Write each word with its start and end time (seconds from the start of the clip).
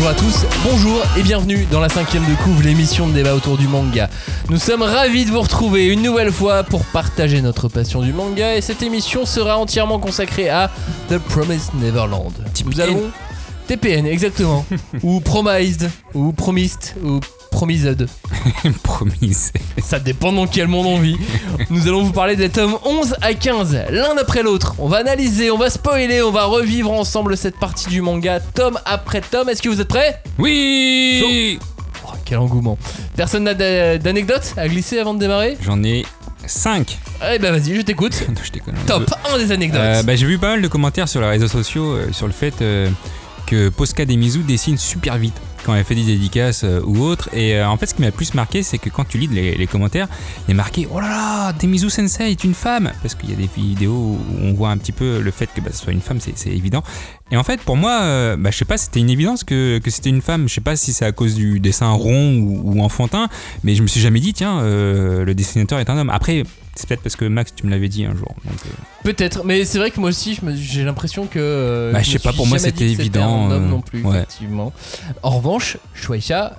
Bonjour 0.00 0.16
à 0.16 0.18
tous, 0.18 0.46
bonjour 0.64 1.02
et 1.18 1.22
bienvenue 1.22 1.66
dans 1.70 1.78
la 1.78 1.90
cinquième 1.90 2.24
de 2.24 2.34
couvre, 2.42 2.62
l'émission 2.62 3.06
de 3.06 3.12
débat 3.12 3.34
autour 3.34 3.58
du 3.58 3.68
manga. 3.68 4.08
Nous 4.48 4.56
sommes 4.56 4.80
ravis 4.80 5.26
de 5.26 5.30
vous 5.30 5.42
retrouver 5.42 5.88
une 5.88 6.00
nouvelle 6.00 6.32
fois 6.32 6.64
pour 6.64 6.86
partager 6.86 7.42
notre 7.42 7.68
passion 7.68 8.00
du 8.00 8.14
manga 8.14 8.56
et 8.56 8.62
cette 8.62 8.82
émission 8.82 9.26
sera 9.26 9.58
entièrement 9.58 9.98
consacrée 9.98 10.48
à 10.48 10.70
The 11.10 11.18
Promised 11.18 11.74
Neverland. 11.74 12.32
Nous 12.64 12.80
allons 12.80 13.10
TPN 13.66 14.06
exactement, 14.06 14.64
ou 15.02 15.20
Promised, 15.20 15.90
ou 16.14 16.32
Promised, 16.32 16.94
ou 17.04 17.20
Promised. 17.50 18.06
Promise. 18.82 19.52
Ça 19.82 19.98
dépend 19.98 20.32
dans 20.32 20.46
quel 20.46 20.68
monde 20.68 20.86
on 20.86 20.98
vit. 20.98 21.16
Nous 21.68 21.88
allons 21.88 22.02
vous 22.04 22.12
parler 22.12 22.36
des 22.36 22.48
tomes 22.48 22.76
11 22.84 23.16
à 23.20 23.34
15, 23.34 23.76
l'un 23.90 24.16
après 24.18 24.42
l'autre. 24.42 24.74
On 24.78 24.88
va 24.88 24.98
analyser, 24.98 25.50
on 25.50 25.58
va 25.58 25.68
spoiler, 25.68 26.22
on 26.22 26.30
va 26.30 26.44
revivre 26.44 26.90
ensemble 26.90 27.36
cette 27.36 27.58
partie 27.58 27.88
du 27.88 28.00
manga, 28.00 28.40
tome 28.40 28.78
après 28.86 29.20
tome. 29.20 29.48
Est-ce 29.48 29.62
que 29.62 29.68
vous 29.68 29.80
êtes 29.80 29.88
prêts? 29.88 30.22
Oui 30.38 31.58
Oh, 32.06 32.10
Quel 32.24 32.38
engouement. 32.38 32.78
Personne 33.16 33.44
n'a 33.44 33.54
d'a- 33.54 33.98
d'anecdotes 33.98 34.54
à 34.56 34.68
glisser 34.68 34.98
avant 34.98 35.14
de 35.14 35.18
démarrer? 35.18 35.58
J'en 35.60 35.82
ai 35.82 36.04
5. 36.46 36.98
Eh 37.32 37.38
ben 37.38 37.52
vas-y, 37.52 37.76
je 37.76 37.82
t'écoute. 37.82 38.14
Top 38.86 39.12
1 39.34 39.38
des 39.38 39.52
anecdotes. 39.52 39.80
Euh, 39.80 40.02
bah, 40.02 40.16
J'ai 40.16 40.26
vu 40.26 40.38
pas 40.38 40.50
mal 40.50 40.62
de 40.62 40.68
commentaires 40.68 41.08
sur 41.08 41.20
les 41.20 41.26
réseaux 41.28 41.48
sociaux 41.48 41.92
euh, 41.92 42.12
sur 42.12 42.26
le 42.26 42.32
fait 42.32 42.54
euh, 42.62 42.88
que 43.46 43.68
Posca 43.68 44.04
Demizu 44.06 44.38
dessine 44.40 44.78
super 44.78 45.18
vite 45.18 45.34
quand 45.64 45.74
elle 45.74 45.84
fait 45.84 45.94
des 45.94 46.04
dédicaces 46.04 46.64
euh, 46.64 46.80
ou 46.84 47.02
autre. 47.02 47.28
Et 47.34 47.56
euh, 47.56 47.68
en 47.68 47.76
fait, 47.76 47.86
ce 47.86 47.94
qui 47.94 48.00
m'a 48.00 48.08
le 48.08 48.12
plus 48.12 48.34
marqué, 48.34 48.62
c'est 48.62 48.78
que 48.78 48.90
quand 48.90 49.04
tu 49.04 49.18
lis 49.18 49.28
les, 49.28 49.66
commentaires, 49.66 50.08
il 50.48 50.52
a 50.52 50.54
marqué 50.54 50.88
Oh 50.92 51.00
là 51.00 51.08
là, 51.08 51.52
Demizu 51.52 51.90
Sensei 51.90 52.30
est 52.30 52.44
une 52.44 52.54
femme 52.54 52.90
Parce 53.02 53.14
qu'il 53.14 53.30
y 53.30 53.32
a 53.32 53.36
des 53.36 53.48
vidéos 53.54 53.92
où 53.92 54.18
on 54.42 54.52
voit 54.52 54.70
un 54.70 54.78
petit 54.78 54.92
peu 54.92 55.20
le 55.20 55.30
fait 55.30 55.48
que 55.54 55.60
bah, 55.60 55.70
ce 55.72 55.78
soit 55.78 55.92
une 55.92 56.00
femme, 56.00 56.18
c'est 56.20 56.50
évident. 56.50 56.82
Et 57.32 57.36
en 57.36 57.44
fait, 57.44 57.60
pour 57.60 57.76
moi, 57.76 58.00
euh, 58.02 58.36
bah, 58.36 58.50
je 58.50 58.56
sais 58.58 58.64
pas, 58.64 58.76
c'était 58.76 59.00
une 59.00 59.10
évidence 59.10 59.44
que, 59.44 59.78
que 59.78 59.90
c'était 59.90 60.10
une 60.10 60.22
femme. 60.22 60.48
Je 60.48 60.54
sais 60.54 60.60
pas 60.60 60.76
si 60.76 60.92
c'est 60.92 61.04
à 61.04 61.12
cause 61.12 61.34
du 61.34 61.60
dessin 61.60 61.90
rond 61.90 62.34
ou, 62.36 62.62
ou 62.78 62.82
enfantin, 62.82 63.28
mais 63.62 63.74
je 63.74 63.82
me 63.82 63.86
suis 63.86 64.00
jamais 64.00 64.20
dit, 64.20 64.32
tiens, 64.32 64.60
euh, 64.60 65.24
le 65.24 65.34
dessinateur 65.34 65.78
est 65.78 65.90
un 65.90 65.96
homme. 65.98 66.10
Après, 66.10 66.42
c'est 66.74 66.88
peut-être 66.88 67.02
parce 67.02 67.16
que 67.16 67.24
Max, 67.26 67.52
tu 67.54 67.66
me 67.66 67.70
l'avais 67.70 67.88
dit 67.88 68.04
un 68.04 68.16
jour. 68.16 68.34
euh, 68.46 68.50
Peut-être, 69.04 69.44
mais 69.44 69.64
c'est 69.64 69.78
vrai 69.78 69.90
que 69.90 70.00
moi 70.00 70.08
aussi, 70.10 70.34
je 70.34 70.40
j'ai 70.56 70.84
l'impression 70.84 71.26
que. 71.26 71.38
euh, 71.38 71.92
Bah, 71.92 72.02
je 72.02 72.08
me 72.08 72.12
sais 72.14 72.18
pas, 72.18 72.32
pour 72.32 72.46
moi, 72.46 72.58
c'était 72.58 72.88
évident, 72.88 73.46
un 73.46 73.50
homme 73.52 73.68
non 73.68 73.80
plus, 73.80 74.02
ouais. 74.02 74.16
effectivement. 74.18 74.72
En 75.22 75.30
revanche, 75.30 75.76
Shueisha, 75.94 76.54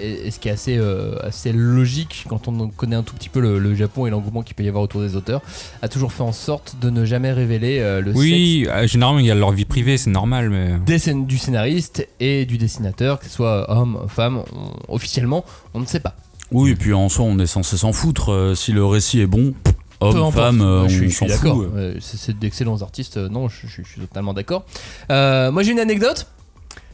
et, 0.00 0.30
ce 0.30 0.38
qui 0.38 0.48
est 0.48 0.52
assez, 0.52 0.78
assez 1.22 1.52
logique 1.52 2.24
quand 2.28 2.48
on 2.48 2.68
connaît 2.68 2.96
un 2.96 3.02
tout 3.02 3.14
petit 3.14 3.28
peu 3.28 3.40
le, 3.40 3.58
le 3.58 3.74
Japon 3.74 4.06
et 4.06 4.10
l'engouement 4.10 4.42
qu'il 4.42 4.54
peut 4.54 4.64
y 4.64 4.68
avoir 4.68 4.84
autour 4.84 5.00
des 5.02 5.16
auteurs, 5.16 5.42
a 5.82 5.88
toujours 5.88 6.12
fait 6.12 6.22
en 6.22 6.32
sorte 6.32 6.76
de 6.80 6.88
ne 6.90 7.04
jamais 7.04 7.32
révéler 7.32 7.78
le 8.02 8.12
Oui, 8.14 8.66
euh, 8.68 8.86
généralement, 8.86 9.18
il 9.18 9.26
y 9.26 9.30
a 9.30 9.34
leur 9.34 9.52
vie 9.52 9.64
privée, 9.64 9.97
c'est 9.98 10.10
normal, 10.10 10.48
mais. 10.48 10.78
des 10.86 11.12
du 11.14 11.36
scénariste 11.36 12.08
et 12.20 12.46
du 12.46 12.56
dessinateur, 12.56 13.18
que 13.18 13.26
ce 13.26 13.30
soit 13.32 13.70
homme, 13.70 14.06
femme, 14.08 14.42
on- 14.54 14.72
officiellement, 14.94 15.44
on 15.74 15.80
ne 15.80 15.86
sait 15.86 16.00
pas. 16.00 16.16
Oui, 16.50 16.70
et 16.70 16.74
puis 16.76 16.94
en 16.94 17.10
soi, 17.10 17.26
on 17.26 17.38
est 17.38 17.46
censé 17.46 17.76
s'en 17.76 17.92
foutre. 17.92 18.32
euh, 18.32 18.54
si 18.54 18.72
le 18.72 18.82
récit 18.84 19.20
est 19.20 19.26
bon, 19.26 19.52
homme, 20.00 20.32
femme, 20.32 20.62
euh, 20.62 20.82
Ouais, 20.84 20.88
je 20.88 20.96
suis, 20.96 21.06
on 21.08 21.10
s'en 21.10 21.26
d'accord. 21.26 21.56
fout. 21.56 21.68
Euh, 21.76 21.94
c'est 22.00 22.16
c'est 22.16 22.38
d'excellents 22.38 22.80
artistes. 22.80 23.18
euh, 23.18 23.28
Non, 23.28 23.48
je, 23.50 23.66
je- 23.66 23.82
je 23.82 23.88
suis 23.88 24.00
totalement 24.00 24.32
d'accord. 24.32 24.64
Euh, 25.10 25.52
moi, 25.52 25.62
j'ai 25.62 25.72
une 25.72 25.80
anecdote. 25.80 26.26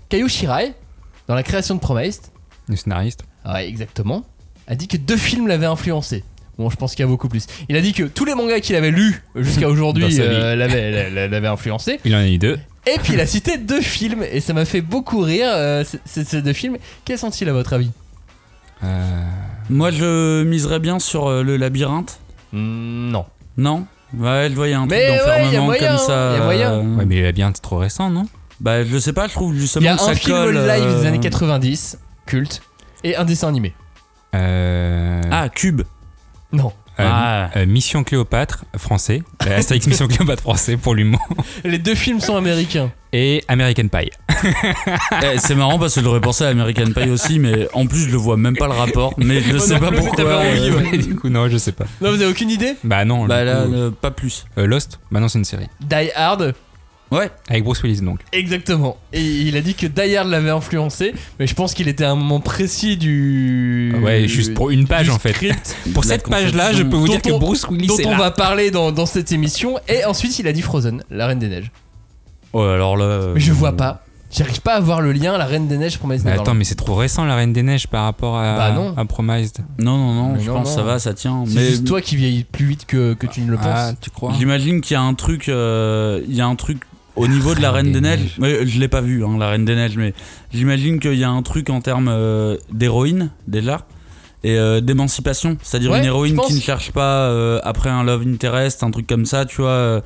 Kayu 0.08 0.28
Shirai, 0.28 0.74
dans 1.28 1.34
la 1.34 1.42
création 1.44 1.74
de 1.76 1.80
Promised, 1.80 2.22
Le 2.68 2.76
scénariste. 2.76 3.24
ouais, 3.46 3.68
exactement, 3.68 4.24
a 4.66 4.74
dit 4.74 4.88
que 4.88 4.96
deux 4.96 5.16
films 5.16 5.46
l'avaient 5.46 5.66
influencé. 5.66 6.24
Bon, 6.58 6.70
je 6.70 6.76
pense 6.76 6.92
qu'il 6.94 7.00
y 7.00 7.02
a 7.02 7.08
beaucoup 7.08 7.28
plus. 7.28 7.46
Il 7.68 7.76
a 7.76 7.80
dit 7.80 7.92
que 7.92 8.04
tous 8.04 8.24
les 8.24 8.34
mangas 8.34 8.60
qu'il 8.60 8.76
avait 8.76 8.92
lus 8.92 9.24
jusqu'à 9.34 9.68
aujourd'hui 9.68 10.16
euh, 10.20 10.54
l'avaient 11.28 11.48
influencé. 11.48 11.98
Il 12.04 12.14
en 12.14 12.18
a 12.18 12.28
eu 12.28 12.38
deux. 12.38 12.58
Et 12.86 12.98
puis 13.02 13.14
il 13.14 13.20
a 13.20 13.26
cité 13.26 13.56
deux 13.58 13.80
films 13.80 14.22
et 14.30 14.40
ça 14.40 14.52
m'a 14.52 14.64
fait 14.64 14.80
beaucoup 14.82 15.20
rire. 15.20 15.48
euh, 15.50 15.84
ces 16.04 16.42
deux 16.42 16.52
films. 16.52 16.76
Quels 17.04 17.18
sont-ils 17.18 17.48
à 17.48 17.52
votre 17.52 17.72
avis? 17.72 17.90
Euh, 18.82 19.22
Moi, 19.70 19.90
je 19.90 20.42
miserais 20.44 20.78
bien 20.80 20.98
sur 20.98 21.26
euh, 21.28 21.42
le 21.42 21.56
labyrinthe. 21.56 22.18
Hmm, 22.52 23.10
Non. 23.10 23.24
Non? 23.56 23.86
Ouais, 24.16 24.48
je 24.50 24.54
voyais 24.54 24.74
un 24.74 24.86
Mais 24.86 25.06
truc 25.08 25.18
d'enfermement 25.26 25.66
comme 25.68 25.98
ça. 25.98 26.32
y 26.36 26.40
a 26.40 26.44
moyen. 26.44 26.72
euh, 26.72 26.96
Ouais, 26.96 27.04
mais 27.06 27.16
il 27.16 27.26
a 27.26 27.32
bien, 27.32 27.50
c'est 27.54 27.62
trop 27.62 27.78
récent, 27.78 28.10
non? 28.10 28.26
Bah, 28.60 28.84
je 28.84 28.98
sais 28.98 29.12
pas, 29.12 29.26
je 29.28 29.32
trouve 29.32 29.54
Il 29.54 29.60
justement 29.60 29.86
y 29.86 29.88
a 29.88 29.96
que 29.96 30.02
un 30.02 30.06
ça 30.06 30.14
film 30.14 30.36
colle, 30.36 30.54
live 30.66 31.00
des 31.00 31.06
années 31.06 31.20
90, 31.20 31.98
culte, 32.26 32.62
et 33.02 33.16
un 33.16 33.24
dessin 33.24 33.48
animé. 33.48 33.74
euh, 34.34 35.20
Ah, 35.30 35.48
Cube. 35.48 35.82
Non. 36.52 36.72
Euh, 37.00 37.04
ah. 37.06 37.50
euh, 37.56 37.66
Mission 37.66 38.04
Cléopâtre, 38.04 38.64
français. 38.76 39.22
Euh, 39.46 39.56
Astérix 39.58 39.86
Mission 39.86 40.06
Cléopâtre, 40.08 40.42
français, 40.42 40.76
pour 40.76 40.94
l'humour. 40.94 41.20
Les 41.64 41.78
deux 41.78 41.94
films 41.94 42.20
sont 42.20 42.36
américains. 42.36 42.90
Et 43.12 43.44
American 43.46 43.86
Pie. 43.88 44.10
Eh, 45.22 45.38
c'est 45.38 45.54
marrant 45.54 45.78
parce 45.78 45.94
que 45.94 46.00
j'aurais 46.02 46.20
pensé 46.20 46.44
à 46.44 46.48
American 46.48 46.90
Pie 46.92 47.10
aussi, 47.10 47.38
mais 47.38 47.68
en 47.72 47.86
plus, 47.86 48.00
je 48.06 48.10
le 48.10 48.16
vois 48.16 48.36
même 48.36 48.56
pas 48.56 48.66
le 48.66 48.72
rapport. 48.72 49.14
Mais 49.18 49.40
je 49.40 49.52
Moi 49.52 49.60
sais 49.66 49.74
non 49.74 49.80
pas 49.80 49.92
pourquoi. 49.92 50.24
euh, 50.24 50.70
ouais. 50.72 50.82
Ouais, 50.92 50.98
du 50.98 51.14
coup, 51.14 51.28
non, 51.28 51.48
je 51.48 51.56
sais 51.56 51.70
pas. 51.72 51.84
Non, 52.00 52.10
vous 52.10 52.20
avez 52.20 52.26
aucune 52.30 52.50
idée? 52.50 52.74
Bah 52.82 53.04
non, 53.04 53.26
Bah 53.26 53.40
du 53.40 53.46
là, 53.46 53.64
coup, 53.66 53.72
euh, 53.74 53.90
pas 53.92 54.10
plus. 54.10 54.46
euh, 54.58 54.66
Lost, 54.66 54.98
bah 55.12 55.20
non, 55.20 55.28
c'est 55.28 55.38
une 55.38 55.44
série. 55.44 55.68
Die 55.80 56.10
Hard, 56.16 56.54
Ouais. 57.14 57.30
Avec 57.48 57.64
Bruce 57.64 57.82
Willis, 57.82 58.00
donc. 58.00 58.20
exactement. 58.32 58.96
Et 59.12 59.22
il 59.22 59.56
a 59.56 59.60
dit 59.60 59.74
que 59.74 59.86
Die 59.86 60.16
Hard 60.16 60.28
l'avait 60.28 60.50
influencé, 60.50 61.14
mais 61.38 61.46
je 61.46 61.54
pense 61.54 61.72
qu'il 61.74 61.88
était 61.88 62.04
à 62.04 62.10
un 62.10 62.16
moment 62.16 62.40
précis 62.40 62.96
du. 62.96 63.94
Ouais, 64.02 64.26
juste 64.28 64.54
pour 64.54 64.70
une 64.70 64.86
page, 64.86 65.08
en 65.10 65.18
fait. 65.18 65.34
Pour 65.94 66.04
cette 66.04 66.28
page-là, 66.28 66.72
je 66.72 66.82
peux 66.82 66.96
vous 66.96 67.06
Dont 67.06 67.12
dire 67.12 67.22
que 67.22 67.38
Bruce 67.38 67.66
Willis 67.68 67.86
dont 67.86 67.96
est 67.98 68.06
on 68.06 68.10
là. 68.12 68.18
va 68.18 68.30
parler 68.30 68.70
dans, 68.70 68.90
dans 68.92 69.06
cette 69.06 69.32
émission. 69.32 69.78
Et 69.88 70.04
ensuite, 70.04 70.38
il 70.38 70.46
a 70.48 70.52
dit 70.52 70.62
Frozen, 70.62 71.02
la 71.10 71.26
Reine 71.26 71.38
des 71.38 71.48
Neiges. 71.48 71.70
Ouais, 72.52 72.62
alors 72.68 72.96
là. 72.96 73.04
euh, 73.04 73.32
Mais 73.34 73.40
je 73.40 73.52
vois 73.52 73.76
pas. 73.76 74.00
J'arrive 74.36 74.60
pas 74.62 74.74
à 74.74 74.80
voir 74.80 75.00
le 75.00 75.12
lien, 75.12 75.38
la 75.38 75.44
Reine 75.44 75.68
des 75.68 75.76
Neiges 75.76 75.98
pour 75.98 76.08
Mais 76.08 76.16
Neverland. 76.16 76.40
attends, 76.40 76.54
mais 76.54 76.64
c'est 76.64 76.74
trop 76.74 76.96
récent, 76.96 77.24
la 77.24 77.36
Reine 77.36 77.52
des 77.52 77.62
Neiges, 77.62 77.86
par 77.86 78.02
rapport 78.04 78.36
à, 78.36 78.56
Bah 78.56 78.72
non. 78.72 78.92
à 78.96 79.04
Promised. 79.04 79.58
Non, 79.78 79.96
non, 79.96 80.12
non, 80.14 80.32
Mais 80.34 80.40
je 80.40 80.48
non, 80.50 80.54
pense 80.56 80.70
que 80.70 80.74
ça 80.74 80.80
non. 80.80 80.86
va, 80.86 80.98
ça 80.98 81.14
tient. 81.14 81.44
C'est 81.46 81.54
Mais 81.54 81.66
juste 81.66 81.84
toi 81.86 82.00
qui 82.00 82.16
vieillis 82.16 82.42
plus 82.42 82.66
vite 82.66 82.84
que, 82.86 83.14
que 83.14 83.26
tu 83.28 83.42
ne 83.42 83.50
le 83.52 83.56
penses. 83.56 83.66
Ah, 83.68 83.92
tu 84.00 84.10
crois? 84.10 84.32
J'imagine 84.36 84.80
qu'il 84.80 84.94
y 84.94 84.96
a 84.96 85.02
un 85.02 85.14
truc, 85.14 85.48
euh, 85.48 86.20
il 86.28 86.34
y 86.34 86.40
a 86.40 86.46
un 86.46 86.56
truc 86.56 86.78
au 87.16 87.28
niveau 87.28 87.54
de 87.54 87.60
la 87.60 87.70
Reine 87.72 87.92
des 87.92 88.00
Neiges. 88.00 88.36
Mais 88.38 88.66
je 88.66 88.78
l'ai 88.80 88.88
pas 88.88 89.00
vu, 89.00 89.24
hein, 89.24 89.36
la 89.38 89.48
Reine 89.48 89.64
des 89.64 89.74
Neiges, 89.74 89.96
mais 89.96 90.14
j'imagine 90.52 90.98
qu'il 91.00 91.14
y 91.14 91.24
a 91.24 91.30
un 91.30 91.42
truc 91.42 91.70
en 91.70 91.80
termes 91.80 92.08
euh, 92.10 92.56
d'héroïne 92.72 93.30
déjà 93.46 93.86
et 94.42 94.58
euh, 94.58 94.80
d'émancipation, 94.80 95.56
c'est-à-dire 95.62 95.90
Ouais, 95.92 96.00
une 96.00 96.04
héroïne 96.04 96.38
qui 96.46 96.54
ne 96.54 96.60
cherche 96.60 96.90
pas 96.92 97.28
euh, 97.28 97.60
après 97.64 97.88
un 97.88 98.04
love 98.04 98.24
interest, 98.26 98.82
un 98.82 98.90
truc 98.90 99.06
comme 99.06 99.24
ça, 99.26 99.46
tu 99.46 99.62
vois. 99.62 99.70
euh, 99.70 100.00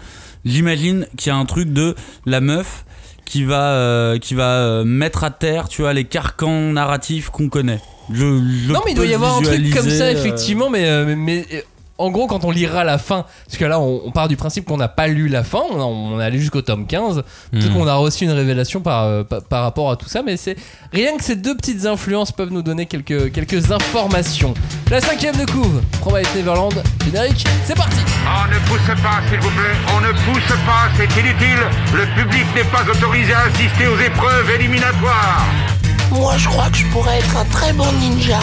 j'imagine 0.45 1.07
qu'il 1.17 1.29
y 1.29 1.33
a 1.33 1.37
un 1.37 1.45
truc 1.45 1.73
de 1.73 1.95
la 2.25 2.41
meuf 2.41 2.85
qui 3.25 3.43
va 3.45 3.73
euh, 3.73 4.19
qui 4.19 4.35
va 4.35 4.53
euh, 4.61 4.85
mettre 4.85 5.25
à 5.25 5.31
terre, 5.31 5.69
tu 5.69 5.83
vois, 5.83 5.93
les 5.93 6.05
carcans 6.05 6.73
narratifs 6.73 7.31
qu'on 7.31 7.49
connaît. 7.49 7.81
Je, 8.11 8.21
je 8.21 8.73
Non, 8.73 8.81
mais 8.87 8.93
il 8.93 8.95
doit 8.95 9.07
y 9.07 9.13
avoir 9.15 9.37
un 9.39 9.43
truc 9.43 9.75
comme 9.75 9.91
ça, 9.91 10.11
effectivement, 10.13 10.71
mais, 10.71 10.87
euh, 10.89 11.05
mais, 11.05 11.17
mais, 11.17 11.47
euh, 11.53 11.61
en 11.99 12.11
gros, 12.11 12.27
quand 12.27 12.45
on 12.45 12.51
lira 12.51 12.85
la 12.85 12.97
fin, 12.99 13.25
parce 13.47 13.59
que 13.59 13.65
là, 13.65 13.81
on, 13.81 14.03
on 14.07 14.11
part 14.13 14.29
du 14.29 14.37
principe 14.37 14.65
qu'on 14.67 14.77
n'a 14.77 14.89
pas 14.89 15.09
lu 15.09 15.29
la 15.29 15.43
fin, 15.45 15.61
on, 15.71 15.81
on 15.83 16.21
est 16.21 16.25
allé 16.25 16.39
jusqu'au 16.39 16.63
tome 16.63 16.87
15, 16.87 17.23
peut-être 17.51 17.69
Hmm. 17.69 17.73
qu'on 17.75 17.87
a 17.87 17.95
reçu 17.95 18.25
une 18.25 18.31
révélation 18.31 18.81
par, 18.81 19.05
euh, 19.05 19.25
par, 19.25 19.43
par 19.43 19.63
rapport 19.65 19.91
à 19.91 19.97
tout 19.97 20.09
ça, 20.09 20.23
mais 20.25 20.37
c'est 20.37 20.57
rien 20.93 21.17
que 21.17 21.25
ces 21.25 21.37
deux 21.37 21.57
petites 21.57 21.87
influences 21.87 22.31
peuvent 22.33 22.53
nous 22.53 22.63
donner 22.63 22.87
quelques, 22.87 23.33
quelques 23.33 23.73
informations. 23.73 24.55
La 24.91 25.01
cinquième 25.01 25.37
de 25.37 25.45
couve, 25.51 25.83
Promise 26.01 26.29
Neverland, 26.37 26.75
générique, 27.05 27.45
c'est 27.65 27.77
parti 27.77 27.97
On 28.25 28.49
ne 28.53 28.59
pousse 28.69 29.03
pas, 29.03 29.21
s'il 29.29 29.41
vous 29.41 29.51
plaît. 29.51 29.77
On 29.97 30.01
ne 30.01 30.13
pousse 30.13 30.57
pas, 30.67 30.89
c'est 30.97 31.21
inutile. 31.21 31.59
Le 31.95 32.07
public 32.23 32.45
n'est 32.55 32.65
pas 32.71 32.83
autorisé 32.91 33.33
à 33.35 33.41
assister 33.43 33.87
aux 33.87 33.99
épreuves 33.99 34.51
éliminatoires. 34.59 35.47
Moi, 36.13 36.35
je 36.39 36.49
crois 36.49 36.69
que 36.71 36.77
je 36.79 36.87
pourrais 36.87 37.19
être 37.19 37.37
un 37.37 37.45
très 37.47 37.73
bon 37.75 37.91
ninja. 38.01 38.39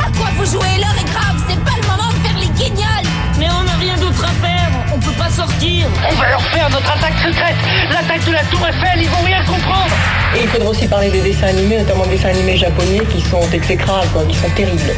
À 0.00 0.10
quoi 0.16 0.28
vous 0.36 0.44
jouez 0.44 0.78
L'heure 0.78 0.96
est 0.98 1.10
grave, 1.10 1.36
c'est 1.48 1.62
pas 1.64 1.76
le 1.80 1.86
moment 1.86 2.10
de 2.10 2.18
faire 2.26 2.38
les 2.38 2.48
guignols 2.48 3.08
Mais 3.38 3.46
on 3.50 3.62
n'a 3.64 3.76
rien 3.76 3.96
d'autre 3.96 4.24
à 4.24 4.46
faire, 4.46 4.70
on 4.94 4.98
peut 4.98 5.16
pas 5.18 5.30
sortir. 5.30 5.86
On 6.08 6.14
va 6.14 6.30
leur 6.30 6.42
faire 6.42 6.70
notre 6.70 6.90
attaque 6.90 7.18
secrète, 7.24 7.56
l'attaque 7.90 8.24
de 8.24 8.32
la 8.32 8.44
Tour 8.44 8.60
Eiffel, 8.66 9.02
ils 9.02 9.08
vont 9.08 9.22
rien 9.24 9.42
comprendre. 9.44 9.92
Et 10.34 10.42
il 10.42 10.48
faudra 10.48 10.70
aussi 10.70 10.86
parler 10.86 11.10
des 11.10 11.22
dessins 11.22 11.48
animés, 11.48 11.78
notamment 11.78 12.04
des 12.04 12.16
dessins 12.16 12.30
animés 12.30 12.56
japonais 12.56 13.02
qui 13.12 13.20
sont 13.22 13.48
exécrables, 13.52 14.08
quoi, 14.12 14.24
qui 14.24 14.36
sont 14.36 14.50
terribles. 14.50 14.80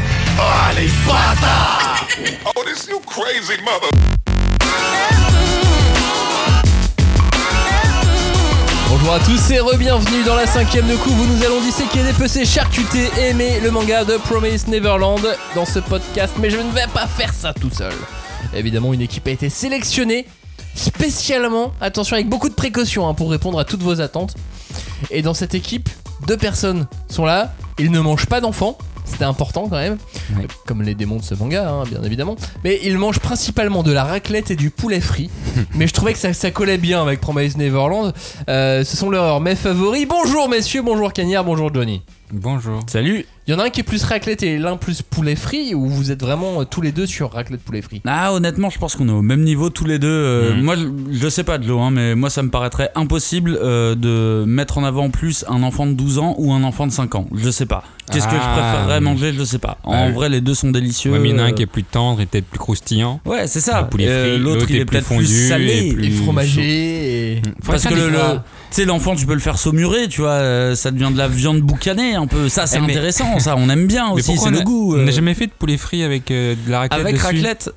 Bonjour 8.90 9.12
à 9.12 9.18
tous 9.20 9.50
et 9.50 9.60
re-bienvenue 9.60 10.24
dans 10.24 10.34
la 10.34 10.46
cinquième 10.46 10.88
de 10.88 10.96
couve 10.96 11.20
où 11.20 11.26
nous 11.26 11.44
allons 11.44 11.60
disséquer, 11.60 12.02
dépecer, 12.02 12.46
charcuter, 12.46 13.10
aimer 13.18 13.60
le 13.60 13.70
manga 13.70 14.04
de 14.04 14.16
Promise 14.16 14.66
Neverland 14.66 15.20
dans 15.54 15.66
ce 15.66 15.78
podcast, 15.78 16.32
mais 16.40 16.48
je 16.48 16.56
ne 16.56 16.70
vais 16.72 16.86
pas 16.94 17.06
faire 17.06 17.34
ça 17.34 17.52
tout 17.52 17.68
seul. 17.70 17.92
Évidemment, 18.54 18.94
une 18.94 19.02
équipe 19.02 19.26
a 19.26 19.30
été 19.30 19.50
sélectionnée 19.50 20.26
spécialement, 20.74 21.72
attention 21.82 22.14
avec 22.14 22.30
beaucoup 22.30 22.48
de 22.48 22.54
précautions 22.54 23.06
hein, 23.06 23.12
pour 23.12 23.30
répondre 23.30 23.58
à 23.58 23.66
toutes 23.66 23.82
vos 23.82 24.00
attentes. 24.00 24.34
Et 25.10 25.20
dans 25.20 25.34
cette 25.34 25.54
équipe, 25.54 25.90
deux 26.26 26.38
personnes 26.38 26.86
sont 27.10 27.26
là, 27.26 27.52
ils 27.78 27.90
ne 27.90 28.00
mangent 28.00 28.26
pas 28.26 28.40
d'enfants, 28.40 28.78
C'était 29.10 29.24
important 29.24 29.68
quand 29.68 29.76
même, 29.78 29.96
Ouais. 30.36 30.46
comme 30.66 30.82
les 30.82 30.94
démons 30.94 31.16
de 31.16 31.22
ce 31.22 31.34
manga, 31.34 31.68
hein, 31.68 31.84
bien 31.90 32.02
évidemment. 32.02 32.36
Mais 32.64 32.78
il 32.84 32.98
mange 32.98 33.18
principalement 33.18 33.82
de 33.82 33.92
la 33.92 34.04
raclette 34.04 34.50
et 34.50 34.56
du 34.56 34.70
poulet 34.70 35.00
frit. 35.00 35.30
mais 35.74 35.86
je 35.86 35.92
trouvais 35.94 36.12
que 36.12 36.18
ça, 36.18 36.32
ça 36.32 36.50
collait 36.50 36.78
bien 36.78 37.02
avec 37.02 37.20
Promise 37.20 37.56
Neverland. 37.56 38.12
Euh, 38.48 38.84
ce 38.84 38.96
sont 38.96 39.10
leurs 39.10 39.40
mets 39.40 39.56
favoris. 39.56 40.06
Bonjour 40.06 40.48
messieurs, 40.48 40.82
bonjour 40.82 41.12
Cagnard, 41.12 41.44
bonjour 41.44 41.72
Johnny. 41.74 42.02
Bonjour. 42.32 42.80
Salut. 42.86 43.26
Il 43.48 43.52
y 43.52 43.54
en 43.54 43.60
a 43.60 43.64
un 43.64 43.70
qui 43.70 43.80
est 43.80 43.82
plus 43.84 44.04
raclette 44.04 44.42
et 44.42 44.58
l'un 44.58 44.76
plus 44.76 45.00
poulet 45.00 45.34
frit, 45.34 45.74
ou 45.74 45.86
vous 45.86 46.10
êtes 46.10 46.20
vraiment 46.20 46.60
euh, 46.60 46.64
tous 46.64 46.82
les 46.82 46.92
deux 46.92 47.06
sur 47.06 47.32
raclette 47.32 47.62
poulet 47.62 47.80
frit? 47.80 48.02
Ah, 48.06 48.34
honnêtement, 48.34 48.68
je 48.68 48.78
pense 48.78 48.94
qu'on 48.94 49.08
est 49.08 49.12
au 49.12 49.22
même 49.22 49.40
niveau 49.42 49.70
tous 49.70 49.86
les 49.86 49.98
deux. 49.98 50.06
Euh, 50.06 50.54
Mhm. 50.54 50.62
Moi, 50.62 50.76
je, 50.76 50.84
je 51.18 51.28
sais 51.30 51.44
pas 51.44 51.56
de 51.56 51.66
l'eau, 51.66 51.78
hein, 51.80 51.90
mais 51.90 52.14
moi, 52.14 52.28
ça 52.28 52.42
me 52.42 52.50
paraîtrait 52.50 52.90
impossible 52.94 53.58
euh, 53.62 53.94
de 53.94 54.44
mettre 54.46 54.76
en 54.76 54.84
avant 54.84 55.08
plus 55.08 55.46
un 55.48 55.62
enfant 55.62 55.86
de 55.86 55.94
12 55.94 56.18
ans 56.18 56.34
ou 56.36 56.52
un 56.52 56.62
enfant 56.62 56.86
de 56.86 56.92
5 56.92 57.14
ans. 57.14 57.26
Je 57.34 57.48
sais 57.48 57.64
pas. 57.64 57.84
Qu'est-ce 58.12 58.26
que 58.26 58.34
je 58.34 58.40
Ah. 58.42 58.52
préférerais 58.72 59.00
manger? 59.00 59.32
Je 59.32 59.44
sais 59.44 59.58
pas. 59.58 59.78
En 59.82 59.92
Ouais. 60.08 60.12
vrai, 60.12 60.28
les 60.28 60.42
deux 60.42 60.52
sont 60.54 60.70
délicieux. 60.70 61.12
Ouais, 61.12 61.18
mais 61.18 61.30
il 61.30 61.36
y 61.36 61.40
en 61.40 61.42
a 61.42 61.46
un 61.46 61.52
qui 61.52 61.62
est 61.62 61.66
plus 61.66 61.84
tendre 61.84 62.20
et 62.20 62.26
peut-être 62.26 62.46
plus 62.46 62.58
croustillant. 62.58 63.20
Ouais, 63.24 63.46
c'est 63.46 63.60
ça. 63.60 63.80
Le 63.80 63.88
poulet 63.88 64.06
frit, 64.08 64.38
L'autre, 64.38 64.56
l'autre 64.60 64.66
il 64.70 64.76
est 64.76 64.84
peut-être 64.84 65.06
plus 65.08 65.48
salé. 65.48 65.86
et 65.88 65.92
plus- 65.94 66.06
Et 66.06 66.10
fromagé 66.10 67.32
et... 67.32 67.42
Parce 67.64 67.84
que 67.86 67.94
le, 67.94 68.10
le- 68.10 68.18
sais, 68.70 68.84
l'enfant, 68.84 69.14
tu 69.14 69.26
peux 69.26 69.34
le 69.34 69.40
faire 69.40 69.58
saumurer, 69.58 70.08
tu 70.08 70.20
vois, 70.20 70.30
euh, 70.32 70.74
ça 70.74 70.90
devient 70.90 71.10
de 71.12 71.18
la 71.18 71.28
viande 71.28 71.60
boucanée 71.60 72.14
un 72.14 72.26
peu. 72.26 72.48
Ça, 72.48 72.66
c'est 72.66 72.78
Eh, 72.78 72.80
mais- 72.80 72.92
intéressant, 72.92 73.38
ça, 73.38 73.54
on 73.56 73.68
aime 73.68 73.86
bien 73.86 74.08
aussi, 74.10 74.36
c'est 74.36 74.50
le 74.50 74.60
goût. 74.60 74.94
On 74.94 74.98
euh, 74.98 75.04
n'a 75.04 75.10
jamais 75.10 75.34
fait 75.34 75.46
de 75.46 75.52
poulet 75.52 75.76
frit 75.76 76.02
avec 76.02 76.30
euh, 76.30 76.54
de 76.66 76.70
la 76.70 76.80
raclette 76.80 77.00
avec 77.00 77.14
dessus. 77.14 77.26
raclette. 77.26 77.70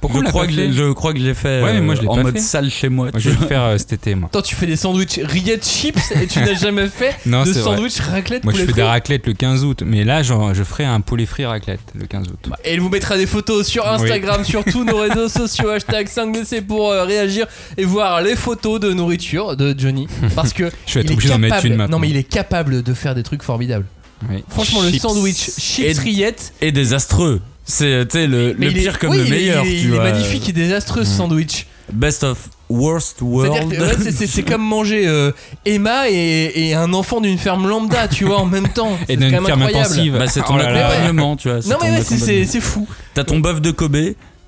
Pourquoi 0.00 0.20
je, 0.20 0.26
crois 0.28 0.42
pas 0.46 0.52
que, 0.52 0.72
je 0.72 0.92
crois 0.92 1.12
que 1.12 1.18
je 1.18 1.24
l'ai 1.24 1.34
fait 1.34 1.62
Ouais, 1.62 1.72
mais 1.72 1.80
moi, 1.80 1.94
euh, 1.94 1.98
je 2.00 2.06
en 2.06 2.14
pas 2.14 2.22
mode 2.22 2.34
fait. 2.34 2.40
sale 2.40 2.70
chez 2.70 2.88
moi. 2.88 3.08
Je 3.16 3.30
vais 3.30 3.36
le 3.40 3.46
faire 3.48 3.62
euh, 3.64 3.78
cet 3.78 3.92
été, 3.94 4.14
moi. 4.14 4.28
Attends, 4.28 4.42
tu 4.42 4.54
fais 4.54 4.66
des 4.66 4.76
sandwichs 4.76 5.18
rillettes 5.24 5.66
chips 5.66 6.12
et 6.22 6.26
tu 6.28 6.38
n'as 6.38 6.54
jamais 6.60 6.86
fait 6.86 7.16
Non, 7.26 7.42
de 7.42 7.50
vrai. 7.50 7.60
sandwich 7.62 7.98
raclette 8.00 8.44
Moi, 8.44 8.52
je 8.52 8.58
fais 8.60 8.64
frit 8.66 8.74
des 8.74 8.82
raclettes 8.82 9.26
le 9.26 9.32
15 9.32 9.64
août, 9.64 9.82
mais 9.84 10.04
là, 10.04 10.22
genre, 10.22 10.54
je 10.54 10.62
ferai 10.62 10.84
un 10.84 11.00
poulet 11.00 11.26
frit 11.26 11.46
raclette 11.46 11.80
le 11.94 12.06
15 12.06 12.28
août. 12.28 12.48
Et 12.64 12.74
il 12.74 12.80
vous 12.80 12.88
mettra 12.90 13.16
des 13.16 13.26
photos 13.26 13.66
sur 13.66 13.88
Instagram, 13.88 14.44
sur 14.44 14.64
tous 14.64 14.84
nos 14.84 14.98
réseaux 15.00 15.28
sociaux, 15.28 15.70
hashtag 15.70 16.06
5DC 16.08 16.62
pour 16.62 16.90
euh, 16.92 17.04
réagir 17.04 17.46
et 17.76 17.84
voir 17.84 18.22
les 18.22 18.36
photos 18.36 18.78
de 18.78 18.92
nourriture 18.92 19.56
de 19.56 19.74
Johnny. 19.76 20.06
Parce 20.36 20.52
que 20.52 20.70
Je 20.86 20.94
vais 20.94 21.00
être 21.00 21.06
il 21.06 21.10
est 21.10 21.14
obligé 21.14 21.28
d'en 21.30 21.38
mettre 21.38 21.54
capable- 21.56 21.66
une 21.72 21.76
maintenant. 21.76 21.96
Non 21.96 22.00
mais 22.00 22.08
il 22.10 22.16
est 22.16 22.22
capable 22.22 22.82
de 22.84 22.94
faire 22.94 23.14
des 23.16 23.22
trucs 23.24 23.42
formidables. 23.42 23.86
Oui. 24.30 24.42
Franchement, 24.48 24.82
le 24.82 24.92
sandwich 24.98 25.50
chips 25.58 25.84
Et- 25.98 26.00
rillettes, 26.00 26.52
Et 26.60 26.72
désastreux. 26.72 27.40
C'est 27.70 28.10
sais, 28.10 28.26
le, 28.26 28.54
mais 28.58 28.66
le 28.66 28.72
il 28.72 28.78
est- 28.78 28.80
pire 28.80 28.98
comme 28.98 29.10
oui, 29.10 29.18
le 29.18 29.26
il 29.26 29.32
est- 29.32 29.36
meilleur. 29.36 29.64
Il 29.64 29.68
est, 29.74 29.76
tu 29.76 29.86
il 29.88 29.92
est 29.92 29.94
vois. 29.94 30.04
magnifique 30.04 30.48
et 30.48 30.52
désastreux 30.52 31.04
ce 31.04 31.10
sandwich. 31.16 31.66
Best 31.92 32.24
of 32.24 32.48
worst 32.70 33.18
world. 33.20 33.72
Ouais, 33.72 33.78
c'est- 34.02 34.12
c'est 34.12 34.26
c'est 34.26 34.42
comme 34.42 34.62
manger 34.62 35.06
euh, 35.06 35.32
Emma 35.66 36.08
et, 36.10 36.50
et 36.54 36.74
un 36.74 36.92
enfant 36.94 37.20
d'une 37.20 37.38
ferme 37.38 37.68
lambda, 37.68 38.08
tu 38.08 38.24
vois, 38.24 38.38
en 38.38 38.46
même 38.46 38.68
temps. 38.68 38.96
Et 39.08 39.12
C'est 39.12 39.16
d'une 39.18 39.30
ferme 39.30 39.46
incroyable. 39.46 39.76
intensive. 39.78 40.16
Bah, 40.18 40.26
c'est 40.26 40.40
ton 40.40 40.56
Oh 40.56 40.60
accompagnement, 40.60 41.36
tu 41.36 41.48
vois. 41.50 41.58
Non 41.66 41.76
mais 41.82 41.90
ouais, 41.90 41.96
c'est- 42.02 42.16
c'est 42.16 42.22
accompagnement. 42.42 42.46
c'est 42.50 42.60
fou. 42.60 42.88
T'as 43.14 43.24
ton 43.24 43.38
bœuf 43.38 43.60
de 43.60 43.70
Kobe 43.70 43.96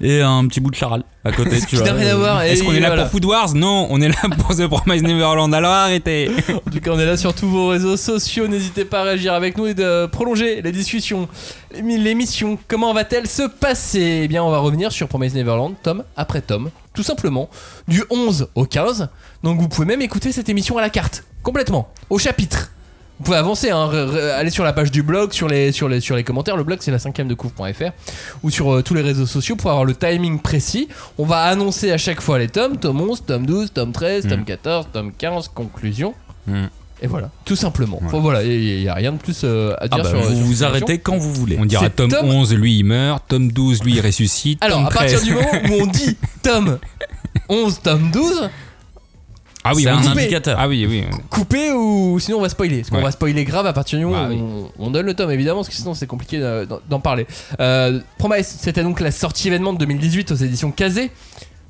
et 0.01 0.23
un 0.23 0.47
petit 0.47 0.61
bout 0.61 0.71
de 0.71 0.77
charal 0.77 1.03
à 1.25 1.33
côté, 1.33 1.59
tu 1.69 1.77
vois. 1.77 1.87
Est-ce 2.47 2.63
qu'on 2.63 2.73
est 2.73 2.81
là 2.81 2.89
voilà. 2.89 3.03
pour 3.03 3.11
Food 3.13 3.25
Wars 3.27 3.55
Non, 3.55 3.87
on 3.91 4.01
est 4.01 4.09
là 4.09 4.15
pour 4.39 4.57
The 4.57 4.67
Promise 4.67 5.03
Neverland. 5.03 5.53
Alors 5.53 5.73
arrêtez. 5.73 6.31
En 6.49 6.71
tout 6.71 6.81
cas, 6.81 6.91
on 6.93 6.99
est 6.99 7.05
là 7.07 7.17
sur 7.17 7.35
tous 7.35 7.47
vos 7.49 7.69
réseaux 7.69 7.97
sociaux. 7.97 8.49
N'hésitez 8.49 8.85
pas 8.85 9.01
à 9.01 9.05
réagir 9.05 9.35
avec 9.35 9.59
nous 9.59 9.67
et 9.67 9.75
de 9.75 10.07
prolonger 10.07 10.63
les 10.63 10.73
discussions. 10.73 11.29
L'émi- 11.75 11.99
L'émission, 11.99 12.59
comment 12.69 12.93
va-t-elle 12.95 13.27
se 13.27 13.43
passer? 13.43 14.23
Eh 14.25 14.29
bien, 14.29 14.43
on 14.43 14.51
va 14.51 14.59
revenir 14.59 14.91
sur 14.93 15.09
Promise 15.09 15.35
Neverland, 15.35 15.75
tome 15.83 16.05
après 16.17 16.41
tome, 16.41 16.71
tout 16.95 17.03
simplement, 17.03 17.51
du 17.87 18.03
11 18.11 18.49
au 18.55 18.65
15. 18.65 19.09
Donc, 19.43 19.61
vous 19.61 19.69
pouvez 19.69 19.87
même 19.87 20.03
écouter 20.03 20.33
cette 20.33 20.49
émission 20.49 20.79
à 20.79 20.81
la 20.81 20.91
carte, 20.91 21.25
complètement, 21.43 21.93
au 22.09 22.19
chapitre. 22.19 22.71
Vous 23.21 23.25
pouvez 23.25 23.37
avancer, 23.37 23.69
hein, 23.71 23.91
aller 24.35 24.49
sur 24.49 24.65
la 24.65 24.73
page 24.73 24.91
du 24.91 25.03
blog, 25.03 25.35
sur 25.35 25.47
les, 25.47 25.73
sur 25.73 25.91
les, 25.91 26.01
sur 26.01 26.17
les 26.17 26.25
commentaires. 26.25 26.57
Le 26.57 26.65
blog, 26.65 26.79
c'est 26.81 26.91
la 26.91 26.99
5 26.99 27.21
de 27.27 27.35
couvre.fr 27.35 27.91
ou 28.43 28.49
sur 28.51 28.73
euh, 28.75 28.83
tous 28.83 28.95
les 28.95 29.03
réseaux 29.03 29.27
sociaux 29.27 29.57
pour 29.57 29.71
avoir 29.71 29.85
le 29.85 29.95
timing 29.95 30.39
précis. 30.41 30.89
On 31.19 31.27
va 31.27 31.43
annoncer 31.43 31.93
à 31.93 31.99
chaque 31.99 32.23
fois 32.23 32.39
les 32.39 32.49
tomes 32.49 32.79
tome 32.79 32.99
11, 32.99 33.25
tome 33.27 33.45
12, 33.45 33.73
tome 33.75 33.93
13, 33.93 34.27
tome 34.27 34.41
Mm. 34.41 34.45
14, 34.47 34.89
tome 34.91 35.13
15, 35.19 35.49
conclusion. 35.49 36.15
Mm. 36.47 36.65
Et 37.03 37.07
voilà, 37.07 37.31
tout 37.45 37.57
simplement. 37.57 37.99
Ouais. 37.99 38.07
Enfin, 38.07 38.21
voilà, 38.21 38.43
il 38.43 38.81
n'y 38.81 38.89
a 38.89 38.95
rien 38.95 39.13
de 39.13 39.19
plus 39.19 39.43
euh, 39.45 39.73
à 39.75 39.81
Ah 39.83 39.89
dire 39.89 40.03
bah, 40.05 40.09
sur 40.11 40.21
vous 40.23 40.35
sur 40.37 40.45
vous 40.47 40.53
cette 40.55 40.63
arrêtez 40.63 40.99
quand 40.99 41.19
vous 41.19 41.33
voulez. 41.35 41.59
On 41.61 41.67
dira 41.67 41.85
C'est 41.85 41.97
tome 41.97 42.11
tome- 42.11 42.27
11, 42.31 42.55
lui 42.55 42.79
il 42.79 42.85
meurt. 42.85 43.23
Tome 43.29 43.53
12, 43.53 43.85
lui 43.85 43.97
il 43.97 44.01
ressuscite. 44.01 44.63
Alors, 44.65 44.79
tome 44.79 44.87
à 44.87 44.91
partir 44.91 45.19
13. 45.21 45.25
du 45.25 45.35
moment 45.35 45.51
où 45.71 45.83
on 45.83 45.87
dit 45.87 46.17
tome 46.43 46.79
11, 47.51 47.81
tome 47.83 48.11
12, 48.11 48.49
Ah 49.63 49.73
oui, 49.75 49.83
c'est 49.83 49.91
un 49.91 49.99
indicateur. 49.99 50.57
Ah 50.59 50.69
oui, 50.69 50.87
oui. 50.89 51.05
coupé 51.29 51.71
ou 51.73 52.19
sinon 52.19 52.39
on 52.39 52.41
va 52.41 52.49
spoiler. 52.49 52.79
Parce 52.79 52.91
qu'on 52.91 52.97
Ouais. 52.97 53.03
va 53.03 53.11
spoiler 53.11 53.45
grave 53.45 53.67
à 53.67 53.73
partir 53.73 53.99
du 53.99 54.05
moment 54.07 54.23
Bah 54.23 54.29
où 54.29 54.33
oui. 54.33 54.41
on, 54.79 54.87
on 54.87 54.91
donne 54.91 55.07
le 55.07 55.15
tome, 55.15 55.31
évidemment, 55.31 55.59
parce 55.61 55.69
que 55.69 55.75
sinon 55.75 55.95
c'est 55.95 56.07
compliqué 56.07 56.39
d'en- 56.89 57.01
parler. 57.01 57.27
Euh, 57.61 58.01
Promise, 58.19 58.47
c'était 58.47 58.83
donc 58.83 59.01
la 59.01 59.11
sortie 59.11 59.49
événement 59.49 59.73
de 59.73 59.79
2018 59.79 60.33
aux 60.33 60.37
éditions 60.37 60.71
Kazé. 60.71 61.11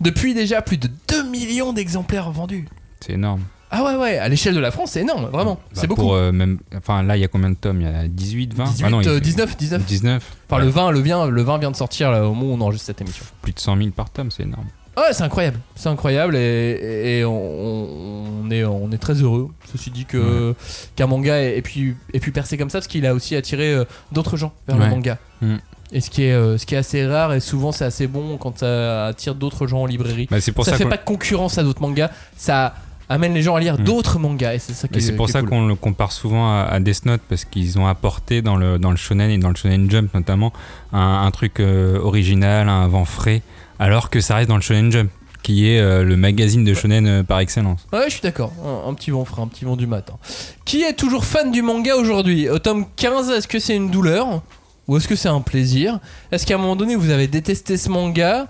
Depuis 0.01 0.33
déjà 0.35 0.63
plus 0.63 0.79
de 0.79 0.89
2 1.09 1.25
millions 1.25 1.73
d'exemplaires 1.73 2.31
vendus. 2.31 2.67
C'est 3.01 3.13
énorme. 3.15 3.43
Ah 3.73 3.85
ouais, 3.85 3.95
ouais, 3.97 4.19
à 4.19 4.29
l'échelle 4.29 4.55
de 4.55 4.61
la 4.61 4.71
France, 4.73 4.93
c'est 4.93 5.03
énorme, 5.03 5.27
vraiment. 5.27 5.55
Bah, 5.55 5.61
c'est 5.75 5.87
beaucoup. 5.87 6.01
Pour, 6.03 6.15
euh, 6.15 6.33
même, 6.33 6.59
enfin 6.77 7.03
là, 7.05 7.17
il 7.17 7.21
y 7.21 7.25
a 7.25 7.29
combien 7.29 7.51
de 7.51 7.55
tomes? 7.55 7.81
Il 7.81 7.85
y 7.87 7.91
a 7.91 8.09
18, 8.09 8.53
20 8.55 8.65
18, 8.65 8.85
Ah 8.87 8.91
non, 8.91 9.01
il- 9.01 9.09
euh, 9.09 9.21
19, 9.21 9.57
19. 9.57 9.85
19. 9.85 10.25
Enfin, 10.49 10.59
Ouais, 10.59 10.65
le 10.67 10.71
20, 10.73 10.91
le, 10.91 11.01
vient, 11.01 11.27
le 11.27 11.43
20 11.43 11.59
vient 11.59 11.71
de 11.71 11.77
sortir 11.77 12.11
là, 12.11 12.25
au 12.27 12.35
moment 12.35 12.53
où 12.53 12.57
on 12.57 12.61
enregistre 12.63 12.87
cette 12.87 13.01
émission. 13.01 13.25
Plus 13.43 13.53
de 13.53 13.61
100 13.61 13.77
000 13.77 13.91
par 13.91 14.11
tome, 14.11 14.31
c'est 14.33 14.43
énorme. 14.43 14.67
Ah 15.01 15.07
Ouais, 15.07 15.13
c'est 15.15 15.23
incroyable, 15.23 15.59
c'est 15.77 15.89
incroyable 15.89 16.37
et, 16.37 17.21
et 17.21 17.25
on, 17.25 18.43
on 18.45 18.51
est, 18.51 18.65
on 18.65 18.91
est 18.93 18.99
très 18.99 19.15
heureux. 19.15 19.49
Ceci 19.73 19.91
dit 19.91 20.05
que 20.05 20.55
qu'un 20.97 21.07
manga 21.07 21.41
ait, 21.41 21.57
ait 21.57 21.63
pu, 21.63 21.97
ait 22.13 22.21
pu 22.21 22.33
percer 22.33 22.59
comme 22.59 22.69
ça 22.71 22.79
parce 22.79 22.87
qu'il 22.89 23.07
a 23.07 23.15
aussi 23.15 23.35
attiré 23.37 23.73
euh, 23.73 23.85
d'autres 24.13 24.37
gens 24.37 24.53
vers 24.69 24.79
le 24.79 24.87
manga. 24.89 25.19
Mm. 25.41 25.57
Et 25.93 26.01
ce 26.01 26.11
qui, 26.11 26.25
est, 26.25 26.33
euh, 26.33 26.57
ce 26.59 26.67
qui 26.67 26.75
est 26.75 26.79
assez 26.79 27.05
rare 27.07 27.33
et 27.33 27.41
souvent 27.41 27.73
c'est 27.73 27.85
assez 27.85 28.07
bon 28.07 28.37
quand 28.37 28.59
ça 28.59 29.07
attire 29.07 29.35
d'autres 29.35 29.67
gens 29.67 29.83
en 29.83 29.87
librairie. 29.87 30.29
Bah, 30.31 30.37
pour 30.55 30.65
ça 30.65 30.73
ça, 30.73 30.77
fait 30.77 30.85
pas 30.85 30.97
de 30.99 31.05
concurrence 31.05 31.59
à 31.59 31.63
d'autres 31.65 31.81
mangas, 31.83 32.11
ça 32.37 32.75
amène 33.09 33.35
les 33.35 33.43
gens 33.43 33.57
à 33.57 33.61
lire 33.61 33.79
Mm. 33.79 33.85
d'autres 33.85 34.19
mangas 34.21 34.55
et 34.55 34.59
c'est 34.61 34.73
ça 34.75 34.87
qui 34.87 35.01
c'est 35.01 35.17
pour 35.17 35.27
qui 35.27 35.33
ça 35.33 35.41
cool. 35.41 35.49
qu'on 35.49 35.67
le 35.67 35.75
compare 35.75 36.13
souvent 36.13 36.49
à, 36.49 36.63
à 36.65 36.79
Death 36.79 37.07
Note 37.07 37.23
parce 37.29 37.45
qu'ils 37.45 37.79
ont 37.79 37.87
apporté 37.87 38.43
dans 38.43 38.57
le, 38.57 38.79
dans 38.79 38.91
le 38.91 38.97
shonen 38.97 39.31
et 39.31 39.39
dans 39.39 39.49
le 39.49 39.57
shonen 39.57 39.91
jump 39.91 40.13
notamment 40.15 40.53
un, 40.93 41.23
un 41.25 41.31
truc 41.33 41.59
euh, 41.59 41.99
original, 41.99 42.69
un 42.69 42.87
vent 42.87 43.05
frais, 43.05 43.43
alors 43.81 44.09
que 44.11 44.21
ça 44.21 44.37
reste 44.37 44.49
dans 44.49 44.55
le 44.57 44.63
shonen 44.63 44.93
jump 44.93 45.11
qui 45.43 45.69
est 45.71 45.81
euh, 45.81 46.05
le 46.05 46.17
magazine 46.19 46.65
de 46.65 46.75
shonen 46.75 47.07
euh, 47.07 47.23
par 47.23 47.41
excellence. 47.41 47.87
Ouais, 47.95 48.05
je 48.05 48.11
suis 48.13 48.21
d'accord. 48.21 48.53
Un, 48.63 48.91
un 48.91 48.95
petit 48.95 49.11
vent 49.11 49.25
frais, 49.25 49.41
un 49.41 49.47
petit 49.49 49.65
vent 49.65 49.75
du 49.75 49.87
matin. 49.87 50.15
Qui 50.67 50.83
est 50.83 50.93
toujours 50.93 51.25
fan 51.25 51.51
du 51.51 51.63
manga 51.63 51.97
aujourd'hui? 51.97 52.49
Au 52.51 52.59
tome 52.59 52.85
15, 52.97 53.31
est-ce 53.31 53.49
que 53.49 53.59
c'est 53.59 53.75
une 53.75 53.91
douleur? 53.91 54.43
Ou 54.87 54.99
est-ce 54.99 55.09
que 55.09 55.17
c'est 55.17 55.29
un 55.31 55.41
plaisir? 55.41 55.99
Est-ce 56.31 56.45
qu'à 56.47 56.57
un 56.57 56.59
moment 56.59 56.77
donné, 56.77 56.95
vous 56.95 57.09
avez 57.11 57.27
détesté 57.27 57.79
ce 57.79 57.89
manga 57.89 58.49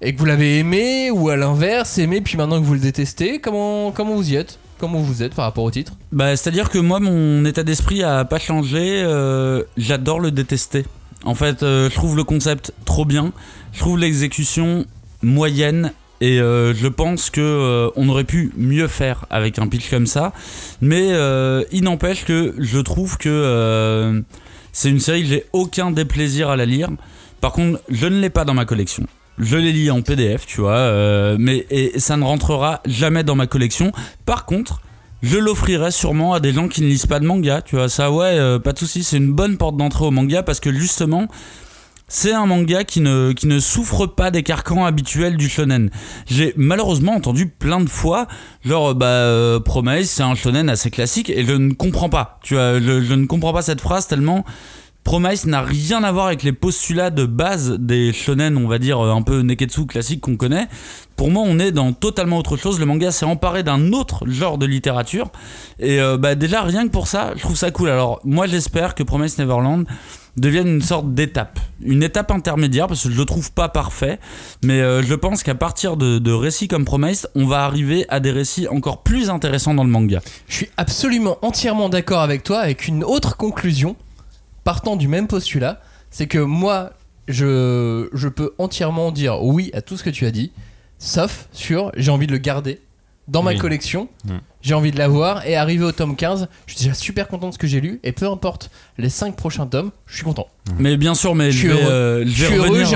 et 0.00 0.14
que 0.14 0.18
vous 0.18 0.24
l'avez 0.24 0.58
aimé 0.58 1.10
Ou 1.10 1.28
à 1.28 1.36
l'inverse, 1.36 1.98
aimé 1.98 2.22
puis 2.22 2.38
maintenant 2.38 2.58
que 2.60 2.64
vous 2.64 2.74
le 2.74 2.80
détestez 2.80 3.38
Comment, 3.40 3.92
comment 3.92 4.14
vous 4.14 4.30
y 4.32 4.36
êtes? 4.36 4.58
Comment 4.78 5.00
vous 5.00 5.22
êtes 5.22 5.34
par 5.34 5.44
rapport 5.44 5.64
au 5.64 5.70
titre? 5.70 5.92
Bah, 6.12 6.34
c'est-à-dire 6.34 6.70
que 6.70 6.78
moi, 6.78 6.98
mon 6.98 7.44
état 7.44 7.62
d'esprit 7.62 8.02
a 8.02 8.24
pas 8.24 8.38
changé. 8.38 9.02
euh, 9.04 9.64
J'adore 9.76 10.18
le 10.18 10.30
détester. 10.30 10.86
En 11.24 11.34
fait, 11.34 11.62
euh, 11.62 11.88
je 11.90 11.94
trouve 11.94 12.16
le 12.16 12.24
concept 12.24 12.72
trop 12.86 13.04
bien. 13.04 13.32
Je 13.72 13.78
trouve 13.78 13.98
l'exécution 13.98 14.84
moyenne. 15.22 15.92
Et 16.20 16.40
euh, 16.40 16.72
je 16.72 16.86
pense 16.86 17.30
que 17.30 17.40
euh, 17.40 17.90
on 17.96 18.08
aurait 18.08 18.22
pu 18.22 18.52
mieux 18.56 18.86
faire 18.86 19.26
avec 19.28 19.58
un 19.58 19.66
pitch 19.66 19.90
comme 19.90 20.06
ça. 20.06 20.32
Mais 20.80 21.08
euh, 21.10 21.64
il 21.72 21.82
n'empêche 21.82 22.24
que 22.24 22.54
je 22.58 22.78
trouve 22.78 23.18
que 23.18 24.22
c'est 24.72 24.88
une 24.88 25.00
série 25.00 25.22
que 25.22 25.28
j'ai 25.28 25.46
aucun 25.52 25.90
déplaisir 25.90 26.48
à 26.48 26.56
la 26.56 26.64
lire. 26.64 26.90
Par 27.40 27.52
contre, 27.52 27.80
je 27.88 28.06
ne 28.06 28.20
l'ai 28.20 28.30
pas 28.30 28.44
dans 28.44 28.54
ma 28.54 28.64
collection. 28.64 29.04
Je 29.38 29.56
les 29.56 29.72
lis 29.72 29.90
en 29.90 30.02
PDF, 30.02 30.46
tu 30.46 30.60
vois, 30.60 31.36
mais 31.38 31.66
et 31.70 31.98
ça 31.98 32.16
ne 32.16 32.22
rentrera 32.22 32.82
jamais 32.86 33.24
dans 33.24 33.34
ma 33.34 33.48
collection. 33.48 33.90
Par 34.24 34.44
contre, 34.44 34.80
je 35.22 35.38
l'offrirai 35.38 35.90
sûrement 35.90 36.34
à 36.34 36.40
des 36.40 36.52
gens 36.52 36.68
qui 36.68 36.82
ne 36.82 36.86
lisent 36.86 37.06
pas 37.06 37.18
de 37.18 37.26
manga, 37.26 37.62
tu 37.62 37.74
vois. 37.74 37.88
Ça, 37.88 38.12
ouais, 38.12 38.60
pas 38.60 38.72
de 38.72 38.78
souci, 38.78 39.02
c'est 39.02 39.16
une 39.16 39.32
bonne 39.32 39.56
porte 39.56 39.76
d'entrée 39.76 40.04
au 40.04 40.10
manga 40.12 40.44
parce 40.44 40.60
que 40.60 40.72
justement, 40.72 41.26
c'est 42.12 42.34
un 42.34 42.44
manga 42.44 42.84
qui 42.84 43.00
ne, 43.00 43.32
qui 43.32 43.46
ne 43.46 43.58
souffre 43.58 44.04
pas 44.04 44.30
des 44.30 44.42
carcans 44.42 44.84
habituels 44.84 45.38
du 45.38 45.48
shonen. 45.48 45.88
J'ai 46.26 46.52
malheureusement 46.58 47.14
entendu 47.14 47.46
plein 47.46 47.80
de 47.80 47.88
fois, 47.88 48.28
genre, 48.66 48.94
bah, 48.94 49.06
euh, 49.06 49.60
Promise, 49.60 50.10
c'est 50.10 50.22
un 50.22 50.34
shonen 50.34 50.68
assez 50.68 50.90
classique 50.90 51.30
et 51.30 51.46
je 51.46 51.54
ne 51.54 51.72
comprends 51.72 52.10
pas, 52.10 52.38
tu 52.42 52.52
vois, 52.52 52.78
je, 52.80 53.14
ne 53.14 53.24
comprends 53.24 53.54
pas 53.54 53.62
cette 53.62 53.80
phrase 53.80 54.08
tellement. 54.08 54.44
Promise 55.04 55.46
n'a 55.46 55.62
rien 55.62 56.04
à 56.04 56.12
voir 56.12 56.26
avec 56.26 56.42
les 56.42 56.52
postulats 56.52 57.08
de 57.08 57.24
base 57.24 57.78
des 57.78 58.12
shonen, 58.12 58.58
on 58.58 58.68
va 58.68 58.78
dire 58.78 59.00
euh, 59.00 59.14
un 59.14 59.22
peu 59.22 59.40
neketsu 59.40 59.86
classique 59.86 60.20
qu'on 60.20 60.36
connaît. 60.36 60.68
Pour 61.16 61.30
moi, 61.30 61.42
on 61.46 61.58
est 61.58 61.72
dans 61.72 61.94
totalement 61.94 62.36
autre 62.36 62.58
chose. 62.58 62.78
Le 62.78 62.84
manga 62.84 63.10
s'est 63.10 63.24
emparé 63.24 63.62
d'un 63.62 63.92
autre 63.92 64.28
genre 64.28 64.58
de 64.58 64.66
littérature. 64.66 65.30
Et 65.78 65.98
euh, 65.98 66.18
bah, 66.18 66.34
déjà, 66.34 66.60
rien 66.60 66.86
que 66.86 66.92
pour 66.92 67.08
ça, 67.08 67.32
je 67.36 67.40
trouve 67.40 67.56
ça 67.56 67.70
cool. 67.70 67.88
Alors, 67.88 68.20
moi, 68.22 68.46
j'espère 68.46 68.94
que 68.94 69.02
Promise 69.02 69.38
Neverland 69.38 69.86
devienne 70.36 70.66
une 70.68 70.80
sorte 70.82 71.12
d'étape. 71.14 71.58
Une 71.82 72.02
étape 72.02 72.30
intermédiaire, 72.30 72.86
parce 72.86 73.02
que 73.04 73.10
je 73.10 73.18
le 73.18 73.24
trouve 73.24 73.52
pas 73.52 73.68
parfait. 73.68 74.18
Mais 74.64 74.80
euh, 74.80 75.02
je 75.02 75.14
pense 75.14 75.42
qu'à 75.42 75.54
partir 75.54 75.96
de, 75.96 76.18
de 76.18 76.32
récits 76.32 76.68
comme 76.68 76.84
Promise, 76.84 77.28
on 77.34 77.46
va 77.46 77.64
arriver 77.64 78.06
à 78.08 78.18
des 78.20 78.30
récits 78.30 78.66
encore 78.68 79.02
plus 79.02 79.30
intéressants 79.30 79.74
dans 79.74 79.84
le 79.84 79.90
manga. 79.90 80.20
Je 80.48 80.54
suis 80.54 80.68
absolument 80.76 81.38
entièrement 81.42 81.88
d'accord 81.88 82.20
avec 82.22 82.42
toi 82.44 82.60
avec 82.60 82.88
une 82.88 83.04
autre 83.04 83.36
conclusion 83.36 83.96
partant 84.64 84.96
du 84.96 85.08
même 85.08 85.26
postulat, 85.26 85.80
c'est 86.10 86.26
que 86.28 86.38
moi, 86.38 86.92
je, 87.28 88.08
je 88.12 88.28
peux 88.28 88.52
entièrement 88.58 89.10
dire 89.12 89.42
oui 89.42 89.70
à 89.74 89.82
tout 89.82 89.96
ce 89.96 90.04
que 90.04 90.10
tu 90.10 90.24
as 90.24 90.30
dit, 90.30 90.52
sauf 90.98 91.48
sur 91.52 91.90
j'ai 91.96 92.10
envie 92.12 92.26
de 92.28 92.32
le 92.32 92.38
garder 92.38 92.80
dans 93.28 93.42
ma 93.42 93.50
Oui. 93.52 93.58
collection, 93.58 94.08
Mm. 94.24 94.30
J'ai 94.62 94.74
envie 94.74 94.90
de 94.92 94.98
l'avoir, 94.98 95.46
et 95.46 95.56
arrivé 95.56 95.84
au 95.84 95.92
tome 95.92 96.16
15, 96.16 96.48
je 96.66 96.74
suis 96.74 96.82
déjà 96.84 96.94
super 96.94 97.28
content 97.28 97.48
de 97.48 97.54
ce 97.54 97.58
que 97.58 97.66
j'ai 97.66 97.80
lu, 97.80 98.00
et 98.04 98.12
peu 98.12 98.26
importe 98.26 98.70
les 98.98 99.08
5 99.10 99.36
prochains 99.36 99.66
tomes, 99.66 99.90
je 100.06 100.14
suis 100.14 100.24
content. 100.24 100.46
Mais 100.78 100.96
bien 100.96 101.14
sûr, 101.14 101.34
mais 101.34 101.50
Je 101.50 101.58
suis 101.58 101.68
heureux. 101.68 101.80
euh, 101.90 102.24
j'ai 102.26 102.46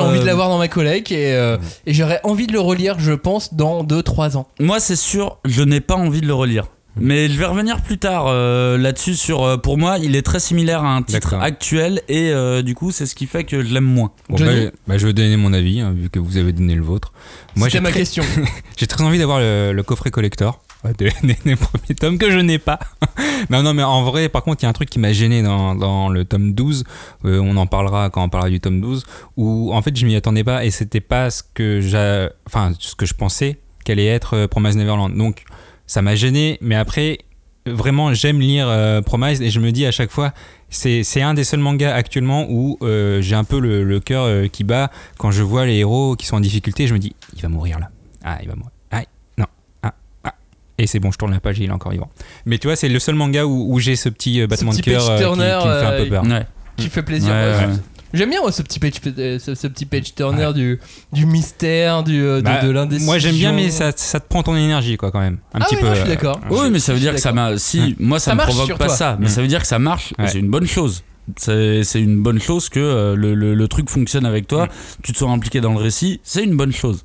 envie 0.00 0.18
de 0.18 0.22
euh, 0.22 0.26
l'avoir 0.26 0.48
dans 0.48 0.58
ma 0.58 0.68
collègue, 0.68 1.12
et, 1.12 1.32
euh, 1.34 1.58
et 1.86 1.92
j'aurais 1.92 2.20
envie 2.24 2.46
de 2.46 2.52
le 2.52 2.60
relire, 2.60 2.98
je 2.98 3.12
pense, 3.12 3.52
dans 3.54 3.84
2-3 3.84 4.36
ans. 4.36 4.46
Moi, 4.60 4.80
c'est 4.80 4.96
sûr, 4.96 5.38
je 5.44 5.62
n'ai 5.62 5.80
pas 5.80 5.96
envie 5.96 6.20
de 6.20 6.26
le 6.26 6.34
relire. 6.34 6.64
Mais 6.98 7.28
je 7.28 7.38
vais 7.38 7.44
revenir 7.44 7.82
plus 7.82 7.98
tard 7.98 8.24
euh, 8.28 8.78
là-dessus. 8.78 9.16
Sur, 9.16 9.44
euh, 9.44 9.58
pour 9.58 9.76
moi, 9.76 9.98
il 9.98 10.16
est 10.16 10.22
très 10.22 10.40
similaire 10.40 10.82
à 10.82 10.96
un 10.96 11.02
titre 11.02 11.34
actuel 11.34 12.00
et 12.08 12.30
euh, 12.30 12.62
du 12.62 12.74
coup, 12.74 12.90
c'est 12.90 13.04
ce 13.04 13.14
qui 13.14 13.26
fait 13.26 13.44
que 13.44 13.62
je 13.62 13.74
l'aime 13.74 13.84
moins. 13.84 14.12
Bon, 14.30 14.36
bah, 14.38 14.46
bah, 14.86 14.96
je 14.96 15.06
vais 15.06 15.12
donner 15.12 15.36
mon 15.36 15.52
avis, 15.52 15.80
hein, 15.80 15.92
vu 15.94 16.08
que 16.08 16.18
vous 16.18 16.38
avez 16.38 16.54
donné 16.54 16.74
le 16.74 16.80
vôtre. 16.82 17.12
Moi, 17.54 17.68
C'était 17.68 17.76
j'ai 17.78 17.82
ma 17.82 17.90
très, 17.90 17.98
question. 18.00 18.24
j'ai 18.78 18.86
très 18.86 19.04
envie 19.04 19.18
d'avoir 19.18 19.40
le, 19.40 19.72
le 19.74 19.82
coffret 19.82 20.10
collector 20.10 20.62
ouais, 20.86 20.92
des, 20.98 21.10
des- 21.44 21.56
premiers 21.56 21.94
tomes 21.98 22.18
que 22.18 22.30
je 22.30 22.38
n'ai 22.38 22.58
pas. 22.58 22.78
non, 23.50 23.62
non, 23.62 23.74
mais 23.74 23.82
en 23.82 24.02
vrai, 24.04 24.28
par 24.28 24.42
contre, 24.42 24.62
il 24.62 24.64
y 24.64 24.66
a 24.66 24.70
un 24.70 24.74
truc 24.74 24.88
qui 24.88 24.98
m'a 24.98 25.12
gêné 25.12 25.42
dans, 25.42 26.08
le 26.08 26.24
tome 26.24 26.52
12. 26.52 26.84
euh, 27.24 27.40
on 27.40 27.56
en 27.56 27.66
parlera 27.66 28.10
quand 28.10 28.22
on 28.22 28.28
parlera 28.28 28.50
du 28.50 28.60
tome 28.60 28.80
12. 28.80 29.04
Où, 29.36 29.72
en 29.72 29.82
fait, 29.82 29.96
je 29.96 30.06
m'y 30.06 30.16
attendais 30.16 30.44
pas 30.44 30.64
et 30.64 30.70
c'était 30.70 31.00
pas 31.00 31.30
ce 31.30 31.42
que, 31.42 31.80
j'ai, 31.80 32.28
enfin, 32.46 32.72
ce 32.78 32.94
que 32.94 33.06
je 33.06 33.14
pensais 33.14 33.58
qu'allait 33.84 34.06
être 34.06 34.34
euh, 34.34 34.48
Promise 34.48 34.76
Neverland. 34.76 35.14
Donc, 35.16 35.44
ça 35.86 36.02
m'a 36.02 36.14
gêné, 36.14 36.58
mais 36.60 36.74
après, 36.74 37.18
vraiment, 37.66 38.14
j'aime 38.14 38.40
lire 38.40 38.66
euh, 38.68 39.02
Promise 39.02 39.42
et 39.42 39.50
je 39.50 39.60
me 39.60 39.72
dis 39.72 39.86
à 39.86 39.92
chaque 39.92 40.10
fois, 40.10 40.32
c'est, 40.68 41.22
un 41.22 41.34
des 41.34 41.44
seuls 41.44 41.60
mangas 41.60 41.94
actuellement 41.94 42.46
où 42.50 42.78
j'ai 42.82 43.34
un 43.36 43.44
peu 43.44 43.60
le, 43.60 44.00
cœur 44.00 44.50
qui 44.50 44.64
bat 44.64 44.90
quand 45.16 45.30
je 45.30 45.42
vois 45.42 45.64
les 45.64 45.76
héros 45.76 46.16
qui 46.16 46.26
sont 46.26 46.36
en 46.36 46.40
difficulté. 46.40 46.86
Je 46.86 46.94
me 46.94 46.98
dis, 46.98 47.14
il 47.34 47.42
va 47.42 47.48
mourir 47.48 47.78
là. 47.78 47.90
Ah, 48.28 48.38
il 48.42 48.48
va 48.48 48.56
mourir. 48.56 48.72
Ah, 48.90 49.02
non. 49.38 49.46
Ah, 49.84 49.94
ah. 50.24 50.34
Et 50.78 50.86
c'est 50.86 50.98
bon, 51.00 51.10
je 51.10 51.18
tourne 51.18 51.32
la 51.32 51.40
page 51.40 51.58
il 51.58 51.70
est 51.70 51.72
encore 51.72 51.92
vivant. 51.92 52.10
Mais 52.44 52.58
tu 52.58 52.66
vois, 52.66 52.76
c'est 52.76 52.88
le 52.88 52.98
seul 52.98 53.14
manga 53.14 53.44
où, 53.46 53.72
où 53.74 53.78
j'ai 53.78 53.96
ce 53.96 54.08
petit 54.08 54.40
euh, 54.40 54.46
battement 54.46 54.72
petit 54.72 54.80
de 54.82 54.84
cœur 54.84 55.00
page 55.06 55.10
euh, 55.10 55.16
qui, 55.16 55.22
turner, 55.22 55.58
qui 55.62 55.68
me 55.68 55.72
fait 55.74 55.86
un 55.86 55.90
euh, 55.92 56.02
peu 56.04 56.08
peur. 56.10 56.22
Ouais. 56.24 56.46
qui 56.76 56.88
fait 56.88 57.02
plaisir. 57.02 57.30
Ouais, 57.32 57.66
Ouais. 57.66 57.74
J'aime 58.14 58.30
bien 58.30 58.40
moi, 58.40 58.52
ce 58.52 58.62
petit 58.62 58.78
page, 58.78 58.92
euh, 59.18 59.38
ce, 59.38 59.54
ce 59.54 59.66
petit 59.66 59.84
page 59.84 60.14
turner 60.14 60.52
du, 60.54 60.78
du 61.12 61.26
mystère, 61.26 62.02
du, 62.04 62.22
euh, 62.22 62.38
de, 62.38 62.42
Bah, 62.44 62.62
de 62.62 62.70
l'indécision. 62.70 63.06
moi 63.06 63.18
j'aime 63.18 63.34
bien, 63.34 63.52
mais 63.52 63.68
ça, 63.68 63.90
ça 63.94 64.20
te 64.20 64.28
prend 64.28 64.42
ton 64.42 64.54
énergie, 64.56 64.96
quoi, 64.96 65.10
quand 65.10 65.18
même. 65.20 65.38
Un 65.52 65.58
Ah 65.60 65.64
petit 65.64 65.74
oui, 65.74 65.80
peu. 65.82 65.86
non, 65.88 65.94
je 65.94 66.00
suis 66.00 66.08
euh, 66.08 66.14
d'accord. 66.14 66.40
euh, 66.44 66.48
Oui, 66.62 66.70
mais 66.70 66.78
ça 66.78 66.92
veut 66.94 67.00
dire 67.00 67.12
que 67.14 67.20
ça 67.20 67.32
m'a. 67.32 67.58
Si, 67.58 67.96
moi, 67.98 68.18
ça, 68.20 68.30
Ça 68.30 68.34
me 68.36 68.42
provoque 68.42 68.78
pas 68.78 68.86
toi. 68.86 68.94
ça, 68.94 69.16
mais 69.20 69.28
ça 69.28 69.42
veut 69.42 69.48
dire 69.48 69.60
que 69.60 69.66
ça 69.66 69.78
marche. 69.78 70.14
C'est 70.26 70.38
une 70.38 70.50
bonne 70.50 70.66
chose. 70.66 71.02
C'est 71.36 71.82
une 72.00 72.22
bonne 72.22 72.40
chose 72.40 72.68
que 72.68 72.78
euh, 72.78 73.16
le, 73.16 73.34
le- 73.34 73.54
le 73.54 73.68
truc 73.68 73.90
fonctionne 73.90 74.24
avec 74.24 74.46
toi. 74.46 74.68
Tu 75.02 75.12
te 75.12 75.18
sens 75.18 75.34
impliqué 75.34 75.60
dans 75.60 75.72
le 75.72 75.78
récit. 75.80 76.20
C'est 76.22 76.44
une 76.44 76.56
bonne 76.56 76.72
chose. 76.72 77.04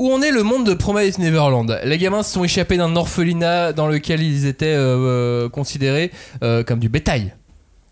Où 0.00 0.10
en 0.10 0.22
est 0.22 0.30
le 0.30 0.42
monde 0.42 0.64
de 0.64 0.72
Promise 0.72 1.18
Neverland 1.18 1.78
Les 1.84 1.98
gamins 1.98 2.22
se 2.22 2.32
sont 2.32 2.42
échappés 2.42 2.78
d'un 2.78 2.96
orphelinat 2.96 3.74
dans 3.74 3.86
lequel 3.86 4.22
ils 4.22 4.46
étaient 4.46 4.64
euh, 4.64 4.96
euh, 4.96 5.48
considérés 5.50 6.10
euh, 6.42 6.64
comme 6.64 6.78
du 6.78 6.88
bétail. 6.88 7.34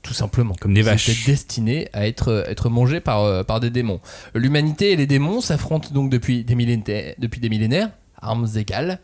Tout 0.00 0.14
simplement. 0.14 0.54
Comme 0.58 0.72
des 0.72 0.80
Ils 0.80 0.84
vaches. 0.86 1.10
étaient 1.10 1.30
destinés 1.30 1.90
à 1.92 2.08
être, 2.08 2.46
être 2.48 2.70
mangés 2.70 3.00
par, 3.00 3.44
par 3.44 3.60
des 3.60 3.68
démons. 3.68 4.00
L'humanité 4.34 4.92
et 4.92 4.96
les 4.96 5.06
démons 5.06 5.42
s'affrontent 5.42 5.90
donc 5.92 6.08
depuis 6.08 6.44
des, 6.44 6.54
millénaires, 6.54 7.12
depuis 7.18 7.42
des 7.42 7.50
millénaires, 7.50 7.90
armes 8.22 8.48
égales. 8.56 9.00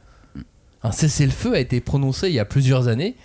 Un 0.83 0.91
cessez-le-feu 0.91 1.53
a 1.57 1.59
été 1.59 1.83
prononcé 1.83 2.29
il 2.29 2.35
y 2.35 2.41
a 2.41 2.47
plusieurs 2.47 2.89
années 2.89 3.17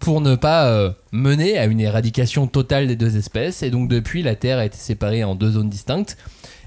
pour 0.00 0.22
ne 0.22 0.34
pas 0.34 0.66
euh, 0.66 0.90
mener 1.12 1.58
à 1.58 1.66
une 1.66 1.78
éradication 1.78 2.46
totale 2.46 2.88
des 2.88 2.96
deux 2.96 3.16
espèces. 3.16 3.62
Et 3.62 3.70
donc 3.70 3.88
depuis, 3.88 4.22
la 4.22 4.34
Terre 4.34 4.58
a 4.58 4.64
été 4.64 4.78
séparée 4.78 5.22
en 5.22 5.34
deux 5.34 5.52
zones 5.52 5.68
distinctes, 5.68 6.16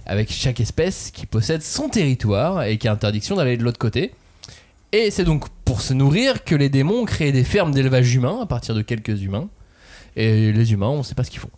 avec 0.06 0.32
chaque 0.32 0.60
espèce 0.60 1.12
qui 1.12 1.26
possède 1.26 1.62
son 1.62 1.90
territoire 1.90 2.64
et 2.64 2.78
qui 2.78 2.88
a 2.88 2.92
interdiction 2.92 3.36
d'aller 3.36 3.58
de 3.58 3.64
l'autre 3.64 3.80
côté. 3.80 4.12
Et 4.92 5.10
c'est 5.10 5.24
donc 5.24 5.50
pour 5.66 5.82
se 5.82 5.94
nourrir 5.94 6.44
que 6.44 6.56
les 6.56 6.70
démons 6.70 7.02
ont 7.02 7.06
créé 7.06 7.32
des 7.32 7.44
fermes 7.44 7.74
d'élevage 7.74 8.14
humain 8.14 8.40
à 8.42 8.46
partir 8.46 8.76
de 8.76 8.82
quelques 8.82 9.22
humains. 9.22 9.50
Et 10.16 10.52
les 10.52 10.74
humains, 10.74 10.90
on 10.90 11.04
sait 11.04 11.16
pas 11.16 11.24
ce 11.24 11.32
qu'ils 11.32 11.40
font. 11.40 11.50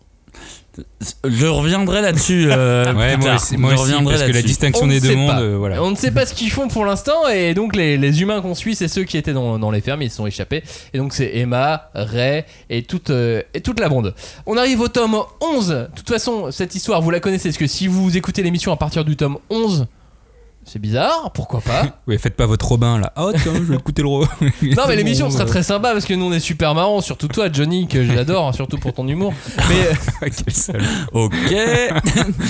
Je 1.24 1.46
reviendrai 1.46 2.02
là-dessus. 2.02 2.48
euh, 2.50 2.92
Ouais, 2.94 3.16
moi 3.16 3.34
aussi, 3.36 3.56
moi 3.56 3.70
Je 3.70 3.74
aussi, 3.76 3.82
reviendrai 3.92 4.14
parce 4.14 4.26
que 4.26 4.32
la 4.32 4.42
distinction 4.42 4.84
On 4.84 4.86
ne 4.86 4.92
des 4.92 5.00
deux 5.00 5.08
sait 5.08 5.16
mondes, 5.16 5.30
pas. 5.30 5.40
euh, 5.40 5.56
voilà. 5.58 5.82
On 5.82 5.90
ne 5.90 5.96
sait 5.96 6.10
pas 6.10 6.26
ce 6.26 6.34
qu'ils 6.34 6.50
font 6.50 6.68
pour 6.68 6.84
l'instant, 6.84 7.26
et 7.28 7.54
donc 7.54 7.74
les, 7.76 7.96
les 7.96 8.22
humains 8.22 8.40
qu'on 8.40 8.54
suit, 8.54 8.74
c'est 8.74 8.88
ceux 8.88 9.04
qui 9.04 9.16
étaient 9.16 9.32
dans, 9.32 9.58
dans 9.58 9.70
les 9.70 9.80
fermes, 9.80 10.02
ils 10.02 10.10
se 10.10 10.16
sont 10.16 10.26
échappés. 10.26 10.62
Et 10.92 10.98
donc 10.98 11.12
c'est 11.12 11.36
Emma, 11.36 11.90
Ray 11.94 12.44
et 12.70 12.82
toute, 12.82 13.10
euh, 13.10 13.42
et 13.54 13.60
toute 13.60 13.80
la 13.80 13.88
bande. 13.88 14.14
On 14.46 14.56
arrive 14.56 14.80
au 14.80 14.88
tome 14.88 15.16
11. 15.40 15.68
De 15.68 15.88
toute 15.96 16.08
façon, 16.08 16.50
cette 16.50 16.74
histoire, 16.74 17.00
vous 17.02 17.10
la 17.10 17.20
connaissez, 17.20 17.48
parce 17.48 17.58
que 17.58 17.66
si 17.66 17.86
vous 17.86 18.16
écoutez 18.16 18.42
l'émission 18.42 18.72
à 18.72 18.76
partir 18.76 19.04
du 19.04 19.16
tome 19.16 19.38
11, 19.50 19.86
c'est 20.66 20.80
bizarre, 20.80 21.30
pourquoi 21.32 21.60
pas 21.60 21.84
Ouais, 22.06 22.18
faites 22.18 22.34
pas 22.34 22.46
votre 22.46 22.66
Robin 22.66 22.98
là. 22.98 23.12
Oh 23.16 23.30
tiens, 23.32 23.54
je 23.54 23.62
vais 23.62 23.76
écouter 23.76 24.02
le 24.02 24.08
Robin. 24.08 24.28
Non 24.76 24.82
mais 24.88 24.96
l'émission 24.96 25.30
sera 25.30 25.44
très 25.44 25.62
sympa 25.62 25.92
parce 25.92 26.04
que 26.04 26.14
nous 26.14 26.24
on 26.26 26.32
est 26.32 26.40
super 26.40 26.74
marrant, 26.74 27.00
surtout 27.00 27.28
toi 27.28 27.48
Johnny 27.52 27.86
que 27.86 28.04
j'adore, 28.04 28.48
hein, 28.48 28.52
surtout 28.52 28.78
pour 28.78 28.92
ton 28.92 29.06
humour. 29.06 29.32
Mais 29.68 30.30
Quel 30.30 30.54
salaud. 30.54 30.84
Ok. 31.12 31.54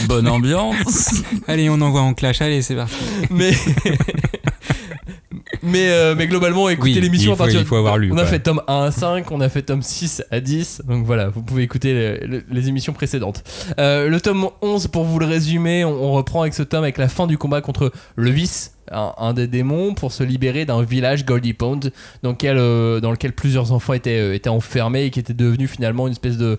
Bonne 0.08 0.28
ambiance. 0.28 1.11
Allez, 1.46 1.68
on 1.68 1.80
envoie 1.80 2.00
en 2.00 2.14
clash. 2.14 2.40
Allez, 2.40 2.62
c'est 2.62 2.75
parti. 2.75 2.94
mais 3.30 3.52
mais, 5.62 5.88
euh, 5.90 6.14
mais 6.16 6.26
globalement 6.26 6.68
écoutez 6.68 6.94
Oui, 6.94 7.00
l'émission 7.00 7.32
à 7.32 7.36
partir 7.36 7.60
il 7.60 7.66
faut 7.66 7.76
avoir 7.76 7.98
lu, 7.98 8.10
on 8.12 8.18
a 8.18 8.24
fait 8.26 8.40
tome 8.40 8.60
1 8.66 8.82
à 8.86 8.90
5 8.90 9.30
on 9.30 9.40
a 9.40 9.48
fait 9.48 9.62
tome 9.62 9.82
6 9.82 10.22
à 10.30 10.40
10 10.40 10.82
donc 10.88 11.06
voilà 11.06 11.28
vous 11.28 11.42
pouvez 11.42 11.62
écouter 11.62 11.94
les, 11.94 12.26
les- 12.26 12.42
les 12.50 12.68
émissions 12.68 12.92
précédentes 12.92 13.44
Euh, 13.78 14.08
le 14.08 14.20
tome 14.20 14.48
11 14.62 14.88
pour 14.88 15.04
vous 15.04 15.18
le 15.18 15.26
résumer 15.26 15.84
on, 15.84 15.90
on 16.04 16.12
reprend 16.12 16.42
avec 16.42 16.54
ce 16.54 16.62
tome 16.62 16.82
avec 16.82 16.98
la 16.98 17.08
fin 17.08 17.26
du 17.26 17.38
combat 17.38 17.60
contre 17.60 17.92
le 18.16 18.30
vice 18.30 18.72
un, 18.90 19.12
un 19.18 19.34
des 19.34 19.46
démons 19.46 19.94
pour 19.94 20.12
se 20.12 20.22
libérer 20.22 20.64
d'un 20.64 20.82
village 20.82 21.24
Goldie 21.24 21.54
Pond 21.54 21.80
dans 22.22 22.30
lequel, 22.30 22.56
euh, 22.58 23.00
dans 23.00 23.10
lequel 23.10 23.32
plusieurs 23.32 23.72
enfants 23.72 23.92
étaient, 23.94 24.18
euh, 24.20 24.34
étaient 24.34 24.48
enfermés 24.48 25.04
et 25.06 25.10
qui 25.10 25.18
était 25.18 25.34
devenu 25.34 25.66
finalement 25.68 26.06
une 26.06 26.12
espèce 26.12 26.36
de 26.36 26.58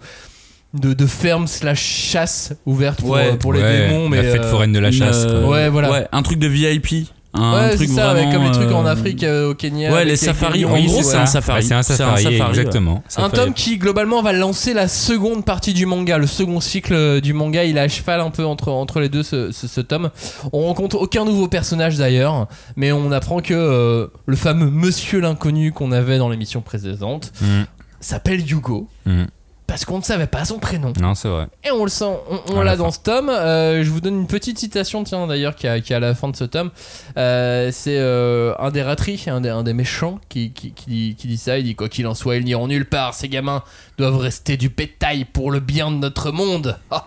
de, 0.73 0.91
de 0.93 1.05
ferme 1.05 1.47
slash 1.47 1.81
chasse 1.81 2.53
ouverte 2.65 2.99
pour, 2.99 3.11
Ouais, 3.11 3.31
euh, 3.31 3.35
pour 3.37 3.53
les 3.53 3.61
Ouais, 3.61 3.87
démons 3.87 4.09
mais 4.09 4.17
la 4.21 4.23
fête 4.31 4.41
euh, 4.41 4.51
foraine 4.51 4.73
de 4.73 4.79
la 4.79 4.91
chasse. 4.91 5.23
euh. 5.25 5.47
Ouais, 5.47 5.69
voilà. 5.69 5.89
Ouais, 5.89 6.07
un 6.11 6.21
truc 6.21 6.39
de 6.39 6.47
VIP. 6.47 7.07
Un 7.39 7.53
Ouais, 7.53 7.69
c'est 7.71 7.75
truc 7.77 7.89
ça, 7.89 8.13
vraiment, 8.13 8.31
comme 8.31 8.43
les 8.43 8.51
trucs 8.51 8.71
en 8.71 8.85
euh, 8.85 8.89
Afrique, 8.91 9.23
euh, 9.23 9.51
au 9.51 9.53
Kenya. 9.55 9.91
Ouais, 9.91 10.05
les 10.05 10.15
safaris. 10.15 10.65
En 10.65 10.73
Oui, 10.73 10.85
gros, 10.87 11.01
c'est 11.03 11.17
un 11.17 11.25
safari. 11.25 11.63
C'est 11.63 11.73
un 11.73 11.83
safari, 11.83 12.39
exactement. 12.49 13.03
Un 13.17 13.29
tome 13.29 13.53
qui 13.53 13.77
globalement 13.77 14.21
va 14.21 14.33
lancer 14.33 14.73
la 14.73 14.87
seconde 14.87 15.45
partie 15.45 15.73
du 15.73 15.85
manga, 15.85 16.17
le 16.17 16.27
second 16.27 16.59
cycle 16.59 16.93
euh, 16.93 17.21
du 17.21 17.33
manga. 17.33 17.63
Il 17.63 17.77
est 17.77 17.81
à 17.81 17.87
cheval 17.87 18.19
un 18.21 18.29
peu 18.31 18.45
entre, 18.45 18.69
entre 18.71 18.99
les 18.99 19.09
deux 19.09 19.23
ce, 19.23 19.51
ce- 19.51 19.67
ce 19.67 19.81
tome. 19.81 20.09
On 20.53 20.61
rencontre 20.67 20.97
aucun 20.99 21.25
nouveau 21.25 21.47
personnage 21.47 21.97
d'ailleurs, 21.97 22.47
mais 22.75 22.91
on 22.91 23.11
apprend 23.11 23.39
que 23.39 23.53
euh, 23.53 24.07
le 24.25 24.35
fameux 24.35 24.69
Monsieur 24.69 25.19
l'inconnu 25.19 25.71
qu'on 25.71 25.91
avait 25.91 26.17
dans 26.17 26.29
l'émission 26.29 26.61
précédente 26.61 27.31
Mhm. 27.41 27.65
s'appelle 27.99 28.39
Hugo. 28.51 28.87
Mhm. 29.05 29.27
Parce 29.67 29.83
qu'on 29.83 29.97
ne 29.97 30.03
savait 30.03 30.27
pas 30.27 30.45
son 30.45 30.59
prénom. 30.59 30.93
Non, 30.99 31.13
c'est 31.13 31.27
vrai. 31.27 31.47
Et 31.65 31.71
on 31.71 31.83
le 31.83 31.89
sent, 31.89 32.05
on, 32.53 32.61
l'a 32.61 32.77
dans 32.77 32.89
ce 32.89 32.99
tome. 32.99 33.29
Euh, 33.29 33.83
je 33.83 33.89
vous 33.89 33.99
donne 33.99 34.21
une 34.21 34.27
petite 34.27 34.57
citation, 34.57 35.03
tiens 35.03 35.27
d'ailleurs, 35.27 35.55
qui, 35.55 35.67
est 35.67 35.91
à 35.91 35.99
la 35.99 36.15
fin 36.15 36.29
de 36.29 36.35
ce 36.37 36.45
tome. 36.45 36.71
Euh, 37.17 37.69
c'est 37.73 37.97
euh, 37.99 38.53
un 38.59 38.71
des 38.71 38.81
ratris, 38.81 39.25
un 39.27 39.41
des, 39.41 39.49
un 39.49 39.63
des 39.63 39.73
méchants, 39.73 40.19
qui, 40.29 40.51
qui, 40.51 40.71
qui 40.71 40.89
dit, 40.89 41.15
qui 41.17 41.27
dit 41.27 41.37
ça. 41.37 41.59
Il 41.59 41.65
dit 41.65 41.75
Quoi 41.75 41.89
qu'il 41.89 42.07
en 42.07 42.15
soit, 42.15 42.37
ils 42.37 42.45
n'iront 42.45 42.67
nulle 42.67 42.85
part. 42.85 43.13
Ces 43.13 43.27
gamins 43.27 43.61
doivent 43.97 44.17
rester 44.17 44.55
du 44.55 44.69
bétail 44.69 45.25
pour 45.25 45.51
le 45.51 45.59
bien 45.59 45.91
de 45.91 45.97
notre 45.97 46.31
monde. 46.31 46.77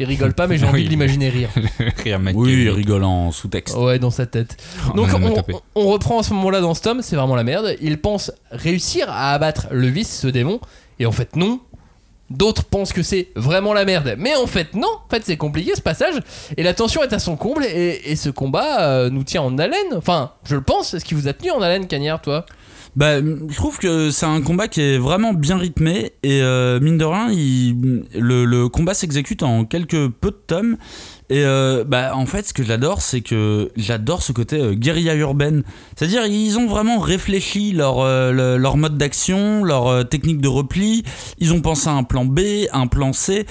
il 0.00 0.06
rigole 0.06 0.34
pas, 0.34 0.46
mais 0.48 0.58
j'ai 0.58 0.66
envie 0.66 0.80
Oui. 0.80 0.84
de 0.84 0.90
l'imaginer 0.90 1.28
rire. 1.28 1.50
Rire 2.02 2.18
mec. 2.18 2.34
Oui, 2.36 2.68
rigolant 2.68 3.26
en 3.28 3.32
sous-texte. 3.32 3.76
Ouais, 3.76 3.98
dans 4.00 4.10
sa 4.10 4.26
tête. 4.26 4.56
Oh, 4.90 4.96
Donc 4.96 5.08
on- 5.14 5.42
on 5.76 5.86
reprend 5.88 6.18
à 6.18 6.22
ce 6.22 6.34
moment-là 6.34 6.60
dans 6.60 6.74
ce 6.74 6.82
tome, 6.82 7.00
c'est 7.02 7.16
vraiment 7.16 7.36
la 7.36 7.44
merde. 7.44 7.76
Il 7.80 7.98
pense 8.00 8.32
réussir 8.50 9.06
à 9.08 9.32
abattre 9.32 9.68
le 9.70 9.86
vice, 9.86 10.20
ce 10.20 10.26
démon, 10.26 10.60
et 10.98 11.06
en 11.06 11.12
fait 11.12 11.36
non. 11.36 11.60
D'autres 12.30 12.64
pensent 12.64 12.94
que 12.94 13.02
c'est 13.02 13.28
vraiment 13.36 13.74
la 13.74 13.84
merde, 13.84 14.16
mais 14.18 14.34
en 14.34 14.46
fait 14.46 14.74
non. 14.74 14.88
En 14.88 15.08
fait 15.10 15.22
c'est 15.24 15.36
compliqué 15.36 15.72
ce 15.74 15.82
passage, 15.82 16.14
et 16.56 16.62
la 16.62 16.74
tension 16.74 17.02
est 17.02 17.12
à 17.12 17.18
son 17.18 17.36
comble, 17.36 17.64
et, 17.64 18.16
ce 18.16 18.30
combat 18.30 18.82
euh, 18.82 19.10
nous 19.10 19.24
tient 19.24 19.42
en 19.42 19.58
haleine. 19.58 19.94
Enfin, 19.94 20.32
je 20.44 20.54
le 20.54 20.62
pense. 20.62 20.94
Est-ce 20.94 21.04
qu'il 21.04 21.16
vous 21.16 21.28
a 21.28 21.32
tenu 21.32 21.50
en 21.50 21.60
haleine, 21.60 21.86
Cagnard, 21.86 22.22
toi? 22.22 22.46
Bah, 22.96 23.20
je 23.20 23.56
trouve 23.56 23.78
que 23.78 24.10
c'est 24.10 24.26
un 24.26 24.40
combat 24.40 24.68
qui 24.68 24.80
est 24.80 24.98
vraiment 24.98 25.32
bien 25.32 25.58
rythmé 25.58 26.12
et 26.22 26.40
euh, 26.42 26.78
mine 26.78 26.96
de 26.96 27.04
rien, 27.04 27.28
le, 27.28 28.44
le 28.44 28.68
combat 28.68 28.94
s'exécute 28.94 29.42
en 29.42 29.64
quelques 29.64 30.08
peu 30.08 30.30
de 30.30 30.40
tomes. 30.46 30.76
Et 31.30 31.42
euh, 31.44 31.84
bah, 31.84 32.12
en 32.14 32.26
fait, 32.26 32.46
ce 32.48 32.52
que 32.52 32.62
j'adore, 32.62 33.00
c'est 33.00 33.22
que 33.22 33.70
j'adore 33.76 34.22
ce 34.22 34.32
côté 34.32 34.60
euh, 34.60 34.74
guérilla 34.74 35.14
urbaine. 35.14 35.62
C'est-à-dire, 35.96 36.26
ils 36.26 36.58
ont 36.58 36.66
vraiment 36.66 36.98
réfléchi 36.98 37.72
leur, 37.72 38.00
euh, 38.00 38.30
le- 38.32 38.56
leur 38.58 38.76
mode 38.76 38.98
d'action, 38.98 39.64
leur 39.64 40.06
technique 40.08 40.40
de 40.40 40.48
repli. 40.48 41.02
Ils 41.38 41.52
ont 41.54 41.60
pensé 41.62 41.88
à 41.88 41.92
un 41.92 42.02
plan 42.02 42.24
B, 42.26 42.40
un 42.72 42.86
plan 42.86 43.12
C. 43.12 43.46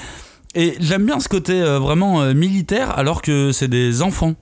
Et 0.56 0.75
j'aime 0.80 1.06
bien 1.06 1.20
ce 1.20 1.27
côté 1.27 1.60
vraiment 1.62 2.32
militaire, 2.36 2.96
alors 2.98 3.24
que 3.24 3.51
c'est 3.51 3.68
des 3.68 4.03
enfants. 4.03 4.36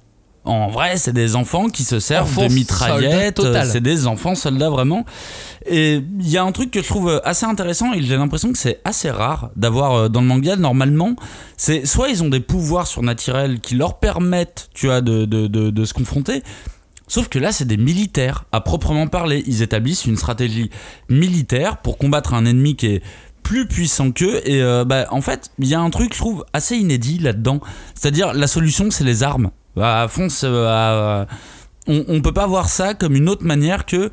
En 0.43 0.69
vrai, 0.69 0.97
c'est 0.97 1.13
des 1.13 1.35
enfants 1.35 1.67
qui 1.67 1.83
se 1.83 1.99
servent 1.99 2.27
Enfants 2.27 2.47
de 2.47 2.53
mitraillettes. 2.53 3.41
C'est 3.65 3.81
des 3.81 4.07
enfants 4.07 4.33
soldats 4.33 4.71
vraiment. 4.71 5.05
Et 5.67 6.01
il 6.19 6.29
y 6.29 6.37
a 6.37 6.43
un 6.43 6.51
truc 6.51 6.71
que 6.71 6.81
je 6.81 6.87
trouve 6.87 7.21
assez 7.23 7.45
intéressant 7.45 7.93
et 7.93 8.01
j'ai 8.01 8.17
l'impression 8.17 8.51
que 8.51 8.57
c'est 8.57 8.81
assez 8.83 9.11
rare 9.11 9.51
d'avoir 9.55 9.93
euh, 9.93 10.09
dans 10.09 10.21
le 10.21 10.27
manga. 10.27 10.55
Normalement, 10.55 11.15
c'est 11.57 11.85
soit 11.85 12.09
ils 12.09 12.23
ont 12.23 12.29
des 12.29 12.39
pouvoirs 12.39 12.87
surnaturels 12.87 13.59
qui 13.59 13.75
leur 13.75 13.99
permettent, 13.99 14.69
tu 14.73 14.87
vois, 14.87 15.01
de, 15.01 15.25
de, 15.25 15.45
de, 15.45 15.69
de 15.69 15.85
se 15.85 15.93
confronter. 15.93 16.41
Sauf 17.07 17.27
que 17.27 17.37
là, 17.37 17.51
c'est 17.51 17.65
des 17.65 17.77
militaires 17.77 18.45
à 18.51 18.61
proprement 18.61 19.05
parler. 19.07 19.43
Ils 19.45 19.61
établissent 19.61 20.05
une 20.05 20.17
stratégie 20.17 20.71
militaire 21.09 21.77
pour 21.77 21.97
combattre 21.97 22.33
un 22.33 22.45
ennemi 22.45 22.75
qui 22.75 22.87
est 22.87 23.03
plus 23.43 23.67
puissant 23.67 24.11
qu'eux. 24.11 24.41
Et 24.45 24.63
euh, 24.63 24.85
bah, 24.85 25.05
en 25.11 25.21
fait, 25.21 25.51
il 25.59 25.67
y 25.67 25.75
a 25.75 25.81
un 25.81 25.89
truc, 25.89 26.13
je 26.13 26.19
trouve, 26.19 26.45
assez 26.53 26.77
inédit 26.77 27.19
là-dedans. 27.19 27.59
C'est-à-dire, 27.93 28.33
la 28.33 28.47
solution, 28.47 28.89
c'est 28.91 29.03
les 29.03 29.23
armes. 29.23 29.51
À 29.79 30.07
fond, 30.07 30.29
c'est, 30.29 30.47
euh, 30.47 31.25
on, 31.87 32.05
on 32.07 32.21
peut 32.21 32.33
pas 32.33 32.47
voir 32.47 32.69
ça 32.69 32.93
comme 32.93 33.15
une 33.15 33.29
autre 33.29 33.45
manière 33.45 33.85
que 33.85 34.11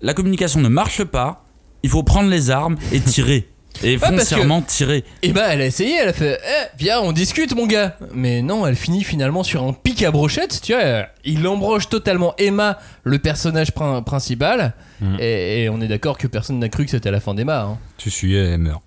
la 0.00 0.14
communication 0.14 0.60
ne 0.60 0.68
marche 0.68 1.04
pas. 1.04 1.44
Il 1.82 1.90
faut 1.90 2.02
prendre 2.02 2.28
les 2.28 2.50
armes 2.50 2.76
et 2.92 3.00
tirer. 3.00 3.51
Et 3.82 3.96
que- 3.96 4.06
foncièrement 4.06 4.60
tirer. 4.62 5.04
Et 5.22 5.32
bah 5.32 5.46
elle 5.50 5.60
a 5.60 5.66
essayé, 5.66 5.96
elle 6.00 6.08
a 6.08 6.12
fait 6.12 6.38
Eh, 6.44 6.66
viens 6.78 7.00
on 7.00 7.12
discute 7.12 7.54
mon 7.56 7.66
gars 7.66 7.96
Mais 8.14 8.42
non 8.42 8.66
elle 8.66 8.76
finit 8.76 9.02
finalement 9.04 9.42
sur 9.42 9.62
un 9.64 9.72
pic 9.72 10.02
à 10.02 10.10
brochette 10.10 10.60
Tu 10.62 10.72
vois 10.72 11.06
il 11.24 11.46
embroche 11.48 11.88
totalement 11.88 12.34
Emma 12.38 12.78
Le 13.04 13.18
personnage 13.18 13.72
prin- 13.72 14.02
principal 14.02 14.74
Mhm. 15.00 15.16
et, 15.18 15.64
et 15.64 15.68
on 15.68 15.80
est 15.80 15.88
d'accord 15.88 16.16
que 16.16 16.28
personne 16.28 16.60
n'a 16.60 16.68
cru 16.68 16.84
que 16.84 16.90
c'était 16.92 17.10
la 17.10 17.18
fin 17.18 17.34
d'Emma 17.34 17.62
hein. 17.62 17.78
Tu 17.98 18.08
suis, 18.10 18.36
elle 18.36 18.58
meurt. 18.58 18.82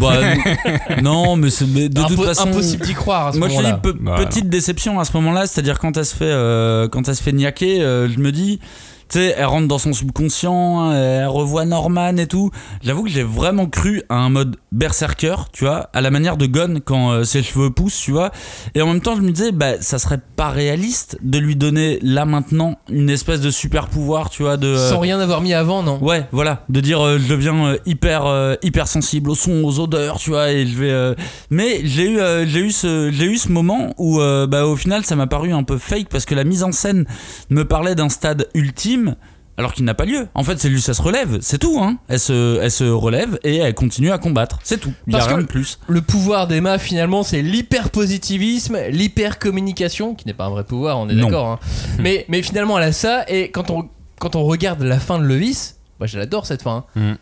Bah, 0.00 0.12
non, 1.02 1.36
mais, 1.36 1.48
de 1.48 2.00
Impo- 2.00 2.06
toute 2.16 2.24
façon. 2.24 2.48
Impossible 2.48 2.86
d'y 2.86 2.94
croire 2.94 3.26
à 3.28 3.32
ce 3.32 3.38
Moi 3.38 3.48
je 3.48 3.54
te 3.54 3.58
dis 3.58 3.62
moment-là 3.64 3.80
pe- 3.82 3.96
Voilà. 4.00 4.24
petite 4.26 4.48
déception 4.48 4.98
à 5.00 5.04
ce 5.04 5.12
moment-là, 5.14 5.46
c'est-à-dire 5.46 5.78
quand 5.78 5.96
elle 5.96 6.04
se 6.06 6.14
fait 6.16 6.24
euh, 6.24 6.88
quand 6.88 7.06
elle 7.08 7.16
se 7.16 7.22
fait 7.22 7.32
niaquer, 7.32 7.82
euh, 7.82 8.08
je 8.08 8.18
me 8.18 8.32
dis 8.32 8.60
tu 9.08 9.18
sais, 9.18 9.34
elle 9.36 9.44
rentre 9.46 9.68
dans 9.68 9.78
son 9.78 9.92
subconscient, 9.92 10.92
elle 10.92 11.26
revoit 11.26 11.64
Norman 11.64 12.16
et 12.16 12.26
tout. 12.26 12.50
J'avoue 12.82 13.04
que 13.04 13.10
j'ai 13.10 13.22
vraiment 13.22 13.66
cru 13.66 14.02
à 14.08 14.16
un 14.16 14.28
mode 14.28 14.56
berserker, 14.72 15.36
tu 15.52 15.64
vois, 15.64 15.88
à 15.92 16.00
la 16.00 16.10
manière 16.10 16.36
de 16.36 16.46
Gon 16.46 16.80
quand 16.84 17.10
euh, 17.12 17.24
ses 17.24 17.42
cheveux 17.42 17.70
poussent, 17.70 17.98
tu 18.00 18.12
vois. 18.12 18.30
Et 18.74 18.82
en 18.82 18.86
même 18.88 19.00
temps, 19.00 19.16
je 19.16 19.22
me 19.22 19.30
disais, 19.30 19.52
bah, 19.52 19.80
ça 19.80 19.98
serait 19.98 20.20
pas 20.36 20.50
réaliste 20.50 21.18
de 21.22 21.38
lui 21.38 21.56
donner 21.56 21.98
là 22.02 22.24
maintenant 22.24 22.76
une 22.90 23.10
espèce 23.10 23.40
de 23.40 23.50
super 23.50 23.88
pouvoir, 23.88 24.30
tu 24.30 24.42
vois, 24.42 24.56
de. 24.56 24.66
euh, 24.68 24.90
Sans 24.90 24.98
rien 25.00 25.18
avoir 25.20 25.40
mis 25.40 25.54
avant 25.54 25.82
non? 25.82 25.98
Ouais, 26.02 26.26
voilà, 26.32 26.64
de 26.68 26.80
dire 26.80 27.00
euh, 27.04 27.18
je 27.18 27.28
deviens 27.28 27.66
euh, 27.66 27.78
hyper 27.86 28.26
euh, 28.26 28.54
hyper 28.62 28.86
sensible 28.88 29.30
au 29.30 29.34
son, 29.34 29.64
aux 29.64 29.80
odeurs, 29.80 30.18
tu 30.18 30.30
vois, 30.30 30.50
et 30.52 30.66
je 30.66 30.76
vais. 30.78 30.90
euh, 30.90 31.14
Mais 31.50 31.80
j'ai 31.84 32.10
eu 32.10 32.18
euh, 32.20 32.46
j'ai 32.46 32.60
eu 32.60 32.70
ce 32.72 33.10
j'ai 33.12 33.24
eu 33.26 33.36
ce 33.38 33.50
moment 33.50 33.94
où 33.96 34.20
euh, 34.20 34.46
bah 34.46 34.66
au 34.66 34.76
final 34.76 35.04
ça 35.04 35.16
m'a 35.16 35.26
paru 35.26 35.52
un 35.52 35.62
peu 35.62 35.78
fake 35.78 36.08
parce 36.10 36.24
que 36.24 36.34
la 36.34 36.44
mise 36.44 36.62
en 36.62 36.72
scène 36.72 37.04
me 37.50 37.64
parlait 37.64 37.94
d'un 37.94 38.08
stade 38.08 38.48
ultime. 38.54 38.97
Alors 39.56 39.72
qu'il 39.72 39.84
n'a 39.84 39.94
pas 39.94 40.04
lieu. 40.04 40.28
En 40.34 40.44
fait, 40.44 40.56
c'est 40.60 40.68
lui, 40.68 40.80
ça 40.80 40.94
se 40.94 41.02
relève, 41.02 41.38
c'est 41.40 41.58
tout. 41.58 41.80
Hein. 41.80 41.98
Elle 42.06 42.20
se, 42.20 42.60
elle 42.62 42.70
se 42.70 42.84
relève 42.84 43.40
et 43.42 43.56
elle 43.56 43.74
continue 43.74 44.12
à 44.12 44.18
combattre, 44.18 44.60
c'est 44.62 44.78
tout. 44.78 44.92
Il 45.08 45.16
a 45.16 45.24
rien 45.24 45.38
de 45.38 45.46
plus. 45.46 45.80
Le 45.88 46.00
pouvoir 46.00 46.46
d'Emma 46.46 46.78
finalement 46.78 47.24
c'est 47.24 47.42
l'hyper-positivisme 47.42 48.78
L'hyper-communication 48.90 50.14
Qui 50.14 50.28
n'est 50.28 50.34
pas 50.34 50.44
un 50.44 50.50
vrai 50.50 50.62
pouvoir 50.62 50.98
on 50.98 51.08
est 51.08 51.16
d'accord 51.16 51.48
hein. 51.48 51.58
mais, 51.98 52.24
mais 52.28 52.40
finalement 52.42 52.78
elle 52.78 52.84
a 52.84 52.92
ça 52.92 53.24
Et 53.26 53.50
quand 53.50 53.70
on, 53.70 53.88
quand 54.20 54.36
on 54.36 54.44
regarde 54.44 54.80
la 54.82 55.00
fin 55.00 55.18
de 55.18 55.24
Levis 55.24 55.74
Moi 55.98 56.06
je 56.06 56.18
l'adore 56.18 56.46
cette 56.46 56.62
fin 56.62 56.84
hein. 56.94 57.00
Mhm. 57.00 57.16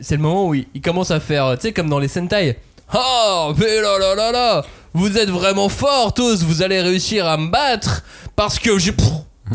C'est 0.00 0.12
le 0.12 0.18
moment 0.18 0.46
où 0.46 0.54
il, 0.54 0.66
il 0.74 0.82
commence 0.82 1.10
à 1.10 1.20
faire, 1.20 1.54
tu 1.54 1.62
sais, 1.62 1.72
comme 1.72 1.88
dans 1.88 1.98
les 1.98 2.08
Sentai. 2.08 2.58
Oh, 2.94 3.54
mais 3.56 3.80
là 3.80 3.98
là 3.98 4.14
là 4.14 4.30
là, 4.30 4.64
vous 4.92 5.16
êtes 5.16 5.30
vraiment 5.30 5.68
fort 5.68 6.12
tous, 6.12 6.42
vous 6.42 6.60
allez 6.62 6.80
réussir 6.82 7.26
à 7.26 7.36
me 7.36 7.50
battre 7.50 8.02
parce 8.36 8.58
que 8.58 8.78
j'ai. 8.78 8.92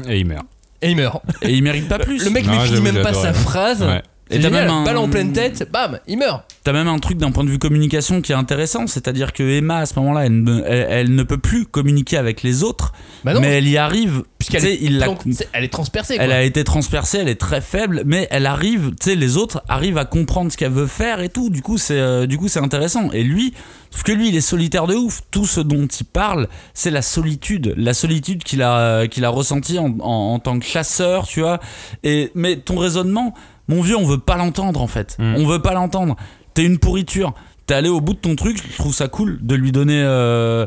Et 0.08 0.20
il 0.20 0.26
meurt. 0.26 0.46
Et 0.82 0.92
il 0.92 0.96
meurt. 0.98 1.24
Et 1.42 1.52
il 1.52 1.64
mérite 1.64 1.88
pas 1.88 2.00
plus. 2.00 2.24
Le 2.24 2.30
mec 2.30 2.46
ne 2.46 2.60
finit 2.60 2.82
même 2.82 3.02
pas 3.02 3.14
sa 3.14 3.34
phrase. 3.34 3.84
Ouais. 3.84 4.02
Et 4.32 4.40
t'as 4.40 4.50
même 4.50 4.70
un- 4.70 4.84
balle 4.84 4.98
en 4.98 5.08
pleine 5.08 5.34
tête, 5.34 5.70
bam, 5.72 6.00
il 6.08 6.18
meurt. 6.18 6.44
T'as 6.64 6.74
même 6.74 6.88
un 6.88 6.98
truc 6.98 7.20
d'un 7.20 7.30
point 7.32 7.44
de 7.44 7.50
vue 7.52 7.60
communication 7.60 8.22
qui 8.22 8.32
est 8.32 8.36
intéressant, 8.36 8.88
c'est-à-dire 8.88 9.34
que 9.34 9.44
Emma 9.44 9.78
à 9.78 9.86
ce 9.86 9.94
moment-là, 10.00 10.26
elle 10.26 10.42
ne, 10.44 10.64
elle- 10.66 10.88
elle 10.90 11.16
ne 11.16 11.22
peut 11.22 11.38
plus 11.38 11.66
communiquer 11.68 12.18
avec 12.18 12.42
les 12.42 12.64
autres, 12.64 12.92
Bah 13.24 13.36
non, 13.36 13.40
mais 13.42 13.50
elle 13.60 13.68
y 13.68 13.78
arrive. 13.78 14.24
puisqu'elle 14.40 14.66
est, 14.66 14.80
il 14.82 15.06
elle 15.54 15.64
est 15.64 15.68
transpercée. 15.68 16.16
Quoi. 16.16 16.24
Elle 16.26 16.32
a 16.32 16.42
été 16.42 16.64
transpercée, 16.64 17.20
elle 17.20 17.28
est 17.30 17.40
très 17.40 17.62
faible, 17.62 18.02
mais 18.06 18.28
elle 18.32 18.48
arrive, 18.48 18.92
tu 19.00 19.12
sais, 19.12 19.16
les 19.16 19.38
autres 19.38 19.62
arrivent 19.68 20.00
à 20.00 20.06
comprendre 20.06 20.52
ce 20.52 20.58
qu'elle 20.58 20.72
veut 20.72 20.88
faire 20.88 21.20
et 21.22 21.30
tout. 21.30 21.52
Du 21.52 21.62
coup, 21.62 21.78
c'est 21.78 22.00
euh, 22.00 22.26
du 22.26 22.40
coup 22.40 22.48
c'est 22.48 22.60
intéressant. 22.60 23.12
Et 23.12 23.22
lui, 23.24 23.54
sauf 23.92 24.02
que 24.02 24.12
lui, 24.12 24.30
il 24.30 24.36
est 24.36 24.42
solitaire 24.42 24.88
de 24.88 24.96
ouf. 24.96 25.22
Tout 25.30 25.46
ce 25.46 25.62
dont 25.62 25.86
il 25.86 26.04
parle, 26.06 26.48
c'est 26.74 26.90
la 26.92 27.04
solitude, 27.04 27.76
la 27.78 27.94
solitude 27.94 28.44
qu'il 28.44 28.64
a 28.64 29.06
qu'il 29.08 29.24
a 29.24 29.30
ressentie 29.30 29.78
en, 29.78 29.96
en- 30.00 30.34
en 30.34 30.40
tant 30.40 30.58
que 30.58 30.66
chasseur, 30.66 31.28
tu 31.28 31.42
vois. 31.42 31.60
Et 32.04 32.32
mais 32.34 32.56
ton 32.58 32.78
raisonnement, 32.78 33.36
mon 33.68 33.82
vieux, 33.82 33.98
on 33.98 34.06
veut 34.06 34.18
pas 34.20 34.36
l'entendre 34.38 34.82
en 34.82 34.88
fait. 34.88 35.16
Mm. 35.20 35.36
On 35.38 35.46
veut 35.48 35.62
pas 35.62 35.74
l'entendre. 35.74 36.16
T'es 36.54 36.64
une 36.64 36.78
pourriture. 36.80 37.34
T'es 37.66 37.74
allé 37.74 37.90
au 37.90 38.00
bout 38.02 38.14
de 38.14 38.20
ton 38.20 38.36
truc. 38.36 38.62
Je 38.72 38.78
trouve 38.78 38.94
ça 38.94 39.08
cool 39.08 39.40
de 39.42 39.56
lui 39.56 39.72
donner. 39.72 40.02
euh, 40.04 40.66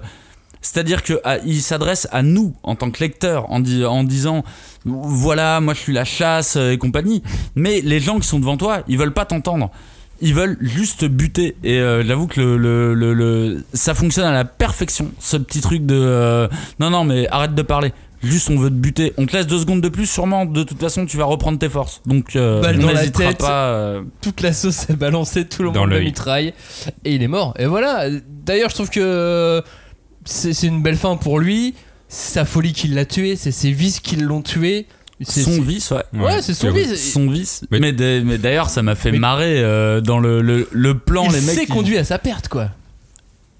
c'est-à-dire 0.60 1.04
que 1.04 1.20
ah, 1.24 1.36
il 1.46 1.62
s'adresse 1.62 2.08
à 2.10 2.22
nous 2.22 2.54
en 2.64 2.74
tant 2.74 2.90
que 2.90 2.98
lecteurs 3.00 3.50
en, 3.52 3.60
di- 3.60 3.84
en 3.84 4.02
disant 4.02 4.42
voilà 4.84 5.60
moi 5.60 5.72
je 5.74 5.78
suis 5.78 5.92
la 5.92 6.04
chasse 6.04 6.56
euh, 6.56 6.72
et 6.72 6.78
compagnie 6.78 7.22
mais 7.54 7.80
les 7.80 8.00
gens 8.00 8.18
qui 8.18 8.26
sont 8.26 8.40
devant 8.40 8.56
toi 8.56 8.82
ils 8.88 8.98
veulent 8.98 9.14
pas 9.14 9.24
t'entendre 9.24 9.70
ils 10.20 10.34
veulent 10.34 10.58
juste 10.60 11.00
te 11.00 11.06
buter 11.06 11.56
et 11.62 11.78
euh, 11.78 12.02
j'avoue 12.04 12.26
que 12.26 12.40
le, 12.40 12.56
le- 12.56 12.92
le- 12.94 13.14
le- 13.14 13.64
ça 13.72 13.94
fonctionne 13.94 14.24
à 14.26 14.32
la 14.32 14.44
perfection 14.44 15.12
ce 15.20 15.36
petit 15.36 15.60
truc 15.60 15.86
de 15.86 15.94
euh, 15.96 16.48
non 16.80 16.90
non 16.90 17.04
mais 17.04 17.28
arrête 17.28 17.54
de 17.54 17.62
parler 17.62 17.92
juste 18.22 18.50
on 18.50 18.58
veut 18.58 18.70
te 18.70 18.74
buter 18.74 19.12
on 19.16 19.26
te 19.26 19.36
laisse 19.36 19.46
deux 19.46 19.58
secondes 19.58 19.80
de 19.80 19.88
plus 19.88 20.06
sûrement 20.06 20.44
de 20.44 20.62
toute 20.64 20.80
façon 20.80 21.06
tu 21.06 21.16
vas 21.16 21.24
reprendre 21.24 21.58
tes 21.58 21.68
forces 21.68 22.00
donc 22.06 22.34
euh, 22.36 22.60
Balle 22.60 22.76
on 22.78 22.82
dans 22.82 22.92
la 22.92 23.00
n'hésitera 23.00 23.28
tête. 23.28 23.38
pas 23.38 23.66
euh, 23.68 24.02
Toute 24.20 24.40
la 24.40 24.52
sauce 24.52 24.88
est 24.90 24.96
balancée, 24.96 25.46
tout 25.46 25.62
le 25.62 25.70
Dans 25.70 25.80
monde 25.80 25.90
le 25.90 26.00
mitraille. 26.00 26.52
Et 27.04 27.14
il 27.14 27.22
est 27.22 27.28
mort. 27.28 27.54
Et 27.58 27.66
voilà. 27.66 28.06
D'ailleurs, 28.44 28.70
je 28.70 28.74
trouve 28.74 28.90
que 28.90 29.62
c'est 30.24 30.52
c'est 30.52 30.66
une 30.66 30.82
belle 30.82 30.96
fin 30.96 31.16
pour 31.16 31.38
lui. 31.38 31.74
C'est 32.08 32.32
sa 32.34 32.44
folie 32.44 32.72
qui 32.72 32.88
l'a 32.88 33.04
tué, 33.04 33.36
c'est 33.36 33.52
ses 33.52 33.70
vices 33.70 34.00
qui 34.00 34.16
l'ont 34.16 34.42
tué. 34.42 34.86
C'est- 35.20 35.42
son 35.42 35.60
vice 35.60 35.90
ouais 35.90 36.02
Ouais, 36.14 36.42
c'est 36.42 36.54
son 36.54 36.70
vice. 36.70 37.12
son 37.12 37.28
vice 37.28 37.64
Mais- 37.70 37.80
mais, 37.80 37.92
d'a- 37.92 38.20
mais 38.22 38.38
d'ailleurs 38.38 38.70
ça 38.70 38.82
m'a 38.82 38.94
fait 38.94 39.10
Mais- 39.12 39.18
marrer 39.18 39.60
euh, 39.62 40.00
dans 40.00 40.20
le, 40.20 40.40
le, 40.42 40.68
le 40.70 40.96
plan 40.98 41.24
il 41.26 41.32
les 41.32 41.40
mecs 41.40 41.54
s'est 41.56 41.66
qui- 41.66 41.72
conduit 41.72 41.98
à 41.98 42.04
sa 42.04 42.18
perte, 42.18 42.48
quoi. 42.48 42.68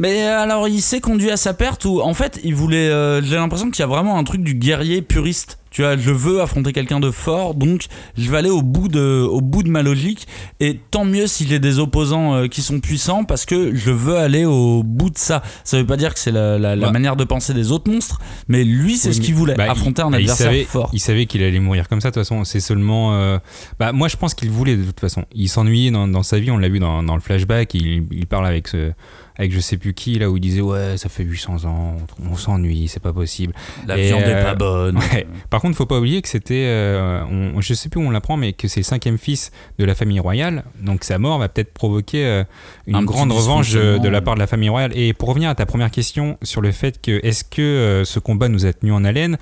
Mais 0.01 0.23
alors, 0.23 0.69
il 0.69 0.81
s'est 0.81 1.01
conduit 1.01 1.31
à 1.31 1.37
sa 1.37 1.55
perte 1.55 1.85
ou 1.85 2.01
en 2.01 2.15
fait, 2.15 2.41
il 2.45 2.55
voulait. 2.55 2.89
euh, 2.89 3.21
J'ai 3.23 3.35
l'impression 3.37 3.71
qu'il 3.71 3.81
y 3.81 3.85
a 3.85 3.89
vraiment 3.89 4.17
un 4.19 4.25
truc 4.25 4.43
du 4.43 4.55
guerrier 4.55 5.03
puriste. 5.03 5.59
Tu 5.71 5.83
vois, 5.83 5.99
je 5.99 6.11
veux 6.11 6.41
affronter 6.41 6.73
quelqu'un 6.73 6.99
de 6.99 7.11
fort, 7.11 7.55
donc 7.55 7.87
je 8.17 8.31
vais 8.31 8.39
aller 8.39 8.49
au 8.49 8.63
bout 8.63 8.89
de, 8.89 9.21
au 9.29 9.43
bout 9.43 9.63
de 9.63 9.69
ma 9.69 9.83
logique. 9.83 10.27
Et 10.61 10.81
tant 10.91 11.05
mieux 11.05 11.27
si 11.27 11.47
j'ai 11.47 11.59
des 11.59 11.79
opposants 11.79 12.35
euh, 12.37 12.47
qui 12.47 12.63
sont 12.63 12.81
puissants, 12.81 13.25
parce 13.25 13.45
que 13.45 13.75
je 13.75 13.91
veux 13.91 14.17
aller 14.17 14.47
au 14.47 14.83
bout 14.83 15.11
de 15.11 15.19
ça. 15.19 15.43
Ça 15.65 15.77
veut 15.77 15.85
pas 15.85 15.99
dire 15.99 16.15
que 16.15 16.21
c'est 16.21 16.31
la, 16.33 16.59
la- 16.59 16.75
la 16.75 16.87
Bah. 16.87 16.93
manière 16.93 17.17
de 17.17 17.25
penser 17.25 17.53
des 17.53 17.71
autres 17.71 17.91
monstres, 17.93 18.19
mais 18.49 18.65
lui, 18.65 18.97
c'est 18.97 19.11
Oui, 19.11 19.15
ce 19.17 19.21
qu'il 19.21 19.35
voulait 19.35 19.57
bah, 19.57 19.71
affronter 19.71 20.01
il- 20.01 20.07
un 20.07 20.11
bah, 20.11 20.21
il 20.21 20.23
adversaire 20.23 20.47
savait- 20.47 20.65
fort. 20.65 20.91
Il 20.95 21.01
savait 21.01 21.27
qu'il 21.27 21.43
allait 21.43 21.61
mourir 21.61 21.87
comme 21.89 22.01
ça, 22.01 22.09
de 22.09 22.15
toute 22.15 22.23
façon. 22.23 22.45
C'est 22.45 22.61
seulement. 22.61 23.15
euh, 23.15 23.39
Bah, 23.79 23.93
moi, 23.93 24.09
je 24.09 24.17
pense 24.17 24.33
qu'il 24.33 24.51
voulait, 24.51 24.77
de 24.77 24.85
toute 24.85 25.01
façon. 25.01 25.27
Il 25.35 25.51
s'ennuyait 25.51 25.91
dans, 25.91 26.09
dans 26.09 26.23
sa 26.23 26.39
vie, 26.39 26.51
on 26.51 26.57
l'a 26.57 26.69
vu 26.71 26.79
dans, 26.79 27.03
dans 27.03 27.15
le 27.15 27.21
flashback. 27.21 27.75
Il, 27.75 28.07
il 28.11 28.27
parle 28.27 28.47
avec, 28.47 28.69
ce, 28.69 28.93
avec 29.39 29.53
je 29.53 29.61
sais 29.61 29.77
plus 29.77 29.95
qui, 29.95 30.19
là, 30.19 30.29
où 30.29 30.37
il 30.37 30.41
disait 30.41 30.61
Ouais, 30.61 30.97
ça 30.97 31.09
fait 31.09 31.23
800 31.23 31.65
ans, 31.65 31.97
on 32.29 32.37
s'ennuie, 32.37 32.89
c'est 32.89 33.03
pas 33.03 33.13
possible. 33.13 33.55
La 33.87 33.97
Et, 33.97 34.07
viande 34.07 34.23
est 34.23 34.35
euh, 34.35 34.45
pas 34.45 34.55
bonne. 34.55 34.99
Ouais. 35.13 35.27
Par 35.49 35.61
contre, 35.61 35.77
faut 35.77 35.87
pas 35.87 35.99
oublier 35.99 36.21
que 36.23 36.29
c'était, 36.29 36.67
euh, 36.67 37.61
je 37.61 37.73
sais 37.73 37.89
plus 37.89 38.01
où 38.01 38.05
on 38.05 38.11
l'apprend, 38.11 38.37
mais 38.37 38.53
que 38.53 38.67
c'est 38.67 38.81
le 38.81 38.85
cinquième 38.85 39.17
fils 39.17 39.53
de 39.79 39.85
la 39.85 39.95
famille 39.95 40.19
royale. 40.19 40.65
Donc 40.81 41.05
sa 41.05 41.19
mort 41.19 41.39
va 41.39 41.49
peut-être 41.49 41.73
provoquer 41.73 42.27
euh, 42.27 42.45
une 42.87 42.97
Un 42.97 43.05
grande 43.05 43.31
revanche 43.31 43.73
de 43.73 44.09
la 44.09 44.21
part 44.21 44.35
de 44.35 44.41
la 44.41 44.49
famille 44.49 44.69
royale. 44.69 44.91
Et 44.97 45.13
pour 45.15 45.29
revenir 45.29 45.51
à 45.51 45.55
ta 45.55 45.67
première 45.67 45.91
question 45.91 46.37
sur 46.43 46.61
le 46.61 46.73
fait 46.73 47.01
que 47.01 47.25
est-ce 47.25 47.45
que 47.45 48.03
ce 48.05 48.19
combat 48.19 48.49
nous 48.49 48.67
a 48.67 48.73
tenu 48.73 48.93
en 48.93 49.05
haleine, 49.05 49.39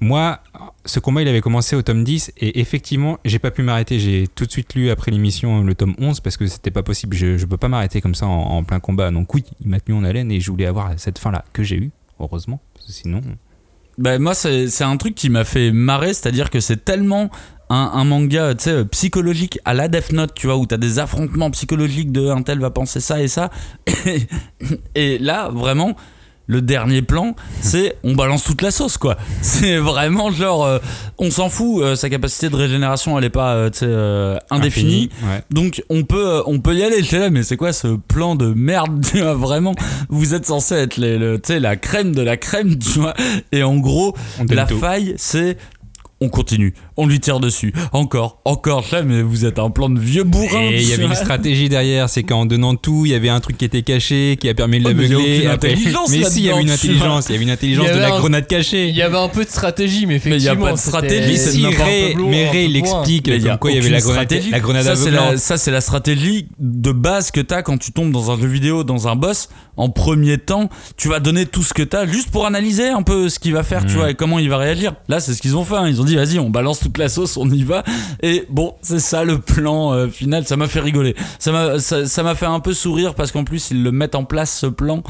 moi, 0.00 0.40
ce 0.84 1.00
combat 1.00 1.22
il 1.22 1.28
avait 1.28 1.40
commencé 1.40 1.74
au 1.74 1.82
tome 1.82 2.04
10 2.04 2.32
et 2.36 2.60
effectivement, 2.60 3.18
j'ai 3.24 3.38
pas 3.38 3.50
pu 3.50 3.62
m'arrêter. 3.62 3.98
J'ai 3.98 4.28
tout 4.28 4.44
de 4.44 4.50
suite 4.50 4.74
lu 4.74 4.90
après 4.90 5.10
l'émission 5.10 5.62
le 5.62 5.74
tome 5.74 5.94
11 5.98 6.20
parce 6.20 6.36
que 6.36 6.46
c'était 6.46 6.70
pas 6.70 6.82
possible. 6.82 7.16
Je, 7.16 7.38
je 7.38 7.46
peux 7.46 7.56
pas 7.56 7.68
m'arrêter 7.68 8.00
comme 8.00 8.14
ça 8.14 8.26
en, 8.26 8.62
plein 8.64 8.80
combat. 8.80 9.10
Donc 9.10 9.32
oui, 9.34 9.44
il 9.60 9.68
m'a 9.68 9.80
tenu 9.80 9.96
en 9.96 10.04
haleine 10.04 10.30
et 10.30 10.40
je 10.40 10.50
voulais 10.50 10.66
avoir 10.66 10.92
cette 10.98 11.18
fin 11.18 11.30
là 11.30 11.44
que 11.52 11.62
j'ai 11.62 11.76
eu, 11.76 11.90
heureusement. 12.20 12.60
Sinon. 12.86 13.20
Bah, 13.98 14.18
moi, 14.18 14.34
c'est 14.34 14.84
un 14.84 14.96
truc 14.98 15.14
qui 15.14 15.30
m'a 15.30 15.44
fait 15.44 15.72
marrer, 15.72 16.12
c'est-à-dire 16.12 16.50
que 16.50 16.60
c'est 16.60 16.84
tellement 16.84 17.30
un, 17.70 17.90
un 17.94 18.04
manga 18.04 18.54
psychologique 18.90 19.58
à 19.64 19.72
la 19.72 19.88
Death 19.88 20.12
Note, 20.12 20.34
tu 20.34 20.46
vois, 20.46 20.56
où 20.56 20.66
t'as 20.66 20.76
des 20.76 20.98
affrontements 20.98 21.50
psychologiques 21.50 22.12
de 22.12 22.28
un 22.28 22.42
tel 22.42 22.60
va 22.60 22.70
penser 22.70 23.00
ça 23.00 23.22
et 23.22 23.28
ça. 23.28 23.50
et 24.94 25.18
là, 25.18 25.48
vraiment, 25.48 25.96
le 26.46 26.62
dernier 26.62 27.02
plan, 27.02 27.34
c'est 27.60 27.96
on 28.04 28.14
balance 28.14 28.44
toute 28.44 28.62
la 28.62 28.70
sauce 28.70 28.98
quoi. 28.98 29.16
C'est 29.42 29.78
vraiment 29.78 30.30
genre 30.30 30.64
euh, 30.64 30.78
on 31.18 31.30
s'en 31.30 31.48
fout, 31.48 31.82
euh, 31.82 31.96
sa 31.96 32.08
capacité 32.08 32.48
de 32.48 32.56
régénération 32.56 33.18
elle 33.18 33.24
est 33.24 33.30
pas 33.30 33.54
euh, 33.54 34.38
indéfinie. 34.50 35.10
Infini, 35.12 35.30
ouais. 35.32 35.42
Donc 35.50 35.82
on 35.88 36.04
peut 36.04 36.42
on 36.46 36.60
peut 36.60 36.74
y 36.74 36.82
aller. 36.82 37.02
J'étais 37.02 37.18
là 37.18 37.30
mais 37.30 37.42
c'est 37.42 37.56
quoi 37.56 37.72
ce 37.72 37.96
plan 37.96 38.36
de 38.36 38.52
merde 38.54 39.04
tu 39.10 39.20
vois, 39.20 39.34
vraiment? 39.34 39.74
Vous 40.08 40.34
êtes 40.34 40.46
censé 40.46 40.74
être 40.74 40.96
les, 40.96 41.18
le, 41.18 41.40
la 41.48 41.76
crème 41.76 42.14
de 42.14 42.22
la 42.22 42.36
crème 42.36 42.78
tu 42.78 43.00
vois 43.00 43.14
et 43.52 43.62
en 43.62 43.76
gros 43.76 44.14
On 44.38 44.44
la 44.54 44.66
faille 44.66 45.14
c'est 45.16 45.56
on 46.20 46.28
continue, 46.30 46.72
on 46.96 47.06
lui 47.06 47.20
tire 47.20 47.40
dessus, 47.40 47.74
encore, 47.92 48.40
encore, 48.46 48.86
ça, 48.86 49.02
mais 49.02 49.20
vous 49.20 49.44
êtes 49.44 49.58
un 49.58 49.68
plan 49.70 49.90
de 49.90 50.00
vieux 50.00 50.24
bourrin. 50.24 50.62
Et 50.70 50.80
il 50.80 50.88
y 50.88 50.94
avait 50.94 51.04
une 51.04 51.14
stratégie 51.14 51.68
derrière, 51.68 52.08
c'est 52.08 52.22
qu'en 52.22 52.46
donnant 52.46 52.74
tout, 52.74 53.04
il 53.04 53.12
y 53.12 53.14
avait 53.14 53.28
un 53.28 53.40
truc 53.40 53.58
qui 53.58 53.66
était 53.66 53.82
caché, 53.82 54.38
qui 54.40 54.48
a 54.48 54.54
permis 54.54 54.80
de 54.80 54.86
Oh, 54.86 54.92
mais 54.94 55.08
l'aveugler. 55.08 55.46
intelligence 55.46 56.10
Mais 56.10 56.24
si, 56.24 56.40
il 56.40 56.46
y 56.46 56.50
avait 56.50 56.62
une 56.62 56.70
intelligence, 56.70 57.26
il 57.28 57.32
y 57.32 57.34
avait 57.34 57.44
une 57.44 57.50
intelligence 57.50 57.92
de 57.92 57.98
la 57.98 58.14
un- 58.14 58.18
grenade 58.18 58.46
cachée. 58.46 58.88
Il 58.88 58.96
y 58.96 59.02
avait 59.02 59.18
un 59.18 59.28
peu 59.28 59.44
de 59.44 59.50
stratégie, 59.50 60.06
mais 60.06 60.20
Mais 60.24 60.36
il 60.36 60.42
y 60.42 60.48
a 60.48 60.52
effectivement. 60.52 60.64
pas 60.66 60.72
de 60.72 60.78
stratégie, 60.78 61.30
Mais 61.32 61.36
c'est 61.36 61.50
si, 61.50 61.66
Ray, 61.66 62.16
mais 62.16 62.48
Ray, 62.48 62.52
peu 62.68 62.72
il 62.72 62.80
loin. 62.80 63.00
explique 63.02 63.28
Mais 63.28 63.36
il 63.36 63.42
y 63.42 63.46
a 63.46 63.50
comme 63.50 63.58
quoi 63.58 63.70
il 63.72 63.76
y 63.76 63.78
avait 63.80 63.90
la 63.90 64.00
grenade, 64.00 64.32
la 64.50 64.60
grenade 64.60 64.84
ça, 64.84 64.96
c'est 64.96 65.10
la, 65.10 65.18
aveuglante. 65.20 65.38
ça, 65.38 65.56
c'est 65.58 65.70
la 65.70 65.80
stratégie 65.82 66.48
de 66.58 66.92
base 66.92 67.30
que 67.30 67.40
t'as 67.42 67.60
quand 67.62 67.76
tu 67.76 67.92
tombes 67.92 68.10
dans 68.12 68.30
un 68.30 68.38
jeu 68.40 68.46
vidéo, 68.46 68.84
dans 68.84 69.06
un 69.08 69.16
boss. 69.16 69.48
En 69.78 69.90
premier 69.90 70.38
temps, 70.38 70.70
tu 70.96 71.08
vas 71.08 71.20
donner 71.20 71.44
tout 71.44 71.62
ce 71.62 71.74
que 71.74 71.82
t'as 71.82 72.06
juste 72.06 72.30
pour 72.30 72.46
analyser 72.46 72.88
un 72.88 73.02
peu 73.02 73.28
ce 73.28 73.38
qu'il 73.38 73.52
va 73.52 73.62
faire, 73.62 73.84
tu 73.84 73.92
Mm. 73.92 73.96
vois, 73.96 74.10
et 74.10 74.14
comment 74.14 74.38
il 74.38 74.48
va 74.48 74.56
réagir. 74.56 74.94
Là, 75.08 75.20
c'est 75.20 75.34
ce 75.34 75.42
qu'ils 75.42 75.54
ont 75.54 75.64
fait. 75.64 75.74
hein. 75.74 75.86
Ils 75.86 76.00
ont 76.00 76.04
vas-y, 76.14 76.38
on 76.38 76.50
balance 76.50 76.78
toute 76.80 76.98
la 76.98 77.08
sauce, 77.08 77.36
on 77.36 77.50
y 77.50 77.64
va. 77.64 77.82
Et 78.22 78.44
bon, 78.48 78.74
c'est 78.82 79.00
ça 79.00 79.24
le 79.24 79.38
plan 79.38 79.92
euh, 79.92 80.08
final. 80.08 80.46
Ça 80.46 80.56
m'a 80.56 80.68
fait 80.68 80.80
rigoler. 80.80 81.16
Ça 81.38 81.50
m'a, 81.50 81.80
ça 81.80 82.22
m'a 82.22 82.34
fait 82.34 82.46
un 82.46 82.60
peu 82.60 82.72
sourire 82.72 83.14
parce 83.14 83.32
qu'en 83.32 83.44
plus, 83.44 83.70
ils 83.70 83.82
le 83.82 83.90
mettent 83.90 84.14
en 84.14 84.24
place 84.24 84.56
ce 84.56 84.66
plan. 84.66 85.02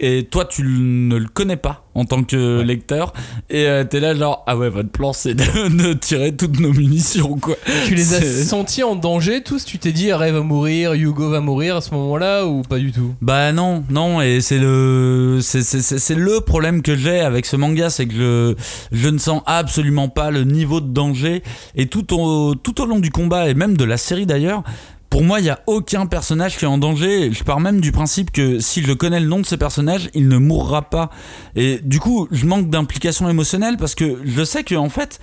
Et 0.00 0.24
toi, 0.24 0.44
tu 0.44 0.62
ne 0.62 1.16
le 1.16 1.26
connais 1.26 1.56
pas 1.56 1.84
en 1.94 2.04
tant 2.04 2.22
que 2.22 2.60
lecteur. 2.60 3.12
Et 3.50 3.66
euh, 3.66 3.82
t'es 3.82 3.98
là, 3.98 4.14
genre, 4.14 4.44
ah 4.46 4.56
ouais, 4.56 4.68
votre 4.68 4.90
plan, 4.90 5.12
c'est 5.12 5.34
de, 5.34 5.68
de 5.88 5.92
tirer 5.94 6.36
toutes 6.36 6.60
nos 6.60 6.72
munitions, 6.72 7.36
quoi. 7.36 7.56
Tu 7.86 7.96
les 7.96 8.14
as 8.14 8.44
sentis 8.44 8.84
en 8.84 8.94
danger 8.94 9.42
tous? 9.42 9.64
Tu 9.64 9.78
t'es 9.78 9.90
dit 9.90 10.12
Ray 10.12 10.30
va 10.30 10.42
mourir, 10.42 10.92
Hugo 10.92 11.30
va 11.30 11.40
mourir 11.40 11.76
à 11.76 11.80
ce 11.80 11.92
moment-là 11.94 12.46
ou 12.46 12.62
pas 12.62 12.78
du 12.78 12.92
tout? 12.92 13.14
Bah 13.20 13.52
non, 13.52 13.82
non, 13.90 14.22
et 14.22 14.40
c'est 14.40 14.58
le, 14.58 15.40
c'est 15.42 16.14
le 16.14 16.40
problème 16.42 16.82
que 16.82 16.96
j'ai 16.96 17.18
avec 17.18 17.44
ce 17.46 17.56
manga, 17.56 17.90
c'est 17.90 18.06
que 18.06 18.14
je, 18.14 18.54
je 18.92 19.08
ne 19.08 19.18
sens 19.18 19.42
absolument 19.46 20.08
pas 20.08 20.30
le 20.30 20.44
niveau 20.44 20.80
de 20.80 20.88
danger. 20.92 21.42
Et 21.74 21.86
tout 21.86 22.14
au, 22.14 22.54
tout 22.54 22.80
au 22.80 22.86
long 22.86 23.00
du 23.00 23.10
combat, 23.10 23.48
et 23.48 23.54
même 23.54 23.76
de 23.76 23.84
la 23.84 23.96
série 23.96 24.26
d'ailleurs, 24.26 24.62
pour 25.10 25.22
moi, 25.22 25.40
il 25.40 25.44
n'y 25.44 25.50
a 25.50 25.60
aucun 25.66 26.06
personnage 26.06 26.58
qui 26.58 26.64
est 26.64 26.68
en 26.68 26.78
danger. 26.78 27.32
Je 27.32 27.42
pars 27.42 27.60
même 27.60 27.80
du 27.80 27.92
principe 27.92 28.30
que 28.30 28.58
si 28.60 28.82
je 28.82 28.92
connais 28.92 29.20
le 29.20 29.26
nom 29.26 29.40
de 29.40 29.46
ce 29.46 29.54
personnage, 29.54 30.10
il 30.14 30.28
ne 30.28 30.36
mourra 30.36 30.82
pas. 30.82 31.10
Et 31.56 31.80
du 31.82 31.98
coup, 31.98 32.28
je 32.30 32.44
manque 32.44 32.68
d'implication 32.68 33.28
émotionnelle 33.28 33.76
parce 33.78 33.94
que 33.94 34.20
je 34.24 34.44
sais 34.44 34.64
que 34.64 34.74
en 34.74 34.90
fait, 34.90 35.18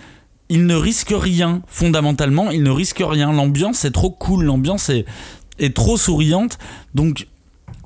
il 0.49 0.65
ne 0.65 0.75
risque 0.75 1.13
rien. 1.15 1.61
Fondamentalement, 1.67 2.49
il 2.51 2.63
ne 2.63 2.71
risque 2.71 3.03
rien. 3.05 3.31
L'ambiance 3.31 3.85
est 3.85 3.91
trop 3.91 4.09
cool, 4.09 4.45
l'ambiance 4.45 4.89
est, 4.89 5.05
est 5.59 5.75
trop 5.75 5.97
souriante. 5.97 6.57
Donc, 6.95 7.27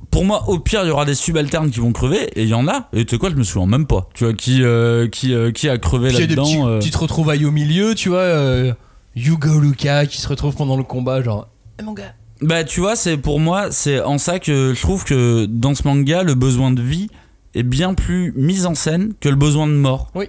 pour 0.10 0.26
moi, 0.26 0.46
au 0.48 0.58
pire, 0.58 0.82
il 0.84 0.88
y 0.88 0.92
aura 0.92 1.06
des 1.06 1.16
subalternes 1.16 1.70
qui 1.70 1.80
vont 1.80 1.92
crever, 1.92 2.30
et 2.36 2.44
il 2.44 2.50
y 2.50 2.54
en 2.54 2.68
a. 2.68 2.90
Et 2.94 3.06
tu 3.06 3.16
sais 3.16 3.20
quoi, 3.20 3.30
je 3.30 3.36
me 3.36 3.44
souviens 3.44 3.68
même 3.68 3.86
pas. 3.86 4.10
Tu 4.14 4.24
vois, 4.24 4.34
qui, 4.34 4.64
euh, 4.64 5.08
qui, 5.08 5.34
euh, 5.34 5.52
qui 5.52 5.70
a 5.70 5.78
crevé 5.78 6.08
Puis 6.08 6.18
il 6.18 6.22
y 6.22 6.24
a 6.24 6.28
des 6.28 6.36
là-dedans. 6.36 6.50
petits, 6.50 6.68
euh. 6.68 6.80
petites 6.80 6.96
retrouvailles 6.96 7.46
au 7.46 7.52
milieu, 7.52 7.94
tu 7.94 8.10
vois. 8.10 8.74
Hugo 9.16 9.60
Luca 9.60 10.06
qui 10.06 10.20
se 10.22 10.28
retrouve 10.28 10.56
pendant 10.56 10.78
le 10.78 10.84
combat, 10.84 11.22
genre. 11.22 11.48
Gars 11.96 12.14
Bah, 12.42 12.64
tu 12.64 12.80
vois, 12.80 12.96
c'est 12.96 13.18
pour 13.18 13.40
moi, 13.40 13.72
c'est 13.72 14.02
en 14.02 14.18
ça 14.18 14.40
que 14.40 14.74
je 14.76 14.82
trouve 14.82 15.04
que 15.04 15.46
dans 15.46 15.76
ce 15.76 15.84
manga, 15.88 16.24
le 16.24 16.36
besoin 16.36 16.72
de 16.72 16.82
vie 16.82 17.10
est 17.56 17.64
bien 17.64 17.94
plus 17.94 18.34
mis 18.36 18.66
en 18.66 18.76
scène 18.76 19.14
que 19.20 19.30
le 19.30 19.36
besoin 19.36 19.68
de 19.68 19.74
mort. 19.74 20.12
Oui. 20.16 20.26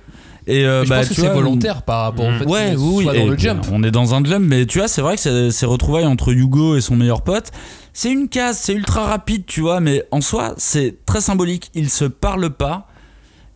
Et 0.47 0.65
euh, 0.65 0.85
Je 0.85 0.89
bah, 0.89 0.99
pense 1.01 1.09
que 1.11 1.15
c'est 1.15 1.29
volontaire 1.29 1.83
par 1.83 2.03
rapport 2.05 2.27
au 2.27 2.33
fait 2.33 2.47
Ouais, 2.47 2.75
oui, 2.77 3.05
soit 3.05 3.15
dans 3.15 3.27
le 3.27 3.37
jump. 3.39 3.67
On 3.71 3.83
est 3.85 3.91
dans 3.91 4.15
un 4.15 4.25
jump, 4.25 4.45
mais 4.49 4.65
tu 4.67 4.79
vois, 4.79 4.89
c'est 4.89 5.03
vrai 5.03 5.17
que 5.17 5.21
c'est- 5.23 5.51
ces 5.51 5.67
retrouvailles 5.67 6.07
entre 6.07 6.31
Hugo 6.33 6.77
et 6.77 6.81
son 6.81 6.97
meilleur 6.97 7.23
pote, 7.23 7.51
c'est 7.93 8.11
une 8.11 8.29
case, 8.29 8.59
c'est 8.59 8.73
ultra 8.73 9.05
rapide, 9.07 9.45
tu 9.47 9.61
vois, 9.61 9.81
mais 9.81 10.03
en 10.11 10.21
soi, 10.23 10.55
c'est 10.57 10.97
très 11.05 11.21
symbolique. 11.21 11.71
Ils 11.75 11.91
se 11.91 12.05
parlent 12.07 12.51
pas. 12.51 12.89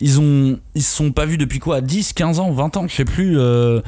Ils 0.00 0.20
ont, 0.20 0.58
ils 0.74 0.82
se 0.82 0.94
sont 0.96 1.10
pas 1.12 1.24
vus 1.24 1.38
depuis 1.38 1.58
quoi 1.58 1.80
10, 1.80 2.12
15 2.12 2.38
ans, 2.38 2.50
20 2.52 2.76
ans, 2.76 2.86
je 2.86 2.94
sais 2.94 3.04
plus. 3.04 3.38
euh, 3.38 3.80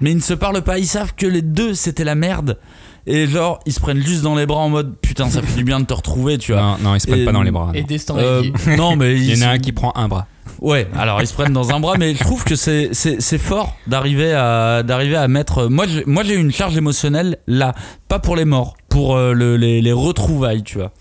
mais 0.00 0.12
ils 0.12 0.16
ne 0.16 0.22
se 0.22 0.34
parlent 0.34 0.62
pas. 0.62 0.78
Ils 0.78 0.86
savent 0.86 1.14
que 1.16 1.26
les 1.26 1.42
deux, 1.42 1.74
c'était 1.74 2.04
la 2.04 2.14
merde. 2.14 2.58
Et 3.06 3.26
genre, 3.26 3.58
ils 3.66 3.72
se 3.72 3.80
prennent 3.80 4.00
juste 4.00 4.22
dans 4.22 4.34
les 4.34 4.46
bras 4.46 4.60
en 4.60 4.70
mode 4.70 4.94
putain, 5.02 5.28
ça 5.28 5.42
fait 5.42 5.56
du 5.56 5.64
bien 5.64 5.78
de 5.80 5.84
te 5.84 5.92
retrouver, 5.92 6.38
tu 6.38 6.52
vois. 6.52 6.62
Non, 6.62 6.76
non, 6.80 6.94
ils 6.94 7.00
se 7.00 7.06
prennent 7.06 7.20
Et- 7.20 7.24
pas 7.26 7.32
dans 7.32 7.42
les 7.42 7.50
bras. 7.50 7.66
non. 7.66 7.72
Et 7.74 7.82
destin 7.82 8.16
Euh, 8.16 8.42
non, 8.78 8.96
mais 8.96 9.14
Il 9.20 9.38
y 9.38 9.44
en 9.44 9.46
a 9.46 9.50
un 9.50 9.58
qui 9.58 9.72
prend 9.72 9.92
un 9.94 10.08
bras. 10.08 10.26
Ouais, 10.60 10.86
alors 10.96 11.20
ils 11.20 11.26
se 11.26 11.34
prennent 11.34 11.52
dans 11.52 11.70
un 11.74 11.80
bras, 11.80 11.96
mais 11.98 12.14
je 12.14 12.20
trouve 12.20 12.44
que 12.44 12.54
c'est 12.54 13.38
fort 13.38 13.76
d'arriver 13.86 14.32
à 14.32 14.82
d'arriver 14.82 15.16
à 15.16 15.28
mettre. 15.28 15.66
Moi 15.68 15.86
j'ai 15.86 16.04
moi 16.06 16.22
j'ai 16.22 16.34
eu 16.34 16.40
une 16.40 16.52
charge 16.52 16.76
émotionnelle 16.76 17.38
là, 17.46 17.74
pas 18.08 18.18
pour 18.18 18.36
les 18.36 18.44
morts, 18.46 18.76
pour 18.88 19.16
euh, 19.16 19.32
le- 19.32 19.56
les, 19.56 19.82
les 19.82 19.92
retrouvailles, 19.92 20.62
tu 20.62 20.78
vois. 20.78 20.92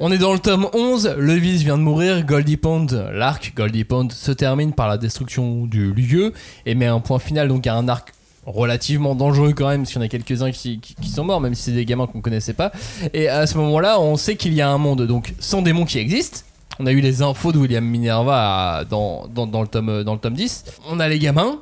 On 0.00 0.10
est 0.10 0.18
dans 0.18 0.32
le 0.32 0.40
tome 0.40 0.66
11, 0.72 1.14
Levis 1.18 1.58
vient 1.62 1.76
de 1.78 1.82
mourir, 1.82 2.24
Goldie 2.24 2.56
Pond, 2.56 2.86
l'arc 3.12 3.52
Goldie 3.54 3.84
Pond 3.84 4.08
se 4.10 4.32
termine 4.32 4.72
par 4.72 4.88
la 4.88 4.98
destruction 4.98 5.66
du 5.66 5.92
lieu 5.92 6.32
et 6.66 6.74
met 6.74 6.86
un 6.86 6.98
point 6.98 7.20
final 7.20 7.46
donc 7.46 7.66
à 7.68 7.74
un 7.76 7.86
arc 7.88 8.12
relativement 8.46 9.14
dangereux 9.14 9.52
quand 9.52 9.68
même, 9.68 9.82
parce 9.82 9.92
qu'il 9.92 10.00
y 10.00 10.04
en 10.04 10.06
a 10.06 10.08
quelques-uns 10.08 10.50
qui, 10.50 10.80
qui- 10.80 10.94
qui 10.94 11.08
sont 11.08 11.24
morts, 11.24 11.40
même 11.40 11.54
si 11.54 11.62
c'est 11.64 11.72
des 11.72 11.84
gamins 11.84 12.06
qu'on 12.06 12.20
connaissait 12.20 12.54
pas. 12.54 12.72
Et 13.14 13.28
à 13.28 13.46
ce 13.46 13.56
moment-là, 13.58 14.00
on 14.00 14.16
sait 14.16 14.36
qu'il 14.36 14.54
y 14.54 14.60
a 14.60 14.68
un 14.68 14.78
monde 14.78 15.06
donc 15.06 15.34
sans 15.38 15.62
démons 15.62 15.84
qui 15.84 15.98
existe. 15.98 16.44
On 16.78 16.86
a 16.86 16.92
eu 16.92 17.00
les 17.00 17.22
infos 17.22 17.52
de 17.52 17.58
William 17.58 17.84
Minerva 17.84 18.78
à- 18.78 18.84
dans, 18.84 19.28
dans, 19.32 19.46
dans 19.46 19.62
le 19.62 19.68
tome, 19.68 20.02
dans 20.04 20.14
le 20.14 20.18
tome 20.20 20.34
10. 20.34 20.64
On 20.88 21.00
a 21.00 21.08
les 21.08 21.18
gamins, 21.18 21.60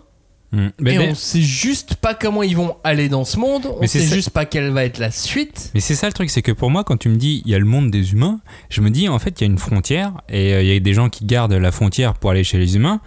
Hmm. 0.52 0.70
Mais, 0.80 0.94
et 0.94 0.98
mais- 0.98 1.08
on 1.12 1.14
sait 1.14 1.40
juste 1.42 1.94
pas 1.94 2.12
comment 2.12 2.42
ils 2.42 2.56
vont 2.56 2.74
aller 2.82 3.08
dans 3.08 3.24
ce 3.24 3.38
monde, 3.38 3.66
on 3.66 3.78
Mais 3.80 3.86
c'est 3.86 4.00
sait 4.00 4.06
ça- 4.08 4.14
juste 4.16 4.30
pas 4.30 4.44
quelle 4.46 4.70
va 4.70 4.84
être 4.84 4.98
la 4.98 5.12
suite. 5.12 5.70
mais 5.74 5.78
c'est 5.80 5.94
ça 5.94 6.08
le 6.08 6.12
truc, 6.12 6.28
c'est 6.28 6.42
que 6.42 6.50
pour 6.50 6.70
moi, 6.72 6.82
quand 6.82 6.96
tu 6.96 7.08
me 7.08 7.14
dis 7.14 7.40
il 7.44 7.52
y 7.52 7.54
a 7.54 7.58
le 7.60 7.64
monde 7.64 7.88
des 7.92 8.10
humains, 8.10 8.40
je 8.68 8.80
me 8.80 8.90
dis 8.90 9.08
en 9.08 9.20
fait 9.20 9.40
il 9.40 9.44
y 9.44 9.44
a 9.44 9.46
une 9.46 9.58
frontière 9.58 10.12
et 10.28 10.52
euh, 10.54 10.62
il 10.62 10.68
y 10.68 10.74
a 10.76 10.80
des 10.80 10.92
gens 10.92 11.08
qui 11.08 11.24
gardent 11.24 11.52
la 11.52 11.70
frontière 11.70 12.14
pour 12.14 12.30
aller 12.32 12.42
chez 12.42 12.58
les 12.58 12.74
humains 12.74 13.00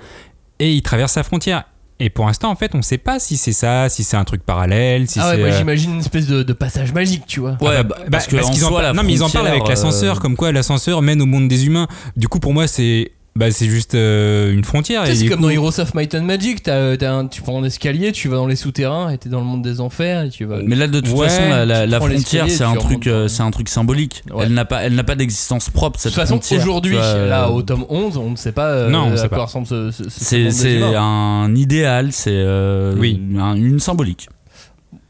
et 0.59 0.71
ils 0.73 0.81
traversent 0.83 1.17
la 1.17 1.23
frontière. 1.23 1.65
Et 2.05 2.09
pour 2.09 2.25
l'instant, 2.25 2.51
en 2.51 2.55
fait, 2.55 2.75
on 2.75 2.81
sait 2.81 2.97
pas 2.97 3.17
si 3.17 3.37
c'est 3.37 3.53
ça, 3.53 3.87
si 3.87 4.03
c'est 4.03 4.17
un 4.17 4.25
truc 4.25 4.43
parallèle, 4.45 5.07
si 5.07 5.19
ah 5.21 5.29
ouais, 5.29 5.35
c'est. 5.35 5.39
moi 5.39 5.47
euh, 5.47 5.57
j'imagine 5.57 5.93
une 5.93 5.99
espèce 6.01 6.27
de, 6.27 6.43
de 6.43 6.51
passage 6.51 6.91
magique, 6.91 7.23
tu 7.25 7.39
vois. 7.39 7.51
Ouais, 7.61 7.75
Ah 7.77 7.83
bah, 7.83 7.95
bah, 7.97 8.05
parce 8.11 8.27
que 8.27 8.35
en 8.35 8.49
qu'ils 8.51 8.65
en 8.65 8.67
soi, 8.67 8.81
parlent- 8.81 8.95
non 8.97 9.03
mais 9.03 9.13
ils 9.13 9.23
en 9.23 9.29
parlent 9.29 9.47
avec 9.47 9.65
l'ascenseur 9.69 10.17
euh, 10.17 10.19
comme 10.19 10.35
quoi 10.35 10.51
l'ascenseur 10.51 11.01
mène 11.01 11.21
au 11.21 11.25
monde 11.25 11.47
des 11.47 11.65
humains 11.65 11.87
du 12.17 12.27
coup 12.27 12.39
pour 12.41 12.53
moi 12.53 12.67
c'est 12.67 13.11
bah, 13.35 13.49
c'est 13.49 13.65
juste 13.65 13.95
euh, 13.95 14.53
une 14.53 14.63
frontière 14.63 15.07
c'est 15.07 15.25
comme 15.27 15.37
coup- 15.37 15.43
dans 15.43 15.49
Heroes 15.49 15.79
of 15.79 15.95
Might 15.95 16.13
and 16.13 16.21
Magic, 16.21 16.61
t'as, 16.61 16.95
t'as 16.97 17.11
un- 17.11 17.25
tu 17.27 17.41
prends 17.41 17.59
un 17.59 17.63
escalier, 17.65 18.11
tu 18.11 18.27
vas 18.27 18.35
dans 18.35 18.45
les 18.45 18.55
souterrains 18.55 19.09
et 19.09 19.17
t'es 19.17 19.27
dans 19.29 19.39
le 19.39 19.45
monde 19.45 19.63
des 19.63 19.79
enfers 19.81 20.23
et 20.25 20.29
tu 20.29 20.45
vas. 20.45 20.57
Mais 20.63 20.75
là, 20.75 20.87
de 20.87 20.99
toute 20.99 21.15
Ouais, 21.17 21.27
façon, 21.29 21.49
la, 21.49 21.65
la- 21.65 21.97
frontière, 21.97 22.45
l'escalier, 22.45 22.49
c'est 22.51 22.63
un 22.63 22.75
truc, 22.75 23.07
euh, 23.07 23.27
un 23.39 23.51
truc 23.51 23.69
symbolique. 23.69 24.23
Ouais. 24.31 24.43
Elle 24.45 24.53
n'a 24.53 24.65
pas, 24.65 24.83
elle 24.83 24.93
n'a 24.93 25.03
pas 25.03 25.15
d'existence 25.15 25.69
propre. 25.71 25.97
de 25.97 26.01
Cette 26.01 26.11
toute 26.13 26.21
façon, 26.21 26.35
frontière, 26.35 26.61
aujourd'hui, 26.61 26.91
tu 26.91 26.97
vois, 26.97 27.05
euh, 27.07 27.29
là, 27.29 27.49
au 27.49 27.61
tome 27.63 27.85
11, 27.89 28.17
on 28.17 28.29
ne 28.29 28.35
sait 28.35 28.51
pas 28.51 28.67
euh, 28.69 28.89
Non, 28.89 29.05
on 29.09 29.13
à 29.13 29.17
sait 29.17 29.27
quoi 29.29 29.37
pas. 29.39 29.43
ressemble 29.45 29.65
ce, 29.65 29.89
ce, 29.91 30.03
ce 30.03 30.09
c'est, 30.51 30.81
un 30.95 31.55
idéal, 31.55 32.11
c'est 32.11 32.29
euh, 32.33 32.93
Oui. 32.97 33.19
un- 33.39 33.55
une 33.55 33.79
symbolique. 33.79 34.29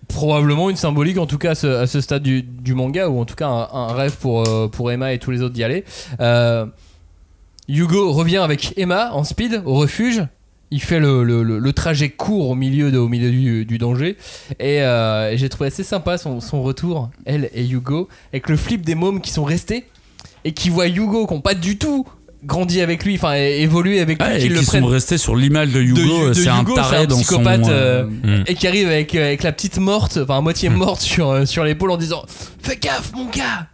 Probablement 0.07 0.69
une 0.69 0.75
symbolique, 0.75 1.17
en 1.17 1.25
tout 1.25 1.37
cas, 1.39 1.51
à 1.51 1.55
ce, 1.55 1.67
à 1.67 1.87
ce 1.87 1.99
stade 1.99 2.21
du, 2.21 2.43
du 2.43 2.73
manga, 2.75 3.09
ou 3.09 3.19
en 3.19 3.25
tout 3.25 3.35
cas 3.35 3.47
un, 3.47 3.67
un 3.73 3.93
rêve 3.93 4.15
pour, 4.17 4.47
euh, 4.47 4.67
pour 4.67 4.91
Emma 4.91 5.11
et 5.11 5.17
tous 5.17 5.31
les 5.31 5.41
autres 5.41 5.55
d'y 5.55 5.63
aller. 5.63 5.83
Euh, 6.19 6.65
Hugo 7.67 8.11
revient 8.11 8.37
avec 8.37 8.73
Emma 8.77 9.11
en 9.13 9.23
speed 9.23 9.61
au 9.65 9.75
refuge. 9.75 10.23
Il 10.71 10.81
fait 10.81 10.99
le, 10.99 11.23
le- 11.23 11.43
le- 11.43 11.59
le 11.59 11.73
trajet 11.73 12.09
court 12.09 12.49
au 12.49 12.55
milieu, 12.55 12.91
de, 12.91 12.97
au 12.97 13.07
milieu 13.07 13.29
du, 13.29 13.63
du 13.65 13.77
danger. 13.77 14.17
Et, 14.59 14.81
euh, 14.81 15.31
et 15.31 15.37
j'ai 15.37 15.47
trouvé 15.47 15.67
assez 15.67 15.83
sympa 15.83 16.17
son, 16.17 16.41
son 16.41 16.63
retour, 16.63 17.09
elle 17.25 17.49
et 17.53 17.67
Hugo, 17.67 18.09
avec 18.31 18.49
le 18.49 18.57
flip 18.57 18.81
des 18.83 18.95
mômes 18.95 19.21
qui 19.21 19.31
sont 19.31 19.43
restés 19.43 19.85
et 20.45 20.51
qui 20.53 20.69
voient 20.69 20.87
Hugo, 20.87 21.27
qui 21.27 21.33
n'ont 21.35 21.41
pas 21.41 21.53
du 21.53 21.77
tout 21.77 22.07
grandi 22.43 22.81
avec 22.81 23.05
lui, 23.05 23.15
enfin 23.15 23.35
évolué 23.35 24.01
avec 24.01 24.21
lui, 24.21 24.27
Ouais, 24.29 24.39
qui 24.39 24.47
et 24.47 24.49
le 24.49 24.59
qui 24.59 24.65
sont 24.65 24.85
restés 24.85 25.17
sur 25.17 25.35
l'image 25.35 25.69
de 25.71 25.79
Hugo, 25.79 26.23
euh, 26.23 26.33
c'est 26.33 26.49
un 26.49 26.63
taré 26.65 26.97
un 26.97 27.05
dans 27.05 27.15
psychopathe, 27.17 27.63
son. 27.65 27.71
euh, 27.71 28.03
Hmm. 28.03 28.43
et 28.47 28.55
qui 28.55 28.67
arrive 28.67 28.87
avec, 28.87 29.15
euh, 29.15 29.23
avec 29.27 29.43
la 29.43 29.51
petite 29.53 29.77
morte, 29.77 30.19
enfin 30.21 30.39
à 30.39 30.41
moitié 30.41 30.67
morte 30.69 30.99
sur, 31.01 31.29
euh, 31.29 31.45
sur 31.45 31.63
l'épaule 31.63 31.91
en 31.91 31.97
disant 31.97 32.23
Fais 32.61 32.75
gaffe, 32.77 33.13
mon 33.15 33.25
gars 33.29 33.67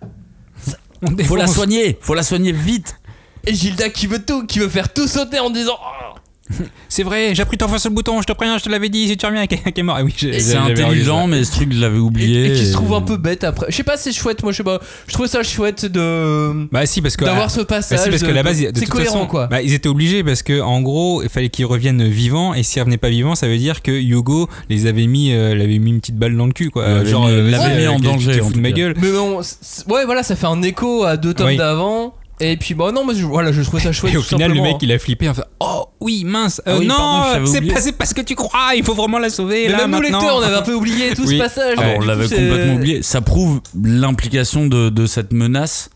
faut 1.23 1.38
la 1.38 1.47
soigner, 1.47 1.97
faut 2.02 2.13
la 2.13 2.23
soigner 2.23 2.52
vite. 2.52 2.99
Et 3.47 3.54
Gilda 3.54 3.89
qui 3.89 4.08
veut 4.08 4.23
tout, 4.23 4.45
qui 4.45 4.60
veut 4.60 4.69
faire 4.69 4.91
tout 4.93 5.08
sauter 5.08 5.39
en 5.39 5.49
disant 5.49 5.78
Oh 5.80 6.06
c'est 6.89 7.04
vrai 7.04 7.36
j'ai 7.36 7.43
appris 7.43 7.58
trois 7.60 7.69
fois 7.69 7.78
sur 7.78 7.91
le 7.91 7.95
bouton 7.95 8.19
je 8.23 8.25
te 8.25 8.34
préviens 8.34 8.58
je 8.58 8.63
te 8.63 8.69
l'avais 8.69 8.89
dit 8.89 9.08
si 9.08 9.15
tu 9.17 9.23
reviens 9.28 9.45
qui 9.47 9.54
est 9.63 9.84
mort 9.84 9.97
Ah 9.99 10.04
oui 10.04 10.12
j'ai- 10.17 10.39
C'est 10.39 10.56
intelligent, 10.56 11.28
mais 11.28 11.43
ce 11.43 11.52
truc, 11.52 11.71
je 11.71 11.80
l'avais 11.80 11.99
oublié. 11.99 12.47
et 12.47 12.54
qui 12.54 12.65
se 12.65 12.73
trouve 12.73 12.95
un 12.95 13.02
peu 13.02 13.17
bête 13.17 13.43
après. 13.43 13.67
Je 13.69 13.75
sais 13.75 13.84
pas, 13.84 13.97
c'est 13.97 14.12
chouette, 14.12 14.41
moi 14.41 14.52
je 14.52 14.58
sais 14.58 14.63
pas. 14.63 14.80
Je 15.06 15.13
trouve 15.13 15.28
ça 15.28 15.43
chouette 15.43 15.86
de. 15.86 16.67
bah 16.71 16.88
si 16.88 17.04
parce 17.04 17.15
que 17.17 17.25
D'avoir 17.25 17.52
ce 17.52 17.60
Bah 17.60 17.65
passage. 17.67 17.99
si, 18.04 18.10
parce 18.10 18.23
que 18.23 18.32
la 18.32 18.41
base, 18.41 18.58
c'est 18.73 18.86
cohérent 18.88 19.13
façon, 19.13 19.28
quoi. 19.28 19.45
bah, 19.45 19.62
ils 19.62 19.73
étaient 19.73 19.89
obligés 19.89 20.23
parce 20.23 20.41
que 20.41 20.60
en 20.60 20.82
gros, 20.82 21.21
il 21.21 21.30
fallait 21.30 21.49
qu'ils 21.49 21.67
reviennent 21.67 22.08
vivants 22.08 22.56
et 22.56 22.63
s'ils 22.63 22.82
revenaient 22.82 22.97
pas 22.97 23.10
vivants, 23.10 23.36
ça 23.36 23.47
veut 23.47 23.58
dire 23.60 23.84
que 23.84 23.91
Hugo 23.91 24.49
les 24.69 24.88
avait 24.88 25.06
mis, 25.06 25.32
euh, 25.32 25.54
l'avait 25.54 25.78
mis 25.78 25.91
une 25.91 25.99
petite 25.99 26.17
balle 26.17 26.36
dans 26.36 26.47
le 26.47 26.54
cul 26.54 26.71
quoi. 26.71 26.88
L'avait 26.88 27.10
Genre, 27.12 27.28
mis- 27.28 27.32
euh, 27.34 27.52
l'avait 27.52 27.78
mis 27.82 27.88
en 27.88 27.99
danger, 27.99 28.41
en 28.41 28.49
de 28.49 28.58
ma 28.60 28.71
gueule. 28.71 28.95
Mais 28.99 29.12
bon, 29.12 29.38
ouais, 29.89 30.06
voilà, 30.06 30.23
ça 30.23 30.36
fait 30.36 30.47
un 30.47 30.63
écho 30.63 31.04
à 31.04 31.15
deux 31.15 31.36
tomes 31.36 31.45
Oui. 31.45 31.58
d'avant. 31.58 32.15
Et 32.41 32.56
puis 32.58 32.73
bon 32.73 32.93
non, 32.93 33.04
moi 33.04 33.13
je, 33.13 33.23
voilà, 33.25 33.52
je 33.52 33.62
trouvais 33.62 33.82
ça 33.84 33.91
chouette. 33.91 34.13
Et 34.13 34.17
au 34.17 34.21
tout 34.21 34.28
final, 34.28 34.49
le 34.49 34.56
simplement. 34.56 34.73
mec, 34.73 34.82
il 34.84 34.91
a 34.93 34.99
flippé 34.99 35.28
en 35.28 35.34
fait 35.34 35.43
Oh 35.60 35.88
oui, 35.99 36.23
mince, 36.25 36.62
euh, 36.67 36.73
Ah 36.75 36.80
oui, 36.80 36.88
non, 36.88 36.95
pardon, 36.95 37.45
c'est 37.45 37.58
oublié. 37.58 37.73
pas, 37.73 37.82
c'est 37.82 37.91
pas 37.91 38.06
ce 38.06 38.13
que 38.13 38.21
tu 38.21 38.36
crois, 38.36 38.75
il 38.75 38.84
faut 38.84 38.93
vraiment 38.93 39.19
la 39.19 39.30
sauver. 39.30 39.65
Mais 39.67 39.73
là, 39.73 39.78
même 39.88 39.91
nous 39.91 39.99
maintenant. 39.99 40.19
lecteurs, 40.19 40.38
on 40.38 40.41
avait 40.41 40.56
un 40.56 40.62
peu 40.62 40.73
oublié 40.73 41.13
tout 41.15 41.23
Oui. 41.28 41.38
ce 41.38 41.41
passage. 41.43 41.75
Ah 41.78 41.82
bon, 41.84 41.89
Du 41.91 41.95
on 41.97 41.99
coup, 41.99 42.08
l'avait 42.08 42.28
c'est- 42.28 42.36
complètement 42.36 42.73
oublié. 42.75 43.02
Ça 43.04 43.21
prouve 43.21 43.60
l'implication 43.84 44.67
de, 44.67 44.89
de 44.89 45.06
cette 45.06 45.34
menace 45.34 45.89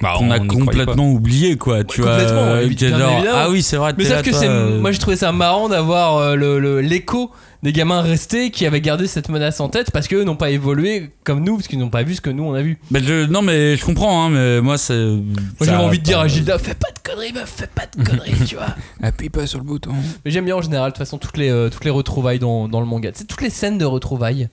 Bah, 0.00 0.14
qu'on 0.18 0.28
on 0.28 0.30
a 0.30 0.38
croyait 0.38 0.64
complètement 0.64 1.10
oublié, 1.12 1.56
quoi. 1.56 1.84
Tu 1.84 2.00
vois, 2.00 2.12
complètement, 2.12 2.40
euh, 2.40 2.66
évi- 2.66 2.74
qui 2.74 2.84
est 2.84 2.88
bien 2.88 2.98
genre, 2.98 3.12
évidemment. 3.18 3.38
ah 3.38 3.50
oui, 3.50 3.62
c'est 3.62 3.76
vrai. 3.76 3.92
Mais 3.98 4.04
t'es 4.04 4.08
sauf 4.10 4.16
là, 4.18 4.22
que 4.22 4.30
toi, 4.30 4.38
c'est, 4.40 4.48
euh, 4.48 4.80
moi 4.80 4.92
j'ai 4.92 4.98
trouvé 4.98 5.16
ça 5.16 5.32
marrant 5.32 5.68
d'avoir 5.68 6.16
euh, 6.16 6.34
le- 6.36 6.58
le- 6.58 6.80
l'écho 6.80 7.30
des 7.62 7.72
gamins 7.72 8.02
restés 8.02 8.50
qui 8.50 8.66
avaient 8.66 8.80
gardé 8.80 9.06
cette 9.06 9.28
menace 9.28 9.60
en 9.60 9.68
tête 9.68 9.90
parce 9.90 10.08
qu'eux 10.08 10.24
n'ont 10.24 10.36
pas 10.36 10.50
évolué 10.50 11.10
comme 11.24 11.42
nous 11.42 11.56
parce 11.56 11.68
qu'ils 11.68 11.78
n'ont 11.78 11.88
pas 11.90 12.02
vu 12.02 12.14
ce 12.14 12.20
que 12.20 12.30
nous 12.30 12.44
on 12.44 12.54
a 12.54 12.62
vu. 12.62 12.78
bah, 12.90 13.00
je- 13.02 13.26
non, 13.26 13.42
mais 13.42 13.76
je 13.76 13.84
comprends, 13.84 14.24
hein, 14.26 14.30
mais 14.30 14.60
moi, 14.60 14.78
c'est. 14.78 14.94
Moi 14.96 15.22
j'avais 15.62 15.82
envie 15.82 15.98
de 15.98 16.04
dire 16.04 16.20
à 16.20 16.28
Gilda, 16.28 16.58
fais 16.58 16.74
pas 16.74 16.88
de 16.94 16.98
conneries 17.08 17.32
meuf, 17.32 17.52
fais 17.56 17.66
pas 17.68 17.86
de 17.96 18.04
conneries, 18.08 18.44
tu 18.46 18.56
vois. 18.56 18.74
Appuie 19.02 19.30
pas 19.30 19.46
sur 19.46 19.58
le 19.58 19.64
bouton. 19.64 19.92
Mais 20.24 20.30
j'aime 20.30 20.44
bien 20.44 20.56
en 20.56 20.62
général 20.62 20.90
de 20.90 20.94
toute 20.96 20.98
façon 21.04 21.18
toutes 21.18 21.36
les, 21.38 21.50
euh, 21.50 21.68
toutes 21.70 21.84
les 21.84 21.90
retrouvailles 21.90 22.38
dans, 22.38 22.68
dans 22.68 22.80
le 22.80 22.86
manga. 22.86 23.10
C'est 23.14 23.26
toutes 23.26 23.42
les 23.42 23.50
scènes 23.50 23.78
de 23.78 23.84
retrouvailles. 23.84 24.48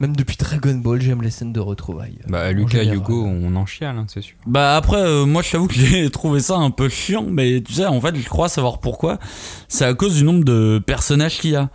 Même 0.00 0.14
depuis 0.14 0.36
Dragon 0.36 0.74
Ball, 0.76 1.00
j'aime 1.02 1.22
les 1.22 1.30
scènes 1.30 1.52
de 1.52 1.58
retrouvailles. 1.58 2.18
Bah, 2.28 2.52
Lucas. 2.52 2.84
Hugo, 2.84 3.24
on 3.26 3.56
en 3.56 3.66
chiale, 3.66 3.96
hein, 3.98 4.06
c'est 4.06 4.22
sûr. 4.22 4.36
Bah 4.46 4.76
après, 4.76 4.98
euh, 5.02 5.26
moi 5.26 5.42
je 5.42 5.50
t'avoue 5.50 5.66
que 5.66 5.74
j'ai 5.76 6.08
trouvé 6.08 6.38
ça 6.38 6.54
un 6.54 6.70
peu 6.70 6.88
chiant, 6.88 7.26
mais 7.28 7.60
tu 7.60 7.72
sais, 7.72 7.86
en 7.86 8.00
fait, 8.00 8.14
je 8.14 8.28
crois 8.28 8.48
savoir 8.48 8.78
pourquoi. 8.78 9.18
C'est 9.66 9.84
à 9.84 9.94
cause 9.94 10.14
du 10.14 10.22
nombre 10.22 10.44
de 10.44 10.80
personnages 10.86 11.38
qu'il 11.40 11.50
y 11.50 11.56
a. 11.56 11.68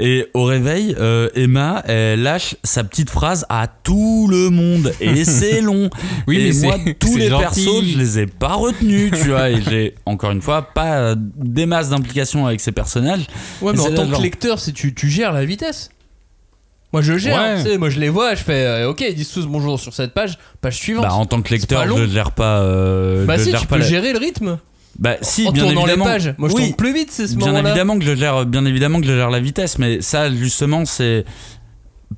Et 0.00 0.26
au 0.34 0.44
réveil, 0.44 0.94
euh, 1.00 1.28
Emma, 1.34 1.82
elle 1.86 2.22
lâche 2.22 2.54
sa 2.62 2.84
petite 2.84 3.10
phrase 3.10 3.44
à 3.48 3.66
tout 3.66 4.28
le 4.30 4.48
monde. 4.50 4.92
Et 5.00 5.24
c'est 5.26 5.60
long. 5.60 5.90
Oui, 6.28 6.38
et 6.38 6.52
mais 6.52 6.66
moi, 6.68 6.76
tous 7.00 7.16
les 7.16 7.28
gentil. 7.28 7.42
persos, 7.64 7.84
je 7.84 7.98
les 7.98 8.18
ai 8.20 8.26
pas 8.26 8.54
retenus, 8.54 9.10
tu 9.20 9.30
vois. 9.30 9.50
Et 9.50 9.60
j'ai, 9.60 9.94
encore 10.06 10.30
une 10.30 10.42
fois, 10.42 10.62
pas 10.62 11.14
des 11.16 11.66
masses 11.66 11.88
d'implication 11.90 12.46
avec 12.46 12.60
ces 12.60 12.70
personnages. 12.72 13.26
Ouais, 13.60 13.72
Et 13.72 13.76
mais 13.76 13.82
en 13.82 13.92
tant 13.94 14.08
que 14.08 14.22
lecteur, 14.22 14.60
c'est 14.60 14.72
tu, 14.72 14.94
tu 14.94 15.08
gères 15.08 15.32
la 15.32 15.44
vitesse. 15.44 15.90
Moi 16.92 17.02
je 17.02 17.18
gère, 17.18 17.36
Ouais. 17.38 17.62
tu 17.62 17.68
sais, 17.68 17.76
moi 17.76 17.90
je 17.90 18.00
les 18.00 18.08
vois, 18.08 18.34
je 18.34 18.42
fais 18.42 18.64
euh, 18.64 18.88
ok, 18.88 19.02
ils 19.06 19.14
disent 19.14 19.30
tous 19.30 19.46
bonjour 19.46 19.78
sur 19.78 19.92
cette 19.92 20.14
page, 20.14 20.38
page 20.62 20.78
suivante. 20.78 21.04
Bah, 21.04 21.12
en 21.12 21.26
tant 21.26 21.42
que 21.42 21.50
lecteur, 21.52 21.84
je 21.94 22.06
gère 22.06 22.32
pas. 22.32 22.60
euh, 22.62 23.26
Bah 23.26 23.36
je 23.36 23.42
si, 23.42 23.50
gère 23.50 23.60
tu 23.60 23.66
pas 23.66 23.76
peux 23.76 23.82
la- 23.82 23.88
gérer 23.88 24.12
le 24.14 24.18
rythme 24.18 24.58
Bah 24.98 25.16
si, 25.22 25.46
en 25.46 25.52
bien 25.52 25.62
tournant 25.64 25.82
les 25.86 25.92
évidemment. 25.92 26.04
pages. 26.06 26.34
Moi 26.38 26.48
je 26.48 26.54
Oui. 26.54 26.62
tourne 26.62 26.74
plus 26.76 26.92
vite, 26.92 27.10
c'est 27.12 27.28
ce 27.28 27.36
Bien 27.36 27.46
moment-là. 27.48 27.68
évidemment 27.70 27.98
que 27.98 28.04
je 28.04 28.14
gère, 28.16 28.44
bien 28.46 28.64
évidemment 28.64 29.00
que 29.00 29.06
je 29.06 29.14
gère 29.14 29.30
la 29.30 29.40
vitesse, 29.40 29.78
mais 29.78 30.00
ça 30.00 30.30
justement 30.30 30.84
c'est 30.84 31.24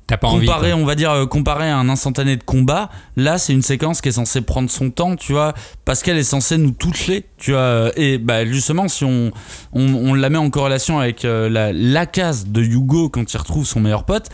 T'as 0.07 0.15
pas 0.17 0.29
envie. 0.29 0.45
comparé, 0.47 0.71
quoi. 0.71 0.79
on 0.79 0.85
va 0.85 0.95
dire 0.95 1.11
euh, 1.11 1.25
comparé 1.25 1.69
à 1.69 1.77
un 1.77 1.89
instantané 1.89 2.37
de 2.37 2.43
combat. 2.43 2.89
Là, 3.17 3.37
c'est 3.37 3.51
une 3.53 3.61
séquence 3.61 3.99
qui 4.01 4.07
est 4.09 4.13
censée 4.13 4.39
prendre 4.41 4.69
son 4.69 4.89
temps, 4.89 5.15
tu 5.17 5.33
vois, 5.33 5.53
parce 5.85 6.01
qu'elle 6.01 6.17
est 6.17 6.23
censée 6.23 6.57
nous 6.57 6.71
toucher, 6.71 7.25
tu 7.37 7.51
vois. 7.51 7.91
Et 7.97 8.17
bah 8.17 8.45
justement, 8.45 8.87
si 8.87 9.03
on 9.03 9.31
on, 9.73 9.93
on 9.93 10.13
la 10.13 10.29
met 10.29 10.37
en 10.37 10.49
corrélation 10.49 10.99
avec 10.99 11.23
euh, 11.25 11.49
la 11.49 11.73
la 11.73 12.05
case 12.05 12.47
de 12.47 12.61
Hugo 12.61 13.09
quand 13.09 13.31
il 13.33 13.37
retrouve 13.37 13.65
son 13.65 13.79
meilleur 13.81 14.05
pote. 14.05 14.27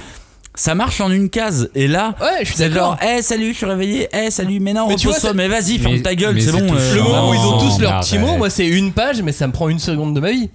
Ça 0.59 0.73
marche 0.73 0.99
en 1.01 1.11
une 1.11 1.29
case 1.29 1.69
et 1.75 1.87
là 1.87 2.15
Ouais, 2.19 2.39
je 2.41 2.45
suis 2.45 2.55
c'est 2.55 2.69
d'accord. 2.69 2.97
genre, 2.99 3.09
eh 3.17 3.21
salut, 3.21 3.51
je 3.51 3.57
suis 3.57 3.65
réveillé, 3.67 4.09
eh 4.11 4.31
salut, 4.31 4.59
mais 4.59 4.73
non, 4.73 4.87
Mais 4.87 4.97
ça- 4.97 5.31
mais 5.33 5.47
vas-y, 5.47 5.73
Mais- 5.73 5.83
ferme 5.83 6.01
ta 6.01 6.15
gueule, 6.15 6.41
c'est 6.41 6.47
c'est 6.51 6.59
bon. 6.59 6.73
euh, 6.73 6.95
Le 6.95 7.01
moment 7.03 7.29
où 7.29 7.33
ils 7.35 7.39
ont 7.39 7.59
tous 7.59 7.79
leur 7.79 7.91
arrête. 7.91 8.03
petit 8.05 8.17
mot, 8.17 8.37
moi 8.37 8.49
c'est 8.49 8.65
une 8.65 8.91
page, 8.91 9.21
mais 9.21 9.31
ça 9.31 9.45
me 9.45 9.53
prend 9.53 9.69
une 9.69 9.77
seconde 9.77 10.15
de 10.15 10.19
ma 10.19 10.31
vie. 10.31 10.49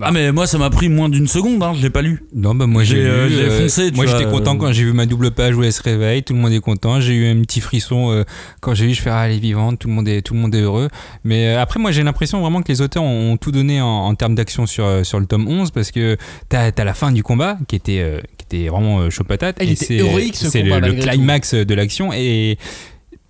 Ah 0.00 0.12
mais 0.12 0.32
moi 0.32 0.46
ça 0.46 0.56
m'a 0.56 0.70
pris 0.70 0.88
moins 0.88 1.10
d'une 1.10 1.28
seconde, 1.28 1.62
hein, 1.62 1.74
je 1.76 1.82
l'ai 1.82 1.90
pas 1.90 2.00
lu. 2.00 2.22
Non, 2.34 2.54
bah 2.54 2.66
moi 2.66 2.84
j'ai 2.84 3.04
euh, 3.04 3.28
euh, 3.30 3.62
foncé, 3.62 3.90
tu 3.90 3.96
Moi 3.96 4.06
j'étais 4.06 4.24
content 4.24 4.54
euh. 4.54 4.58
quand 4.58 4.72
j'ai 4.72 4.84
vu 4.84 4.94
ma 4.94 5.04
double 5.04 5.30
page 5.30 5.54
où 5.56 5.62
elle 5.62 5.72
se 5.72 5.82
réveille, 5.82 6.22
tout 6.22 6.32
le 6.32 6.40
monde 6.40 6.52
est 6.52 6.60
content. 6.60 7.00
J'ai 7.00 7.12
eu 7.14 7.26
un 7.30 7.42
petit 7.42 7.60
frisson 7.60 8.10
euh, 8.10 8.24
quand 8.60 8.74
j'ai 8.74 8.86
vu, 8.86 8.94
je 8.94 9.02
fais 9.02 9.10
ah, 9.10 9.28
elle 9.28 9.36
est 9.36 9.38
vivante, 9.38 9.78
tout 9.78 9.88
le 9.88 9.94
monde 9.94 10.08
est, 10.08 10.22
tout 10.22 10.32
le 10.32 10.40
monde 10.40 10.54
est 10.54 10.62
heureux. 10.62 10.88
Mais 11.24 11.48
euh, 11.48 11.60
après, 11.60 11.78
moi 11.78 11.90
j'ai 11.90 12.02
l'impression 12.02 12.40
vraiment 12.40 12.62
que 12.62 12.72
les 12.72 12.80
auteurs 12.80 13.02
ont, 13.02 13.32
ont 13.32 13.36
tout 13.36 13.52
donné 13.52 13.82
en, 13.82 13.86
en 13.86 14.14
termes 14.14 14.34
d'action 14.34 14.64
sur, 14.66 15.04
sur 15.04 15.20
le 15.20 15.26
tome 15.26 15.46
11 15.46 15.70
parce 15.70 15.90
que 15.90 16.16
t'as 16.48 16.70
as 16.74 16.84
la 16.84 16.94
fin 16.94 17.12
du 17.12 17.22
combat 17.22 17.58
qui 17.66 17.76
était, 17.76 18.00
euh, 18.00 18.20
qui 18.38 18.56
était 18.56 18.68
vraiment 18.68 19.00
euh, 19.00 19.10
chaud 19.10 19.24
patate. 19.24 19.56
Ah, 19.60 19.64
c'est- 19.76 19.98
le, 19.98 21.00
climax 21.00 21.54
de 21.54 21.74
l'action 21.74 22.12
et. 22.12 22.58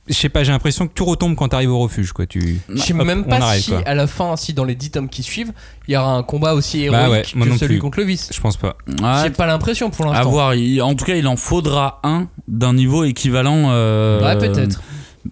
Je 0.08 0.14
sais 0.14 0.28
pas, 0.28 0.42
j'ai 0.44 0.52
l'impression 0.52 0.86
que 0.88 0.92
tout 0.94 1.04
retombe 1.04 1.34
quand 1.36 1.48
t'arrives 1.48 1.70
au 1.70 1.78
refuge, 1.78 2.12
quoi. 2.12 2.26
Tu... 2.26 2.60
Je 2.68 2.80
sais 2.80 2.94
même 2.94 3.24
pas 3.24 3.40
si 3.58 3.70
quoi. 3.70 3.82
à 3.84 3.94
la 3.94 4.06
fin, 4.06 4.36
si 4.36 4.54
dans 4.54 4.64
les 4.64 4.74
10 4.74 4.90
tomes 4.90 5.08
qui 5.08 5.22
suivent, 5.22 5.52
il 5.86 5.94
y 5.94 5.96
aura 5.96 6.12
un 6.14 6.22
combat 6.22 6.54
aussi 6.54 6.82
héroïque 6.84 7.00
Bah 7.00 7.10
ouais, 7.10 7.22
moi 7.34 7.46
que 7.46 7.52
non 7.52 7.58
celui 7.58 7.74
plus. 7.74 7.80
contre 7.82 7.98
le 7.98 8.04
vice. 8.06 8.30
Je 8.34 8.40
pense 8.40 8.56
pas. 8.56 8.76
Ouais, 8.88 8.94
J'ai 9.24 9.30
pas 9.30 9.46
l'impression 9.46 9.90
pour 9.90 10.06
À 10.06 10.14
l'instant. 10.14 10.30
voir. 10.30 10.54
Il- 10.54 10.80
En 10.82 10.94
tout 10.94 11.04
cas, 11.04 11.14
il 11.16 11.26
en 11.26 11.36
faudra 11.36 12.00
un 12.04 12.28
d'un 12.48 12.72
niveau 12.74 13.04
équivalent. 13.04 13.66
euh, 13.70 14.20
Ouais, 14.22 14.38
peut-être. 14.38 14.80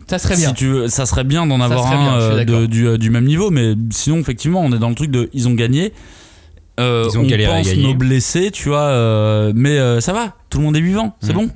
Ça 0.08 0.18
serait 0.18 0.36
bien. 0.36 0.48
Si 0.48 0.54
tu 0.54 0.66
veux, 0.66 0.88
ça 0.88 1.06
serait 1.06 1.24
bien 1.24 1.46
d'en 1.46 1.60
avoir 1.60 1.86
un 1.90 2.18
euh, 2.20 2.30
de- 2.32 2.44
d'accord. 2.44 2.68
du, 2.68 2.86
euh, 2.86 2.98
du 2.98 3.08
même 3.10 3.24
niveau, 3.24 3.50
mais 3.50 3.74
sinon, 3.90 4.18
effectivement, 4.18 4.60
on 4.60 4.70
est 4.72 4.78
dans 4.78 4.90
le 4.90 4.94
truc 4.94 5.10
de 5.10 5.30
ils 5.32 5.48
ont 5.48 5.54
gagné. 5.54 5.92
Euh, 6.78 7.08
Ils 7.10 7.16
ont 7.18 7.22
on 7.22 7.26
galéré 7.26 7.50
à 7.52 7.56
pense 7.56 7.66
gagner. 7.68 7.82
nos 7.84 7.94
blessés, 7.94 8.50
tu 8.50 8.68
vois, 8.68 8.80
euh, 8.82 9.52
mais 9.56 9.78
euh, 9.78 10.02
ça 10.02 10.12
va, 10.12 10.34
tout 10.50 10.58
le 10.58 10.64
monde 10.64 10.76
est 10.76 10.82
vivant, 10.82 11.16
c'est 11.22 11.32
Mm. 11.32 11.36
bon. 11.36 11.50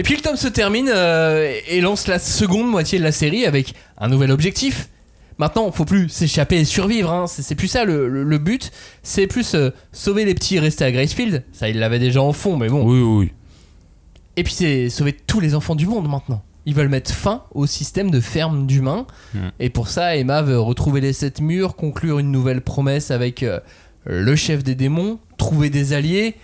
Et 0.00 0.02
puis 0.02 0.16
le 0.16 0.22
tome 0.22 0.36
se 0.36 0.48
termine 0.48 0.90
euh, 0.90 1.54
et 1.68 1.82
lance 1.82 2.06
la 2.06 2.18
seconde 2.18 2.66
moitié 2.70 2.98
de 2.98 3.04
la 3.04 3.12
série 3.12 3.44
avec 3.44 3.74
un 3.98 4.08
nouvel 4.08 4.30
objectif. 4.30 4.88
Maintenant, 5.36 5.70
faut 5.72 5.84
plus 5.84 6.08
s'échapper 6.08 6.56
et 6.56 6.64
survivre. 6.64 7.12
hein. 7.12 7.26
C'est 7.26 7.54
plus 7.54 7.68
ça 7.68 7.84
le, 7.84 8.08
le- 8.08 8.24
le 8.24 8.38
but. 8.38 8.72
C'est 9.02 9.26
plus 9.26 9.54
euh, 9.54 9.68
sauver 9.92 10.24
les 10.24 10.32
petits 10.32 10.56
et 10.56 10.58
rester 10.58 10.86
à 10.86 10.90
Gracefield. 10.90 11.44
Ça, 11.52 11.68
il 11.68 11.78
l'avait 11.78 11.98
déjà 11.98 12.22
en 12.22 12.32
fond, 12.32 12.56
mais 12.56 12.70
bon. 12.70 12.82
Oui, 12.82 12.98
oui, 13.02 13.18
oui. 13.26 13.32
Et 14.38 14.42
puis 14.42 14.54
c'est 14.54 14.88
sauver 14.88 15.12
tous 15.12 15.38
les 15.38 15.54
enfants 15.54 15.74
du 15.74 15.86
monde 15.86 16.08
maintenant. 16.08 16.42
Ils 16.64 16.74
veulent 16.74 16.88
mettre 16.88 17.12
fin 17.12 17.42
au 17.54 17.66
système 17.66 18.10
de 18.10 18.20
ferme 18.20 18.66
d'humains. 18.66 19.06
Mm. 19.34 19.38
Et 19.60 19.68
pour 19.68 19.88
ça, 19.88 20.16
Emma 20.16 20.40
veut 20.40 20.58
retrouver 20.58 21.02
les 21.02 21.12
sept 21.12 21.42
murs, 21.42 21.76
conclure 21.76 22.20
une 22.20 22.30
nouvelle 22.30 22.62
promesse 22.62 23.10
avec 23.10 23.42
euh, 23.42 23.60
le 24.06 24.34
chef 24.34 24.64
des 24.64 24.74
démons, 24.74 25.18
trouver 25.36 25.68
des 25.68 25.92
alliés, 25.92 26.36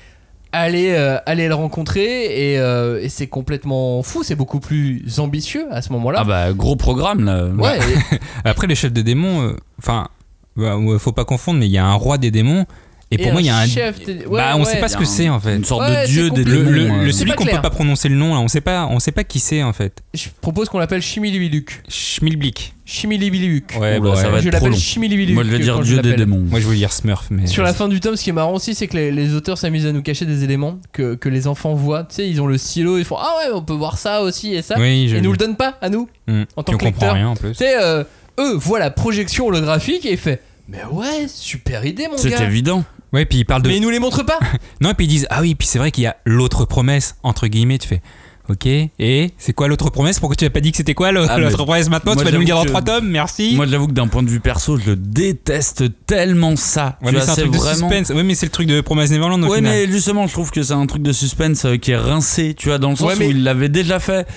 aller, 0.60 0.90
euh, 0.92 1.18
aller 1.26 1.48
le 1.48 1.54
rencontrer. 1.54 2.52
Et, 2.52 2.58
euh, 2.58 3.00
et 3.02 3.08
c'est 3.08 3.26
complètement 3.26 4.02
fou, 4.02 4.22
c'est 4.22 4.34
beaucoup 4.34 4.60
plus 4.60 5.04
ambitieux 5.18 5.66
à 5.70 5.82
ce 5.82 5.92
moment-là. 5.92 6.20
Ah 6.22 6.24
bah, 6.24 6.52
gros 6.52 6.76
programme 6.76 7.24
là. 7.24 7.46
ouais, 7.46 7.78
et- 7.78 8.18
Après, 8.44 8.66
les 8.66 8.74
chefs 8.74 8.92
des 8.92 9.02
démons, 9.02 9.42
euh, 9.42 9.56
enfin, 9.78 10.08
bah, 10.56 10.76
faut 10.98 11.12
pas 11.12 11.24
confondre, 11.24 11.60
mais 11.60 11.66
il 11.66 11.72
y 11.72 11.78
a 11.78 11.84
un 11.86 11.94
roi 11.94 12.18
des 12.18 12.30
démons. 12.30 12.64
Et, 13.12 13.14
Et 13.14 13.18
pour 13.22 13.30
moi, 13.32 13.40
il 13.40 13.46
y 13.46 13.50
a 13.50 13.58
un. 13.58 13.66
chef 13.68 14.04
des- 14.04 14.26
ouais, 14.26 14.38
bah, 14.40 14.54
on 14.56 14.60
ouais. 14.60 14.64
sait 14.64 14.80
pas 14.80 14.88
ce 14.88 14.96
que 14.96 15.04
un- 15.04 15.06
c'est 15.06 15.28
en 15.28 15.38
fait. 15.38 15.54
Une 15.54 15.64
sorte 15.64 15.82
Ouais, 15.88 16.02
de 16.02 16.06
dieu 16.08 16.24
c'est 16.28 16.42
des. 16.42 16.44
Le, 16.44 16.56
démons. 16.56 16.70
le- 16.70 16.80
euh. 16.90 17.04
le- 17.04 17.12
C'est 17.12 17.20
celui 17.20 17.32
qu'on 17.34 17.44
peut 17.44 17.60
pas 17.62 17.70
prononcer 17.70 18.08
le 18.08 18.16
nom, 18.16 18.34
là, 18.34 18.40
on 18.40 18.48
sait 18.48 18.60
pas, 18.60 18.88
on 18.90 18.98
sait 18.98 19.12
pas 19.12 19.22
qui 19.22 19.38
c'est 19.38 19.62
en 19.62 19.72
fait. 19.72 20.02
je 20.12 20.26
propose 20.40 20.68
qu'on 20.68 20.80
l'appelle 20.80 21.02
Chimilibiluk. 21.02 21.82
Schmilblick. 21.88 22.74
Chimilibiluk. 22.84 23.74
Ouais, 23.80 23.98
Oula, 23.98 24.10
bah, 24.10 24.16
ça 24.16 24.26
ouais. 24.26 24.32
va 24.32 24.40
je 24.40 24.48
être 24.48 24.54
trop 24.56 24.64
l'appelle 24.66 24.70
long. 24.70 24.76
Chimilibiluk. 24.76 25.34
Moi, 25.34 25.44
je 25.44 25.50
vais 25.50 25.58
dire 25.60 25.80
dieu 25.82 26.02
des 26.02 26.14
démons. 26.14 26.38
Moi, 26.50 26.58
je 26.58 26.64
voulais 26.64 26.78
dire 26.78 26.92
Smurf, 26.92 27.26
mais. 27.30 27.46
Sur 27.46 27.62
la 27.62 27.72
fin 27.74 27.86
du 27.86 28.00
tome, 28.00 28.16
ce 28.16 28.24
qui 28.24 28.30
est 28.30 28.32
marrant 28.32 28.54
aussi, 28.54 28.74
c'est 28.74 28.88
que 28.88 28.96
les, 28.96 29.12
les 29.12 29.34
auteurs 29.34 29.56
s'amusent 29.58 29.86
à 29.86 29.92
nous 29.92 30.02
cacher 30.02 30.24
des 30.26 30.42
éléments 30.42 30.80
que, 30.92 31.14
que 31.14 31.28
les 31.28 31.46
enfants 31.46 31.74
voient. 31.74 32.04
Tu 32.08 32.16
sais, 32.16 32.28
ils 32.28 32.40
ont 32.40 32.48
le 32.48 32.58
stylo, 32.58 32.98
ils 32.98 33.04
font 33.04 33.18
Ah 33.20 33.30
ouais, 33.38 33.52
on 33.54 33.62
peut 33.62 33.72
voir 33.74 33.98
ça 33.98 34.22
aussi 34.22 34.52
et 34.54 34.62
ça. 34.62 34.74
Oui, 34.80 34.84
et 34.86 35.02
ils 35.04 35.22
nous 35.22 35.30
le 35.30 35.38
donnent 35.38 35.56
pas 35.56 35.74
à 35.80 35.88
nous. 35.90 36.08
Hmm. 36.26 36.42
en 36.56 36.62
tant 36.64 36.72
que 36.72 36.76
on 36.76 36.78
comprend 36.90 37.06
lecteur. 37.06 37.14
rien 37.14 37.28
en 37.28 37.36
plus. 37.36 37.50
Tu 37.52 37.58
sais, 37.58 37.76
euh, 37.80 38.02
eux 38.40 38.54
voient 38.56 38.80
la 38.80 38.90
projection 38.90 39.46
holographique 39.46 40.04
et 40.06 40.12
ils 40.12 40.18
font 40.18 40.36
Mais 40.68 40.78
ouais, 40.90 41.26
super 41.28 41.84
idée, 41.84 42.08
mon 42.10 42.16
C'est 42.16 42.30
gars. 42.30 42.42
évident. 42.42 42.84
Ouais, 43.16 43.24
puis 43.24 43.38
ils 43.38 43.44
parlent 43.44 43.62
de. 43.62 43.68
Mais 43.68 43.76
ils 43.78 43.82
nous 43.82 43.90
les 43.90 43.98
montrent 43.98 44.24
pas. 44.24 44.38
Non, 44.80 44.90
et 44.90 44.94
puis 44.94 45.06
ils 45.06 45.08
disent 45.08 45.26
Ah 45.30 45.40
oui, 45.40 45.54
puis 45.54 45.66
c'est 45.66 45.78
vrai 45.78 45.90
qu'il 45.90 46.04
y 46.04 46.06
a 46.06 46.16
l'autre 46.24 46.64
promesse, 46.66 47.16
entre 47.22 47.46
guillemets, 47.48 47.78
tu 47.78 47.88
fais. 47.88 48.02
Ok, 48.48 48.64
et 48.66 49.32
c'est 49.38 49.52
quoi 49.54 49.66
l'autre 49.66 49.90
promesse? 49.90 50.20
Pourquoi 50.20 50.36
tu 50.36 50.44
n'as 50.44 50.50
pas 50.50 50.60
dit 50.60 50.70
que 50.70 50.76
c'était 50.76 50.94
quoi 50.94 51.10
l'autre 51.10 51.32
Ah, 51.34 51.40
promesse 51.50 51.88
maintenant? 51.88 52.14
moi, 52.14 52.22
Tu 52.22 52.30
vas 52.30 52.30
nous 52.30 52.38
le 52.38 52.44
dire 52.44 52.54
dans 52.54 52.62
j'avoue 52.62 52.74
trois 52.74 52.80
que- 52.94 53.00
tomes, 53.00 53.08
merci 53.08 53.54
Moi, 53.56 53.66
j'avoue 53.66 53.88
que 53.88 53.92
d'un 53.92 54.06
point 54.06 54.22
de 54.22 54.30
vue 54.30 54.38
perso, 54.38 54.76
je 54.76 54.92
déteste 54.92 55.84
tellement 56.06 56.54
ça. 56.54 56.96
Ouais, 57.02 57.08
Tu 57.08 57.14
mais 57.16 57.20
vois, 57.20 57.20
c'est 57.22 57.30
un 57.42 57.48
truc 57.48 57.50
de 57.54 57.58
suspense. 57.58 58.10
Ouais, 58.10 58.22
mais 58.22 58.36
c'est 58.36 58.46
le 58.46 58.52
truc 58.52 58.68
de 58.68 58.80
Promesse 58.82 59.10
Neverland 59.10 59.42
au 59.42 59.48
Ouais, 59.48 59.56
final. 59.56 59.72
mais 59.72 59.90
justement, 59.90 60.28
je 60.28 60.32
trouve 60.32 60.52
que 60.52 60.62
c'est 60.62 60.74
un 60.74 60.86
truc 60.86 61.02
de 61.02 61.10
suspense 61.12 61.64
euh, 61.64 61.76
qui 61.76 61.90
est 61.90 61.96
rincé, 61.96 62.54
tu 62.54 62.68
vois, 62.68 62.78
dans 62.78 62.90
le 62.90 62.96
sens 62.96 63.08
Ouais, 63.08 63.14
mais- 63.18 63.26
où 63.26 63.30
il 63.30 63.42
l'avait 63.42 63.68
déjà 63.68 63.98
fait 63.98 64.28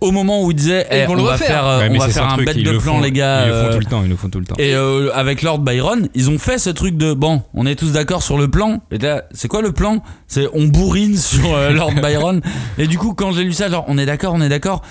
au 0.00 0.10
moment 0.12 0.42
où 0.44 0.50
il 0.50 0.54
disait 0.54 0.86
eh, 0.90 1.04
vont 1.06 1.12
on 1.12 1.16
le 1.16 1.22
va 1.22 1.32
refaire. 1.32 1.46
faire, 1.48 1.66
euh, 1.66 1.78
Ouais, 1.80 1.88
on 1.90 1.98
va 1.98 2.06
c'est 2.06 2.12
faire 2.12 2.28
un 2.28 2.34
truc, 2.34 2.46
bête 2.46 2.56
de 2.62 2.70
le 2.70 2.78
plan, 2.78 2.94
font- 2.96 3.00
les 3.00 3.10
gars. 3.12 3.42
Ils 3.46 3.48
le 3.48 3.52
font 3.54 3.58
euh, 3.66 3.72
tout 3.74 3.78
le 3.80 3.84
temps, 3.86 4.02
ils 4.04 4.08
le 4.10 4.16
font 4.16 4.28
tout 4.28 4.38
le 4.40 4.44
temps. 4.46 4.54
Et 4.58 4.74
euh, 4.74 5.10
avec 5.14 5.42
Lord 5.42 5.58
Byron, 5.60 6.08
ils 6.14 6.30
ont 6.30 6.38
fait 6.38 6.58
ce 6.58 6.70
truc 6.70 6.96
de 6.96 7.12
bon, 7.14 7.42
on 7.54 7.66
est 7.66 7.74
tous 7.74 7.92
d'accord 7.92 8.22
sur 8.22 8.38
le 8.38 8.48
plan. 8.48 8.80
Et 8.90 8.98
là, 8.98 9.24
c'est 9.32 9.48
quoi 9.48 9.62
le 9.62 9.72
plan? 9.72 10.02
C'est 10.26 10.46
on 10.54 10.64
bourrine 10.66 11.16
sur 11.16 11.54
euh, 11.54 11.70
Lord 11.70 11.92
Byron. 12.02 12.40
Et 12.78 12.86
du 12.86 12.98
coup, 12.98 13.14
quand 13.14 13.32
j'ai 13.32 13.44
lu 13.44 13.52
ça, 13.52 13.68
genre 13.68 13.84
on 13.88 13.98
est 13.98 14.06
d'accord, 14.06 14.34
on 14.34 14.40
est 14.40 14.48
d'accord. 14.48 14.82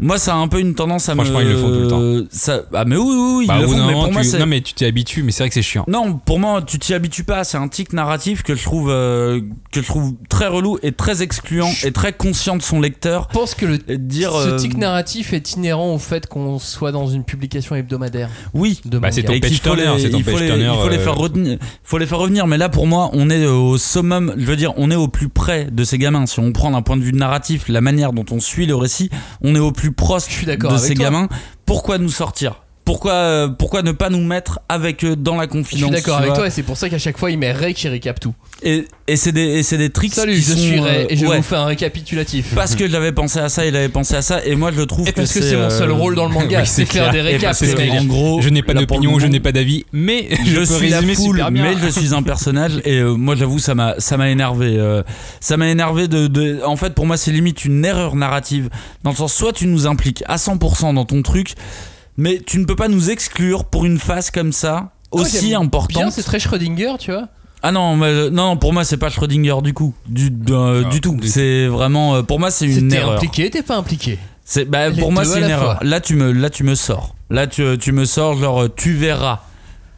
Moi, 0.00 0.18
ça 0.18 0.34
a 0.34 0.36
un 0.36 0.48
peu 0.48 0.60
une 0.60 0.74
tendance 0.74 1.08
à 1.08 1.14
Franchement, 1.14 1.38
me. 1.38 1.44
ils 1.44 1.50
le 1.50 1.56
font 1.56 1.68
tout 1.68 1.80
le 1.80 1.88
temps. 1.88 2.26
Ça... 2.30 2.62
Ah, 2.74 2.84
mais 2.84 2.96
oui, 2.96 3.04
oui, 3.08 3.34
oui, 3.38 3.46
Bah, 3.46 3.56
ils 3.58 3.64
au 3.64 3.68
le 3.68 3.68
font. 3.68 3.76
d'un 3.78 3.86
Mais 3.86 3.92
pour 3.92 4.12
moi, 4.12 4.22
tu- 4.22 4.28
c'est. 4.28 4.38
Non, 4.38 4.46
mais 4.46 4.60
tu 4.60 4.74
t'y 4.74 4.84
habitues, 4.84 5.22
mais 5.22 5.32
c'est 5.32 5.42
vrai 5.42 5.48
que 5.48 5.54
c'est 5.54 5.62
chiant. 5.62 5.84
Non, 5.88 6.14
pour 6.14 6.38
moi, 6.38 6.62
tu 6.62 6.78
t'y 6.78 6.94
habitues 6.94 7.24
pas. 7.24 7.44
C'est 7.44 7.56
un 7.58 7.68
tic 7.68 7.92
narratif 7.92 8.42
que 8.42 8.54
je 8.54 8.62
trouve 8.62 8.88
que 8.88 9.80
je 9.82 9.86
trouve 9.86 10.14
très 10.28 10.46
relou 10.46 10.78
et 10.82 10.92
très 10.92 11.22
excluant 11.22 11.70
et 11.84 11.92
très 11.92 12.12
conscient 12.12 12.56
de 12.56 12.62
son 12.62 12.80
lecteur. 12.80 13.28
Je 13.32 13.38
pense 13.38 13.54
que 13.54 13.66
le, 13.66 13.78
dire. 13.98 14.32
ce 14.32 14.48
euh, 14.48 14.56
tic 14.56 14.76
narratif 14.76 15.32
est 15.32 15.52
inhérent 15.54 15.94
au 15.94 15.98
fait 15.98 16.26
qu'on 16.26 16.58
soit 16.58 16.92
dans 16.92 17.06
une 17.06 17.24
publication 17.24 17.74
hebdomadaire 17.74 18.28
Oui. 18.54 18.80
de 18.84 18.98
Bah, 18.98 19.10
c'est 19.10 19.22
ton 19.22 19.38
page 19.38 19.52
faut, 19.52 19.74
turner, 19.74 19.94
les, 19.96 20.02
c'est 20.02 20.10
ton 20.10 20.18
il 20.18 20.24
faut 20.24 20.38
les- 20.38 20.46
turner, 20.46 20.70
il 20.72 20.82
faut 20.82 20.88
les 20.88 20.96
euh, 20.96 21.04
faire 21.04 21.16
retenir, 21.16 21.58
faut 21.82 21.98
les 21.98 22.06
faire 22.06 22.18
revenir. 22.18 22.46
Mais 22.46 22.58
là, 22.58 22.68
pour 22.68 22.86
moi, 22.86 23.10
on 23.12 23.30
est 23.30 23.46
au 23.46 23.78
summum. 23.78 24.34
Je 24.36 24.44
veux 24.44 24.56
dire, 24.56 24.72
on 24.76 24.90
est 24.90 24.96
au 24.96 25.08
plus 25.08 25.28
près 25.28 25.66
de 25.70 25.84
ces 25.84 25.98
gamins. 25.98 26.26
Si 26.26 26.38
on 26.40 26.52
prend 26.52 26.70
d'un 26.70 26.82
point 26.82 26.96
de 26.96 27.02
vue 27.02 27.12
narratif, 27.12 27.68
la 27.68 27.80
manière 27.80 28.12
dont 28.12 28.24
on 28.30 28.40
suit 28.40 28.66
le 28.66 28.74
récit, 28.76 29.10
on 29.42 29.54
est 29.54 29.58
au 29.60 29.72
plus 29.72 29.85
proche 29.92 30.24
Je 30.28 30.32
suis 30.32 30.46
d'accord 30.46 30.72
de 30.72 30.78
ces 30.78 30.94
gamins. 30.94 31.28
Pourquoi 31.64 31.98
nous 31.98 32.08
sortir? 32.08 32.65
Pourquoi, 32.86 33.12
euh, 33.12 33.48
pourquoi 33.48 33.82
ne 33.82 33.92
pas 33.92 34.08
nous 34.08 34.22
mettre 34.24 34.60
avec 34.70 35.04
eux 35.04 35.16
dans 35.16 35.34
la 35.36 35.42
Je 35.42 35.48
confidence 35.48 35.88
suis 35.88 35.96
d'accord 35.96 36.16
avec 36.18 36.32
toi 36.32 36.46
et 36.46 36.50
c'est 36.50 36.62
pour 36.62 36.76
ça 36.78 36.88
qu'à 36.88 36.98
chaque 36.98 37.18
fois 37.18 37.30
il 37.30 37.38
met 37.38 37.52
Ray 37.52 37.74
qui 37.74 37.88
récap 37.88 38.18
tout. 38.20 38.32
Et, 38.62 38.86
et 39.08 39.16
c'est 39.16 39.32
des, 39.32 39.42
et 39.58 39.62
c'est 39.62 39.76
des 39.76 39.90
tricks 39.90 40.14
Salut, 40.14 40.34
qui 40.34 40.40
je 40.40 40.52
sont, 40.52 40.58
suis 40.58 40.80
Ray 40.80 41.02
euh, 41.02 41.06
et 41.10 41.16
je 41.16 41.26
ouais. 41.26 41.36
vous 41.38 41.42
fais 41.42 41.56
un 41.56 41.66
récapitulatif. 41.66 42.54
Parce 42.54 42.74
que 42.76 42.88
j'avais 42.88 43.12
pensé 43.12 43.38
à 43.40 43.48
ça, 43.48 43.66
il 43.66 43.76
avait 43.76 43.88
pensé 43.90 44.14
à 44.14 44.22
ça, 44.22 44.42
et 44.46 44.54
moi 44.54 44.70
je 44.74 44.80
trouve 44.82 45.06
Et 45.08 45.12
parce 45.12 45.32
que 45.32 45.42
c'est 45.42 45.50
c'est 45.50 45.56
mon 45.56 45.68
seul 45.68 45.90
euh, 45.90 45.94
rôle 45.94 46.14
dans 46.14 46.26
le 46.26 46.32
manga, 46.32 46.60
oui, 46.62 46.66
c'est 46.66 46.84
c'est 46.86 46.92
faire 46.92 47.10
des 47.12 47.18
Et 47.18 47.22
récaps. 47.22 47.58
que 47.60 47.98
en 48.00 48.04
gros, 48.04 48.40
Je 48.40 48.48
n'ai 48.48 48.62
pas 48.62 48.72
le 48.72 48.80
d'opinion, 48.86 49.18
je 49.18 49.26
n'ai 49.26 49.40
pas 49.40 49.52
d'avis, 49.52 49.84
mais 49.92 50.28
je, 50.44 50.50
je 50.52 50.58
peux 50.60 50.64
suis 50.66 50.88
la 50.88 51.02
foule, 51.02 51.16
super 51.36 51.50
bien. 51.50 51.62
mais 51.64 51.74
je 51.82 51.88
suis 51.90 52.14
un 52.14 52.22
personnage 52.22 52.80
et 52.84 53.00
euh, 53.00 53.14
moi 53.16 53.34
j'avoue 53.34 53.58
ça 53.58 53.74
m'a 53.74 53.96
ça 53.98 54.16
m'a 54.16 54.30
énervé. 54.30 54.76
euh, 54.78 55.02
ça 55.40 55.56
m'a 55.56 55.68
énervé 55.68 56.06
de, 56.08 56.28
de- 56.28 56.60
en 56.64 56.76
fait 56.76 56.94
pour 56.94 57.04
moi 57.04 57.16
c'est 57.16 57.32
limite 57.32 57.64
une 57.64 57.84
erreur 57.84 58.14
narrative 58.16 58.70
dans 59.02 59.10
le 59.10 59.16
sens 59.16 59.34
soit 59.34 59.52
tu 59.52 59.66
nous 59.66 59.86
impliques 59.88 60.22
à 60.28 60.36
100% 60.36 60.94
dans 60.94 61.04
ton 61.04 61.22
truc, 61.22 61.54
mais 62.16 62.40
tu 62.44 62.58
ne 62.58 62.64
peux 62.64 62.76
pas 62.76 62.88
nous 62.88 63.10
exclure 63.10 63.64
pour 63.64 63.84
une 63.84 63.98
phase 63.98 64.30
comme 64.30 64.52
ça 64.52 64.90
Ouais, 65.12 65.22
aussi 65.22 65.46
Bien, 65.48 65.60
importante. 65.60 66.12
c'est 66.12 66.22
très 66.22 66.38
Schrödinger, 66.40 66.94
tu 66.98 67.12
vois. 67.12 67.28
Ah 67.62 67.72
non, 67.72 67.96
mais, 67.96 68.06
euh, 68.06 68.30
non, 68.30 68.56
pour 68.56 68.72
moi 68.72 68.84
c'est 68.84 68.96
pas 68.96 69.08
Schrödinger 69.08 69.54
du 69.62 69.72
coup, 69.72 69.94
du, 70.08 70.30
euh, 70.50 70.82
Ah, 70.84 70.88
du 70.88 71.00
tout. 71.00 71.16
C'est 71.22 71.66
vraiment, 71.68 72.16
euh, 72.16 72.22
pour 72.22 72.38
moi 72.40 72.50
c'est 72.50 72.66
une 72.66 72.92
erreur. 72.92 73.12
impliqué, 73.16 73.48
t'es 73.50 73.62
pas 73.62 73.76
impliqué. 73.76 74.18
C'est 74.44 74.64
bah, 74.64 74.90
pour 74.90 75.10
moi 75.12 75.24
c'est 75.24 75.38
une 75.40 75.48
erreur. 75.48 75.76
fois. 75.76 75.78
Là 75.82 76.00
tu 76.00 76.16
me, 76.16 76.32
là 76.32 76.50
tu 76.50 76.64
me 76.64 76.74
sors. 76.74 77.14
Là 77.30 77.46
tu, 77.46 77.64
tu 77.78 77.92
me 77.92 78.04
sors 78.04 78.36
genre 78.36 78.66
tu 78.74 78.92
verras. 78.94 79.40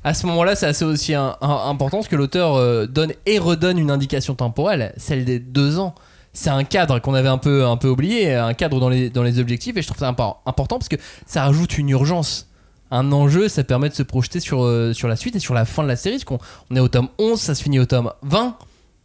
À 0.05 0.15
ce 0.15 0.27
moment-là, 0.27 0.55
c'est 0.55 0.65
assez 0.67 0.85
aussi 0.87 1.13
un- 1.15 1.37
un- 1.43 1.69
important 1.69 1.99
parce 1.99 2.09
que 2.09 2.17
l'auteur 2.17 2.55
euh, 2.55 2.87
donne 2.87 3.13
et 3.27 3.39
redonne 3.39 3.79
une 3.79 3.91
indication 3.91 4.35
temporelle, 4.35 4.95
celle 4.97 5.25
des 5.25 5.39
deux 5.39 5.79
ans. 5.79 5.95
C'est 6.33 6.51
un 6.51 6.65
cadre 6.65 6.99
qu'on 7.01 7.15
avait 7.15 7.29
un 7.29 7.39
peu, 7.39 7.65
un 7.67 7.77
peu 7.77 7.89
oublié, 7.89 8.35
un 8.35 8.55
cadre 8.55 8.79
dans 8.81 8.89
les, 8.89 9.11
dans 9.11 9.23
les 9.23 9.39
objectifs, 9.41 9.77
et 9.77 9.83
je 9.83 9.87
trouve 9.89 9.99
ça 9.99 10.11
impo- 10.13 10.37
important 10.47 10.79
parce 10.79 10.89
que 10.89 10.97
ça 11.27 11.45
rajoute 11.45 11.79
une 11.79 11.89
urgence. 11.89 12.49
Un 12.91 13.13
enjeu, 13.13 13.49
ça 13.49 13.65
permet 13.65 13.89
de 13.91 13.95
se 13.95 14.03
projeter 14.03 14.41
sur, 14.41 14.63
euh, 14.65 14.93
sur 14.95 15.09
la 15.09 15.17
suite 15.17 15.37
et 15.37 15.41
sur 15.41 15.53
la 15.53 15.65
fin 15.65 15.83
de 15.83 15.89
la 15.89 15.97
série. 15.97 16.17
Parce 16.17 16.25
qu'on 16.25 16.39
on 16.71 16.77
est 16.77 16.81
au 16.81 16.89
tome 16.89 17.09
11, 17.19 17.39
ça 17.41 17.55
se 17.55 17.63
finit 17.63 17.79
au 17.81 17.85
tome 17.85 18.11
20. 18.23 18.57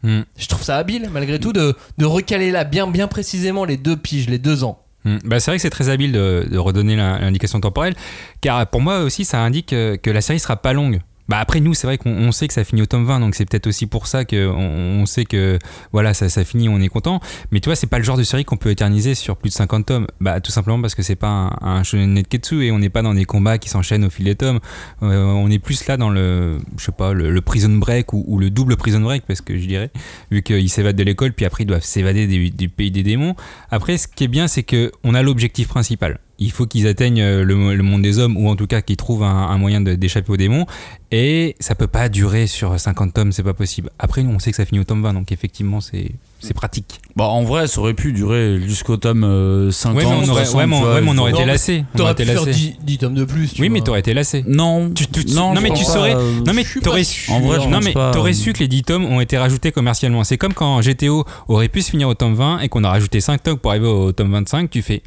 Hmm. 0.03 0.21
Je 0.37 0.47
trouve 0.47 0.63
ça 0.63 0.77
habile, 0.77 1.09
malgré 1.11 1.39
tout, 1.39 1.53
de, 1.53 1.75
de 1.97 2.05
recaler 2.05 2.51
là 2.51 2.63
bien, 2.65 2.87
bien 2.87 3.07
précisément 3.07 3.65
les 3.65 3.77
deux 3.77 3.97
piges, 3.97 4.29
les 4.29 4.37
deux 4.37 4.63
ans. 4.63 4.79
Hmm. 5.05 5.17
Bah, 5.25 5.39
c'est 5.41 5.51
vrai 5.51 5.57
que 5.57 5.61
c'est 5.61 5.69
très 5.69 5.89
habile 5.89 6.13
de, 6.13 6.47
de 6.49 6.57
redonner 6.57 6.95
l'indication 6.95 7.59
temporelle, 7.59 7.95
car 8.39 8.65
pour 8.67 8.79
moi 8.79 8.99
aussi 8.99 9.25
ça 9.25 9.39
indique 9.41 9.73
euh, 9.73 9.97
que 9.97 10.09
la 10.09 10.21
série 10.21 10.39
sera 10.39 10.55
pas 10.55 10.71
longue. 10.71 11.01
Bah 11.29 11.37
après 11.39 11.59
nous 11.61 11.73
c'est 11.73 11.87
vrai 11.87 11.97
qu'on 11.97 12.11
on 12.11 12.31
sait 12.31 12.47
que 12.47 12.53
ça 12.53 12.63
finit 12.63 12.81
au 12.81 12.85
tome 12.85 13.05
20 13.05 13.21
donc 13.21 13.35
c'est 13.35 13.45
peut-être 13.45 13.67
aussi 13.67 13.87
pour 13.87 14.07
ça 14.07 14.25
qu'on 14.25 14.37
on 14.37 15.05
sait 15.05 15.23
que 15.23 15.57
voilà 15.93 16.13
ça, 16.13 16.27
ça 16.27 16.43
finit 16.43 16.67
on 16.67 16.79
est 16.81 16.89
content. 16.89 17.21
Mais 17.51 17.59
tu 17.59 17.69
vois 17.69 17.75
c'est 17.75 17.87
pas 17.87 17.97
le 17.97 18.03
genre 18.03 18.17
de 18.17 18.23
série 18.23 18.43
qu'on 18.43 18.57
peut 18.57 18.71
éterniser 18.71 19.15
sur 19.15 19.37
plus 19.37 19.49
de 19.49 19.53
50 19.53 19.85
tomes. 19.85 20.07
Bah 20.19 20.41
tout 20.41 20.51
simplement 20.51 20.81
parce 20.81 20.95
que 20.95 21.01
c'est 21.01 21.15
pas 21.15 21.27
un, 21.27 21.57
un 21.61 21.83
shonen 21.83 22.13
netketsu 22.13 22.65
et 22.65 22.71
on 22.71 22.79
n'est 22.79 22.89
pas 22.89 23.01
dans 23.01 23.13
des 23.13 23.25
combats 23.25 23.57
qui 23.57 23.69
s'enchaînent 23.69 24.05
au 24.05 24.09
fil 24.09 24.25
des 24.25 24.35
tomes. 24.35 24.59
Euh, 25.01 25.23
on 25.23 25.49
est 25.49 25.59
plus 25.59 25.87
là 25.87 25.97
dans 25.97 26.09
le 26.09 26.59
je 26.77 26.85
sais 26.85 26.91
pas 26.91 27.13
le, 27.13 27.31
le 27.31 27.41
prison 27.41 27.69
break 27.69 28.13
ou, 28.13 28.37
le 28.37 28.49
double 28.49 28.75
prison 28.75 28.99
break 28.99 29.23
parce 29.25 29.41
que 29.41 29.57
je 29.57 29.65
dirais 29.65 29.91
vu 30.31 30.41
qu'ils 30.41 30.69
s'évadent 30.69 30.95
de 30.95 31.03
l'école 31.03 31.33
puis 31.33 31.45
après 31.45 31.63
ils 31.63 31.67
doivent 31.67 31.83
s'évader 31.83 32.27
du, 32.27 32.49
du 32.49 32.69
pays 32.69 32.91
des 32.91 33.03
démons. 33.03 33.35
Après 33.71 33.97
ce 33.97 34.07
qui 34.07 34.25
est 34.25 34.27
bien 34.27 34.47
c'est 34.47 34.63
que 34.63 34.91
on 35.03 35.13
a 35.13 35.21
l'objectif 35.21 35.67
principal 35.67 36.19
il 36.39 36.51
faut 36.51 36.65
qu'ils 36.65 36.87
atteignent 36.87 37.21
euh, 37.21 37.43
le, 37.43 37.75
le 37.75 37.83
monde 37.83 38.01
des 38.01 38.17
hommes 38.19 38.37
ou 38.37 38.49
en 38.49 38.55
tout 38.55 38.67
cas 38.67 38.81
qu'ils 38.81 38.97
trouvent 38.97 39.23
un, 39.23 39.47
un 39.49 39.57
moyen 39.57 39.81
d'échapper 39.81 40.31
aux 40.31 40.37
démons 40.37 40.65
et 41.11 41.55
ça 41.59 41.75
peut 41.75 41.87
pas 41.87 42.09
durer 42.09 42.47
sur 42.47 42.77
50 42.79 43.13
tomes 43.13 43.31
c'est 43.31 43.43
pas 43.43 43.53
possible 43.53 43.91
après 43.99 44.23
nous 44.23 44.31
on 44.33 44.39
sait 44.39 44.49
que 44.49 44.57
ça 44.57 44.65
finit 44.65 44.79
au 44.79 44.83
tome 44.83 45.03
20 45.03 45.13
donc 45.13 45.31
effectivement 45.31 45.79
c'est 45.79 46.09
c'est 46.39 46.55
pratique 46.55 46.99
Bah 47.15 47.25
en 47.25 47.43
vrai 47.43 47.67
ça 47.67 47.79
aurait 47.79 47.93
pu 47.93 48.11
durer 48.13 48.59
jusqu'au 48.65 48.97
tome 48.97 49.23
euh, 49.23 49.69
50. 49.71 49.95
ouais 49.97 50.03
mais 50.03 50.09
on 50.11 50.29
aurait, 50.31 50.45
60, 50.45 50.55
ouais, 50.59 50.67
mais 50.67 50.79
vois, 50.79 50.93
ouais, 50.95 51.01
mais 51.01 51.11
on 51.11 51.17
aurait 51.19 51.31
été 51.31 51.45
lassé 51.45 51.85
T'aurais 51.95 52.11
été 52.13 52.25
faire 52.25 52.43
lassé. 52.45 52.51
10, 52.51 52.73
10 52.83 52.97
tomes 52.97 53.13
de 53.13 53.23
plus. 53.25 53.53
tu 53.53 53.61
oui 53.61 53.69
mais 53.69 53.79
vois. 53.79 53.85
t'aurais 53.85 53.99
été 53.99 54.13
lassé 54.15 54.43
Non, 54.47 54.89
Tu- 54.89 55.05
tu- 55.07 55.25
non, 55.33 55.53
non, 55.53 55.61
mais 55.61 55.69
tu 55.71 55.83
saurais- 55.85 56.15
euh, 56.15 56.39
Non 56.45 56.53
mais 56.53 56.65
t'aurais 56.81 57.03
su, 57.03 57.31
En 57.31 57.39
vrai, 57.41 57.59
je 57.63 57.69
non 57.69 57.79
mais 57.81 57.93
t'aurais 57.93 58.33
su 58.33 58.51
que 58.53 58.59
les 58.59 58.67
10 58.67 58.81
tomes 58.83 59.05
ont 59.05 59.21
été 59.21 59.37
rajoutés 59.37 59.71
commercialement. 59.71 60.23
C'est 60.23 60.37
comme 60.37 60.53
quand 60.53 60.81
GTO 60.81 61.23
aurait 61.47 61.69
pu 61.69 61.81
se 61.83 61.91
finir 61.91 62.09
au 62.09 62.13
tome 62.15 62.33
20 62.33 62.59
et 62.61 62.69
qu'on 62.69 62.83
a 62.83 62.89
rajouté 62.89 63.21
5 63.21 63.41
tomes 63.43 63.57
pour 63.57 63.71
arriver 63.71 63.87
au 63.87 64.11
tome 64.11 64.31
25. 64.31 64.69
Tu 64.69 64.81
fais 64.81 65.01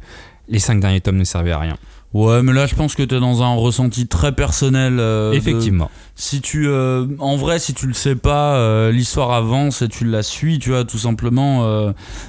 les 0.49 0.59
5 0.59 0.79
derniers 0.79 1.01
tomes 1.01 1.17
ne 1.17 1.23
servaient 1.23 1.51
à 1.51 1.59
rien. 1.59 1.77
Ouais, 2.13 2.41
mais 2.41 2.53
là 2.53 2.65
je 2.67 2.73
pense 2.75 2.95
que 2.95 3.03
t'es 3.03 3.19
dans 3.19 3.43
un 3.43 3.53
ressenti 3.55 4.07
très 4.07 4.31
personnel. 4.33 4.97
euh, 4.99 5.31
de- 5.31 5.35
Effectivement. 5.35 5.91
si 6.15 6.39
tu, 6.41 6.67
euh, 6.67 7.05
en 7.19 7.35
vrai, 7.35 7.59
si 7.59 7.73
tu 7.73 7.85
le 7.85 7.93
sais 7.93 8.15
pas, 8.15 8.55
euh, 8.55 8.91
l'histoire 8.91 9.31
avance 9.33 9.81
et 9.81 9.89
tu 9.89 10.05
la 10.05 10.23
suis, 10.23 10.57
tu 10.57 10.69
vois, 10.69 10.85
tout 10.85 10.97
simplement. 10.97 11.67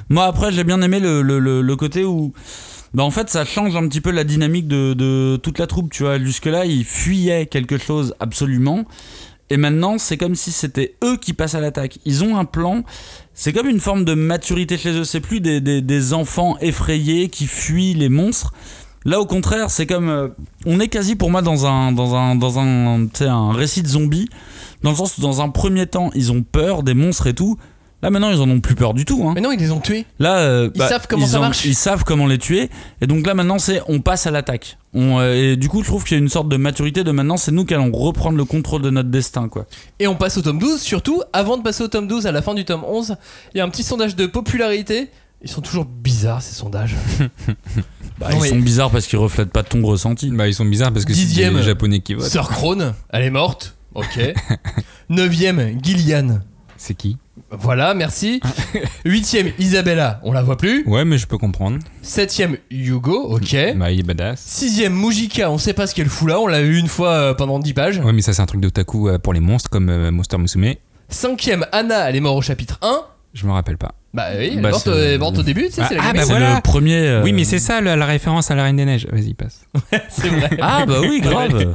Moi 0.08 0.24
après, 0.24 0.50
j'ai 0.52 0.64
bien 0.64 0.82
aimé 0.82 0.98
le, 1.00 1.22
le, 1.22 1.38
le, 1.38 1.62
le 1.62 1.76
côté 1.76 2.04
où. 2.04 2.32
Bah 2.94 3.02
en 3.02 3.10
fait 3.10 3.28
ça 3.28 3.44
change 3.44 3.76
un 3.76 3.86
petit 3.86 4.00
peu 4.00 4.10
la 4.10 4.24
dynamique 4.24 4.66
de, 4.66 4.94
de 4.94 5.38
toute 5.42 5.58
la 5.58 5.66
troupe, 5.66 5.90
tu 5.92 6.04
vois. 6.04 6.18
Jusque 6.18 6.46
là 6.46 6.64
ils 6.64 6.84
fuyaient 6.86 7.44
quelque 7.46 7.76
chose 7.78 8.14
absolument. 8.18 8.84
Et 9.50 9.56
maintenant 9.56 9.98
c'est 9.98 10.16
comme 10.16 10.34
si 10.34 10.52
c'était 10.52 10.94
eux 11.04 11.16
qui 11.16 11.32
passent 11.32 11.54
à 11.54 11.60
l'attaque. 11.60 11.98
Ils 12.04 12.24
ont 12.24 12.36
un 12.36 12.44
plan. 12.44 12.84
C'est 13.34 13.52
comme 13.52 13.68
une 13.68 13.80
forme 13.80 14.04
de 14.04 14.14
maturité 14.14 14.76
chez 14.76 14.90
eux. 14.90 15.04
C'est 15.04 15.20
plus 15.20 15.40
des, 15.40 15.60
des, 15.60 16.12
enfants 16.12 16.56
effrayés 16.60 17.28
qui 17.28 17.46
fuient 17.46 17.94
les 17.94 18.08
monstres. 18.08 18.52
Là, 19.04 19.20
au 19.20 19.26
contraire, 19.26 19.70
c'est 19.70 19.86
comme. 19.86 20.08
euh, 20.08 20.28
on 20.66 20.80
est 20.80 20.88
quasi 20.88 21.14
pour 21.14 21.30
moi 21.30 21.40
dans 21.40 21.66
un, 21.66 21.92
dans 21.92 22.16
un, 22.16 22.34
dans 22.34 22.58
un, 22.58 23.08
un 23.20 23.52
récit 23.52 23.82
de 23.82 23.88
zombies. 23.88 24.28
Dans 24.82 24.90
le 24.90 24.96
sens 24.96 25.16
où, 25.18 25.20
dans 25.20 25.40
un 25.40 25.48
premier 25.48 25.86
temps, 25.86 26.10
ils 26.14 26.32
ont 26.32 26.42
peur 26.42 26.82
des 26.82 26.94
monstres 26.94 27.28
et 27.28 27.34
tout. 27.34 27.58
Là, 28.00 28.10
maintenant, 28.10 28.30
ils 28.30 28.40
en 28.40 28.48
ont 28.48 28.60
plus 28.60 28.76
peur 28.76 28.94
du 28.94 29.04
tout. 29.04 29.26
Hein. 29.26 29.32
Mais 29.34 29.40
non, 29.40 29.50
ils 29.50 29.58
les 29.58 29.72
ont 29.72 29.80
tués. 29.80 30.06
Là, 30.20 30.36
euh, 30.38 30.70
Ils 30.74 30.82
savent 30.82 31.06
comment 31.08 31.24
ils 31.26 31.30
ça 31.30 31.40
marche. 31.40 31.64
Ils 31.64 31.74
savent 31.74 32.04
comment 32.04 32.26
les 32.26 32.38
tuer. 32.38 32.70
Et 33.00 33.08
donc 33.08 33.26
là, 33.26 33.34
maintenant, 33.34 33.58
c'est 33.58 33.80
on 33.88 34.00
passe 34.00 34.26
à 34.28 34.30
l'attaque. 34.30 34.78
On, 34.94 35.18
euh, 35.18 35.34
et 35.52 35.56
du 35.56 35.68
coup, 35.68 35.82
je 35.82 35.88
trouve 35.88 36.04
qu'il 36.04 36.16
y 36.16 36.20
a 36.20 36.22
une 36.22 36.28
sorte 36.28 36.48
de 36.48 36.56
maturité 36.56 37.02
de 37.02 37.10
maintenant, 37.10 37.36
c'est 37.36 37.50
nous 37.50 37.64
qui 37.64 37.74
allons 37.74 37.90
reprendre 37.90 38.36
le 38.38 38.44
contrôle 38.44 38.82
de 38.82 38.90
notre 38.90 39.08
destin, 39.08 39.48
quoi. 39.48 39.66
Et 39.98 40.06
on 40.06 40.14
passe 40.14 40.36
au 40.38 40.42
tome 40.42 40.60
12. 40.60 40.80
Surtout, 40.80 41.22
avant 41.32 41.56
de 41.56 41.62
passer 41.62 41.82
au 41.82 41.88
tome 41.88 42.06
12, 42.06 42.26
à 42.26 42.32
la 42.32 42.40
fin 42.40 42.54
du 42.54 42.64
tome 42.64 42.84
11, 42.86 43.16
il 43.54 43.58
y 43.58 43.60
a 43.60 43.64
un 43.64 43.68
petit 43.68 43.82
sondage 43.82 44.14
de 44.14 44.26
popularité. 44.26 45.08
Ils 45.42 45.50
sont 45.50 45.60
toujours 45.60 45.84
bizarres 45.84 46.42
ces 46.42 46.54
sondages. 46.54 46.94
Bah, 48.18 48.30
Non, 48.32 48.38
ils 48.38 48.42
mais- 48.42 48.48
sont 48.48 48.56
bizarres 48.58 48.90
parce 48.90 49.06
qu'ils 49.06 49.18
reflètent 49.20 49.52
pas 49.52 49.62
ton 49.62 49.80
ressenti. 49.86 50.30
Bah 50.30 50.48
ils 50.48 50.54
sont 50.54 50.64
bizarres 50.64 50.92
parce 50.92 51.04
que 51.04 51.14
c'est 51.14 51.50
des 51.52 51.62
japonais 51.62 52.00
qui 52.00 52.14
votent. 52.14 52.26
Sœur 52.28 52.48
Krone, 52.48 52.94
elle 53.10 53.22
est 53.22 53.30
morte. 53.30 53.76
Ok. 53.94 54.18
Neuvième, 55.08 55.78
Gillian. 55.82 56.40
C'est 56.76 56.94
qui? 56.94 57.16
Voilà, 57.50 57.94
merci. 57.94 58.40
Huitième, 59.04 59.52
Isabella, 59.58 60.20
on 60.22 60.32
la 60.32 60.42
voit 60.42 60.56
plus. 60.58 60.84
Ouais 60.86 61.04
mais 61.04 61.16
je 61.16 61.26
peux 61.26 61.38
comprendre. 61.38 61.78
Septième, 62.02 62.58
Hugo, 62.70 63.14
ok. 63.14 63.56
Bah 63.76 63.90
il 63.90 64.00
est 64.00 64.02
badass. 64.02 64.40
Sixième, 64.40 64.94
Mujika, 64.94 65.50
on 65.50 65.56
sait 65.58 65.72
pas 65.72 65.86
ce 65.86 65.94
qu'elle 65.94 66.08
fout 66.08 66.28
là, 66.28 66.40
on 66.40 66.46
l'a 66.46 66.60
eu 66.60 66.76
une 66.76 66.88
fois 66.88 67.10
euh, 67.10 67.34
pendant 67.34 67.58
10 67.58 67.74
pages. 67.74 67.98
Ouais 67.98 68.12
mais 68.12 68.22
ça 68.22 68.32
c'est 68.32 68.42
un 68.42 68.46
truc 68.46 68.60
d'otaku 68.60 69.08
euh, 69.08 69.18
pour 69.18 69.32
les 69.32 69.40
monstres 69.40 69.70
comme 69.70 69.88
euh, 69.88 70.10
Monster 70.10 70.36
Musume. 70.38 70.74
Cinquième, 71.08 71.64
Anna, 71.72 72.08
elle 72.10 72.16
est 72.16 72.20
morte 72.20 72.38
au 72.38 72.42
chapitre 72.42 72.78
1. 72.82 73.02
Je 73.32 73.46
me 73.46 73.52
rappelle 73.52 73.78
pas. 73.78 73.94
Bah 74.14 74.28
oui, 74.38 74.50
elle 74.54 74.60
Bah, 74.62 74.68
est 74.68 74.72
morte, 74.72 74.84
c'est- 74.84 74.90
euh, 74.90 75.06
elle 75.08 75.12
est 75.14 75.18
morte 75.18 75.38
au 75.38 75.42
début, 75.42 75.66
tu 75.66 75.72
sais, 75.72 75.80
Ah, 75.82 75.86
c'est 75.88 75.94
la 75.96 76.00
ah, 76.02 76.06
gamine. 76.12 76.20
bah 76.20 76.26
voilà. 76.28 76.54
le 76.56 76.60
premier. 76.62 76.96
euh, 76.96 77.22
Oui 77.22 77.32
mais 77.32 77.44
c'est 77.44 77.58
ça 77.58 77.80
la, 77.80 77.94
la 77.94 78.06
référence 78.06 78.50
à 78.50 78.54
la 78.54 78.64
Reine 78.64 78.76
des 78.76 78.84
Neiges. 78.86 79.06
Vas-y 79.12 79.34
passe. 79.34 79.60
c'est 80.08 80.28
vrai. 80.28 80.50
Ah 80.60 80.84
bah 80.86 81.00
oui, 81.02 81.20
grave. 81.20 81.74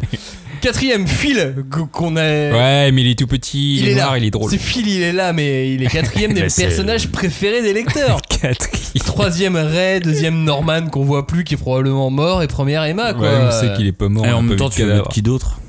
Quatrième, 0.61 1.05
Phil, 1.07 1.35
g- 1.57 1.81
qu'on 1.91 2.15
a. 2.15 2.21
Ouais 2.21 2.91
mais 2.93 3.01
il 3.01 3.07
est 3.11 3.19
tout 3.19 3.27
petit, 3.27 3.77
il, 3.79 3.89
est, 3.89 3.95
noir, 3.95 4.13
là. 4.13 4.17
il 4.17 4.23
est 4.23 4.31
drôle. 4.31 4.49
C'est 4.49 4.57
Phil, 4.57 4.87
il 4.87 5.01
est 5.01 5.11
là, 5.11 5.33
mais 5.33 5.73
il 5.73 5.83
est 5.83 5.87
quatrième 5.87 6.33
des 6.33 6.41
Bah, 6.41 6.47
personnages 6.55 7.09
préférés 7.09 7.61
des 7.61 7.73
lecteurs. 7.73 8.21
Quatrième. 8.29 9.03
Troisième, 9.05 9.55
Ray. 9.57 9.99
Deuxième, 9.99 10.43
Norman, 10.43 10.87
qu'on 10.87 11.03
voit 11.03 11.27
plus, 11.27 11.43
qui 11.43 11.55
est 11.55 11.57
probablement 11.57 12.09
mort. 12.09 12.41
Et 12.43 12.47
première, 12.47 12.83
Emma, 12.85 13.13
quoi. 13.13 13.23
Ouais, 13.29 13.37
on 13.47 13.51
sait 13.51 13.73
qu'il 13.75 13.87
est 13.87 13.91
pas 13.91 14.07
mort. 14.09 14.25
Et 14.25 14.31
en 14.31 14.41
même 14.41 14.55
temps, 14.57 14.69
tu 14.69 14.83
veux 14.83 15.03
qui 15.11 15.21
d'autre 15.21 15.59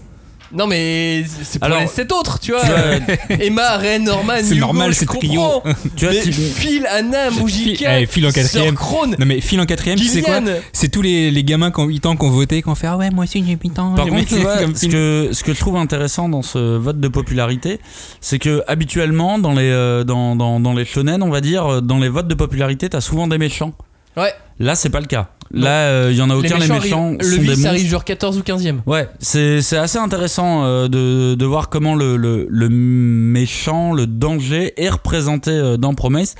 Non, 0.54 0.66
mais 0.66 1.24
c'est 1.42 1.58
pour 1.58 1.66
Alors- 1.66 1.80
les 1.80 1.86
sept 1.88 2.10
autres, 2.12 2.38
tu 2.38 2.52
vois. 2.52 2.60
Tu 2.62 2.68
vois, 2.68 3.36
Emma, 3.40 3.76
Ray, 3.76 4.00
Norman, 4.00 4.34
C'est 4.42 4.52
Hugo, 4.52 4.60
normal, 4.60 4.92
je 4.92 4.98
c'est 5.00 5.06
trio. 5.06 5.62
Tu 5.96 6.04
vois, 6.06 6.14
mais 6.14 6.22
tu- 6.22 6.32
Phil, 6.32 6.86
Anna, 6.90 7.30
Mujika, 7.30 8.00
eh, 8.00 8.06
Phil 8.06 8.26
en 8.26 8.30
quatrième. 8.30 8.74
Krone, 8.74 9.16
Non 9.18 9.26
mais 9.26 9.40
file 9.40 9.60
en 9.60 9.66
quatrième, 9.66 9.98
tu 9.98 10.04
sais 10.06 10.22
quoi 10.22 10.38
Gillian. 10.40 10.54
C'est 10.72 10.88
tous 10.90 11.02
les, 11.02 11.30
les 11.30 11.44
gamins 11.44 11.70
qui 11.70 11.80
ont 11.80 11.86
8 11.86 12.06
ans 12.06 12.16
qui 12.16 12.24
ont 12.24 12.30
voté, 12.30 12.62
qui 12.62 12.68
ont 12.68 12.74
fait 12.74 12.86
Ah 12.86 12.96
ouais, 12.96 13.10
moi 13.10 13.24
aussi 13.24 13.44
j'ai 13.46 13.58
8 13.62 13.78
ans. 13.78 13.94
Par 13.94 14.04
j'ai 14.06 14.10
contre, 14.10 14.26
tu 14.28 14.34
vois, 14.36 14.58
comme 14.58 14.74
ce 14.74 14.80
Phil. 14.80 14.90
que, 14.90 15.28
ce 15.32 15.42
que 15.44 15.52
je 15.52 15.58
trouve 15.60 15.76
intéressant 15.76 16.28
dans 16.28 16.42
ce 16.42 16.76
vote 16.76 17.00
de 17.00 17.08
popularité, 17.08 17.80
c'est 18.20 18.38
que 18.38 18.62
habituellement, 18.68 19.38
dans 19.38 19.52
les, 19.54 19.70
euh, 19.70 20.04
dans, 20.04 20.36
dans, 20.36 20.60
dans 20.60 20.72
les 20.72 20.84
shonen, 20.84 21.22
on 21.22 21.30
va 21.30 21.40
dire, 21.40 21.66
euh, 21.66 21.80
dans 21.80 21.98
les 21.98 22.08
votes 22.08 22.28
de 22.28 22.34
popularité, 22.34 22.88
t'as 22.88 23.00
souvent 23.00 23.26
des 23.26 23.38
méchants. 23.38 23.72
Ouais. 24.16 24.32
Là, 24.60 24.74
c'est 24.74 24.90
pas 24.90 25.00
le 25.00 25.06
cas. 25.06 25.28
Là, 25.52 25.88
euh, 25.88 26.08
il 26.10 26.16
y 26.16 26.22
en 26.22 26.30
a 26.30 26.34
aucun, 26.36 26.48
les 26.58 26.66
méchants, 26.66 26.74
arrivent- 26.76 26.92
sont 26.92 27.12
Le 27.20 27.26
vice 27.42 27.64
arrive 27.66 27.86
genre 27.88 28.04
14 28.04 28.38
ou 28.38 28.40
15ème. 28.42 28.78
Ouais, 28.86 29.08
c'est 29.20 29.60
c'est 29.62 29.76
assez 29.76 29.98
intéressant 29.98 30.64
euh, 30.64 30.88
de, 30.88 31.34
de 31.34 31.44
voir 31.44 31.68
comment 31.68 31.94
le, 31.94 32.16
le, 32.16 32.46
le 32.48 32.68
méchant, 32.68 33.92
le 33.92 34.06
danger 34.06 34.72
est 34.82 34.88
représenté 34.88 35.50
euh, 35.50 35.76
dans 35.76 35.94
Promise. 35.94 36.34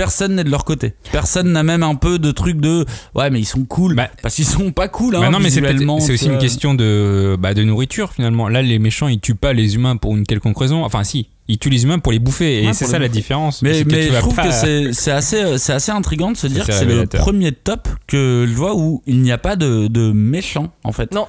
Personne 0.00 0.36
n'est 0.36 0.44
de 0.44 0.50
leur 0.50 0.64
côté. 0.64 0.94
Personne 1.12 1.52
n'a 1.52 1.62
même 1.62 1.82
un 1.82 1.94
peu 1.94 2.18
de 2.18 2.30
truc 2.30 2.58
de 2.58 2.86
ouais 3.14 3.28
mais 3.28 3.38
ils 3.38 3.44
sont 3.44 3.66
cool 3.66 3.94
Bah, 3.94 4.08
parce 4.22 4.34
qu'ils 4.34 4.46
sont 4.46 4.72
pas 4.72 4.88
cool 4.88 5.14
hein, 5.14 5.20
Bah 5.20 5.28
non 5.28 5.40
mais 5.40 5.50
c'est 5.50 6.12
aussi 6.12 6.26
une 6.26 6.38
question 6.38 6.72
de, 6.72 7.36
bah, 7.38 7.52
de 7.52 7.62
nourriture 7.64 8.12
finalement. 8.14 8.48
Là 8.48 8.62
les 8.62 8.78
méchants 8.78 9.08
ils 9.08 9.20
tuent 9.20 9.34
pas 9.34 9.52
les 9.52 9.74
humains 9.74 9.96
pour 9.96 10.16
une 10.16 10.24
quelconque 10.24 10.58
raison. 10.58 10.84
Enfin 10.84 11.04
si, 11.04 11.28
ils 11.48 11.58
tuent 11.58 11.68
les 11.68 11.82
humains 11.82 11.98
pour 11.98 12.12
les 12.12 12.18
bouffer 12.18 12.62
et 12.62 12.66
Ouais, 12.68 12.72
c'est 12.72 12.86
ça 12.86 12.98
la 12.98 13.08
différence. 13.08 13.60
Mais, 13.60 13.74
je 13.74 14.18
trouve 14.20 14.34
pas- 14.34 14.48
que 14.48 14.92
c'est 14.92 15.10
assez, 15.10 15.58
c'est 15.58 15.74
assez 15.74 15.92
intriguant 15.92 16.32
de 16.32 16.36
se 16.38 16.46
dire 16.46 16.64
que 16.66 16.72
c'est 16.72 16.86
le 16.86 17.04
premier 17.04 17.52
top 17.52 17.86
que 18.06 18.46
je 18.48 18.54
vois 18.54 18.74
où 18.74 19.02
il 19.06 19.20
n'y 19.20 19.32
a 19.32 19.38
pas 19.38 19.56
de, 19.56 19.86
de 19.88 20.12
méchant 20.12 20.72
en 20.82 20.92
fait. 20.92 21.12
Non. 21.12 21.26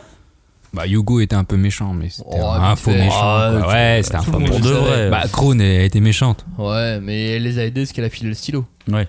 Bah, 0.73 0.87
Yugo 0.87 1.19
était 1.19 1.35
un 1.35 1.43
peu 1.43 1.57
méchant, 1.57 1.93
mais 1.93 2.07
c'était 2.09 2.29
Oh, 2.41 2.45
un 2.45 2.75
faux 2.77 2.91
fait. 2.91 2.97
méchant. 2.97 3.15
Ah, 3.21 3.51
quoi. 3.61 3.73
ouais, 3.73 3.99
c'était 4.03 4.15
un 4.15 4.21
faux 4.21 4.39
méchant. 4.39 4.59
De 4.59 4.69
vrai. 4.69 5.09
Bah, 5.09 5.23
Krone 5.31 5.59
elle 5.61 5.81
était 5.85 5.99
méchante. 5.99 6.45
Ouais, 6.57 6.99
mais 7.01 7.31
elle 7.35 7.43
les 7.43 7.59
a 7.59 7.65
aidés 7.65 7.81
parce 7.81 7.91
qu'elle 7.91 8.05
a 8.05 8.09
filé 8.09 8.29
le 8.29 8.35
stylo. 8.35 8.65
Ouais. 8.89 9.07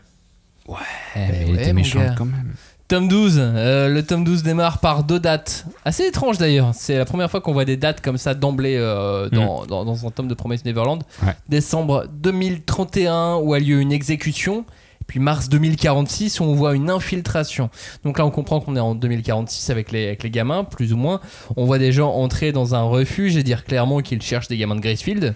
Ouais, 0.68 0.76
mais 1.16 1.28
mais 1.28 1.38
elle 1.48 1.54
ouais, 1.56 1.62
était 1.62 1.72
méchante 1.72 2.02
gars. 2.04 2.14
quand 2.18 2.24
même. 2.24 2.52
Tome 2.88 3.08
12, 3.08 3.36
euh, 3.40 3.88
le 3.88 4.04
tome 4.04 4.22
12 4.22 4.42
démarre 4.42 4.78
par 4.78 5.02
deux 5.04 5.18
dates. 5.20 5.64
Assez 5.84 6.04
étranges 6.04 6.36
d'ailleurs. 6.36 6.72
C'est 6.74 6.98
la 6.98 7.04
première 7.06 7.30
fois 7.30 7.40
qu'on 7.40 7.52
voit 7.54 7.64
des 7.64 7.76
dates 7.78 8.00
comme 8.02 8.18
ça 8.18 8.34
d'emblée 8.34 8.76
euh, 8.76 9.30
dans, 9.30 9.64
dans- 9.64 9.84
dans 9.86 10.06
un 10.06 10.10
tome 10.10 10.28
de 10.28 10.34
Promise 10.34 10.64
Neverland. 10.66 11.02
Ouais. 11.24 11.34
Décembre 11.48 12.04
2031 12.12 13.36
où 13.36 13.54
a 13.54 13.58
lieu 13.60 13.80
une 13.80 13.92
exécution. 13.92 14.64
Puis 15.12 15.20
mars 15.20 15.50
2046 15.50 16.40
où 16.40 16.44
on 16.44 16.54
voit 16.54 16.74
une 16.74 16.88
infiltration. 16.88 17.68
Donc 18.02 18.16
là 18.16 18.24
on 18.24 18.30
comprend 18.30 18.60
qu'on 18.60 18.76
est 18.76 18.80
en 18.80 18.94
2046 18.94 19.68
avec 19.68 19.92
les, 19.92 20.06
avec 20.06 20.22
les 20.22 20.30
gamins, 20.30 20.64
plus 20.64 20.94
ou 20.94 20.96
moins. 20.96 21.20
On 21.58 21.66
voit 21.66 21.76
des 21.76 21.92
gens 21.92 22.14
entrer 22.14 22.50
dans 22.50 22.74
un 22.74 22.82
refuge 22.84 23.36
et 23.36 23.42
dire 23.42 23.64
clairement 23.64 24.00
qu'ils 24.00 24.22
cherchent 24.22 24.48
des 24.48 24.56
gamins 24.56 24.74
de 24.74 24.80
Gracefield. 24.80 25.34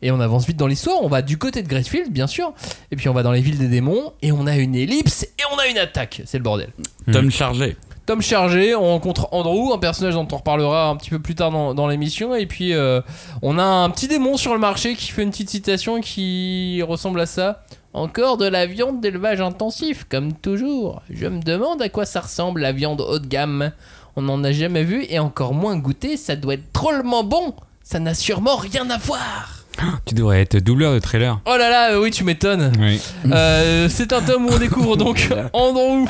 Et 0.00 0.10
on 0.12 0.18
avance 0.18 0.46
vite 0.46 0.56
dans 0.56 0.66
l'histoire, 0.66 0.96
on 1.02 1.08
va 1.08 1.20
du 1.20 1.36
côté 1.36 1.62
de 1.62 1.68
Gracefield, 1.68 2.10
bien 2.10 2.26
sûr, 2.26 2.54
et 2.90 2.96
puis 2.96 3.10
on 3.10 3.12
va 3.12 3.22
dans 3.22 3.32
les 3.32 3.42
villes 3.42 3.58
des 3.58 3.68
démons, 3.68 4.14
et 4.22 4.32
on 4.32 4.46
a 4.46 4.56
une 4.56 4.74
ellipse, 4.74 5.24
et 5.24 5.42
on 5.54 5.58
a 5.58 5.66
une 5.66 5.76
attaque. 5.76 6.22
C'est 6.24 6.38
le 6.38 6.42
bordel. 6.42 6.70
Tom 7.12 7.30
chargé. 7.30 7.76
Tome 8.06 8.22
chargé, 8.22 8.74
on 8.74 8.88
rencontre 8.88 9.28
Andrew, 9.30 9.72
un 9.72 9.78
personnage 9.78 10.14
dont 10.14 10.26
on 10.32 10.36
reparlera 10.38 10.88
un 10.88 10.96
petit 10.96 11.10
peu 11.10 11.20
plus 11.20 11.36
tard 11.36 11.52
dans, 11.52 11.72
dans 11.72 11.86
l'émission. 11.86 12.34
Et 12.34 12.46
puis 12.46 12.72
euh, 12.72 13.00
on 13.42 13.58
a 13.58 13.62
un 13.62 13.90
petit 13.90 14.08
démon 14.08 14.36
sur 14.36 14.54
le 14.54 14.58
marché 14.58 14.96
qui 14.96 15.12
fait 15.12 15.22
une 15.22 15.30
petite 15.30 15.50
citation 15.50 16.00
qui 16.00 16.82
ressemble 16.82 17.20
à 17.20 17.26
ça. 17.26 17.62
Encore 17.94 18.38
de 18.38 18.46
la 18.46 18.64
viande 18.66 19.00
d'élevage 19.00 19.40
intensif, 19.42 20.06
comme 20.08 20.32
toujours. 20.32 21.02
Je 21.10 21.26
me 21.26 21.42
demande 21.42 21.82
à 21.82 21.88
quoi 21.90 22.06
ça 22.06 22.20
ressemble 22.20 22.60
la 22.62 22.72
viande 22.72 23.02
haut 23.02 23.18
de 23.18 23.26
gamme. 23.26 23.72
On 24.16 24.22
n'en 24.22 24.42
a 24.44 24.52
jamais 24.52 24.82
vu 24.84 25.04
et 25.10 25.18
encore 25.18 25.52
moins 25.54 25.76
goûté, 25.76 26.16
ça 26.16 26.34
doit 26.36 26.54
être 26.54 26.72
drôlement 26.72 27.22
bon. 27.24 27.54
Ça 27.82 27.98
n'a 27.98 28.14
sûrement 28.14 28.56
rien 28.56 28.88
à 28.90 28.96
voir. 28.98 29.58
Tu 30.06 30.14
devrais 30.14 30.40
être 30.42 30.56
doubleur 30.58 30.94
de 30.94 30.98
trailer. 31.00 31.38
Oh 31.46 31.56
là 31.56 31.68
là, 31.70 31.92
euh, 31.92 32.00
oui, 32.02 32.10
tu 32.10 32.24
m'étonnes. 32.24 32.72
Oui. 32.78 33.00
Euh, 33.30 33.88
c'est 33.90 34.12
un 34.12 34.20
tome 34.22 34.46
où 34.46 34.50
on 34.52 34.58
découvre 34.58 34.96
donc 34.96 35.28
Andrew. 35.52 36.06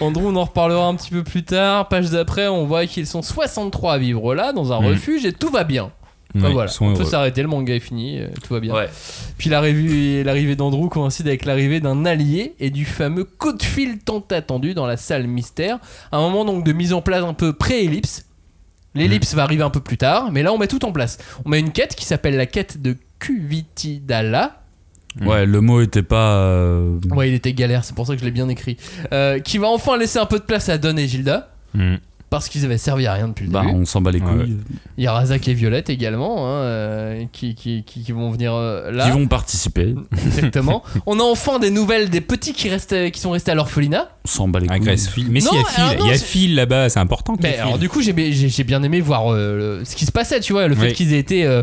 Andrew, 0.00 0.26
on 0.26 0.36
en 0.36 0.44
reparlera 0.44 0.86
un 0.86 0.94
petit 0.94 1.10
peu 1.10 1.24
plus 1.24 1.42
tard. 1.44 1.88
Page 1.88 2.10
d'après, 2.10 2.46
on 2.48 2.66
voit 2.66 2.86
qu'ils 2.86 3.06
sont 3.06 3.22
63 3.22 3.94
à 3.94 3.98
vivre 3.98 4.34
là, 4.34 4.52
dans 4.52 4.72
un 4.72 4.80
Mhm. 4.80 4.86
refuge, 4.88 5.24
et 5.24 5.32
tout 5.32 5.48
va 5.50 5.64
bien. 5.64 5.90
Ouais, 6.42 6.52
voilà, 6.52 6.70
on 6.80 6.94
peut 6.94 7.04
s'arrêter, 7.04 7.42
le 7.42 7.48
manga 7.48 7.74
est 7.74 7.80
fini, 7.80 8.18
euh, 8.20 8.28
tout 8.42 8.52
va 8.54 8.60
bien. 8.60 8.74
Ouais. 8.74 8.88
Puis 9.38 9.48
l'arrivée 9.50 10.56
d'Andrew 10.56 10.88
coïncide 10.88 11.26
avec 11.28 11.44
l'arrivée 11.44 11.80
d'un 11.80 12.04
allié 12.04 12.54
et 12.60 12.70
du 12.70 12.84
fameux 12.84 13.24
coup 13.24 13.52
de 13.52 13.62
fil 13.62 13.98
tant 13.98 14.24
attendu 14.30 14.74
dans 14.74 14.86
la 14.86 14.96
salle 14.96 15.26
mystère. 15.26 15.78
Un 16.12 16.20
moment 16.20 16.44
donc 16.44 16.64
de 16.64 16.72
mise 16.72 16.92
en 16.92 17.02
place 17.02 17.22
un 17.24 17.34
peu 17.34 17.52
pré-ellipse. 17.52 18.24
L'ellipse 18.94 19.34
va 19.34 19.42
arriver 19.42 19.62
un 19.62 19.68
peu 19.70 19.80
plus 19.80 19.98
tard, 19.98 20.30
mais 20.32 20.42
là 20.42 20.52
on 20.54 20.58
met 20.58 20.68
tout 20.68 20.84
en 20.86 20.92
place. 20.92 21.18
On 21.44 21.50
met 21.50 21.60
une 21.60 21.70
quête 21.72 21.94
qui 21.94 22.06
s'appelle 22.06 22.36
la 22.36 22.46
quête 22.46 22.80
de 22.80 22.96
Kuvitidala. 23.18 24.62
Ouais, 25.22 25.46
le 25.46 25.60
mot 25.62 25.80
était 25.80 26.02
pas. 26.02 26.36
euh, 26.36 26.98
Ouais, 27.10 27.28
il 27.30 27.34
était 27.34 27.52
galère, 27.54 27.84
c'est 27.84 27.94
pour 27.94 28.06
ça 28.06 28.14
que 28.14 28.20
je 28.20 28.24
l'ai 28.24 28.30
bien 28.30 28.48
écrit. 28.50 28.76
Euh, 29.12 29.38
qui 29.38 29.56
va 29.58 29.68
enfin 29.68 29.96
laisser 29.96 30.18
un 30.18 30.26
peu 30.26 30.38
de 30.38 30.44
place 30.44 30.68
à 30.68 30.78
Don 30.78 30.96
et 30.96 31.08
Gilda, 31.08 31.50
Mm. 31.74 31.96
Parce 32.38 32.48
qu'ils 32.48 32.64
avaient 32.64 32.78
servi 32.78 33.06
à 33.06 33.14
rien 33.14 33.28
depuis 33.28 33.46
le 33.46 33.50
Bah, 33.52 33.62
début. 33.62 33.74
on 33.74 33.84
s'en 33.84 34.00
bat 34.00 34.10
les 34.10 34.20
Ouais, 34.20 34.26
couilles. 34.26 34.56
Il 34.98 35.04
y 35.04 35.06
a 35.06 35.12
Razak 35.12 35.46
et 35.48 35.54
Violette 35.54 35.90
également, 35.90 36.46
hein, 36.46 36.60
euh, 36.62 37.24
qui, 37.32 37.54
qui, 37.54 37.82
qui, 37.84 38.02
qui 38.02 38.12
vont 38.12 38.30
venir 38.30 38.54
euh, 38.54 38.90
là. 38.90 39.04
Qui 39.06 39.10
vont 39.12 39.26
participer. 39.26 39.94
Exactement. 40.26 40.82
On 41.06 41.18
a 41.20 41.22
enfin 41.22 41.58
des 41.58 41.70
nouvelles 41.70 42.10
des 42.10 42.20
petits 42.20 42.52
qui, 42.52 42.68
restent, 42.68 43.10
qui 43.10 43.20
sont 43.20 43.30
restés 43.30 43.50
à 43.50 43.54
l'orphelinat. 43.54 44.08
On 44.24 44.28
s'en 44.28 44.48
bat 44.48 44.60
les 44.60 44.66
Ah, 44.70 44.78
couilles. 44.78 45.26
Mais 45.30 45.40
si, 45.40 45.48
il 45.52 45.58
y 45.58 45.60
a 45.60 45.64
Phil, 45.64 45.82
alors 45.82 45.94
non, 45.98 46.04
il 46.04 46.08
y 46.08 46.12
a 46.12 46.18
c'est- 46.18 46.24
Phil 46.24 46.54
là-bas, 46.54 46.88
c'est 46.88 46.98
important. 47.00 47.36
Mais 47.42 47.58
alors 47.58 47.78
du 47.78 47.88
coup 47.88 48.00
j'ai 48.02 48.12
bien 48.64 48.82
aimé 48.82 49.00
voir 49.00 49.32
euh, 49.32 49.78
le- 49.78 49.84
ce 49.84 49.94
qui 49.96 50.04
se 50.06 50.12
passait, 50.12 50.40
tu 50.40 50.52
vois, 50.52 50.66
le 50.68 50.74
fait 50.74 50.88
Oui. 50.88 50.92
qu'ils 50.92 51.12
aient 51.14 51.18
été 51.18 51.44
euh, 51.44 51.62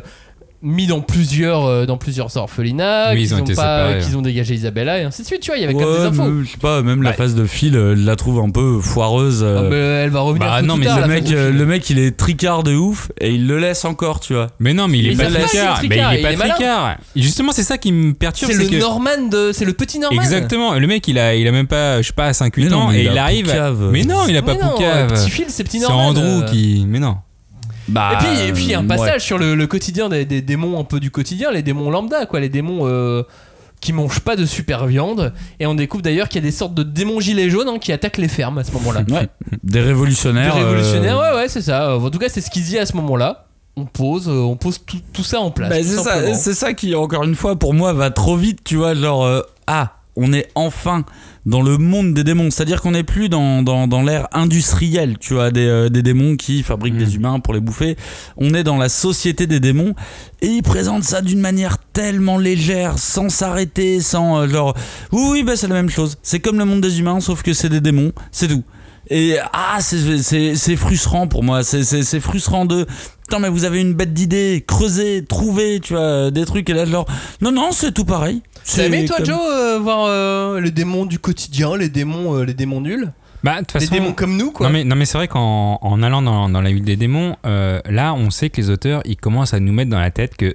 mis 0.64 0.88
dans 0.88 1.02
plusieurs, 1.02 1.66
euh, 1.66 1.86
dans 1.86 1.98
plusieurs 1.98 2.36
orphelinats, 2.38 3.12
Oui, 3.14 3.20
ils 3.24 3.28
qu'ils 3.28 3.36
ont 3.36 3.40
ont, 3.40 3.42
été 3.44 3.54
pas, 3.54 3.88
séparés. 3.90 4.00
qu'ils 4.06 4.18
ont 4.18 4.22
dégagé 4.22 4.54
Isabella 4.56 5.00
et 5.00 5.04
ainsi 5.04 5.22
de 5.22 5.28
suite, 5.28 5.42
tu 5.42 5.52
vois, 5.52 5.58
il 5.58 5.62
y 5.62 5.64
avait 5.66 5.74
quand 5.74 5.82
même 5.82 5.90
des 5.90 6.00
Ouais, 6.00 6.06
infos. 6.24 6.24
mais 6.32 6.46
je 6.46 6.52
sais 6.52 6.58
pas, 6.58 6.82
même 6.82 7.04
la 7.04 7.10
Ouais. 7.10 7.16
phase 7.16 7.36
de 7.36 7.46
Phil, 7.46 7.76
euh, 7.76 7.96
je 7.98 8.06
la 8.06 8.16
trouve 8.16 8.40
un 8.40 8.50
peu 8.50 8.80
foireuse. 8.80 9.42
euh. 9.44 9.58
Ah, 9.60 9.68
mais 9.70 9.76
elle 9.76 10.10
va 10.10 10.22
revenir 10.22 10.48
Bah 10.48 10.62
tôt 10.62 10.66
non, 10.66 10.76
ou 10.76 10.78
mais 10.78 10.86
tard, 10.86 10.96
le 10.96 11.02
la 11.02 11.08
le 11.08 11.14
phase 11.16 11.24
mec, 11.24 11.32
de 11.32 11.38
euh, 11.38 11.52
le 11.52 11.66
mec, 11.66 11.90
il 11.90 12.00
est 12.00 12.18
tricard 12.18 12.64
de 12.64 12.74
ouf 12.76 13.12
et 13.20 13.32
il 13.32 13.46
le 13.46 13.60
laisse 13.60 13.84
encore, 13.84 14.22
tu 14.22 14.34
vois. 14.34 14.48
Mais 14.60 14.74
non, 14.74 14.88
mais 14.88 15.00
il 15.00 15.08
est 15.08 15.16
Mais 15.16 15.26
pas 15.26 15.32
pas 15.32 15.40
tricard. 15.48 15.80
Mais 15.82 15.88
il 15.88 15.94
est 16.00 16.02
pas 16.02 16.14
il 16.14 16.34
est 16.34 16.38
malin. 16.38 16.54
tricard. 16.54 16.98
Et 17.16 17.22
Justement, 17.22 17.52
c'est 17.52 17.64
ça 17.64 17.78
qui 17.78 17.92
me 17.92 18.14
perturbe. 18.14 18.52
C'est 18.52 18.58
le 18.64 18.70
que- 18.70 18.76
Norman 18.80 19.28
de, 19.30 19.52
c'est 19.54 19.66
le 19.66 19.74
petit 19.74 20.00
Norman. 20.00 20.22
Exactement. 20.22 20.74
Le 20.80 20.88
mec, 20.88 21.06
il 21.10 21.20
a, 21.20 21.36
il 21.36 21.46
a 21.48 21.52
même 21.52 21.68
pas, 21.68 22.02
je 22.02 22.08
sais 22.08 22.14
pas, 22.14 22.32
5-8 22.32 22.64
Mais 22.64 22.70
non, 22.70 22.78
ans 22.84 22.88
mais 22.90 23.00
et 23.00 23.06
il 23.06 23.12
il 23.12 23.18
a 23.18 23.24
arrive. 23.24 23.46
Poucave. 23.48 23.90
Mais 23.92 24.04
non, 24.06 24.28
il 24.30 24.38
a 24.38 24.42
pas 24.42 24.54
Mais 24.54 24.62
non, 24.62 24.70
Poucave. 24.72 25.14
Petit 25.14 25.30
Phil, 25.30 25.46
c'est 25.50 25.64
petit 25.66 25.80
C'est 25.80 25.88
Norman. 25.90 26.08
Andrew 26.08 26.24
euh. 26.24 26.46
qui. 26.50 26.86
Mais 26.88 27.00
non. 27.00 27.18
Bah, 27.88 28.12
Et 28.14 28.18
puis, 28.18 28.48
et 28.48 28.54
puis 28.54 28.64
il 28.64 28.70
y 28.70 28.74
a 28.74 28.80
un 28.80 28.82
ouais. 28.82 28.88
passage 28.88 29.22
sur 29.24 29.38
le, 29.38 29.56
le 29.56 29.68
quotidien 29.68 30.10
des, 30.10 30.26
des 30.26 30.42
démons 30.42 30.80
un 30.80 30.84
peu 30.84 31.00
du 31.00 31.12
quotidien, 31.12 31.52
les 31.52 31.62
démons 31.64 31.90
lambda, 31.92 32.26
quoi, 32.26 32.40
les 32.40 32.50
démons 32.50 32.88
euh, 32.88 33.24
qui 33.82 33.92
mangent 33.92 34.22
pas 34.22 34.36
de 34.38 34.46
super 34.46 34.86
viande. 34.88 35.34
Et 35.60 35.66
on 35.68 35.76
découvre 35.76 36.02
d'ailleurs 36.04 36.30
qu'il 36.30 36.42
y 36.42 36.46
a 36.46 36.50
des 36.50 36.56
sortes 36.56 36.74
de 36.74 36.84
démons 36.84 37.20
gilets 37.20 37.50
jaunes 37.50 37.68
hein, 37.68 37.80
qui 37.80 37.92
attaquent 37.92 38.18
les 38.20 38.30
fermes 38.30 38.58
à 38.58 38.64
ce 38.64 38.72
moment-là. 38.72 39.02
Ouais, 39.10 39.28
des 39.64 39.74
Des 39.74 39.82
révolutionnaires. 39.82 40.56
révolutionnaires, 40.56 41.20
euh, 41.20 41.32
ouais, 41.36 41.42
ouais, 41.44 41.50
c'est 41.50 41.62
ça. 41.62 41.90
Euh, 41.92 42.00
En 42.00 42.10
tout 42.10 42.20
cas, 42.20 42.30
c'est 42.30 42.40
ce 42.42 42.50
qu'il 42.50 42.64
dit 42.64 42.80
à 42.80 42.86
ce 42.86 42.96
moment-là. 42.96 43.46
On 43.76 43.86
pose, 43.86 44.30
euh, 44.30 44.34
on 44.34 44.56
pose 44.56 44.80
tout, 44.86 45.00
tout 45.12 45.24
ça 45.24 45.40
en 45.42 45.50
place. 45.52 45.70
Bah, 45.70 46.34
c'est 46.36 46.54
ça, 46.54 46.74
qui, 46.74 46.94
encore 46.96 47.24
une 47.24 47.36
fois, 47.36 47.58
pour 47.58 47.74
moi, 47.74 47.92
va 47.92 48.12
trop 48.12 48.38
vite, 48.38 48.60
tu 48.64 48.76
vois. 48.78 48.94
Genre, 48.96 49.26
euh, 49.26 49.42
ah, 49.68 49.94
on 50.16 50.32
est 50.34 50.48
enfin 50.56 51.06
dans 51.46 51.62
le 51.62 51.78
monde 51.78 52.14
des 52.14 52.24
démons. 52.24 52.52
C'est-à-dire 52.52 52.82
qu'on 52.82 52.92
n'est 52.92 53.04
plus 53.04 53.30
dans, 53.30 53.64
dans, 53.64 53.88
dans 53.88 54.02
l'ère 54.02 54.28
industrielle, 54.32 55.18
tu 55.20 55.34
vois, 55.34 55.52
des, 55.52 55.66
euh, 55.66 55.90
des 55.90 56.02
démons 56.02 56.36
qui 56.38 56.64
fabriquent 56.64 56.98
des 56.98 57.16
humains 57.16 57.40
pour 57.40 57.54
les 57.54 57.60
bouffer. 57.60 57.98
On 58.38 58.54
est 58.54 58.64
dans 58.64 58.78
la 58.78 58.90
société 58.90 59.48
des 59.48 59.60
démons. 59.60 59.96
Et 60.42 60.48
ils 60.48 60.64
présentent 60.64 61.04
ça 61.04 61.22
d'une 61.22 61.40
manière 61.40 61.78
tellement 61.80 62.38
légère, 62.38 63.00
sans 63.00 63.30
s'arrêter, 63.30 64.00
sans 64.02 64.42
euh, 64.42 64.48
genre, 64.48 64.76
oui, 65.12 65.22
oui, 65.32 65.44
bah, 65.44 65.56
c'est 65.56 65.68
la 65.68 65.76
même 65.76 65.90
chose. 65.90 66.18
C'est 66.22 66.40
comme 66.40 66.58
le 66.60 66.66
monde 66.66 66.82
des 66.82 67.00
humains, 67.00 67.20
sauf 67.20 67.42
que 67.44 67.54
c'est 67.54 67.70
des 67.70 67.82
démons, 67.82 68.12
c'est 68.32 68.48
tout. 68.48 68.64
Et 69.10 69.36
ah, 69.52 69.80
c'est- 69.82 70.76
frustrant 70.78 71.28
pour 71.28 71.44
moi. 71.44 71.64
C'est- 71.64 72.20
frustrant 72.22 72.66
de. 72.66 72.86
Putain, 73.24 73.40
mais 73.40 73.50
vous 73.50 73.66
avez 73.66 73.82
une 73.82 73.94
bête 73.94 74.14
d'idées, 74.14 74.64
creusez, 74.66 75.26
trouvez, 75.28 75.82
tu 75.82 75.94
vois, 75.94 76.32
des 76.32 76.46
trucs. 76.46 76.70
Et 76.70 76.74
là, 76.74 76.86
genre, 76.86 77.06
non, 77.42 77.52
non, 77.52 77.72
c'est 77.72 77.92
tout 77.92 78.06
pareil. 78.06 78.42
T'as 78.66 78.84
aimé, 78.86 79.00
C'est 79.02 79.06
toi, 79.08 79.18
comme- 79.18 79.26
Joe, 79.26 79.40
euh, 79.42 79.80
voir 79.80 80.06
euh, 80.08 80.60
les 80.62 80.72
démons 80.72 81.06
du 81.06 81.20
quotidien, 81.20 81.76
les 81.78 81.90
démons, 81.90 82.36
euh, 82.38 82.44
les 82.46 82.54
démons 82.54 82.82
nuls 82.82 83.12
Bah, 83.44 83.56
de 83.56 83.66
toute 83.66 83.74
Les 83.76 83.80
façon. 83.82 83.94
démons 83.96 84.14
comme 84.14 84.38
nous, 84.38 84.52
quoi. 84.52 84.68
Non 84.68 84.74
mais, 84.74 84.84
non 84.86 84.96
mais 84.96 85.04
c'est 85.06 85.18
vrai 85.18 85.28
qu'en 85.28 85.78
en 85.82 86.02
allant 86.04 86.22
dans, 86.22 86.48
dans 86.48 86.62
la 86.62 86.72
ville 86.72 86.84
des 86.86 86.96
démons, 86.96 87.36
euh, 87.46 87.80
là 87.90 88.14
on 88.14 88.30
sait 88.30 88.50
que 88.50 88.58
les 88.62 88.70
auteurs 88.70 89.02
ils 89.06 89.18
commencent 89.18 89.54
à 89.54 89.60
nous 89.60 89.74
mettre 89.74 89.90
dans 89.92 90.00
la 90.00 90.12
tête 90.12 90.38
que 90.38 90.54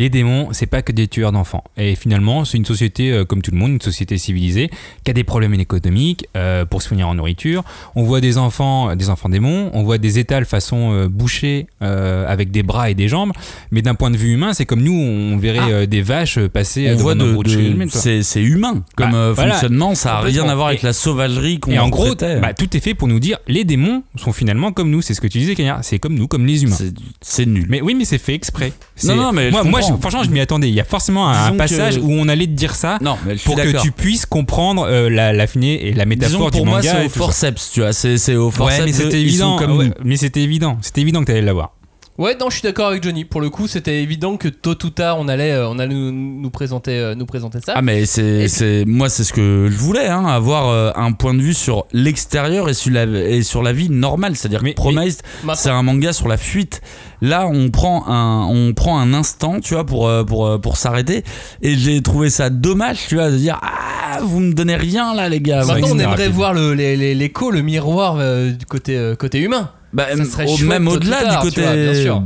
les 0.00 0.08
démons 0.10 0.48
c'est 0.52 0.66
pas 0.66 0.82
que 0.82 0.90
des 0.92 1.06
tueurs 1.06 1.30
d'enfants. 1.30 1.62
Et 1.76 1.94
finalement 1.94 2.44
c'est 2.44 2.56
une 2.58 2.64
société 2.64 3.12
euh, 3.12 3.24
comme 3.24 3.42
tout 3.42 3.52
le 3.52 3.58
monde, 3.58 3.70
une 3.72 3.80
société 3.80 4.18
civilisée 4.18 4.68
qui 5.04 5.10
a 5.10 5.14
des 5.14 5.22
problèmes 5.24 5.54
économiques 5.54 6.26
euh, 6.36 6.64
pour 6.64 6.82
se 6.82 6.88
fournir 6.88 7.06
en 7.08 7.14
nourriture. 7.14 7.62
On 7.94 8.02
voit 8.02 8.20
des 8.20 8.36
enfants, 8.38 8.96
des 8.96 9.08
enfants 9.10 9.28
démons, 9.28 9.70
on 9.74 9.82
voit 9.84 9.98
des 9.98 10.18
étals 10.18 10.44
façon 10.46 10.92
euh, 10.92 11.08
bouchée 11.08 11.66
euh, 11.82 12.26
avec 12.26 12.50
des 12.50 12.62
bras 12.64 12.90
et 12.90 12.94
des 12.94 13.06
jambes. 13.08 13.32
Mais 13.70 13.82
d'un 13.82 13.94
point 13.94 14.10
de 14.10 14.16
vue 14.16 14.32
humain 14.32 14.52
c'est 14.54 14.66
comme 14.66 14.82
nous 14.82 14.92
on 14.92 15.36
verrait 15.38 15.58
Ah. 15.62 15.68
euh, 15.70 15.86
des 15.86 16.02
vaches 16.02 16.38
passer 16.48 16.90
On 16.92 16.96
voit 16.96 17.14
de, 17.14 17.20
de- 17.42 17.88
c'est 18.22 18.42
humain 18.42 18.82
comme 18.96 19.10
Bah, 19.12 19.16
euh, 19.16 19.32
voilà. 19.34 19.52
fonctionnement, 19.52 19.94
ça 19.94 20.16
a 20.16 20.20
rien 20.22 20.48
à 20.48 20.54
voir 20.54 20.68
avec 20.68 20.82
Et- 20.82 20.86
la 20.86 20.92
sauvagerie 20.94 21.60
qu'on 21.60 21.70
Et 21.72 21.78
en 21.78 21.88
gros, 21.90 22.14
bah, 22.14 22.54
tout 22.54 22.74
est 22.76 22.80
fait 22.80 22.94
pour 22.94 23.06
nous 23.08 23.20
dire 23.20 23.38
les 23.46 23.64
démons 23.64 24.02
sont 24.16 24.32
finalement 24.32 24.72
comme 24.72 24.90
nous. 24.90 25.02
C'est 25.02 25.14
ce 25.14 25.20
que 25.20 25.26
tu 25.26 25.38
disais, 25.38 25.54
Kenya. 25.54 25.80
C'est 25.82 25.98
comme 25.98 26.14
nous, 26.14 26.26
comme 26.26 26.46
les 26.46 26.64
humains. 26.64 26.76
C'est- 27.20 27.46
nul. 27.46 27.66
Mais 27.68 27.80
oui, 27.82 27.94
mais 27.94 28.04
c'est 28.04 28.18
fait 28.18 28.34
exprès. 28.34 28.72
Non, 29.04 29.14
non, 29.16 29.32
mais 29.32 29.46
je 29.46 29.50
moi, 29.52 29.62
moi, 29.90 29.96
je- 29.96 30.00
franchement, 30.08 30.24
je 30.24 30.30
m'y 30.30 30.40
attendais. 30.40 30.68
Il 30.68 30.74
y 30.74 30.80
a 30.80 30.84
forcément 30.84 31.28
un, 31.28 31.44
Disons 31.44 31.56
passage 31.56 31.96
que- 31.96 32.00
où 32.02 32.10
on 32.12 32.28
allait 32.28 32.46
te 32.46 32.52
dire 32.52 32.74
ça 32.74 32.98
non, 33.00 33.16
pour 33.44 33.56
que 33.56 33.80
tu 33.82 33.92
puisses 33.92 34.26
comprendre 34.26 34.86
euh, 34.88 35.08
la, 35.10 35.32
la 35.32 35.46
finée 35.46 35.86
et 35.88 35.92
la 35.92 36.04
Disons 36.04 36.08
métaphore 36.08 36.46
que 36.46 36.52
pour 36.52 36.64
du 36.64 36.68
moi, 36.70 36.78
manga. 36.78 36.90
c'est 36.92 37.02
et 37.02 37.06
au 37.06 37.08
tout 37.08 37.12
ça. 37.14 37.18
forceps, 37.18 37.70
tu 37.72 37.80
vois. 37.80 37.92
C'est 37.92 38.18
c'est 38.18 38.36
au 38.36 38.50
forceps. 38.50 38.78
Ouais, 38.80 38.86
mais 38.86 38.92
c'était 38.92 39.20
évident. 39.20 39.56
comme 39.56 39.76
ouais, 39.76 39.86
nous. 39.86 39.92
mais 40.04 40.16
c'était 40.16 40.40
évident. 40.42 40.78
C'était 40.80 41.00
évident 41.02 41.20
que 41.20 41.26
t'allais 41.26 41.42
l'avoir. 41.42 41.72
Ouais, 42.20 42.36
non, 42.38 42.50
je 42.50 42.56
suis 42.56 42.62
d'accord 42.62 42.88
avec 42.88 43.02
Johnny. 43.02 43.24
Pour 43.24 43.40
le 43.40 43.48
coup, 43.48 43.66
c'était 43.66 44.02
évident 44.02 44.36
que 44.36 44.48
tôt 44.48 44.76
ou 44.84 44.90
tard, 44.90 45.16
on 45.18 45.26
allait, 45.26 45.52
euh, 45.52 45.66
on 45.70 45.78
allait 45.78 45.94
nous, 45.94 46.12
nous 46.12 46.50
présenter, 46.50 46.98
euh, 46.98 47.14
nous 47.14 47.24
présenter 47.24 47.60
ça. 47.64 47.72
Ah 47.76 47.80
mais 47.80 48.04
c'est 48.04 48.46
c'est 48.48 48.84
moi 48.86 49.08
c'est 49.08 49.24
ce 49.24 49.32
que 49.32 49.68
je 49.70 49.76
voulais 49.78 50.06
hein, 50.06 50.26
avoir 50.26 50.68
euh, 50.68 50.90
un 50.96 51.12
point 51.12 51.32
de 51.32 51.40
vue 51.40 51.54
sur 51.54 51.86
l'extérieur 51.94 52.68
et 52.68 52.74
sur 52.74 52.92
la 52.92 53.04
et 53.04 53.42
sur 53.42 53.62
la 53.62 53.72
vie 53.72 53.88
normale 53.88 54.36
c'est-à-dire 54.36 54.62
Mais- 54.62 54.72
que 54.72 54.76
Promised 54.76 55.22
c'est 55.54 55.70
un 55.70 55.82
manga 55.82 56.12
sur 56.12 56.28
la 56.28 56.36
fuite 56.36 56.82
là 57.22 57.46
on 57.50 57.70
prend 57.70 58.06
un 58.06 58.44
on 58.48 58.74
prend 58.74 58.98
un 59.00 59.14
instant 59.14 59.58
tu 59.60 59.72
vois 59.72 59.86
pour 59.86 60.10
pour 60.26 60.60
pour 60.60 60.76
s'arrêter 60.76 61.24
et 61.62 61.74
j'ai 61.76 62.02
trouvé 62.02 62.28
ça 62.28 62.50
dommage 62.50 63.06
tu 63.08 63.14
vois 63.14 63.30
de 63.30 63.36
dire 63.38 63.58
ah 63.62 64.18
vous 64.22 64.40
me 64.40 64.52
donnez 64.52 64.76
rien 64.76 65.14
là 65.14 65.28
les 65.30 65.40
gars 65.40 65.64
Maintenant, 65.64 65.88
on 65.92 65.98
aimerait 65.98 66.24
rapide. 66.24 66.32
voir 66.34 66.52
le- 66.52 66.74
les- 66.74 66.96
les- 66.96 67.14
l'écho, 67.14 67.50
le 67.50 67.62
miroir 67.62 68.16
euh, 68.18 68.50
du 68.50 68.66
côté, 68.66 68.96
euh, 68.96 69.14
côté 69.16 69.38
humain. 69.38 69.70
Bah, 69.92 70.06
ça 70.16 70.24
serait 70.24 70.46
au- 70.46 70.58
même 70.66 70.86
au-delà 70.88 71.24
du 71.36 71.36
côté 71.42 71.62
vois, 71.62 71.74
bien 71.74 71.94
sûr. 71.94 72.22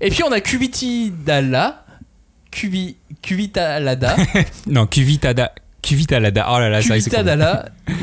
Et 0.00 0.10
puis, 0.10 0.22
on 0.22 0.32
a 0.32 0.40
Kuviti 0.40 1.12
Dalla. 1.24 1.84
Kuvi, 2.50 2.96
Kuvitalada. 3.22 4.14
Non, 4.66 4.86
Kuvitada. 4.86 5.52
Cuvitalada. 5.80 6.46
Oh 6.48 6.58
là 6.60 6.68
là, 6.68 6.80
c'est. 6.82 6.88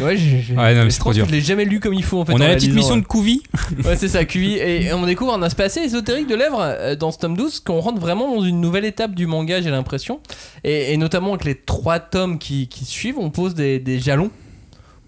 Ouais, 0.02 0.18
j'ai- 0.18 0.54
Ouais, 0.56 0.76
non, 0.76 0.84
mais 0.84 0.90
c'est 0.90 1.00
trop 1.00 1.14
dur. 1.14 1.26
je 1.28 1.32
l'ai 1.32 1.40
jamais 1.40 1.64
lu 1.66 1.80
comme 1.80 1.94
il 1.94 2.04
faut 2.04 2.20
en 2.20 2.26
fait. 2.26 2.34
On 2.34 2.42
a 2.42 2.48
la 2.48 2.56
petite 2.56 2.74
mission 2.74 2.98
de 2.98 3.06
Couvi. 3.06 3.42
Ouais, 3.86 3.96
c'est 3.96 4.10
ça, 4.10 4.26
QI. 4.26 4.56
Et 4.58 4.92
on 4.92 5.06
découvre 5.06 5.34
un 5.34 5.42
aspect 5.44 5.64
assez 5.64 5.80
ésotérique 5.82 6.28
de 6.28 6.36
l'œuvre 6.36 6.60
euh, 6.62 6.96
dans 6.96 7.12
ce 7.12 7.20
tome 7.20 7.38
12, 7.38 7.62
qu'on 7.62 7.80
rentre 7.80 8.02
vraiment 8.02 8.36
dans 8.36 8.44
une 8.44 8.60
nouvelle 8.60 8.84
étape 8.86 9.16
du 9.16 9.28
manga, 9.28 9.62
j'ai 9.62 9.70
l'impression. 9.70 10.20
Et, 10.66 10.92
et 10.94 10.98
notamment 10.98 11.30
avec 11.30 11.46
les 11.46 11.56
trois 11.56 12.00
tomes 12.00 12.38
qui, 12.40 12.68
qui 12.68 12.84
suivent, 12.86 13.18
on 13.18 13.30
pose 13.30 13.54
des, 13.54 13.80
des 13.80 14.00
jalons 14.00 14.30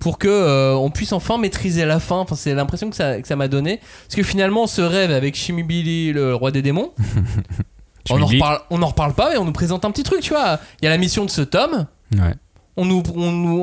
pour 0.02 0.18
que 0.18 0.28
euh, 0.28 0.74
on 0.76 0.90
puisse 0.90 1.14
enfin 1.14 1.38
maîtriser 1.38 1.86
la 1.86 2.00
fin. 2.02 2.18
Enfin, 2.18 2.36
c'est 2.36 2.54
l'impression 2.54 2.90
que 2.90 2.96
ça 2.98 3.22
que 3.22 3.28
ça 3.28 3.38
m'a 3.38 3.48
donné. 3.48 3.80
Parce 4.08 4.16
que 4.16 4.24
finalement, 4.24 4.68
ce 4.68 4.82
rêve 4.82 5.12
avec 5.12 5.36
Shimibili, 5.36 6.12
le 6.12 6.36
roi 6.36 6.52
des 6.52 6.62
démons, 6.62 6.92
on 8.10 8.16
en, 8.16 8.18
Shimibili. 8.18 8.42
reparle, 8.42 8.60
on 8.72 8.82
en 8.82 8.88
reparle 8.88 9.14
pas, 9.14 9.30
mais 9.32 9.38
on 9.38 9.46
nous 9.46 9.54
présente 9.54 9.86
un 9.86 9.92
petit 9.92 10.04
truc, 10.04 10.20
tu 10.22 10.32
vois. 10.34 10.60
Il 10.82 10.86
y 10.86 10.88
a 10.88 10.92
la 10.92 10.98
mission 10.98 11.24
de 11.24 11.30
ce 11.30 11.42
tome. 11.42 11.86
Ouais. 12.14 12.34
On 12.78 12.86
nous, 12.86 13.04
on, 13.16 13.22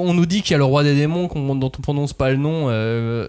on 0.08 0.14
dit 0.24 0.42
qu'il 0.42 0.52
y 0.52 0.54
a 0.54 0.58
le 0.58 0.64
roi 0.64 0.82
des 0.84 0.94
démons 0.94 1.28
qu'on- 1.28 1.54
dont 1.56 1.72
on 1.76 1.82
prononce 1.82 2.12
pas 2.12 2.30
le 2.30 2.36
nom. 2.36 2.66
euh, 2.68 3.26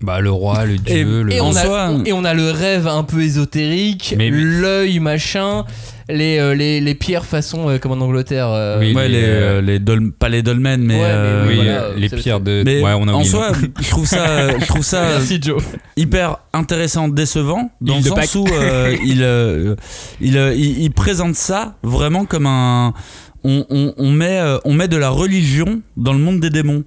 Bah, 0.00 0.20
le 0.20 0.30
roi, 0.30 0.64
le 0.66 0.76
dieu, 0.76 0.96
Et- 0.96 1.04
le. 1.04 1.32
et, 1.32 1.40
on 1.40 1.54
a, 1.56 1.92
et 2.04 2.12
on 2.12 2.24
a 2.24 2.34
le 2.34 2.50
rêve 2.50 2.86
un 2.88 3.04
peu 3.04 3.22
ésotérique, 3.22 4.14
Mais- 4.18 4.28
l'œil 4.28 4.98
machin, 4.98 5.64
les, 6.10 6.38
euh, 6.38 6.54
les, 6.54 6.80
les 6.80 6.94
pierres 6.94 7.24
façon 7.24 7.68
euh, 7.70 7.78
comme 7.78 7.92
en 7.92 8.04
Angleterre. 8.04 8.48
euh, 8.50 8.80
Oui, 8.80 8.92
Ouais, 8.92 9.08
les, 9.08 9.20
les, 9.22 9.26
euh, 9.26 9.60
les 9.62 9.78
dol- 9.78 10.10
pas 10.12 10.28
les 10.28 10.42
dolmens, 10.42 10.78
mais. 10.84 11.00
Ouais, 11.00 11.08
mais 11.44 11.48
oui, 11.48 11.54
voilà, 11.56 11.88
les 11.96 12.08
pierres 12.10 12.40
de. 12.40 12.62
mais 12.66 12.82
ouais, 12.82 12.92
on 12.98 13.08
a 13.08 13.12
en 13.12 13.24
soi, 13.24 13.52
je 13.80 13.88
trouve 13.88 14.04
ça, 14.06 14.58
je 14.58 14.66
trouve 14.66 14.82
ça 14.84 15.02
Merci 15.16 15.38
Joe. 15.40 15.62
hyper 15.96 16.36
intéressant, 16.52 17.08
décevant, 17.08 17.70
dans 17.80 17.94
Île 17.96 18.04
le 18.04 18.10
sens 18.10 18.34
où 18.34 18.44
euh, 18.52 18.94
il, 19.06 19.22
euh, 19.22 19.74
il, 20.20 20.36
il, 20.56 20.82
il 20.82 20.90
présente 20.90 21.36
ça 21.36 21.76
vraiment 21.82 22.24
comme 22.26 22.46
un. 22.46 22.92
On, 23.44 23.64
on, 23.70 23.94
on 23.96 24.10
met, 24.10 24.38
euh, 24.40 24.58
on 24.64 24.72
met 24.74 24.88
de 24.88 24.96
la 24.96 25.10
religion 25.10 25.80
dans 25.96 26.12
le 26.12 26.18
monde 26.18 26.40
des 26.40 26.50
démons. 26.50 26.82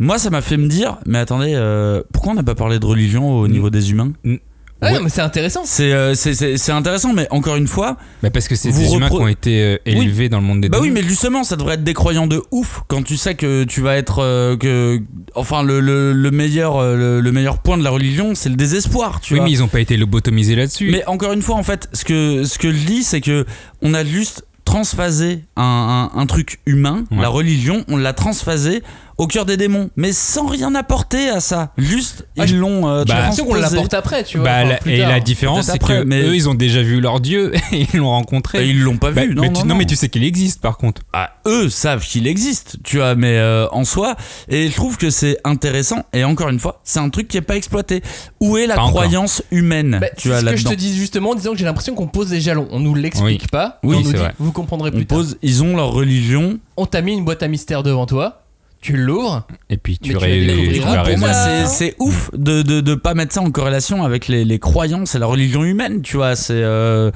Moi, 0.00 0.18
ça 0.18 0.30
m'a 0.30 0.40
fait 0.42 0.56
me 0.56 0.66
dire, 0.68 0.98
mais 1.06 1.18
attendez, 1.18 1.52
euh, 1.54 2.02
pourquoi 2.12 2.32
on 2.32 2.36
n'a 2.36 2.42
pas 2.42 2.54
parlé 2.56 2.78
de 2.78 2.86
religion 2.86 3.38
au 3.38 3.46
niveau 3.48 3.70
des 3.70 3.90
humains? 3.92 4.12
Ouais, 4.24 4.40
Ouais. 4.82 4.92
non, 4.92 5.04
mais 5.04 5.08
c'est 5.08 5.22
intéressant. 5.22 5.62
C'est 5.64 5.92
euh, 5.92 6.14
c'est- 6.14 6.34
c'est- 6.34 6.56
c'est 6.58 6.72
intéressant, 6.72 7.14
mais 7.14 7.26
encore 7.30 7.54
une 7.56 7.68
fois, 7.68 7.96
Bah, 8.22 8.28
parce 8.30 8.48
que 8.48 8.56
c'est 8.56 8.68
Vous 8.70 8.82
des 8.82 8.92
humains 8.94 9.08
qui 9.08 9.14
ont 9.14 9.28
été 9.28 9.62
euh, 9.62 9.76
élevés 9.86 10.28
dans 10.28 10.40
le 10.40 10.44
monde 10.46 10.60
des 10.60 10.68
Bah 10.68 10.78
oui, 10.82 10.90
mais 10.90 11.02
justement, 11.02 11.42
ça 11.44 11.54
devrait 11.56 11.74
être 11.76 11.84
des 11.84 11.94
croyants 11.94 12.26
de 12.26 12.42
ouf 12.50 12.82
quand 12.88 13.02
tu 13.02 13.16
sais 13.16 13.34
que 13.36 13.62
tu 13.64 13.80
vas 13.80 13.96
être 13.96 14.18
euh, 14.18 14.56
que 14.58 15.00
enfin 15.36 15.62
le, 15.62 15.80
le, 15.80 16.12
le 16.12 16.30
meilleur 16.32 16.82
le, 16.82 17.20
le 17.20 17.32
meilleur 17.32 17.58
point 17.58 17.78
de 17.78 17.84
la 17.84 17.90
religion, 17.90 18.34
c'est 18.34 18.48
le 18.50 18.56
désespoir, 18.56 19.20
tu 19.20 19.34
Oui, 19.34 19.38
vois. 19.38 19.46
mais 19.46 19.52
ils 19.52 19.62
ont 19.62 19.68
pas 19.68 19.80
été 19.80 19.96
lobotomisés 19.96 20.56
là-dessus. 20.56 20.90
Mais 20.90 21.06
encore 21.06 21.32
une 21.32 21.40
fois, 21.42 21.54
en 21.54 21.62
fait, 21.62 21.88
ce 21.94 22.04
que 22.04 22.42
ce 22.44 22.58
que 22.58 22.70
je 22.72 22.84
dis, 22.84 23.04
c'est 23.04 23.20
que 23.22 23.46
on 23.80 23.94
a 23.94 24.04
juste 24.04 24.44
transphasé 24.66 25.44
un, 25.56 26.10
un, 26.14 26.18
un 26.20 26.26
truc 26.26 26.58
humain, 26.66 27.04
Ouais. 27.10 27.22
la 27.22 27.28
religion, 27.28 27.84
on 27.88 27.96
l'a 27.96 28.12
transphasé 28.12 28.82
au 29.18 29.26
cœur 29.26 29.44
des 29.46 29.56
démons, 29.56 29.90
mais 29.96 30.12
sans 30.12 30.46
rien 30.46 30.74
apporter 30.74 31.28
à 31.28 31.40
ça. 31.40 31.72
Juste, 31.78 32.26
Ah, 32.38 32.44
ils 32.46 32.58
l'ont 32.58 32.88
euh, 32.88 33.04
J'ai 33.06 33.12
Bah, 33.12 33.20
l'impression 33.20 33.44
qu'on 33.46 33.54
l'apporte 33.54 33.94
après, 33.94 34.24
tu 34.24 34.38
vois. 34.38 34.44
Bah, 34.46 34.64
la- 34.64 34.78
et 34.92 34.98
tard. 35.00 35.08
la 35.08 35.20
différence, 35.20 35.66
c'est 35.66 35.72
après, 35.72 36.00
que 36.00 36.04
mais- 36.04 36.22
eux, 36.22 36.34
ils 36.34 36.48
ont 36.48 36.54
déjà 36.54 36.82
vu 36.82 37.00
leur 37.00 37.20
dieu 37.20 37.52
et 37.72 37.86
ils 37.92 37.98
l'ont 37.98 38.10
rencontré. 38.10 38.64
Et 38.66 38.70
ils 38.70 38.80
l'ont 38.80 38.96
pas 38.96 39.12
Bah, 39.12 39.24
vu, 39.24 39.34
non, 39.34 39.42
mais 39.42 39.48
non, 39.50 39.60
tu, 39.60 39.66
non. 39.66 39.74
mais 39.76 39.84
tu 39.86 39.96
sais 39.96 40.08
qu'il 40.08 40.24
existe 40.24 40.60
par 40.60 40.76
contre. 40.78 41.02
Ah, 41.12 41.30
eux 41.46 41.68
savent 41.68 42.04
qu'il 42.04 42.26
existe, 42.26 42.76
tu 42.82 42.96
vois, 42.96 43.14
mais 43.14 43.36
euh, 43.38 43.68
en 43.70 43.84
soi, 43.84 44.16
et 44.48 44.68
je 44.68 44.74
trouve 44.74 44.96
que 44.98 45.10
c'est 45.10 45.38
intéressant, 45.44 46.02
et 46.12 46.24
encore 46.24 46.48
une 46.48 46.58
fois, 46.60 46.80
c'est 46.84 46.98
un 47.00 47.08
truc 47.10 47.28
qui 47.28 47.36
est 47.36 47.40
pas 47.42 47.56
exploité. 47.56 48.02
Où 48.40 48.56
est 48.56 48.66
la 48.66 48.74
Pas 48.74 48.80
encore. 48.82 49.02
croyance 49.02 49.42
humaine, 49.50 49.98
Bah, 50.00 50.08
tu 50.16 50.28
vois, 50.28 50.40
ce 50.40 50.44
que 50.46 50.56
je 50.56 50.64
te 50.64 50.74
dis 50.74 50.94
justement 50.96 51.30
en 51.30 51.34
disant 51.34 51.52
que 51.52 51.58
j'ai 51.58 51.64
l'impression 51.64 51.94
qu'on 51.94 52.06
pose 52.08 52.28
des 52.30 52.40
jalons. 52.40 52.68
On 52.70 52.80
nous 52.80 52.94
l'explique 52.94 53.42
Oui. 53.42 53.48
pas. 53.50 53.78
Oui, 53.82 53.96
on 53.96 54.00
nous 54.00 54.06
c'est 54.06 54.12
dit, 54.14 54.18
vrai. 54.22 54.34
vous 54.38 54.52
comprendrez 54.52 54.90
plus 54.90 55.02
On 55.02 55.04
tard. 55.04 55.18
pose, 55.18 55.36
ils 55.42 55.62
ont 55.62 55.76
leur 55.76 55.92
religion. 55.92 56.58
On 56.76 56.86
t'a 56.86 57.00
mis 57.00 57.12
une 57.12 57.24
boîte 57.24 57.42
à 57.42 57.48
mystère 57.48 57.82
devant 57.82 58.06
toi. 58.06 58.40
Tu 58.84 58.98
l'ouvres. 58.98 59.46
Et 59.70 59.78
puis 59.78 59.96
tu, 59.96 60.10
tu 60.10 60.16
ré- 60.18 60.46
tu 60.74 60.80
vas 60.80 61.00
un 61.00 61.04
peu 61.04 61.10
Pour 61.12 61.20
moi, 61.20 61.32
c'est 61.32 61.64
c'est 61.66 61.94
ouf 62.00 62.30
de, 62.34 62.60
de, 62.60 62.82
de 62.82 62.94
pas 62.94 63.14
mettre 63.14 63.32
ça 63.32 63.40
en 63.40 63.50
corrélation 63.50 64.04
avec 64.04 64.28
les, 64.28 64.44
les 64.44 64.58
croyances 64.58 65.14
et 65.14 65.18
la 65.18 65.24
religion 65.24 65.64
humaine, 65.64 66.02
tu 66.02 66.18
vois. 66.18 66.36
C'est 66.36 66.52
euh, 66.52 67.10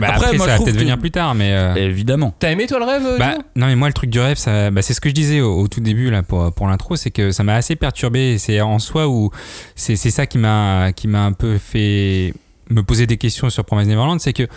Bah, 0.00 0.08
Après, 0.08 0.24
après, 0.26 0.36
moi, 0.36 0.46
ça 0.46 0.54
je 0.54 0.58
va 0.58 0.64
peut-être 0.64 0.74
que- 0.74 0.80
venir 0.80 0.98
plus 0.98 1.12
tard, 1.12 1.36
mais. 1.36 1.52
euh, 1.52 1.74
évidemment. 1.76 2.34
T'as 2.40 2.50
aimé 2.50 2.66
toi 2.66 2.80
le 2.80 2.86
rêve, 2.86 3.18
Bah, 3.20 3.34
Joe 3.34 3.42
non 3.54 3.66
mais 3.66 3.76
moi 3.76 3.86
le 3.86 3.94
truc 3.94 4.10
du 4.10 4.18
rêve 4.18 4.36
ça, 4.36 4.72
bah, 4.72 4.82
c'est 4.82 4.94
ce 4.94 5.00
que 5.00 5.10
je 5.10 5.14
disais 5.14 5.40
au, 5.40 5.60
au 5.60 5.68
tout 5.68 5.80
début 5.80 6.10
là 6.10 6.24
pour, 6.24 6.52
pour 6.52 6.66
l'intro 6.66 6.96
c'est 6.96 7.12
que 7.12 7.30
ça 7.30 7.44
m'a 7.44 7.54
assez 7.54 7.76
perturbé 7.76 8.36
c'est 8.38 8.60
en 8.60 8.80
soi 8.80 9.06
où 9.06 9.30
c'est 9.76 9.94
c'est 9.94 10.10
ça 10.10 10.26
qui 10.26 10.38
m'a 10.38 10.90
qui 10.92 11.06
m'a 11.06 11.24
un 11.24 11.32
peu 11.32 11.56
fait 11.58 12.34
me 12.70 12.82
poser 12.82 13.06
des 13.06 13.16
questions 13.18 13.48
sur 13.48 13.64
Promise 13.64 13.86
Neverland 13.86 14.18
c'est 14.20 14.32
que 14.32 14.48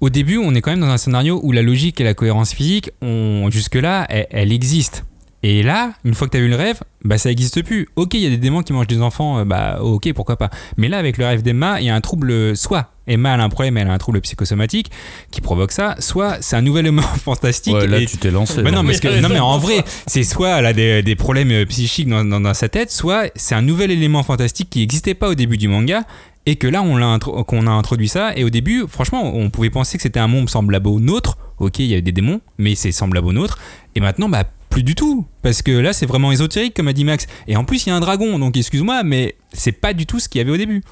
au 0.00 0.08
début 0.10 0.38
on 0.38 0.54
est 0.54 0.60
quand 0.62 0.70
même 0.70 0.80
dans 0.80 0.88
un 0.88 0.96
scénario 0.96 1.40
où 1.42 1.52
la 1.52 1.60
logique 1.62 2.00
et 2.00 2.04
la 2.04 2.14
cohérence 2.14 2.54
physique 2.54 2.90
on, 3.02 3.48
jusque 3.50 3.74
là 3.74 4.06
elle, 4.08 4.26
elle 4.30 4.52
existe 4.52 5.04
et 5.46 5.62
là, 5.62 5.92
une 6.06 6.14
fois 6.14 6.26
que 6.26 6.32
tu 6.32 6.38
as 6.38 6.40
eu 6.40 6.48
le 6.48 6.56
rêve, 6.56 6.80
bah 7.04 7.18
ça 7.18 7.28
n'existe 7.28 7.62
plus. 7.62 7.86
Ok, 7.96 8.14
il 8.14 8.20
y 8.20 8.26
a 8.26 8.30
des 8.30 8.38
démons 8.38 8.62
qui 8.62 8.72
mangent 8.72 8.86
des 8.86 9.02
enfants, 9.02 9.40
euh, 9.40 9.44
bah 9.44 9.78
ok, 9.82 10.10
pourquoi 10.14 10.36
pas. 10.36 10.48
Mais 10.78 10.88
là, 10.88 10.96
avec 10.96 11.18
le 11.18 11.26
rêve 11.26 11.42
d'Emma, 11.42 11.80
il 11.82 11.86
y 11.86 11.90
a 11.90 11.94
un 11.94 12.00
trouble, 12.00 12.56
soit 12.56 12.90
Emma 13.06 13.34
elle 13.34 13.40
a 13.40 13.44
un 13.44 13.50
problème, 13.50 13.76
elle 13.76 13.88
a 13.88 13.92
un 13.92 13.98
trouble 13.98 14.22
psychosomatique 14.22 14.90
qui 15.30 15.42
provoque 15.42 15.72
ça, 15.72 15.96
soit 15.98 16.38
c'est 16.40 16.56
un 16.56 16.62
nouvel 16.62 16.86
élément 16.86 17.02
fantastique. 17.24 17.74
Ouais, 17.74 17.86
là, 17.86 17.98
et- 17.98 18.06
tu 18.06 18.16
t'es 18.16 18.30
lancé. 18.30 18.62
bah 18.62 18.70
non, 18.70 18.82
parce 18.82 19.00
que, 19.00 19.08
Mais 19.08 19.20
non, 19.20 19.28
mais 19.28 19.38
en 19.40 19.58
vrai, 19.58 19.84
c'est 20.06 20.22
soit 20.22 20.48
elle 20.60 20.64
a 20.66 20.72
des, 20.72 21.02
des 21.02 21.14
problèmes 21.14 21.50
euh, 21.50 21.66
psychiques 21.66 22.08
dans, 22.08 22.24
dans- 22.24 22.40
dans 22.40 22.54
sa 22.54 22.70
tête, 22.70 22.90
soit 22.90 23.26
c'est 23.34 23.54
un 23.54 23.60
nouvel 23.62 23.90
élément 23.90 24.22
fantastique 24.22 24.70
qui 24.70 24.78
n'existait 24.78 25.12
pas 25.14 25.28
au 25.28 25.34
début 25.34 25.58
du 25.58 25.68
manga 25.68 26.04
et 26.46 26.56
que 26.56 26.66
là 26.66 26.82
on 26.82 27.18
qu'on 27.44 27.66
a 27.66 27.70
introduit 27.70 28.08
ça. 28.08 28.32
Et 28.36 28.44
au 28.44 28.50
début, 28.50 28.84
franchement, 28.88 29.30
on 29.34 29.50
pouvait 29.50 29.68
penser 29.70 29.98
que 29.98 30.02
c'était 30.02 30.20
un 30.20 30.28
monde 30.28 30.48
semblable 30.48 30.88
au 30.88 31.00
nôtre. 31.00 31.36
Ok, 31.58 31.78
il 31.80 31.86
y 31.86 31.92
avait 31.92 32.02
des 32.02 32.12
démons, 32.12 32.40
mais 32.56 32.74
c'est 32.74 32.92
semblable 32.92 33.26
au 33.28 33.32
nôtre. 33.32 33.58
Et 33.94 34.00
maintenant, 34.00 34.28
bah 34.30 34.44
plus 34.74 34.82
du 34.82 34.96
tout, 34.96 35.24
parce 35.40 35.62
que 35.62 35.70
là 35.70 35.92
c'est 35.92 36.04
vraiment 36.04 36.32
ésotérique 36.32 36.74
comme 36.74 36.88
a 36.88 36.92
dit 36.92 37.04
Max. 37.04 37.28
Et 37.46 37.56
en 37.56 37.64
plus 37.64 37.86
il 37.86 37.90
y 37.90 37.92
a 37.92 37.94
un 37.94 38.00
dragon, 38.00 38.40
donc 38.40 38.56
excuse-moi, 38.56 39.04
mais 39.04 39.36
c'est 39.52 39.70
pas 39.70 39.92
du 39.92 40.04
tout 40.04 40.18
ce 40.18 40.28
qu'il 40.28 40.40
y 40.40 40.42
avait 40.42 40.50
au 40.50 40.56
début. 40.56 40.82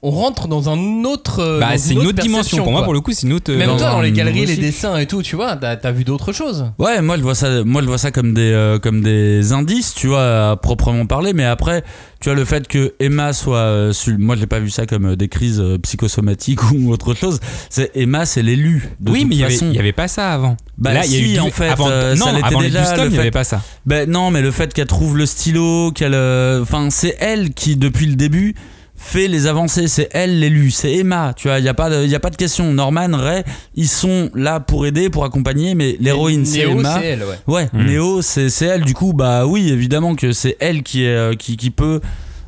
On 0.00 0.10
rentre 0.12 0.46
dans 0.46 0.68
un 0.68 1.02
autre. 1.04 1.40
euh, 1.40 1.58
bah 1.58 1.72
dans 1.72 1.78
c'est 1.78 1.94
une 1.94 2.06
autre 2.06 2.22
dimension. 2.22 2.62
Pour 2.62 2.70
moi, 2.72 2.84
pour 2.84 2.92
le 2.92 3.00
coup, 3.00 3.10
c'est 3.12 3.26
une 3.26 3.32
autre. 3.32 3.52
Même 3.52 3.68
euh, 3.70 3.76
toi, 3.78 3.90
dans 3.90 4.00
les 4.00 4.12
galeries, 4.12 4.46
les 4.46 4.56
dessins 4.56 4.96
et 4.96 5.06
tout, 5.06 5.22
tu 5.22 5.34
vois, 5.34 5.56
t'as 5.56 5.74
t'as 5.74 5.90
vu 5.90 6.04
d'autres 6.04 6.32
choses. 6.32 6.66
Ouais, 6.78 7.02
moi 7.02 7.16
je 7.16 7.22
vois 7.22 7.34
ça, 7.34 7.64
moi 7.64 7.82
je 7.82 7.88
vois 7.88 7.98
ça 7.98 8.12
comme 8.12 8.32
des 8.32 8.52
euh, 8.52 8.78
comme 8.78 9.00
des 9.02 9.52
indices, 9.52 9.94
tu 9.94 10.06
vois, 10.06 10.50
à 10.52 10.56
proprement 10.56 11.04
parler. 11.06 11.32
Mais 11.32 11.44
après, 11.44 11.82
tu 12.20 12.28
vois 12.28 12.36
le 12.36 12.44
fait 12.44 12.68
que 12.68 12.94
Emma 13.00 13.32
soit, 13.32 13.56
euh, 13.58 13.92
su- 13.92 14.18
moi 14.18 14.36
je 14.36 14.40
l'ai 14.42 14.46
pas 14.46 14.60
vu 14.60 14.70
ça 14.70 14.86
comme 14.86 15.16
des 15.16 15.26
crises 15.28 15.58
euh, 15.60 15.78
psychosomatiques 15.78 16.62
ou 16.72 16.92
autre 16.92 17.14
chose. 17.14 17.40
C'est 17.68 17.90
Emma, 17.96 18.24
c'est 18.24 18.42
l'élu. 18.42 18.88
de 19.00 19.10
Oui, 19.10 19.22
toute 19.22 19.28
mais 19.30 19.34
il 19.34 19.38
y 19.40 19.44
avait- 19.44 19.52
façon. 19.54 19.66
il 19.70 19.74
y 19.74 19.80
avait 19.80 19.92
pas 19.92 20.06
ça 20.06 20.32
avant. 20.32 20.56
Bah 20.78 20.92
là, 20.94 21.04
il 21.06 21.12
y 21.12 21.16
a 21.16 21.34
eu 21.34 21.40
en 21.40 21.50
fait, 21.50 21.70
avant, 21.70 21.88
euh, 21.90 22.14
non, 22.14 22.26
ça 22.26 22.32
l'était 22.34 22.48
déjà, 22.62 23.04
il 23.04 23.10
y 23.10 23.14
fait- 23.16 23.18
avait 23.18 23.30
pas 23.32 23.42
ça. 23.42 23.62
Ben 23.84 24.08
non, 24.08 24.30
mais 24.30 24.42
le 24.42 24.52
fait 24.52 24.72
qu'elle 24.72 24.86
trouve 24.86 25.16
le 25.18 25.26
stylo, 25.26 25.90
qu'elle, 25.90 26.14
euh, 26.14 26.62
enfin, 26.62 26.88
c'est 26.90 27.16
elle 27.18 27.52
qui 27.52 27.74
depuis 27.74 28.06
le 28.06 28.14
début 28.14 28.54
fait 29.00 29.28
les 29.28 29.46
avancées. 29.46 29.88
C'est 29.88 30.08
elle 30.12 30.40
l'élu, 30.40 30.70
c'est 30.70 30.92
Emma. 30.92 31.32
Tu 31.34 31.48
vois, 31.48 31.58
il 31.60 31.64
y 31.64 31.68
a 31.68 31.74
pas 31.74 31.88
de, 31.88 32.04
y 32.04 32.14
a 32.14 32.20
pas 32.20 32.30
de 32.30 32.36
question. 32.36 32.72
Norman, 32.74 33.08
Ray, 33.12 33.44
ils 33.74 33.88
sont 33.88 34.28
là 34.34 34.60
pour 34.60 34.84
aider, 34.86 35.08
pour 35.08 35.24
accompagner, 35.24 35.74
mais 35.74 35.96
l'héroïne 36.00 36.44
c'est 36.44 36.58
Néo, 36.66 36.72
Emma. 36.80 36.98
c'est 37.00 37.06
elle, 37.06 37.22
ouais. 37.22 37.38
Ouais, 37.46 37.68
Hmm. 37.72 37.86
Néo, 37.86 38.20
c'est 38.22 38.50
c'est 38.50 38.66
elle. 38.66 38.82
Du 38.84 38.92
coup, 38.94 39.12
bah 39.14 39.46
oui, 39.46 39.70
évidemment 39.70 40.14
que 40.14 40.32
c'est 40.32 40.56
elle 40.60 40.82
qui 40.82 41.04
est 41.04 41.14
euh, 41.14 41.34
qui, 41.34 41.56
qui 41.56 41.70
peut 41.70 42.00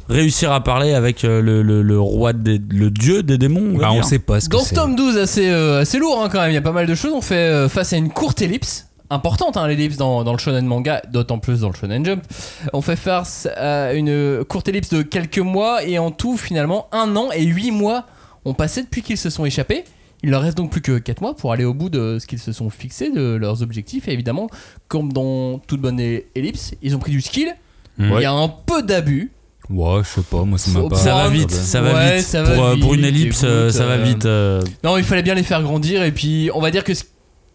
réussir 0.09 0.51
à 0.51 0.65
parler 0.65 0.93
avec 0.93 1.23
euh, 1.25 1.41
le, 1.41 1.63
le, 1.63 1.83
le 1.83 2.01
roi 2.01 2.33
des, 2.33 2.61
le 2.71 2.91
dieu 2.91 3.23
des 3.23 3.39
démons. 3.39 3.75
on 3.77 3.79
Bah, 3.79 3.91
on 3.93 4.03
sait 4.03 4.19
pas 4.19 4.41
ce 4.41 4.49
que 4.49 4.57
Dans 4.57 4.65
ce 4.65 4.75
tome 4.75 4.97
12, 4.97 5.17
assez, 5.19 5.49
euh, 5.49 5.81
assez 5.83 5.99
lourd 5.99 6.21
hein, 6.21 6.29
quand 6.31 6.41
même, 6.41 6.51
il 6.51 6.55
y 6.55 6.59
a 6.59 6.63
pas 6.63 6.73
mal 6.73 6.87
de 6.89 6.95
choses. 6.97 7.13
On 7.15 7.21
fait 7.21 7.37
euh, 7.37 7.69
face 7.69 7.93
à 7.93 7.97
une 7.97 8.09
courte 8.11 8.43
ellipse. 8.43 8.87
Importante 9.11 9.57
hein, 9.57 9.67
l'ellipse 9.67 9.97
dans, 9.97 10.23
dans 10.25 10.33
le 10.33 10.39
shonen 10.39 10.65
manga, 10.65 11.03
d'autant 11.13 11.39
plus 11.39 11.61
dans 11.61 11.69
le 11.69 11.75
shonen 11.75 12.05
jump. 12.05 12.23
On 12.73 12.81
fait 12.81 12.97
face 12.97 13.47
à 13.57 13.93
une 13.95 14.45
courte 14.45 14.69
ellipse 14.69 14.91
de 14.91 15.03
quelques 15.03 15.39
mois 15.39 15.85
et 15.85 15.99
en 15.99 16.11
tout 16.13 16.37
finalement 16.37 16.87
un 16.93 17.17
an 17.17 17.31
et 17.35 17.45
huit 17.45 17.73
mois 17.73 18.07
ont 18.45 18.55
passé 18.55 18.83
depuis 18.83 19.03
qu'ils 19.03 19.19
se 19.19 19.29
sont 19.31 19.45
échappés. 19.45 19.85
Il 20.23 20.31
leur 20.31 20.43
reste 20.43 20.57
donc 20.57 20.71
plus 20.71 20.83
que 20.83 20.99
4 20.99 21.23
mois 21.23 21.35
pour 21.35 21.51
aller 21.53 21.65
au 21.65 21.73
bout 21.75 21.89
de 21.89 22.19
ce 22.21 22.27
qu'ils 22.27 22.39
se 22.39 22.53
sont 22.53 22.69
fixés, 22.71 23.11
de 23.11 23.35
leurs 23.37 23.63
objectifs. 23.63 24.07
Et 24.07 24.13
évidemment, 24.13 24.49
comme 24.87 25.13
dans 25.13 25.59
toute 25.59 25.81
bonne 25.81 25.99
ellipse, 26.35 26.75
ils 26.83 26.95
ont 26.95 26.99
pris 26.99 27.11
du 27.11 27.21
skill. 27.21 27.55
Il 27.99 28.09
y 28.21 28.25
a 28.25 28.33
un 28.33 28.49
peu 28.49 28.83
d'abus. 28.83 29.33
Ouais, 29.69 30.01
je 30.03 30.09
sais 30.09 30.23
pas, 30.23 30.43
moi 30.43 30.59
ça 30.59 30.71
m'a 30.73 30.89
pas. 30.89 30.97
Ça 30.97 31.15
va 31.15 31.29
vite, 31.29 31.51
ça 31.51 31.81
va 31.81 31.95
ouais, 31.95 32.17
vite. 32.19 32.27
ça 32.27 32.43
va 32.43 32.55
pour, 32.55 32.65
euh, 32.65 32.77
pour 32.77 32.95
une 32.95 33.01
vite, 33.03 33.09
ellipse, 33.15 33.43
euh, 33.45 33.65
écoute, 33.69 33.77
ça 33.77 33.87
va 33.87 33.93
euh, 33.95 34.03
vite. 34.03 34.27
euh, 34.27 34.63
Non, 34.83 34.97
il 34.97 35.05
fallait 35.05 35.23
bien 35.23 35.35
les 35.35 35.43
faire 35.45 35.63
grandir 35.63 36.03
et 36.03 36.11
puis 36.11 36.51
on 36.55 36.61
va 36.61 36.71
dire 36.71 36.83
que 36.83 36.93
ce 36.93 37.05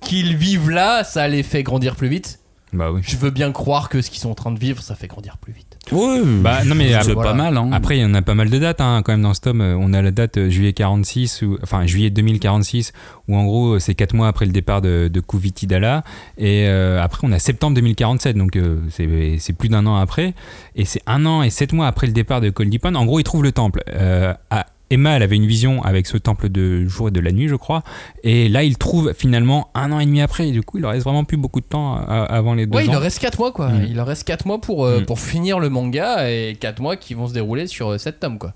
qu'ils 0.06 0.38
vivent 0.38 0.70
là, 0.70 1.03
ça 1.03 1.28
les 1.28 1.43
fait 1.43 1.64
grandir 1.64 1.95
plus 1.95 2.08
vite. 2.08 2.39
Bah 2.74 2.91
oui. 2.91 2.99
Je 3.03 3.16
veux 3.16 3.30
bien 3.30 3.51
croire 3.53 3.88
que 3.88 4.01
ce 4.01 4.10
qu'ils 4.10 4.20
sont 4.20 4.32
en 4.32 4.36
train 4.36 4.51
de 4.51 4.60
vivre, 4.60 4.82
ça 4.82 4.95
fait 4.95 5.08
grandir 5.08 5.38
plus 5.38 5.53
vite. 5.53 5.78
Ouais, 5.93 6.20
Bah 6.26 6.66
non 6.66 6.76
mais 6.76 6.89
c'est 6.89 6.95
après, 7.12 7.14
pas 7.14 7.34
mal. 7.34 7.56
Hein. 7.56 7.70
après 7.72 7.97
il 7.97 8.01
y 8.01 8.06
en 8.06 8.14
a 8.16 8.22
pas 8.24 8.34
mal 8.34 8.49
de 8.49 8.58
dates 8.58 8.82
hein, 8.82 9.01
quand 9.06 9.14
même 9.14 9.22
dans 9.22 9.34
ce 9.36 9.39
tome. 9.41 9.62
Euh, 9.62 9.78
On 9.80 9.93
a 9.93 10.01
la 10.01 10.12
date 10.12 10.38
euh, 10.38 10.49
juillet 10.49 10.74
46 10.74 11.43
ou 11.43 11.58
enfin 11.64 11.86
juillet 11.86 12.10
2046 12.10 12.91
où 13.30 13.38
en 13.38 13.45
gros 13.45 13.74
euh, 13.76 13.80
c'est 13.80 13.93
4 13.93 14.14
mois 14.16 14.28
après 14.28 14.45
le 14.47 14.51
départ 14.51 14.82
de, 14.82 15.10
de 15.14 15.20
Kuvitidala 15.22 16.03
et 16.38 16.66
euh, 16.68 17.01
après 17.01 17.26
on 17.28 17.32
a 17.32 17.39
septembre 17.39 17.76
2047 17.76 18.36
donc 18.36 18.56
euh, 18.58 18.80
c'est 18.89 19.38
c'est 19.39 19.53
plus 19.53 19.70
d'un 19.70 19.86
an 19.86 19.95
après 19.97 20.34
et 20.76 20.86
c'est 20.86 21.01
un 21.06 21.26
an 21.28 21.43
et 21.43 21.51
7 21.51 21.72
mois 21.72 21.88
après 21.88 22.08
le 22.08 22.14
départ 22.14 22.41
de 22.41 22.49
Koldipan. 22.49 22.95
En 22.95 23.06
gros 23.06 23.20
ils 23.20 23.24
trouvent 23.24 23.43
le 23.43 23.51
temple. 23.51 23.84
Euh, 23.93 24.34
à- 24.49 24.66
Emma, 24.91 25.11
elle 25.15 25.23
avait 25.23 25.36
une 25.36 25.47
vision 25.47 25.81
avec 25.83 26.05
ce 26.07 26.17
temple 26.17 26.49
de 26.49 26.86
jour 26.86 27.07
et 27.07 27.11
de 27.11 27.19
la 27.19 27.31
nuit, 27.31 27.47
je 27.47 27.55
crois. 27.55 27.83
Et 28.23 28.49
là, 28.49 28.63
il 28.63 28.77
trouve 28.77 29.13
finalement 29.17 29.69
un 29.73 29.91
an 29.91 29.99
et 29.99 30.05
demi 30.05 30.21
après. 30.21 30.49
Et 30.49 30.51
du 30.51 30.61
coup, 30.61 30.77
il 30.77 30.81
leur 30.81 30.91
reste 30.91 31.03
vraiment 31.05 31.23
plus 31.23 31.38
beaucoup 31.38 31.59
de 31.59 31.65
temps 31.65 31.97
euh, 31.97 32.25
avant 32.29 32.53
les 32.53 32.65
deux 32.67 32.77
Ouais, 32.77 32.86
il 32.86 32.91
leur 32.91 33.01
reste 33.01 33.19
4 33.19 33.39
mois 33.39 33.51
quoi. 33.51 33.69
Mm. 33.69 33.86
Il 33.89 33.95
leur 33.95 34.07
reste 34.07 34.23
4 34.25 34.45
mois 34.45 34.61
pour, 34.61 34.86
euh, 34.86 34.99
Mm. 35.01 35.05
pour 35.05 35.19
finir 35.19 35.59
le 35.59 35.69
manga 35.69 36.29
et 36.29 36.55
4 36.59 36.79
mois 36.81 36.97
qui 36.97 37.13
vont 37.15 37.27
se 37.27 37.33
dérouler 37.33 37.67
sur 37.67 37.99
7 37.99 38.19
tomes 38.19 38.38
quoi. 38.38 38.53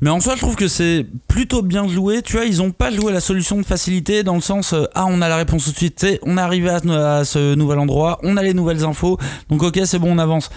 Mais 0.00 0.10
en 0.10 0.20
soi, 0.20 0.34
je 0.34 0.40
trouve 0.40 0.56
que 0.56 0.68
c'est 0.68 1.06
plutôt 1.28 1.62
bien 1.62 1.88
joué. 1.88 2.20
Tu 2.22 2.34
vois, 2.36 2.44
ils 2.44 2.60
ont 2.62 2.70
pas 2.72 2.90
joué 2.90 3.12
la 3.12 3.20
solution 3.20 3.56
de 3.56 3.64
facilité 3.64 4.22
dans 4.22 4.34
le 4.34 4.40
sens 4.40 4.72
euh, 4.72 4.84
ah 4.94 5.06
on 5.08 5.22
a 5.22 5.28
la 5.28 5.36
réponse 5.36 5.64
tout 5.64 5.70
de 5.72 5.76
suite. 5.76 5.96
Tu 5.96 6.06
sais, 6.06 6.20
on 6.24 6.36
est 6.36 6.40
arrivé 6.40 6.68
à, 6.68 7.16
à 7.18 7.24
ce 7.24 7.54
nouvel 7.54 7.78
endroit, 7.78 8.18
on 8.22 8.36
a 8.36 8.42
les 8.42 8.54
nouvelles 8.54 8.84
infos, 8.84 9.18
donc 9.48 9.62
ok 9.62 9.80
c'est 9.84 9.98
bon 9.98 10.12
on 10.14 10.18
avance. 10.18 10.50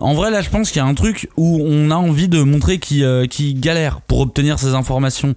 En 0.00 0.14
vrai 0.14 0.30
là, 0.30 0.40
je 0.42 0.50
pense 0.50 0.70
qu'il 0.70 0.78
y 0.78 0.84
a 0.84 0.86
un 0.86 0.94
truc 0.94 1.28
où 1.36 1.60
on 1.64 1.90
a 1.90 1.96
envie 1.96 2.28
de 2.28 2.42
montrer 2.42 2.78
qui 2.78 3.04
qui 3.30 3.54
galère 3.54 4.00
pour 4.00 4.20
obtenir 4.20 4.58
ces 4.58 4.74
informations. 4.74 5.34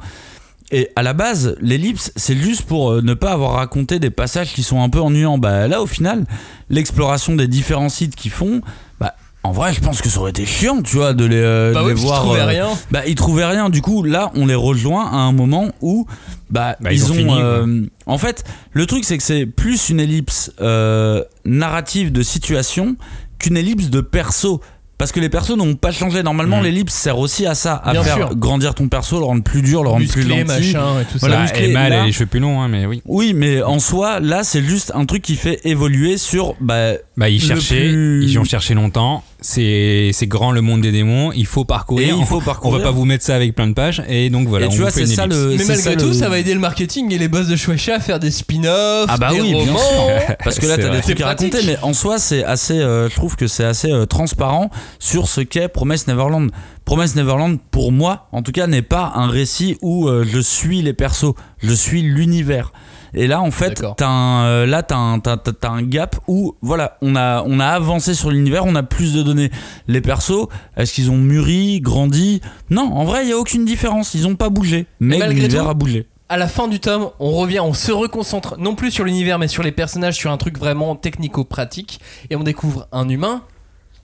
Et 0.71 0.89
à 0.95 1.03
la 1.03 1.13
base, 1.13 1.55
l'ellipse, 1.61 2.11
c'est 2.15 2.35
juste 2.35 2.63
pour 2.63 2.91
euh, 2.93 3.01
ne 3.03 3.13
pas 3.13 3.31
avoir 3.33 3.51
raconté 3.51 3.99
des 3.99 4.09
passages 4.09 4.53
qui 4.53 4.63
sont 4.63 4.81
un 4.81 4.89
peu 4.89 4.99
ennuyants. 5.01 5.37
Bah 5.37 5.67
là, 5.67 5.81
au 5.83 5.85
final, 5.85 6.25
l'exploration 6.69 7.35
des 7.35 7.47
différents 7.47 7.89
sites 7.89 8.15
qu'ils 8.15 8.31
font, 8.31 8.61
bah 8.99 9.13
en 9.43 9.51
vrai, 9.51 9.71
je 9.73 9.81
pense 9.81 10.01
que 10.01 10.09
ça 10.09 10.19
aurait 10.19 10.31
été 10.31 10.45
chiant, 10.47 10.81
tu 10.81 10.95
vois, 10.95 11.13
de 11.13 11.25
les, 11.25 11.35
euh, 11.35 11.73
Bah 11.73 11.81
de 11.81 11.85
oui, 11.85 11.89
les 11.89 11.93
parce 11.95 11.99
qu'ils 12.01 12.07
voir. 12.07 12.21
trouvaient 12.23 12.39
euh, 12.39 12.45
rien. 12.45 12.69
bah, 12.89 13.01
ils 13.05 13.13
trouvaient 13.15 13.45
rien. 13.45 13.69
Du 13.69 13.81
coup, 13.83 14.01
là, 14.01 14.31
on 14.35 14.47
les 14.47 14.55
rejoint 14.55 15.05
à 15.05 15.17
un 15.17 15.31
moment 15.33 15.67
où, 15.81 16.07
bah, 16.49 16.75
Bah, 16.79 16.91
ils 16.91 16.97
ils, 16.97 17.11
ont 17.11 17.13
ont. 17.13 17.17
fini, 17.17 17.35
euh, 17.39 17.81
en 18.07 18.17
fait, 18.17 18.43
le 18.71 18.85
truc, 18.87 19.03
c'est 19.03 19.17
que 19.17 19.23
c'est 19.23 19.45
plus 19.45 19.89
une 19.89 19.99
ellipse 19.99 20.53
euh, 20.59 21.23
narrative 21.45 22.11
de 22.11 22.23
situation 22.23 22.95
qu'une 23.43 23.57
ellipse 23.57 23.89
de 23.89 24.01
perso. 24.01 24.61
Parce 24.99 25.11
que 25.11 25.19
les 25.19 25.27
persos 25.27 25.57
n'ont 25.57 25.73
pas 25.75 25.91
changé. 25.91 26.23
Normalement, 26.23 26.57
Mhm. 26.59 26.63
l'ellipse 26.63 26.93
sert 26.93 27.17
aussi 27.17 27.45
à 27.45 27.55
ça, 27.55 27.75
à 27.83 27.91
Bien 27.91 28.03
faire 28.03 28.15
sûr. 28.15 28.35
grandir 28.37 28.73
ton 28.75 28.87
perso, 28.87 29.17
le 29.19 29.25
rendre 29.25 29.43
plus 29.43 29.61
dur, 29.61 29.83
le 29.83 29.89
rendre 29.89 30.05
plus 30.07 30.23
Musclé, 30.23 30.45
gentil. 30.45 30.45
machin 30.73 31.01
et 31.01 31.05
tout 31.05 31.17
Voilà, 31.19 31.35
ça. 31.35 31.41
Musclé, 31.41 31.63
elle 31.65 31.73
là- 31.73 32.03
a 32.03 32.05
les 32.05 32.11
cheveux 32.13 32.27
plus 32.27 32.39
longs, 32.39 32.61
hein, 32.61 32.67
mais 32.69 32.85
oui. 32.85 33.01
Oui, 33.05 33.33
mais 33.33 33.61
en 33.63 33.79
soi, 33.79 34.19
là, 34.21 34.43
c'est 34.43 34.61
juste 34.63 34.91
un 34.95 35.05
truc 35.05 35.21
qui 35.23 35.35
fait 35.35 35.59
évoluer 35.65 36.17
sur. 36.17 36.55
Bah, 36.61 36.91
Bah, 37.15 37.29
ils 37.29 37.39
cherchaient, 37.39 37.89
plus- 37.89 38.23
ils 38.23 38.31
y 38.31 38.37
ont 38.39 38.43
cherché 38.43 38.73
longtemps. 38.73 39.23
C'est 39.39 40.09
c'est 40.13 40.25
grand 40.25 40.51
le 40.51 40.61
monde 40.61 40.81
des 40.81 40.91
démons. 40.91 41.31
Il 41.33 41.45
faut 41.45 41.63
parcourir. 41.63 42.07
Et 42.15 42.17
il 42.19 42.25
faut 42.25 42.37
On- 42.37 42.41
parcourir. 42.41 42.73
On 42.73 42.77
va 42.79 42.83
pas 42.83 42.91
vous 42.91 43.05
mettre 43.05 43.23
ça 43.23 43.35
avec 43.35 43.53
plein 43.53 43.67
de 43.67 43.73
pages. 43.73 44.01
Et 44.09 44.31
donc 44.31 44.47
voilà. 44.47 44.65
Et 44.65 44.69
tu 44.69 44.77
on 44.79 44.81
vois, 44.81 44.89
c'est 44.89 45.05
ça 45.05 45.25
ellipse. 45.25 45.37
le- 45.37 45.49
Mais 45.51 45.57
malgré 45.65 45.75
ça, 45.75 45.95
tout, 45.95 46.07
le- 46.07 46.13
ça 46.13 46.27
va 46.29 46.39
aider 46.39 46.55
le 46.55 46.59
marketing 46.59 47.11
et 47.13 47.19
les 47.19 47.27
boss 47.27 47.47
de 47.47 47.55
Shueisha 47.55 47.95
à 47.95 47.99
faire 47.99 48.19
des 48.19 48.31
spin-offs, 48.31 49.05
Ah 49.09 49.17
bah 49.17 49.29
des 49.31 49.41
oui, 49.41 49.49
bien 49.51 49.59
romans. 49.59 49.79
Parce 50.43 50.57
que 50.57 50.65
là, 50.65 50.75
t'as 50.77 50.89
des 50.89 51.01
trucs 51.01 51.21
à 51.21 51.27
raconter, 51.27 51.59
mais 51.67 51.77
en 51.83 51.93
soi, 51.93 52.17
c'est 52.17 52.43
assez. 52.43 52.79
euh, 52.79 53.09
je 53.09 53.15
trouve 53.15 53.35
que 53.35 53.45
c'est 53.45 53.65
assez 53.65 53.91
euh, 53.91 54.05
transparent 54.07 54.71
sur 54.97 55.27
ce 55.27 55.41
qu'est 55.41 55.67
Promise 55.67 56.07
Neverland. 56.07 56.49
Promise 56.85 57.15
Neverland, 57.15 57.59
pour 57.69 57.91
moi, 57.91 58.27
en 58.31 58.41
tout 58.41 58.51
cas, 58.51 58.65
n'est 58.65 58.81
pas 58.81 59.11
un 59.15 59.27
récit 59.27 59.77
où 59.83 60.07
euh, 60.07 60.25
je 60.27 60.39
suis 60.39 60.81
les 60.81 60.93
persos, 60.93 61.33
je 61.61 61.73
suis 61.73 62.01
l'univers. 62.01 62.73
Et 63.15 63.27
là, 63.27 63.41
en 63.41 63.51
fait, 63.51 63.75
t'as 63.95 64.07
un, 64.07 64.45
euh, 64.45 64.65
là, 64.65 64.81
t'as 64.83 64.95
un, 64.97 65.19
t'as- 65.19 65.37
t'as- 65.37 65.51
t'as 65.53 65.69
un 65.69 65.83
gap 65.83 66.15
où, 66.27 66.55
voilà, 66.61 66.97
on 67.01 67.15
a, 67.15 67.43
on 67.45 67.59
a 67.59 67.67
avancé 67.67 68.13
sur 68.15 68.31
l'univers, 68.31 68.65
on 68.65 68.75
a 68.75 68.83
plus 68.83 69.13
de 69.13 69.21
données. 69.21 69.51
Les 69.87 70.01
persos, 70.01 70.47
est-ce 70.77 70.93
qu'ils 70.93 71.11
ont 71.11 71.17
mûri, 71.17 71.79
grandi? 71.81 72.41
Non, 72.71 72.91
en 72.93 73.03
vrai, 73.03 73.23
il 73.25 73.29
y 73.29 73.33
a 73.33 73.37
aucune 73.37 73.65
différence. 73.65 74.13
Ils 74.15 74.25
ont 74.27 74.35
pas 74.35 74.49
bougé, 74.49 74.87
mais 74.99 75.17
malgré 75.19 75.41
l'univers 75.41 75.67
a 75.69 75.73
bougé. 75.73 76.07
À 76.29 76.37
la 76.37 76.47
fin 76.47 76.67
du 76.67 76.79
tome, 76.79 77.09
on 77.19 77.31
revient, 77.31 77.59
on 77.59 77.73
se 77.73 77.91
reconcentre 77.91 78.57
non 78.57 78.73
plus 78.73 78.89
sur 78.89 79.03
l'univers 79.03 79.37
mais 79.37 79.47
sur 79.47 79.61
les 79.61 79.71
personnages, 79.71 80.15
sur 80.15 80.31
un 80.31 80.37
truc 80.37 80.57
vraiment 80.57 80.95
technico-pratique 80.95 81.99
et 82.31 82.35
on 82.35 82.43
découvre 82.43 82.87
un 82.91 83.07
humain 83.09 83.43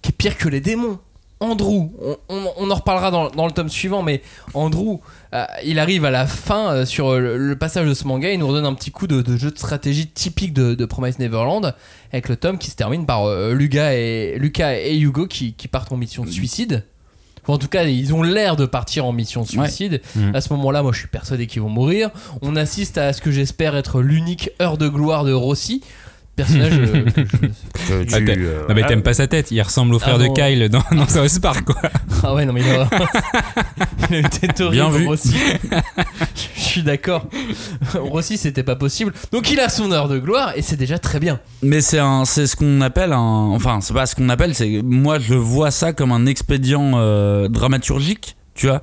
qui 0.03 0.10
est 0.10 0.16
pire 0.16 0.38
que 0.38 0.47
les 0.49 0.62
démons. 0.62 0.99
Andrew, 1.41 1.89
on, 2.01 2.17
on- 2.27 2.51
on 2.57 2.69
en 2.71 2.75
reparlera 2.75 3.11
dans, 3.11 3.29
dans 3.29 3.45
le 3.45 3.51
tome 3.53 3.69
suivant, 3.69 4.03
mais 4.03 4.21
Andrew, 4.53 4.97
euh, 5.33 5.45
il 5.65 5.79
arrive 5.79 6.03
à 6.03 6.11
la 6.11 6.27
fin 6.27 6.73
euh, 6.73 6.85
sur 6.85 7.17
le, 7.17 7.37
le 7.37 7.55
passage 7.55 7.87
de 7.87 7.93
ce 7.93 8.05
manga, 8.05 8.29
il 8.31 8.39
nous 8.39 8.47
redonne 8.47 8.65
un 8.65 8.73
petit 8.73 8.91
coup 8.91 9.07
de, 9.07 9.21
de 9.21 9.37
jeu 9.37 9.49
de 9.49 9.57
stratégie 9.57 10.07
typique 10.07 10.53
de, 10.53 10.73
de 10.75 10.85
Promise 10.85 11.17
Neverland, 11.19 11.73
avec 12.11 12.27
le 12.27 12.35
tome 12.35 12.57
qui 12.57 12.69
se 12.69 12.75
termine 12.75 13.05
par 13.05 13.23
euh, 13.25 13.53
Lucas, 13.53 13.93
et, 13.93 14.37
Lucas 14.37 14.73
et 14.79 14.97
Hugo 14.99 15.27
qui, 15.27 15.53
qui 15.53 15.67
partent 15.69 15.91
en 15.93 15.97
mission 15.97 16.25
de 16.25 16.29
suicide. 16.29 16.83
En 17.47 17.57
tout 17.57 17.69
cas, 17.69 17.85
ils 17.85 18.13
ont 18.13 18.21
l'air 18.21 18.57
de 18.57 18.65
partir 18.67 19.05
en 19.05 19.11
mission 19.13 19.41
de 19.41 19.47
suicide. 19.47 20.01
Mhm. 20.15 20.35
À 20.35 20.41
ce 20.41 20.53
moment-là, 20.53 20.83
moi 20.83 20.91
je 20.91 20.99
suis 20.99 21.07
persuadé 21.07 21.47
qu'ils 21.47 21.61
vont 21.63 21.69
mourir. 21.69 22.11
On 22.43 22.55
assiste 22.55 22.99
à 22.99 23.11
ce 23.11 23.21
que 23.21 23.31
j'espère 23.31 23.75
être 23.75 24.01
l'unique 24.01 24.51
heure 24.61 24.77
de 24.77 24.87
gloire 24.87 25.23
de 25.23 25.33
Rossi. 25.33 25.81
Personnage 26.39 26.73
euh, 26.73 27.03
que 27.87 28.09
je- 28.09 28.15
Ah, 28.15 28.65
non 28.69 28.75
mais 28.75 28.83
t'aimes 28.85 29.03
pas 29.03 29.13
sa 29.13 29.27
tête, 29.27 29.51
il 29.51 29.61
ressemble 29.61 29.93
au 29.93 29.99
frère 29.99 30.15
Ah 30.15 30.23
de 30.23 30.27
bon. 30.27 30.33
Kyle 30.33 30.69
dans, 30.69 30.83
dans 30.95 31.07
South 31.07 31.41
Park 31.41 31.63
quoi. 31.65 31.75
Ah 32.23 32.33
ouais, 32.33 32.45
non, 32.45 32.51
mais 32.53 32.61
il 32.61 32.69
a, 32.69 32.89
il 34.09 34.15
a 34.15 34.19
une 34.19 34.27
tête 34.29 34.59
horrible, 34.59 34.75
Bien 34.83 34.89
vu. 34.89 35.05
Rossi. 35.07 35.33
Je 36.55 36.61
suis 36.61 36.83
d'accord. 36.83 37.25
Rossi, 37.93 38.37
c'était 38.37 38.63
pas 38.63 38.75
possible. 38.75 39.13
Donc 39.31 39.49
il 39.51 39.59
a 39.59 39.69
son 39.69 39.91
heure 39.91 40.07
de 40.09 40.19
gloire 40.19 40.51
et 40.55 40.61
c'est 40.61 40.75
déjà 40.75 40.99
très 40.99 41.19
bien. 41.19 41.39
Mais 41.61 41.79
c'est 41.81 41.99
un, 41.99 42.25
c'est 42.25 42.45
ce 42.47 42.55
qu'on 42.55 42.81
appelle 42.81 43.13
un, 43.13 43.19
enfin 43.19 43.79
c'est 43.81 43.93
pas 43.93 44.05
ce 44.05 44.15
qu'on 44.15 44.29
appelle, 44.29 44.53
c'est 44.55 44.81
moi 44.83 45.17
je 45.19 45.33
vois 45.33 45.71
ça 45.71 45.93
comme 45.93 46.11
un 46.11 46.25
expédient 46.25 46.91
euh, 46.95 47.47
dramaturgique, 47.47 48.35
tu 48.53 48.67
vois, 48.67 48.81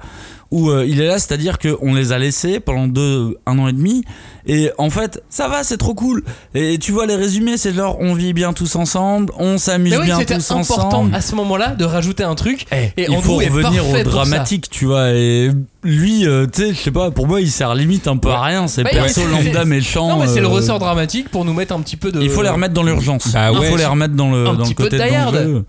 où 0.51 0.71
euh, 0.71 0.85
il 0.87 1.01
est 1.01 1.07
là, 1.07 1.19
c'est-à-dire 1.19 1.59
que 1.59 1.77
on 1.83 1.95
les 1.95 2.13
a 2.13 2.19
laissés 2.19 2.61
pendant 2.61 2.87
deux, 2.87 3.37
un 3.47 3.59
an 3.59 3.69
et 3.69 3.73
demi, 3.73 4.05
et 4.47 4.71
en 4.79 4.91
fait 4.91 5.23
ça 5.29 5.49
va, 5.49 5.65
c'est 5.65 5.77
trop 5.77 5.95
cool. 5.95 6.23
Et 6.55 6.79
tu 6.79 6.93
vois 6.93 7.07
les 7.07 7.17
résumés, 7.17 7.57
c'est 7.57 7.73
genre 7.75 7.97
on 8.01 8.15
vit 8.15 8.33
bien 8.33 8.53
tous 8.53 8.77
ensemble, 8.77 9.33
on 9.39 9.59
s'amuse 9.59 9.93
Mais 9.93 9.99
oui, 9.99 10.07
bien 10.07 10.19
c'était 10.19 10.35
tous 10.37 10.51
important 10.53 10.87
ensemble. 10.89 11.15
à 11.15 11.21
ce 11.21 11.35
moment-là 11.35 11.71
de 11.75 11.85
rajouter 11.85 12.23
un 12.25 12.35
truc. 12.35 12.65
Eh, 12.73 13.01
Et 13.01 13.07
il 13.11 13.19
faut 13.19 13.37
revenir 13.37 13.89
au 13.89 14.03
dramatique, 14.05 14.71
tu 14.71 14.85
vois. 14.87 15.11
Et 15.11 15.51
lui, 15.83 16.27
euh, 16.27 16.47
tu 16.53 16.63
sais, 16.63 16.75
je 16.75 16.79
sais 16.81 16.91
pas, 16.91 17.11
pour 17.11 17.27
moi, 17.27 17.41
il 17.41 17.51
sert 17.51 17.75
limite 17.75 18.07
un 18.09 18.17
peu 18.17 18.31
à 18.31 18.41
rien. 18.43 18.67
C'est 18.69 18.83
Bah, 18.85 18.91
perso 18.93 19.21
lambda 19.27 19.65
méchant. 19.67 20.09
Non, 20.09 20.19
mais 20.21 20.27
c'est 20.27 20.41
le 20.41 20.47
euh, 20.47 20.51
ressort 20.51 20.79
dramatique 20.79 21.29
pour 21.29 21.45
nous 21.45 21.53
mettre 21.55 21.75
un 21.75 21.81
petit 21.81 21.97
peu 21.97 22.13
de. 22.13 22.21
Il 22.23 22.31
faut 22.31 22.43
les 22.43 22.49
remettre 22.49 22.75
dans 22.75 22.83
l'urgence. 22.83 23.33
Bah 23.33 23.51
il 23.53 23.63
faut 23.63 23.77
les 23.77 23.85
remettre 23.85 24.15
dans 24.15 24.31
le, 24.31 24.47
Un 24.47 24.55
dans 24.55 24.63
petit 24.65 24.71
le 24.71 24.75
peu 24.77 24.85
côté 24.85 24.97
de 24.99 25.03
Hard. 25.03 25.35
d'enjeu. 25.35 25.65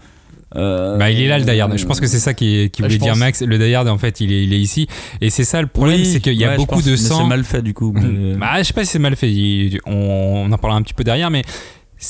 Euh, 0.57 0.97
Bah 0.97 1.11
il 1.11 1.21
est 1.21 1.27
là 1.27 1.37
le 1.39 1.45
Die-Hard. 1.45 1.77
Je 1.77 1.85
pense 1.85 1.99
que 1.99 2.07
c'est 2.07 2.19
ça 2.19 2.33
qui, 2.33 2.69
qui 2.71 2.81
Bah, 2.81 2.87
voulait 2.87 2.97
dire 2.97 3.09
pense. 3.13 3.19
Max. 3.19 3.41
Le 3.41 3.57
Die-Hard 3.59 3.87
en 3.87 3.97
fait 3.97 4.19
il 4.21 4.31
est, 4.31 4.43
il 4.43 4.53
est 4.53 4.59
ici 4.59 4.87
et 5.21 5.29
c'est 5.29 5.43
ça 5.43 5.61
le 5.61 5.67
problème 5.67 5.99
oui, 5.99 6.05
c'est 6.05 6.19
qu'il 6.19 6.33
y 6.33 6.43
a 6.45 6.49
ouais, 6.49 6.55
beaucoup 6.57 6.75
pense, 6.75 6.85
de 6.85 6.95
sang. 6.95 7.19
C'est 7.21 7.27
mal 7.27 7.43
fait 7.43 7.61
du 7.61 7.73
coup. 7.73 7.93
mais- 7.93 8.35
Bah, 8.35 8.53
je 8.59 8.63
sais 8.63 8.73
pas 8.73 8.83
si 8.85 8.91
c'est 8.91 8.99
mal 8.99 9.15
fait. 9.15 9.31
Il- 9.31 9.79
on, 9.85 9.93
on 10.47 10.51
en 10.51 10.57
parlera 10.57 10.79
un 10.79 10.81
petit 10.83 10.93
peu 10.93 11.03
derrière, 11.03 11.29
mais 11.29 11.43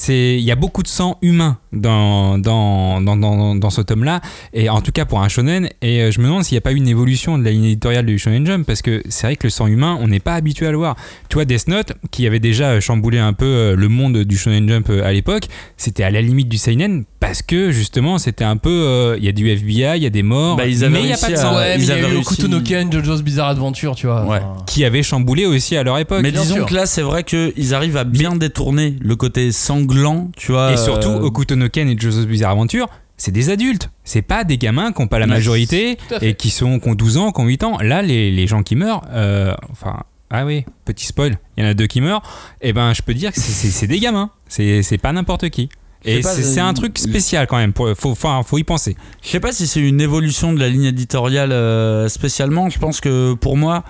il 0.07 0.39
y 0.39 0.51
a 0.51 0.55
beaucoup 0.55 0.83
de 0.83 0.87
sang 0.87 1.17
humain 1.21 1.57
dans 1.73 2.37
dans, 2.37 3.01
dans, 3.01 3.15
dans, 3.15 3.55
dans 3.55 3.69
ce 3.69 3.81
tome 3.81 4.03
là 4.03 4.21
et 4.53 4.69
en 4.69 4.81
tout 4.81 4.91
cas 4.91 5.05
pour 5.05 5.21
un 5.21 5.29
shonen 5.29 5.69
et 5.81 6.01
euh, 6.01 6.11
je 6.11 6.19
me 6.19 6.25
demande 6.25 6.43
s'il 6.43 6.55
n'y 6.55 6.59
a 6.59 6.61
pas 6.61 6.71
eu 6.71 6.75
une 6.75 6.87
évolution 6.87 7.37
de 7.37 7.43
la 7.43 7.51
ligne 7.51 7.65
éditoriale 7.65 8.05
du 8.05 8.17
shonen 8.19 8.45
jump 8.45 8.65
parce 8.65 8.81
que 8.81 9.01
c'est 9.09 9.27
vrai 9.27 9.35
que 9.35 9.45
le 9.45 9.49
sang 9.49 9.67
humain 9.67 9.97
on 10.01 10.07
n'est 10.07 10.19
pas 10.19 10.33
habitué 10.33 10.67
à 10.67 10.71
le 10.71 10.77
voir 10.77 10.95
tu 11.29 11.35
vois 11.35 11.45
Death 11.45 11.67
Note 11.67 11.93
qui 12.11 12.25
avait 12.27 12.39
déjà 12.39 12.79
chamboulé 12.79 13.17
un 13.19 13.33
peu 13.33 13.45
euh, 13.45 13.75
le 13.75 13.87
monde 13.87 14.17
du 14.23 14.37
shonen 14.37 14.67
jump 14.67 14.89
euh, 14.89 15.03
à 15.05 15.13
l'époque 15.13 15.43
c'était 15.77 16.03
à 16.03 16.09
la 16.11 16.21
limite 16.21 16.49
du 16.49 16.57
seinen 16.57 17.05
parce 17.19 17.41
que 17.41 17.71
justement 17.71 18.17
c'était 18.17 18.43
un 18.45 18.57
peu 18.57 18.69
euh, 18.69 19.15
il 19.17 19.25
y 19.25 19.29
a 19.29 19.31
du 19.31 19.47
FBI 19.49 19.97
il 19.97 20.03
y 20.03 20.05
a 20.05 20.09
des 20.09 20.23
morts 20.23 20.57
Bah, 20.57 20.65
ils 20.67 20.83
avaient 20.83 20.93
mais 20.93 21.01
il 21.01 21.07
n'y 21.07 21.13
a 21.13 21.17
pas 21.17 21.29
de 21.29 21.35
sang 21.35 21.55
Ouais, 21.55 21.77
mais 21.77 21.83
ils 21.83 21.83
il 21.83 21.87
y 21.87 21.91
a 21.91 21.95
avaient 21.95 22.13
eu 22.13 22.17
réussi- 22.17 22.91
JoJo's 22.91 23.21
Bizarre 23.23 23.47
Adventure, 23.49 23.95
tu 23.95 24.07
vois. 24.07 24.23
Ouais. 24.25 24.37
Enfin, 24.37 24.63
qui 24.65 24.83
avait 24.85 25.01
chamboulé 25.03 25.45
aussi 25.45 25.75
à 25.77 25.83
leur 25.83 25.97
époque 25.97 26.19
Mais 26.21 26.31
bien 26.31 26.41
disons 26.41 26.55
sûr. 26.55 26.65
que 26.65 26.73
là, 26.75 26.85
c'est 26.85 27.01
vrai 27.01 27.23
qu'ils 27.23 27.73
arrivent 27.73 27.97
à 27.97 28.03
bien 28.03 28.35
détourner 28.35 28.95
le 28.99 29.15
côté 29.15 29.51
sanglant, 29.79 30.29
tu 30.35 30.51
vois. 30.51 30.73
Et 30.73 30.77
surtout, 30.77 31.09
euh, 31.09 31.21
Okuto 31.21 31.55
no 31.55 31.69
Ken 31.69 31.89
et 31.89 31.97
JoJo's 31.97 32.25
Bizarre 32.27 32.51
Adventure, 32.51 32.87
c'est 33.17 33.31
des 33.31 33.49
adultes. 33.49 33.89
C'est 34.03 34.21
pas 34.21 34.43
des 34.43 34.57
gamins 34.57 34.91
qui 34.91 35.01
ont 35.01 35.07
pas 35.07 35.19
la 35.19 35.27
majorité 35.27 35.97
et 36.21 36.33
qui, 36.35 36.49
sont, 36.49 36.79
qui 36.79 36.89
ont 36.89 36.95
12 36.95 37.17
ans, 37.17 37.31
qui 37.31 37.41
ont 37.41 37.45
8 37.45 37.63
ans. 37.63 37.77
Là, 37.79 38.01
les, 38.01 38.31
les 38.31 38.47
gens 38.47 38.63
qui 38.63 38.75
meurent, 38.75 39.01
euh, 39.11 39.53
enfin, 39.71 40.03
ah 40.29 40.45
oui, 40.45 40.65
petit 40.85 41.05
spoil, 41.05 41.37
il 41.57 41.63
y 41.63 41.67
en 41.67 41.69
a 41.69 41.73
deux 41.73 41.87
qui 41.87 42.01
meurent, 42.01 42.21
et 42.61 42.73
ben 42.73 42.93
je 42.93 43.01
peux 43.01 43.13
dire 43.13 43.31
que 43.31 43.39
c'est- 43.39 43.87
des 43.87 43.99
gamins. 43.99 44.29
C'est 44.49 44.83
c'est 44.83 44.97
pas 44.97 45.11
n'importe 45.13 45.49
qui. 45.49 45.69
Et 46.05 46.21
c'est 46.21 46.59
euh, 46.59 46.63
un 46.65 46.73
truc 46.73 46.97
spécial 46.97 47.47
quand 47.47 47.57
même. 47.57 47.73
Pour, 47.73 47.89
faut, 47.97 48.13
faut, 48.13 48.43
faut 48.43 48.57
y 48.57 48.63
penser. 48.63 48.95
Je 49.23 49.29
sais 49.29 49.39
pas 49.39 49.51
si 49.51 49.65
c'est 49.67 49.79
une 49.81 49.99
évolution 49.99 50.53
de 50.53 50.59
la 50.59 50.69
ligne 50.69 50.83
éditoriale 50.85 51.51
euh, 51.51 52.07
spécialement. 52.07 52.69
Je 52.69 52.77
pense 52.79 53.01
que 53.01 53.33
pour 53.33 53.57
moi, 53.57 53.83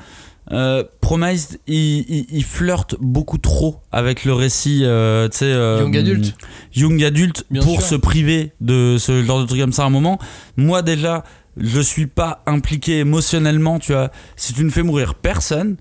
euh, 0.51 0.83
Promised, 1.01 1.59
il, 1.67 1.75
il- 2.09 2.25
il 2.29 2.43
flirte 2.43 2.95
beaucoup 2.99 3.37
trop 3.37 3.81
avec 3.91 4.23
le 4.25 4.33
récit, 4.33 4.81
euh, 4.83 5.27
tu 5.29 5.37
sais. 5.39 5.45
euh, 5.45 5.79
Young 5.81 5.97
adulte. 5.97 6.35
Young 6.75 7.03
adulte 7.03 7.43
Bien 7.51 7.61
pour 7.61 7.81
sûr. 7.81 7.89
se 7.89 7.95
priver 7.95 8.53
de 8.61 8.97
ce 8.99 9.23
genre 9.23 9.41
de 9.41 9.45
truc 9.45 9.59
comme 9.59 9.73
ça 9.73 9.83
à 9.83 9.87
un 9.87 9.89
moment. 9.89 10.19
Moi 10.55 10.81
déjà, 10.81 11.23
je 11.57 11.81
suis 11.81 12.07
pas 12.07 12.43
impliqué 12.45 12.99
émotionnellement, 12.99 13.79
tu 13.79 13.91
vois. 13.93 14.11
Si 14.35 14.53
tu 14.53 14.63
ne 14.63 14.69
fais 14.69 14.83
mourir 14.83 15.15
personne, 15.15 15.77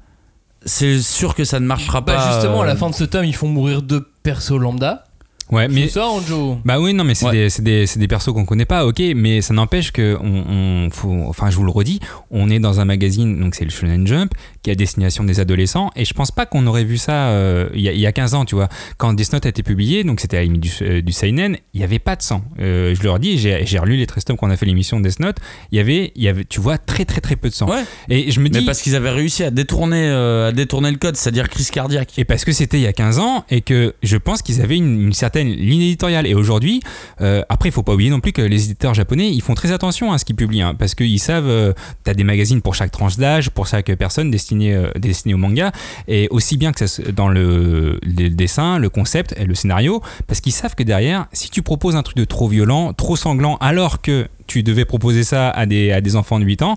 c'est 0.64 0.98
sûr 1.00 1.34
que 1.34 1.44
ça 1.44 1.60
ne 1.60 1.66
marchera 1.66 2.00
Bah 2.00 2.14
pas. 2.16 2.32
justement, 2.32 2.62
à 2.62 2.66
la 2.66 2.72
euh, 2.72 2.76
fin 2.76 2.90
de 2.90 2.94
ce 2.94 3.04
tome, 3.04 3.24
ils 3.24 3.34
font 3.36 3.48
mourir 3.48 3.82
deux 3.82 4.04
persos 4.22 4.58
lambda. 4.58 5.04
Ouais, 5.50 5.68
mais 5.68 5.88
ça, 5.88 6.06
Anjo. 6.08 6.58
Bah 6.64 6.80
oui, 6.80 6.92
non, 6.92 7.04
mais 7.04 7.14
c'est 7.14 7.26
Ouais. 7.26 7.48
des, 7.48 7.62
des, 7.62 7.84
des 7.96 8.08
persos 8.08 8.32
qu'on 8.32 8.44
connaît 8.44 8.64
pas, 8.64 8.84
ok, 8.86 9.00
mais 9.14 9.40
ça 9.42 9.54
n'empêche 9.54 9.92
que, 9.92 10.16
on, 10.20 10.44
on- 10.86 10.90
faut, 10.90 11.12
enfin, 11.28 11.50
je 11.50 11.56
vous 11.56 11.64
le 11.64 11.70
redis, 11.70 12.00
on 12.30 12.50
est 12.50 12.58
dans 12.58 12.80
un 12.80 12.84
magazine, 12.84 13.38
donc 13.40 13.54
c'est 13.54 13.64
le 13.64 13.70
Shonen 13.70 14.06
Jump, 14.06 14.32
qui 14.62 14.70
est 14.70 14.72
à 14.72 14.76
destination 14.76 15.22
des 15.24 15.38
adolescents, 15.38 15.90
et 15.94 16.04
je 16.04 16.12
pense 16.14 16.30
pas 16.32 16.46
qu'on 16.46 16.66
aurait 16.66 16.84
vu 16.84 16.96
ça 16.98 17.28
euh, 17.28 17.68
il 17.74 17.80
y, 17.80 17.88
a- 17.88 17.92
il 17.92 18.00
y 18.00 18.06
a 18.06 18.12
15 18.12 18.34
ans, 18.34 18.44
tu 18.44 18.54
vois. 18.56 18.68
Quand 18.98 19.12
Death 19.12 19.32
Note 19.32 19.46
a 19.46 19.48
été 19.48 19.62
publié, 19.62 20.02
donc 20.04 20.18
c'était 20.20 20.36
à 20.38 20.42
la 20.44 20.48
du, 20.48 20.70
euh, 20.82 21.00
du 21.02 21.12
Seinen, 21.12 21.56
il 21.74 21.80
y 21.80 21.84
avait 21.84 21.98
pas 22.00 22.16
de 22.16 22.22
sang. 22.22 22.42
Euh, 22.60 22.94
je 22.94 23.02
leur 23.04 23.18
dis, 23.20 23.38
j'ai 23.38 23.64
j'ai 23.66 23.78
relu 23.78 23.96
les 23.96 24.06
Trestom 24.06 24.36
qu'on 24.36 24.50
a 24.50 24.56
fait 24.56 24.66
l'émission 24.66 24.98
Death 25.00 25.20
Note, 25.20 25.36
il 25.70 25.76
y 25.76 25.80
avait, 25.80 26.12
il 26.16 26.22
y 26.22 26.28
avait, 26.28 26.44
tu 26.44 26.60
vois, 26.60 26.78
très 26.78 27.04
très 27.04 27.20
très 27.20 27.36
peu 27.36 27.48
de 27.48 27.54
sang. 27.54 27.68
Ouais. 27.70 27.84
Et 28.08 28.30
je 28.32 28.40
me 28.40 28.48
dis. 28.48 28.58
Mais 28.58 28.64
parce 28.64 28.82
qu'ils 28.82 28.96
avaient 28.96 29.10
réussi 29.10 29.44
à 29.44 29.50
détourner, 29.50 30.08
euh, 30.08 30.48
à 30.48 30.52
détourner 30.52 30.90
le 30.90 30.96
code, 30.98 31.16
c'est-à-dire 31.16 31.48
crise 31.48 31.70
cardiaque. 31.70 32.18
Et 32.18 32.24
parce 32.24 32.44
que 32.44 32.52
c'était 32.52 32.78
il 32.78 32.82
y 32.82 32.86
a 32.88 32.92
15 32.92 33.18
ans 33.20 33.44
et 33.50 33.60
que 33.60 33.94
je 34.02 34.16
pense 34.16 34.42
qu'ils 34.42 34.60
avaient 34.62 34.76
une, 34.76 35.00
une 35.02 35.12
certaine 35.12 35.35
ligne 35.44 35.82
éditoriale. 35.82 36.26
Et 36.26 36.34
aujourd'hui, 36.34 36.80
euh, 37.20 37.42
après, 37.48 37.68
il 37.68 37.72
faut 37.72 37.82
pas 37.82 37.94
oublier 37.94 38.10
non 38.10 38.20
plus 38.20 38.32
que 38.32 38.42
les 38.42 38.64
éditeurs 38.64 38.94
japonais, 38.94 39.30
ils 39.30 39.42
font 39.42 39.54
très 39.54 39.72
attention 39.72 40.12
à 40.12 40.18
ce 40.18 40.24
qu'ils 40.24 40.36
publient. 40.36 40.62
hein, 40.62 40.74
parce 40.78 40.94
qu'ils 40.94 41.20
savent, 41.20 41.48
euh, 41.48 41.72
tu 42.04 42.10
as 42.10 42.14
des 42.14 42.24
magazines 42.24 42.60
pour 42.62 42.74
chaque 42.74 42.90
tranche 42.90 43.16
d'âge, 43.16 43.50
pour 43.50 43.66
chaque 43.66 43.94
personne 43.96 44.30
destinée, 44.30 44.74
euh, 44.74 44.90
destinée 44.96 45.34
au 45.34 45.38
manga. 45.38 45.72
Et 46.08 46.28
aussi 46.30 46.56
bien 46.56 46.72
que 46.72 46.86
ça, 46.86 47.02
dans 47.12 47.28
le, 47.28 47.98
le 48.02 48.28
dessin, 48.30 48.78
le 48.78 48.88
concept 48.88 49.34
et 49.36 49.44
le 49.44 49.54
scénario. 49.54 50.02
Parce 50.26 50.40
qu'ils 50.40 50.52
savent 50.52 50.74
que 50.74 50.82
derrière, 50.82 51.26
si 51.32 51.50
tu 51.50 51.62
proposes 51.62 51.96
un 51.96 52.02
truc 52.02 52.16
de 52.16 52.24
trop 52.24 52.48
violent, 52.48 52.92
trop 52.92 53.16
sanglant, 53.16 53.56
alors 53.60 54.00
que 54.02 54.26
tu 54.46 54.62
devais 54.62 54.84
proposer 54.84 55.24
ça 55.24 55.50
à 55.50 55.66
des, 55.66 55.90
à 55.92 56.00
des 56.00 56.16
enfants 56.16 56.38
de 56.38 56.44
8 56.44 56.62
ans, 56.62 56.76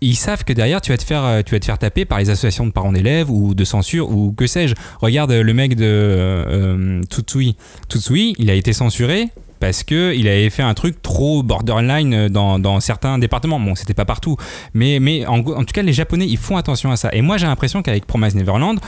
ils 0.00 0.16
savent 0.16 0.44
que 0.44 0.52
derrière 0.52 0.80
tu 0.80 0.92
vas 0.92 0.98
te 0.98 1.04
faire 1.04 1.24
euh, 1.24 1.42
tu 1.44 1.52
vas 1.54 1.60
te 1.60 1.64
faire 1.64 1.78
taper 1.78 2.04
par 2.04 2.18
les 2.18 2.30
associations 2.30 2.66
de 2.66 2.72
parents 2.72 2.92
d'élèves 2.92 3.30
ou 3.30 3.54
de 3.54 3.64
censure 3.64 4.10
ou 4.10 4.32
que 4.32 4.46
sais-je. 4.46 4.74
Regarde 5.00 5.32
euh, 5.32 5.42
le 5.42 5.54
mec 5.54 5.74
de 5.74 5.84
euh, 5.86 7.02
Tutsui. 7.10 7.56
Tutsui, 7.88 8.34
il 8.38 8.50
a 8.50 8.54
été 8.54 8.72
censuré 8.72 9.28
parce 9.58 9.84
que 9.84 10.14
il 10.14 10.28
avait 10.28 10.50
fait 10.50 10.62
un 10.62 10.74
truc 10.74 11.00
trop 11.00 11.42
borderline 11.42 12.28
dans, 12.28 12.58
dans 12.58 12.78
certains 12.80 13.18
départements. 13.18 13.58
Bon, 13.58 13.74
c'était 13.74 13.94
pas 13.94 14.04
partout, 14.04 14.36
mais 14.74 14.98
mais 15.00 15.24
en, 15.26 15.38
en 15.38 15.64
tout 15.64 15.72
cas 15.72 15.82
les 15.82 15.94
Japonais 15.94 16.26
ils 16.26 16.36
font 16.36 16.58
attention 16.58 16.90
à 16.90 16.96
ça. 16.96 17.08
Et 17.12 17.22
moi 17.22 17.38
j'ai 17.38 17.46
l'impression 17.46 17.82
qu'avec 17.82 18.06
Promise 18.06 18.34
Neverland 18.34 18.78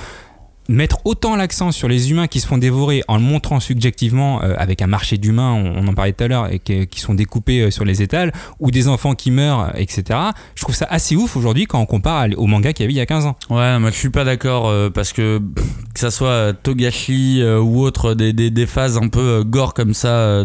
mettre 0.68 0.98
autant 1.06 1.34
l'accent 1.34 1.72
sur 1.72 1.88
les 1.88 2.10
humains 2.10 2.26
qui 2.26 2.40
se 2.40 2.46
font 2.46 2.58
dévorer 2.58 3.02
en 3.08 3.16
le 3.16 3.22
montrant 3.22 3.58
subjectivement 3.58 4.42
euh, 4.42 4.54
avec 4.58 4.82
un 4.82 4.86
marché 4.86 5.16
d'humains, 5.16 5.52
on, 5.52 5.86
en 5.86 5.94
parlait 5.94 6.12
tout 6.12 6.24
à 6.24 6.28
l'heure, 6.28 6.48
et 6.52 6.58
qui 6.58 7.00
sont 7.00 7.14
découpés 7.14 7.62
euh, 7.62 7.70
sur 7.70 7.86
les 7.86 8.02
étals, 8.02 8.32
ou 8.60 8.70
des 8.70 8.86
enfants 8.88 9.14
qui 9.14 9.30
meurent, 9.30 9.72
etc. 9.76 10.18
Je 10.54 10.62
trouve 10.62 10.74
ça 10.74 10.86
assez 10.90 11.16
ouf 11.16 11.36
aujourd'hui 11.36 11.66
quand 11.66 11.80
on 11.80 11.86
compare 11.86 12.26
au 12.36 12.46
manga 12.46 12.72
qu'il 12.74 12.84
y 12.84 12.86
avait 12.86 12.92
il 12.92 12.98
y 12.98 13.00
a 13.00 13.06
15 13.06 13.26
ans. 13.26 13.36
Ouais, 13.48 13.78
moi 13.78 13.90
je 13.90 13.96
suis 13.96 14.10
pas 14.10 14.24
d'accord 14.24 14.68
euh, 14.68 14.90
parce 14.90 15.12
que 15.12 15.40
que 15.94 16.00
ça 16.00 16.10
soit 16.10 16.52
Togashi 16.62 17.42
ou 17.42 17.80
autre 17.80 18.14
des, 18.14 18.32
des, 18.32 18.66
phases 18.66 18.98
un 18.98 19.08
peu 19.08 19.44
gore 19.44 19.72
comme 19.72 19.94
ça, 19.94 20.44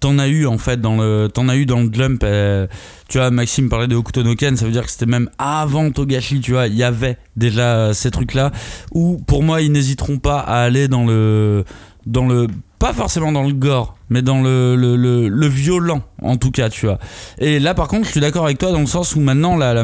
t'en 0.00 0.18
as 0.18 0.28
eu 0.28 0.46
en 0.46 0.58
fait 0.58 0.80
dans 0.80 0.96
le 0.96 1.28
t'en 1.32 1.48
as 1.48 1.56
eu 1.56 1.64
dans 1.64 1.80
le 1.80 1.90
Jump. 1.92 2.24
Tu 3.08 3.18
vois, 3.18 3.30
Maxime 3.30 3.68
parlait 3.68 3.88
de 3.88 3.96
Hokuto 3.96 4.22
no 4.22 4.34
Ken, 4.34 4.56
ça 4.56 4.66
veut 4.66 4.70
dire 4.70 4.84
que 4.84 4.90
c'était 4.90 5.06
même 5.06 5.30
avant 5.38 5.90
Togashi, 5.90 6.40
tu 6.40 6.52
vois, 6.52 6.66
il 6.66 6.74
y 6.74 6.82
avait 6.82 7.16
déjà 7.36 7.76
euh, 7.76 7.92
ces 7.94 8.10
trucs 8.10 8.34
là 8.34 8.52
où 8.92 9.16
pour 9.26 9.42
moi 9.42 9.62
ils 9.62 9.72
n'hésiteront 9.72 10.18
pas 10.18 10.38
à 10.38 10.62
aller 10.62 10.88
dans 10.88 11.06
le 11.06 11.64
dans 12.06 12.26
le 12.26 12.46
pas 12.78 12.92
forcément 12.92 13.32
dans 13.32 13.42
le 13.42 13.52
gore, 13.54 13.96
mais 14.08 14.22
dans 14.22 14.40
le, 14.40 14.76
le, 14.76 14.94
le, 14.96 15.28
le 15.28 15.46
violent 15.46 16.02
en 16.22 16.36
tout 16.36 16.50
cas, 16.50 16.68
tu 16.68 16.86
vois. 16.86 16.98
Et 17.38 17.58
là 17.58 17.74
par 17.74 17.88
contre, 17.88 18.04
je 18.06 18.12
suis 18.12 18.20
d'accord 18.20 18.44
avec 18.44 18.58
toi 18.58 18.72
dans 18.72 18.80
le 18.80 18.86
sens 18.86 19.16
où 19.16 19.20
maintenant 19.20 19.56
la, 19.56 19.82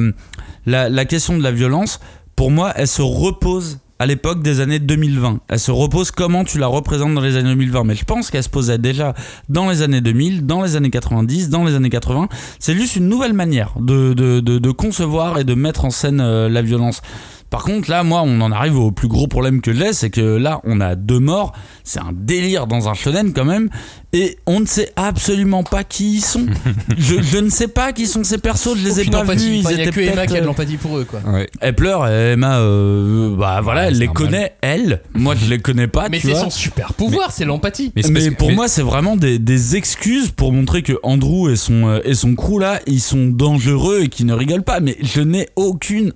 la, 0.67 0.89
la 0.89 1.05
question 1.05 1.37
de 1.37 1.43
la 1.43 1.51
violence, 1.51 2.01
pour 2.37 2.51
moi, 2.51 2.73
elle 2.77 2.89
se 2.89 3.03
repose 3.03 3.79
à 3.99 4.07
l'époque 4.07 4.43
des 4.43 4.61
années 4.61 4.79
2020. 4.79 5.41
Elle 5.49 5.59
se 5.59 5.71
repose 5.71 6.11
comment 6.11 6.45
tu 6.45 6.59
la 6.59 6.67
représentes 6.67 7.15
dans 7.15 7.21
les 7.21 7.37
années 7.37 7.51
2020. 7.51 7.85
Mais 7.85 7.95
je 7.95 8.05
pense 8.05 8.31
qu'elle 8.31 8.43
se 8.43 8.49
posait 8.49 8.79
déjà 8.79 9.15
dans 9.49 9.69
les 9.69 9.83
années 9.83 10.01
2000, 10.01 10.47
dans 10.47 10.63
les 10.63 10.77
années 10.77 10.91
90, 10.91 11.49
dans 11.49 11.65
les 11.65 11.75
années 11.75 11.91
80. 11.91 12.29
C'est 12.59 12.75
juste 12.75 12.97
une 12.97 13.09
nouvelle 13.09 13.35
manière 13.35 13.75
de, 13.79 14.71
concevoir 14.73 15.39
et 15.39 15.45
de 15.45 15.55
mettre 15.55 15.85
en 15.85 15.91
scène 15.91 16.21
euh, 16.21 16.49
la 16.49 16.63
violence. 16.63 17.03
Par 17.55 17.63
contre, 17.63 17.89
là, 17.89 18.03
moi, 18.03 18.23
on 18.25 18.41
en 18.41 18.51
arrive 18.51 18.77
au 18.81 18.91
plus 18.91 19.07
gros 19.07 19.29
problème 19.29 19.61
que 19.61 19.73
j'ai, 19.73 19.93
c'est 19.93 20.11
que 20.11 20.21
là, 20.21 20.61
on 20.65 20.81
a 20.81 20.97
deux 20.97 21.21
morts. 21.21 21.53
C'est 21.85 22.01
un 22.01 22.11
délire 22.13 22.67
dans 22.67 22.89
un 22.89 22.95
shonen 22.95 23.33
quand 23.33 23.45
même. 23.45 23.71
Et 24.13 24.39
on 24.45 24.59
ne 24.59 24.67
sait 24.67 24.91
absolument 24.97 25.63
pas 25.63 25.85
qui 25.85 26.15
ils 26.17 26.21
sont. 26.21 26.47
je, 26.99 27.23
je 27.23 27.39
ne 27.39 27.49
sais 27.51 27.69
pas 27.69 27.93
qui 27.93 28.09
sont 28.09 28.25
ces 28.25 28.39
persos, 28.39 28.77
je 28.77 28.85
les 28.85 29.01
ai 29.03 29.05
pas 29.05 29.23
vus. 29.23 29.39
Il 29.39 29.63
y 29.63 29.67
a 29.69 29.73
étaient 29.73 29.91
que 29.93 30.01
Emma 30.01 30.27
qui 30.27 30.37
a 30.37 30.41
de 30.41 30.43
euh, 30.43 30.47
l'empathie 30.47 30.79
pour 30.79 30.99
eux, 30.99 31.05
quoi. 31.05 31.21
elle 31.61 31.77
pleure, 31.77 32.09
et 32.09 32.33
Emma, 32.33 32.59
euh, 32.59 33.37
bah 33.37 33.61
voilà, 33.63 33.83
Ouais, 33.83 33.87
elle 33.87 33.99
les 33.99 34.07
normal. 34.07 34.25
connaît, 34.25 34.53
elle. 34.61 35.01
Moi, 35.15 35.37
je 35.37 35.49
les 35.49 35.61
connais 35.61 35.87
pas, 35.87 36.09
Mais 36.09 36.19
c'est 36.19 36.35
son 36.35 36.51
super 36.51 36.93
pouvoir, 36.95 37.31
c'est 37.31 37.45
l'empathie. 37.45 37.93
Mais, 37.95 38.31
pour 38.33 38.49
mais- 38.49 38.55
moi, 38.57 38.67
c'est 38.67 38.83
vraiment 38.83 39.17
des, 39.17 39.39
des 39.39 39.77
excuses 39.77 40.33
pour 40.33 40.53
montrer 40.53 40.83
que 40.83 40.95
Andrew 41.05 41.49
et 41.53 41.55
son, 41.57 41.87
euh, 41.87 42.01
et 42.05 42.15
son 42.15 42.35
crew 42.35 42.59
là, 42.59 42.81
ils 42.89 43.01
sont 43.01 43.29
dangereux 43.29 44.01
et 44.03 44.09
qu'ils 44.09 44.27
ne 44.27 44.35
rigolent 44.35 44.65
pas. 44.65 44.81
Mais 44.81 44.97
je 45.03 45.21
n'ai 45.21 45.49
aucune. 45.55 46.13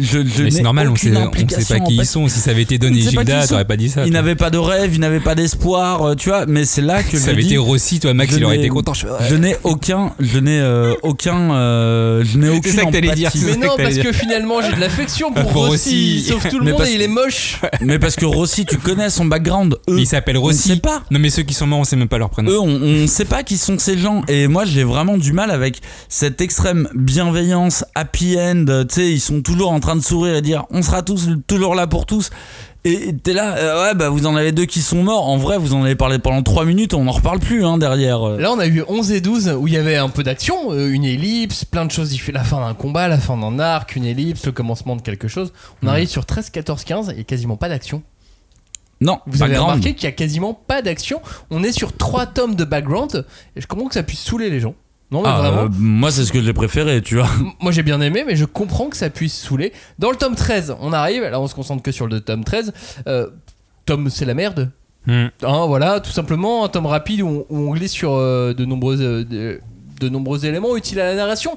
Je, 0.00 0.18
je 0.26 0.42
mais 0.42 0.50
c'est 0.50 0.62
normal, 0.62 0.88
on 0.88 0.96
sait, 0.96 1.12
on 1.16 1.30
sait 1.48 1.78
pas 1.78 1.84
qui 1.84 1.96
ils 1.96 2.06
sont. 2.06 2.26
Si 2.28 2.40
ça 2.40 2.50
avait 2.50 2.62
été 2.62 2.78
Don 2.78 2.88
On 2.88 2.94
et 2.94 3.02
sait 3.02 3.12
pas 3.12 3.24
qui 3.24 3.30
Gilda, 3.30 3.46
t'aurais 3.46 3.64
pas 3.64 3.76
dit 3.76 3.88
ça. 3.90 4.06
Ils 4.06 4.12
n'avaient 4.12 4.34
pas 4.34 4.50
de 4.50 4.58
rêve, 4.58 4.94
ils 4.94 5.00
n'avaient 5.00 5.20
pas 5.20 5.34
d'espoir, 5.34 6.02
euh, 6.04 6.14
tu 6.14 6.28
vois. 6.30 6.46
Mais 6.46 6.64
c'est 6.64 6.80
là 6.80 7.02
que 7.02 7.18
ça 7.18 7.30
avait 7.30 7.42
été 7.42 7.58
Rossi, 7.58 8.00
toi, 8.00 8.14
Max, 8.14 8.34
il 8.36 8.44
aurait 8.44 8.58
été 8.58 8.68
content. 8.68 8.92
Je 8.94 9.34
n'ai 9.34 9.56
aucun, 9.64 10.12
je 10.18 10.38
n'ai 10.38 10.60
euh, 10.60 10.94
aucun, 11.02 11.52
euh, 11.52 12.24
je 12.24 12.38
n'ai 12.38 12.48
aucune 12.48 12.72
ça 12.72 12.84
que 12.84 12.92
t'allais 12.92 13.08
empathie. 13.08 13.20
dire, 13.20 13.46
Mais 13.46 13.52
c'est 13.52 13.58
non, 13.58 13.74
parce 13.76 13.98
que 13.98 14.12
finalement, 14.12 14.62
j'ai 14.62 14.72
de 14.74 14.80
l'affection 14.80 15.32
pour, 15.32 15.50
Pour 15.50 15.66
Rossi. 15.66 16.22
Sauf 16.22 16.48
tout 16.48 16.58
le 16.58 16.64
Mais 16.70 16.72
monde 16.72 16.82
il 16.92 17.02
est 17.02 17.08
moche. 17.08 17.60
Mais 17.80 17.98
parce 17.98 18.16
que 18.16 18.24
Rossi, 18.24 18.64
tu 18.64 18.78
connais 18.78 19.10
son 19.10 19.24
background. 19.26 19.76
Eux, 19.88 19.98
Il 19.98 20.06
s'appelle 20.06 20.36
on 20.36 20.40
ne 20.40 20.46
Rossi. 20.46 20.68
sait 20.68 20.76
pas. 20.76 21.02
Non, 21.10 21.18
mais 21.18 21.30
ceux 21.30 21.42
qui 21.42 21.54
sont 21.54 21.66
morts, 21.66 21.80
on 21.80 21.84
sait 21.84 21.96
même 21.96 22.08
pas 22.08 22.18
leur 22.18 22.30
prénom. 22.30 22.50
Eux, 22.50 22.60
on, 22.60 22.68
on 23.04 23.06
sait 23.06 23.24
pas 23.24 23.42
qui 23.42 23.56
sont 23.56 23.78
ces 23.78 23.98
gens. 23.98 24.22
Et 24.28 24.46
moi, 24.48 24.64
j'ai 24.64 24.84
vraiment 24.84 25.18
du 25.18 25.32
mal 25.32 25.50
avec 25.50 25.80
cette 26.08 26.40
extrême 26.40 26.88
bienveillance, 26.94 27.84
happy 27.94 28.36
end. 28.38 28.64
Tu 28.88 28.94
sais, 28.94 29.08
ils 29.12 29.20
sont 29.20 29.42
toujours 29.42 29.70
en 29.72 29.80
train 29.80 29.89
de 29.96 30.02
sourire 30.02 30.36
et 30.36 30.42
dire 30.42 30.66
on 30.70 30.82
sera 30.82 31.02
tous 31.02 31.28
toujours 31.46 31.74
là 31.74 31.86
pour 31.86 32.06
tous. 32.06 32.30
Et 32.84 33.14
t'es 33.14 33.34
là, 33.34 33.56
euh, 33.56 33.82
ouais, 33.82 33.94
bah 33.94 34.08
vous 34.08 34.24
en 34.24 34.36
avez 34.36 34.52
deux 34.52 34.64
qui 34.64 34.80
sont 34.80 35.02
morts. 35.02 35.28
En 35.28 35.36
vrai, 35.36 35.58
vous 35.58 35.74
en 35.74 35.84
avez 35.84 35.96
parlé 35.96 36.18
pendant 36.18 36.42
3 36.42 36.64
minutes, 36.64 36.94
on 36.94 37.04
n'en 37.04 37.12
reparle 37.12 37.38
plus 37.38 37.62
hein, 37.62 37.76
derrière. 37.76 38.20
Là, 38.22 38.50
on 38.52 38.58
a 38.58 38.66
eu 38.66 38.82
11 38.88 39.12
et 39.12 39.20
12 39.20 39.56
où 39.58 39.66
il 39.68 39.74
y 39.74 39.76
avait 39.76 39.96
un 39.96 40.08
peu 40.08 40.22
d'action, 40.22 40.72
euh, 40.72 40.90
une 40.90 41.04
ellipse, 41.04 41.66
plein 41.66 41.84
de 41.84 41.90
choses. 41.90 42.14
Il 42.14 42.18
fait 42.18 42.32
la 42.32 42.42
fin 42.42 42.58
d'un 42.60 42.72
combat, 42.72 43.06
la 43.06 43.18
fin 43.18 43.36
d'un 43.36 43.58
arc, 43.58 43.96
une 43.96 44.06
ellipse, 44.06 44.46
le 44.46 44.52
commencement 44.52 44.96
de 44.96 45.02
quelque 45.02 45.28
chose. 45.28 45.52
On 45.82 45.88
arrive 45.88 46.08
sur 46.08 46.24
13, 46.24 46.48
14, 46.48 46.84
15 46.84 47.14
et 47.18 47.24
quasiment 47.24 47.58
pas 47.58 47.68
d'action. 47.68 48.02
Non, 49.02 49.20
Vous 49.26 49.42
avez 49.42 49.56
remarqué 49.56 49.94
qu'il 49.94 50.04
y 50.04 50.08
a 50.08 50.12
quasiment 50.12 50.54
pas 50.54 50.82
d'action. 50.82 51.20
On 51.50 51.62
est 51.62 51.72
sur 51.72 51.94
3 51.96 52.26
tomes 52.26 52.54
de 52.54 52.64
background 52.64 53.26
et 53.56 53.60
je 53.60 53.66
comprends 53.66 53.88
que 53.88 53.94
ça 53.94 54.02
puisse 54.02 54.20
saouler 54.20 54.50
les 54.50 54.60
gens. 54.60 54.74
Non, 55.10 55.22
mais 55.22 55.28
Ah, 55.28 55.38
vraiment. 55.40 55.62
euh, 55.64 55.68
moi, 55.78 56.10
c'est 56.12 56.24
ce 56.24 56.32
que 56.32 56.40
j'ai 56.40 56.52
préféré, 56.52 57.02
tu 57.02 57.16
vois. 57.16 57.28
Moi 57.60 57.72
j'ai 57.72 57.82
bien 57.82 58.00
aimé, 58.00 58.22
mais 58.26 58.36
je 58.36 58.44
comprends 58.44 58.88
que 58.88 58.96
ça 58.96 59.10
puisse 59.10 59.34
saouler. 59.36 59.72
Dans 59.98 60.10
le 60.10 60.16
tome 60.16 60.34
13, 60.36 60.76
on 60.80 60.92
arrive, 60.92 61.22
là 61.24 61.40
on 61.40 61.48
se 61.48 61.54
concentre 61.54 61.82
que 61.82 61.90
sur 61.92 62.06
le 62.06 62.20
tome 62.20 62.44
13. 62.44 62.72
Euh, 63.06 63.28
tome 63.86 64.08
c'est 64.10 64.24
la 64.24 64.34
merde. 64.34 64.70
Hmm. 65.06 65.26
Hein, 65.42 65.66
voilà, 65.66 65.98
tout 66.00 66.10
simplement 66.12 66.64
un 66.64 66.68
tome 66.68 66.86
rapide 66.86 67.22
où 67.22 67.28
on, 67.28 67.46
où 67.48 67.70
on 67.70 67.72
glisse 67.72 67.90
sur 67.92 68.12
euh, 68.12 68.52
de, 68.54 68.64
nombreux, 68.64 69.00
euh, 69.00 69.24
de, 69.24 69.60
de 69.98 70.08
nombreux 70.10 70.44
éléments 70.46 70.76
utiles 70.76 71.00
à 71.00 71.06
la 71.06 71.14
narration. 71.16 71.56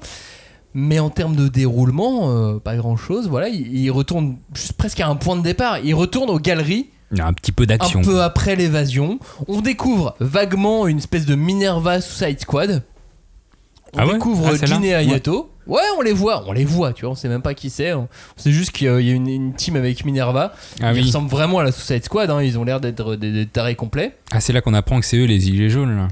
Mais 0.74 0.98
en 1.00 1.10
termes 1.12 1.36
de 1.36 1.48
déroulement, 1.50 2.32
euh, 2.32 2.58
pas 2.60 2.76
grand 2.78 2.98
chose. 2.98 3.28
Voilà, 3.30 3.50
il, 3.50 3.76
il 3.78 3.92
retourne 3.92 4.38
juste 4.56 4.74
presque 4.74 5.00
à 5.02 5.08
un 5.08 5.16
point 5.16 5.36
de 5.36 5.44
départ. 5.44 5.78
Il 5.80 5.94
retourne 5.94 6.30
aux 6.32 6.40
galeries 6.40 6.90
Il 7.12 7.20
y 7.20 7.22
a 7.22 7.28
un 7.28 7.34
petit 7.34 7.52
peu 7.52 7.68
d'action. 7.68 8.00
un 8.00 8.04
peu 8.04 8.24
après 8.24 8.56
l'évasion. 8.56 9.20
On 9.48 9.62
découvre 9.62 10.16
vaguement 10.20 10.88
une 10.88 10.98
espèce 10.98 11.26
de 11.28 11.36
Minerva 11.36 12.02
Suicide 12.02 12.40
Squad. 12.40 12.82
On 13.96 14.00
Ah 14.00 14.06
ouais 14.08 14.14
découvre 14.14 14.50
Ah, 14.62 14.80
et 14.84 14.90
Hayato. 14.90 15.50
Ouais. 15.68 15.80
on 15.98 16.02
les 16.02 16.12
voit, 16.14 16.44
on 16.48 16.52
les 16.52 16.66
voit, 16.66 16.94
tu 16.94 17.02
vois, 17.06 17.12
on 17.12 17.16
sait 17.16 17.30
même 17.30 17.42
pas 17.42 17.54
qui 17.54 17.70
c'est. 17.70 17.94
On 17.94 18.08
sait 18.36 18.52
juste 18.52 18.72
qu'il 18.72 18.88
y 18.88 18.90
a 18.90 19.00
une, 19.14 19.28
une 19.28 19.54
team 19.54 19.76
avec 19.76 20.04
Minerva. 20.06 20.54
Ah 20.82 20.92
Ils 20.92 21.00
oui. 21.00 21.06
ressemblent 21.06 21.30
vraiment 21.30 21.60
à 21.60 21.64
la 21.64 21.72
Suicide 21.72 22.04
Squad, 22.04 22.30
hein, 22.30 22.42
ils 22.42 22.58
ont 22.60 22.64
l'air 22.64 22.80
d'être 22.82 23.16
des, 23.16 23.32
des 23.32 23.46
tarés 23.46 23.76
complets. 23.76 24.18
Ah, 24.32 24.40
c'est 24.42 24.52
là 24.54 24.62
qu'on 24.62 24.74
apprend 24.74 25.00
que 25.00 25.06
c'est 25.06 25.18
eux 25.18 25.26
les 25.26 25.40
gilets 25.40 25.70
jaunes. 25.70 25.96
Là. 25.96 26.08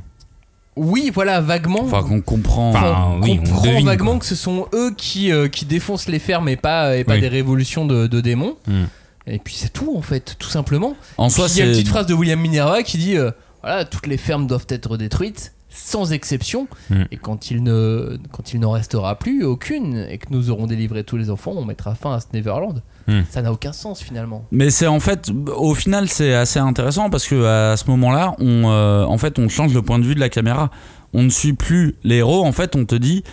Oui, 0.78 1.12
voilà, 1.14 1.42
vaguement. 1.42 1.82
Enfin, 1.84 2.02
qu'on 2.02 2.22
comprend. 2.22 2.70
Enfin, 2.70 3.10
on 3.18 3.22
oui, 3.22 3.40
on 3.52 3.62
devine, 3.62 3.86
vaguement 3.86 4.12
quoi. 4.12 4.20
que 4.22 4.26
ce 4.26 4.36
sont 4.36 4.68
eux 4.74 4.94
qui, 4.96 5.32
euh, 5.32 5.50
qui 5.50 5.66
défoncent 5.66 6.08
les 6.08 6.20
fermes 6.20 6.48
et 6.48 6.56
pas, 6.56 6.96
et 6.96 7.04
pas 7.04 7.16
Oui. 7.16 7.20
des 7.22 7.28
révolutions 7.28 7.86
de, 7.86 8.08
de 8.08 8.22
démons. 8.22 8.56
Hmm. 8.68 8.86
Et 9.28 9.38
puis 9.38 9.54
c'est 9.54 9.72
tout 9.74 9.94
en 9.98 10.02
fait, 10.02 10.36
tout 10.40 10.50
simplement. 10.50 10.96
En 11.18 11.30
soi, 11.30 11.48
il 11.52 11.58
y 11.58 11.62
a 11.62 11.66
une 11.66 11.72
petite 11.72 11.90
phrase 11.90 12.06
de 12.06 12.14
William 12.14 12.40
Minerva 12.40 12.84
qui 12.84 12.98
dit 12.98 13.18
euh, 13.18 13.32
voilà, 13.62 13.86
toutes 13.86 14.08
les 14.08 14.18
fermes 14.18 14.48
doivent 14.48 14.66
être 14.70 14.98
détruites, 14.98 15.54
sans 15.72 16.12
exception. 16.12 16.68
Mm. 16.90 17.04
Et 17.12 17.18
quand 17.18 17.50
il 17.50 17.64
ne 17.64 18.18
quand 18.32 18.54
il 18.54 18.60
n'en 18.60 18.72
restera 18.72 19.18
plus 19.18 19.44
aucune 19.44 20.06
et 20.10 20.18
que 20.18 20.28
nous 20.30 20.50
aurons 20.50 20.68
délivré 20.68 21.04
tous 21.04 21.18
les 21.18 21.30
enfants, 21.30 21.54
on 21.56 21.66
mettra 21.66 21.96
fin 21.96 22.14
à 22.14 22.20
ce 22.20 22.28
Neverland. 22.34 22.82
Mm. 23.08 23.22
Ça 23.30 23.42
n'a 23.42 23.52
aucun 23.52 23.74
sens 23.74 24.02
finalement. 24.02 24.46
Mais 24.52 24.70
c'est 24.70 24.88
en 24.88 25.00
fait, 25.00 25.32
au 25.56 25.74
final, 25.74 26.08
c'est 26.10 26.34
assez 26.34 26.60
intéressant 26.60 27.10
parce 27.10 27.28
que 27.28 27.72
à 27.72 27.78
ce 27.78 27.90
moment-là, 27.90 28.36
on, 28.40 28.70
euh, 28.70 29.04
en 29.06 29.18
fait, 29.18 29.40
on 29.40 29.50
change 29.50 29.74
le 29.74 29.82
point 29.82 30.00
de 30.00 30.06
vue 30.06 30.16
de 30.16 30.20
la 30.20 30.30
caméra. 30.30 30.70
On 31.14 31.24
ne 31.24 31.30
suit 31.30 31.54
plus 31.54 31.96
les 32.04 32.18
héros. 32.18 32.46
En 32.46 32.52
fait, 32.52 32.76
on 32.76 32.86
te 32.86 32.96
dit 32.96 33.24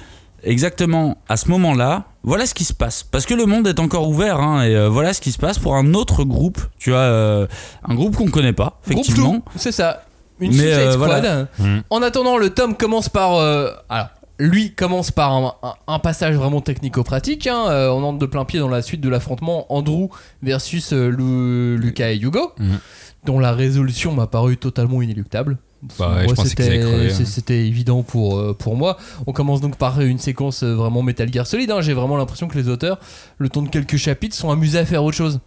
exactement 0.43 1.18
à 1.28 1.36
ce 1.36 1.49
moment-là, 1.51 2.05
voilà 2.22 2.47
ce 2.47 2.55
qui 2.55 2.64
se 2.64 2.72
passe. 2.72 3.03
Parce 3.03 3.26
que 3.26 3.34
le 3.34 3.47
monde 3.47 3.66
est 3.66 3.80
encore 3.80 4.09
ouvert, 4.09 4.41
hein, 4.41 4.62
et 4.62 4.74
euh, 4.74 4.89
voilà 4.89 5.12
ce 5.12 5.20
qui 5.20 5.32
se 5.32 5.39
passe 5.39 5.59
pour 5.59 5.74
un 5.76 5.95
autre 5.95 6.24
groupe. 6.24 6.61
Tu 6.78 6.91
vois, 6.91 7.01
euh, 7.01 7.47
un 7.84 7.95
groupe 7.95 8.16
qu'on 8.16 8.30
connaît 8.30 8.53
pas, 8.53 8.80
effectivement. 8.84 9.43
C'est 9.57 9.72
ça. 9.72 10.05
Une 10.41 10.51
Mais, 10.53 10.57
Suicide 10.59 10.72
euh, 10.78 10.93
Squad. 10.93 11.09
voilà. 11.09 11.43
Mm. 11.59 11.82
En 11.91 12.03
attendant, 12.03 12.36
le 12.39 12.51
tome 12.51 12.76
commence 12.76 13.09
par. 13.09 13.34
euh, 13.36 13.70
alors, 13.89 14.09
lui 14.41 14.72
commence 14.72 15.11
par 15.11 15.32
un, 15.32 15.53
un- 15.64 15.74
un 15.89 15.99
passage 15.99 16.36
vraiment 16.36 16.61
technico-pratique. 16.61 17.47
hein. 17.49 17.64
Euh, 17.70 17.89
on 17.91 18.03
entre 18.05 18.18
de 18.18 18.26
plein 18.26 18.45
pied 18.45 18.61
dans 18.61 18.68
la 18.68 18.82
suite 18.82 19.01
de 19.01 19.09
l'affrontement 19.09 19.66
Andrew 19.72 20.09
versus 20.43 20.93
euh, 20.93 21.09
Lu- 21.09 21.76
Lucas 21.76 22.11
et 22.11 22.18
Hugo, 22.18 22.53
Mhm. 22.59 22.78
dont 23.24 23.41
la 23.41 23.53
résolution 23.53 24.12
m'a 24.12 24.28
paru 24.28 24.57
totalement 24.57 25.03
inéluctable. 25.03 25.59
Bah 25.99 26.11
ouais, 26.26 26.26
c'était 26.45 26.82
hein. 26.82 27.24
c'était 27.24 27.66
évident 27.66 28.03
pour, 28.03 28.36
euh, 28.39 28.53
pour 28.53 28.74
moi. 28.76 28.97
On 29.28 29.32
commence 29.32 29.61
donc 29.61 29.76
par 29.76 30.01
une 30.01 30.18
séquence 30.18 30.64
euh, 30.64 30.74
vraiment 30.74 31.03
Metal 31.03 31.32
Gear 31.32 31.47
Solid. 31.47 31.70
hein. 31.70 31.80
J'ai 31.82 31.93
vraiment 31.95 32.16
l'impression 32.16 32.49
que 32.49 32.59
les 32.59 32.68
auteurs, 32.68 32.99
le 33.39 33.49
temps 33.49 33.62
de 33.62 33.68
quelques 33.68 33.97
chapitres, 33.97 34.34
sont 34.36 34.51
amusés 34.51 34.78
à 34.80 34.84
faire 34.84 35.05
autre 35.05 35.16
chose. 35.16 35.39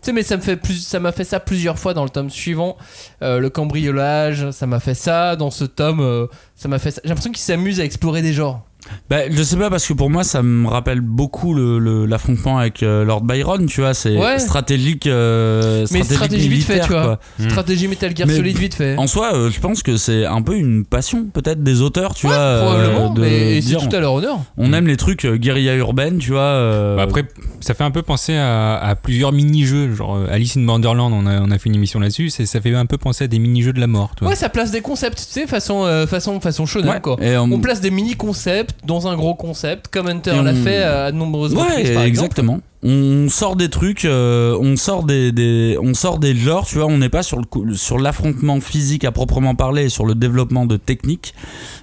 Tu 0.00 0.06
sais, 0.06 0.12
mais 0.12 0.22
ça 0.22 0.36
me 0.36 0.42
fait 0.42 0.56
plus, 0.56 0.86
ça 0.86 1.00
m'a 1.00 1.10
fait 1.10 1.24
ça 1.24 1.40
plusieurs 1.40 1.78
fois 1.78 1.92
dans 1.92 2.04
le 2.04 2.10
tome 2.10 2.30
suivant. 2.30 2.76
Euh, 3.22 3.40
le 3.40 3.50
cambriolage, 3.50 4.50
ça 4.52 4.66
m'a 4.66 4.78
fait 4.78 4.94
ça. 4.94 5.34
Dans 5.34 5.50
ce 5.50 5.64
tome, 5.64 6.00
euh, 6.00 6.26
ça 6.54 6.68
m'a 6.68 6.78
fait 6.78 6.92
ça. 6.92 7.00
J'ai 7.02 7.08
l'impression 7.08 7.32
qu'ils 7.32 7.42
s'amusent 7.42 7.80
à 7.80 7.84
explorer 7.84 8.22
des 8.22 8.32
genres. 8.32 8.67
Bah, 9.10 9.30
je 9.30 9.42
sais 9.42 9.56
pas 9.56 9.70
parce 9.70 9.86
que 9.86 9.92
pour 9.92 10.10
moi 10.10 10.24
ça 10.24 10.42
me 10.42 10.68
rappelle 10.68 11.00
beaucoup 11.00 11.54
le- 11.54 11.78
le- 11.78 12.06
l'affrontement 12.06 12.58
avec 12.58 12.82
euh, 12.82 13.04
Lord 13.04 13.22
Byron, 13.22 13.66
tu 13.66 13.80
vois, 13.80 13.94
c'est 13.94 14.16
Ouais. 14.16 14.38
stratégique, 14.38 15.06
euh, 15.06 15.86
Mais 15.90 16.02
stratégie 16.02 16.48
vite 16.48 16.64
fait, 16.64 16.74
militaire, 16.74 16.86
tu 16.86 16.92
vois. 16.92 17.02
quoi. 17.02 17.20
Mm. 17.38 17.50
Stratégie 17.50 17.88
Metal 17.88 18.16
Gear 18.16 18.26
Mais 18.28 18.36
Solid 18.36 18.58
vite 18.58 18.74
fait. 18.74 18.96
En 18.96 19.06
soi, 19.06 19.34
euh, 19.34 19.50
je 19.50 19.60
pense 19.60 19.82
que 19.82 19.96
c'est 19.96 20.24
un 20.26 20.42
peu 20.42 20.54
une 20.56 20.84
passion 20.84 21.24
peut-être 21.32 21.62
des 21.62 21.80
auteurs, 21.82 22.14
tu 22.14 22.26
Ouais, 22.26 22.32
vois, 22.32 22.40
euh, 22.40 22.62
probablement, 22.66 23.14
de 23.14 23.20
mais 23.22 23.60
c'est 23.60 23.68
dire, 23.68 23.88
tout 23.88 23.94
à 23.96 24.00
leur 24.00 24.12
honneur. 24.14 24.38
on 24.56 24.72
aime 24.72 24.86
les 24.86 24.96
trucs 24.96 25.24
euh, 25.24 25.36
guérilla 25.36 25.74
urbaine, 25.76 26.18
tu 26.18 26.32
vois. 26.32 26.40
euh, 26.40 26.96
Bah 26.96 27.02
après, 27.02 27.24
ça 27.60 27.74
fait 27.74 27.84
un 27.84 27.90
peu 27.90 28.02
penser 28.02 28.34
à, 28.36 28.76
à 28.76 28.94
plusieurs 28.94 29.32
mini-jeux. 29.32 29.94
Genre 29.94 30.16
euh, 30.16 30.26
Alice 30.30 30.56
in 30.56 30.62
Borderland, 30.62 31.12
on 31.12 31.26
a, 31.26 31.40
on 31.40 31.50
a 31.50 31.58
fait 31.58 31.68
une 31.68 31.74
émission 31.76 32.00
là-dessus. 32.00 32.30
Ça 32.30 32.60
fait 32.60 32.74
un 32.74 32.86
peu 32.86 32.98
penser 32.98 33.24
à 33.24 33.26
des 33.26 33.38
mini-jeux 33.38 33.72
de 33.72 33.80
la 33.80 33.86
mort. 33.86 34.12
Tu 34.16 34.24
vois. 34.24 34.30
Ouais, 34.30 34.36
ça 34.36 34.48
place 34.48 34.70
des 34.70 34.80
concepts, 34.80 35.18
tu 35.18 35.24
sais, 35.40 35.46
façon, 35.46 35.84
euh, 35.84 36.06
façon, 36.06 36.40
façon 36.40 36.66
shonen, 36.66 36.88
ouais. 36.90 37.00
quoi. 37.00 37.16
Et, 37.20 37.30
euh, 37.30 37.40
On 37.40 37.58
place 37.60 37.80
des 37.80 37.90
mini-concepts 37.90 38.74
dans 38.84 39.08
un 39.08 39.16
gros 39.16 39.34
concept, 39.34 39.88
comme 39.88 40.08
Hunter 40.08 40.42
l'a 40.42 40.54
fait 40.54 40.82
à 40.82 41.12
de 41.12 41.16
nombreuses 41.16 41.54
Ouais, 41.54 41.62
reprises, 41.62 41.90
par 41.94 42.02
exemple. 42.04 42.40
On 42.84 43.28
sort 43.28 43.56
des 43.56 43.68
trucs, 43.70 44.04
euh, 44.04 44.56
on 44.60 44.76
sort 44.76 45.02
des, 45.02 45.32
des- 45.32 45.76
on 45.82 45.94
sort 45.94 46.18
des 46.20 46.36
genres, 46.36 46.64
tu 46.64 46.76
vois. 46.76 46.86
On 46.86 46.98
n'est 46.98 47.08
pas 47.08 47.24
sur 47.24 47.38
le 47.38 47.74
sur 47.74 47.98
l'affrontement 47.98 48.60
physique 48.60 49.04
à 49.04 49.10
proprement 49.10 49.56
parler, 49.56 49.86
et 49.86 49.88
sur 49.88 50.06
le 50.06 50.14
développement 50.14 50.64
de 50.64 50.76
techniques, 50.76 51.34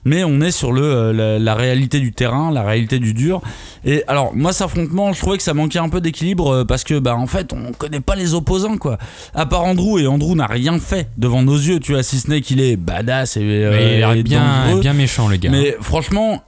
mais 0.05 0.23
on 0.23 0.39
est 0.39 0.51
sur 0.51 0.71
le 0.71 0.81
euh, 0.83 1.11
la, 1.13 1.37
la 1.39 1.55
réalité 1.55 1.99
du 1.99 2.13
terrain, 2.13 2.49
la 2.51 2.63
réalité 2.63 2.99
du 2.99 3.13
dur. 3.13 3.41
Et 3.83 4.03
alors 4.07 4.33
moi, 4.33 4.53
cet 4.53 4.63
affrontement, 4.67 5.11
je 5.11 5.19
trouvais 5.19 5.35
que 5.37 5.43
ça 5.43 5.53
manquait 5.53 5.79
un 5.79 5.89
peu 5.89 5.99
d'équilibre 5.99 6.49
euh, 6.53 6.63
parce 6.65 6.85
que 6.85 6.97
bah 6.97 7.15
en 7.17 7.27
fait, 7.27 7.51
on 7.51 7.73
connaît 7.73 7.99
pas 7.99 8.15
les 8.15 8.33
opposants 8.33 8.77
quoi. 8.77 8.97
À 9.33 9.45
part 9.45 9.65
Andrew 9.65 9.99
et 9.99 10.07
Andrew 10.07 10.33
n'a 10.35 10.47
rien 10.47 10.79
fait 10.79 11.09
devant 11.17 11.43
nos 11.43 11.57
yeux, 11.57 11.79
tu 11.81 11.91
vois, 11.91 12.03
si 12.03 12.19
ce 12.19 12.29
n'est 12.29 12.39
qu'il 12.39 12.61
est 12.61 12.77
badass 12.77 13.35
et, 13.35 13.41
Mais 13.41 13.97
il 13.97 14.03
a 14.03 14.15
et 14.15 14.23
bien, 14.23 14.43
dangereux. 14.67 14.79
bien 14.81 14.93
méchant, 14.93 15.27
le 15.27 15.35
gars. 15.35 15.49
Mais 15.51 15.75
franchement, 15.81 16.41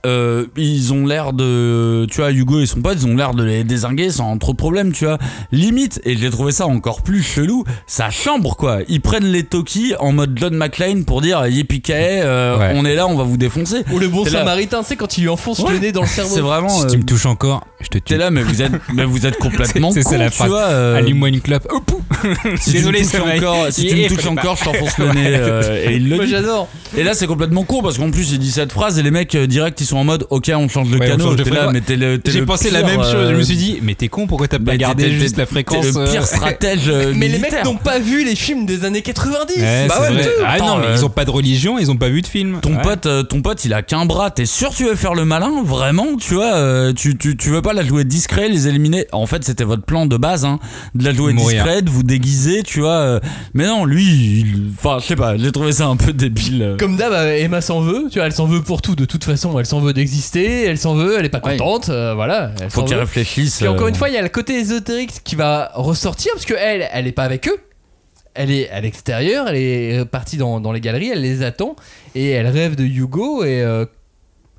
ils 0.55 0.93
ont 0.93 1.05
l'air 1.05 1.33
de. 1.33 2.05
Tu 2.09 2.21
vois, 2.21 2.31
Hugo 2.31 2.61
et 2.61 2.65
son 2.65 2.81
pote, 2.81 2.97
ils 3.01 3.07
ont 3.07 3.15
l'air 3.17 3.33
de 3.33 3.43
les 3.43 3.63
désinguer 3.65 4.09
sans 4.09 4.36
trop 4.39 4.51
de 4.53 4.57
problème, 4.57 4.91
tu 4.91 5.05
vois. 5.05 5.17
Limite, 5.51 6.01
et 6.03 6.17
j'ai 6.17 6.29
trouvé 6.29 6.51
ça 6.51 6.67
encore 6.67 7.01
plus 7.01 7.23
chelou, 7.23 7.63
sa 7.85 8.09
chambre, 8.09 8.55
quoi. 8.55 8.79
Ils 8.87 9.01
prennent 9.01 9.25
les 9.25 9.43
Toki 9.43 9.93
en 9.99 10.11
mode 10.11 10.37
John 10.39 10.55
McClane 10.55 11.05
pour 11.05 11.21
dire 11.21 11.45
Yippee 11.47 11.81
euh, 11.89 12.57
Ouais. 12.57 12.71
on 12.75 12.85
est 12.85 12.95
là, 12.95 13.07
on 13.07 13.15
va 13.15 13.23
vous 13.23 13.37
défoncer. 13.37 13.83
Ou 13.91 13.99
le 13.99 14.07
bon 14.07 14.25
samaritain, 14.25 14.81
tu 14.81 14.89
sais, 14.89 14.95
quand 14.95 15.17
il 15.17 15.21
lui 15.21 15.29
enfonce 15.29 15.59
Ouais. 15.59 15.73
le 15.73 15.79
nez 15.79 15.91
dans 15.91 16.01
le 16.01 16.07
cerveau. 16.07 16.33
C'est 16.35 16.41
vraiment. 16.41 16.69
si 16.69 16.85
euh, 16.85 16.89
tu 16.89 16.97
me 16.97 17.03
touches 17.03 17.25
encore, 17.25 17.65
je 17.81 17.87
te 17.87 17.97
tue. 17.97 18.03
T'es 18.13 18.17
là, 18.17 18.31
mais 18.31 18.41
vous 18.43 18.61
êtes, 18.61 18.71
mais 18.93 19.05
vous 19.05 19.25
êtes 19.25 19.37
complètement 19.37 19.91
C'est- 19.91 20.03
c'est 20.03 20.17
la 20.17 20.29
tu 20.29 20.37
phrase. 20.37 20.49
vois. 20.49 20.61
euh, 20.63 20.97
Allume-moi 20.97 21.29
une 21.29 21.41
clope. 21.41 21.67
Oh, 21.73 21.79
pou 21.81 22.01
si 22.59 22.71
Désolé, 22.77 23.01
tu 23.05 23.17
me 23.17 23.37
encore, 23.37 23.67
si 23.71 23.87
tu 23.87 23.95
me 23.95 24.07
touches 24.07 24.25
encore, 24.27 24.55
je 24.57 24.63
t'enfonce 24.65 24.97
le 24.97 25.07
nez. 25.13 25.27
euh, 25.27 25.85
et 25.89 25.95
il 25.95 26.09
le 26.09 26.15
Moi 26.15 26.25
dit. 26.25 26.31
j'adore. 26.31 26.67
Et 26.97 27.03
là, 27.03 27.13
c'est 27.13 27.27
complètement 27.27 27.63
con 27.63 27.81
parce 27.81 27.97
qu'en 27.97 28.11
plus, 28.11 28.31
il 28.31 28.39
dit 28.39 28.51
cette 28.51 28.71
phrase 28.71 28.97
et 28.99 29.03
les 29.03 29.11
mecs 29.11 29.33
euh, 29.35 29.47
direct, 29.47 29.79
ils 29.81 29.85
sont 29.85 29.97
en 29.97 30.03
mode, 30.03 30.25
ok, 30.29 30.51
on 30.55 30.67
change 30.69 30.89
de 30.89 30.97
canot. 30.97 31.23
change 31.25 31.35
de 31.35 31.43
T'es 31.43 31.49
là, 31.49 31.55
fréquence. 31.57 31.73
mais 31.73 31.81
t'es 31.81 31.95
le. 31.95 32.19
t'es 32.19 32.31
J'ai 32.31 32.41
pensé 32.43 32.69
la 32.71 32.83
même 32.83 33.01
chose. 33.03 33.11
Je 33.11 33.33
euh, 33.33 33.37
me 33.37 33.41
suis 33.43 33.55
dit, 33.57 33.79
mais 33.81 33.95
t'es 33.95 34.07
con, 34.07 34.26
pourquoi 34.27 34.47
t'as 34.47 34.57
pas 34.59 34.71
mais 34.73 34.77
gardé 34.77 35.09
juste 35.11 35.37
la 35.37 35.45
t'es 35.45 35.51
fréquence 35.51 35.85
le 35.85 35.97
euh, 35.97 36.11
pire 36.11 36.25
stratège. 36.27 36.87
euh, 36.87 37.13
Mais 37.15 37.27
les 37.27 37.39
mecs 37.39 37.63
n'ont 37.63 37.75
pas 37.75 37.99
vu 37.99 38.23
les 38.23 38.35
films 38.35 38.65
des 38.65 38.85
années 38.85 39.01
90. 39.01 39.55
Ouais, 39.57 39.87
Bah 39.87 40.01
ouais, 40.01 40.07
mais 40.13 40.27
Ah 40.45 40.51
attends, 40.53 40.75
non, 40.75 40.77
mais 40.81 40.87
euh, 40.87 40.95
ils 40.97 41.05
ont 41.05 41.09
pas 41.09 41.25
de 41.25 41.31
religion, 41.31 41.79
ils 41.79 41.89
ont 41.91 41.97
pas 41.97 42.09
vu 42.09 42.21
de 42.21 42.27
film. 42.27 42.59
Ton 42.61 42.75
Ouais. 42.75 42.81
pote, 42.81 43.05
euh, 43.05 43.23
ton 43.23 43.41
pote, 43.41 43.63
il 43.65 43.73
a 43.73 43.81
qu'un 43.81 44.05
bras. 44.05 44.29
T'es 44.31 44.45
sûr 44.45 44.69
que 44.71 44.75
tu 44.75 44.85
veux 44.85 44.95
faire 44.95 45.13
le 45.15 45.25
malin, 45.25 45.63
vraiment 45.63 46.15
Tu 46.19 46.33
vois, 46.35 46.53
euh, 46.55 46.93
tu, 46.93 47.17
tu, 47.17 47.35
tu 47.37 47.49
veux 47.49 47.61
pas 47.61 47.73
la 47.73 47.83
jouer 47.83 48.03
discret, 48.03 48.49
les 48.49 48.67
éliminer. 48.67 49.05
En 49.11 49.25
fait, 49.25 49.43
c'était 49.43 49.63
votre 49.63 49.83
plan 49.83 50.05
de 50.05 50.17
base, 50.17 50.45
hein, 50.45 50.59
de 50.95 51.03
la 51.05 51.13
jouer 51.13 51.33
Mourir. 51.33 51.63
discrète, 51.63 51.89
vous 51.89 52.03
déguiser, 52.03 52.63
tu 52.63 52.81
vois. 52.81 52.91
euh, 52.97 53.19
mais 53.53 53.65
non, 53.65 53.85
lui, 53.85 54.03
il- 54.05 54.71
enfin, 54.77 54.97
je 55.01 55.05
sais 55.07 55.15
pas. 55.15 55.37
J'ai 55.37 55.51
trouvé 55.51 55.71
ça 55.71 55.85
un 55.87 55.95
peu 55.95 56.13
débile. 56.13 56.61
euh. 56.61 56.77
Comme 56.77 56.97
d'hab, 56.97 57.13
euh, 57.13 57.37
Emma 57.37 57.61
s'en 57.61 57.81
veut, 57.81 58.05
tu 58.11 58.19
vois, 58.19 58.25
elle 58.27 58.33
s'en 58.33 58.45
veut 58.45 58.61
pour 58.61 58.81
tout, 58.81 58.95
de 58.95 59.05
toute 59.05 59.23
façon, 59.23 59.57
elle 59.59 59.65
s'en 59.65 59.79
veut 59.79 59.93
d'exister, 59.93 60.63
elle 60.65 60.77
s'en 60.77 60.95
veut, 60.95 61.15
elle 61.17 61.25
est 61.25 61.29
pas 61.29 61.41
Ouais. 61.43 61.57
contente, 61.57 61.89
euh, 61.89 62.13
voilà. 62.13 62.51
Elle 62.61 62.69
Faut 62.69 62.83
qu'il 62.83 62.95
réfléchisse. 62.97 63.57
Puis 63.57 63.67
encore 63.67 63.85
euh. 63.85 63.89
une 63.89 63.95
fois, 63.95 64.09
il 64.09 64.15
y 64.17 64.19
a 64.19 64.23
le 64.23 64.29
côté 64.29 64.53
ésotérique 64.59 65.21
qui 65.23 65.35
va 65.35 65.71
ressortir 65.75 66.31
parce 66.33 66.45
que 66.45 66.53
elle, 66.57 66.87
elle 66.91 67.07
est 67.07 67.11
pas 67.11 67.23
avec 67.23 67.47
eux. 67.47 67.57
Elle 68.33 68.51
est 68.51 68.69
à 68.69 68.81
l'extérieur, 68.81 69.47
elle 69.47 69.55
est 69.55 70.05
partie 70.05 70.37
dans, 70.37 70.59
dans 70.59 70.71
les 70.71 70.79
galeries, 70.81 71.09
elle 71.09 71.21
les 71.21 71.41
attend 71.41 71.75
et 72.13 72.29
elle 72.29 72.45
rêve 72.47 72.75
de 72.75 72.83
Hugo 72.83 73.43
et 73.43 73.63
euh, 73.63 73.85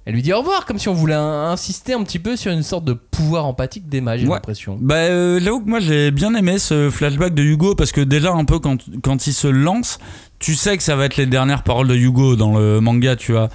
elle 0.05 0.15
lui 0.15 0.23
dit 0.23 0.33
au 0.33 0.39
revoir 0.39 0.65
comme 0.67 0.79
si 0.81 0.89
on 0.89 0.95
voulait 0.95 1.15
in- 1.15 1.51
insister 1.53 1.93
un 1.93 2.03
petit 2.03 2.19
peu 2.19 2.35
sur 2.35 2.51
une 2.51 2.65
sorte 2.65 2.85
de 2.85 2.93
pouvoir 2.95 3.47
empathique 3.47 3.89
d'Emma, 3.89 4.17
j'ai 4.17 4.27
Ouais. 4.27 4.35
l'impression. 4.35 4.77
Bah, 4.81 4.97
euh, 4.97 5.39
j'avoue 5.41 5.61
que 5.61 5.69
moi 5.69 5.79
j'ai 5.79 6.11
bien 6.11 6.35
aimé 6.35 6.59
ce 6.59 6.91
flashback 6.91 7.35
de 7.35 7.43
Hugo 7.45 7.77
parce 7.77 7.93
que 7.93 8.01
déjà 8.01 8.33
un 8.33 8.45
peu 8.45 8.59
quand, 8.59 8.79
quand 9.05 9.29
il 9.29 9.33
se 9.33 9.47
lance, 9.47 9.99
tu 10.39 10.55
sais 10.55 10.77
que 10.77 10.83
ça 10.83 10.95
va 10.97 11.05
être 11.07 11.17
les 11.17 11.27
dernières 11.27 11.63
paroles 11.65 11.89
de 11.89 11.97
Hugo 11.97 12.37
dans 12.37 12.57
le 12.57 12.81
manga, 12.81 13.17
tu 13.17 13.33
vois. 13.33 13.49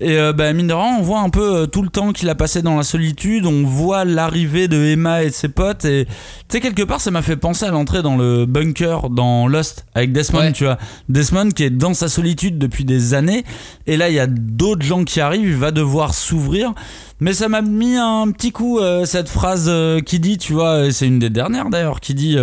Et 0.00 0.16
euh, 0.16 0.32
bah, 0.32 0.52
mine 0.52 0.68
de 0.68 0.72
rien, 0.72 0.96
on 1.00 1.02
voit 1.02 1.18
un 1.18 1.30
peu 1.30 1.56
euh, 1.62 1.66
tout 1.66 1.82
le 1.82 1.88
temps 1.88 2.12
qu'il 2.12 2.28
a 2.28 2.36
passé 2.36 2.62
dans 2.62 2.76
la 2.76 2.84
solitude, 2.84 3.44
on 3.46 3.64
voit 3.64 4.04
l'arrivée 4.04 4.68
de 4.68 4.76
Emma 4.84 5.24
et 5.24 5.30
de 5.30 5.34
ses 5.34 5.48
potes, 5.48 5.84
et 5.84 6.04
tu 6.06 6.12
sais, 6.50 6.60
quelque 6.60 6.84
part, 6.84 7.00
ça 7.00 7.10
m'a 7.10 7.22
fait 7.22 7.36
penser 7.36 7.64
à 7.66 7.72
l'entrée 7.72 8.02
dans 8.02 8.16
le 8.16 8.46
bunker 8.46 9.10
dans 9.10 9.48
Lost 9.48 9.86
avec 9.96 10.12
Desmond, 10.12 10.38
Ouais. 10.38 10.52
tu 10.52 10.62
vois. 10.62 10.78
Desmond 11.08 11.48
qui 11.50 11.64
est 11.64 11.70
dans 11.70 11.94
sa 11.94 12.08
solitude 12.08 12.58
depuis 12.58 12.84
des 12.84 13.14
années, 13.14 13.44
et 13.88 13.96
là, 13.96 14.08
il 14.08 14.14
y 14.14 14.20
a 14.20 14.28
d'autres 14.28 14.82
gens 14.86 15.02
qui 15.02 15.20
arrivent, 15.20 15.48
il 15.48 15.56
va 15.56 15.72
devoir 15.72 16.14
s'ouvrir. 16.14 16.72
Mais 17.18 17.32
ça 17.32 17.48
m'a 17.48 17.62
mis 17.62 17.96
un 17.96 18.30
petit 18.30 18.52
coup 18.52 18.78
euh, 18.78 19.04
cette 19.04 19.28
phrase 19.28 19.66
euh, 19.68 20.00
qui 20.00 20.20
dit, 20.20 20.38
tu 20.38 20.52
vois, 20.52 20.86
et 20.86 20.92
c'est 20.92 21.08
une 21.08 21.18
des 21.18 21.30
dernières 21.30 21.68
d'ailleurs, 21.70 21.98
qui 21.98 22.14
dit 22.14 22.36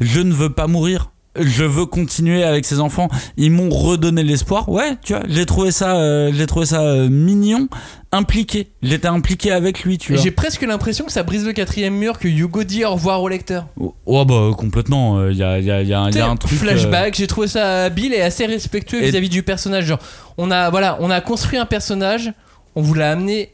Je 0.00 0.20
ne 0.20 0.34
veux 0.34 0.50
pas 0.50 0.66
mourir. 0.66 1.10
Je 1.40 1.64
veux 1.64 1.86
continuer 1.86 2.42
avec 2.44 2.64
ces 2.64 2.80
enfants. 2.80 3.08
Ils 3.36 3.50
m'ont 3.50 3.70
redonné 3.70 4.22
l'espoir. 4.22 4.68
Ouais, 4.68 4.96
tu 5.04 5.12
vois, 5.14 5.22
j'ai 5.28 5.46
trouvé 5.46 5.70
ça, 5.70 5.96
euh, 5.96 6.30
j'ai 6.34 6.46
trouvé 6.46 6.66
ça 6.66 6.80
euh, 6.82 7.08
mignon, 7.08 7.68
impliqué. 8.12 8.68
J'étais 8.82 9.08
impliqué 9.08 9.52
avec 9.52 9.82
lui, 9.84 9.98
tu 9.98 10.12
vois. 10.14 10.22
j'ai 10.22 10.30
presque 10.30 10.62
l'impression 10.62 11.04
que 11.04 11.12
ça 11.12 11.22
brise 11.22 11.44
le 11.46 11.52
quatrième 11.52 11.94
mur, 11.94 12.18
que 12.18 12.28
Hugo 12.28 12.64
dit 12.64 12.84
au 12.84 12.92
revoir 12.92 13.22
au 13.22 13.28
lecteur. 13.28 13.66
Oh 14.06 14.24
bah 14.24 14.50
complètement. 14.56 15.28
Il 15.28 15.36
y 15.36 15.42
a, 15.42 15.58
y 15.58 15.70
a- 15.70 15.82
y 15.82 15.92
a 15.94 16.10
y 16.10 16.18
a 16.20 16.26
un 16.28 16.36
truc. 16.36 16.52
euh, 16.52 16.56
flashback, 16.56 17.14
j'ai 17.16 17.26
trouvé 17.26 17.48
ça 17.48 17.84
habile 17.84 18.12
et 18.14 18.20
assez 18.20 18.46
respectueux 18.46 19.00
vis-à-vis 19.10 19.28
du 19.28 19.42
personnage. 19.42 19.84
Genre, 19.86 19.98
on 20.38 20.50
a, 20.50 20.70
voilà, 20.70 20.96
on 21.00 21.10
a 21.10 21.20
construit 21.20 21.58
un 21.58 21.66
personnage, 21.66 22.32
on 22.74 22.82
vous 22.82 22.94
l'a 22.94 23.10
amené 23.12 23.52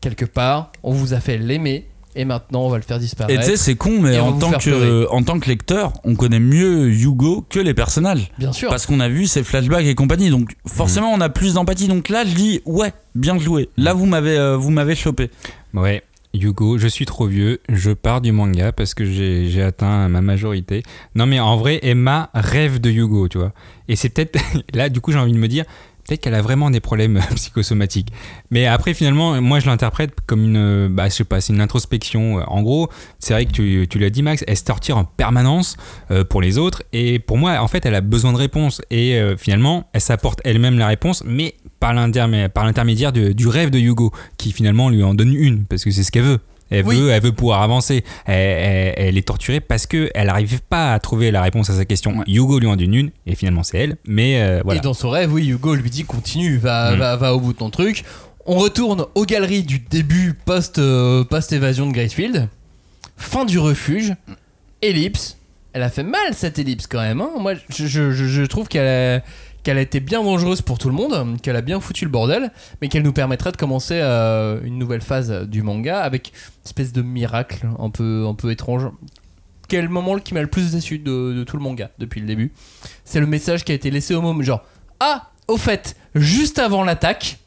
quelque 0.00 0.24
part, 0.24 0.72
on 0.82 0.92
vous 0.92 1.14
a 1.14 1.20
fait 1.20 1.38
l'aimer, 1.38 1.86
et 2.14 2.24
maintenant 2.24 2.62
on 2.62 2.68
va 2.68 2.76
le 2.76 2.82
faire 2.82 2.96
Et 2.96 3.00
disparaître. 3.00 3.40
tu 3.40 3.46
sais, 3.50 3.56
c'est 3.56 3.74
con, 3.74 4.00
mais 4.00 4.14
Et 4.16 4.20
en 4.20 4.32
tant, 4.32 4.52
que, 4.52 4.58
pleurer. 4.58 5.06
en 5.10 5.22
tant 5.22 5.38
que 5.40 5.48
lecteur, 5.48 5.92
on 6.04 6.14
connaît 6.14 6.40
mieux 6.40 6.88
Hugo 6.90 7.44
que 7.48 7.58
les 7.60 7.74
personnages. 7.74 8.30
Bien 8.38 8.52
sûr. 8.52 8.68
Parce 8.68 8.86
qu'on 8.86 9.00
a 9.00 9.08
vu 9.08 9.26
ses 9.26 9.42
flashbacks 9.42 9.86
et 9.86 9.94
compagnie. 9.94 10.30
Donc 10.30 10.54
forcément, 10.66 11.12
on 11.12 11.20
a 11.20 11.28
plus 11.28 11.54
d'empathie. 11.54 11.88
Donc 11.88 12.08
là, 12.08 12.24
je 12.24 12.34
dis, 12.34 12.60
ouais, 12.64 12.92
bien 13.14 13.38
joué. 13.38 13.68
Là, 13.76 13.94
vous 13.94 14.06
m'avez 14.06 14.36
euh, 14.36 14.56
vous 14.56 14.70
m'avez 14.70 14.94
chopé. 14.94 15.30
Ouais. 15.74 16.02
Hugo, 16.34 16.78
je 16.78 16.88
suis 16.88 17.04
trop 17.04 17.26
vieux, 17.26 17.60
je 17.68 17.90
pars 17.90 18.22
du 18.22 18.32
manga 18.32 18.72
parce 18.72 18.94
que 18.94 19.04
j'ai 19.04 19.50
j'ai 19.50 19.62
atteint 19.62 20.08
ma 20.08 20.22
majorité. 20.22 20.82
Non 21.14 21.26
mais 21.26 21.38
en 21.40 21.58
vrai, 21.58 21.78
Emma 21.82 22.30
rêve 22.32 22.80
de 22.80 22.88
Hugo, 22.90 23.28
tu 23.28 23.36
vois. 23.36 23.52
Et 23.88 23.96
c'est 23.96 24.08
peut-être 24.08 24.38
là, 24.74 24.88
du 24.88 25.02
coup, 25.02 25.12
j'ai 25.12 25.18
envie 25.18 25.32
de 25.32 25.38
me 25.38 25.48
dire, 25.48 25.66
peut-être 26.06 26.20
qu'elle 26.20 26.34
a 26.34 26.42
vraiment 26.42 26.70
des 26.70 26.80
problèmes 26.80 27.20
psychosomatiques. 27.34 28.08
Mais 28.50 28.66
après, 28.66 28.94
finalement, 28.94 29.40
moi, 29.40 29.60
je 29.60 29.66
l'interprète 29.66 30.12
comme 30.26 30.44
une, 30.44 30.56
euh, 30.56 30.88
bah, 30.90 31.08
je 31.08 31.14
sais 31.14 31.24
pas, 31.24 31.40
c'est 31.40 31.52
une 31.52 31.60
introspection. 31.60 32.36
En 32.48 32.62
gros, 32.62 32.88
c'est 33.18 33.34
vrai 33.34 33.46
que 33.46 33.52
tu, 33.52 33.86
tu 33.88 33.98
l'as 33.98 34.10
dit, 34.10 34.22
Max, 34.22 34.44
elle 34.46 34.56
se 34.56 34.64
torture 34.64 34.96
en 34.96 35.04
permanence 35.04 35.76
euh, 36.10 36.24
pour 36.24 36.40
les 36.42 36.58
autres. 36.58 36.82
Et 36.92 37.18
pour 37.18 37.38
moi, 37.38 37.58
en 37.60 37.68
fait, 37.68 37.84
elle 37.86 37.94
a 37.94 38.00
besoin 38.00 38.32
de 38.32 38.38
réponses. 38.38 38.82
Et 38.90 39.16
euh, 39.16 39.36
finalement, 39.36 39.88
elle 39.92 40.00
s'apporte 40.00 40.40
elle-même 40.44 40.78
la 40.78 40.86
réponse, 40.88 41.22
mais 41.26 41.54
par 41.80 41.94
l'intermé- 41.94 42.48
par 42.48 42.64
l'intermédiaire 42.64 43.12
de- 43.12 43.32
du 43.32 43.48
rêve 43.48 43.70
de 43.70 43.78
Hugo, 43.78 44.12
qui 44.38 44.52
finalement 44.52 44.88
lui 44.90 45.02
en 45.02 45.14
donne 45.14 45.34
une, 45.34 45.64
parce 45.64 45.84
que 45.84 45.90
c'est 45.90 46.02
ce 46.02 46.12
qu'elle 46.12 46.22
veut. 46.24 46.38
Elle 46.72 46.84
Oui. 46.86 46.96
veut, 46.98 47.10
elle 47.10 47.22
veut 47.22 47.32
pouvoir 47.32 47.62
avancer. 47.62 48.02
Elle, 48.24 48.34
elle- 48.34 48.94
elle 49.08 49.18
est 49.18 49.26
torturée 49.26 49.60
parce 49.60 49.86
que 49.86 50.10
elle 50.14 50.26
n'arrive 50.26 50.60
pas 50.62 50.92
à 50.94 50.98
trouver 50.98 51.30
la 51.30 51.42
réponse 51.42 51.70
à 51.70 51.74
sa 51.74 51.84
question. 51.84 52.24
Hugo 52.26 52.58
lui 52.58 52.66
en 52.66 52.76
donne 52.76 52.94
une, 52.94 53.10
et 53.26 53.34
finalement 53.34 53.62
c'est 53.62 53.78
elle. 53.78 53.96
Mais 54.06 54.40
euh, 54.42 54.60
voilà. 54.64 54.80
Et 54.80 54.82
dans 54.82 54.94
son 54.94 55.10
rêve, 55.10 55.32
oui, 55.32 55.46
Hugo 55.48 55.74
lui 55.74 55.90
dit 55.90 56.04
continue, 56.04 56.56
va, 56.56 56.92
Mm. 56.94 56.98
va, 56.98 57.16
va 57.16 57.34
au 57.34 57.40
bout 57.40 57.52
de 57.52 57.58
ton 57.58 57.70
truc. 57.70 58.04
On 58.46 58.56
retourne 58.56 59.06
aux 59.14 59.24
galeries 59.24 59.62
du 59.62 59.78
début 59.78 60.34
post, 60.34 60.78
euh, 60.78 61.22
post-évasion 61.24 61.86
de 61.86 61.92
Gracefield. 61.92 62.48
Fin 63.16 63.44
du 63.44 63.58
refuge. 63.60 64.14
Ellipse. 64.80 65.36
Elle 65.74 65.82
a 65.82 65.88
fait 65.90 66.02
mal 66.02 66.20
cette 66.32 66.58
ellipse 66.58 66.86
quand 66.86 67.00
même. 67.00 67.20
hein. 67.20 67.30
Moi, 67.40 67.54
je- 67.70 67.86
je 68.12 68.42
trouve 68.44 68.68
qu'elle 68.68 69.20
a, 69.20 69.22
qu'elle 69.62 69.78
a 69.78 69.80
été 69.80 70.00
bien 70.00 70.22
dangereuse 70.22 70.62
pour 70.62 70.78
tout 70.78 70.88
le 70.88 70.94
monde, 70.94 71.40
qu'elle 71.40 71.56
a 71.56 71.60
bien 71.60 71.80
foutu 71.80 72.04
le 72.04 72.10
bordel, 72.10 72.50
mais 72.80 72.88
qu'elle 72.88 73.02
nous 73.02 73.12
permettrait 73.12 73.52
de 73.52 73.56
commencer 73.56 73.98
euh, 74.00 74.60
une 74.64 74.78
nouvelle 74.78 75.00
phase 75.02 75.30
du 75.48 75.62
manga 75.62 76.00
avec 76.00 76.28
une 76.28 76.64
espèce 76.66 76.92
de 76.92 77.02
miracle 77.02 77.68
un 77.78 77.90
peu, 77.90 78.26
un 78.26 78.34
peu 78.34 78.50
étrange. 78.50 78.88
Quel 79.68 79.88
moment 79.88 80.18
qui 80.18 80.34
m'a 80.34 80.42
le 80.42 80.48
plus 80.48 80.72
déçu 80.72 80.98
de, 80.98 81.32
de 81.32 81.44
tout 81.44 81.56
le 81.56 81.62
manga 81.62 81.90
depuis 81.98 82.20
le 82.20 82.26
début 82.26 82.52
C'est 83.04 83.20
le 83.20 83.26
message 83.26 83.64
qui 83.64 83.72
a 83.72 83.74
été 83.74 83.90
laissé 83.90 84.14
au 84.14 84.20
moment, 84.20 84.42
genre 84.42 84.64
Ah, 85.00 85.30
au 85.48 85.56
fait, 85.56 85.96
juste 86.14 86.58
avant 86.58 86.84
l'attaque, 86.84 87.38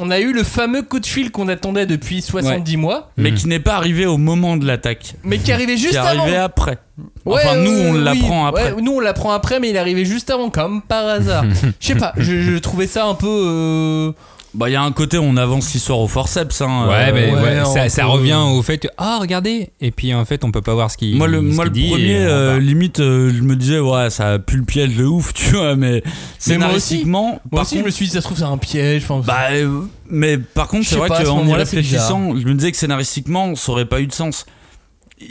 on 0.00 0.10
a 0.10 0.18
eu 0.18 0.32
le 0.32 0.42
fameux 0.42 0.82
coup 0.82 0.98
de 0.98 1.06
fil 1.06 1.30
qu'on 1.30 1.46
attendait 1.48 1.86
depuis 1.86 2.22
70 2.22 2.76
mois, 2.76 3.10
Mais 3.16 3.30
Mhm. 3.30 3.36
qui 3.36 3.48
n'est 3.48 3.60
pas 3.60 3.74
arrivé 3.76 4.06
au 4.06 4.16
moment 4.16 4.56
de 4.56 4.66
l'attaque. 4.66 5.14
mais 5.24 5.38
qui 5.38 5.52
arrivait 5.52 5.76
juste 5.76 5.90
qui 5.90 5.96
est 5.96 5.98
avant. 5.98 6.22
arrivé 6.22 6.36
après. 6.36 6.78
Ouais, 7.24 7.40
enfin, 7.44 7.56
nous, 7.56 7.70
on 7.70 7.94
euh, 7.96 8.02
l'apprend 8.02 8.42
oui. 8.42 8.48
après. 8.48 8.72
Ouais, 8.72 8.82
nous, 8.82 8.92
on 8.92 9.00
l'apprend 9.00 9.32
après, 9.32 9.60
mais 9.60 9.70
il 9.70 9.76
est 9.76 9.78
arrivé 9.78 10.04
juste 10.04 10.30
avant, 10.30 10.50
comme 10.50 10.82
par 10.82 11.06
hasard. 11.06 11.44
Je 11.80 11.86
sais 11.86 11.94
pas, 11.94 12.12
je, 12.16 12.40
je 12.42 12.56
trouvais 12.58 12.86
ça 12.86 13.06
un 13.06 13.14
peu. 13.14 13.26
euh, 13.28 14.12
Bah, 14.52 14.68
il 14.68 14.72
y 14.72 14.76
a 14.76 14.82
un 14.82 14.90
côté, 14.90 15.16
on 15.16 15.36
avance 15.36 15.72
l'histoire 15.72 16.00
au 16.00 16.08
forceps. 16.08 16.60
Hein, 16.60 16.88
Ouais, 16.88 17.08
euh, 17.08 17.12
mais 17.14 17.32
ouais, 17.32 17.40
ouais, 17.42 17.58
un 17.58 17.88
ça, 17.88 18.04
revient 18.06 18.38
au 18.52 18.60
fait 18.62 18.78
que, 18.78 18.88
ah, 18.98 19.18
regardez, 19.20 19.70
et 19.80 19.92
puis 19.92 20.12
en 20.12 20.24
fait, 20.24 20.42
on 20.42 20.50
peut 20.50 20.60
pas 20.60 20.74
voir 20.74 20.90
ce 20.90 20.96
qu'il 20.96 21.16
Moi, 21.16 21.28
le, 21.28 21.38
ce 21.38 21.54
moi, 21.54 21.64
le 21.66 21.70
premier, 21.70 22.16
euh, 22.18 22.50
part. 22.54 22.58
limite, 22.60 22.98
euh, 22.98 23.32
je 23.32 23.42
me 23.42 23.54
disais, 23.54 23.78
ouais, 23.78 24.10
ça 24.10 24.40
pue 24.40 24.56
le 24.56 24.64
piège 24.64 24.96
de 24.96 25.04
ouf, 25.04 25.32
tu 25.34 25.52
vois, 25.54 25.76
mais 25.76 26.02
scénaristiquement, 26.38 27.40
Moi 27.52 27.62
aussi, 27.62 27.78
je 27.78 27.84
me 27.84 27.90
suis 27.90 28.06
dit, 28.06 28.10
ça 28.12 28.20
se 28.20 28.26
trouve, 28.26 28.38
c'est 28.38 28.44
un 28.44 28.58
piège. 28.58 29.04
Enfin, 29.08 29.22
Bah, 29.24 29.52
euh, 29.52 29.82
mais 30.08 30.36
par 30.38 30.66
contre, 30.68 30.86
c'est 30.86 30.96
vrai 30.96 31.08
qu'en 31.08 31.46
y 31.46 31.54
réfléchissant, 31.54 32.36
je 32.36 32.44
me 32.44 32.54
disais 32.54 32.72
que 32.72 32.76
scénaristiquement, 32.76 33.54
ça 33.54 33.72
aurait 33.72 33.84
pas 33.86 34.00
eu 34.00 34.06
de 34.08 34.12
sens. 34.12 34.46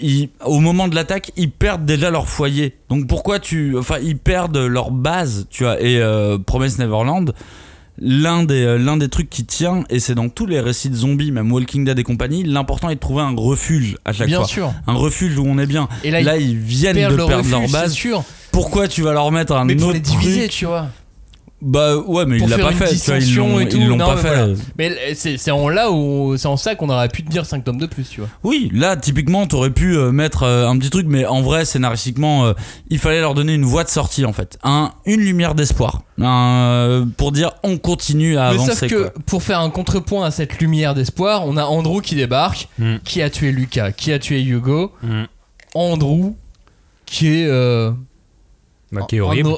Ils- 0.01 0.29
au 0.45 0.59
moment 0.59 0.87
de 0.87 0.93
l'attaque, 0.95 1.31
ils 1.35 1.49
perdent 1.51 1.83
déjà 1.85 2.11
leur 2.11 2.27
foyer. 2.29 2.77
Donc 2.89 3.07
pourquoi 3.07 3.39
tu. 3.39 3.75
Enfin, 3.77 3.95
ils 4.01 4.17
perdent 4.17 4.57
leur 4.57 4.91
base, 4.91 5.47
tu 5.49 5.63
vois. 5.63 5.81
Et 5.81 5.97
euh, 5.97 6.37
Promise 6.37 6.77
Neverland, 6.77 7.33
l'un 8.01 8.43
des, 8.43 8.63
euh, 8.63 8.77
l'un 8.77 8.97
des 8.97 9.09
trucs 9.09 9.29
qui 9.29 9.45
tient, 9.45 9.83
et 9.89 9.99
c'est 9.99 10.15
dans 10.15 10.29
tous 10.29 10.45
les 10.45 10.59
récits 10.59 10.89
de 10.89 10.95
zombies, 10.95 11.31
même 11.31 11.51
Walking 11.51 11.85
Dead 11.85 11.97
et 11.99 12.03
compagnie, 12.03 12.43
l'important 12.43 12.89
est 12.89 12.95
de 12.95 12.99
trouver 12.99 13.21
un 13.21 13.35
refuge 13.35 13.97
à 14.05 14.13
chaque 14.13 14.27
bien 14.27 14.37
fois. 14.39 14.47
sûr. 14.47 14.73
Un 14.87 14.93
refuge 14.93 15.37
où 15.37 15.45
on 15.45 15.57
est 15.57 15.65
bien. 15.67 15.87
Et 16.03 16.11
là, 16.11 16.21
Là, 16.21 16.37
ils 16.37 16.49
ils 16.51 16.57
viennent 16.57 16.95
de 16.95 17.15
perdre 17.15 17.35
refuge, 17.37 17.51
leur 17.51 17.69
base. 17.69 17.91
sûr. 17.93 18.23
Pourquoi 18.51 18.87
tu 18.87 19.01
vas 19.03 19.13
leur 19.13 19.31
mettre 19.31 19.53
un 19.53 19.65
Mais 19.65 19.75
pour 19.75 19.87
autre 19.89 19.93
les 19.95 19.99
diviser, 20.01 20.39
truc 20.47 20.51
tu 20.51 20.65
vois. 20.65 20.87
Bah 21.61 21.97
ouais, 21.97 22.25
mais 22.25 22.37
il 22.37 22.47
l'a 22.47 22.57
pas 22.57 22.71
fait. 22.71 22.87
tu 22.95 22.95
vois, 23.11 23.17
ils 23.17 23.35
l'ont 23.35 23.59
et 23.59 23.67
tout. 23.67 23.75
ils 23.77 23.87
l'ont 23.87 23.97
Non, 23.97 24.05
pas 24.07 24.15
mais 24.15 24.21
fait. 24.21 24.27
voilà. 24.35 24.53
Mais 24.77 25.13
c'est 25.13 25.37
c'est 25.37 25.51
en 25.51 25.67
là 25.67 25.91
où 25.91 26.37
c'est 26.37 26.47
en 26.47 26.55
ça 26.55 26.75
qu'on 26.75 26.89
aurait 26.89 27.09
pu 27.09 27.21
te 27.23 27.29
dire 27.29 27.45
5 27.45 27.65
tomes 27.65 27.77
de 27.79 27.85
plus, 27.85 28.07
tu 28.09 28.21
vois. 28.21 28.29
Oui, 28.43 28.69
là, 28.73 28.95
typiquement, 28.95 29.45
t'aurais 29.45 29.69
pu 29.71 29.97
euh, 29.97 30.11
mettre 30.13 30.43
euh, 30.43 30.67
un 30.69 30.77
petit 30.77 30.89
truc, 30.89 31.05
mais 31.09 31.25
en 31.25 31.41
vrai, 31.41 31.65
scénaristiquement, 31.65 32.45
euh, 32.45 32.53
il 32.89 32.97
fallait 32.97 33.19
leur 33.19 33.33
donner 33.33 33.53
une 33.55 33.65
voie 33.65 33.83
de 33.83 33.89
sortie, 33.89 34.23
en 34.25 34.31
fait. 34.31 34.57
Un, 34.63 34.91
une 35.05 35.19
lumière 35.19 35.53
d'espoir. 35.53 36.03
Un, 36.21 36.25
euh, 36.61 37.05
pour 37.17 37.33
dire, 37.33 37.51
on 37.63 37.77
continue 37.77 38.37
à 38.37 38.49
Mais 38.51 38.55
avancer. 38.55 38.71
sauf 38.75 38.89
que 38.89 39.01
quoi. 39.09 39.13
pour 39.25 39.43
faire 39.43 39.59
un 39.59 39.69
contrepoint 39.69 40.25
à 40.25 40.31
cette 40.31 40.59
lumière 40.59 40.93
d'espoir, 40.93 41.45
on 41.45 41.57
a 41.57 41.63
Andrew 41.65 42.01
qui 42.01 42.15
débarque, 42.15 42.69
Mm. 42.79 42.95
qui 43.03 43.21
a 43.21 43.29
tué 43.29 43.51
Lucas, 43.51 43.91
qui 43.91 44.13
a 44.13 44.19
tué 44.19 44.41
Hugo. 44.41 44.93
Mm. 45.03 45.23
Andrew 45.75 46.33
qui 47.05 47.27
est, 47.27 47.47
euh, 47.47 47.91
qui 47.91 47.95
est 47.95 48.08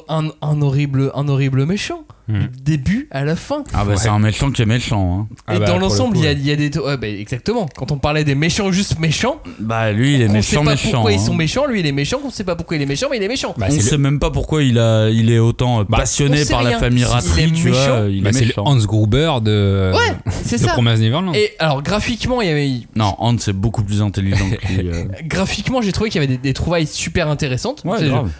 un- 0.09 0.27
un- 0.27 0.31
un 0.41 0.61
horrible, 0.61 1.11
un 1.15 1.27
horrible 1.29 1.65
méchant. 1.65 2.05
Du 2.31 2.49
début 2.61 3.07
à 3.11 3.23
la 3.25 3.35
fin. 3.35 3.63
Ah 3.73 3.83
bah, 3.85 3.91
Ouais. 3.91 3.97
c'est 3.97 4.09
un 4.09 4.19
méchant 4.19 4.51
qui 4.51 4.61
est 4.61 4.65
méchant. 4.65 5.27
Hein. 5.29 5.35
Ah 5.47 5.55
Et 5.55 5.59
bah, 5.59 5.65
dans 5.65 5.77
l'ensemble, 5.77 6.17
il 6.17 6.23
y, 6.23 6.27
a- 6.27 6.31
ouais. 6.31 6.37
il 6.39 6.45
y 6.47 6.51
a 6.51 6.55
des. 6.55 6.77
ouais, 6.79 6.97
bah, 6.97 7.07
exactement. 7.07 7.67
Quand 7.75 7.91
on 7.91 7.97
parlait 7.97 8.23
des 8.23 8.35
méchants, 8.35 8.71
juste 8.71 8.99
méchants, 8.99 9.41
Bah, 9.59 9.91
lui, 9.91 10.15
il 10.15 10.21
est 10.21 10.29
on 10.29 10.33
méchant, 10.33 10.59
sait 10.61 10.65
pas 10.65 10.71
méchant. 10.71 10.89
pourquoi 10.91 11.11
ils 11.11 11.19
hein. 11.19 11.25
sont 11.25 11.33
méchants. 11.33 11.65
Lui, 11.67 11.79
il 11.81 11.85
est 11.85 11.91
méchant. 11.91 12.19
On 12.23 12.29
sait 12.29 12.43
pas 12.43 12.55
pourquoi 12.55 12.77
il 12.77 12.83
est 12.83 12.85
méchant, 12.85 13.07
mais 13.11 13.17
il 13.17 13.23
est 13.23 13.27
méchant. 13.27 13.53
Bah, 13.57 13.67
on 13.69 13.79
sait 13.79 13.91
le- 13.91 13.97
même 13.97 14.19
pas 14.19 14.29
pourquoi 14.31 14.63
il, 14.63 14.77
a, 14.79 15.09
il 15.09 15.31
est 15.31 15.39
autant 15.39 15.81
euh, 15.81 15.83
Bah, 15.87 15.97
passionné 15.97 16.43
on 16.45 16.51
par 16.51 16.63
la 16.63 16.77
famille 16.79 16.99
Il 16.99 17.03
est 17.03 17.05
Rattry, 17.07 17.51
tu 17.51 17.69
méchant. 17.69 17.97
vois. 17.99 18.09
Il 18.09 18.23
bah, 18.23 18.29
est 18.29 18.39
méchant. 18.41 18.63
Hans 18.65 18.77
Gruber 18.77 19.31
de, 19.41 19.91
Ouais, 19.93 20.15
c'est 20.43 20.57
de 20.57 20.65
ça. 20.65 20.73
Promise 20.73 21.01
Neverland. 21.01 21.35
Et 21.35 21.51
alors, 21.59 21.81
graphiquement, 21.83 22.41
il 22.41 22.47
y 22.47 22.51
avait. 22.51 22.71
Non, 22.95 23.15
Hans, 23.19 23.35
c'est 23.39 23.53
beaucoup 23.53 23.83
plus 23.83 24.01
intelligent 24.01 24.49
que 24.49 24.67
lui. 24.73 24.87
euh. 24.89 25.03
Graphiquement, 25.25 25.81
j'ai 25.81 25.91
trouvé 25.91 26.09
qu'il 26.09 26.21
y 26.21 26.23
avait 26.23 26.33
des, 26.35 26.39
des 26.41 26.53
trouvailles 26.53 26.87
super 26.87 27.27
intéressantes. 27.29 27.81
Ouais, 27.85 27.97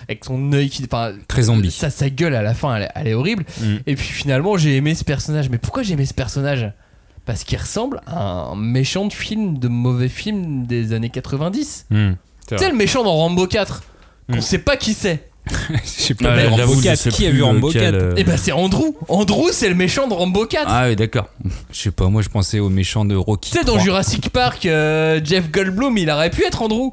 avec 0.08 0.24
son 0.26 0.52
œil 0.54 0.70
qui. 0.70 0.88
Très 1.28 1.44
zombie. 1.44 1.72
Ça, 1.72 1.90
sa 1.90 2.10
gueule 2.10 2.36
à 2.36 2.42
la 2.42 2.54
fin, 2.54 2.76
elle, 2.76 2.84
est- 2.84 2.90
elle 2.96 3.08
est 3.08 3.14
horrible. 3.14 3.44
Mm. 3.62 3.76
Et 3.88 3.96
puis 3.96 4.08
finalement, 4.08 4.58
j'ai 4.58 4.76
aimé 4.76 4.96
ce 4.96 5.04
personnage. 5.04 5.50
Mais 5.50 5.58
pourquoi 5.58 5.84
j'ai 5.84 5.94
aimé 5.94 6.06
ce 6.06 6.14
personnage? 6.14 6.72
Parce 7.26 7.44
qu'il 7.44 7.58
ressemble 7.58 8.02
à 8.08 8.20
un 8.22 8.56
méchant 8.56 9.06
de 9.06 9.14
film, 9.14 9.58
de 9.60 9.68
mauvais 9.68 10.10
film 10.10 10.66
des 10.66 10.94
années 10.94 11.10
90. 11.10 11.86
Hmm. 11.90 12.12
Tu 12.48 12.58
sais, 12.58 12.70
le 12.70 12.76
méchant 12.76 13.04
dans 13.04 13.16
Rambo 13.16 13.46
4, 13.48 13.84
qu'on 14.30 14.38
Mm. 14.38 14.42
sait 14.42 14.58
pas 14.60 14.76
qui 14.78 14.94
c'est. 14.94 15.30
Je 15.48 15.80
sais 15.84 16.14
pas, 16.16 16.36
Rambo 16.44 16.58
j'avoue, 16.58 16.76
je 16.82 16.84
4, 16.84 16.98
sais 16.98 17.10
qui 17.10 17.26
a 17.26 17.32
vu 17.32 17.42
Rambo 17.44 17.70
lequel, 17.70 17.94
4 17.94 17.96
euh. 17.96 18.14
Et 18.16 18.24
bah, 18.24 18.38
c'est 18.38 18.52
Andrew. 18.52 18.94
Andrew, 19.08 19.50
c'est 19.52 19.70
le 19.70 19.76
méchant 19.76 20.08
de 20.08 20.14
Rambo 20.14 20.46
4. 20.46 20.66
Ah 20.68 20.88
oui, 20.88 20.96
d'accord. 20.96 21.30
Je 21.72 21.80
sais 21.80 21.92
pas, 21.92 22.08
moi 22.10 22.22
je 22.22 22.30
pensais 22.30 22.60
au 22.60 22.70
méchant 22.70 23.06
de 23.06 23.16
Rocky. 23.16 23.52
tu 23.52 23.58
sais, 23.58 23.64
dans 23.64 23.74
3. 23.74 23.84
Jurassic 23.84 24.30
Park, 24.30 24.66
euh, 24.66 25.20
Jeff 25.24 25.50
Goldblum, 25.52 25.98
il 25.98 26.10
aurait 26.10 26.30
pu 26.30 26.44
être 26.44 26.62
Andrew. 26.62 26.92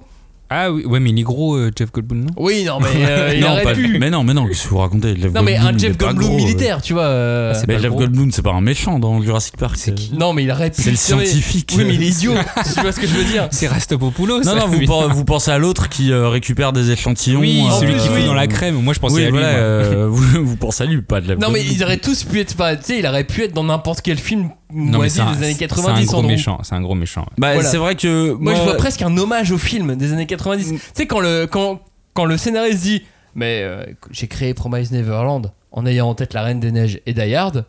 Ah 0.51 0.73
oui, 0.73 0.87
ouais, 0.87 0.99
mais 0.99 1.11
il 1.11 1.19
est 1.19 1.23
gros, 1.23 1.57
euh, 1.57 1.71
Jeff 1.77 1.93
Goldblum, 1.93 2.21
non? 2.25 2.31
Oui, 2.39 2.65
non, 2.65 2.79
mais 2.81 2.87
euh, 3.07 3.33
il 3.35 3.41
non, 3.43 3.51
aurait 3.51 3.63
pas- 3.65 3.75
pu. 3.75 3.99
Mais 3.99 4.09
non, 4.09 4.25
mais 4.25 4.33
non, 4.33 4.47
qu'est-ce 4.47 4.65
que 4.65 4.69
vous 4.71 4.79
racontez? 4.79 5.15
Jeff 5.21 5.33
Non, 5.35 5.43
mais 5.43 5.53
Goldblum, 5.53 5.67
un 5.67 5.73
il 5.73 5.79
Jeff 5.79 5.99
pas 5.99 6.05
Goldblum 6.07 6.29
gros, 6.29 6.39
euh. 6.39 6.43
militaire, 6.45 6.81
tu 6.81 6.93
vois. 6.95 7.03
euh, 7.03 7.53
c'est 7.55 7.69
Mais 7.69 7.75
pas 7.75 7.81
Jeff 7.83 7.91
gros. 7.91 7.99
Goldblum, 8.01 8.33
c'est 8.33 8.41
pas 8.43 8.53
un 8.53 8.61
méchant 8.63 8.99
dans 8.99 9.21
Jurassic 9.21 9.59
Park. 9.59 9.75
C'est 9.77 9.95
qui 9.95 10.15
Non, 10.15 10.33
mais 10.33 10.45
il 10.45 10.51
aurait 10.51 10.71
pu. 10.71 10.81
C'est 10.81 10.91
le 10.91 10.97
scientifique. 10.97 11.75
Oui, 11.77 11.85
mais 11.87 11.97
il 11.97 12.03
est 12.03 12.07
idiot. 12.09 12.33
tu 12.75 12.81
vois 12.81 12.93
ce 12.93 13.01
que 13.01 13.07
je 13.07 13.13
veux 13.15 13.25
dire 13.25 13.49
C'est 13.51 13.67
Rastopopoulos. 13.69 14.43
Non, 14.45 14.55
non, 14.57 14.67
vous, 14.69 14.79
pen- 14.79 15.13
vous 15.13 15.25
pensez 15.27 15.51
à 15.51 15.59
l'autre 15.59 15.89
qui 15.91 16.13
euh, 16.13 16.29
récupère 16.31 16.73
des 16.73 16.91
échantillons. 16.93 17.41
Oui, 17.41 17.63
euh, 17.67 17.71
celui 17.81 17.95
qui 17.97 18.09
fout 18.09 18.25
dans 18.25 18.33
la 18.35 18.47
crème. 18.47 18.77
Moi 18.83 18.95
je 18.95 19.01
pensais 19.01 19.17
Oui, 19.17 19.23
à 19.25 19.27
lui. 19.27 19.33
voilà, 19.33 19.51
moi. 19.53 19.61
euh, 19.61 20.07
vous, 20.11 20.45
vous 20.47 20.57
pensez 20.57 20.83
à 20.85 20.87
lui, 20.87 21.03
pas 21.03 21.21
de 21.21 21.27
Jeff 21.27 21.39
Non, 21.39 21.51
mais 21.51 21.63
ils 21.63 21.83
auraient 21.83 21.99
tous 21.99 22.25
pu 22.25 22.41
être. 22.41 22.55
enfin, 22.55 22.75
Tu 22.77 22.85
sais, 22.85 22.99
il 23.01 23.07
aurait 23.07 23.25
pu 23.25 23.43
être 23.43 23.53
dans 23.55 23.65
n'importe 23.65 24.01
quel 24.01 24.17
film 24.19 24.49
Non, 24.73 24.85
mais 24.93 24.97
moisi 24.99 25.17
c'est 25.17 25.23
un, 25.23 25.33
des 25.33 25.45
années 25.45 25.55
c'est 25.55 25.65
un 25.65 25.69
90. 25.69 26.07
gros 26.07 26.23
méchant. 26.23 26.59
C'est 26.63 26.75
un 26.75 26.81
gros 26.83 26.95
méchant. 26.95 27.27
Bah, 27.39 27.55
Voilà. 27.55 27.69
c'est 27.69 27.79
vrai 27.79 27.97
que. 27.97 28.33
Moi, 28.33 28.55
je 28.55 28.63
vois 28.63 28.77
presque 28.77 29.03
un 29.03 29.17
hommage 29.17 29.51
au 29.53 29.59
film 29.59 29.97
des 29.97 30.13
années 30.13 30.27
90. 30.27 30.69
Tu 30.73 30.79
sais, 30.95 31.07
quand 31.07 31.21
le, 31.21 31.47
quand, 31.47 31.81
quand 32.15 32.25
le 32.27 32.37
scénariste 32.37 32.83
dit 32.83 33.03
Mais 33.35 33.63
euh, 33.63 33.85
j'ai 34.11 34.29
créé 34.29 34.53
Promise 34.55 34.93
Neverland 34.93 35.53
en 35.73 35.87
ayant 35.87 36.09
en 36.09 36.15
tête 36.15 36.35
La 36.35 36.43
Reine 36.43 36.61
des 36.61 36.73
Neiges 36.73 37.01
et 37.07 37.15
Die 37.15 37.35
Hard, 37.35 37.65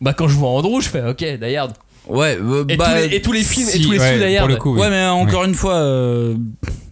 bah, 0.00 0.12
quand 0.12 0.28
je 0.28 0.34
vois 0.36 0.50
Andrew, 0.50 0.80
je 0.80 0.88
fais 0.88 1.02
Ok, 1.08 1.24
Die 1.24 1.56
Hard. 1.56 1.72
Ouais, 2.08 2.38
euh, 2.40 2.64
Et, 2.68 2.76
bah, 2.76 2.86
tous, 2.86 3.08
les, 3.10 3.16
et 3.16 3.22
tous 3.22 3.32
les 3.32 3.42
films 3.42 3.68
et 3.74 3.80
tous 3.80 3.90
les 3.90 3.98
ouais, 3.98 4.12
le 4.48 4.56
coup, 4.56 4.74
oui. 4.74 4.80
Ouais, 4.80 4.90
mais 4.90 5.04
encore 5.06 5.42
une 5.44 5.54
fois, 5.54 5.74
euh, 5.74 6.34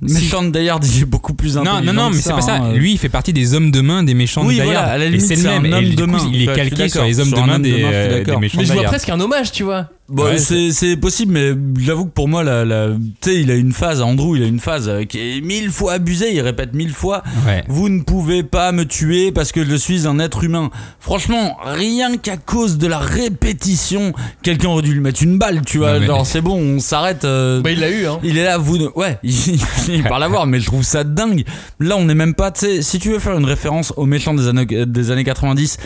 méchant 0.00 0.42
de 0.42 0.58
il 0.60 0.66
est 1.02 1.04
beaucoup 1.04 1.34
plus 1.34 1.54
Non, 1.56 1.62
intelligent. 1.62 1.92
non, 1.92 2.02
non, 2.04 2.10
que 2.10 2.16
mais 2.16 2.20
c'est 2.22 2.30
pas 2.30 2.40
ça. 2.40 2.54
hein. 2.56 2.72
Lui, 2.74 2.92
il 2.92 2.98
fait 2.98 3.08
partie 3.08 3.32
des 3.32 3.54
hommes 3.54 3.70
de 3.70 3.80
main 3.80 4.02
des 4.02 4.14
méchants 4.14 4.44
Oui, 4.44 4.56
de 4.56 4.60
Die 4.60 4.64
voilà, 4.64 4.80
Hard. 4.82 4.90
à 4.90 4.98
la 4.98 5.04
Et 5.04 5.10
limite, 5.10 5.26
c'est 5.26 5.36
le 5.36 5.42
même. 5.42 5.66
Et 5.66 5.72
homme 5.72 5.94
de 5.94 6.04
coup, 6.04 6.10
main. 6.10 6.30
il 6.32 6.42
est 6.42 6.46
je 6.46 6.50
calqué 6.52 6.88
sur 6.88 7.04
les 7.04 7.20
hommes 7.20 7.28
Sur 7.28 7.40
de 7.42 7.46
main 7.46 7.58
des, 7.60 7.70
je 7.80 7.84
euh, 7.86 8.08
d'accord. 8.18 8.34
des 8.34 8.40
méchants 8.40 8.58
Mais 8.58 8.62
de 8.64 8.68
je 8.68 8.72
Die 8.72 8.76
vois 8.78 8.82
Hard. 8.86 8.92
presque 8.92 9.08
un 9.08 9.20
hommage, 9.20 9.52
tu 9.52 9.62
vois. 9.62 9.88
Bon, 10.06 10.24
Ouais, 10.24 10.36
c'est, 10.36 10.70
c'est 10.70 10.98
possible, 10.98 11.32
mais 11.32 11.52
j'avoue 11.82 12.04
que 12.04 12.10
pour 12.10 12.28
moi, 12.28 12.44
la, 12.44 12.66
la, 12.66 12.88
tu 13.22 13.30
sais, 13.30 13.40
il 13.40 13.50
a 13.50 13.54
une 13.54 13.72
phase, 13.72 14.02
Andrew, 14.02 14.36
il 14.36 14.42
a 14.42 14.46
une 14.46 14.60
phase 14.60 14.86
euh, 14.90 15.04
qui 15.04 15.18
est 15.18 15.40
mille 15.40 15.70
fois 15.70 15.94
abusée, 15.94 16.34
il 16.34 16.40
répète 16.42 16.74
mille 16.74 16.92
fois 16.92 17.22
Ouais. 17.46 17.64
Vous 17.68 17.88
ne 17.88 18.02
pouvez 18.02 18.42
pas 18.42 18.70
me 18.72 18.84
tuer 18.84 19.32
parce 19.32 19.50
que 19.50 19.64
je 19.64 19.74
suis 19.74 20.06
un 20.06 20.18
être 20.18 20.44
humain. 20.44 20.68
Franchement, 21.00 21.56
rien 21.64 22.18
qu'à 22.18 22.36
cause 22.36 22.76
de 22.76 22.86
la 22.86 22.98
répétition, 22.98 24.12
quelqu'un 24.42 24.68
aurait 24.68 24.82
dû 24.82 24.92
lui 24.92 25.00
mettre 25.00 25.22
une 25.22 25.38
balle, 25.38 25.62
tu 25.64 25.78
vois. 25.78 25.94
Non, 25.94 26.00
mais- 26.00 26.06
Genre, 26.06 26.26
c'est 26.26 26.42
bon, 26.42 26.58
on 26.60 26.80
s'arrête. 26.80 27.24
euh, 27.24 27.62
Bah, 27.62 27.70
il 27.70 27.80
l'a 27.80 27.90
eu, 27.90 28.06
hein. 28.06 28.18
il 28.22 28.36
est 28.36 28.44
là, 28.44 28.58
vous. 28.58 28.76
ne- 28.76 28.88
Ouais, 28.94 29.18
il 29.22 29.32
finit 29.32 30.02
par 30.02 30.18
l'avoir, 30.18 30.46
mais 30.46 30.60
je 30.60 30.66
trouve 30.66 30.82
ça 30.82 31.04
dingue. 31.04 31.44
Là, 31.80 31.96
on 31.96 32.04
n'est 32.04 32.14
même 32.14 32.34
pas. 32.34 32.50
Tu 32.50 32.60
sais, 32.60 32.82
si 32.82 32.98
tu 32.98 33.08
veux 33.10 33.18
faire 33.18 33.38
une 33.38 33.46
référence 33.46 33.94
aux 33.96 34.04
méchants 34.06 34.34
des 34.34 34.48
années, 34.48 34.66
des 34.66 35.10
années 35.10 35.24
90 35.24 35.78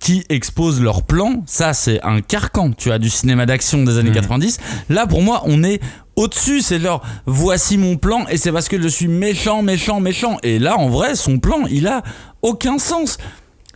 qui 0.00 0.24
exposent 0.28 0.80
leur 0.80 1.02
plan, 1.02 1.42
ça, 1.46 1.72
c'est 1.72 2.02
un 2.02 2.20
carcan, 2.20 2.70
tu 2.72 2.90
as 2.92 2.98
du 2.98 3.10
cinéma 3.10 3.46
d'action 3.46 3.82
des 3.84 3.98
années 3.98 4.10
Mhm. 4.10 4.14
90. 4.16 4.58
Là, 4.88 5.06
pour 5.06 5.22
moi, 5.22 5.42
on 5.46 5.62
est 5.64 5.80
au-dessus. 6.16 6.60
C'est 6.60 6.78
leur 6.78 7.02
voici 7.26 7.76
mon 7.78 7.96
plan, 7.96 8.26
et 8.28 8.36
c'est 8.36 8.52
parce 8.52 8.68
que 8.68 8.80
je 8.80 8.88
suis 8.88 9.08
méchant, 9.08 9.62
méchant, 9.62 10.00
méchant. 10.00 10.36
Et 10.42 10.58
là, 10.58 10.76
en 10.78 10.88
vrai, 10.88 11.14
son 11.16 11.38
plan, 11.38 11.64
il 11.70 11.86
a 11.86 12.02
aucun 12.42 12.78
sens. 12.78 13.18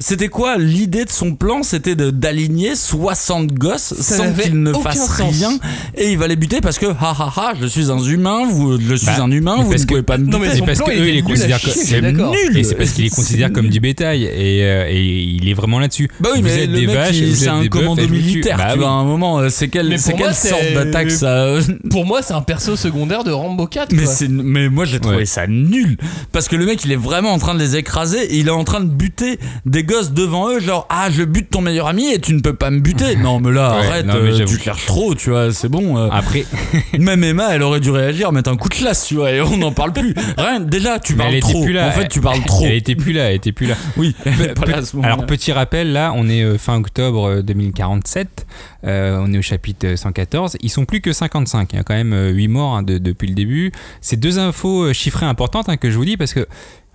C'était 0.00 0.28
quoi 0.28 0.56
l'idée 0.58 1.04
de 1.04 1.10
son 1.10 1.34
plan? 1.34 1.62
C'était 1.62 1.94
de- 1.96 2.10
d'aligner 2.10 2.74
60 2.76 3.52
gosses 3.52 3.94
Ça 4.00 4.16
sans 4.16 4.32
qu'ils 4.32 4.62
ne 4.62 4.72
fassent 4.72 4.98
sens. 5.06 5.10
rien. 5.10 5.58
Et 5.96 6.12
il 6.12 6.18
va 6.18 6.28
les 6.28 6.36
buter 6.36 6.60
parce 6.60 6.78
que 6.78 6.86
ha 6.86 6.96
ha 7.18 7.32
ha 7.36 7.52
je 7.60 7.66
suis 7.66 7.90
un 7.90 7.98
humain 7.98 8.46
vous 8.48 8.78
je 8.80 8.94
suis 8.94 9.06
Bah, 9.06 9.22
un 9.22 9.30
humain 9.30 9.56
vous 9.62 9.72
ne 9.72 9.78
que- 9.78 9.84
pouvez 9.86 10.02
pas 10.02 10.18
me 10.18 10.24
Non, 10.26 10.38
buter 10.38 10.40
mais 10.40 10.50
C'est 10.52 10.58
son 10.58 10.66
parce 10.66 10.78
plan, 10.78 10.86
que 10.86 10.92
il 10.92 10.98
eux, 11.00 11.04
est 11.06 11.08
ils 11.10 11.14
les 11.16 11.22
considèrent 11.22 11.60
comme- 11.60 11.72
c'est 11.72 12.00
nul. 12.02 12.58
Et 12.58 12.64
c'est 12.64 12.74
parce 12.76 12.90
qu'il 12.90 13.04
les 13.04 13.10
considère 13.10 13.52
comme 13.52 13.68
du 13.68 13.80
bétail. 13.80 14.24
Et, 14.24 14.62
euh, 14.64 14.86
et 14.88 15.02
il 15.04 15.48
est 15.48 15.54
vraiment 15.54 15.78
là-dessus. 15.80 16.08
bah 16.20 16.30
oui 16.34 16.40
vous 16.42 16.46
mais 16.46 16.62
êtes 16.62 16.70
le 16.70 16.80
des 16.80 16.86
mec 16.86 16.94
vaches, 16.96 17.16
c'est 17.34 17.48
un 17.48 17.66
commando 17.68 18.06
militaire 18.08 18.56
Bah 18.56 18.68
tu 18.72 18.78
vois 18.78 18.88
à 18.88 18.92
un 18.92 19.04
moment 19.04 19.38
euh, 19.40 19.48
c'est 19.50 19.68
quelle 19.68 19.88
quelle 20.16 20.34
sorte 20.34 20.72
d'attaque 20.74 21.10
ça 21.10 21.54
Pour 21.90 22.06
moi, 22.06 22.22
c'est 22.22 22.34
un 22.34 22.40
perso 22.42 22.76
secondaire 22.76 23.24
de 23.24 23.30
Rambo 23.32 23.66
4. 23.66 23.92
mais 23.92 24.04
quoi. 24.04 24.12
c'est 24.12 24.28
mais 24.28 24.68
moi 24.68 24.84
j'ai 24.84 25.00
trouvé 25.00 25.26
ça 25.26 25.46
nul. 25.46 25.96
Parce 26.32 26.48
que 26.48 26.56
le 26.56 26.66
mec 26.66 26.84
il 26.84 26.92
est 26.92 26.96
vraiment 26.96 27.32
en 27.32 27.38
train 27.38 27.54
de 27.54 27.58
les 27.60 27.76
écraser 27.76 28.18
et 28.34 28.36
il 28.38 28.46
est 28.48 28.52
en 28.52 28.64
train 28.64 28.80
de 28.80 28.88
buter 28.90 29.38
des 29.66 29.82
gosses 29.88 30.12
devant 30.12 30.50
eux, 30.50 30.60
genre 30.60 30.86
ah 30.90 31.08
je 31.10 31.24
bute 31.24 31.50
ton 31.50 31.60
meilleur 31.60 31.88
ami 31.88 32.12
et 32.12 32.20
tu 32.20 32.34
ne 32.34 32.40
peux 32.40 32.54
pas 32.54 32.70
me 32.70 32.78
buter. 32.80 33.16
Non 33.16 33.40
mais 33.40 33.50
là 33.50 33.72
Ouais, 33.80 33.86
arrête, 33.86 34.06
non, 34.06 34.14
mais 34.22 34.40
euh, 34.40 34.44
tu 34.44 34.58
cherches 34.58 34.86
trop, 34.86 35.14
tu 35.14 35.30
vois, 35.30 35.52
c'est 35.52 35.68
bon. 35.68 35.96
euh. 35.98 36.08
Après, 36.12 36.44
Même 36.98 37.24
Emma, 37.24 37.48
elle 37.54 37.62
aurait 37.62 37.80
dû 37.80 37.90
réagir, 37.90 38.30
mettre 38.30 38.50
un 38.50 38.56
coup 38.56 38.68
de 38.68 38.74
classe, 38.74 39.06
tu 39.06 39.14
vois, 39.16 39.32
et 39.32 39.40
on 39.40 39.56
n'en 39.56 39.72
parle 39.72 39.92
plus. 39.92 40.14
Rien, 40.38 40.60
déjà 40.60 40.98
tu 41.00 41.14
mais 41.14 41.24
parles 41.24 41.38
trop. 41.40 41.64
plus 41.64 41.72
là. 41.72 41.88
En 41.88 41.90
fait, 41.92 42.08
tu 42.08 42.20
parles 42.20 42.42
trop. 42.44 42.64
Elle 42.66 42.74
était 42.74 42.94
plus 42.94 43.12
là, 43.12 43.30
elle 43.30 43.36
était 43.36 43.52
plus 43.52 43.66
là. 43.66 43.74
Oui, 43.96 44.14
pas 44.54 44.66
là 44.66 44.76
à 44.78 44.82
ce 44.82 44.94
moment-là. 44.96 45.14
Alors 45.14 45.26
petit 45.26 45.50
rappel, 45.52 45.92
là 45.92 46.12
on 46.14 46.28
est 46.28 46.42
euh, 46.42 46.58
fin 46.58 46.76
octobre 46.76 47.26
euh, 47.28 47.42
2047, 47.42 48.46
euh, 48.84 49.18
on 49.22 49.32
est 49.32 49.38
au 49.38 49.42
chapitre 49.42 49.94
114, 49.96 50.56
ils 50.60 50.70
sont 50.70 50.84
plus 50.84 51.00
que 51.00 51.12
55, 51.12 51.72
il 51.72 51.76
y 51.76 51.78
a 51.78 51.82
quand 51.82 51.94
même 51.94 52.14
8 52.34 52.48
morts 52.48 52.76
hein, 52.76 52.82
de- 52.82 52.98
depuis 52.98 53.28
le 53.28 53.34
début. 53.34 53.72
C'est 54.00 54.16
deux 54.18 54.38
infos 54.38 54.92
chiffrées 54.92 55.26
importantes 55.26 55.68
hein, 55.68 55.76
que 55.76 55.90
je 55.90 55.96
vous 55.96 56.04
dis 56.04 56.16
parce 56.16 56.34
que 56.34 56.46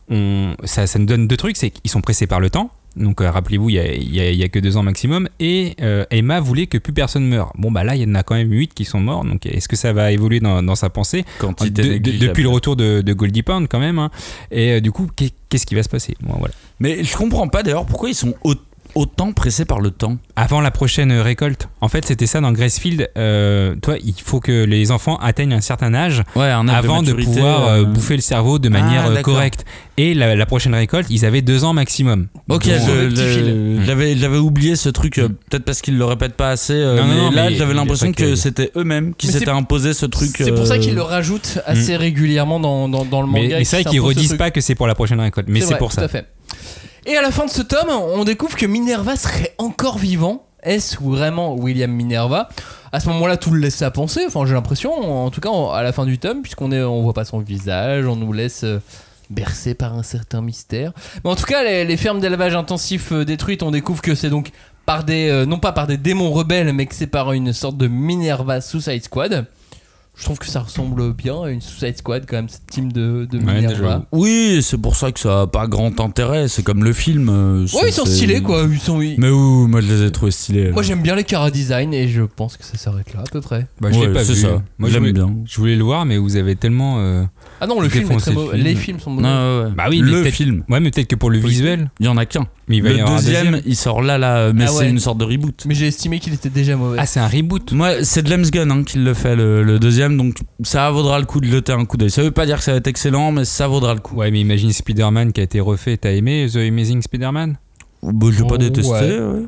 on, 0.09 0.55
ça, 0.65 0.85
ça 0.85 0.99
nous 0.99 1.05
donne 1.05 1.27
deux 1.27 1.37
trucs, 1.37 1.55
c'est 1.57 1.69
qu'ils 1.69 1.89
sont 1.89 2.01
pressés 2.01 2.27
par 2.27 2.39
le 2.39 2.49
temps. 2.49 2.69
Donc 2.95 3.21
euh, 3.21 3.29
rappelez-vous, 3.31 3.69
il 3.69 3.75
y 4.15 4.43
a, 4.43 4.49
que 4.49 4.59
deux 4.59 4.77
ans 4.77 4.83
maximum. 4.83 5.27
Et 5.39 5.75
euh, 5.81 6.05
Emma 6.11 6.39
voulait 6.39 6.67
que 6.67 6.77
plus 6.77 6.93
personne 6.93 7.27
meure. 7.27 7.51
Bon 7.57 7.71
bah 7.71 7.83
là, 7.83 7.95
il 7.95 8.01
y 8.01 8.05
en 8.11 8.15
a 8.15 8.23
quand 8.23 8.35
même 8.35 8.51
8 8.51 8.73
qui 8.73 8.85
sont 8.85 8.99
morts. 8.99 9.25
Donc 9.25 9.45
est-ce 9.45 9.67
que 9.67 9.75
ça 9.75 9.93
va 9.93 10.11
évoluer 10.11 10.39
dans, 10.39 10.61
dans 10.61 10.75
sa 10.75 10.89
pensée? 10.89 11.25
De- 11.69 11.83
de-. 11.99 12.11
Depuis 12.27 12.43
le 12.43 12.49
retour 12.49 12.75
de, 12.75 13.01
de 13.01 13.13
Goldie 13.13 13.43
Pound 13.43 13.67
quand 13.69 13.79
même. 13.79 13.99
hein. 13.99 14.11
Et 14.51 14.73
euh, 14.73 14.79
du 14.79 14.91
coup, 14.91 15.07
qu'est- 15.15 15.33
qu'est-ce 15.49 15.65
qui 15.65 15.75
va 15.75 15.83
se 15.83 15.89
passer? 15.89 16.15
Bon, 16.21 16.35
voilà. 16.37 16.53
Mais 16.79 17.03
je 17.03 17.15
comprends 17.17 17.47
pas 17.47 17.63
d'ailleurs 17.63 17.85
pourquoi 17.85 18.09
ils 18.09 18.15
sont 18.15 18.33
au- 18.43 18.53
autant 18.95 19.31
pressés 19.33 19.65
par 19.65 19.79
le 19.79 19.91
temps. 19.91 20.17
Avant 20.35 20.61
la 20.61 20.71
prochaine 20.71 21.11
récolte. 21.13 21.67
En 21.81 21.87
fait, 21.87 22.05
c'était 22.05 22.27
ça 22.27 22.41
dans 22.41 22.51
Gracefield. 22.51 23.09
Euh, 23.17 23.75
toi, 23.81 23.95
il 24.03 24.13
faut 24.23 24.39
que 24.39 24.63
les 24.65 24.91
enfants 24.91 25.17
atteignent 25.17 25.53
un 25.53 25.61
certain 25.61 25.93
âge 25.93 26.21
Ouais, 26.35 26.49
un 26.49 26.67
âge 26.67 26.75
avant 26.75 27.01
de, 27.01 27.07
maturité, 27.11 27.31
pouvoir 27.33 27.67
euh, 27.67 27.81
euh, 27.81 27.85
bouffer 27.85 28.15
le 28.15 28.21
cerveau 28.21 28.59
de 28.59 28.69
manière 28.69 29.11
Ah, 29.15 29.21
correcte. 29.21 29.65
Et 29.97 30.13
la, 30.13 30.35
la 30.35 30.45
prochaine 30.45 30.73
récolte, 30.73 31.07
ils 31.09 31.25
avaient 31.25 31.41
deux 31.41 31.63
ans 31.63 31.73
maximum. 31.73 32.27
Ok, 32.49 32.49
Donc, 32.49 32.63
je- 32.63 32.91
le 33.03 33.09
petit 33.09 33.21
je- 33.21 33.29
fil. 33.29 33.81
j'avais 33.85 34.17
j'avais 34.17 34.37
oublié 34.37 34.75
ce 34.75 34.89
truc, 34.89 35.17
euh, 35.19 35.27
peut-être 35.49 35.65
parce 35.65 35.81
qu'ils 35.81 35.97
le 35.97 36.05
répètent 36.05 36.35
pas 36.35 36.49
assez. 36.49 36.73
Non, 36.73 36.95
non, 36.95 37.07
mais 37.07 37.15
non, 37.15 37.31
là, 37.31 37.49
mais 37.49 37.55
j'avais 37.55 37.73
l'impression 37.73 38.11
que 38.11 38.23
que- 38.23 38.35
c'était 38.35 38.71
eux-mêmes 38.75 39.13
qui 39.15 39.27
Mais 39.27 39.33
s'étaient 39.33 39.49
imposé 39.49 39.93
ce 39.93 40.05
truc. 40.07 40.31
C'est 40.35 40.53
pour 40.53 40.65
ça 40.67 40.77
qu'ils 40.79 40.95
le 40.95 41.01
rajoutent 41.03 41.59
assez 41.65 41.95
régulièrement 41.95 42.59
dans, 42.59 42.89
dans, 42.89 43.05
dans 43.05 43.21
le 43.21 43.27
manga. 43.27 43.39
mais 43.55 43.61
et 43.61 43.65
c'est 43.65 43.81
vrai 43.81 43.89
qu'ils 43.91 44.01
redisent 44.01 44.35
pas 44.37 44.49
que 44.51 44.61
c'est 44.61 44.75
pour 44.75 44.87
la 44.87 44.95
prochaine 44.95 45.19
récolte. 45.19 45.47
Mais 45.49 45.61
c'est 45.61 45.77
pour 45.77 45.89
tout 45.89 45.95
ça. 45.95 46.03
à 46.03 46.07
fait. 46.07 46.25
Et 47.06 47.18
à 47.18 47.22
la 47.22 47.32
fin 47.32 47.45
de 47.45 47.49
ce 47.49 47.62
tome, 47.62 47.89
on 47.89 48.24
découvre 48.24 48.56
que 48.56 48.66
Minerva 48.66 49.18
serait 49.18 49.54
encore 49.58 49.97
vivant. 49.97 50.45
Est-ce 50.64 50.97
vraiment 51.04 51.54
William 51.54 51.91
Minerva? 51.91 52.47
À 52.93 53.01
ce 53.01 53.10
moment-là, 53.10 53.36
tout 53.36 53.51
le 53.51 53.60
laisse 53.60 53.82
à 53.82 53.91
penser. 53.91 54.22
Enfin, 54.26 54.45
j'ai 54.45 54.54
l'impression, 54.54 55.26
en 55.26 55.30
tout 55.30 55.41
cas, 55.41 55.49
à 55.74 55.84
la 55.84 55.91
fin 55.91 56.06
du 56.06 56.18
tome, 56.18 56.41
puisqu'on 56.41 56.72
est, 56.72 56.82
on 56.82 57.01
voit 57.01 57.14
pas 57.14 57.26
son 57.26 57.39
visage, 57.39 58.06
on 58.08 58.16
nous 58.16 58.32
laisse 58.32 58.64
euh, 58.64 58.80
bercer 59.30 59.74
par 59.74 59.95
un 59.95 60.04
certain 60.04 60.41
mystère. 60.41 60.93
Mais 61.24 61.30
en 61.30 61.36
tout 61.36 61.43
cas, 61.43 61.64
les, 61.64 61.84
les 61.84 61.97
fermes 61.97 62.22
d'élevage 62.22 62.56
intensif 62.56 63.12
euh, 63.12 63.26
détruites, 63.26 63.64
on 63.64 63.72
découvre 63.72 64.01
que 64.01 64.16
c'est 64.16 64.30
donc 64.30 64.51
par 64.86 65.04
des, 65.04 65.28
euh, 65.30 65.45
non 65.45 65.60
pas 65.60 65.74
par 65.74 65.88
des 65.88 65.97
démons 65.97 66.32
rebelles, 66.32 66.72
mais 66.72 66.86
que 66.86 66.95
c'est 66.95 67.08
par 67.08 67.34
une 67.34 67.51
sorte 67.51 67.76
de 67.76 67.88
Minerva 67.88 68.62
Suicide 68.62 69.04
Squad. 69.04 69.45
Je 70.16 70.26
trouve 70.26 70.38
que 70.38 70.45
ça 70.45 70.59
ressemble 70.59 71.11
bien 71.14 71.41
à 71.41 71.49
une 71.49 71.59
Suicide 71.59 71.97
Squad 71.97 72.26
quand 72.28 72.36
même, 72.36 72.47
cette 72.47 72.68
team 72.68 72.91
de, 72.91 73.26
de 73.30 73.39
Ouais, 73.39 73.55
Minerva. 73.55 73.68
déjà. 73.76 74.05
Oui, 74.11 74.59
c'est 74.61 74.78
pour 74.78 74.95
ça 74.95 75.11
que 75.11 75.20
ça 75.20 75.41
a 75.41 75.47
pas 75.47 75.66
grand 75.66 75.99
intérêt. 75.99 76.47
C'est 76.47 76.61
comme 76.61 76.84
le 76.84 76.93
film. 76.93 77.30
euh, 77.30 77.66
Ouais, 77.74 77.88
ils 77.89 77.91
sont 77.93 78.05
stylés 78.05 78.41
quoi. 78.43 78.68
Ils 78.72 78.80
sont, 78.80 79.01
ils- 79.01 79.20
Mais 79.20 79.30
oui, 79.32 79.68
moi 79.68 79.82
je 79.82 79.91
les 79.91 80.03
ai 80.05 80.11
trouvés 80.11 80.32
stylés. 80.32 80.70
Moi 80.72 80.84
j'aime 80.84 81.01
bien 81.01 81.16
les 81.16 81.24
Cara 81.24 81.49
Design 81.49 81.95
et 81.95 82.07
je 82.07 82.22
pense 82.22 82.57
que 82.57 82.64
ça 82.64 82.78
s'arrête 82.78 83.11
là 83.16 83.22
à 83.22 83.30
peu 83.32 83.41
près. 83.41 83.66
Bah, 83.82 83.89
je 83.91 83.97
Ouais, 83.99 84.07
l'ai 84.07 84.14
pas 84.14 84.24
c'est 84.24 84.34
vu. 84.34 84.41
ça. 84.41 84.61
Moi, 84.78 84.88
je 84.89 84.93
J'aime 84.93 85.01
voulais, 85.01 85.14
bien. 85.14 85.34
je 85.45 85.57
voulais 85.59 85.76
le 85.76 85.84
voir, 85.84 86.05
mais 86.05 86.18
vous 86.20 86.36
avez 86.36 86.55
tellement. 86.55 86.99
euh, 86.99 87.24
Ah 87.59 87.66
non, 87.66 87.82
le 87.82 87.89
film 87.89 88.11
est 88.11 88.18
très 88.18 88.34
mauvais. 88.34 88.57
Les 88.57 88.76
films 88.76 88.99
sont 88.99 89.09
mauvais. 89.09 89.28
Non, 89.28 89.59
ouais, 89.61 89.66
ouais. 89.66 89.72
Bah 89.76 89.86
oui, 89.89 90.01
mais 90.03 90.11
le 90.11 90.22
peut-être- 90.22 90.34
film. 90.36 90.64
Ouais, 90.70 90.80
mais 90.80 90.91
peut-être 90.91 91.07
que 91.07 91.16
pour 91.16 91.32
le 91.32 91.39
Oui. 91.39 91.49
visuel. 91.49 91.89
Il 91.99 92.05
y 92.05 92.09
en 92.09 92.18
a 92.18 92.28
qu'un. 92.28 92.45
Mais 92.70 92.78
il 92.78 92.84
va 92.84 92.89
y 92.91 92.97
Le 92.97 93.03
un 93.03 93.16
deuxième, 93.16 93.45
deuxième. 93.51 93.61
il 93.66 93.76
sort 93.76 94.01
là, 94.01 94.18
là, 94.18 94.53
mais 94.53 94.64
Ah 94.64 94.68
c'est 94.68 94.78
ouais. 94.78 94.89
une 94.89 94.99
sorte 94.99 95.18
de 95.18 95.26
reboot. 95.26 95.64
Mais 95.66 95.76
j'ai 95.76 95.88
estimé 95.88 96.20
qu'il 96.20 96.34
était 96.34 96.49
déjà 96.49 96.76
mauvais. 96.78 96.97
Ah, 96.99 97.05
c'est 97.05 97.20
un 97.20 97.28
reboot. 97.28 97.74
Moi, 97.74 98.03
c'est 98.03 98.26
James 98.28 98.45
Gunn 98.45 98.72
hein, 98.72 98.84
qui 98.86 98.99
le 98.99 99.14
fait, 99.14 99.36
le, 99.36 99.64
le 99.64 99.80
deuxième, 99.80 100.16
donc 100.18 100.38
ça 100.64 100.89
vaudra 100.91 101.20
le 101.20 101.26
coup 101.26 101.41
de 101.41 101.47
jeter 101.47 101.74
un 101.74 101.84
coup 101.86 101.97
d'œil. 101.97 102.09
Ça 102.09 102.24
veut 102.24 102.32
pas 102.32 102.45
dire 102.45 102.57
que 102.57 102.64
ça 102.64 102.72
va 102.72 102.78
être 102.78 102.88
excellent, 102.88 103.34
mais 103.34 103.43
ça 103.43 103.68
vaudra 103.68 103.93
le 103.93 103.99
coup. 103.99 104.16
Ouais, 104.16 104.32
mais 104.32 104.39
imagine 104.39 104.72
Spider-Man 104.72 105.34
qui 105.34 105.41
a 105.41 105.43
été 105.43 105.59
refait. 105.59 105.97
T'as 105.97 106.11
aimé 106.11 106.47
The 106.51 106.57
Amazing 106.57 107.01
Spider-Man? 107.01 107.57
Bah, 108.01 108.28
je 108.32 108.43
pas 108.43 108.49
Oh, 108.53 108.57
détester. 108.57 108.91
ouais. 108.91 109.20
ouais. 109.20 109.45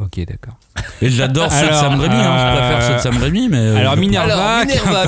Ok, 0.00 0.24
d'accord. 0.28 0.54
Et 1.02 1.08
j'adore 1.10 1.50
ceux 1.50 1.66
de 1.68 1.72
Sam 1.72 1.98
Raimi, 1.98 2.14
hein, 2.14 2.52
je 2.52 2.58
préfère 2.58 2.78
euh, 2.78 2.88
ceux 2.88 2.94
de 2.94 3.00
Sam 3.00 3.16
Raimi, 3.20 3.48
mais. 3.48 3.56
euh, 3.56 3.76
alors, 3.78 3.96
Minerva. 3.96 4.32
Alors, 4.58 4.66
Minerva, 4.66 5.06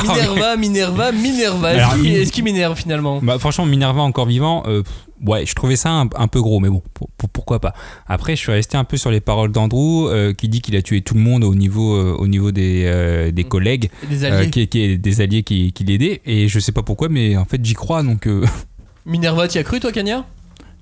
Minerva, 0.56 0.56
Minerva, 0.56 1.12
Minerva. 1.12 1.74
Est-ce 1.74 1.90
qu'il 1.94 2.02
Min- 2.02 2.18
est-ce 2.20 2.32
qu'il 2.32 2.44
m'énerve 2.44 2.76
finalement? 2.76 3.20
Bah, 3.22 3.38
franchement, 3.38 3.66
Minerva 3.66 4.00
encore 4.02 4.26
vivant, 4.26 4.64
euh, 4.66 4.82
pff, 4.82 4.92
ouais, 5.26 5.46
je 5.46 5.54
trouvais 5.54 5.76
ça 5.76 5.90
un, 5.90 6.08
un 6.16 6.28
peu 6.28 6.40
gros, 6.40 6.60
mais 6.60 6.68
bon, 6.68 6.82
pour- 6.94 7.08
pour- 7.16 7.28
pourquoi 7.28 7.60
pas. 7.60 7.72
Après, 8.06 8.36
je 8.36 8.40
suis 8.40 8.52
resté 8.52 8.76
un 8.76 8.84
peu 8.84 8.96
sur 8.96 9.10
les 9.10 9.20
paroles 9.20 9.52
d'Andrew, 9.52 10.08
euh, 10.08 10.32
qui 10.32 10.48
dit 10.48 10.60
qu'il 10.60 10.76
a 10.76 10.82
tué 10.82 11.00
tout 11.02 11.14
le 11.14 11.20
monde 11.20 11.44
au 11.44 11.54
niveau, 11.54 11.94
euh, 11.94 12.16
au 12.18 12.26
niveau 12.26 12.52
des, 12.52 12.84
euh, 12.86 13.30
des 13.30 13.44
collègues, 13.44 13.90
Des 14.08 14.24
alliés. 14.24 14.50
qui, 14.50 14.68
qui- 14.68 14.98
des 14.98 15.20
alliés 15.20 15.42
qui, 15.42 15.72
qui 15.72 15.84
l'aidaient, 15.84 16.20
et 16.26 16.48
je 16.48 16.58
sais 16.58 16.72
pas 16.72 16.82
pourquoi, 16.82 17.08
mais 17.08 17.36
en 17.36 17.44
fait, 17.44 17.64
j'y 17.64 17.74
crois, 17.74 18.02
donc. 18.02 18.26
Minerva, 19.06 19.48
t'y 19.48 19.58
as 19.58 19.62
cru 19.64 19.80
toi, 19.80 19.92
Cagnard 19.92 20.24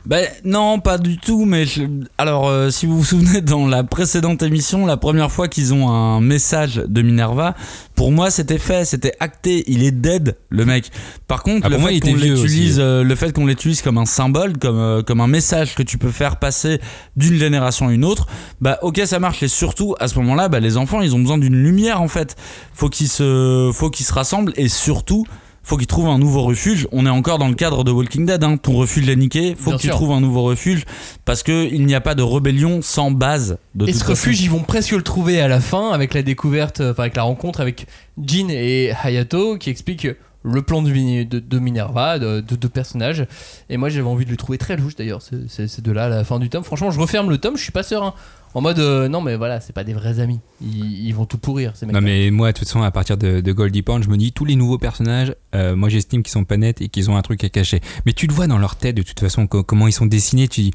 Ben 0.06 0.26
non, 0.44 0.78
pas 0.80 0.96
du 0.96 1.18
tout, 1.18 1.44
mais 1.44 1.66
je- 1.66 1.82
alors 2.16 2.48
euh, 2.48 2.70
si 2.70 2.86
vous 2.86 2.96
vous 2.98 3.04
souvenez 3.04 3.42
dans 3.42 3.66
la 3.66 3.84
précédente 3.84 4.42
émission, 4.42 4.86
la 4.86 4.96
première 4.96 5.30
fois 5.30 5.48
qu'ils 5.48 5.74
ont 5.74 5.90
un 5.90 6.20
message 6.22 6.76
de 6.76 7.02
Minerva, 7.02 7.54
pour 7.94 8.10
moi 8.10 8.30
c'était 8.30 8.56
fait, 8.58 8.86
c'était 8.86 9.12
acté, 9.20 9.64
il 9.66 9.82
est 9.84 9.90
dead 9.90 10.36
le 10.48 10.64
mec. 10.64 10.90
Par 11.26 11.42
contre, 11.42 11.66
Ah, 11.66 11.68
le 11.68 11.76
fait 11.76 12.00
qu'on 12.00 12.14
l'utilise, 12.14 12.76
euh, 12.80 13.02
le 13.04 13.14
fait 13.16 13.32
qu'on 13.32 13.44
l'utilise 13.44 13.82
comme 13.82 13.98
un 13.98 14.06
symbole, 14.06 14.56
comme 14.56 14.78
euh, 14.78 15.02
comme 15.02 15.20
un 15.20 15.26
message 15.26 15.74
que 15.74 15.82
tu 15.82 15.98
peux 15.98 16.10
faire 16.12 16.36
passer 16.36 16.80
d'une 17.16 17.36
génération 17.36 17.88
à 17.88 17.92
une 17.92 18.04
autre, 18.06 18.28
bah 18.62 18.78
ok 18.80 19.02
ça 19.04 19.18
marche. 19.18 19.42
Et 19.42 19.48
surtout 19.48 19.94
à 20.00 20.08
ce 20.08 20.14
moment-là, 20.20 20.48
bah, 20.48 20.60
les 20.60 20.78
enfants 20.78 21.02
ils 21.02 21.14
ont 21.14 21.18
besoin 21.18 21.36
d'une 21.38 21.56
lumière 21.62 22.00
en 22.00 22.08
fait. 22.08 22.34
Faut 22.72 22.88
qu'ils 22.88 23.08
se, 23.08 23.70
faut 23.74 23.90
qu'ils 23.90 24.06
se 24.06 24.14
rassemblent 24.14 24.54
et 24.56 24.68
surtout 24.68 25.26
faut 25.68 25.76
qu'ils 25.76 25.86
trouvent 25.86 26.08
un 26.08 26.18
nouveau 26.18 26.42
refuge. 26.42 26.88
On 26.92 27.04
est 27.04 27.10
encore 27.10 27.38
dans 27.38 27.48
le 27.48 27.54
cadre 27.54 27.84
de 27.84 27.90
Walking 27.90 28.24
Dead. 28.26 28.42
Hein. 28.42 28.56
Ton 28.56 28.72
refuge 28.74 29.08
est 29.08 29.16
niqué. 29.16 29.54
Faut 29.54 29.70
Bien 29.70 29.76
que 29.76 29.82
tu 29.82 29.88
sûr. 29.88 29.94
trouves 29.96 30.12
un 30.12 30.20
nouveau 30.20 30.42
refuge 30.44 30.84
parce 31.24 31.42
que 31.42 31.68
il 31.70 31.84
n'y 31.84 31.94
a 31.94 32.00
pas 32.00 32.14
de 32.14 32.22
rébellion 32.22 32.80
sans 32.82 33.10
base. 33.10 33.58
De 33.74 33.84
Et 33.84 33.88
toute 33.92 33.94
ce 33.96 34.00
façon. 34.00 34.12
refuge, 34.12 34.40
ils 34.40 34.50
vont 34.50 34.62
presque 34.62 34.92
le 34.92 35.02
trouver 35.02 35.40
à 35.40 35.48
la 35.48 35.60
fin 35.60 35.90
avec 35.92 36.14
la 36.14 36.22
découverte, 36.22 36.80
enfin 36.80 37.02
avec 37.02 37.16
la 37.16 37.22
rencontre 37.24 37.60
avec 37.60 37.86
Jin 38.22 38.48
et 38.48 38.92
Hayato 39.04 39.58
qui 39.58 39.68
expliquent 39.70 40.08
le 40.44 40.62
plan 40.62 40.82
de, 40.82 40.90
Vini- 40.90 41.26
de, 41.26 41.40
de 41.40 41.58
Minerva, 41.58 42.18
de 42.18 42.40
de 42.40 42.56
deux 42.56 42.68
personnages. 42.68 43.26
Et 43.68 43.76
moi 43.76 43.88
j'avais 43.90 44.06
envie 44.08 44.24
de 44.24 44.30
le 44.30 44.36
trouver 44.36 44.56
très 44.56 44.76
louche 44.76 44.94
d'ailleurs, 44.96 45.20
c'est 45.20 45.80
de 45.82 45.92
là 45.92 46.04
à 46.04 46.08
la 46.08 46.24
fin 46.24 46.38
du 46.38 46.48
tome. 46.48 46.64
Franchement, 46.64 46.90
je 46.90 46.98
referme 47.00 47.28
le 47.28 47.38
tome, 47.38 47.56
je 47.56 47.62
suis 47.62 47.72
pas 47.72 47.82
serein. 47.82 48.14
En 48.58 48.60
mode, 48.60 48.80
euh, 48.80 49.08
non 49.08 49.20
mais 49.20 49.36
voilà, 49.36 49.60
c'est 49.60 49.72
pas 49.72 49.84
des 49.84 49.92
vrais 49.94 50.18
amis. 50.18 50.40
Ils, 50.60 51.06
ils 51.06 51.12
vont 51.14 51.26
tout 51.26 51.38
pourrir 51.38 51.72
ces 51.76 51.86
mecs. 51.86 51.94
Non 51.94 52.00
mais 52.00 52.30
moi 52.32 52.50
de 52.52 52.58
toute 52.58 52.66
façon 52.66 52.82
à 52.82 52.90
partir 52.90 53.16
de, 53.16 53.40
de 53.40 53.52
Goldie 53.52 53.82
Pound 53.82 54.02
je 54.02 54.08
me 54.08 54.16
dis 54.16 54.32
tous 54.32 54.44
les 54.44 54.56
nouveaux 54.56 54.78
personnages 54.78 55.32
euh, 55.54 55.76
moi 55.76 55.88
j'estime 55.88 56.22
qu'ils 56.24 56.32
sont 56.32 56.42
pas 56.44 56.56
nets 56.56 56.80
et 56.82 56.88
qu'ils 56.88 57.08
ont 57.08 57.16
un 57.16 57.22
truc 57.22 57.44
à 57.44 57.48
cacher 57.48 57.80
mais 58.04 58.12
tu 58.12 58.26
le 58.26 58.34
vois 58.34 58.48
dans 58.48 58.58
leur 58.58 58.74
tête 58.74 58.96
de 58.96 59.02
toute 59.02 59.20
façon 59.20 59.46
co- 59.46 59.62
comment 59.62 59.86
ils 59.86 59.92
sont 59.92 60.06
dessinés 60.06 60.48
tu 60.48 60.62
dis 60.62 60.70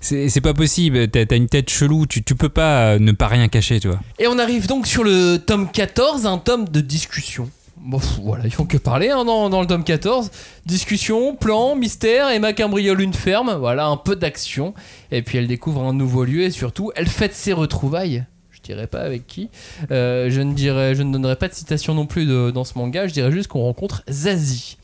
c'est 0.00 0.40
pas 0.42 0.52
possible 0.54 1.08
t'as 1.08 1.24
t'as 1.24 1.36
une 1.36 1.48
tête 1.48 1.70
chelou 1.70 2.06
tu, 2.06 2.22
tu 2.24 2.34
peux 2.34 2.48
pas 2.48 2.94
euh, 2.94 2.98
ne 2.98 3.12
pas 3.12 3.28
rien 3.28 3.46
cacher 3.48 3.78
tu 3.80 3.88
vois 3.88 4.00
Et 4.18 4.26
on 4.26 4.38
arrive 4.40 4.66
donc 4.66 4.86
sur 4.86 5.04
le 5.04 5.36
tome 5.38 5.70
14, 5.70 6.26
un 6.26 6.38
tome 6.38 6.68
de 6.68 6.80
discussion. 6.80 7.48
Bon, 7.86 7.98
pff, 7.98 8.18
voilà, 8.22 8.44
ils 8.46 8.50
font 8.52 8.64
que 8.64 8.78
parler 8.78 9.10
hein, 9.10 9.24
dans, 9.26 9.50
dans 9.50 9.60
le 9.60 9.66
tome 9.66 9.84
14. 9.84 10.30
Discussion, 10.64 11.36
plan, 11.36 11.76
mystère, 11.76 12.30
Emma 12.30 12.54
cambriole 12.54 13.00
une 13.02 13.12
ferme, 13.12 13.54
voilà, 13.58 13.86
un 13.86 13.98
peu 13.98 14.16
d'action. 14.16 14.72
Et 15.10 15.20
puis 15.20 15.36
elle 15.36 15.46
découvre 15.46 15.82
un 15.82 15.92
nouveau 15.92 16.24
lieu 16.24 16.42
et 16.42 16.50
surtout, 16.50 16.92
elle 16.96 17.06
fête 17.08 17.34
ses 17.34 17.52
retrouvailles. 17.52 18.24
Je 18.52 18.60
dirais 18.62 18.86
pas 18.86 19.00
avec 19.00 19.26
qui. 19.26 19.50
Euh, 19.90 20.30
je, 20.30 20.40
ne 20.40 20.54
dirais, 20.54 20.94
je 20.94 21.02
ne 21.02 21.12
donnerai 21.12 21.36
pas 21.36 21.48
de 21.48 21.52
citation 21.54 21.92
non 21.92 22.06
plus 22.06 22.24
de- 22.24 22.50
dans 22.50 22.64
ce 22.64 22.78
manga, 22.78 23.06
je 23.06 23.12
dirais 23.12 23.30
juste 23.30 23.48
qu'on 23.48 23.60
rencontre 23.60 24.02
Zazie. 24.10 24.78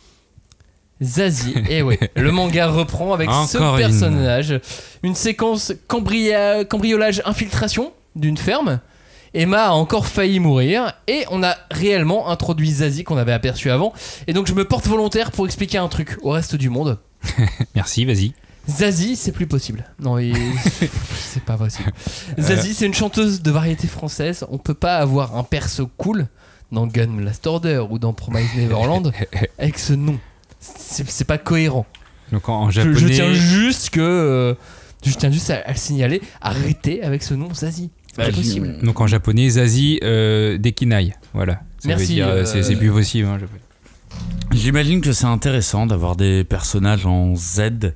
Zazie, 1.03 1.55
et 1.71 1.81
ouais, 1.83 1.99
le 2.15 2.31
manga 2.31 2.67
reprend 2.69 3.15
avec 3.15 3.31
ce 3.31 3.57
Encore 3.57 3.79
une. 3.79 3.87
personnage. 3.87 4.61
Une 5.03 5.15
séquence 5.15 5.73
cambria- 5.89 6.65
cambriolage 6.67 7.23
infiltration 7.25 7.93
d'une 8.15 8.37
ferme. 8.37 8.81
Emma 9.35 9.67
a 9.67 9.71
encore 9.73 10.07
failli 10.07 10.41
mourir 10.41 10.93
et 11.07 11.25
on 11.31 11.43
a 11.43 11.57
réellement 11.71 12.29
introduit 12.31 12.71
Zazie 12.71 13.05
qu'on 13.05 13.17
avait 13.17 13.33
aperçu 13.33 13.71
avant. 13.71 13.93
Et 14.27 14.33
donc 14.33 14.47
je 14.47 14.55
me 14.55 14.65
porte 14.65 14.87
volontaire 14.87 15.31
pour 15.31 15.47
expliquer 15.47 15.79
un 15.79 15.89
truc 15.89 16.19
au 16.23 16.31
reste 16.31 16.57
du 16.57 16.69
monde. 16.71 16.99
merci 17.75 18.05
vas-y 18.05 18.33
Zazie, 18.69 19.17
c'est 19.17 19.33
plus 19.33 19.47
possible. 19.47 19.85
Non, 20.01 20.19
il- 20.19 20.37
c'est 21.19 21.43
pas 21.43 21.57
possible. 21.57 21.91
Zazie, 22.39 22.75
c'est 22.75 22.87
une 22.87 22.95
chanteuse 22.95 23.41
de 23.43 23.51
variété 23.51 23.87
française. 23.89 24.45
On 24.51 24.59
peut 24.59 24.75
pas 24.75 24.97
avoir 24.99 25.37
un 25.37 25.43
perso 25.45 25.89
cool 25.97 26.29
dans 26.71 26.87
Gun 26.87 27.21
Last 27.21 27.47
Order 27.47 27.85
ou 27.91 27.99
dans 27.99 28.13
Promise 28.13 28.55
Neverland 28.57 29.13
avec 29.59 29.79
ce 29.79 29.93
nom. 29.95 30.19
C'est 30.61 31.25
pas 31.25 31.39
cohérent. 31.39 31.87
donc 32.33 32.49
en, 32.49 32.63
en 32.65 32.71
Je, 32.71 32.83
japonais 32.83 32.99
je 32.99 33.09
tiens 33.09 33.33
juste 33.33 33.91
que. 33.91 34.01
euh, 34.01 34.55
je 35.05 35.15
tiens 35.15 35.31
juste 35.31 35.51
à, 35.51 35.57
à 35.65 35.73
le 35.73 35.79
signaler. 35.79 36.21
Arrêtez 36.43 37.03
avec 37.03 37.23
ce 37.23 37.35
nom 37.35 37.53
Zazie. 37.55 37.91
Bah, 38.21 38.27
pas 38.27 38.31
je- 38.33 38.37
possible. 38.37 38.77
donc 38.83 39.01
en 39.01 39.07
japonais 39.07 39.49
Zazie 39.51 39.99
euh, 40.05 40.59
Dekinai 40.59 41.15
voilà 41.35 41.61
Ça 41.79 41.89
Merci, 41.89 42.07
veut 42.07 42.15
dire, 42.15 42.29
euh, 42.29 42.43
euh, 42.43 42.45
c'est 42.45 42.63
c'est 42.63 42.77
plus 42.77 42.91
possible 42.91 43.29
hein, 43.29 43.39
japonais. 43.39 43.61
J'imagine 44.53 45.01
que 45.01 45.13
c'est 45.13 45.27
intéressant 45.27 45.87
d'avoir 45.87 46.17
des 46.17 46.45
personnages 46.45 47.07
en 47.07 47.35
Z. 47.37 47.93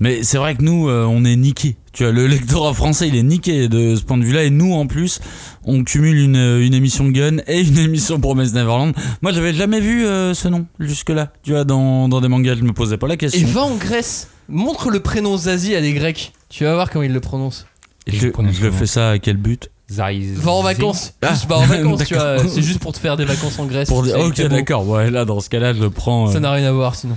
Mais 0.00 0.24
c'est 0.24 0.38
vrai 0.38 0.56
que 0.56 0.62
nous, 0.62 0.88
euh, 0.88 1.04
on 1.08 1.24
est 1.24 1.36
niqués. 1.36 1.76
Tu 1.92 2.02
vois, 2.02 2.12
le 2.12 2.26
lectorat 2.26 2.74
français, 2.74 3.06
il 3.06 3.14
est 3.14 3.22
niqué 3.22 3.68
de 3.68 3.94
ce 3.94 4.02
point 4.02 4.18
de 4.18 4.24
vue-là. 4.24 4.42
Et 4.42 4.50
nous, 4.50 4.72
en 4.74 4.88
plus, 4.88 5.20
on 5.62 5.84
cumule 5.84 6.18
une, 6.18 6.34
une 6.60 6.74
émission 6.74 7.08
Gun 7.08 7.36
et 7.46 7.60
une 7.60 7.78
émission 7.88 8.18
Promise 8.18 8.52
Neverland. 8.54 8.92
Moi, 9.22 9.32
j'avais 9.32 9.54
jamais 9.54 9.80
vu 9.80 10.04
euh, 10.04 10.34
ce 10.34 10.48
nom 10.48 10.66
jusque-là. 10.80 11.32
Tu 11.44 11.52
vois, 11.52 11.62
dans, 11.64 12.08
dans 12.08 12.20
des 12.20 12.28
mangas, 12.28 12.56
je 12.56 12.64
me 12.64 12.72
posais 12.72 12.96
pas 12.98 13.06
la 13.06 13.14
Et 13.14 13.18
question. 13.18 13.46
va 13.48 13.62
en 13.62 13.76
Grèce. 13.76 14.28
Montre 14.48 14.90
le 14.90 14.98
prénom 15.00 15.36
Zazie 15.36 15.76
à 15.76 15.80
des 15.80 15.92
Grecs. 15.94 16.32
Tu 16.50 16.64
vas 16.64 16.74
voir 16.74 16.90
comment 16.90 17.04
ils 17.04 17.12
le 17.12 17.20
prononcent. 17.20 17.64
Je, 18.06 18.28
Je 18.52 18.62
le 18.64 18.70
fais 18.70 18.86
ça 18.86 19.10
à 19.10 19.18
quel 19.18 19.36
but? 19.36 19.70
Va 19.90 20.50
en 20.50 20.62
vacances. 20.62 21.12
Ah, 21.22 21.30
Juste 21.32 21.46
va 21.48 21.56
en 21.58 21.66
vacances, 21.66 22.04
tu 22.06 22.14
vois. 22.14 22.36
d'accord. 22.36 22.50
C'est 22.52 22.62
juste 22.62 22.80
pour 22.80 22.92
te 22.92 22.98
faire 22.98 23.16
des 23.16 23.24
vacances 23.26 23.58
en 23.58 23.66
Grèce. 23.66 23.88
Pour 23.88 23.98
ok, 23.98 24.40
d'accord. 24.48 24.88
Ouais, 24.88 25.10
là, 25.10 25.24
dans 25.24 25.40
ce 25.40 25.48
cas-là, 25.50 25.74
je 25.74 25.80
le 25.80 25.90
prends. 25.90 26.28
euh. 26.28 26.32
Ça 26.32 26.40
n'a 26.40 26.50
rien 26.52 26.68
à 26.68 26.72
voir 26.72 26.94
sinon. 26.94 27.16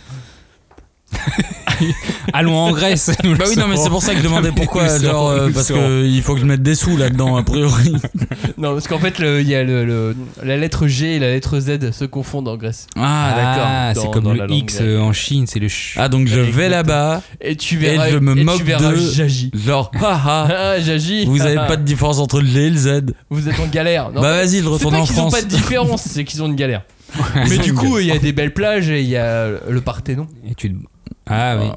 Allons 2.33 2.55
en 2.57 2.71
Grèce. 2.71 3.11
le 3.23 3.35
Bah 3.35 3.45
oui, 3.47 3.55
non, 3.55 3.67
mais 3.67 3.77
c'est 3.77 3.89
pour 3.89 4.01
ça 4.01 4.13
que 4.13 4.19
je 4.19 4.23
demandais 4.23 4.51
pourquoi. 4.55 4.87
Nous 4.87 5.01
le 5.01 5.07
genre, 5.07 5.29
euh, 5.29 5.41
nous 5.41 5.47
le 5.47 5.53
parce 5.53 5.67
savons. 5.67 5.79
que 5.81 6.05
il 6.05 6.21
faut 6.21 6.33
que 6.33 6.41
je 6.41 6.45
mette 6.45 6.63
des 6.63 6.75
sous 6.75 6.97
là-dedans, 6.97 7.35
a 7.37 7.43
priori. 7.43 7.93
Non, 8.57 8.73
parce 8.73 8.87
qu'en 8.87 8.97
fait, 8.97 9.19
le- 9.19 9.41
il 9.41 9.47
y 9.47 9.53
a 9.53 9.63
le, 9.63 9.85
le- 9.85 10.15
la 10.43 10.57
lettre 10.57 10.87
G 10.87 11.15
et 11.15 11.19
la 11.19 11.29
lettre 11.29 11.59
Z 11.59 11.91
se 11.91 12.05
confondent 12.05 12.47
en 12.47 12.57
Grèce. 12.57 12.87
Ah, 12.95 13.33
d'accord. 13.35 13.67
Ah, 13.67 13.91
c'est 13.93 14.03
Dans- 14.05 14.11
comme 14.11 14.23
dans 14.23 14.33
le 14.33 14.51
X 14.51 14.75
grecque. 14.77 14.87
euh, 14.87 14.99
en 14.99 15.13
Chine, 15.13 15.45
c'est 15.47 15.59
le 15.59 15.69
ch. 15.69 15.93
Ah, 15.97 16.09
donc 16.09 16.27
je 16.27 16.39
vais 16.39 16.67
là-bas, 16.67 17.21
Et 17.39 17.55
tu 17.55 17.77
verras, 17.77 18.07
Et 18.09 18.11
je 18.13 18.17
me 18.17 18.35
et 18.35 18.43
moque 18.43 18.57
tu 18.57 18.63
verras 18.63 18.91
de- 18.91 18.97
Jaji. 18.97 19.51
genre, 19.53 19.91
haha. 20.01 20.47
Ah, 20.49 20.79
Jaji. 20.79 21.25
Vous 21.25 21.41
avez 21.43 21.55
pas 21.55 21.77
de 21.77 21.83
différence 21.83 22.17
entre 22.19 22.41
le 22.41 22.47
G 22.47 22.65
et 22.65 22.69
le 22.71 22.77
Z 22.77 23.01
Vous 23.29 23.47
êtes 23.47 23.59
en 23.59 23.67
galère. 23.67 24.09
Non, 24.11 24.21
Bah 24.21 24.31
vas-y, 24.33 24.57
je 24.57 24.63
c'est 24.63 24.67
retourne 24.67 24.95
pas 24.95 25.01
en 25.01 25.05
qu'ils 25.05 25.15
ont 25.19 25.29
France. 25.29 25.33
pas 25.33 25.41
de 25.43 25.47
différence, 25.47 26.01
c'est 26.01 26.23
qu'ils 26.23 26.41
ont 26.41 26.47
une 26.47 26.55
galère. 26.55 26.81
Ils 27.35 27.49
Mais 27.49 27.59
ont 27.59 27.61
du 27.61 27.73
coup, 27.73 27.99
il 27.99 28.07
y 28.07 28.11
a 28.11 28.17
des 28.17 28.33
belles 28.33 28.53
plages 28.53 28.89
et 28.89 29.01
il 29.01 29.07
y 29.07 29.15
a 29.17 29.47
le 29.69 29.81
Parthénon. 29.81 30.25
Et 30.49 30.55
tu... 30.55 30.75
Ah 31.29 31.57
oui. 31.59 31.67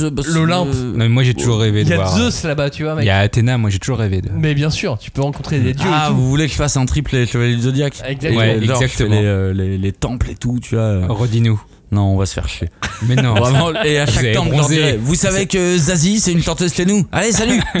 Euh, 0.00 0.10
L'Olympe. 0.32 0.68
euh, 0.74 1.08
moi 1.08 1.22
j'ai 1.22 1.34
toujours 1.34 1.58
rêvé 1.60 1.80
Il 1.80 1.84
de 1.86 1.90
y 1.90 1.92
a 1.94 1.96
voir. 1.96 2.16
Zeus 2.16 2.44
là-bas, 2.44 2.70
tu 2.70 2.82
vois, 2.84 2.92
Il 2.92 2.96
mec. 2.96 3.06
y 3.06 3.10
a 3.10 3.18
Athéna, 3.18 3.58
moi 3.58 3.70
j'ai 3.70 3.78
toujours 3.78 3.98
rêvé 3.98 4.20
de. 4.20 4.28
Mais 4.32 4.54
bien 4.54 4.70
sûr, 4.70 4.98
tu 4.98 5.10
peux 5.10 5.22
rencontrer 5.22 5.60
des 5.60 5.72
dieux 5.74 5.88
Ah, 5.92 6.06
et 6.06 6.10
tout. 6.10 6.16
vous 6.16 6.28
voulez 6.28 6.46
que 6.46 6.52
je 6.52 6.56
fasse 6.56 6.76
un 6.76 6.86
triple 6.86 7.14
les 7.14 7.26
Chevaliers 7.26 7.56
du 7.56 7.62
Zodiac 7.62 7.94
Exactement. 8.06 8.40
Ouais, 8.40 8.58
exactement. 8.62 9.10
Les, 9.20 9.24
euh, 9.26 9.52
les, 9.52 9.78
les 9.78 9.92
temples 9.92 10.30
et 10.30 10.34
tout, 10.34 10.58
tu 10.62 10.74
vois. 10.76 11.06
Redis-nous. 11.08 11.60
Non, 11.90 12.12
on 12.14 12.16
va 12.16 12.26
se 12.26 12.34
faire 12.34 12.48
chier. 12.48 12.68
Mais 13.08 13.16
non. 13.16 13.34
Vraiment, 13.34 13.72
et 13.84 13.98
à 13.98 14.06
chaque 14.06 14.24
je 14.26 14.68
dirais, 14.68 14.98
Vous 15.00 15.14
savez 15.14 15.46
que 15.46 15.78
Zazie, 15.78 16.20
c'est 16.20 16.32
une 16.32 16.42
chanteuse 16.42 16.74
chez 16.74 16.84
nous. 16.84 17.06
Allez, 17.12 17.32
salut 17.32 17.60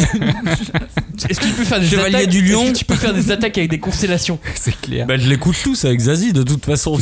Est-ce 1.28 1.40
que 1.40 1.46
tu 1.46 1.52
peux 1.52 1.64
faire 1.64 1.80
des 1.80 1.86
Chevalier 1.88 2.14
attaques 2.14 2.28
du 2.28 2.42
Lion. 2.42 2.62
Est-ce 2.62 2.72
que 2.72 2.78
tu 2.78 2.84
peux 2.84 2.94
faire 2.94 3.12
des 3.12 3.30
attaques 3.32 3.58
avec 3.58 3.70
des 3.70 3.80
constellations 3.80 4.38
c'est 4.54 4.80
clair. 4.80 5.04
Bah, 5.06 5.16
je 5.18 5.28
les 5.28 5.36
couche 5.36 5.62
tous 5.64 5.84
avec 5.84 5.98
Zazie, 6.00 6.32
de 6.32 6.42
toute 6.44 6.64
façon. 6.64 6.96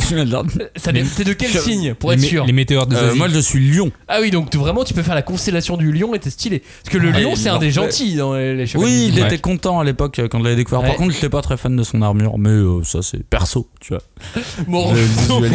Ça 0.75 0.91
T'es 0.91 1.23
de 1.23 1.33
quel 1.33 1.51
Je- 1.51 1.59
signe 1.59 1.93
pour 1.93 2.11
les, 2.11 2.17
être 2.17 2.27
sûr 2.29 2.45
les 2.45 2.51
météores 2.53 2.87
de 2.87 2.95
Euh, 2.95 3.07
Zazie. 3.09 3.17
moi, 3.17 3.27
je 3.29 3.39
suis 3.39 3.59
lion. 3.59 3.91
Ah 4.07 4.17
oui, 4.21 4.31
donc 4.31 4.53
vraiment 4.55 4.83
tu 4.83 4.93
peux 4.95 5.03
faire 5.03 5.15
la 5.15 5.21
constellation 5.21 5.77
du 5.77 5.91
lion 5.91 6.15
et 6.15 6.19
t'es 6.19 6.29
stylé. 6.31 6.63
Parce 6.83 6.93
que 6.95 6.97
le 7.01 7.11
Ah, 7.13 7.19
lion 7.19 7.35
c'est 7.35 7.49
un 7.49 7.59
des 7.59 7.69
gentils 7.71 8.15
dans 8.15 8.33
les, 8.33 8.55
les 8.55 8.65
chevaliers. 8.65 8.91
Oui, 8.91 9.11
il 9.13 9.19
Ouais. 9.21 9.27
était 9.27 9.37
content 9.37 9.79
à 9.79 9.83
l'époque 9.83 10.17
euh, 10.19 10.27
quand 10.27 10.39
je 10.39 10.43
l'avais 10.45 10.55
découvert. 10.55 10.81
Ouais. 10.81 10.87
Par 10.87 10.97
contre, 10.97 11.13
j'étais 11.13 11.29
pas 11.29 11.41
très 11.43 11.55
fan 11.57 11.75
de 11.75 11.83
son 11.83 12.01
armure, 12.01 12.37
mais 12.39 12.49
euh, 12.49 12.83
ça, 12.83 13.01
c'est 13.03 13.23
perso, 13.23 13.69
tu 13.79 13.93
vois. 13.93 14.01
Bon, 14.67 14.93
Je 14.95 15.01
le 15.41 15.49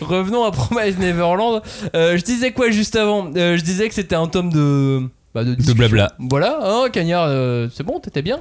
revenons, 0.00 0.44
à 0.44 0.50
Promise 0.50 0.98
Neverland. 0.98 1.62
Euh, 1.94 2.16
je 2.16 2.22
disais 2.22 2.52
quoi 2.52 2.70
juste 2.70 2.96
avant 2.96 3.30
Euh, 3.36 3.56
Je 3.56 3.62
disais 3.62 3.88
que 3.88 3.94
c'était 3.94 4.16
un 4.16 4.26
tome 4.26 4.50
de. 4.52 5.00
Bah, 5.34 5.44
de, 5.44 5.72
blabla. 5.74 6.12
Voilà, 6.18 6.58
hein, 6.62 6.86
Cagnard, 6.90 7.26
euh, 7.28 7.68
c'est 7.72 7.84
bon, 7.84 8.00
t'étais 8.00 8.22
bien. 8.22 8.40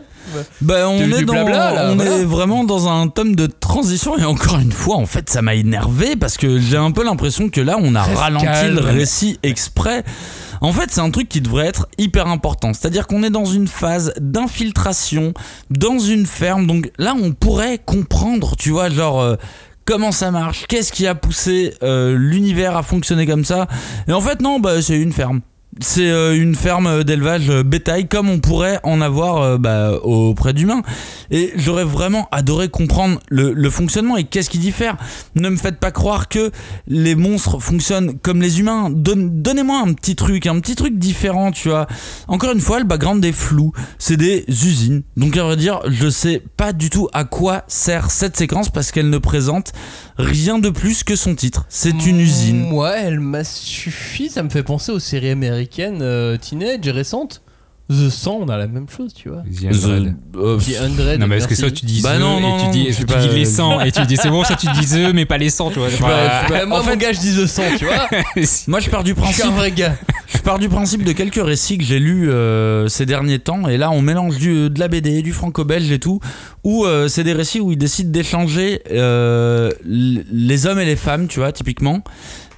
Bah, 0.62 0.88
on 0.90 0.98
est 0.98 1.18
du 1.20 1.26
dans, 1.26 1.34
blabla, 1.34 1.74
là, 1.74 1.90
on 1.92 1.96
voilà. 1.96 2.12
est 2.20 2.24
vraiment 2.24 2.64
dans 2.64 2.88
un 2.88 3.10
tome 3.10 3.36
de 3.36 3.46
transition 3.46 4.18
et 4.18 4.24
encore 4.24 4.58
une 4.60 4.72
fois, 4.72 4.96
en 4.96 5.06
fait, 5.06 5.30
ça 5.30 5.42
m'a 5.42 5.54
énervé 5.56 6.16
parce 6.16 6.38
que 6.38 6.60
j'ai 6.60 6.78
un 6.78 6.92
peu 6.92 7.04
l'impression 7.04 7.50
que 7.50 7.60
là, 7.60 7.78
on 7.80 7.94
a 7.94 8.04
Reste 8.04 8.18
ralenti 8.18 8.46
calme. 8.46 8.76
le 8.76 8.82
récit 8.82 9.38
exprès. 9.44 10.06
En 10.62 10.72
fait, 10.72 10.86
c'est 10.90 11.02
un 11.02 11.12
truc 11.12 11.28
qui 11.28 11.42
devrait 11.42 11.68
être 11.68 11.88
hyper 12.00 12.26
important. 12.28 12.74
C'est-à-dire 12.74 13.06
qu'on 13.06 13.22
est 13.22 13.30
dans 13.30 13.46
une 13.46 13.68
phase 13.68 14.14
d'infiltration 14.20 15.34
dans 15.70 16.00
une 16.00 16.26
ferme. 16.26 16.66
Donc 16.68 16.90
là, 16.98 17.16
on 17.22 17.34
pourrait 17.34 17.80
comprendre, 17.86 18.56
tu 18.58 18.70
vois, 18.72 18.90
genre. 18.90 19.20
euh, 19.22 19.36
Comment 19.88 20.12
ça 20.12 20.32
marche? 20.32 20.66
Qu'est-ce 20.68 20.92
qui 20.92 21.08
a 21.08 21.16
poussé 21.16 21.74
euh, 21.82 22.14
l'univers 22.18 22.76
à 22.76 22.84
fonctionner 22.84 23.26
comme 23.26 23.46
ça? 23.46 23.68
Et 24.10 24.12
en 24.12 24.20
fait, 24.20 24.42
non, 24.42 24.60
bah, 24.60 24.82
c'est 24.82 24.98
une 24.98 25.14
ferme. 25.14 25.40
C'est 25.80 26.10
euh, 26.10 26.36
une 26.36 26.56
ferme 26.56 27.04
d'élevage 27.04 27.50
euh, 27.50 27.64
bétail 27.64 28.08
comme 28.08 28.30
on 28.30 28.40
pourrait 28.40 28.80
en 28.84 29.02
avoir 29.02 29.42
euh, 29.42 29.58
bah, 29.58 29.92
auprès 30.02 30.54
d'humains. 30.54 30.82
Et 31.30 31.52
j'aurais 31.56 31.84
vraiment 31.84 32.28
adoré 32.32 32.70
comprendre 32.70 33.20
le, 33.30 33.70
fonctionnement 33.70 34.18
et 34.18 34.24
qu'est-ce 34.24 34.50
qui 34.50 34.60
diffère. 34.60 34.98
Ne 35.36 35.50
me 35.50 35.58
faites 35.58 35.80
pas 35.80 35.92
croire 35.92 36.30
que 36.30 36.52
les 36.88 37.16
monstres 37.16 37.60
fonctionnent 37.60 38.18
comme 38.20 38.42
les 38.42 38.60
humains. 38.60 38.90
Donne- 38.90 39.42
Donnez-moi 39.42 39.82
un 39.86 39.94
petit 39.94 40.16
truc, 40.16 40.48
un 40.48 40.60
petit 40.60 40.76
truc 40.76 40.98
différent, 40.98 41.52
tu 41.52 41.70
vois. 41.70 41.88
Encore 42.28 42.52
une 42.52 42.62
fois, 42.62 42.80
le 42.80 42.86
background 42.86 43.24
est 43.26 43.32
flou. 43.32 43.72
C'est 44.00 44.18
des 44.18 44.46
usines. 44.48 45.04
Donc 45.16 45.38
à 45.38 45.44
vrai 45.44 45.58
dire, 45.58 45.82
je 45.88 46.10
sais 46.10 46.42
pas 46.56 46.74
du 46.74 46.90
tout 46.90 47.08
à 47.14 47.24
quoi 47.24 47.64
sert 47.68 48.10
cette 48.10 48.38
séquence 48.38 48.70
parce 48.70 48.92
qu'elle 48.92 49.10
ne 49.10 49.18
présente 49.18 49.74
rien 50.18 50.60
de 50.60 50.70
plus 50.70 51.04
que 51.04 51.16
son 51.16 51.36
titre. 51.36 51.66
C'est 51.70 52.06
une 52.06 52.20
usine. 52.20 52.72
Ouais, 52.72 53.02
elle 53.04 53.20
m'a 53.20 53.44
suffi. 53.44 54.30
Ça 54.30 54.44
me 54.44 54.50
fait 54.50 54.64
penser 54.64 54.92
aux 54.92 55.00
séries 55.00 55.30
américaines 55.30 56.02
euh, 56.02 56.38
teenage 56.38 56.88
récentes. 56.88 57.42
The 57.90 58.10
100, 58.10 58.32
on 58.42 58.50
a 58.50 58.58
la 58.58 58.68
même 58.68 58.88
chose, 58.90 59.14
tu 59.14 59.30
vois. 59.30 59.44
The 59.44 59.64
Undead. 59.74 60.16
Euh, 60.36 60.58
The 60.58 60.62
100. 60.62 61.18
Non, 61.20 61.28
mais 61.28 61.38
parce 61.38 61.48
que 61.48 61.56
soit 61.56 61.72
tu 61.72 61.86
dis 61.86 62.02
Bah 62.02 62.18
the 62.18 62.20
non, 62.20 62.42
non, 62.42 62.58
et 62.58 62.60
tu 62.60 62.66
non, 62.66 62.72
dis, 62.72 62.92
je 62.92 62.98
tu 62.98 63.06
pas- 63.06 63.26
dis 63.26 63.30
les 63.34 63.46
100 63.46 63.80
et 63.80 63.92
tu 63.94 64.06
dis 64.06 64.18
c'est 64.18 64.30
bon, 64.30 64.44
ça 64.44 64.56
tu 64.58 64.68
dis 64.74 64.86
the 64.88 65.14
mais 65.14 65.26
pas 65.26 65.38
les 65.38 65.50
100, 65.50 65.72
tu 65.72 65.80
vois. 65.80 65.88
pas- 65.88 66.48
Bah, 66.50 66.66
moi, 66.66 66.80
en 66.80 66.84
mon 66.84 66.90
fait- 66.90 66.98
gars, 66.98 67.14
je 67.14 67.20
dis 67.22 67.34
The 67.34 67.48
100, 67.48 67.64
tu 67.78 67.86
vois. 67.86 68.10
Moi, 68.68 68.80
je 68.82 68.90
pars 68.90 69.04
du 69.06 69.12
Je 69.12 69.16
suis 69.16 69.22
principe 69.24 69.46
un 69.46 69.50
vrai 69.52 69.72
gars. 69.72 69.96
Je 70.28 70.40
pars 70.40 70.60
du 70.60 70.68
principe 70.68 71.06
de 71.06 71.14
quelques 71.14 71.42
récits 71.44 71.78
que 71.78 71.86
j'ai 71.86 72.00
lus 72.00 72.30
euh, 72.30 72.90
ces 72.90 73.06
derniers 73.06 73.40
temps, 73.40 73.70
et 73.70 73.78
là 73.78 73.90
on 73.92 74.02
mélange 74.02 74.36
du, 74.38 74.70
de 74.70 74.80
la 74.80 74.90
BD, 74.90 75.22
du 75.22 75.32
franco-belge 75.32 75.90
et 75.90 76.00
tout, 76.00 76.20
où 76.66 76.84
euh, 76.86 77.08
c'est 77.08 77.24
des 77.24 77.32
récits 77.34 77.62
où 77.62 77.72
ils 77.72 77.78
décident 77.78 78.12
d'échanger 78.12 78.82
euh, 78.92 79.72
les 79.86 80.66
hommes 80.68 80.80
et 80.80 80.86
les 80.86 80.98
femmes, 80.98 81.28
tu 81.28 81.40
vois, 81.40 81.54
typiquement. 81.54 82.04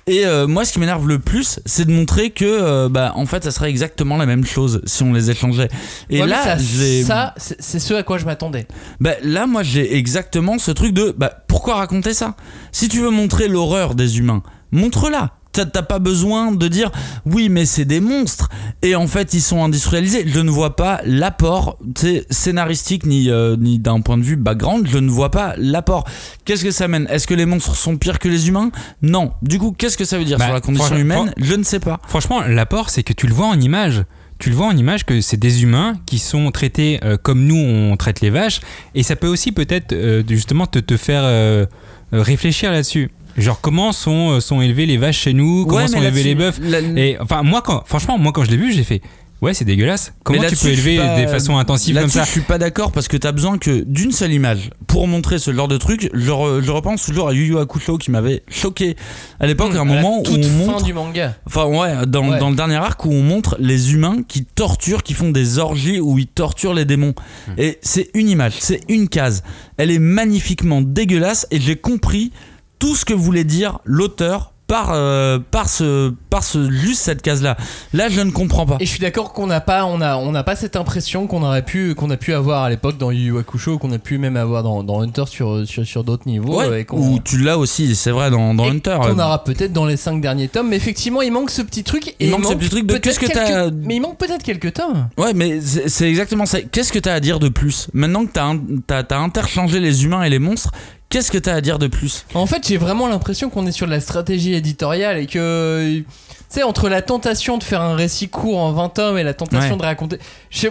Et 0.10 0.26
euh, 0.26 0.48
moi, 0.48 0.65
ce 0.65 0.73
qui 0.73 0.80
m'énerve 0.80 1.07
le 1.07 1.19
plus, 1.19 1.60
c'est 1.65 1.86
de 1.86 1.91
montrer 1.91 2.31
que, 2.31 2.44
euh, 2.44 2.90
bah, 2.90 3.11
en 3.15 3.26
fait, 3.27 3.44
ça 3.44 3.52
serait 3.52 3.69
exactement 3.69 4.18
la 4.18 4.26
même 4.26 4.44
chose 4.45 4.81
si 4.86 5.03
on 5.03 5.14
les 5.14 5.30
échangeait. 5.30 5.69
Et 6.10 6.22
Ouais, 6.22 6.27
là, 6.27 6.44
ça, 6.44 6.57
j'ai, 6.57 7.03
ça, 7.03 7.34
c'est 7.38 7.61
c'est 7.61 7.80
ce 7.80 7.94
à 7.94 8.02
quoi 8.03 8.18
je 8.18 8.26
m'attendais. 8.26 8.68
bah, 8.99 9.11
là, 9.23 9.45
moi, 9.45 9.61
j'ai 9.61 9.95
exactement 9.95 10.57
ce 10.57 10.72
truc 10.72 10.94
de, 10.94 11.14
bah, 11.15 11.31
pourquoi 11.48 11.76
raconter 11.76 12.14
ça? 12.15 12.36
Si 12.72 12.90
tu 12.90 12.99
veux 13.02 13.11
montrer 13.11 13.48
l'horreur 13.48 13.94
des 13.94 14.18
humains, 14.18 14.41
montre-la. 14.72 15.31
T'as 15.51 15.81
pas 15.81 15.99
besoin 15.99 16.51
de 16.51 16.67
dire 16.67 16.91
oui 17.26 17.49
mais 17.49 17.65
c'est 17.65 17.84
des 17.84 17.99
monstres 17.99 18.49
et 18.81 18.95
en 18.95 19.07
fait 19.07 19.34
ils 19.34 19.41
sont 19.41 19.63
industrialisés. 19.63 20.23
Je 20.27 20.39
ne 20.39 20.49
vois 20.49 20.76
pas 20.76 21.01
l'apport 21.05 21.77
scénaristique 22.30 23.05
ni, 23.05 23.30
euh, 23.30 23.55
ni 23.59 23.80
d'un 23.80 23.99
point 24.01 24.17
de 24.17 24.23
vue 24.23 24.35
background. 24.35 24.88
Je 24.88 24.99
ne 24.99 25.09
vois 25.09 25.31
pas 25.31 25.55
l'apport. 25.57 26.05
Qu'est-ce 26.45 26.63
que 26.63 26.71
ça 26.71 26.88
mène? 26.88 27.07
Est-ce 27.09 27.27
que 27.27 27.34
les 27.34 27.45
monstres 27.45 27.76
sont 27.76 27.97
pires 27.97 28.19
que 28.19 28.30
les 28.30 28.47
humains? 28.47 28.71
Non. 29.01 29.31
Du 29.41 29.59
coup 29.59 29.73
qu'est-ce 29.77 29.97
que 29.97 30.05
ça 30.05 30.17
veut 30.17 30.26
dire 30.26 30.38
Bah, 30.38 30.45
sur 30.45 30.53
la 30.53 30.61
condition 30.61 30.95
humaine? 30.95 31.34
Je 31.38 31.55
ne 31.55 31.63
sais 31.63 31.80
pas. 31.80 31.99
Franchement, 32.07 32.41
l'apport, 32.41 32.89
c'est 32.89 33.03
que 33.03 33.13
tu 33.13 33.27
le 33.27 33.34
vois 33.34 33.47
en 33.47 33.59
image. 33.59 34.03
Tu 34.38 34.49
le 34.49 34.55
vois 34.55 34.67
en 34.67 34.77
image 34.77 35.05
que 35.05 35.19
c'est 35.19 35.35
des 35.38 35.63
humains 35.63 35.95
qui 36.05 36.17
sont 36.17 36.49
traités 36.51 36.99
euh, 37.03 37.17
comme 37.17 37.43
nous 37.45 37.57
on 37.57 37.97
traite 37.97 38.21
les 38.21 38.30
vaches. 38.30 38.61
Et 38.95 39.03
ça 39.03 39.17
peut 39.17 39.27
aussi 39.27 39.51
peut-être 39.51 39.91
euh, 39.91 40.23
justement 40.27 40.65
te, 40.65 40.80
te 40.80 40.95
faire 40.95 41.23
euh, 41.26 41.65
réfléchir 42.13 42.71
là-dessus. 42.71 43.11
Genre 43.38 43.61
comment 43.61 43.91
sont, 43.91 44.31
euh, 44.31 44.39
sont 44.39 44.61
élevées 44.61 44.85
les 44.85 44.97
vaches 44.97 45.19
chez 45.19 45.34
nous, 45.34 45.65
comment 45.65 45.81
Ouais, 45.81 45.88
sont 45.88 46.01
élevés 46.01 46.23
les 46.23 46.35
bœufs? 46.35 46.53
la- 46.61 46.80
Et 46.80 47.18
enfin 47.19 47.43
moi 47.43 47.61
quand 47.61 47.84
franchement 47.85 48.18
moi 48.18 48.31
quand 48.34 48.43
je 48.43 48.51
l'ai 48.51 48.57
vu 48.57 48.73
j'ai 48.73 48.84
fait 48.84 49.01
ouais 49.41 49.53
c'est 49.53 49.64
dégueulasse. 49.64 50.11
Comment 50.23 50.43
tu 50.43 50.56
peux 50.57 50.68
élever 50.68 50.97
pas- 50.97 51.22
de 51.22 51.27
façon 51.27 51.57
intensive 51.57 51.93
comme 51.95 52.01
Là-dessus, 52.01 52.18
ça? 52.18 52.26
je 52.26 52.31
suis 52.31 52.41
pas 52.41 52.57
d'accord 52.57 52.91
parce 52.91 53.07
que 53.07 53.15
t'as 53.15 53.31
besoin 53.31 53.57
que 53.57 53.84
d'une 53.88 54.11
seule 54.11 54.34
image 54.34 54.69
pour 54.88 55.07
montrer 55.07 55.39
ce 55.39 55.53
genre 55.53 55.69
de 55.69 55.77
truc. 55.77 56.10
Je, 56.14 56.30
re- 56.31 56.61
je 56.61 56.69
repense 56.72 57.06
toujours 57.06 57.30
à 57.30 57.34
Yu 57.34 57.45
Yu 57.45 57.57
Hakusho 57.57 57.97
qui 57.97 58.11
m'avait 58.11 58.43
choqué 58.49 58.97
à 59.39 59.47
l'époque, 59.47 59.73
à 59.76 59.80
un 59.80 59.89
À 59.89 59.95
la 59.95 60.01
moment 60.01 60.19
où 60.19 60.23
on 60.27 60.47
montre. 60.65 60.84
du 60.84 60.91
manga. 60.93 61.35
Enfin, 61.45 61.65
ouais, 61.68 62.06
dans, 62.06 62.27
Ouais. 62.31 62.39
dans 62.39 62.49
le 62.49 62.57
dernier 62.57 62.76
arc 62.76 63.06
où 63.06 63.11
on 63.14 63.22
montre 63.23 63.56
les 63.61 63.93
humains 63.93 64.18
qui 64.27 64.43
torturent, 64.43 65.03
qui 65.03 65.14
font 65.14 65.30
des 65.30 65.57
orgies 65.60 66.01
où 66.01 66.18
ils 66.18 66.27
torturent 66.27 66.73
les 66.73 66.84
démons. 66.85 67.14
Hmm. 67.47 67.51
Et 67.57 67.77
c'est 67.81 68.10
une 68.15 68.27
image, 68.27 68.56
c'est 68.60 68.81
une 68.89 69.07
case. 69.07 69.43
Elle 69.77 69.91
est 69.91 69.99
magnifiquement 69.99 70.81
dégueulasse 70.81 71.47
et 71.51 71.61
j'ai 71.61 71.77
compris 71.77 72.34
tout 72.80 72.95
ce 72.95 73.06
que 73.06 73.14
voulait 73.14 73.43
dire 73.43 73.80
l'auteur 73.85 74.53
par, 74.68 74.91
euh, 74.93 75.39
par, 75.49 75.68
ce, 75.68 76.14
par 76.30 76.43
ce, 76.43 76.69
juste 76.69 77.01
cette 77.01 77.23
case-là. 77.23 77.57
Là, 77.91 78.07
je 78.07 78.22
ne 78.22 78.30
comprends 78.30 78.68
pas. 78.68 78.77
Et 78.80 78.85
je 78.85 78.91
suis 78.91 78.99
d'accord 78.99 79.34
qu'on 79.34 79.47
n'a 79.47 79.61
pas, 79.61 79.84
on 79.85 79.99
a, 79.99 80.15
on 80.18 80.31
n'a 80.31 80.43
pas 80.43 80.56
cette 80.56 80.76
impression 80.76 81.26
qu'on 81.26 81.41
aurait 81.41 81.65
pu, 81.65 81.95
qu'on 81.95 82.11
a 82.11 82.18
pu 82.18 82.34
avoir 82.35 82.61
à 82.61 82.69
l'époque 82.69 82.99
dans 82.99 83.10
Yu 83.10 83.35
Hakusho, 83.39 83.80
qu'on 83.80 83.91
a 83.93 83.97
pu 83.97 84.19
même 84.19 84.38
avoir 84.38 84.61
dans, 84.61 84.84
dans 84.84 85.01
Hunter 85.01 85.23
sur, 85.26 85.68
sur, 85.68 85.84
sur 85.88 86.03
d'autres 86.03 86.27
niveaux. 86.27 86.60
Ouais, 86.60 86.81
et 86.81 86.85
qu'on, 86.85 86.97
ou 86.99 87.19
tu 87.19 87.39
l'as 87.39 87.57
aussi, 87.57 87.95
c'est 87.95 88.11
vrai, 88.11 88.30
dans, 88.30 88.53
dans 88.53 88.65
et 88.65 88.69
Hunter. 88.69 88.99
qu'on 89.01 89.18
aura 89.18 89.43
peut-être 89.43 89.73
dans 89.73 89.88
les 89.88 89.97
5 89.97 90.22
derniers 90.22 90.49
tomes. 90.49 90.69
Mais 90.69 90.76
effectivement, 90.76 91.23
il 91.23 91.31
manque 91.31 91.49
ce 91.49 91.64
petit 91.64 91.84
truc. 91.84 92.10
Et 92.19 92.27
Il 92.27 92.30
manque 92.30 92.45
ce 92.45 92.53
petit 92.53 92.69
truc 92.69 92.85
de 92.85 92.97
qu'est-ce 92.97 93.19
que 93.19 93.26
quelques- 93.26 93.73
Mais 93.73 93.95
il 93.95 94.01
manque 94.01 94.19
peut-être 94.19 94.43
quelques 94.43 94.73
tomes. 94.73 95.10
Ouais, 95.18 95.34
mais 95.34 95.61
c'est 95.61 96.07
exactement 96.07 96.45
ça. 96.45 96.61
Qu'est-ce 96.61 96.93
que 96.93 96.99
t'as 96.99 97.15
à 97.15 97.19
dire 97.19 97.39
de 97.39 97.49
plus? 97.49 97.88
Maintenant 97.93 98.23
que 98.23 98.31
t'as 98.31 98.53
t'as 98.85 99.01
t'as 99.01 99.18
interchangé 99.18 99.80
les 99.80 100.06
humains 100.06 100.22
et 100.22 100.30
les 100.30 100.38
monstres, 100.38 100.69
Qu'est-ce 101.10 101.31
que 101.31 101.38
t'as 101.40 101.56
à 101.56 101.61
dire 101.61 101.80
de 101.80 101.88
plus 101.88 102.26
En 102.36 102.45
fait, 102.45 102.68
j'ai 102.68 102.77
vraiment 102.77 103.07
l'impression 103.07 103.49
qu'on 103.49 103.65
est 103.65 103.72
sur 103.72 103.88
de 103.88 103.91
la 103.91 103.99
stratégie 103.99 104.53
éditoriale 104.53 105.18
et 105.18 105.26
que. 105.26 105.98
Tu 105.99 106.06
sais, 106.49 106.64
entre 106.64 106.88
la 106.90 107.02
tentation 107.02 107.57
de 107.57 107.64
faire 107.64 107.81
un 107.81 107.95
récit 107.95 108.30
court 108.30 108.57
en 108.60 108.72
20 108.72 108.90
tomes 108.90 109.18
et 109.18 109.23
la 109.23 109.34
tentation 109.34 109.72
Ouais. 109.73 109.77
de 109.77 109.84
raconter. 109.84 110.19
Je, 110.49 110.68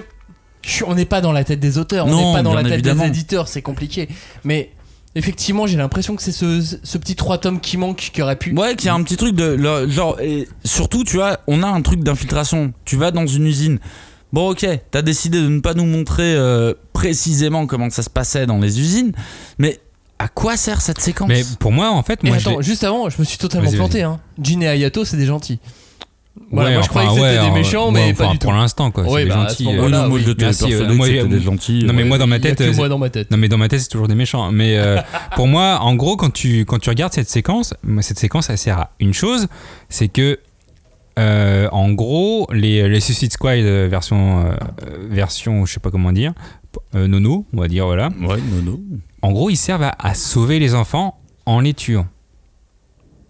je- 0.63 0.85
on 0.85 0.95
n'est 0.95 1.05
pas 1.05 1.21
dans 1.21 1.33
la 1.33 1.45
tête 1.45 1.61
des 1.61 1.79
auteurs, 1.79 2.07
on 2.07 2.17
n'est 2.17 2.37
pas 2.37 2.43
dans 2.43 2.55
la 2.55 2.63
tête 2.63 2.73
évidemment. 2.75 3.03
des 3.05 3.09
éditeurs, 3.09 3.47
c'est 3.49 3.63
compliqué. 3.63 4.09
Mais 4.45 4.71
effectivement, 5.15 5.67
j'ai 5.67 5.77
l'impression 5.77 6.15
que 6.17 6.23
c'est 6.23 6.33
ce, 6.33 6.61
ce 6.83 6.99
petit 6.99 7.15
3 7.17 7.39
tomes 7.39 7.61
qui 7.61 7.77
manque 7.77 8.11
qui 8.13 8.23
aurait 8.23 8.37
pu. 8.37 8.53
Ouais, 8.57 8.75
qu'il 8.77 8.87
y 8.87 8.91
a 8.91 8.95
un 8.95 9.03
petit 9.03 9.17
truc 9.17 9.35
de 9.37 9.45
le- 9.45 9.89
genre 9.89 10.21
et 10.21 10.49
surtout, 10.65 11.03
tu 11.05 11.17
vois, 11.17 11.39
on 11.49 11.63
a 11.63 11.69
un 11.69 11.83
truc 11.83 12.03
d'infiltration. 12.05 12.73
Tu 12.85 12.97
vas 12.97 13.11
dans 13.13 13.27
une 13.27 13.47
usine. 13.47 13.79
Bon, 14.33 14.51
ok, 14.51 14.67
t'as 14.91 15.03
décidé 15.03 15.41
de 15.41 15.49
ne 15.49 15.61
pas 15.61 15.75
nous 15.75 15.87
montrer 15.87 16.35
euh, 16.35 16.75
précisément 16.93 17.67
comment 17.67 17.89
ça 17.91 18.03
se 18.03 18.11
passait 18.11 18.47
dans 18.47 18.59
les 18.59 18.79
usines, 18.81 19.13
mais 19.59 19.81
à 20.19 20.29
quoi 20.29 20.57
sert 20.57 20.81
cette 20.81 21.01
séquence 21.01 21.29
Mais 21.29 21.43
pour 21.61 21.73
moi, 21.73 21.91
en 21.91 22.03
fait, 22.03 22.23
moi, 22.23 22.39
je 22.39 22.49
attends, 22.49 22.61
juste 22.61 22.85
avant, 22.85 23.09
je 23.09 23.19
me 23.19 23.25
suis 23.25 23.39
totalement 23.39 23.71
planté. 23.71 24.03
Hein. 24.03 24.21
Jin 24.41 24.61
et 24.61 24.67
Hayato, 24.67 25.05
c'est 25.05 25.17
des 25.17 25.27
gentils. 25.27 25.61
Voilà, 26.51 26.69
Ouais, 26.69 26.75
moi 26.77 26.83
je 26.83 26.89
croyais 26.89 27.09
que 27.09 27.15
c'était 27.15 27.27
ouais, 27.27 27.33
des 27.33 27.51
euh, 27.51 27.53
méchants, 27.53 27.87
ouais, 27.93 28.07
mais 28.07 28.15
pas 28.15 28.29
du 28.29 28.39
tout. 28.39 28.47
pour 28.47 28.53
l'instant, 28.53 28.91
quoi. 28.91 29.05
Ouais, 29.05 29.23
c'est 29.23 29.25
des 29.25 29.31
bah, 29.31 29.49
gentils. 29.49 29.67
Oui, 29.67 29.75
non, 29.91 30.09
moi 30.09 30.19
oui. 30.25 30.35
Merci, 30.39 30.73
euh, 30.73 30.95
moi, 30.95 31.09
des 31.09 31.41
gentils. 31.41 31.85
Non, 31.85 31.93
mais 31.93 32.05
moi, 32.05 32.17
dans 32.17 32.27
ma 32.29 32.37
Il 32.37 32.45
y 32.45 32.47
a 32.47 32.51
tête, 32.51 32.59
que 32.59 32.73
euh, 32.73 32.77
moi 32.77 32.89
dans 32.89 32.99
ma 32.99 33.11
tête. 33.11 33.31
Non 33.31 33.37
mais 33.37 33.49
dans 33.49 33.59
ma 33.59 33.69
tête 33.69 33.81
c'est 33.81 33.89
toujours 33.89 34.07
des 34.07 34.15
méchants. 34.15 34.51
Mais 34.53 34.79
euh, 34.79 34.99
pour 35.37 35.49
moi, 35.49 35.79
en 35.81 35.97
gros, 35.97 36.17
quand 36.17 36.33
tu 36.33 36.65
quand 36.65 36.79
tu 36.79 36.91
regardes 36.91 37.13
cette 37.13 37.29
séquence, 37.29 37.75
cette 38.01 38.21
séquence 38.21 38.51
elle 38.51 38.59
sert 38.59 38.79
à 38.79 38.91
une 39.01 39.15
chose, 39.15 39.49
c'est 39.89 40.09
que 40.09 40.39
euh, 41.19 41.69
en 41.73 41.91
gros 41.93 42.47
les, 42.53 42.89
les 42.89 43.01
Suicide 43.01 43.33
Squad 43.33 43.59
euh, 43.59 43.89
version 43.91 44.41
euh, 44.41 44.53
euh, 44.87 45.07
version 45.11 45.67
je 45.67 45.73
sais 45.75 45.81
pas 45.81 45.91
comment 45.91 46.13
dire 46.13 46.33
euh, 46.95 47.09
nono 47.09 47.45
on 47.53 47.61
va 47.61 47.67
dire 47.67 47.87
voilà. 47.87 48.09
Ouais, 48.21 48.37
non, 48.37 48.63
non. 48.65 48.81
En 49.23 49.33
gros 49.33 49.51
ils 49.51 49.57
servent 49.57 49.91
à, 49.99 50.15
sauver 50.15 50.59
les 50.59 50.75
enfants 50.75 51.21
en 51.47 51.61
les 51.61 51.75
tuant. 51.75 52.07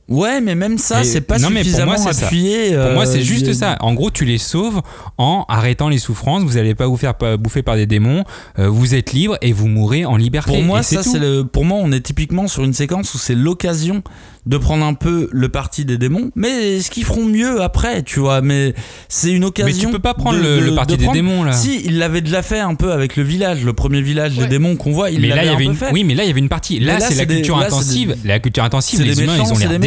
Ouais, 0.08 0.40
mais 0.40 0.54
même 0.54 0.78
ça, 0.78 1.04
c'est 1.04 1.20
pas 1.20 1.38
non, 1.38 1.48
mais 1.50 1.56
pour 1.56 1.64
suffisamment 1.64 1.96
moi, 2.00 2.10
appuyé. 2.10 2.70
Pour 2.74 2.92
moi, 2.92 3.06
euh, 3.06 3.10
c'est 3.12 3.20
juste 3.22 3.52
ça. 3.52 3.76
En 3.80 3.92
gros, 3.94 4.10
tu 4.10 4.24
les 4.24 4.38
sauves 4.38 4.80
en 5.18 5.44
arrêtant 5.48 5.88
les 5.90 5.98
souffrances. 5.98 6.42
Vous 6.44 6.54
n'allez 6.54 6.74
pas 6.74 6.86
vous 6.86 6.96
faire 6.96 7.14
pa- 7.14 7.36
bouffer 7.36 7.62
par 7.62 7.76
des 7.76 7.86
démons. 7.86 8.24
euh, 8.58 8.68
vous 8.68 8.94
êtes 8.94 9.12
libre 9.12 9.36
et 9.42 9.52
vous 9.52 9.68
mourrez 9.68 10.04
en 10.06 10.16
liberté. 10.16 10.50
Pour 10.52 10.62
moi, 10.62 10.82
ça, 10.82 11.02
c'est 11.02 11.18
le. 11.18 11.42
Pour 11.44 11.64
moi, 11.66 11.78
on 11.82 11.92
est 11.92 12.00
typiquement 12.00 12.48
sur 12.48 12.64
une 12.64 12.72
séquence 12.72 13.14
où 13.14 13.18
c'est 13.18 13.34
l'occasion 13.34 14.02
de 14.46 14.56
prendre 14.56 14.84
un 14.86 14.94
peu 14.94 15.28
le 15.30 15.50
parti 15.50 15.84
des 15.84 15.98
démons, 15.98 16.30
mais 16.34 16.80
ce 16.80 16.90
qu'ils 16.90 17.04
feront 17.04 17.26
mieux 17.26 17.60
après, 17.60 18.02
tu 18.02 18.18
vois. 18.18 18.40
Mais 18.40 18.72
c'est 19.10 19.30
une 19.30 19.40
Mais 19.40 19.46
occasion. 19.46 19.88
tu 19.90 19.92
peux 19.94 19.98
pas 19.98 20.14
prendre 20.14 20.38
de- 20.38 20.42
le, 20.42 20.60
de- 20.60 20.64
le 20.64 20.74
parti 20.74 20.96
de 20.96 21.02
des 21.04 21.08
démons 21.12 21.44
là. 21.44 21.52
Si, 21.52 21.82
il 21.84 21.98
l'avait 21.98 22.22
déjà 22.22 22.40
fait 22.40 22.60
un 22.60 22.74
peu 22.74 22.92
avec 22.92 23.16
le 23.16 23.22
village, 23.24 23.62
le 23.62 23.74
premier 23.74 24.00
village 24.00 24.36
des 24.38 24.46
démons 24.46 24.76
qu'on 24.76 24.92
voit. 24.92 25.10
Il 25.10 25.20
mais 25.20 25.28
là, 25.28 25.44
il 25.44 25.50
y 25.50 25.54
avait 25.54 25.64
une. 25.64 25.74
fait. 25.74 25.90
Oui, 25.92 26.02
mais 26.04 26.14
là, 26.14 26.24
il 26.24 26.28
y 26.28 26.30
avait 26.30 26.40
une 26.40 26.48
partie. 26.48 26.78
Là, 26.80 26.94
Mais 26.94 27.00
là, 27.00 27.06
c'est 27.06 27.14
la 27.16 27.26
culture 27.26 27.58
intensive. 27.58 28.16
La 28.24 28.38
culture 28.38 28.64
intensive, 28.64 29.02
les 29.02 29.20
humains, 29.22 29.36
ils 29.36 29.52
ont 29.52 29.58
l'air 29.58 29.78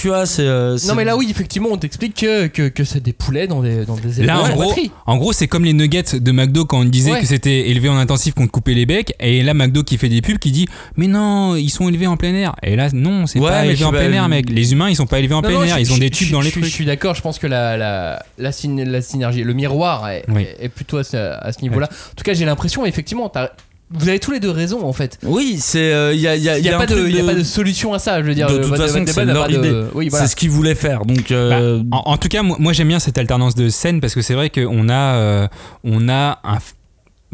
tu 0.00 0.08
vois. 0.08 0.26
C'est. 0.26 0.42
euh, 0.42 0.76
c'est- 0.76 0.88
Non 0.88 0.94
mais 0.94 1.04
là 1.04 1.16
oui 1.16 1.26
effectivement 1.30 1.68
on 1.72 1.76
t'explique 1.76 2.14
que, 2.14 2.46
que, 2.46 2.68
que 2.68 2.84
c'est 2.84 3.00
des 3.02 3.12
poulets 3.12 3.46
dans 3.46 3.62
des, 3.62 3.84
dans 3.84 3.96
des 3.96 4.22
Là, 4.24 4.34
élevages 4.36 4.50
en 4.52 4.54
gros, 4.54 4.62
poterie. 4.68 4.90
en 5.06 5.16
gros, 5.16 5.32
c'est 5.32 5.48
comme 5.48 5.64
les 5.64 5.72
nuggets 5.72 6.04
de 6.20 6.32
McDo 6.32 6.64
quand 6.64 6.80
on 6.80 6.84
disait 6.84 7.12
Ouais. 7.12 7.20
que 7.20 7.26
c'était 7.26 7.68
élevé 7.70 7.88
en 7.88 7.96
intensif 7.96 8.34
qu'on 8.34 8.46
te 8.46 8.50
coupait 8.52 8.74
les 8.74 8.86
becs. 8.86 9.14
Et 9.20 9.42
là, 9.42 9.54
McDo 9.54 9.82
qui 9.82 9.96
fait 9.98 10.08
des 10.08 10.22
pubs 10.22 10.38
qui 10.38 10.50
dit 10.52 10.66
Mais 10.96 11.06
non, 11.06 11.56
ils 11.56 11.70
sont 11.70 11.88
élevés 11.88 12.06
en 12.06 12.16
plein 12.16 12.34
air. 12.34 12.54
Et 12.62 12.76
là, 12.76 12.88
non, 12.92 13.26
c'est 13.26 13.38
Ouais, 13.38 13.48
pas 13.50 13.66
élevé 13.66 13.84
en 13.84 13.90
plein 13.90 14.12
air, 14.12 14.28
mec. 14.28 14.48
Les 14.50 14.72
humains, 14.72 14.88
ils 14.90 14.96
sont 14.96 15.06
pas 15.06 15.18
élevés 15.18 15.34
en 15.34 15.42
Non, 15.42 15.48
plein 15.48 15.58
non, 15.58 15.64
air. 15.64 15.76
je- 15.76 15.80
Ils 15.82 15.92
ont 15.92 15.96
je- 15.96 16.00
des 16.00 16.10
tubes 16.10 16.28
je- 16.28 16.32
dans 16.32 16.40
les 16.40 16.50
je- 16.50 16.54
Je 16.56 16.60
trucs. 16.60 16.72
suis 16.72 16.84
d'accord, 16.84 17.14
je 17.14 17.22
pense 17.22 17.38
que 17.38 17.46
la, 17.46 17.76
la, 17.76 18.22
la, 18.38 18.52
syne- 18.52 18.82
la 18.90 19.02
synergie, 19.02 19.42
le 19.44 19.52
miroir 19.54 20.08
est, 20.08 20.24
Oui. 20.28 20.42
est- 20.42 20.64
est 20.64 20.68
plutôt 20.68 20.98
à 20.98 21.04
ce, 21.04 21.16
à 21.16 21.52
ce 21.52 21.62
niveau-là. 21.62 21.88
En 21.90 22.14
tout 22.16 22.24
cas 22.24 22.32
j'ai 22.34 22.44
l'impression 22.44 22.84
effectivement, 22.86 23.28
t'as- 23.28 23.50
vous 23.90 24.08
avez 24.08 24.18
tous 24.18 24.32
les 24.32 24.40
deux 24.40 24.50
raison 24.50 24.84
en 24.84 24.92
fait. 24.92 25.18
Oui, 25.22 25.58
c'est. 25.60 25.92
euh, 25.92 26.12
Il 26.12 26.20
y 26.20 26.26
a, 26.26 26.34
il 26.36 26.42
y 26.42 26.48
a, 26.68 26.76
pas 26.78 26.86
de, 26.86 26.94
truc 26.94 27.06
il 27.08 27.14
y 27.16 27.20
a 27.20 27.24
pas 27.24 27.34
de 27.34 27.42
solution 27.44 27.94
à 27.94 27.98
ça, 27.98 28.20
je 28.20 28.26
veux 28.26 28.34
dire. 28.34 28.48
De 28.48 28.54
euh, 28.54 28.62
toute 28.64 28.76
façon, 28.76 29.04
c'est 29.06 29.24
leur 29.24 29.46
pas 29.46 29.52
de- 29.52 29.58
idée. 29.58 29.84
Oui, 29.94 30.08
voilà. 30.08 30.24
C'est 30.26 30.30
ce 30.32 30.36
qu'ils 30.36 30.50
voulaient 30.50 30.74
faire. 30.74 31.04
Donc. 31.04 31.30
euh, 31.30 31.82
En, 31.92 32.02
en 32.06 32.16
tout 32.16 32.28
cas, 32.28 32.42
moi, 32.42 32.56
moi, 32.58 32.72
j'aime 32.72 32.88
bien 32.88 32.98
cette 32.98 33.16
alternance 33.18 33.54
de 33.54 33.68
scènes 33.68 34.00
parce 34.00 34.14
que 34.14 34.22
c'est 34.22 34.34
vrai 34.34 34.50
qu'on 34.50 34.88
a, 34.88 35.14
euh, 35.16 35.48
on 35.84 36.08
a 36.08 36.40
un. 36.44 36.58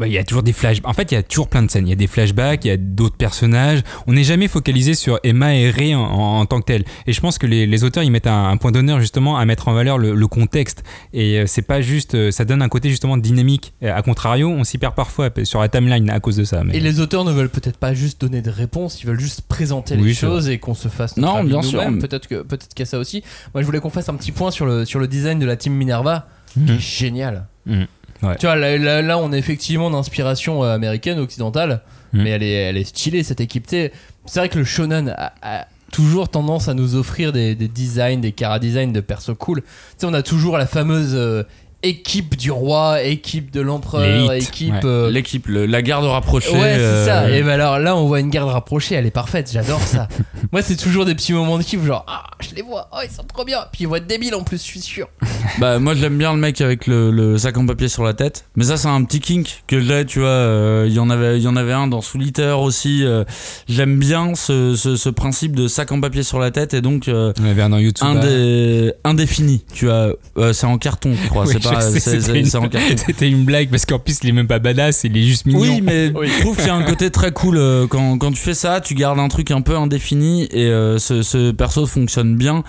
Bah, 0.03 0.07
Il 0.07 0.13
y 0.13 0.17
a 0.17 0.23
toujours 0.23 0.43
des 0.43 0.53
flashbacks. 0.53 0.89
En 0.89 0.93
fait, 0.93 1.11
il 1.11 1.15
y 1.15 1.17
a 1.17 1.23
toujours 1.23 1.47
plein 1.47 1.63
de 1.63 1.71
scènes. 1.71 1.87
Il 1.87 1.89
y 1.89 1.93
a 1.93 1.95
des 1.95 2.07
flashbacks, 2.07 2.65
il 2.65 2.67
y 2.67 2.71
a 2.71 2.77
d'autres 2.77 3.15
personnages. 3.15 3.81
On 4.07 4.13
n'est 4.13 4.23
jamais 4.23 4.47
focalisé 4.47 4.93
sur 4.95 5.19
Emma 5.23 5.55
et 5.55 5.69
Ray 5.69 5.95
en, 5.95 6.01
en- 6.01 6.39
en 6.41 6.45
tant 6.45 6.59
que 6.59 6.65
tel. 6.65 6.83
Et 7.07 7.13
je 7.13 7.21
pense 7.21 7.37
que 7.37 7.47
les, 7.47 7.65
les 7.65 7.83
auteurs, 7.83 8.03
ils 8.03 8.11
mettent 8.11 8.27
un, 8.27 8.49
un 8.49 8.57
point 8.57 8.71
d'honneur 8.71 8.99
justement 8.99 9.37
à 9.37 9.45
mettre 9.45 9.67
en 9.69 9.73
valeur 9.73 9.97
le, 9.97 10.13
le 10.13 10.27
contexte. 10.27 10.83
Et 11.13 11.39
euh, 11.39 11.43
c'est 11.47 11.61
pas 11.61 11.81
juste. 11.81 12.15
euh, 12.15 12.31
Ça 12.31 12.45
donne 12.45 12.61
un 12.61 12.69
côté 12.69 12.89
justement 12.89 13.17
dynamique. 13.17 13.73
À 13.81 14.01
contrario, 14.01 14.49
on 14.49 14.63
s'y 14.63 14.77
perd 14.77 14.95
parfois 14.95 15.29
sur 15.43 15.61
la 15.61 15.69
timeline 15.69 16.09
à 16.09 16.19
cause 16.19 16.35
de 16.35 16.43
ça. 16.43 16.63
Mais... 16.63 16.75
Et 16.77 16.79
les 16.79 16.99
auteurs 16.99 17.23
ne 17.25 17.31
veulent 17.31 17.49
peut-être 17.49 17.77
pas 17.77 17.93
juste 17.93 18.19
donner 18.21 18.41
des 18.41 18.49
réponses, 18.49 19.01
ils 19.01 19.07
veulent 19.07 19.19
juste 19.19 19.41
présenter 19.47 19.95
Oui, 19.95 20.03
les 20.09 20.13
choses 20.13 20.49
et 20.49 20.57
qu'on 20.59 20.73
se 20.75 20.87
fasse 20.87 21.17
Non, 21.17 21.43
bien 21.43 21.61
sûr, 21.61 21.81
Peut-être 21.99 22.27
que 22.27 22.41
peut-être 22.43 22.69
qu'il 22.73 22.79
y 22.79 22.83
a 22.83 22.85
ça 22.85 22.97
aussi. 22.99 23.23
Moi, 23.53 23.61
je 23.61 23.65
voulais 23.65 23.79
qu'on 23.79 23.89
fasse 23.89 24.09
un 24.09 24.15
petit 24.15 24.31
point 24.31 24.51
sur 24.51 24.65
le 24.65 24.83
sur 24.85 24.99
le 24.99 25.07
design 25.07 25.39
de 25.39 25.45
la 25.45 25.55
team 25.55 25.73
Minerva, 25.73 26.27
qui 26.53 26.71
est 26.71 26.79
génial. 26.79 27.45
Mhm. 27.65 27.87
Ouais. 28.23 28.35
Tu 28.37 28.45
vois, 28.45 28.55
là, 28.55 28.77
là, 28.77 29.01
là, 29.01 29.17
on 29.17 29.31
est 29.33 29.37
effectivement 29.37 29.89
d'inspiration 29.91 30.63
euh, 30.63 30.73
américaine, 30.73 31.19
occidentale, 31.19 31.81
Mhm. 32.13 32.23
mais 32.23 32.29
elle 32.31 32.43
est 32.43 32.53
elle 32.53 32.77
est 32.77 32.83
stylée 32.83 33.23
cette 33.23 33.41
équipe. 33.41 33.65
Tu 33.67 33.75
sais, 33.75 33.91
C'est 34.25 34.39
vrai 34.39 34.49
que 34.49 34.57
le 34.59 34.65
shonen 34.65 35.13
a, 35.17 35.33
a 35.41 35.67
toujours 35.91 36.29
tendance 36.29 36.67
à 36.69 36.73
nous 36.73 36.95
offrir 36.95 37.31
des, 37.33 37.53
des 37.55 37.67
designs, 37.67 38.19
des 38.21 38.31
cara 38.31 38.57
designs 38.59 38.91
de 38.93 38.99
persos 39.01 39.35
cool. 39.37 39.61
Tu 39.61 39.67
sais, 39.97 40.05
on 40.07 40.13
a 40.13 40.21
toujours 40.23 40.57
la 40.57 40.65
fameuse 40.65 41.13
euh, 41.13 41.43
équipe 41.83 42.35
du 42.37 42.49
roi, 42.51 43.03
équipe 43.03 43.51
de 43.51 43.61
l'empereur, 43.61 44.31
équipe. 44.33 44.73
ouais. 44.73 44.79
euh, 44.85 45.09
L'équipe, 45.11 45.47
le- 45.47 45.65
la 45.65 45.81
garde 45.81 46.05
rapprochée. 46.05 46.51
Ouais, 46.53 46.75
c'est 46.75 46.79
euh, 46.81 47.05
ça. 47.05 47.29
Et 47.29 47.41
ben 47.43 47.49
alors 47.51 47.79
là, 47.79 47.95
on 47.95 48.05
voit 48.07 48.19
une 48.19 48.29
garde 48.29 48.49
rapprochée, 48.49 48.95
elle 48.95 49.05
est 49.05 49.11
parfaite, 49.11 49.49
j'adore 49.51 49.81
ça. 49.81 50.07
Moi, 50.51 50.61
c'est 50.61 50.75
toujours 50.77 51.05
des 51.05 51.13
petits 51.15 51.33
moments 51.33 51.57
de 51.57 51.63
kiff, 51.63 51.83
genre, 51.83 52.05
ah, 52.07 52.23
je 52.39 52.55
les 52.55 52.61
vois, 52.61 52.87
oh, 52.93 52.97
ils 53.03 53.11
sont 53.13 53.23
trop 53.23 53.43
bien. 53.45 53.59
Puis 53.71 53.83
ils 53.83 53.87
vont 53.87 53.95
être 53.95 54.07
débiles 54.07 54.35
en 54.35 54.43
plus, 54.43 54.57
je 54.57 54.63
suis 54.63 54.81
sûr. 54.81 55.07
Bah 55.59 55.77
moi 55.77 55.93
j'aime 55.93 56.17
bien 56.17 56.33
le 56.33 56.39
mec 56.39 56.61
avec 56.61 56.87
le, 56.87 57.11
le 57.11 57.37
sac 57.37 57.57
en 57.57 57.65
papier 57.67 57.87
sur 57.87 58.03
la 58.03 58.13
tête. 58.13 58.45
Mais 58.55 58.63
ça 58.63 58.77
c'est 58.77 58.87
un 58.87 59.03
petit 59.03 59.19
kink 59.19 59.63
que 59.67 59.79
j'ai, 59.81 60.03
tu 60.05 60.19
vois. 60.19 60.27
euh, 60.29 60.85
Il 60.87 60.93
y 60.93 60.99
en 60.99 61.09
avait, 61.11 61.37
il 61.37 61.43
y 61.43 61.47
en 61.47 61.55
avait 61.55 61.73
un 61.73 61.85
dans 61.87 62.01
Solitaire 62.01 62.59
aussi. 62.61 63.03
euh, 63.03 63.23
J'aime 63.67 63.99
bien 63.99 64.33
ce, 64.35 64.75
ce, 64.75 64.95
ce 64.95 65.09
principe 65.09 65.55
de 65.55 65.67
sac 65.67 65.91
en 65.91 66.01
papier 66.01 66.23
sur 66.23 66.39
la 66.39 66.49
tête 66.49 66.73
et 66.73 66.81
donc 66.81 67.07
euh, 67.07 67.33
On 67.39 67.45
avait 67.45 67.61
un 67.61 67.69
dans 67.69 67.77
YouTube. 67.77 68.07
indé- 68.07 68.93
indéfini. 69.03 69.63
Tu 69.73 69.85
vois, 69.85 70.13
Euh, 70.37 70.53
c'est 70.53 70.65
en 70.65 70.77
carton, 70.79 71.11
je 71.21 71.29
crois. 71.29 71.45
Oui, 71.45 71.53
c'est 71.53 71.61
pas, 71.61 71.72
c'est- 71.81 71.99
c'était 73.05 73.29
une- 73.29 73.45
blague 73.45 73.69
parce 73.69 73.85
qu'en 73.85 73.99
plus, 73.99 74.19
il 74.23 74.29
est 74.29 74.33
même 74.33 74.47
pas 74.47 74.59
badass, 74.59 75.03
il 75.03 75.17
est 75.17 75.23
juste 75.23 75.45
mignon. 75.45 75.59
Oui, 75.61 75.81
mais 75.81 76.11
Oui. 76.15 76.27
je 76.35 76.39
trouve 76.41 76.55
qu'il 76.57 76.67
y 76.67 76.69
a 76.69 76.75
un 76.75 76.83
côté 76.83 77.09
très 77.11 77.31
cool 77.31 77.57
euh, 77.57 77.87
quand, 77.87 78.17
quand 78.17 78.31
tu 78.31 78.37
fais 78.37 78.53
ça, 78.53 78.79
tu 78.81 78.93
gardes 78.95 79.19
un 79.19 79.27
truc 79.27 79.51
un 79.51 79.61
peu 79.61 79.75
indéfini 79.75 80.43
et 80.51 80.65
euh, 80.67 80.97
ce, 80.99 81.21
ce 81.23 81.51
perso 81.51 81.85
fonctionne 81.85 82.35
bien. 82.35 82.63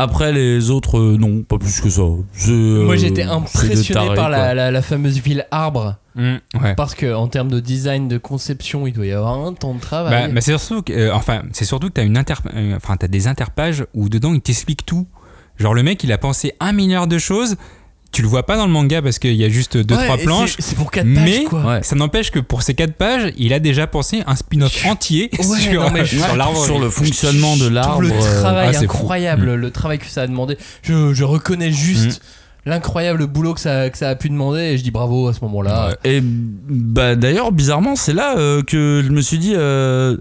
Après 0.00 0.32
les 0.32 0.70
autres, 0.70 0.96
euh, 0.98 1.16
non, 1.18 1.42
pas 1.42 1.58
plus 1.58 1.80
que 1.80 1.90
ça. 1.90 2.02
Euh, 2.02 2.84
Moi, 2.84 2.94
j'étais 2.94 3.24
impressionné 3.24 3.82
tarés, 4.06 4.14
par 4.14 4.30
la, 4.30 4.54
la, 4.54 4.70
la 4.70 4.82
fameuse 4.82 5.18
ville 5.18 5.44
arbre. 5.50 5.96
Mmh, 6.14 6.34
ouais. 6.62 6.74
Parce 6.76 6.94
que 6.94 7.12
en 7.12 7.26
termes 7.26 7.50
de 7.50 7.58
design, 7.58 8.06
de 8.06 8.16
conception, 8.16 8.86
il 8.86 8.92
doit 8.92 9.06
y 9.06 9.12
avoir 9.12 9.36
un 9.44 9.52
temps 9.54 9.74
de 9.74 9.80
travail. 9.80 10.28
Bah, 10.28 10.32
bah, 10.34 10.40
c'est 10.40 10.56
surtout 10.56 10.82
que, 10.82 10.92
euh, 10.92 11.14
enfin, 11.14 11.42
c'est 11.52 11.64
surtout 11.64 11.88
que 11.88 11.94
t'as 11.94 12.04
une 12.04 12.16
inter, 12.16 12.34
enfin, 12.76 12.96
t'as 12.96 13.08
des 13.08 13.26
interpages 13.26 13.86
où 13.92 14.08
dedans 14.08 14.32
il 14.34 14.40
t'explique 14.40 14.86
tout. 14.86 15.08
Genre 15.56 15.74
le 15.74 15.82
mec, 15.82 16.04
il 16.04 16.12
a 16.12 16.18
pensé 16.18 16.52
un 16.60 16.72
milliard 16.72 17.08
de 17.08 17.18
choses. 17.18 17.56
Tu 18.10 18.22
le 18.22 18.28
vois 18.28 18.44
pas 18.46 18.56
dans 18.56 18.66
le 18.66 18.72
manga 18.72 19.02
parce 19.02 19.18
qu'il 19.18 19.34
y 19.34 19.44
a 19.44 19.48
juste 19.50 19.76
deux 19.76 19.94
Ouais, 19.94 20.04
trois 20.04 20.16
et 20.18 20.24
planches. 20.24 20.56
c'est- 20.58 20.74
pour 20.74 20.90
4 20.90 21.04
Mais 21.06 21.40
pages, 21.40 21.44
quoi. 21.44 21.64
Ouais. 21.66 21.82
ça 21.82 21.94
n'empêche 21.94 22.30
que 22.30 22.38
pour 22.38 22.62
ces 22.62 22.74
quatre 22.74 22.94
pages, 22.94 23.32
il 23.36 23.52
a 23.52 23.60
déjà 23.60 23.86
pensé 23.86 24.22
un 24.26 24.34
spin-off 24.34 24.86
entier 24.86 25.30
Ouais, 25.38 25.58
sur, 25.60 25.82
non, 25.82 25.90
mais 25.90 26.04
je- 26.06 26.18
sur 26.18 26.34
l'arbre. 26.36 26.64
sur 26.64 26.78
le 26.80 26.88
fonctionnement 26.88 27.56
de 27.58 27.68
l'arbre. 27.68 28.00
le 28.00 28.10
euh, 28.10 28.40
travail 28.40 28.70
ah, 28.70 28.78
fou. 28.78 28.84
incroyable, 28.84 29.54
le 29.54 29.70
travail 29.70 29.98
que 29.98 30.06
ça 30.06 30.22
a 30.22 30.26
demandé. 30.26 30.56
Je, 30.82 31.12
je 31.12 31.22
reconnais 31.24 31.70
juste 31.70 32.22
l'incroyable 32.64 33.26
boulot 33.26 33.54
que 33.54 33.60
ça, 33.60 33.88
que 33.90 33.98
ça 33.98 34.08
a 34.08 34.14
pu 34.14 34.30
demander 34.30 34.60
et 34.60 34.78
je 34.78 34.82
dis 34.82 34.90
bravo 34.90 35.28
à 35.28 35.34
ce 35.34 35.40
moment-là. 35.42 35.94
Et 36.04 36.20
bah 36.22 37.14
d'ailleurs, 37.14 37.52
bizarrement, 37.52 37.94
c'est 37.94 38.14
là 38.14 38.36
euh, 38.38 38.62
que 38.62 39.02
je 39.06 39.10
me 39.12 39.20
suis 39.20 39.38
dit. 39.38 39.52
euh, 39.54 40.16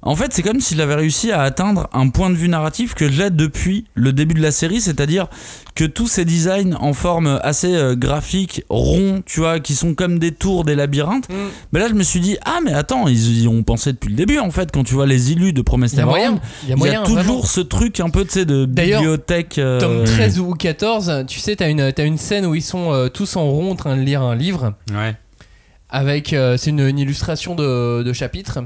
en 0.00 0.14
fait, 0.14 0.32
c'est 0.32 0.42
comme 0.42 0.60
s'il 0.60 0.80
avait 0.80 0.94
réussi 0.94 1.32
à 1.32 1.42
atteindre 1.42 1.88
un 1.92 2.08
point 2.08 2.30
de 2.30 2.36
vue 2.36 2.48
narratif 2.48 2.94
que 2.94 3.10
j'ai 3.10 3.30
depuis 3.30 3.84
le 3.94 4.12
début 4.12 4.34
de 4.34 4.40
la 4.40 4.52
série, 4.52 4.80
c'est-à-dire 4.80 5.26
que 5.74 5.84
tous 5.84 6.06
ces 6.06 6.24
designs 6.24 6.74
en 6.80 6.92
forme 6.92 7.40
assez 7.42 7.74
euh, 7.74 7.96
graphique, 7.96 8.62
ronds, 8.68 9.22
tu 9.26 9.40
vois, 9.40 9.58
qui 9.58 9.74
sont 9.74 9.94
comme 9.94 10.18
des 10.20 10.30
tours, 10.32 10.64
des 10.64 10.76
labyrinthes. 10.76 11.28
Mm. 11.28 11.34
Mais 11.72 11.80
là, 11.80 11.88
je 11.88 11.94
me 11.94 12.02
suis 12.04 12.20
dit, 12.20 12.36
ah, 12.44 12.58
mais 12.64 12.72
attends, 12.72 13.08
ils 13.08 13.42
y 13.42 13.48
ont 13.48 13.62
pensé 13.64 13.92
depuis 13.92 14.10
le 14.10 14.14
début, 14.16 14.38
en 14.38 14.50
fait, 14.52 14.70
quand 14.72 14.84
tu 14.84 14.94
vois 14.94 15.06
les 15.06 15.32
illus 15.32 15.52
de 15.52 15.62
Promise 15.62 15.92
Il 15.94 15.98
y 15.98 16.02
a 16.02 16.06
moyen. 16.06 16.30
Il 16.30 16.36
y 16.36 16.38
a 16.38 16.40
Il 16.62 16.68
y 16.70 16.72
a 16.72 16.76
moyen. 16.76 17.02
toujours 17.02 17.22
vraiment. 17.22 17.42
ce 17.44 17.60
truc 17.60 17.98
un 18.00 18.10
peu, 18.10 18.24
tu 18.24 18.30
sais, 18.32 18.44
de 18.44 18.66
bibliothèque. 18.66 19.58
euh, 19.58 19.80
Tome 19.80 20.04
13 20.04 20.38
ou 20.38 20.52
14, 20.54 21.24
tu 21.26 21.40
sais, 21.40 21.56
t'as 21.56 21.68
une, 21.68 21.92
t'as 21.92 22.04
une 22.04 22.18
scène 22.18 22.46
où 22.46 22.54
ils 22.54 22.62
sont 22.62 22.92
euh, 22.92 23.08
tous 23.08 23.34
en 23.36 23.44
rond 23.50 23.72
en 23.72 23.76
train 23.76 23.96
de 23.96 24.02
lire 24.02 24.22
un 24.22 24.36
livre. 24.36 24.74
Ouais. 24.92 25.16
avec 25.90 26.32
euh, 26.32 26.56
c'est 26.56 26.70
une, 26.70 26.80
une 26.80 26.98
illustration 26.98 27.54
de, 27.54 28.02
de 28.02 28.12
chapitre 28.12 28.60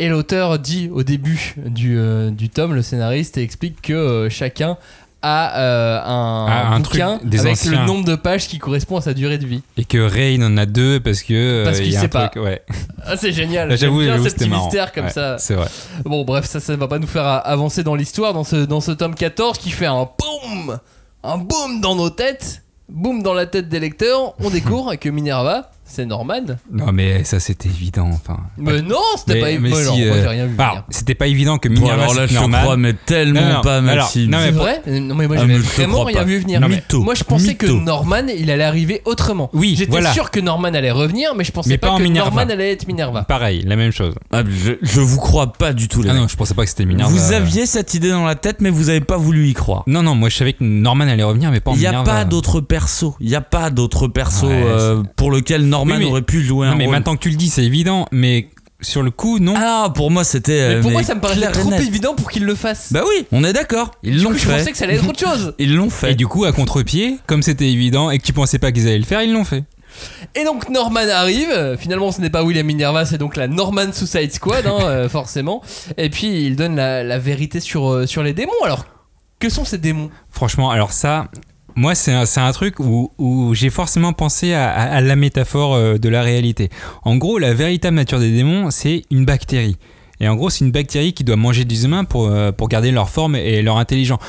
et 0.00 0.08
l'auteur 0.08 0.58
dit 0.58 0.90
au 0.92 1.02
début 1.04 1.54
du, 1.56 1.96
euh, 1.98 2.30
du 2.30 2.48
tome 2.48 2.74
le 2.74 2.82
scénariste 2.82 3.36
explique 3.38 3.80
que 3.82 3.92
euh, 3.92 4.28
chacun 4.30 4.76
à 5.22 5.58
euh, 5.60 5.98
un, 6.02 6.46
Ah, 6.48 6.68
un 6.74 6.80
bouquin 6.80 7.18
truc 7.18 7.28
des 7.28 7.40
avec 7.40 7.52
anciens. 7.52 7.72
le 7.82 7.86
nombre 7.86 8.06
de 8.06 8.14
pages 8.14 8.48
qui 8.48 8.58
correspond 8.58 8.96
à 8.96 9.02
sa 9.02 9.12
durée 9.12 9.36
de 9.36 9.44
vie. 9.46 9.60
Et 9.76 9.84
que 9.84 9.98
Rain 9.98 10.42
en 10.42 10.56
a 10.56 10.64
deux 10.64 10.98
parce 10.98 11.22
que. 11.22 11.64
Parce 11.64 11.78
il 11.78 11.84
qu'il 11.84 11.96
a 11.98 12.00
sait 12.00 12.08
pas. 12.08 12.30
ouais. 12.36 12.62
Ah, 13.04 13.16
c'est 13.18 13.30
génial. 13.32 13.68
Là, 13.68 13.76
J'aime 13.76 13.90
J'avoue, 13.90 14.00
bien 14.00 14.16
j'avoue, 14.22 14.48
marrant. 14.50 14.64
mystères 14.64 14.92
comme 14.92 15.04
Ouais, 15.04 15.10
ça. 15.10 15.36
C'est 15.38 15.54
vrai. 15.54 15.68
Bon, 16.04 16.24
bref, 16.24 16.46
ça, 16.46 16.58
ça 16.60 16.72
ne 16.72 16.78
va 16.78 16.88
pas 16.88 16.98
nous 16.98 17.06
faire 17.06 17.26
a- 17.26 17.36
avancer 17.38 17.82
dans 17.82 17.94
l'histoire 17.94 18.32
dans 18.32 18.44
ce, 18.44 18.56
dans 18.56 18.80
ce 18.80 18.92
tome 18.92 19.14
14 19.14 19.58
qui 19.58 19.70
fait 19.70 19.84
un 19.86 20.08
boum 20.18 20.78
Un 21.22 21.36
boum 21.38 21.80
dans 21.82 21.94
nos 21.96 22.08
têtes, 22.10 22.62
boum 22.88 23.22
dans 23.22 23.34
la 23.34 23.44
tête 23.44 23.68
des 23.68 23.78
lecteurs. 23.80 24.34
On 24.42 24.48
découvre 24.48 24.94
que 25.00 25.08
Minerva, 25.10 25.70
c'est 25.90 26.06
Norman. 26.06 26.40
Non, 26.72 26.92
mais 26.92 27.24
ça, 27.24 27.40
c'était 27.40 27.68
évident. 27.68 28.08
Enfin. 28.12 28.38
Mais 28.56 28.80
non, 28.82 28.96
c'était 29.16 29.40
pas 29.40 29.50
évident. 29.50 29.76
si, 29.94 30.04
euh, 30.04 30.28
alors, 30.58 30.84
c'était 30.90 31.14
pas 31.14 31.26
évident 31.26 31.58
que 31.58 31.68
Bon, 31.68 31.74
Minerva 31.80 32.02
alors 32.04 32.14
là, 32.14 32.26
je 32.26 32.34
normal. 32.34 32.62
crois, 32.62 32.76
mais 32.76 32.94
tellement 32.94 33.40
Non, 33.40 33.52
non, 33.54 33.60
pas, 33.62 33.76
alors, 33.78 33.96
Maxime. 33.96 34.30
non, 34.30 34.38
mais 34.38 34.52
pour- 34.52 34.60
vrai? 34.62 34.82
Non, 34.86 35.14
mais 35.14 35.26
moi, 35.26 35.36
Ah, 35.38 35.42
j'avais 35.42 35.58
vraiment 35.58 36.04
rien 36.04 36.18
pas. 36.18 36.24
vu 36.24 36.38
venir. 36.38 36.60
Non, 36.60 36.68
Mais 36.68 36.76
mytho. 36.76 37.02
moi, 37.02 37.14
je 37.14 37.24
pensais 37.24 37.54
que. 37.54 37.66
Norman, 37.66 38.22
il 38.36 38.50
allait 38.50 38.64
arriver 38.64 39.02
autrement. 39.04 39.50
Oui, 39.52 39.74
J'étais 39.76 39.90
voilà. 39.90 40.12
sûr 40.12 40.30
que 40.30 40.40
Norman 40.40 40.68
allait 40.68 40.90
revenir, 40.90 41.34
mais 41.34 41.44
je 41.44 41.52
pensais 41.52 41.70
Mais 41.70 41.78
pas, 41.78 41.96
que 41.96 42.02
Minerva. 42.02 42.30
Norman 42.30 42.52
allait 42.52 42.72
être 42.72 42.86
Minerva. 42.86 43.22
Pareil, 43.24 43.62
la 43.66 43.76
même 43.76 43.92
chose. 43.92 44.14
Ah, 44.32 44.42
je, 44.48 44.72
je 44.82 45.00
vous 45.00 45.18
crois 45.18 45.52
pas 45.52 45.72
du 45.72 45.88
tout, 45.88 46.02
les 46.02 46.10
Ah 46.10 46.14
non, 46.14 46.28
je 46.28 46.36
pensais 46.36 46.54
pas 46.54 46.62
que 46.64 46.70
c'était 46.70 46.84
Minerva. 46.86 47.10
Vous 47.12 47.32
aviez 47.32 47.66
cette 47.66 47.94
idée 47.94 48.10
dans 48.10 48.24
la 48.26 48.34
tête, 48.34 48.60
mais 48.60 48.70
vous 48.70 48.88
avez 48.88 49.00
pas 49.00 49.16
voulu 49.16 49.48
y 49.48 49.54
croire. 49.54 49.82
Non, 49.86 50.02
non, 50.02 50.14
moi 50.14 50.28
je 50.28 50.36
savais 50.36 50.52
que 50.52 50.62
Norman 50.64 51.04
allait 51.08 51.22
revenir, 51.22 51.50
mais 51.50 51.60
pas 51.60 51.70
en 51.72 51.74
Il 51.74 51.80
n'y 51.80 51.86
a 51.86 51.90
Minerva. 51.90 52.12
pas 52.12 52.24
d'autres 52.24 52.60
persos. 52.60 53.14
Il 53.20 53.28
n'y 53.28 53.34
a 53.34 53.40
pas 53.40 53.70
d'autres 53.70 54.06
persos 54.08 54.44
Ouais, 54.44 54.62
euh, 54.66 55.02
pour 55.16 55.30
lequel 55.30 55.66
Norman 55.66 55.79
Oui, 55.84 55.94
mais- 55.98 56.04
aurait 56.06 56.22
pu 56.22 56.42
jouer 56.42 56.66
Non, 56.66 56.72
un 56.72 56.76
mais 56.76 56.84
rôle. 56.86 56.94
maintenant 56.94 57.14
que 57.16 57.20
tu 57.22 57.30
le 57.30 57.36
dis, 57.36 57.48
c'est 57.48 57.64
évident, 57.64 58.06
mais 58.12 58.48
sur 58.82 59.02
le 59.02 59.10
coup, 59.10 59.38
non. 59.38 59.54
Ah, 59.56 59.92
pour 59.94 60.10
moi, 60.10 60.24
c'était. 60.24 60.60
euh, 60.60 60.74
Mais 60.76 60.80
pour 60.80 60.90
moi, 60.92 61.00
mais 61.02 61.06
ça 61.06 61.14
me 61.14 61.20
paraissait 61.20 61.50
trop 61.52 61.70
net. 61.70 61.80
évident 61.80 62.14
pour 62.14 62.30
qu'il 62.30 62.44
le 62.44 62.54
fasse. 62.54 62.92
Bah 62.92 63.02
oui, 63.06 63.26
on 63.32 63.44
est 63.44 63.52
d'accord. 63.52 63.90
Ils 64.02 64.16
Du 64.16 64.22
l'ont 64.22 64.30
coup, 64.30 64.38
je 64.38 64.46
fait. 64.46 64.56
pensais 64.58 64.72
que 64.72 64.78
ça 64.78 64.84
allait 64.84 64.94
être 64.96 65.08
autre 65.08 65.18
chose. 65.20 65.54
Ils 65.58 65.74
l'ont 65.74 65.90
fait. 65.90 66.12
Et 66.12 66.14
du 66.14 66.26
coup, 66.26 66.44
à 66.44 66.52
contre-pied, 66.52 67.18
comme 67.26 67.42
c'était 67.42 67.68
évident 67.70 68.10
et 68.10 68.18
que 68.18 68.24
tu 68.24 68.32
pensais 68.32 68.58
pas 68.58 68.72
qu'ils 68.72 68.86
allaient 68.88 68.98
le 68.98 69.04
faire, 69.04 69.22
ils 69.22 69.32
l'ont 69.32 69.44
fait. 69.44 69.64
Et 70.36 70.44
donc 70.44 70.68
Norman 70.70 71.00
arrive, 71.12 71.76
finalement 71.78 72.12
ce 72.12 72.20
n'est 72.20 72.30
pas 72.30 72.44
William 72.44 72.64
Minerva, 72.64 73.04
c'est 73.04 73.18
donc 73.18 73.36
la 73.36 73.48
Norman 73.48 73.92
Suicide 73.92 74.32
Squad, 74.32 74.64
hein, 74.64 74.78
euh, 74.82 75.08
forcément. 75.08 75.62
Et 75.98 76.08
puis 76.10 76.46
il 76.46 76.54
donne 76.54 76.76
la, 76.76 77.02
la 77.02 77.18
vérité 77.18 77.58
sur, 77.58 77.90
euh, 77.92 78.06
sur 78.06 78.22
les 78.22 78.32
démons. 78.32 78.52
Alors, 78.64 78.84
que 79.40 79.48
sont 79.50 79.64
ces 79.64 79.78
démons? 79.78 80.08
Franchement, 80.30 80.70
alors 80.70 80.92
ça, 80.92 81.26
moi, 81.76 81.94
c'est 81.94 82.12
un, 82.12 82.52
truc 82.52 82.78
où, 82.80 83.52
j'ai 83.54 83.70
forcément 83.70 84.12
pensé 84.12 84.52
à, 84.52 85.00
la 85.00 85.16
métaphore 85.16 85.74
euh, 85.74 85.98
de 85.98 86.08
la 86.08 86.22
réalité. 86.22 86.68
En 87.02 87.16
gros, 87.16 87.38
la 87.38 87.54
véritable 87.54 87.96
nature 87.96 88.20
des 88.20 88.30
démons, 88.30 88.70
c'est 88.70 89.04
une 89.10 89.24
bactérie. 89.24 89.76
Et 90.20 90.28
en 90.28 90.36
gros, 90.36 90.50
c'est 90.50 90.64
une 90.64 90.70
bactérie 90.72 91.12
qui 91.12 91.24
doit 91.24 91.36
manger 91.36 91.64
des 91.64 91.84
humains 91.84 92.04
pour, 92.04 92.26
euh, 92.26 92.52
garder 92.68 92.90
leur 92.90 93.08
forme 93.08 93.36
et 93.36 93.62
leur 93.62 93.78
intelligence. 93.78 94.20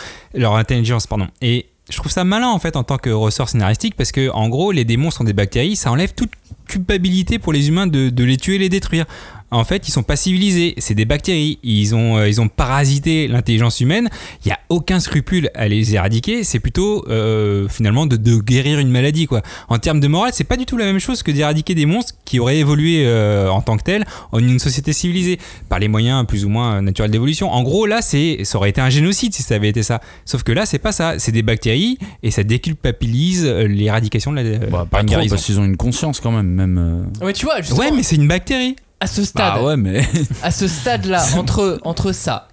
Et 1.41 1.67
je 1.89 1.97
trouve 1.97 2.11
ça 2.11 2.23
malin 2.23 2.47
en 2.47 2.59
fait 2.59 2.77
en 2.77 2.83
tant 2.83 2.97
que 2.97 3.09
ressort 3.09 3.49
scénaristique 3.49 3.95
parce 3.95 4.13
que 4.13 4.29
en 4.29 4.47
gros, 4.47 4.71
les 4.71 4.85
démons 4.85 5.11
sont 5.11 5.25
des 5.25 5.33
bactéries, 5.33 5.75
ça 5.75 5.91
enlève 5.91 6.13
toute 6.13 6.31
culpabilité 6.67 7.37
pour 7.37 7.51
les 7.51 7.67
humains 7.67 7.87
de, 7.87 8.09
de 8.09 8.23
les 8.23 8.37
tuer 8.37 8.55
et 8.55 8.59
les 8.59 8.69
détruire. 8.69 9.05
En 9.51 9.63
fait, 9.65 9.87
ils 9.87 9.91
sont 9.91 10.03
pas 10.03 10.15
civilisés, 10.15 10.73
c'est 10.77 10.93
des 10.95 11.05
bactéries. 11.05 11.59
Ils 11.63 11.93
ont, 11.93 12.17
euh, 12.17 12.29
ils 12.29 12.39
ont 12.39 12.47
parasité 12.47 13.27
l'intelligence 13.27 13.81
humaine. 13.81 14.09
Il 14.45 14.49
y 14.49 14.51
a 14.51 14.59
aucun 14.69 14.99
scrupule 14.99 15.49
à 15.55 15.67
les 15.67 15.93
éradiquer. 15.93 16.43
C'est 16.43 16.59
plutôt 16.59 17.05
euh, 17.09 17.67
finalement 17.67 18.05
de, 18.05 18.15
de 18.15 18.37
guérir 18.37 18.79
une 18.79 18.89
maladie, 18.89 19.25
quoi. 19.27 19.41
En 19.67 19.77
termes 19.77 19.99
de 19.99 20.07
morale, 20.07 20.31
c'est 20.33 20.45
pas 20.45 20.57
du 20.57 20.65
tout 20.65 20.77
la 20.77 20.85
même 20.85 20.99
chose 20.99 21.21
que 21.21 21.31
d'éradiquer 21.31 21.75
des 21.75 21.85
monstres 21.85 22.13
qui 22.25 22.39
auraient 22.39 22.59
évolué 22.59 23.03
euh, 23.05 23.49
en 23.49 23.61
tant 23.61 23.75
que 23.77 23.83
tels 23.83 24.05
en 24.31 24.39
une 24.39 24.59
société 24.59 24.93
civilisée 24.93 25.37
par 25.67 25.79
les 25.79 25.87
moyens 25.89 26.25
plus 26.25 26.45
ou 26.45 26.49
moins 26.49 26.77
euh, 26.77 26.81
naturels 26.81 27.11
d'évolution. 27.11 27.51
En 27.51 27.61
gros, 27.63 27.85
là, 27.85 28.01
c'est, 28.01 28.39
ça 28.43 28.57
aurait 28.57 28.69
été 28.69 28.79
un 28.81 28.89
génocide 28.89 29.33
si 29.33 29.43
ça 29.43 29.55
avait 29.55 29.69
été 29.69 29.83
ça. 29.83 29.99
Sauf 30.25 30.43
que 30.43 30.51
là, 30.53 30.65
c'est 30.65 30.79
pas 30.79 30.91
ça. 30.93 31.19
C'est 31.19 31.31
des 31.33 31.43
bactéries 31.43 31.97
et 32.23 32.31
ça 32.31 32.43
déculpabilise 32.43 33.45
euh, 33.45 33.67
l'éradication 33.67 34.31
de 34.31 34.39
la. 34.39 34.57
Bah, 34.59 34.67
par 34.71 34.87
pas 34.87 34.97
trop, 34.99 35.07
guérison. 35.07 35.35
parce 35.35 35.45
qu'ils 35.45 35.59
ont 35.59 35.65
une 35.65 35.77
conscience 35.77 36.19
quand 36.19 36.31
même, 36.31 36.47
même. 36.47 36.77
euh. 37.21 37.25
Mais 37.25 37.33
tu 37.33 37.45
vois, 37.45 37.57
justement, 37.57 37.79
Ouais, 37.79 37.91
mais 37.91 38.03
c'est 38.03 38.15
une 38.15 38.27
bactérie. 38.27 38.75
À 39.01 39.07
ce 39.07 39.25
stade, 39.25 39.55
Bah 39.55 39.63
ouais, 39.63 39.75
mais. 39.77 40.07
à 40.43 40.51
ce 40.51 40.67
stade-là, 40.69 41.25
entre, 41.37 41.79
entre 41.83 42.13
ça, 42.13 42.47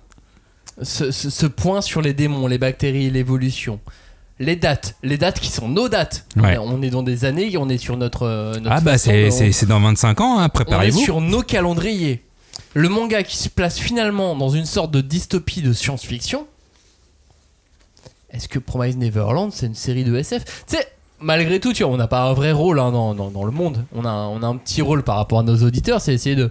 ce, 0.82 1.10
ce- 1.12 1.30
ce 1.30 1.46
point 1.46 1.80
sur 1.80 2.00
les 2.02 2.14
démons, 2.14 2.46
les 2.48 2.58
bactéries, 2.58 3.10
l'évolution, 3.10 3.78
les 4.40 4.56
dates, 4.56 4.96
les 5.02 5.18
dates 5.18 5.38
qui 5.40 5.50
sont 5.50 5.68
nos 5.68 5.88
dates. 5.88 6.24
Ouais. 6.36 6.56
On 6.58 6.80
est 6.82 6.90
dans 6.90 7.02
des 7.02 7.24
années, 7.24 7.56
on 7.56 7.68
est 7.68 7.78
sur 7.78 7.96
notre. 7.96 8.22
euh, 8.22 8.54
notre 8.60 8.70
Ah 8.72 8.80
bah 8.80 8.96
c'est, 8.98 9.66
dans 9.66 9.80
25 9.80 10.20
ans, 10.20 10.38
hein, 10.38 10.42
On 10.42 10.46
est 10.46 10.48
préparez-vous. 10.48 11.00
sur 11.00 11.20
nos 11.20 11.42
calendriers. 11.42 12.24
Le 12.74 12.88
manga 12.88 13.22
qui 13.22 13.36
se 13.36 13.48
place 13.48 13.78
finalement 13.78 14.34
dans 14.36 14.50
une 14.50 14.66
sorte 14.66 14.90
de 14.90 15.00
dystopie 15.00 15.62
de 15.62 15.72
science-fiction. 15.72 16.46
Est-ce 18.30 18.48
que 18.48 18.58
Promise 18.58 18.96
Neverland 18.96 19.50
c'est 19.52 19.66
une 19.66 19.74
série 19.74 20.04
de 20.04 20.14
SF 20.16 20.44
Tu 20.66 20.76
sais, 20.76 20.86
malgré 21.20 21.60
tout, 21.60 21.72
tu 21.72 21.82
vois, 21.82 21.92
on 21.92 21.96
n'a 21.96 22.08
pas 22.08 22.22
un 22.22 22.32
vrai 22.32 22.52
rôle 22.52 22.78
hein, 22.78 22.90
dans, 22.92 23.14
dans- 23.14 23.30
dans 23.30 23.44
le 23.44 23.50
monde. 23.50 23.84
On 23.94 24.04
a, 24.04 24.08
un- 24.10 24.28
on 24.28 24.42
a 24.42 24.46
un 24.46 24.56
petit 24.56 24.82
rôle 24.82 25.02
par 25.02 25.16
rapport 25.16 25.38
à 25.40 25.42
nos 25.42 25.56
auditeurs, 25.62 26.00
c'est 26.00 26.14
essayer 26.14 26.36
de, 26.36 26.50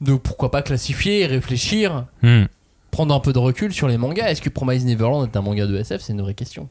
de 0.00 0.14
pourquoi 0.14 0.50
pas 0.50 0.62
classifier, 0.62 1.26
réfléchir, 1.26 2.04
Hmm. 2.22 2.44
prendre 2.90 3.14
un 3.14 3.20
peu 3.20 3.32
de 3.32 3.38
recul 3.38 3.72
sur 3.72 3.88
les 3.88 3.96
mangas. 3.98 4.28
Est-ce 4.30 4.42
que 4.42 4.48
Promise 4.50 4.84
Neverland 4.84 5.24
est 5.24 5.36
un 5.36 5.42
manga 5.42 5.66
de 5.66 5.76
SF 5.76 6.00
C'est 6.02 6.12
une 6.12 6.22
vraie 6.22 6.34
question? 6.34 6.68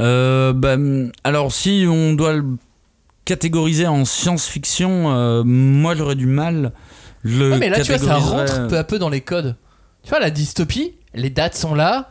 Euh, 0.00 0.52
bah, 0.52 0.76
alors, 1.24 1.52
si 1.52 1.84
on 1.88 2.14
doit 2.14 2.32
le 2.34 2.44
catégoriser 3.24 3.86
en 3.86 4.04
science-fiction, 4.04 5.12
euh, 5.14 5.42
moi 5.44 5.94
j'aurais 5.94 6.14
du 6.16 6.26
mal. 6.26 6.72
Le 7.22 7.56
mais 7.58 7.68
là, 7.68 7.80
tu 7.80 7.92
vois, 7.92 7.98
ça 7.98 8.16
rentre 8.16 8.66
peu 8.68 8.78
à 8.78 8.84
peu 8.84 8.98
dans 8.98 9.08
les 9.10 9.20
codes. 9.20 9.54
Tu 10.02 10.10
vois, 10.10 10.18
la 10.18 10.30
dystopie, 10.30 10.94
les 11.14 11.30
dates 11.30 11.54
sont 11.54 11.74
là, 11.74 12.08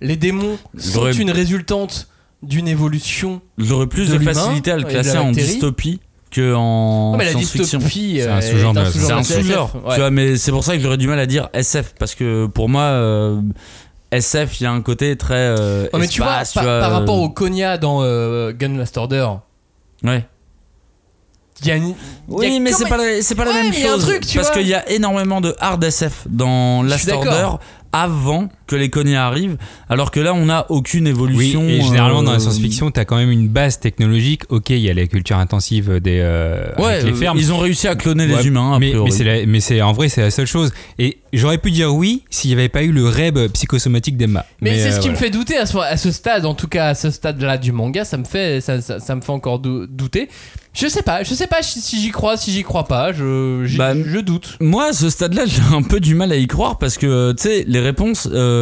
les 0.00 0.16
démons 0.16 0.56
sont 0.78 1.12
une 1.12 1.30
résultante 1.30 2.08
d'une 2.42 2.68
évolution. 2.68 3.40
J'aurais 3.58 3.86
plus 3.86 4.10
de 4.10 4.18
facilité 4.18 4.70
à 4.72 4.76
le 4.76 4.84
classer 4.84 5.14
la 5.14 5.22
en 5.22 5.30
dystopie 5.32 6.00
que 6.30 6.54
en 6.54 7.12
Ouais, 7.12 7.18
mais 7.18 7.24
la 7.24 7.30
science-fiction. 7.32 7.78
dystopie, 7.80 8.20
C'est 8.20 8.28
un 8.28 8.40
sous-genre 8.40 8.74
C'est 8.92 9.12
un 9.12 9.22
sous-genre, 9.22 9.74
ouais. 9.84 9.94
tu 9.94 10.00
vois, 10.00 10.10
mais 10.10 10.36
c'est 10.36 10.52
pour 10.52 10.62
ça 10.64 10.76
que 10.76 10.82
j'aurais 10.82 10.96
du 10.96 11.08
mal 11.08 11.18
à 11.18 11.26
dire 11.26 11.48
SF 11.52 11.94
parce 11.98 12.14
que 12.14 12.46
pour 12.46 12.68
moi, 12.68 12.82
euh, 12.82 13.40
SF, 14.12 14.60
il 14.60 14.64
y 14.64 14.66
a 14.66 14.72
un 14.72 14.80
côté 14.82 15.16
très. 15.16 15.34
euh, 15.34 15.88
Ouais, 15.92 16.00
mais 16.00 16.08
tu 16.08 16.20
vois, 16.22 16.42
par, 16.54 16.62
vois, 16.64 16.80
par 16.80 16.90
euh, 16.92 16.98
rapport 16.98 17.18
au 17.18 17.28
Konya 17.30 17.78
dans 17.78 18.02
euh, 18.02 18.52
Gun 18.52 18.76
Last 18.76 18.96
Order, 18.96 19.26
Ouais. 20.04 20.24
il 21.62 21.66
y 21.68 21.70
a 21.72 21.76
une. 21.76 21.84
il 21.84 21.90
y 21.90 21.94
a 21.94 21.94
Oui, 22.28 22.60
mais 22.60 22.72
c'est 22.72 22.88
pas, 22.88 22.96
la- 22.96 23.22
c'est 23.22 23.34
pas 23.34 23.44
la 23.44 23.50
Ouais, 23.50 23.62
même 23.62 23.70
mais 23.70 23.76
il 23.78 23.84
y 23.84 23.86
a 23.86 23.92
un 23.92 23.94
chose. 23.96 24.06
truc, 24.06 24.26
tu 24.26 24.38
parce 24.38 24.50
qu'il 24.50 24.66
y 24.66 24.74
a 24.74 24.88
énormément 24.90 25.40
de 25.40 25.54
hard 25.60 25.82
SF 25.84 26.26
dans 26.30 26.82
Last. 26.82 27.10
Order 27.10 27.48
avant 27.92 28.48
que 28.70 28.76
les 28.76 28.88
Konya 28.88 29.26
arrivent, 29.26 29.56
alors 29.88 30.10
que 30.12 30.20
là, 30.20 30.32
on 30.32 30.46
n'a 30.46 30.64
aucune 30.70 31.04
Oui, 31.04 31.10
évolution. 31.10 31.62
et 31.68 31.80
généralement 31.82 32.22
dans 32.22 32.30
la 32.30 32.36
euh, 32.36 32.40
science-fiction, 32.40 32.90
t'as 32.90 33.04
quand 33.04 33.16
même 33.16 33.30
une 33.30 33.48
base 33.48 33.80
technologique. 33.80 34.42
Ok, 34.48 34.70
il 34.70 34.78
y 34.78 34.88
a 34.88 34.94
la 34.94 35.06
culture 35.06 35.36
intensive 35.36 35.98
des 36.00 36.20
euh, 36.22 36.70
Ouais, 36.78 36.92
avec 36.92 37.04
les 37.04 37.10
euh, 37.10 37.14
fermes. 37.14 37.38
ils 37.38 37.52
ont 37.52 37.58
réussi 37.58 37.88
à 37.88 37.96
cloner 37.96 38.26
Ouais, 38.26 38.36
les 38.42 38.46
humains. 38.46 38.78
Mais, 38.78 38.92
mais 38.94 39.10
c'est 39.10 39.24
la- 39.24 39.44
mais 39.46 39.60
c'est 39.60 39.82
en 39.82 39.92
vrai 39.92 40.08
c'est 40.08 40.20
la 40.22 40.30
seule 40.30 40.46
chose. 40.46 40.70
Et 40.98 41.18
j'aurais 41.32 41.58
pu 41.58 41.70
dire 41.70 41.94
oui 41.94 42.22
s'il 42.30 42.50
n'y 42.50 42.54
avait 42.60 42.68
pas 42.68 42.82
eu 42.82 42.92
le 42.92 43.06
rêve 43.08 43.48
psychosomatique 43.50 44.16
d'Emma. 44.16 44.46
Mais, 44.60 44.78
c'est 44.78 44.88
euh, 44.88 44.92
ce 44.92 45.00
qui 45.00 45.10
me 45.10 45.16
fait 45.16 45.30
douter 45.30 45.56
à 45.56 45.66
ce, 45.66 45.76
à 45.78 45.96
ce 45.96 46.12
stade, 46.12 46.46
en 46.46 46.54
tout 46.54 46.68
cas 46.68 46.88
à 46.88 46.94
ce 46.94 47.10
stade-là 47.10 47.58
du 47.58 47.72
manga, 47.72 48.04
ça 48.04 48.16
me 48.16 48.24
fait, 48.24 48.60
ça, 48.60 48.80
ça- 48.80 49.00
ça 49.00 49.14
me 49.16 49.20
fait 49.20 49.32
encore 49.32 49.58
dou- 49.58 49.86
douter. 49.86 50.28
Je 50.72 50.86
sais 50.86 51.02
pas, 51.02 51.24
je 51.24 51.34
sais 51.34 51.48
pas 51.48 51.62
si 51.62 52.00
j'y 52.00 52.10
crois, 52.12 52.36
si 52.36 52.52
j'y 52.52 52.62
crois 52.62 52.84
pas, 52.84 53.12
je, 53.12 53.76
Bah, 53.76 53.92
je 54.06 54.18
doute. 54.20 54.56
Moi, 54.60 54.90
à 54.90 54.92
ce 54.92 55.10
stade-là, 55.10 55.42
j'ai 55.46 55.62
un 55.74 55.82
peu 55.82 55.98
du 55.98 56.14
mal 56.14 56.30
à 56.30 56.36
y 56.36 56.46
croire 56.46 56.78
parce 56.78 56.96
que, 56.96 57.32
tu 57.32 57.42
sais, 57.42 57.64
les 57.66 57.80
réponses 57.80 58.28
euh, 58.32 58.59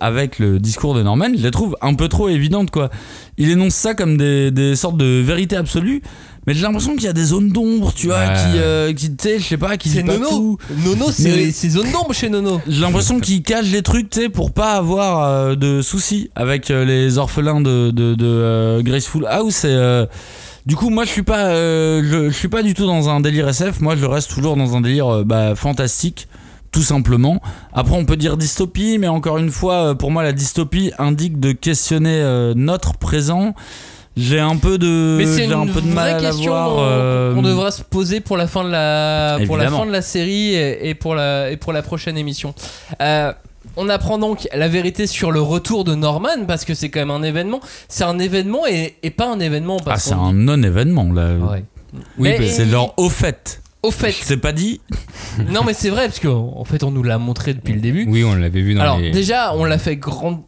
avec 0.00 0.38
le 0.38 0.58
discours 0.58 0.94
de 0.94 1.02
Norman, 1.02 1.28
je 1.36 1.42
les 1.42 1.50
trouve 1.50 1.76
un 1.82 1.94
peu 1.94 2.08
trop 2.08 2.28
évidentes, 2.28 2.70
quoi. 2.70 2.90
Il 3.38 3.50
énonce 3.50 3.74
ça 3.74 3.94
comme 3.94 4.16
des, 4.16 4.50
des 4.50 4.76
sortes 4.76 4.96
de 4.96 5.20
vérités 5.20 5.56
absolues, 5.56 6.02
mais 6.46 6.54
j'ai 6.54 6.62
l'impression 6.62 6.94
qu'il 6.94 7.04
y 7.04 7.08
a 7.08 7.12
des 7.12 7.24
zones 7.24 7.50
d'ombre, 7.50 7.92
tu 7.94 8.06
vois, 8.06 8.18
Ouais. 8.20 8.26
qui, 8.34 8.58
euh, 8.58 8.92
qui 8.92 9.10
tu 9.16 9.16
sais, 9.22 9.38
je 9.38 9.44
sais 9.44 9.56
pas, 9.56 9.76
qui 9.76 9.88
C'est 9.90 10.04
pas 10.04 10.12
Nono. 10.16 10.28
tout. 10.28 10.58
Nono, 10.84 11.06
c'est 11.10 11.50
zone 11.68 11.90
d'ombre 11.92 12.14
chez 12.14 12.28
Nono. 12.30 12.60
J'ai 12.68 12.80
l'impression 12.80 13.20
qu'il 13.20 13.42
cache 13.42 13.66
les 13.70 13.82
trucs, 13.82 14.10
tu 14.10 14.20
sais, 14.22 14.28
pour 14.28 14.52
pas 14.52 14.72
avoir 14.74 15.24
euh, 15.28 15.54
de 15.54 15.82
soucis 15.82 16.30
avec 16.34 16.70
euh, 16.70 16.84
les 16.84 17.18
orphelins 17.18 17.60
de, 17.60 17.90
de, 17.90 18.14
de, 18.14 18.26
euh, 18.26 18.82
Graceful 18.82 19.26
House. 19.28 19.64
Et, 19.64 19.68
euh, 19.68 20.06
du 20.66 20.74
coup, 20.76 20.88
moi, 20.90 21.04
je 21.04 21.10
suis 21.10 21.22
pas, 21.22 21.46
euh, 21.48 22.02
je, 22.04 22.30
je 22.30 22.34
suis 22.36 22.48
pas 22.48 22.62
du 22.62 22.74
tout 22.74 22.86
dans 22.86 23.08
un 23.08 23.20
délire 23.20 23.48
SF. 23.48 23.80
Moi, 23.80 23.94
je 23.96 24.04
reste 24.06 24.30
toujours 24.30 24.56
dans 24.56 24.74
un 24.76 24.80
délire 24.80 25.08
euh, 25.08 25.24
bah, 25.24 25.54
fantastique, 25.54 26.26
tout 26.76 26.82
simplement. 26.82 27.40
Après, 27.72 27.96
on 27.96 28.04
peut 28.04 28.18
dire 28.18 28.36
dystopie, 28.36 28.98
mais 28.98 29.08
encore 29.08 29.38
une 29.38 29.50
fois, 29.50 29.76
euh, 29.76 29.94
pour 29.94 30.10
moi, 30.10 30.22
la 30.22 30.34
dystopie 30.34 30.92
indique 30.98 31.40
de 31.40 31.52
questionner 31.52 32.20
euh, 32.20 32.52
notre 32.54 32.98
présent. 32.98 33.54
J'ai 34.14 34.40
un 34.40 34.56
peu 34.56 34.76
de, 34.76 35.16
Mais 35.16 35.24
c'est 35.24 35.36
j'ai 35.38 35.44
une 35.46 35.52
un 35.54 35.66
peu 35.66 35.80
de 35.80 35.86
mal 35.86 36.22
à 36.22 36.30
voir. 36.32 36.76
euh, 36.80 37.40
devra 37.40 37.70
se 37.70 37.82
poser 37.82 38.20
pour 38.20 38.36
la 38.36 38.46
fin 38.46 38.62
de 38.62 38.68
la, 38.68 39.38
pour 39.46 39.56
la, 39.56 39.70
fin 39.70 39.86
de 39.86 39.90
la 39.90 40.02
série 40.02 40.54
et, 40.54 40.90
et 40.90 40.94
pour 40.94 41.14
la, 41.14 41.50
et 41.50 41.56
pour 41.56 41.72
la 41.72 41.80
prochaine 41.80 42.18
émission. 42.18 42.54
Euh, 43.00 43.32
on 43.78 43.88
apprend 43.88 44.18
donc 44.18 44.46
la 44.54 44.68
vérité 44.68 45.06
sur 45.06 45.32
le 45.32 45.40
retour 45.40 45.84
de 45.84 45.94
Norman 45.94 46.44
parce 46.46 46.66
que 46.66 46.74
c'est 46.74 46.90
quand 46.90 47.00
même 47.00 47.10
un 47.10 47.22
événement. 47.22 47.60
C'est 47.88 48.04
un 48.04 48.18
événement 48.18 48.66
et, 48.66 48.96
et 49.02 49.10
pas 49.10 49.30
un 49.32 49.40
événement 49.40 49.78
Ah, 49.80 49.84
parce 49.86 50.02
c'est 50.04 50.14
qu'on 50.14 50.26
un 50.26 50.32
non-événement 50.34 51.10
là. 51.10 51.36
Ouais. 51.36 51.64
Oui, 52.18 52.34
Mais- 52.38 52.48
c'est 52.48 52.66
genre 52.68 52.92
au 52.98 53.08
fait. 53.08 53.62
Au 53.86 53.90
fait, 53.90 54.14
C'est 54.22 54.36
pas 54.38 54.52
dit. 54.52 54.80
non 55.52 55.62
mais 55.64 55.74
c'est 55.74 55.90
vrai 55.90 56.06
parce 56.06 56.18
qu'en 56.20 56.54
en 56.56 56.64
fait 56.64 56.82
on 56.82 56.90
nous 56.90 57.02
l'a 57.02 57.18
montré 57.18 57.54
depuis 57.54 57.74
le 57.74 57.80
début. 57.80 58.06
Oui, 58.08 58.24
on 58.24 58.34
l'avait 58.34 58.62
vu 58.62 58.74
dans 58.74 58.80
Alors 58.80 58.98
les. 58.98 59.10
déjà, 59.10 59.54
on 59.54 59.64
l'a 59.64 59.78
fait 59.78 59.96
grand, 59.96 60.46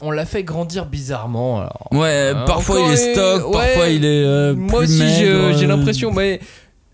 on 0.00 0.10
l'a 0.10 0.26
fait 0.26 0.42
grandir 0.42 0.86
bizarrement. 0.86 1.60
alors. 1.60 1.88
Ouais, 1.92 2.32
Euh, 2.34 2.44
parfois 2.44 2.80
il 2.80 2.90
est 2.90 2.94
et- 2.94 3.12
stock, 3.14 3.46
ouais, 3.48 3.52
parfois 3.52 3.88
il 3.88 4.04
est. 4.04 4.24
euh, 4.24 4.54
Moi 4.54 4.80
plus 4.80 5.00
aussi, 5.00 5.08
je- 5.08 5.54
j'ai 5.58 5.64
euh, 5.64 5.68
l'impression. 5.68 6.12
mais 6.12 6.40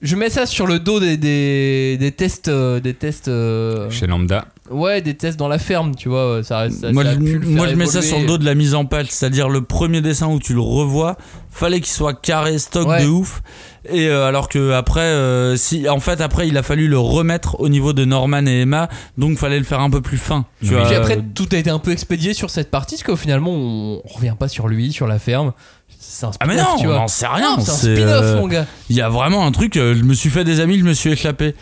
je 0.03 0.15
mets 0.15 0.31
ça 0.31 0.47
sur 0.47 0.67
le 0.67 0.79
dos 0.79 1.01
des, 1.01 1.17
des, 1.17 1.97
des 1.99 2.13
tests. 2.13 2.49
euh, 2.49 2.79
des 2.81 2.95
tests 2.95 3.29
euh, 3.29 3.91
Chez 3.91 4.07
Lambda. 4.07 4.45
ouais, 4.71 5.01
des 5.03 5.15
tests 5.15 5.39
dans 5.39 5.49
la 5.49 5.59
ferme, 5.59 5.95
tu 5.97 6.09
vois. 6.09 6.41
Ça, 6.45 6.69
ça- 6.71 6.93
moi, 6.93 7.03
ça 7.05 7.15
je, 7.15 7.37
moi, 7.49 7.67
mets 7.75 7.87
ça 7.87 8.03
sur 8.03 8.19
le 8.21 8.27
dos 8.27 8.39
de 8.39 8.45
la 8.45 8.55
mise 8.55 8.75
en 8.75 8.85
page, 8.85 9.07
c'est-à-dire 9.11 9.49
le 9.49 9.63
premier 9.63 10.01
dessin 10.01 10.29
où 10.29 10.39
tu 10.39 10.53
le 10.55 10.61
revois, 10.61 11.17
fallait 11.51 11.81
qu'il 11.81 11.89
soit 11.93 12.15
carré, 12.15 12.59
stock 12.59 12.87
Ouais. 12.89 13.03
de 13.03 13.09
ouf. 13.09 13.43
Et 13.91 14.09
euh, 14.09 14.27
alors 14.27 14.49
que 14.49 14.73
après, 14.73 15.01
euh, 15.01 15.57
si, 15.57 15.89
en 15.89 16.01
fait, 16.01 16.21
après, 16.21 16.49
il 16.49 16.57
a 16.57 16.63
fallu 16.63 16.89
le 16.89 16.99
remettre 16.99 17.61
au 17.61 17.69
niveau 17.69 17.93
de 17.93 18.05
Norman 18.05 18.47
et 18.47 18.63
Emma, 18.63 18.89
donc 19.17 19.39
fallait 19.39 19.59
le 19.59 19.65
faire 19.65 19.81
un 19.81 19.91
peu 19.91 20.01
plus 20.01 20.19
fin. 20.19 20.45
Tu 20.63 20.75
vois, 20.75 20.85
Puis 20.85 20.95
après, 20.95 21.23
tout 21.35 21.49
a 21.53 21.57
été 21.57 21.71
un 21.71 21.79
peu 21.79 21.91
expédié 21.91 22.35
sur 22.35 22.51
cette 22.51 22.71
partie, 22.71 22.97
parce 22.97 23.05
qu'au 23.05 23.17
finalement, 23.17 23.53
on, 23.53 24.03
on 24.05 24.15
revient 24.15 24.35
pas 24.39 24.49
sur 24.49 24.69
lui, 24.69 24.93
sur 24.93 25.07
la 25.07 25.19
ferme. 25.19 25.53
C'est 26.01 26.27
un 26.27 26.31
ah 26.41 26.47
mais 26.47 26.55
spin-off, 26.55 26.75
non, 26.75 26.81
tu 26.81 26.87
on 26.89 26.93
n'en 26.93 27.09
sait 27.09 27.27
rien. 27.27 27.59
C'est 27.61 27.71
un 27.71 27.75
spin-off, 27.75 28.25
euh, 28.25 28.41
mon 28.41 28.49
gars. 28.49 28.67
Il 28.89 28.97
y 28.97 29.01
a 29.01 29.09
vraiment 29.09 29.47
un 29.47 29.53
truc, 29.53 29.75
je 29.75 30.03
me 30.03 30.15
suis 30.15 30.31
fait 30.31 30.45
des 30.45 30.61
amis, 30.61 30.79
je 30.79 30.85
me 30.85 30.93
suis 30.93 31.11
échappé. 31.11 31.55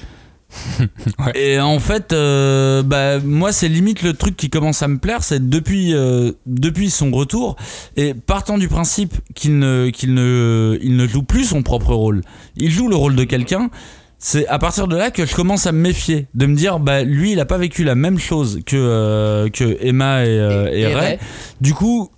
Ouais. 1.19 1.33
Et 1.35 1.61
en 1.61 1.78
fait, 1.78 2.12
euh, 2.12 2.83
bah, 2.83 3.19
moi, 3.20 3.53
c'est 3.53 3.69
limite 3.69 4.03
le 4.03 4.12
truc 4.12 4.37
qui 4.37 4.51
commence 4.51 4.83
à 4.83 4.89
me 4.89 4.99
plaire, 4.99 5.23
c'est 5.23 5.49
depuis, 5.49 5.95
euh, 5.95 6.33
depuis 6.47 6.91
son 6.91 7.11
retour, 7.11 7.57
et 7.97 8.15
partant 8.15 8.59
du 8.59 8.69
principe 8.69 9.15
qu'il 9.35 9.59
ne, 9.59 9.89
qu'il 9.91 10.15
ne, 10.15 10.78
il 10.83 10.97
ne 10.97 11.07
joue 11.07 11.23
plus 11.23 11.45
son 11.45 11.62
propre 11.62 11.95
rôle, 11.95 12.23
il 12.57 12.70
joue 12.70 12.89
le 12.89 12.97
rôle 12.97 13.16
de 13.16 13.24
quelqu'un. 13.24 13.70
C'est 14.19 14.47
à 14.49 14.59
partir 14.59 14.89
de 14.89 14.97
là 14.97 15.11
que 15.11 15.27
je 15.27 15.35
commence 15.35 15.66
à 15.66 15.73
me 15.73 15.81
méfier, 15.81 16.27
de 16.35 16.47
me 16.47 16.57
dire, 16.57 16.78
bah 16.78 17.03
lui, 17.03 17.33
il 17.33 17.41
a 17.41 17.45
pas 17.45 17.59
vécu 17.59 17.85
la 17.85 17.95
même 17.95 18.19
chose 18.19 18.61
que, 18.65 18.77
euh, 18.77 19.49
que 19.51 19.77
Emma 19.81 20.24
et, 20.24 20.28
euh, 20.28 20.70
et 20.73 20.81
Et 20.81 20.87
Ray. 20.87 20.95
Ray. 20.95 21.19
Du 21.61 21.74
coup, 21.74 22.11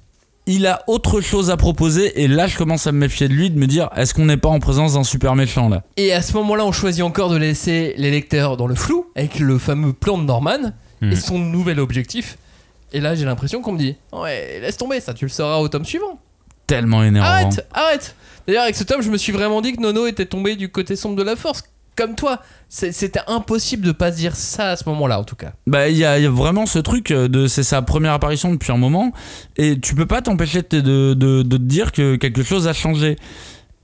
il 0.48 0.66
a 0.66 0.82
autre 0.88 1.20
chose 1.20 1.50
à 1.50 1.56
proposer, 1.56 2.22
et 2.22 2.26
là, 2.26 2.46
je 2.48 2.56
commence 2.56 2.86
à 2.86 2.92
me 2.92 2.98
méfier 2.98 3.28
de 3.28 3.34
lui, 3.34 3.50
de 3.50 3.58
me 3.58 3.66
dire, 3.66 3.88
est-ce 3.94 4.14
qu'on 4.14 4.24
n'est 4.24 4.36
pas 4.36 4.48
en 4.48 4.58
présence 4.58 4.94
d'un 4.94 5.04
super 5.04 5.36
méchant 5.36 5.68
là? 5.68 5.82
Et 5.96 6.12
à 6.12 6.22
ce 6.22 6.32
moment-là, 6.32 6.64
on 6.64 6.72
choisit 6.72 7.02
encore 7.04 7.28
de 7.30 7.36
laisser 7.36 7.94
les 7.98 8.10
lecteurs 8.10 8.56
dans 8.56 8.66
le 8.66 8.74
flou, 8.74 9.06
avec 9.14 9.38
le 9.38 9.58
fameux 9.58 9.92
plan 9.92 10.18
de 10.18 10.24
Norman 10.24 10.72
Hmm. 11.00 11.12
et 11.12 11.16
son 11.16 11.38
nouvel 11.38 11.78
objectif. 11.78 12.38
Et 12.92 13.00
là, 13.00 13.14
j'ai 13.14 13.24
l'impression 13.24 13.62
qu'on 13.62 13.70
me 13.70 13.78
dit 13.78 13.94
Ouais, 14.12 14.58
laisse 14.60 14.76
tomber, 14.76 14.98
ça, 15.00 15.14
tu 15.14 15.26
le 15.26 15.28
sauras 15.28 15.58
au 15.58 15.68
tome 15.68 15.84
suivant. 15.84 16.18
Tellement 16.66 17.04
énervant. 17.04 17.28
Arrête, 17.28 17.64
arrête 17.72 18.16
D'ailleurs, 18.46 18.64
avec 18.64 18.74
ce 18.74 18.82
tome, 18.82 19.00
je 19.02 19.08
me 19.10 19.16
suis 19.16 19.30
vraiment 19.30 19.60
dit 19.60 19.74
que 19.76 19.80
Nono 19.80 20.06
était 20.08 20.26
tombé 20.26 20.56
du 20.56 20.70
côté 20.70 20.96
sombre 20.96 21.14
de 21.14 21.22
la 21.22 21.36
force. 21.36 21.62
Comme 21.98 22.14
toi, 22.14 22.40
c'était 22.68 23.18
impossible 23.26 23.84
de 23.84 23.90
pas 23.90 24.12
dire 24.12 24.36
ça 24.36 24.70
à 24.70 24.76
ce 24.76 24.88
moment-là, 24.88 25.18
en 25.18 25.24
tout 25.24 25.34
cas. 25.34 25.54
Bah, 25.66 25.88
il 25.88 25.96
y, 25.96 26.04
a 26.04 26.30
vraiment 26.30 26.64
ce 26.64 26.78
truc 26.78 27.12
de 27.12 27.48
c'est 27.48 27.64
sa 27.64 27.82
première 27.82 28.12
apparition 28.12 28.52
depuis 28.52 28.70
un 28.70 28.76
moment 28.76 29.10
et 29.56 29.80
tu 29.80 29.96
peux 29.96 30.06
pas 30.06 30.22
t'empêcher 30.22 30.62
de, 30.62 30.80
de, 31.14 31.42
te 31.42 31.56
dire 31.56 31.90
que 31.90 32.14
quelque 32.14 32.44
chose 32.44 32.68
a 32.68 32.72
changé. 32.72 33.16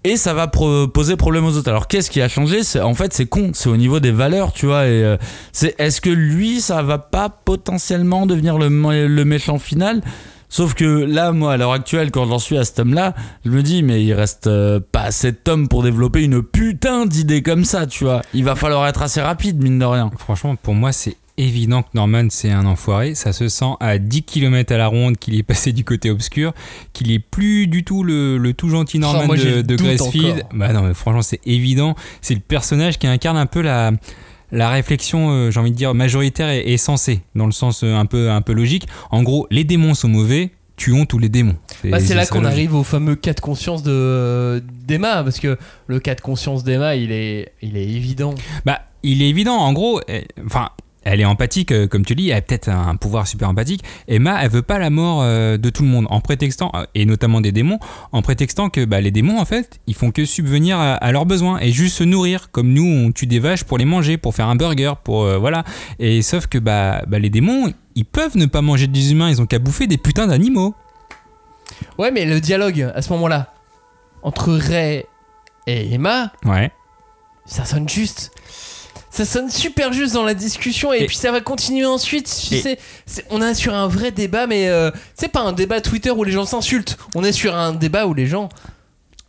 Et 0.05 0.16
ça 0.16 0.32
va 0.32 0.47
poser 0.47 1.16
problème 1.16 1.45
aux 1.45 1.57
autres. 1.57 1.69
Alors 1.69 1.89
qu'est-ce 1.89 2.09
qui 2.09 2.20
a 2.20 2.28
changé? 2.28 2.61
En 2.81 2.95
fait 2.95 3.12
c'est 3.12 3.27
con, 3.27 3.51
c'est 3.53 3.69
au 3.69 3.77
niveau 3.77 3.99
des 3.99 4.12
valeurs, 4.12 4.53
tu 4.53 4.66
vois. 4.66 4.85
Euh, 4.85 5.16
c'est 5.51 5.74
est-ce 5.81 6.01
que 6.01 6.11
lui 6.11 6.61
ça 6.61 6.82
va 6.82 6.99
pas 6.99 7.28
potentiellement 7.28 8.27
devenir 8.27 8.59
le 8.59 9.24
méchant 9.24 9.59
final? 9.59 10.03
Sauf 10.55 10.75
que 10.75 10.85
là, 10.85 11.33
moi, 11.33 11.55
à 11.55 11.57
l'heure 11.57 11.73
actuelle, 11.73 12.13
quand 12.13 12.27
j'en 12.27 12.39
suis 12.39 12.57
à 12.57 12.65
ce 12.65 12.75
tome-là, 12.75 13.17
je 13.45 13.51
me 13.51 13.61
dis, 13.61 13.83
mais 13.83 14.05
il 14.05 14.13
reste 14.13 14.47
euh, 14.47 14.79
pas 14.79 15.01
assez 15.03 15.33
de 15.33 15.37
tomes 15.37 15.67
pour 15.67 15.83
développer 15.83 16.23
une 16.23 16.45
putain 16.45 17.07
d'idée 17.07 17.43
comme 17.43 17.65
ça, 17.65 17.89
tu 17.89 18.05
vois. 18.05 18.23
Il 18.35 18.45
va 18.45 18.55
falloir 18.55 18.87
être 18.87 19.03
assez 19.03 19.21
rapide, 19.21 19.61
mine 19.61 19.81
de 19.81 19.85
rien. 19.85 20.13
Franchement, 20.17 20.55
pour 20.55 20.77
moi, 20.77 20.93
c'est 20.93 21.17
évident 21.39 21.83
que 21.83 21.89
Norman, 21.95 22.29
c'est 22.31 22.53
un 22.53 22.67
enfoiré. 22.67 23.17
Ça 23.17 23.33
se 23.33 23.49
sent 23.49 23.73
à 23.81 23.99
10 23.99 24.23
km 24.23 24.73
à 24.73 24.77
la 24.79 24.87
ronde 24.87 25.17
qu'il 25.17 25.35
est 25.37 25.43
passé 25.43 25.73
du 25.73 25.83
côté 25.83 26.13
obscur, 26.13 26.53
qu'il 26.93 27.11
est 27.11 27.19
plus 27.19 27.67
du 27.67 27.83
tout 27.83 28.05
le, 28.05 28.39
le 28.39 28.55
tout 28.55 28.69
gentil 28.69 29.01
Norman 29.01 29.23
Oh, 29.25 29.27
moi, 29.27 29.35
j'ai 29.37 29.57
de, 29.57 29.63
de 29.63 29.75
Gracefield. 29.75 30.45
Bah 30.55 30.73
non, 30.73 30.83
mais 30.83 30.95
franchement, 30.95 31.23
c'est 31.23 31.41
évident. 31.45 31.97
C'est 32.21 32.35
le 32.35 32.41
personnage 32.41 33.01
qui 33.01 33.09
incarne 33.09 33.39
un 33.39 33.47
peu 33.47 33.61
la. 33.61 33.91
La 34.55 34.71
réflexion, 34.71 35.31
euh, 35.31 35.51
j'ai 35.51 35.59
envie 35.59 35.73
de 35.73 35.77
dire, 35.77 35.95
majoritaire 35.95 36.49
et, 36.49 36.61
et 36.61 36.77
sensée, 36.77 37.23
dans 37.35 37.47
le 37.47 37.53
sens 37.53 37.83
euh, 37.83 37.95
un 37.97 38.07
peu, 38.07 38.31
un 38.31 38.41
peu 38.41 38.53
logique. 38.53 38.87
En 39.11 39.25
gros, 39.25 39.49
les 39.51 39.65
démons 39.65 39.95
sont 39.95 40.07
mauvais, 40.07 40.53
tuons 40.77 41.07
tous 41.07 41.19
les 41.19 41.29
démons. 41.29 41.57
Bah, 41.83 41.99
c'est 41.99 42.15
là 42.15 42.25
ça, 42.25 42.31
qu'on 42.31 42.45
arrive 42.45 42.73
au 42.73 42.85
fameux 42.85 43.17
cas 43.17 43.33
de 43.33 43.41
conscience 43.41 43.83
de 43.83 44.63
d'Emma, 44.87 45.25
parce 45.25 45.41
que 45.41 45.59
le 45.89 45.99
cas 45.99 46.15
de 46.15 46.21
conscience 46.21 46.63
d'Emma, 46.63 46.95
il 46.95 47.11
est, 47.11 47.53
il 47.63 47.77
est 47.77 47.89
évident. 47.89 48.37
Bah, 48.65 48.83
il 49.03 49.23
est 49.23 49.29
évident, 49.29 49.57
en 49.57 49.73
gros, 49.73 50.01
euh, 50.09 50.21
enfin, 50.47 50.71
elle 51.05 51.21
est 51.21 51.25
empathique, 51.25 51.71
euh, 51.73 51.87
comme 51.87 52.05
tu 52.05 52.15
dis, 52.15 52.31
elle 52.31 52.39
a 52.39 52.41
peut-être 52.43 52.69
un 52.69 52.97
pouvoir 52.97 53.27
super 53.27 53.49
empathique. 53.49 53.83
Emma, 54.09 54.39
elle 54.43 54.51
veut 54.51 54.63
pas 54.63 54.79
la 54.79 54.91
mort 54.91 55.21
euh, 55.23 55.57
de 55.57 55.71
tout 55.71 55.83
le 55.83 55.89
monde, 55.89 56.07
en 56.11 56.21
prétextant, 56.21 56.71
euh, 56.75 56.85
et 56.95 57.05
notamment 57.07 57.41
des 57.41 57.53
démons, 57.53 57.79
en 58.13 58.23
prétextant 58.23 58.71
que 58.71 58.85
bah, 58.85 59.01
les 59.01 59.11
démons, 59.11 59.39
en 59.41 59.45
fait, 59.45 59.79
ils 59.87 59.95
font 59.95 60.11
que 60.11 60.25
subvenir 60.25 60.79
à, 60.79 60.95
à 60.95 61.13
leurs 61.13 61.27
besoins 61.27 61.59
et 61.61 61.71
juste 61.73 61.97
se 61.97 62.05
nourrir. 62.05 62.51
Comme 62.51 62.73
nous, 62.73 62.85
on 62.87 63.13
tue 63.13 63.27
des 63.27 63.39
vaches 63.39 63.65
pour 63.65 63.79
les 63.79 63.85
manger, 63.85 64.17
pour 64.17 64.35
faire 64.35 64.49
un 64.49 64.57
burger, 64.57 64.95
pour. 65.05 65.25
euh, 65.25 65.39
voilà. 65.39 65.65
Et 65.99 66.23
sauf 66.23 66.47
que 66.47 66.59
bah, 66.59 67.03
bah, 67.07 67.19
les 67.19 67.31
démons, 67.31 67.73
ils 67.95 68.05
peuvent 68.05 68.37
ne 68.37 68.47
pas 68.47 68.63
manger 68.63 68.87
des 68.87 69.13
humains, 69.13 69.29
ils 69.31 69.41
ont 69.43 69.47
qu'à 69.47 69.59
bouffer 69.59 69.87
des 69.87 69.99
putains 69.99 70.27
d'animaux. 70.27 70.75
Ouais, 71.99 72.11
mais 72.11 72.25
le 72.25 72.41
dialogue 72.41 72.91
à 72.95 73.03
ce 73.03 73.13
moment-là 73.13 73.53
entre 74.23 74.53
Ray 74.55 75.05
et 75.67 75.93
Emma, 75.95 76.33
Ouais. 76.45 76.71
ça 77.47 77.65
sonne 77.65 77.89
juste. 77.89 78.31
Ça 79.15 79.24
sonne 79.24 79.49
super 79.49 79.93
juste 79.93 80.15
dans 80.15 80.24
la 80.24 80.35
discussion 80.35 80.93
et, 80.93 81.03
Et- 81.03 81.07
puis 81.07 81.15
ça 81.16 81.31
va 81.31 81.41
continuer 81.41 81.86
ensuite. 81.86 82.27
Tu 82.49 82.59
sais, 82.59 82.78
on 83.31 83.41
est 83.41 83.55
sur 83.55 83.73
un 83.73 83.86
vrai 83.86 84.11
débat, 84.11 84.47
mais 84.49 84.69
euh, 84.69 84.91
c'est 85.15 85.28
pas 85.28 85.41
un 85.43 85.53
débat 85.53 85.81
Twitter 85.81 86.11
où 86.11 86.24
les 86.24 86.32
gens 86.32 86.45
s'insultent. 86.47 86.97
On 87.15 87.23
est 87.23 87.32
sur 87.32 87.55
un 87.55 87.73
débat 87.73 88.07
où 88.09 88.15
les 88.15 88.27
gens 88.27 88.49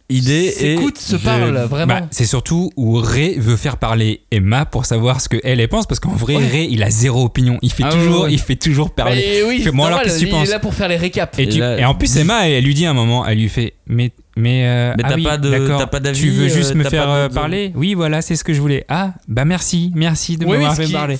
Idée 0.08 0.46
et 0.46 0.52
s'écoutent, 0.52 1.00
se 1.00 1.16
parlent 1.16 1.58
vraiment. 1.68 1.96
Bah, 2.02 2.08
c'est 2.12 2.28
surtout 2.28 2.70
où 2.78 2.94
Ray 3.02 3.40
veut 3.40 3.58
faire 3.58 3.78
parler 3.78 4.22
Emma 4.30 4.64
pour 4.66 4.86
savoir 4.86 5.20
ce 5.20 5.28
que 5.30 5.38
elle 5.44 5.60
elle 5.60 5.68
pense 5.68 5.88
parce 5.88 6.00
qu'en 6.00 6.12
vrai 6.12 6.36
Ouais. 6.36 6.48
Ray 6.48 6.68
il 6.70 6.84
a 6.84 6.92
zéro 6.92 7.24
opinion 7.26 7.58
il 7.64 7.72
fait 7.72 7.82
Ah 7.86 7.90
toujours 7.90 8.24
ouais, 8.26 8.32
il 8.34 8.40
fait 8.40 8.56
toujours 8.56 8.92
parler 8.92 9.16
Mais 9.16 9.44
oui, 9.48 9.56
Il 9.60 9.64
fait, 9.64 9.72
bon, 9.72 9.84
alors, 9.86 10.04
qu'est-ce 10.04 10.16
que 10.16 10.20
tu 10.20 10.26
il 10.26 10.30
est 10.30 10.32
penses 10.32 10.50
là 10.50 10.60
pour 10.60 10.76
faire 10.76 10.90
les 10.90 10.98
récaps. 10.98 11.40
et, 11.40 11.44
Et 11.44 11.50
tu- 11.50 11.60
là- 11.60 11.80
et 11.80 11.86
en 11.86 11.96
plus 11.96 12.16
Emma 12.18 12.48
elle, 12.48 12.54
elle 12.54 12.64
lui 12.64 12.76
dit 12.76 12.86
à 12.86 12.92
un 12.92 12.94
moment 12.94 13.26
elle 13.26 13.40
lui 13.40 13.50
fait 13.50 13.74
mais 13.88 14.12
mais, 14.36 14.66
euh, 14.68 14.94
Mais 14.98 15.04
ah 15.06 15.10
t'as 15.10 15.16
oui, 15.16 15.24
pas 15.24 15.38
de- 15.38 15.50
d'accord, 15.50 15.80
t'as 15.80 15.88
pas 15.88 16.00
d'avis, 16.00 16.20
tu 16.20 16.30
veux 16.30 16.46
euh, 16.46 16.50
juste 16.50 16.76
me 16.76 16.84
t'as 16.84 16.90
faire 16.90 17.10
euh, 17.10 17.28
de- 17.30 17.34
parler? 17.34 17.72
Oui 17.76 17.94
voilà 17.94 18.22
c'est 18.22 18.36
ce 18.36 18.44
que 18.44 18.54
je 18.54 18.60
voulais 18.62 18.86
ah 18.90 19.14
bah 19.28 19.46
merci 19.46 19.92
merci 19.96 20.38
de 20.38 20.46
Oui, 20.46 20.52
m'avoir 20.54 20.76
fait 20.76 20.92
parler 20.92 21.18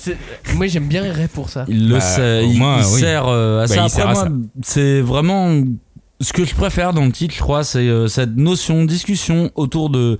Moi 0.54 0.66
j'aime 0.66 0.86
bien 0.86 1.02
Ray 1.12 1.28
pour 1.28 1.48
ça. 1.48 1.64
Il 1.68 1.88
le 1.88 1.94
Bah, 1.94 2.00
sait, 2.00 2.42
au 2.44 2.50
il, 2.50 2.58
moins, 2.58 2.78
il 2.80 2.84
oui. 2.94 3.00
sert 3.00 3.26
euh, 3.26 3.64
à 3.64 3.66
Bah, 3.66 3.74
ça. 3.74 3.82
il 3.84 3.90
sert 3.90 4.08
Après, 4.08 4.20
à 4.26 4.28
moi, 4.28 4.38
c'est 4.62 5.00
vraiment 5.00 5.62
ce 6.20 6.32
que 6.32 6.44
je 6.44 6.54
préfère 6.54 6.92
dans 6.94 7.04
le 7.04 7.12
titre, 7.12 7.34
je 7.34 7.40
crois, 7.40 7.62
c'est 7.64 7.78
euh, 7.88 8.06
cette 8.08 8.36
notion, 8.36 8.84
discussion 8.86 9.50
autour 9.54 9.90
de, 9.90 10.18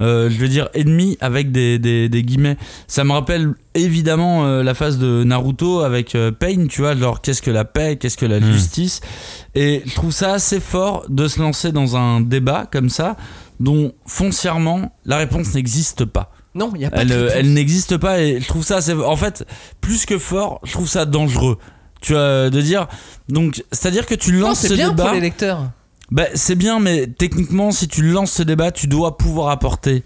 euh, 0.00 0.28
je 0.30 0.36
vais 0.36 0.48
dire, 0.48 0.68
ennemis 0.74 1.16
avec 1.20 1.52
des, 1.52 1.78
des, 1.78 2.08
des 2.08 2.22
guillemets. 2.22 2.56
Ça 2.86 3.04
me 3.04 3.12
rappelle 3.12 3.52
évidemment 3.74 4.46
euh, 4.46 4.62
la 4.62 4.74
phase 4.74 4.98
de 4.98 5.24
Naruto 5.24 5.80
avec 5.80 6.14
euh, 6.14 6.30
Pain, 6.32 6.66
tu 6.68 6.82
vois, 6.82 6.96
genre 6.96 7.20
qu'est-ce 7.20 7.42
que 7.42 7.50
la 7.50 7.64
paix, 7.64 7.96
qu'est-ce 7.96 8.16
que 8.16 8.26
la 8.26 8.40
Hmm. 8.40 8.52
justice. 8.52 9.00
Et 9.54 9.82
je 9.86 9.94
trouve 9.94 10.12
ça 10.12 10.32
assez 10.34 10.60
fort 10.60 11.04
de 11.08 11.28
se 11.28 11.40
lancer 11.40 11.72
dans 11.72 11.96
un 11.96 12.20
débat 12.20 12.66
comme 12.70 12.90
ça, 12.90 13.16
dont 13.60 13.92
foncièrement 14.06 14.92
la 15.04 15.16
réponse 15.18 15.54
n'existe 15.54 16.04
pas. 16.04 16.32
Non, 16.54 16.72
il 16.74 16.80
y 16.80 16.84
a 16.86 16.90
pas 16.90 17.02
Elle, 17.02 17.08
de 17.08 17.14
euh, 17.14 17.20
réponse. 17.24 17.36
elle 17.38 17.52
n'existe 17.52 17.96
pas 17.98 18.20
et 18.20 18.40
je 18.40 18.46
trouve 18.48 18.64
ça 18.64 18.76
assez. 18.76 18.92
En 18.94 19.16
fait, 19.16 19.44
plus 19.80 20.06
que 20.06 20.18
fort, 20.18 20.60
je 20.64 20.72
trouve 20.72 20.88
ça 20.88 21.04
dangereux. 21.04 21.58
Tu 22.02 22.12
vois, 22.12 22.50
de 22.50 22.60
dire. 22.60 22.86
Donc, 23.28 23.62
c'est-à-dire 23.72 24.06
que 24.06 24.14
tu 24.14 24.32
Non, 24.32 24.48
lances 24.48 24.60
c'est 24.60 24.68
ce 24.68 24.74
bien 24.74 24.90
débat. 24.90 25.04
pour 25.04 25.14
les 25.14 25.20
lecteurs. 25.20 25.70
Bah, 26.10 26.24
c'est 26.34 26.54
bien, 26.54 26.78
mais 26.80 27.06
techniquement, 27.08 27.70
si 27.72 27.88
tu 27.88 28.02
lances 28.02 28.32
ce 28.32 28.42
débat, 28.42 28.70
tu 28.70 28.86
dois 28.86 29.16
pouvoir 29.16 29.48
apporter 29.50 30.02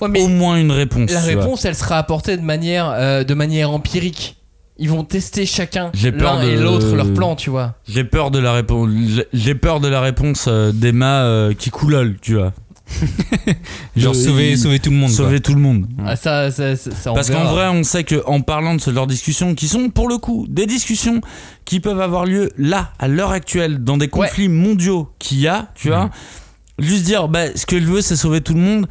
Ouais, 0.00 0.08
mais 0.08 0.22
au 0.22 0.28
moins 0.28 0.56
une 0.56 0.72
réponse. 0.72 1.10
la 1.12 1.20
vois. 1.20 1.42
réponse, 1.42 1.64
elle 1.64 1.74
sera 1.76 1.98
apportée 1.98 2.36
de 2.36 2.42
manière, 2.42 2.90
euh, 2.90 3.22
de 3.22 3.34
manière 3.34 3.70
empirique. 3.70 4.36
Ils 4.76 4.90
vont 4.90 5.04
tester 5.04 5.46
chacun 5.46 5.92
l'un 6.40 6.42
et 6.42 6.56
l'autre 6.56 6.96
leur 6.96 7.12
plan, 7.14 7.36
tu 7.36 7.48
vois. 7.48 7.74
J'ai 7.86 8.02
peur 8.02 8.32
de 8.32 8.40
la 8.40 8.52
réponse. 8.52 8.90
j'ai- 9.06 9.26
J'ai 9.32 9.54
peur 9.54 9.78
de 9.78 9.86
la 9.86 10.00
réponse 10.00 10.46
euh, 10.48 10.72
d'Emma 10.72 11.22
euh, 11.22 11.54
qui 11.54 11.70
coulole, 11.70 12.16
tu 12.20 12.34
vois. 12.34 12.52
genre 13.96 14.12
De- 14.12 14.18
sauver 14.18 14.56
sauver 14.56 14.78
tout 14.78 14.90
le 14.90 14.96
monde 14.96 15.08
quoi. 15.08 15.16
Sauver 15.16 15.40
tout 15.40 15.54
le 15.54 15.60
monde. 15.60 15.86
Ah, 16.04 16.16
ça, 16.16 16.50
ça, 16.50 16.76
ça, 16.76 16.90
ça, 16.90 17.12
on 17.12 17.14
Parce 17.14 17.30
qu'en 17.30 17.44
vrai, 17.44 17.68
on 17.68 17.82
sait 17.82 18.04
qu'en 18.04 18.40
parlant 18.42 18.74
de 18.74 18.80
ce 18.80 18.90
de 18.90 19.06
discussions, 19.06 19.54
qui 19.54 19.68
sont 19.68 19.88
pour 19.90 20.08
le 20.08 20.18
coup 20.18 20.46
des 20.48 20.66
discussions 20.66 21.20
qui 21.64 21.80
peuvent 21.80 22.00
avoir 22.00 22.26
lieu 22.26 22.50
là, 22.58 22.92
à 22.98 23.08
l'heure 23.08 23.30
actuelle, 23.32 23.82
dans 23.82 23.96
des 23.96 24.08
conflits 24.08 24.48
mondiaux 24.48 25.10
qu'il 25.18 25.40
y 25.40 25.48
a, 25.48 25.68
tu 25.74 25.88
vois, 25.88 26.10
juste 26.78 27.04
dire, 27.04 27.28
bah, 27.28 27.56
ce 27.56 27.66
que 27.66 27.80
je 27.80 27.84
veux, 27.86 28.00
c'est 28.02 28.16
sauver 28.16 28.40
tout 28.40 28.54
le 28.54 28.60
monde. 28.60 28.86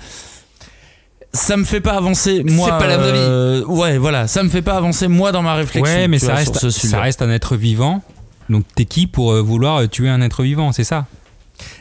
Ça 1.36 1.57
me 1.57 1.64
fait 1.64 1.82
pas 1.82 1.94
avancer, 1.94 2.44
moi. 2.44 2.70
C'est 2.72 2.78
pas 2.78 2.88
la 2.88 2.98
vraie 2.98 3.11
vie. 3.11 3.18
euh, 3.20 3.65
ouais, 3.65 3.98
voilà, 3.98 4.28
ça 4.28 4.44
me 4.44 4.49
fait 4.49 4.61
pas 4.61 4.76
avancer, 4.76 5.07
moi, 5.07 5.32
dans 5.32 5.41
ma 5.41 5.56
réflexion. 5.56 5.84
ouais 5.95 6.07
mais 6.07 6.20
ça 6.20 6.28
vois, 6.28 6.36
reste 6.36 6.52
sur 6.53 6.61
ce 6.61 6.70
sujet. 6.70 6.90
ça 6.90 7.02
reste 7.02 7.22
un 7.24 7.30
être 7.32 7.56
vivant 7.56 8.03
donc 8.49 8.65
t'es 8.76 8.86
qui 8.86 9.07
pour 9.07 9.32
euh, 9.32 9.41
vouloir 9.41 9.78
euh, 9.82 9.88
tuer 9.88 10.10
un 10.10 10.22
être 10.22 10.44
vivant 10.44 10.72
c'est 10.74 10.84
ça? 10.84 11.07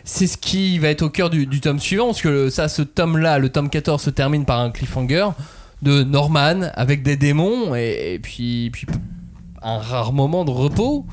C'est 0.04 0.26
ce 0.26 0.36
qui 0.36 0.78
va 0.78 0.88
être 0.88 1.02
au 1.02 1.10
cœur 1.10 1.30
du, 1.30 1.60
tome 1.60 1.78
suivant, 1.78 2.06
parce 2.06 2.22
que 2.22 2.50
ça, 2.50 2.68
ce 2.68 2.82
tome-là, 2.82 3.38
le 3.38 3.48
tome 3.50 3.70
14, 3.70 4.02
se 4.02 4.10
termine 4.10 4.44
par 4.44 4.60
un 4.60 4.70
cliffhanger 4.70 5.28
de 5.82 6.02
Norman 6.02 6.70
avec 6.74 7.02
des 7.02 7.16
démons, 7.16 7.74
et, 7.74 8.18
puis 8.22 8.72
un 9.62 9.78
rare 9.78 10.12
moment 10.12 10.44
de 10.44 10.50
repos. 10.50 11.06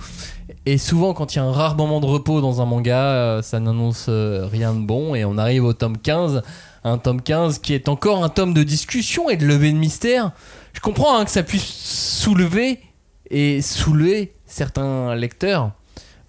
Et 0.66 0.78
souvent, 0.78 1.14
quand 1.14 1.34
il 1.34 1.38
y 1.38 1.40
a 1.40 1.44
un 1.44 1.52
rare 1.52 1.76
moment 1.76 2.00
de 2.00 2.06
repos 2.06 2.42
dans 2.42 2.62
un 2.62 2.66
manga, 2.66 3.00
euh, 3.00 3.42
ça 3.42 3.60
n'annonce 3.60 4.08
euh, 4.10 4.48
rien 4.52 4.74
de 4.74 4.80
bon. 4.80 5.16
Et 5.16 5.24
on 5.24 5.38
arrive 5.38 5.64
au 5.64 5.74
tome 5.74 5.98
15, 5.98 6.42
un 6.84 6.98
tome 6.98 7.22
15 7.22 7.60
qui 7.60 7.74
est 7.74 7.88
encore 7.90 8.24
un 8.24 8.30
tome 8.30 8.54
de 8.54 8.64
discussion 8.64 9.30
et 9.30 9.38
de 9.38 9.46
levée 9.46 9.72
de 9.72 9.78
mystère. 9.78 10.32
Je 10.74 10.80
comprends 10.80 11.18
hein, 11.18 11.26
que 11.26 11.32
ça 11.32 11.44
puisse 11.44 11.64
soulever 11.64 12.80
et 13.30 13.62
soulever 13.62 14.34
certains 14.46 15.16
lecteurs. 15.16 15.72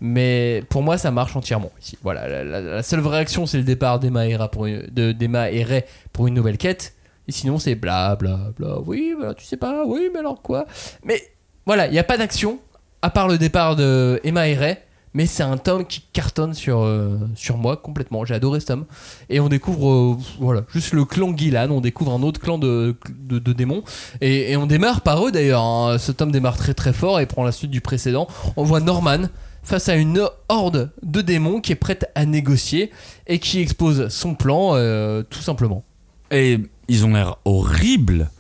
Mais 0.00 0.64
pour 0.70 0.82
moi, 0.82 0.96
ça 0.98 1.10
marche 1.10 1.36
entièrement. 1.36 1.70
Voilà, 2.02 2.42
la, 2.44 2.82
seule 2.82 3.00
vraie 3.00 3.16
réaction, 3.16 3.46
c'est 3.46 3.58
le 3.58 3.64
départ 3.64 4.00
d'Emma 4.00 4.26
et, 4.26 4.36
pour 4.50 4.66
une- 4.66 4.86
de- 4.90 5.14
et 5.52 5.62
Ray 5.62 5.84
pour 6.12 6.26
une 6.26 6.34
nouvelle 6.34 6.56
quête. 6.58 6.94
Et 7.28 7.32
sinon, 7.32 7.58
c'est 7.58 7.74
bla 7.74 8.16
bla 8.16 8.38
bla. 8.58 8.80
Oui, 8.86 9.14
voilà, 9.16 9.34
tu 9.34 9.44
sais 9.44 9.58
pas. 9.58 9.84
Oui, 9.86 10.08
mais 10.12 10.20
alors 10.20 10.40
quoi? 10.42 10.64
Mais 11.04 11.22
voilà, 11.66 11.86
il 11.86 11.92
n'y 11.92 11.98
a 11.98 12.04
pas 12.04 12.16
d'action, 12.16 12.58
à 13.02 13.10
part 13.10 13.28
le 13.28 13.38
départ 13.38 13.76
de 13.76 14.20
et 14.24 14.32
Ray. 14.32 14.76
Mais 15.12 15.26
c'est 15.26 15.42
un 15.42 15.56
tome 15.56 15.86
qui 15.86 16.02
cartonne 16.12 16.54
sur, 16.54 16.82
euh, 16.82 17.18
sur 17.34 17.56
moi 17.56 17.76
complètement. 17.76 18.24
J'ai 18.24 18.34
adoré 18.34 18.60
ce 18.60 18.66
tome. 18.66 18.86
Et 19.28 19.40
on 19.40 19.48
découvre, 19.48 19.90
euh, 19.90 20.16
voilà, 20.38 20.62
juste 20.72 20.92
le 20.92 21.04
clan 21.04 21.36
Gilan. 21.36 21.68
On 21.72 21.80
découvre 21.80 22.12
un 22.12 22.22
autre 22.22 22.40
clan 22.40 22.58
de, 22.58 22.96
de, 23.18 23.40
de 23.40 23.52
démons. 23.52 23.82
Et, 24.20 24.52
et 24.52 24.56
on 24.56 24.66
démarre 24.66 25.00
par 25.00 25.26
eux 25.26 25.32
d'ailleurs. 25.32 25.62
hein. 25.64 25.98
Ce 25.98 26.12
tome 26.12 26.30
démarre 26.30 26.56
très 26.56 26.74
très 26.74 26.92
fort 26.92 27.18
et 27.18 27.26
prend 27.26 27.42
la 27.42 27.50
suite 27.50 27.72
du 27.72 27.80
précédent. 27.80 28.28
On 28.56 28.62
voit 28.62 28.78
Norman 28.78 29.22
face 29.62 29.88
à 29.88 29.94
une 29.94 30.26
horde 30.48 30.90
de 31.02 31.20
démons 31.20 31.60
qui 31.60 31.72
est 31.72 31.76
prête 31.76 32.10
à 32.14 32.24
négocier 32.26 32.90
et 33.26 33.38
qui 33.38 33.60
expose 33.60 34.08
son 34.08 34.34
plan 34.34 34.72
euh, 34.74 35.22
tout 35.28 35.42
simplement. 35.42 35.84
Et 36.30 36.58
ils 36.88 37.04
ont 37.04 37.12
l'air 37.12 37.36
horribles. 37.44 38.30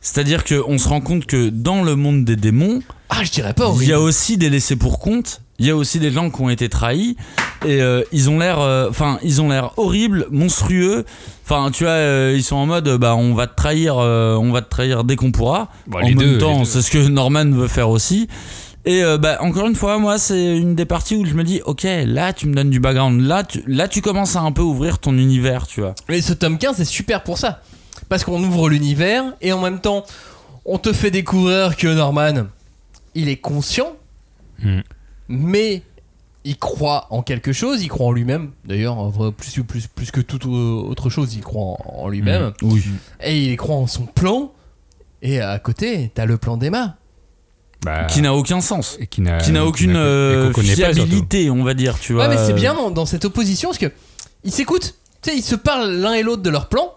C'est-à-dire 0.00 0.44
qu'on 0.44 0.78
se 0.78 0.88
rend 0.88 1.00
compte 1.00 1.26
que 1.26 1.48
dans 1.48 1.82
le 1.82 1.96
monde 1.96 2.24
des 2.24 2.36
démons, 2.36 2.80
Ah, 3.08 3.24
je 3.24 3.30
dirais 3.30 3.52
pas 3.52 3.72
il 3.80 3.88
y 3.88 3.92
a 3.92 4.00
aussi 4.00 4.38
des 4.38 4.48
laissés 4.48 4.76
pour 4.76 5.00
compte. 5.00 5.42
Il 5.60 5.66
y 5.66 5.70
a 5.70 5.76
aussi 5.76 5.98
des 5.98 6.12
gens 6.12 6.30
qui 6.30 6.40
ont 6.40 6.50
été 6.50 6.68
trahis 6.68 7.16
et 7.66 7.82
euh, 7.82 8.04
ils 8.12 8.30
ont 8.30 8.38
l'air, 8.38 8.60
euh, 8.60 8.88
enfin 8.88 9.18
ils 9.24 9.42
ont 9.42 9.48
l'air 9.48 9.72
horribles, 9.76 10.28
monstrueux. 10.30 11.04
Enfin 11.44 11.72
tu 11.72 11.82
vois, 11.82 11.94
euh, 11.94 12.32
ils 12.36 12.44
sont 12.44 12.54
en 12.54 12.66
mode, 12.66 12.88
bah 12.98 13.16
on 13.16 13.34
va 13.34 13.48
te 13.48 13.56
trahir, 13.56 13.98
euh, 13.98 14.36
on 14.36 14.52
va 14.52 14.62
te 14.62 14.70
trahir 14.70 15.02
dès 15.02 15.16
qu'on 15.16 15.32
pourra. 15.32 15.68
Bon, 15.88 15.98
en 15.98 16.02
les 16.02 16.14
même 16.14 16.34
deux, 16.34 16.38
temps, 16.38 16.64
c'est 16.64 16.80
ce 16.80 16.92
que 16.92 17.08
Norman 17.08 17.50
veut 17.50 17.66
faire 17.66 17.90
aussi. 17.90 18.28
Et 18.88 19.04
euh, 19.04 19.18
bah, 19.18 19.36
encore 19.42 19.66
une 19.66 19.74
fois, 19.74 19.98
moi, 19.98 20.16
c'est 20.16 20.56
une 20.56 20.74
des 20.74 20.86
parties 20.86 21.14
où 21.14 21.26
je 21.26 21.34
me 21.34 21.44
dis, 21.44 21.60
ok, 21.66 21.86
là, 22.06 22.32
tu 22.32 22.46
me 22.46 22.54
donnes 22.54 22.70
du 22.70 22.80
background. 22.80 23.20
Là, 23.20 23.44
tu, 23.44 23.62
là, 23.66 23.86
tu 23.86 24.00
commences 24.00 24.34
à 24.34 24.40
un 24.40 24.50
peu 24.50 24.62
ouvrir 24.62 24.98
ton 24.98 25.12
univers, 25.18 25.66
tu 25.66 25.82
vois. 25.82 25.94
Mais 26.08 26.22
ce 26.22 26.32
tome 26.32 26.56
15 26.56 26.80
est 26.80 26.86
super 26.86 27.22
pour 27.22 27.36
ça. 27.36 27.60
Parce 28.08 28.24
qu'on 28.24 28.42
ouvre 28.42 28.70
l'univers 28.70 29.24
et 29.42 29.52
en 29.52 29.60
même 29.60 29.80
temps, 29.82 30.04
on 30.64 30.78
te 30.78 30.94
fait 30.94 31.10
découvrir 31.10 31.76
que 31.76 31.86
Norman, 31.86 32.46
il 33.14 33.28
est 33.28 33.36
conscient, 33.36 33.92
Hmm. 34.60 34.80
mais 35.28 35.82
il 36.44 36.56
croit 36.56 37.06
en 37.10 37.22
quelque 37.22 37.52
chose, 37.52 37.82
il 37.82 37.88
croit 37.88 38.06
en 38.06 38.12
lui-même. 38.12 38.50
D'ailleurs, 38.64 39.12
plus, 39.36 39.62
plus, 39.62 39.86
plus 39.86 40.10
que 40.10 40.20
toute 40.20 40.46
autre 40.46 41.10
chose, 41.10 41.34
il 41.34 41.42
croit 41.42 41.62
en, 41.62 42.04
en 42.04 42.08
lui-même. 42.08 42.52
Oui. 42.62 42.82
Et 43.22 43.50
il 43.52 43.56
croit 43.56 43.76
en 43.76 43.86
son 43.86 44.06
plan. 44.06 44.50
Et 45.20 45.40
à 45.40 45.58
côté, 45.58 46.10
t'as 46.14 46.24
le 46.24 46.38
plan 46.38 46.56
d'Emma. 46.56 46.96
Bah, 47.84 48.04
Qui 48.06 48.22
n'a 48.22 48.34
aucun 48.34 48.60
sens. 48.60 48.96
et 49.00 49.06
qui 49.06 49.20
n'a 49.20 49.38
Qui 49.38 49.52
n'a 49.52 49.64
aucune 49.64 49.94
euh, 49.96 50.52
fiabilité, 50.52 51.48
on 51.50 51.62
va 51.62 51.74
dire, 51.74 51.98
tu 52.00 52.12
vois. 52.12 52.26
Ouais, 52.28 52.34
mais 52.34 52.44
c'est 52.44 52.52
bien 52.52 52.74
dans, 52.74 52.90
dans 52.90 53.06
cette 53.06 53.24
opposition 53.24 53.68
parce 53.68 53.78
que 53.78 53.92
ils 54.44 54.52
s'écoutent. 54.52 54.94
Tu 55.22 55.30
sais, 55.30 55.36
ils 55.36 55.42
se 55.42 55.54
parlent 55.54 55.90
l'un 55.92 56.14
et 56.14 56.22
l'autre 56.22 56.42
de 56.42 56.50
leur 56.50 56.68
plan. 56.68 56.92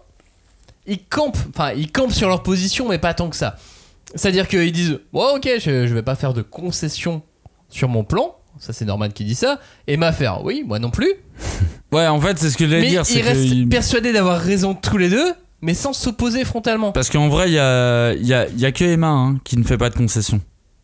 Ils 0.88 1.04
campent, 1.06 1.38
enfin, 1.54 1.74
ils 1.74 1.92
campent 1.92 2.12
sur 2.12 2.28
leur 2.28 2.42
position, 2.44 2.90
mais 2.90 2.98
pas 2.98 3.14
tant 3.14 3.30
que 3.30 3.36
ça. 3.36 3.58
C'est-à-dire 4.16 4.48
qu'ils 4.48 4.72
disent, 4.72 5.00
bon, 5.14 5.36
ok, 5.36 5.48
je, 5.60 5.86
je 5.88 5.94
vais 5.94 6.02
pas 6.02 6.16
faire 6.16 6.34
de 6.34 6.42
concession 6.42 7.22
sur 7.70 7.88
mon 7.88 8.04
plan. 8.04 8.36
Ça, 8.60 8.74
c'est 8.74 8.86
Norman 8.86 9.10
qui 9.10 9.24
dit 9.24 9.36
ça. 9.36 9.60
Et 9.88 9.98
m'a 9.98 10.12
faire, 10.12 10.44
oui, 10.44 10.64
moi 10.66 10.80
non 10.80 10.90
plus. 10.90 11.14
Ouais, 11.92 12.08
en 12.08 12.22
fait, 12.22 12.38
c'est 12.40 12.50
ce 12.50 12.56
que 12.56 12.66
j'allais 12.70 12.84
Mais 12.84 12.88
dire. 12.88 13.06
c'est 13.06 13.20
ils 13.20 13.22
restent 13.22 13.50
que- 13.50 13.68
persuadés 13.68 14.14
d'avoir 14.14 14.40
raison 14.40 14.74
tous 14.74 14.98
les 14.98 15.10
deux, 15.10 15.34
mais 15.62 15.74
sans 15.74 15.92
s'opposer 15.92 16.46
frontalement. 16.46 16.94
Parce 16.94 17.10
qu'en 17.10 17.28
vrai, 17.28 17.50
il 17.50 17.54
y 17.56 17.60
a, 17.60 18.14
il 18.14 18.26
y, 18.26 18.34
a, 18.34 18.48
il 18.48 18.58
y 18.62 18.66
a 18.66 18.72
que 18.72 18.86
Emma 18.86 19.10
hein, 19.10 19.40
qui 19.44 19.58
ne 19.58 19.64
fait 19.66 19.78
pas 19.78 19.90
de 19.90 19.96
concession. 19.96 20.40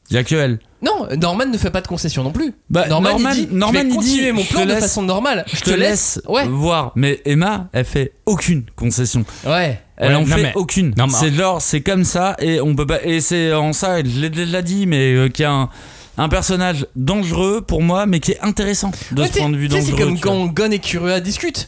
Il 0.10 0.16
y 0.16 0.18
a 0.18 0.24
que 0.24 0.36
elle. 0.36 0.60
Non, 0.82 1.08
Norman 1.20 1.46
ne 1.48 1.58
fait 1.58 1.72
pas 1.72 1.82
de 1.82 1.88
concession 1.88 2.24
non 2.24 2.32
plus. 2.32 2.54
Bah, 2.70 2.88
Norman, 2.88 3.10
Norman- 3.12 3.30
il 3.36 3.48
dit, 3.48 3.54
Norman, 3.56 3.80
je 3.80 3.84
vais 3.84 3.90
il 3.90 3.96
continuer 3.96 4.26
dit, 4.28 4.32
mon 4.32 4.42
je 4.44 4.48
plan 4.50 4.62
te 4.62 4.66
de 4.68 4.72
laisse- 4.72 4.80
façon 4.82 5.02
normale. 5.02 5.44
Je 5.52 5.60
te 5.62 5.72
laisse 5.72 6.22
Ouais, 6.28 6.48
voir. 6.48 6.92
Mais 6.96 7.22
Emma, 7.26 7.68
elle 7.74 7.84
fait 7.86 8.14
aucune 8.26 8.64
concession. 8.76 9.26
ouais. 9.46 9.82
Elle 10.00 10.10
Ouais, 10.10 10.16
en 10.16 10.20
non, 10.22 10.26
fait 10.28 10.44
mais- 10.44 10.52
aucune. 10.56 10.94
c'est 11.10 11.34
genre, 11.34 11.60
c'est 11.62 11.82
comme 11.82 12.04
ça 12.04 12.36
et 12.40 12.62
on 12.62 12.76
peut 12.76 12.86
pas. 12.86 13.02
Et 13.04 13.20
c'est 13.20 13.52
en 13.54 13.74
ça, 13.74 13.98
je 14.00 14.20
l'ai 14.22 14.30
déjà 14.30 14.62
dit, 14.62 14.86
mais 14.86 15.14
euh, 15.16 15.28
qui 15.30 15.44
a 15.44 15.52
un, 15.52 15.70
un 16.20 16.30
personnage 16.30 16.86
dangereux 16.96 17.62
pour 17.62 17.82
moi, 17.82 18.06
mais 18.06 18.20
qui 18.20 18.34
est 18.34 18.40
intéressant 18.42 18.92
de 19.12 19.22
Ouais, 19.24 19.28
ce 19.28 19.40
point 19.40 19.50
de 19.50 19.58
vue 19.58 19.68
dangereux. 19.68 19.86
C'est 19.90 19.98
comme 20.04 20.20
quand 20.20 20.46
Gon 20.54 20.70
et 20.70 20.78
Kurua 20.80 21.20
discutent. 21.20 21.68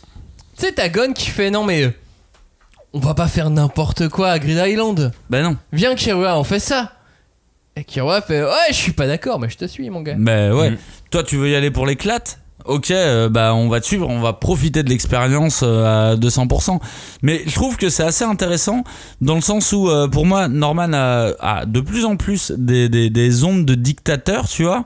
Tu 0.55 0.65
sais, 0.67 0.71
t'as 0.71 0.89
Gon 0.89 1.13
qui 1.13 1.31
fait 1.31 1.49
non, 1.49 1.63
mais 1.63 1.85
euh, 1.85 1.89
on 2.93 2.99
va 2.99 3.15
pas 3.15 3.27
faire 3.27 3.49
n'importe 3.49 4.07
quoi 4.09 4.29
à 4.29 4.37
Grid 4.37 4.61
Island. 4.63 5.11
Bah 5.31 5.41
non. 5.41 5.57
Viens, 5.73 5.95
Kurua, 5.95 6.37
on 6.39 6.43
fait 6.43 6.59
ça. 6.59 6.93
Et 7.75 7.83
Kurua 7.83 8.21
fait 8.21 8.43
ouais, 8.43 8.49
je 8.69 8.75
suis 8.75 8.91
pas 8.91 9.07
d'accord, 9.07 9.39
mais 9.39 9.49
je 9.49 9.57
te 9.57 9.65
suis, 9.65 9.89
mon 9.89 10.01
gars. 10.01 10.15
Bah 10.17 10.53
ouais. 10.53 10.71
Mm. 10.71 10.77
Toi, 11.11 11.23
tu 11.23 11.37
veux 11.37 11.49
y 11.49 11.55
aller 11.55 11.71
pour 11.71 11.85
l'éclate 11.85 12.39
Ok, 12.65 12.91
euh, 12.91 13.29
bah 13.29 13.55
on 13.55 13.69
va 13.69 13.79
te 13.79 13.85
suivre, 13.85 14.07
on 14.09 14.19
va 14.19 14.33
profiter 14.33 14.83
de 14.83 14.89
l'expérience 14.89 15.61
euh, 15.63 16.11
à 16.11 16.15
200%. 16.17 16.79
Mais 17.23 17.41
je 17.45 17.53
trouve 17.55 17.77
que 17.77 17.89
c'est 17.89 18.03
assez 18.03 18.25
intéressant 18.25 18.83
dans 19.21 19.35
le 19.35 19.41
sens 19.41 19.71
où, 19.71 19.89
euh, 19.89 20.07
pour 20.07 20.25
moi, 20.25 20.49
Norman 20.49 20.91
a, 20.93 21.31
a 21.39 21.65
de 21.65 21.79
plus 21.79 22.03
en 22.05 22.17
plus 22.17 22.51
des, 22.57 22.89
des, 22.89 23.09
des 23.09 23.43
ondes 23.43 23.65
de 23.65 23.75
dictateur, 23.75 24.47
tu 24.47 24.63
vois. 24.65 24.83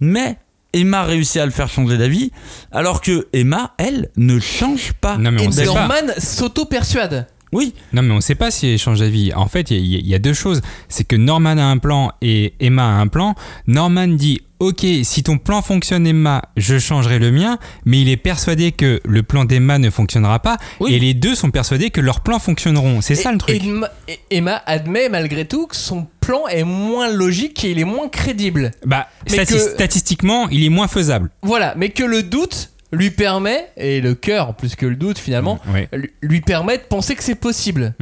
Mais 0.00 0.36
Emma 0.72 1.04
réussit 1.04 1.40
à 1.40 1.44
le 1.44 1.52
faire 1.52 1.68
changer 1.68 1.96
d'avis, 1.96 2.32
alors 2.72 3.00
que 3.00 3.28
Emma, 3.32 3.72
elle, 3.78 4.08
ne 4.16 4.38
change 4.40 4.92
pas. 4.94 5.16
Non, 5.16 5.30
mais 5.30 5.44
Et 5.44 5.52
sait. 5.52 5.64
Norman 5.64 6.12
s'auto-persuade. 6.18 7.28
Oui, 7.52 7.74
Non, 7.92 8.02
mais 8.02 8.14
on 8.14 8.20
sait 8.20 8.34
pas 8.34 8.50
si 8.50 8.66
elle 8.68 8.78
change 8.78 9.00
d'avis. 9.00 9.32
En 9.34 9.46
fait, 9.46 9.70
il 9.70 9.84
y, 9.86 9.96
a- 9.96 9.98
il 9.98 10.06
y 10.08 10.14
a 10.14 10.18
deux 10.18 10.32
choses. 10.34 10.60
C'est 10.88 11.04
que 11.04 11.16
Norman 11.16 11.58
a 11.58 11.64
un 11.64 11.78
plan 11.78 12.12
et 12.22 12.54
Emma 12.60 12.82
a 12.84 13.00
un 13.00 13.08
plan. 13.08 13.34
Norman 13.66 14.08
dit 14.08 14.40
Ok, 14.58 14.86
si 15.02 15.24
ton 15.24 15.38
plan 15.38 15.60
fonctionne, 15.60 16.06
Emma, 16.06 16.40
je 16.56 16.78
changerai 16.78 17.18
le 17.18 17.32
mien. 17.32 17.58
Mais 17.84 18.00
il 18.00 18.08
est 18.08 18.16
persuadé 18.16 18.70
que 18.70 19.00
le 19.04 19.24
plan 19.24 19.44
d'Emma 19.44 19.78
ne 19.78 19.90
fonctionnera 19.90 20.38
pas. 20.38 20.56
Oui. 20.78 20.94
Et 20.94 21.00
les 21.00 21.14
deux 21.14 21.34
sont 21.34 21.50
persuadés 21.50 21.90
que 21.90 22.00
leurs 22.00 22.20
plans 22.20 22.38
fonctionneront. 22.38 23.00
C'est 23.00 23.16
ça 23.16 23.32
le 23.32 23.38
truc. 23.38 23.56
et 23.56 23.66
Emma- 23.66 23.90
Emma 24.30 24.62
admet 24.66 25.08
malgré 25.08 25.46
tout 25.48 25.66
que 25.66 25.74
son 25.74 26.06
plan 26.20 26.46
est 26.46 26.62
moins 26.62 27.10
logique 27.12 27.64
et 27.64 27.72
il 27.72 27.80
est 27.80 27.84
moins 27.84 28.08
crédible. 28.08 28.70
Bah, 28.86 29.08
Mais 29.28 29.38
stati- 29.38 29.54
que- 29.54 29.58
statistiquement, 29.58 30.48
il 30.48 30.62
est 30.64 30.68
moins 30.68 30.86
faisable. 30.86 31.30
Voilà, 31.42 31.74
mais 31.76 31.88
que 31.90 32.04
le 32.04 32.22
doute 32.22 32.70
lui 32.92 33.10
permet, 33.10 33.68
et 33.76 34.00
le 34.00 34.14
cœur 34.14 34.54
plus 34.54 34.76
que 34.76 34.86
le 34.86 34.96
doute 34.96 35.18
finalement, 35.18 35.58
lui- 35.92 36.10
lui 36.20 36.40
permet 36.40 36.76
de 36.78 36.82
penser 36.82 37.14
que 37.14 37.22
c'est 37.24 37.34
possible. 37.34 37.94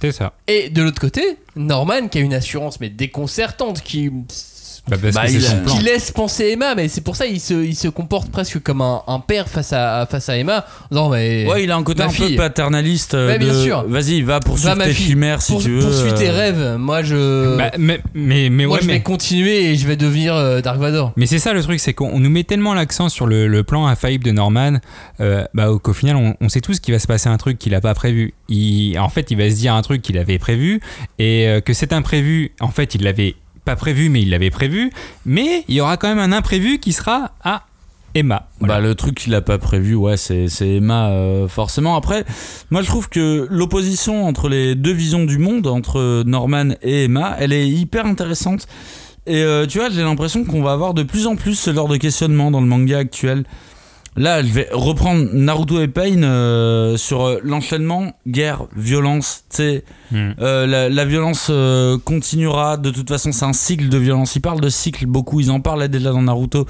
c'est 0.00 0.12
ça. 0.12 0.34
Et 0.46 0.70
de 0.70 0.82
l'autre 0.82 1.00
côté, 1.00 1.22
Norman 1.56 2.08
qui 2.08 2.18
a 2.18 2.20
une 2.20 2.34
assurance 2.34 2.78
mais 2.80 2.88
déconcertante 2.88 3.80
qui, 3.82 4.10
Bah, 4.90 4.96
parce 5.00 5.14
Bah, 5.14 5.22
il 5.28 5.84
laisse 5.84 6.10
penser 6.10 6.50
Emma, 6.52 6.74
mais 6.74 6.88
c'est 6.88 7.00
pour 7.02 7.16
ça 7.16 7.26
il 7.26 7.40
se, 7.40 7.54
il 7.64 7.74
se 7.76 7.88
comporte 7.88 8.30
presque 8.30 8.62
comme 8.62 8.80
un, 8.80 9.02
un 9.06 9.20
père 9.20 9.48
face 9.48 9.72
à, 9.72 10.06
face 10.10 10.28
à 10.28 10.36
Emma. 10.36 10.64
Non 10.90 11.08
mais 11.10 11.46
ouais, 11.48 11.64
il 11.64 11.70
a 11.70 11.76
un 11.76 11.82
côté 11.82 12.02
un 12.02 12.08
peu 12.08 12.34
paternaliste. 12.36 13.14
Ouais, 13.14 13.38
de. 13.38 13.88
Vas-y, 13.88 14.22
va 14.22 14.40
poursuivre 14.40 14.74
Va, 14.76 14.84
tes 14.84 14.92
fille. 14.92 15.06
chimères 15.08 15.42
si 15.42 15.52
pour, 15.52 15.62
tu 15.62 15.70
veux. 15.70 15.80
poursuis 15.80 16.14
tes 16.14 16.30
rêves. 16.30 16.76
Moi 16.78 17.02
je, 17.02 17.56
Bah, 17.56 17.70
mais, 17.78 18.00
mais, 18.14 18.48
mais 18.50 18.66
moi 18.66 18.76
ouais, 18.76 18.82
je 18.82 18.86
mais- 18.86 18.94
vais 18.94 19.02
continuer 19.02 19.66
et 19.70 19.76
je 19.76 19.86
vais 19.86 19.96
devenir 19.96 20.34
euh, 20.34 20.60
Dark 20.60 20.78
Vador. 20.78 21.12
Mais 21.16 21.26
c'est 21.26 21.38
ça 21.38 21.52
le 21.52 21.62
truc, 21.62 21.80
c'est 21.80 21.92
qu'on 21.94 22.08
on 22.10 22.20
nous 22.20 22.30
met 22.30 22.44
tellement 22.44 22.74
l'accent 22.74 23.08
sur 23.08 23.26
le, 23.26 23.46
le 23.46 23.62
plan 23.64 23.86
infaillible 23.86 24.24
de 24.24 24.32
Norman 24.32 24.78
euh, 25.20 25.44
bah, 25.54 25.68
qu'au 25.82 25.92
final 25.92 26.16
on, 26.16 26.34
on 26.40 26.48
sait 26.48 26.60
tous 26.60 26.80
qu'il 26.80 26.94
va 26.94 26.98
se 27.00 27.06
passer 27.06 27.28
un 27.28 27.36
truc 27.36 27.58
qu'il 27.58 27.72
n'a 27.72 27.80
pas 27.80 27.94
prévu. 27.94 28.34
Il, 28.48 28.98
en 28.98 29.08
fait, 29.10 29.30
il 29.30 29.36
va 29.36 29.50
se 29.50 29.56
dire 29.56 29.74
un 29.74 29.82
truc 29.82 30.00
qu'il 30.02 30.16
avait 30.18 30.38
prévu 30.38 30.80
et 31.18 31.46
euh, 31.48 31.60
que 31.60 31.72
cet 31.74 31.92
imprévu, 31.92 32.52
en 32.60 32.68
fait, 32.68 32.94
il 32.94 33.02
l'avait 33.02 33.34
pas 33.68 33.76
prévu, 33.76 34.08
mais 34.08 34.22
il 34.22 34.30
l'avait 34.30 34.48
prévu. 34.48 34.90
Mais 35.26 35.62
il 35.68 35.74
y 35.74 35.82
aura 35.82 35.98
quand 35.98 36.08
même 36.08 36.18
un 36.18 36.32
imprévu 36.32 36.78
qui 36.78 36.94
sera 36.94 37.32
à 37.44 37.64
Emma. 38.14 38.48
Bah, 38.62 38.80
le 38.80 38.94
truc 38.94 39.16
qu'il 39.16 39.34
a 39.34 39.42
pas 39.42 39.58
prévu, 39.58 39.94
ouais, 39.94 40.16
c'est 40.16 40.48
c'est 40.48 40.76
Emma, 40.76 41.10
euh, 41.10 41.48
forcément. 41.48 41.94
Après, 41.94 42.24
moi, 42.70 42.80
je 42.80 42.86
trouve 42.86 43.10
que 43.10 43.46
l'opposition 43.50 44.26
entre 44.26 44.48
les 44.48 44.74
deux 44.74 44.94
visions 44.94 45.24
du 45.26 45.36
monde, 45.36 45.66
entre 45.66 46.22
Norman 46.24 46.70
et 46.80 47.04
Emma, 47.04 47.36
elle 47.38 47.52
est 47.52 47.68
hyper 47.68 48.06
intéressante. 48.06 48.66
Et 49.26 49.42
euh, 49.42 49.66
tu 49.66 49.76
vois, 49.76 49.90
j'ai 49.90 50.00
l'impression 50.00 50.46
qu'on 50.46 50.62
va 50.62 50.72
avoir 50.72 50.94
de 50.94 51.02
plus 51.02 51.26
en 51.26 51.36
plus 51.36 51.54
ce 51.54 51.74
genre 51.74 51.88
de 51.88 51.98
questionnement 51.98 52.50
dans 52.50 52.62
le 52.62 52.66
manga 52.66 52.96
actuel. 52.96 53.44
Là, 54.16 54.42
je 54.42 54.48
vais 54.52 54.68
reprendre 54.72 55.28
Naruto 55.32 55.80
et 55.80 55.86
Pain 55.88 56.22
euh, 56.24 56.96
sur 56.96 57.24
euh, 57.26 57.38
l'enchaînement 57.44 58.12
guerre, 58.26 58.64
violence. 58.76 59.44
Tu 59.50 59.56
sais, 59.56 59.84
Hmm. 60.10 60.30
euh, 60.40 60.66
la, 60.66 60.88
la 60.88 61.04
violence 61.04 61.52
continuera. 62.04 62.76
De 62.78 62.90
toute 62.90 63.08
façon, 63.08 63.30
c'est 63.30 63.44
un 63.44 63.52
cycle 63.52 63.88
de 63.90 63.98
violence. 63.98 64.34
Ils 64.36 64.40
parlent 64.40 64.60
de 64.60 64.70
cycle 64.70 65.06
beaucoup. 65.06 65.38
Ils 65.40 65.50
en 65.50 65.60
parlaient 65.60 65.88
déjà 65.90 66.10
dans 66.12 66.22
Naruto. 66.22 66.66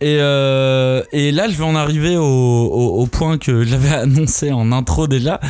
Et, 0.00 0.14
et 0.14 1.32
là, 1.32 1.48
je 1.48 1.56
vais 1.56 1.64
en 1.64 1.74
arriver 1.76 2.16
au, 2.16 2.22
au- 2.24 3.02
au 3.02 3.06
point 3.06 3.38
que 3.38 3.64
j'avais 3.64 3.88
annoncé 3.94 4.50
en 4.52 4.72
intro 4.72 5.06
déjà. 5.08 5.40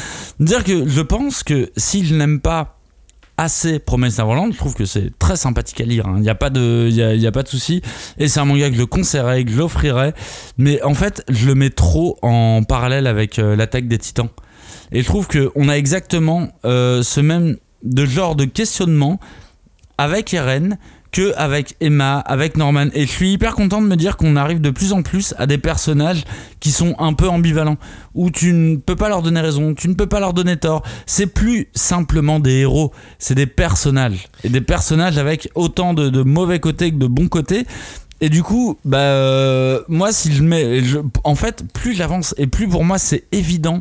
Dire 0.40 0.64
que 0.64 0.88
je 0.88 1.00
pense 1.02 1.42
que 1.42 1.70
si 1.76 2.04
je 2.04 2.14
n'aime 2.14 2.40
pas 2.40 2.78
assez 3.42 3.78
Promise 3.78 4.18
Neverland. 4.18 4.52
Je 4.52 4.58
trouve 4.58 4.74
que 4.74 4.84
c'est 4.84 5.16
très 5.18 5.36
sympathique 5.36 5.80
à 5.80 5.84
lire. 5.84 6.06
hein. 6.06 6.14
Il 6.16 6.22
n'y 6.22 6.30
a 6.30 6.34
pas 6.34 6.50
de, 6.50 6.88
y 6.88 7.20
y 7.20 7.26
a 7.26 7.32
pas 7.32 7.42
de 7.42 7.48
souci. 7.48 7.82
Et 8.18 8.28
c'est 8.28 8.40
un 8.40 8.44
manga 8.44 8.70
que 8.70 8.76
je 8.76 8.84
conseillerais, 8.84 9.44
que 9.44 9.50
j'offrirais. 9.50 10.14
Mais 10.58 10.82
en 10.82 10.94
fait, 10.94 11.24
je 11.28 11.46
le 11.46 11.54
mets 11.54 11.70
trop 11.70 12.18
en 12.22 12.62
parallèle 12.62 13.06
avec 13.06 13.38
euh, 13.38 13.56
l'attaque 13.56 13.88
des 13.88 13.98
Titans. 13.98 14.28
Et 14.92 15.02
je 15.02 15.06
trouve 15.06 15.26
que 15.26 15.50
on 15.56 15.68
a 15.68 15.74
exactement 15.74 16.48
euh, 16.64 17.02
ce 17.02 17.20
même 17.20 17.56
genre 18.06 18.36
de 18.36 18.44
questionnement 18.44 19.18
avec 19.98 20.32
Eren 20.32 20.78
que 21.12 21.34
avec 21.36 21.76
Emma, 21.80 22.18
avec 22.18 22.56
Norman. 22.56 22.86
Et 22.94 23.02
je 23.02 23.10
suis 23.10 23.32
hyper 23.32 23.54
content 23.54 23.80
de 23.82 23.86
me 23.86 23.96
dire 23.96 24.16
qu'on 24.16 24.34
arrive 24.34 24.60
de 24.60 24.70
plus 24.70 24.92
en 24.92 25.02
plus 25.02 25.34
à 25.38 25.46
des 25.46 25.58
personnages 25.58 26.24
qui 26.58 26.72
sont 26.72 26.96
un 26.98 27.12
peu 27.12 27.28
ambivalents, 27.28 27.76
où 28.14 28.30
tu 28.30 28.52
ne 28.52 28.76
peux 28.76 28.96
pas 28.96 29.08
leur 29.08 29.22
donner 29.22 29.40
raison, 29.40 29.74
tu 29.74 29.88
ne 29.88 29.94
peux 29.94 30.06
pas 30.06 30.20
leur 30.20 30.32
donner 30.32 30.56
tort. 30.56 30.82
C'est 31.06 31.26
plus 31.26 31.68
simplement 31.74 32.40
des 32.40 32.60
héros, 32.60 32.92
c'est 33.18 33.34
des 33.34 33.46
personnages. 33.46 34.28
Et 34.42 34.48
des 34.48 34.62
personnages 34.62 35.18
avec 35.18 35.50
autant 35.54 35.94
de, 35.94 36.22
mauvais 36.22 36.60
côtés 36.60 36.90
que 36.90 36.96
de 36.96 37.06
bons 37.06 37.28
côtés. 37.28 37.66
Et 38.20 38.28
du 38.28 38.42
coup, 38.42 38.78
bah, 38.84 38.98
euh, 38.98 39.80
moi, 39.88 40.12
si 40.12 40.32
je 40.32 40.42
mets. 40.42 40.80
en 41.24 41.34
fait, 41.34 41.64
plus 41.74 41.94
j'avance 41.94 42.34
et 42.38 42.46
plus 42.46 42.68
pour 42.68 42.84
moi, 42.84 42.98
c'est 42.98 43.24
évident 43.32 43.80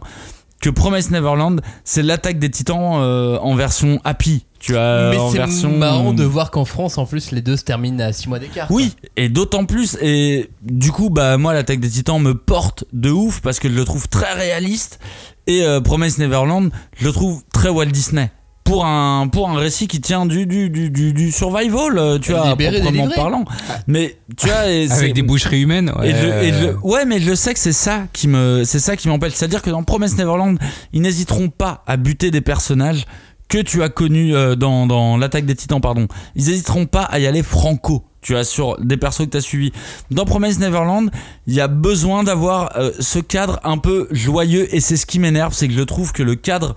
que 0.61 0.69
Promise 0.69 1.11
Neverland, 1.11 1.61
c'est 1.83 2.03
l'attaque 2.03 2.39
des 2.39 2.49
titans 2.51 2.99
euh, 3.01 3.37
en 3.39 3.55
version 3.55 3.99
happy. 4.03 4.45
Tu 4.59 4.73
vois, 4.73 5.09
Mais 5.09 5.17
en 5.17 5.31
c'est 5.31 5.37
version. 5.39 5.75
marrant 5.75 6.13
de 6.13 6.23
voir 6.23 6.51
qu'en 6.51 6.65
France, 6.65 6.99
en 6.99 7.07
plus, 7.07 7.31
les 7.31 7.41
deux 7.41 7.57
se 7.57 7.63
terminent 7.63 7.99
à 8.03 8.13
6 8.13 8.29
mois 8.29 8.37
d'écart. 8.37 8.67
Oui, 8.69 8.95
et 9.17 9.27
d'autant 9.27 9.65
plus. 9.65 9.97
Et 10.01 10.51
du 10.61 10.91
coup, 10.91 11.09
bah, 11.09 11.37
moi, 11.37 11.53
l'attaque 11.55 11.79
des 11.79 11.89
titans 11.89 12.21
me 12.21 12.35
porte 12.35 12.83
de 12.93 13.09
ouf 13.09 13.41
parce 13.41 13.57
que 13.59 13.67
je 13.69 13.73
le 13.73 13.83
trouve 13.85 14.07
très 14.07 14.33
réaliste. 14.33 14.99
Et 15.47 15.63
euh, 15.63 15.81
Promise 15.81 16.19
Neverland, 16.19 16.69
je 16.99 17.05
le 17.05 17.11
trouve 17.11 17.41
très 17.51 17.69
Walt 17.69 17.87
Disney. 17.87 18.29
Pour 18.71 18.85
un, 18.85 19.27
pour 19.27 19.49
un 19.49 19.57
récit 19.57 19.87
qui 19.89 19.99
tient 19.99 20.25
du, 20.25 20.45
du, 20.45 20.69
du, 20.69 20.89
du, 20.89 21.31
survival, 21.33 21.97
euh, 21.97 22.19
tu 22.19 22.31
vois, 22.31 22.55
proprement 22.55 23.09
parlant. 23.15 23.43
Mais 23.87 24.15
tu 24.37 24.47
vois, 24.47 24.69
et 24.71 24.89
Avec 24.89 25.13
des 25.13 25.23
boucheries 25.23 25.61
humaines. 25.63 25.91
et 26.03 26.11
je, 26.11 26.27
ouais. 26.27 26.47
et 26.47 26.53
je- 26.53 26.87
ouais, 26.87 27.03
mais 27.05 27.19
je 27.19 27.35
sais 27.35 27.53
que 27.53 27.59
c'est 27.59 27.73
ça 27.73 28.03
qui 28.13 28.29
me, 28.29 28.63
c'est 28.63 28.79
ça 28.79 28.95
qui 28.95 29.09
m'empêche. 29.09 29.33
C'est-à-dire 29.33 29.61
que 29.61 29.69
dans 29.69 29.83
Promise 29.83 30.17
Neverland, 30.17 30.57
ils 30.93 31.01
n'hésiteront 31.01 31.49
pas 31.49 31.83
à 31.85 31.97
buter 31.97 32.31
des 32.31 32.39
personnages 32.39 33.05
que 33.49 33.57
tu 33.57 33.83
as 33.83 33.89
connus 33.89 34.33
euh, 34.33 34.55
dans, 34.55 34.87
dans 34.87 35.17
l'attaque 35.17 35.45
des 35.45 35.55
Titans, 35.55 35.81
pardon. 35.81 36.07
Ils 36.37 36.45
n'hésiteront 36.47 36.85
pas 36.85 37.03
à 37.03 37.19
y 37.19 37.27
aller 37.27 37.43
franco. 37.43 38.05
Tu 38.21 38.37
as 38.37 38.45
sur 38.45 38.79
des 38.79 38.95
persos 38.95 39.25
que 39.25 39.31
tu 39.31 39.37
as 39.37 39.41
suivis. 39.41 39.73
Dans 40.11 40.23
Promise 40.23 40.59
Neverland, 40.59 41.09
il 41.47 41.55
y 41.55 41.59
a 41.59 41.67
besoin 41.67 42.23
d'avoir 42.23 42.77
euh, 42.77 42.91
ce 42.99 43.19
cadre 43.19 43.59
un 43.65 43.77
peu 43.79 44.07
joyeux 44.11 44.73
et 44.73 44.79
c'est 44.79 44.95
ce 44.95 45.05
qui 45.05 45.19
m'énerve, 45.19 45.53
c'est 45.53 45.67
que 45.67 45.73
je 45.73 45.81
trouve 45.81 46.13
que 46.13 46.23
le 46.23 46.35
cadre 46.35 46.75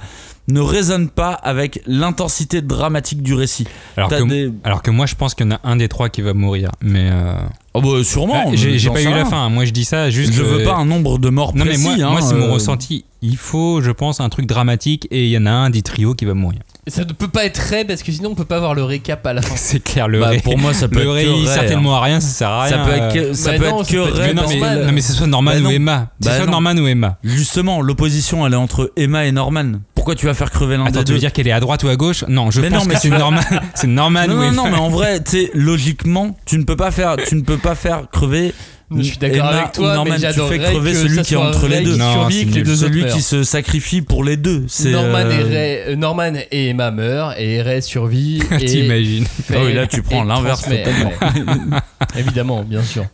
ne 0.49 0.61
résonne 0.61 1.09
pas 1.09 1.33
avec 1.33 1.81
l'intensité 1.87 2.61
dramatique 2.63 3.23
du 3.23 3.35
récit. 3.35 3.67
alors, 3.97 4.11
que, 4.11 4.29
des- 4.29 4.53
alors 4.65 4.83
que 4.83 4.91
moi, 4.91 5.07
je 5.07 5.15
pense 5.15 5.35
qu'il 5.35 5.47
y 5.47 5.49
en 5.49 5.53
a 5.57 5.61
un 5.65 5.77
des 5.77 5.89
trois 5.89 6.09
qui 6.09 6.23
va 6.23 6.35
mourir. 6.35 6.71
Mais. 6.83 7.09
euh, 7.11 7.35
Oh 7.77 7.81
bah 7.81 8.05
sûrement. 8.05 8.35
ah, 8.37 8.51
j'ai 8.55 8.89
pas 8.89 9.03
eu 9.03 9.11
la 9.11 9.25
fin. 9.25 9.49
Moi, 9.49 9.65
je 9.65 9.73
dis 9.73 9.85
ça 9.85 10.09
juste. 10.09 10.33
Je 10.33 10.43
veux 10.45 10.61
euh, 10.61 10.65
pas 10.65 10.77
un 10.77 10.85
nombre 10.85 11.19
de 11.19 11.29
morts 11.29 11.53
Non, 11.57 11.65
mais 11.65 11.71
précis. 11.73 11.83
moi, 11.83 11.95
hein, 12.07 12.11
moi 12.13 12.21
c'est 12.23 12.35
mon 12.35 12.47
euh, 12.47 12.53
ressenti. 12.53 13.05
Il 13.21 13.37
faut, 13.37 13.81
je 13.81 13.91
pense, 13.91 14.21
un 14.21 14.29
truc 14.29 14.47
dramatique 14.47 15.09
et 15.11 15.25
il 15.25 15.31
y 15.31 15.37
en 15.39 15.47
a 15.47 15.51
un 15.51 15.71
des 15.71 15.83
trios 15.83 16.15
qui 16.15 16.25
va 16.25 16.35
mourir. 16.35 16.61
Ça 16.87 17.05
ne 17.05 17.13
peut 17.13 17.27
pas 17.27 17.47
être 17.47 17.57
Ray 17.59 17.85
parce 17.85 18.05
que 18.05 18.13
sinon 18.13 18.31
on 18.31 18.35
peut 18.37 18.45
pas 18.45 18.59
avoir 18.59 18.75
le 18.77 18.85
récap 18.85 19.27
à 19.27 19.33
la 19.33 19.43
fin. 19.43 19.55
C'est 19.57 19.83
clair, 19.83 20.07
le 20.07 20.21
Bah, 20.21 20.29
ré- 20.29 20.39
pour 20.41 20.57
moi, 20.57 20.73
ça 20.73 20.87
peut 20.89 21.03
le 21.03 21.07
être 21.09 21.13
ré, 21.15 21.25
que 21.25 21.31
Ray, 21.31 21.49
hein. 21.49 21.51
certainement 21.53 21.97
à 21.97 22.01
rien, 22.03 22.21
ça 22.21 22.29
sert 22.29 22.49
à 22.51 22.63
rien. 22.65 22.71
Ça 22.77 22.85
peut 22.85 22.93
être 22.93 23.13
que, 23.15 23.33
ça 23.33 23.53
Bah 23.53 23.59
peut 23.59 23.71
non, 23.71 23.81
être 23.81 23.87
ça 23.87 23.93
que 23.93 23.97
être 24.09 24.19
Ray 24.19 24.31
que 24.31 24.37
non, 24.37 24.43
mais, 24.49 24.85
non, 24.87 24.93
mais 24.93 25.01
c'est 25.01 25.13
soit 25.15 25.27
Norman 25.27 25.51
Bah 25.51 25.59
ou 25.59 25.63
non. 25.63 25.71
Emma. 25.71 26.09
C'est 26.21 26.29
Bah 26.29 26.37
soit 26.37 26.45
non. 26.47 26.53
Norman 26.53 26.77
ou 26.77 26.87
Emma. 26.87 27.19
Justement, 27.25 27.81
l'opposition, 27.81 28.47
elle 28.47 28.53
est 28.53 28.57
entre 28.57 28.93
Emma 28.97 29.25
et 29.25 29.33
Norman. 29.33 29.81
Pourquoi 30.05 30.17
tu 30.17 30.27
vas 30.27 30.35
faire 30.35 30.51
crever 30.51 30.77
l'un 30.77 30.85
Attends, 30.85 30.99
des 30.99 31.05
tu 31.05 31.13
veux 31.15 31.19
dire 31.19 31.33
qu'elle 31.33 31.49
est 31.49 31.53
à 31.53 31.61
droite 31.61 31.83
ou 31.83 31.89
à 31.89 31.97
gauche 31.97 32.25
Non, 32.29 32.51
je 32.51 32.61
Mais 32.61 32.69
pense 32.69 32.81
non, 32.81 32.85
mais 32.87 32.95
que 32.97 33.01
c'est 33.01 33.09
Norman, 33.09 33.41
c'est 33.75 33.87
Norman 33.87 34.27
non, 34.29 34.53
non, 34.53 34.65
mais 34.71 34.77
en 34.77 34.91
vrai, 34.91 35.25
tu 35.25 35.31
sais, 35.31 35.51
logiquement, 35.55 36.37
tu 36.45 36.59
ne 36.59 36.65
peux 36.65 36.77
pas 36.77 36.91
faire, 36.91 37.17
tu 37.27 37.35
ne 37.37 37.41
peux 37.41 37.57
pas 37.57 37.75
faire 37.75 38.03
crever. 38.13 38.53
Je 38.95 39.03
suis 39.03 39.17
d'accord 39.17 39.39
Emma 39.49 39.49
avec 39.61 39.73
toi, 39.73 39.93
ou 39.93 39.95
Norman, 39.95 40.05
mais 40.05 40.17
tu 40.17 40.21
fais 40.21 40.27
j'adorerais 40.35 40.59
crever 40.59 40.93
que 40.93 40.99
celui 40.99 41.15
ça 41.17 41.23
qui 41.23 41.33
est 41.35 41.37
soit 41.39 41.47
entre 41.49 41.67
les 41.69 41.77
Ray 41.77 41.85
deux. 41.87 41.93
qui 41.95 41.99
Non, 41.99 42.13
survit, 42.13 42.41
que 42.45 42.51
les 42.51 42.55
nul. 42.57 42.63
deux 42.65 42.73
autres 42.73 42.81
Celui 42.93 43.03
meurent. 43.03 43.15
qui 43.15 43.23
se 43.23 43.43
sacrifie 43.43 44.03
pour 44.03 44.23
les 44.25 44.37
deux. 44.37 44.65
C'est, 44.69 44.91
Norman, 44.91 45.17
euh, 45.25 45.31
et 45.31 45.43
Ray- 45.43 45.79
euh, 45.95 45.97
Norman 45.97 46.33
et 46.53 46.69
Emma 46.69 46.91
meurent 46.91 47.35
et 47.41 47.63
Ray 47.63 47.83
survit. 47.83 48.43
et 48.61 48.65
T'imagines 48.67 49.25
fait- 49.25 49.55
Ah 49.57 49.65
oui, 49.65 49.73
là, 49.73 49.87
tu 49.87 50.03
prends 50.03 50.23
et 50.23 50.29
l'inverse 50.29 50.61
transmet. 50.61 50.83
totalement. 50.85 51.13
Évidemment, 52.19 52.63
bien 52.63 52.83
sûr. 52.83 53.07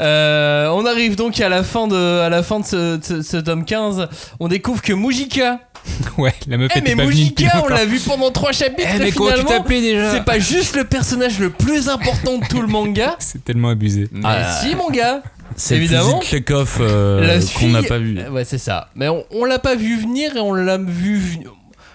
Euh, 0.00 0.68
on 0.68 0.86
arrive 0.86 1.16
donc 1.16 1.38
à 1.40 1.48
la 1.48 1.64
fin 1.64 1.88
de, 1.88 2.20
à 2.20 2.28
la 2.28 2.42
fin 2.44 2.60
de 2.60 2.64
ce, 2.64 2.96
de 2.96 3.04
ce- 3.04 3.22
ce 3.22 3.36
tome 3.38 3.64
15. 3.64 4.06
On 4.38 4.46
découvre 4.48 4.80
que 4.82 4.92
Mujika. 4.92 5.58
Ouais, 6.18 6.34
la 6.48 6.56
meuf 6.58 6.70
Eh 6.74 6.78
était 6.78 6.94
mais 6.94 7.04
pas 7.06 7.62
on 7.64 7.68
l'a 7.68 7.84
vu 7.84 7.98
pendant 8.00 8.30
trois 8.30 8.52
chapitres. 8.52 8.88
Eh, 8.92 8.96
et 8.96 8.98
mais 8.98 9.06
tu 9.12 9.18
finalement, 9.18 9.48
t'appelais 9.50 9.80
déjà 9.80 10.12
C'est 10.12 10.24
pas 10.24 10.38
juste 10.38 10.74
le 10.76 10.84
personnage 10.84 11.38
le 11.38 11.50
plus 11.50 11.88
important 11.88 12.38
de 12.38 12.46
tout 12.46 12.60
le 12.60 12.66
manga. 12.66 13.16
C'est 13.18 13.44
tellement 13.44 13.68
abusé. 13.70 14.08
Mais 14.12 14.20
Ah. 14.24 14.60
si, 14.62 14.74
mon 14.74 14.90
gars. 14.90 15.22
C'est 15.56 15.76
le 15.76 15.82
Évidemment. 15.84 16.18
de 16.18 16.24
Chekhov 16.24 16.78
euh, 16.80 17.26
La 17.26 17.34
qu'on 17.40 17.46
fille- 17.46 17.72
n'a 17.72 17.82
pas 17.82 17.98
vu. 17.98 18.18
Euh, 18.18 18.30
Ouais, 18.30 18.44
c'est 18.44 18.58
ça. 18.58 18.90
Mais 18.94 19.08
on, 19.08 19.24
on 19.30 19.44
l'a 19.44 19.58
pas 19.58 19.74
vu 19.76 19.98
venir 19.98 20.36
et 20.36 20.40
on 20.40 20.52
l'a 20.52 20.76
vu. 20.78 21.38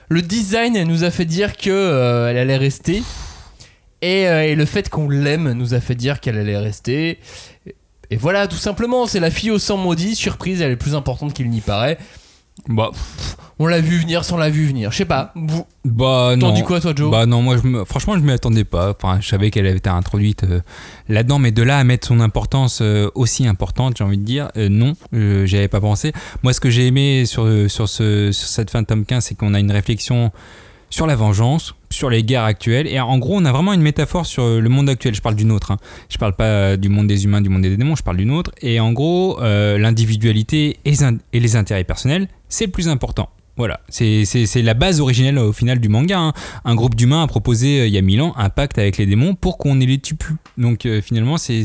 Le 0.10 0.22
design 0.22 0.76
elle 0.76 0.88
nous 0.88 1.03
a 1.03 1.11
fait 1.11 1.26
dire 1.26 1.55
que 1.55 1.69
euh, 1.69 2.30
elle 2.30 2.38
allait 2.38 2.57
rester. 2.57 3.03
Et, 4.01 4.27
euh, 4.27 4.43
et 4.43 4.55
le 4.55 4.65
fait 4.65 4.89
qu'on 4.89 5.07
l'aime 5.07 5.53
nous 5.53 5.73
a 5.73 5.80
fait 5.80 5.95
dire 5.95 6.19
qu'elle 6.19 6.38
allait 6.38 6.57
rester. 6.57 7.19
Et 8.10 8.18
voilà, 8.18 8.47
tout 8.47 8.57
simplement, 8.57 9.05
c'est 9.07 9.22
la 9.22 9.31
fille 9.31 9.51
au 9.51 9.60
sang 9.60 9.77
maudit. 9.77 10.15
Surprise, 10.15 10.61
elle 10.61 10.72
est 10.72 10.76
plus 10.76 10.93
importante 10.95 11.34
qu'il 11.34 11.49
n'y 11.49 11.61
paraît. 11.61 11.97
Bah, 12.69 12.91
On 13.60 13.68
l'a 13.68 13.81
vu 13.81 13.98
venir 13.98 14.23
sans 14.26 14.38
l'a 14.38 14.49
vu 14.49 14.65
venir. 14.65 14.91
Je 14.91 14.98
sais 14.98 15.06
pas. 15.06 15.34
Bah 15.85 16.35
t'en 16.40 16.48
non. 16.48 16.53
dis 16.53 16.64
quoi, 16.64 16.80
toi, 16.80 16.94
Joe? 16.95 17.11
Bah 17.11 17.26
non, 17.26 17.41
moi 17.41 17.57
je 17.61 17.68
me- 17.68 17.84
franchement 17.85 18.15
je 18.15 18.19
m'y 18.22 18.31
attendais 18.31 18.64
pas. 18.64 18.91
Enfin, 18.91 19.19
je 19.22 19.27
savais 19.27 19.52
qu'elle 19.52 19.68
avait 19.68 19.77
été 19.77 19.90
introduite 19.90 20.44
euh, 20.44 20.61
là-dedans, 21.10 21.40
mais 21.40 21.52
de 21.52 21.61
là 21.61 21.77
à 21.77 21.84
mettre 21.84 22.07
son 22.07 22.19
importance 22.19 22.80
euh, 22.81 23.10
aussi 23.15 23.45
importante, 23.48 23.95
j'ai 23.98 24.03
envie 24.03 24.18
de 24.18 24.23
dire, 24.23 24.49
euh, 24.57 24.69
non, 24.69 24.94
euh, 25.14 25.45
j'y 25.45 25.57
avais 25.57 25.68
pas 25.68 25.81
pensé. 25.81 26.14
Moi, 26.41 26.53
ce 26.53 26.60
que 26.61 26.69
j'ai 26.69 26.88
aimé 26.88 27.26
sur, 27.26 27.44
sur, 27.69 27.88
ce, 27.90 28.31
sur 28.31 28.48
cette 28.48 28.69
fin 28.72 28.81
de 28.81 28.88
tome 28.88 29.06
15, 29.06 29.26
c'est 29.26 29.35
qu'on 29.35 29.53
a 29.53 29.60
une 29.60 29.72
réflexion 29.72 30.31
sur 30.90 31.07
la 31.07 31.15
vengeance, 31.15 31.73
sur 31.90 32.11
les 32.11 32.23
guerres 32.23 32.44
actuelles, 32.44 32.85
et 32.85 32.99
en 32.99 33.18
gros, 33.18 33.35
on 33.38 33.45
a 33.45 33.52
vraiment 33.52 33.73
une 33.73 33.81
métaphore 33.81 34.27
sur 34.27 34.48
le 34.48 34.69
monde 34.69 34.90
actuel. 34.90 35.15
Je 35.15 35.22
parle 35.23 35.34
du 35.35 35.44
nôtre, 35.44 35.72
hein. 35.72 35.77
je 36.07 36.19
parle 36.19 36.35
pas 36.35 36.77
du 36.77 36.88
monde 36.90 37.07
des 37.07 37.26
humains, 37.26 37.41
du 37.41 37.49
monde 37.49 37.64
des 37.64 37.76
démons, 37.76 37.95
je 37.95 38.03
parle 38.03 38.18
du 38.18 38.26
nôtre. 38.27 38.52
Et 38.61 38.80
en 38.80 38.91
gros, 38.94 39.41
euh, 39.41 39.80
l'individualité 39.80 40.77
et 40.85 41.40
les 41.40 41.56
intérêts 41.56 41.84
personnels, 41.84 42.27
c'est 42.53 42.67
le 42.67 42.71
plus 42.71 42.88
important. 42.88 43.30
Voilà, 43.55 43.81
c'est 43.89 44.23
la 44.63 44.73
base 44.73 44.99
originelle 44.99 45.38
au 45.38 45.53
final 45.53 45.80
du 45.80 45.88
manga. 45.88 46.17
hein. 46.17 46.34
Un 46.65 46.73
groupe 46.73 46.95
d'humains 46.95 47.21
a 47.23 47.27
proposé 47.27 47.81
euh, 47.81 47.88
il 47.88 47.93
y 47.93 47.99
a 47.99 48.01
mille 48.01 48.21
ans 48.21 48.34
un 48.35 48.49
pacte 48.49 48.80
avec 48.80 48.97
les 48.97 49.05
démons 49.05 49.35
pour 49.35 49.59
qu'on 49.59 49.75
ne 49.75 49.85
les 49.85 49.99
tue 49.99 50.15
plus. 50.15 50.35
Donc 50.57 50.85
euh, 50.85 51.01
finalement, 51.01 51.38
c'est 51.38 51.63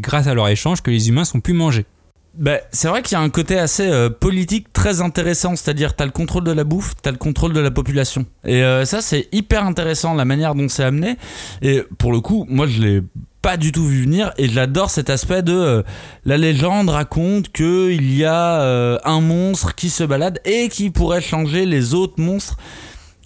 grâce 0.00 0.26
à 0.26 0.34
leur 0.34 0.48
échange 0.48 0.82
que 0.82 0.90
les 0.90 1.08
humains 1.08 1.24
sont 1.24 1.40
plus 1.40 1.54
mangés. 1.54 1.86
Bah, 2.34 2.58
c'est 2.70 2.86
vrai 2.88 3.02
qu'il 3.02 3.16
y 3.16 3.20
a 3.20 3.20
un 3.20 3.30
côté 3.30 3.58
assez 3.58 3.88
euh, 3.88 4.10
politique 4.10 4.72
très 4.72 5.00
intéressant, 5.00 5.56
c'est-à-dire 5.56 5.96
t'as 5.96 6.04
le 6.04 6.12
contrôle 6.12 6.44
de 6.44 6.52
la 6.52 6.62
bouffe, 6.62 6.94
t'as 7.02 7.10
le 7.10 7.16
contrôle 7.16 7.52
de 7.52 7.60
la 7.60 7.70
population. 7.72 8.26
Et 8.44 8.62
euh, 8.62 8.84
ça 8.84 9.00
c'est 9.00 9.28
hyper 9.32 9.64
intéressant 9.64 10.14
la 10.14 10.24
manière 10.24 10.54
dont 10.54 10.68
c'est 10.68 10.84
amené. 10.84 11.16
Et 11.62 11.82
pour 11.98 12.12
le 12.12 12.20
coup, 12.20 12.46
moi 12.48 12.66
je 12.66 12.80
l'ai 12.80 13.02
pas 13.42 13.56
du 13.56 13.72
tout 13.72 13.84
vu 13.84 14.02
venir 14.02 14.32
et 14.36 14.48
j'adore 14.48 14.90
cet 14.90 15.10
aspect 15.10 15.42
de 15.42 15.54
euh, 15.54 15.82
la 16.24 16.36
légende 16.36 16.90
raconte 16.90 17.50
que 17.50 17.90
il 17.90 18.14
y 18.14 18.24
a 18.24 18.60
euh, 18.60 18.98
un 19.04 19.20
monstre 19.20 19.74
qui 19.74 19.90
se 19.90 20.04
balade 20.04 20.40
et 20.44 20.68
qui 20.68 20.90
pourrait 20.90 21.20
changer 21.20 21.64
les 21.64 21.94
autres 21.94 22.20
monstres. 22.20 22.56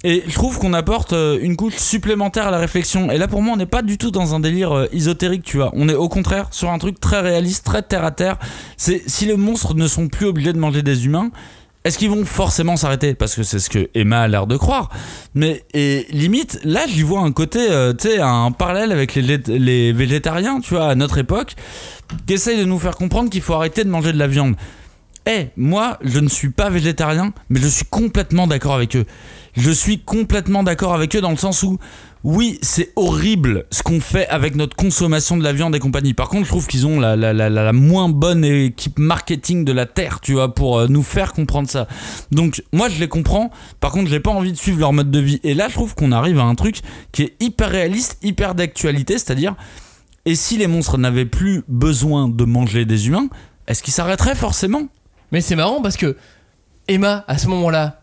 Et 0.04 0.24
je 0.26 0.34
trouve 0.34 0.58
qu'on 0.58 0.74
apporte 0.74 1.12
euh, 1.12 1.38
une 1.40 1.56
couche 1.56 1.76
supplémentaire 1.76 2.48
à 2.48 2.50
la 2.50 2.58
réflexion. 2.58 3.10
Et 3.10 3.18
là, 3.18 3.28
pour 3.28 3.40
moi, 3.40 3.54
on 3.54 3.56
n'est 3.56 3.66
pas 3.66 3.82
du 3.82 3.98
tout 3.98 4.10
dans 4.10 4.34
un 4.34 4.40
délire 4.40 4.88
ésotérique, 4.92 5.44
tu 5.44 5.58
vois. 5.58 5.70
On 5.74 5.88
est 5.88 5.94
au 5.94 6.08
contraire 6.08 6.48
sur 6.50 6.70
un 6.70 6.78
truc 6.78 6.98
très 6.98 7.20
réaliste, 7.20 7.64
très 7.64 7.82
terre 7.82 8.04
à 8.04 8.10
terre. 8.10 8.38
C'est 8.76 9.02
si 9.06 9.26
les 9.26 9.36
monstres 9.36 9.74
ne 9.74 9.86
sont 9.86 10.08
plus 10.08 10.26
obligés 10.26 10.52
de 10.52 10.58
manger 10.58 10.82
des 10.82 11.06
humains, 11.06 11.30
est-ce 11.84 11.98
qu'ils 11.98 12.10
vont 12.10 12.24
forcément 12.24 12.76
s'arrêter? 12.76 13.14
Parce 13.14 13.34
que 13.34 13.42
c'est 13.42 13.58
ce 13.58 13.68
que 13.68 13.90
Emma 13.94 14.20
a 14.22 14.28
l'air 14.28 14.46
de 14.46 14.56
croire. 14.56 14.88
Mais 15.34 15.64
et 15.74 16.06
limite, 16.10 16.60
là, 16.62 16.82
j'y 16.86 17.02
vois 17.02 17.20
un 17.20 17.32
côté, 17.32 17.58
euh, 17.70 17.92
tu 17.92 18.08
sais, 18.08 18.20
un 18.20 18.52
parallèle 18.52 18.92
avec 18.92 19.16
les, 19.16 19.92
végétariens, 19.92 20.60
tu 20.60 20.74
vois, 20.74 20.90
à 20.90 20.94
notre 20.94 21.18
époque, 21.18 21.54
qui 22.26 22.34
essayent 22.34 22.58
de 22.58 22.64
nous 22.64 22.78
faire 22.78 22.94
comprendre 22.94 23.30
qu'il 23.30 23.42
faut 23.42 23.54
arrêter 23.54 23.82
de 23.82 23.90
manger 23.90 24.12
de 24.12 24.18
la 24.18 24.28
viande. 24.28 24.54
Eh, 25.26 25.48
moi, 25.56 25.98
je 26.02 26.20
ne 26.20 26.28
suis 26.28 26.50
pas 26.50 26.70
végétarien, 26.70 27.32
mais 27.48 27.60
je 27.60 27.68
suis 27.68 27.84
complètement 27.84 28.46
d'accord 28.46 28.74
avec 28.74 28.94
eux. 28.96 29.06
Je 29.56 29.70
suis 29.70 29.98
complètement 29.98 30.62
d'accord 30.62 30.94
avec 30.94 31.14
eux 31.16 31.20
dans 31.20 31.30
le 31.30 31.36
sens 31.36 31.62
où, 31.62 31.78
oui, 32.24 32.58
c'est 32.62 32.92
horrible 32.94 33.64
ce 33.70 33.82
qu'on 33.82 34.00
fait 34.00 34.28
avec 34.28 34.54
notre 34.54 34.76
consommation 34.76 35.36
de 35.36 35.42
la 35.42 35.52
viande 35.52 35.74
et 35.74 35.80
compagnie. 35.80 36.14
Par 36.14 36.28
contre, 36.28 36.44
je 36.44 36.50
trouve 36.50 36.68
qu'ils 36.68 36.86
ont 36.86 37.00
la, 37.00 37.16
la, 37.16 37.72
moins 37.72 38.08
bonne 38.08 38.44
équipe 38.44 38.98
marketing 38.98 39.64
de 39.64 39.72
la 39.72 39.86
Terre, 39.86 40.20
tu 40.20 40.34
vois, 40.34 40.54
pour 40.54 40.78
euh, 40.78 40.86
nous 40.88 41.02
faire 41.02 41.32
comprendre 41.32 41.68
ça. 41.68 41.88
Donc, 42.30 42.62
moi, 42.72 42.88
je 42.88 43.00
les 43.00 43.08
comprends. 43.08 43.50
Par 43.80 43.90
contre, 43.90 44.08
j'ai 44.08 44.20
pas 44.20 44.30
envie 44.30 44.52
de 44.52 44.56
suivre 44.56 44.78
leur 44.78 44.92
mode 44.92 45.10
de 45.10 45.18
vie. 45.18 45.40
Et 45.42 45.54
là, 45.54 45.68
je 45.68 45.74
trouve 45.74 45.96
qu'on 45.96 46.12
arrive 46.12 46.38
à 46.38 46.44
un 46.44 46.54
truc 46.54 46.80
qui 47.10 47.22
est 47.22 47.34
hyper 47.40 47.70
réaliste, 47.70 48.18
hyper 48.22 48.54
d'actualité, 48.54 49.14
c'est-à-dire, 49.14 49.56
et 50.24 50.36
si 50.36 50.56
les 50.56 50.68
monstres 50.68 50.98
n'avaient 50.98 51.26
plus 51.26 51.64
besoin 51.66 52.28
de 52.28 52.44
manger 52.44 52.84
des 52.84 53.08
humains, 53.08 53.28
est-ce 53.66 53.82
qu'ils 53.82 53.92
s'arrêteraient 53.92 54.36
forcément? 54.36 54.86
Mais 55.32 55.40
c'est 55.40 55.56
marrant 55.56 55.82
parce 55.82 55.96
que 55.96 56.16
Emma, 56.86 57.24
à 57.26 57.38
ce 57.38 57.48
moment-là, 57.48 58.01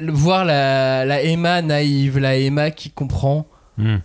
voir 0.00 0.44
la, 0.44 1.04
la 1.04 1.22
Emma 1.22 1.62
naïve, 1.62 2.18
la 2.18 2.36
Emma 2.36 2.70
qui 2.70 2.90
comprend 2.90 3.46
Hmm. 3.78 3.96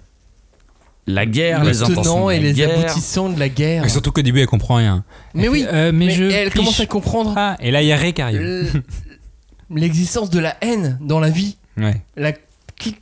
La 1.07 1.25
guerre, 1.25 1.63
le 1.63 1.69
les 1.71 2.37
et 2.37 2.39
les 2.39 2.53
guerre. 2.53 2.79
aboutissants 2.79 3.29
de 3.29 3.39
la 3.39 3.49
guerre. 3.49 3.85
Et 3.85 3.89
surtout 3.89 4.11
qu'au 4.13 4.21
début, 4.21 4.39
elle 4.41 4.47
comprend 4.47 4.75
rien. 4.75 5.03
Mais 5.33 5.43
Elle 5.43 5.49
oui, 5.49 5.63
fait, 5.63 5.69
euh, 5.73 5.91
mais, 5.93 6.05
mais 6.05 6.11
je. 6.11 6.23
elle 6.23 6.49
piche 6.49 6.59
commence 6.59 6.79
à 6.79 6.85
comprendre 6.85 7.33
pas. 7.33 7.57
Et 7.59 7.71
là, 7.71 7.81
il 7.81 7.87
y 7.87 7.91
a 7.91 7.97
Ray 7.97 8.13
qui 8.13 8.21
arrive. 8.21 8.81
l'existence 9.75 10.29
de 10.29 10.39
la 10.39 10.55
haine 10.61 10.97
dans 11.01 11.19
la 11.19 11.29
vie. 11.29 11.57
Ouais. 11.77 12.01
La, 12.15 12.31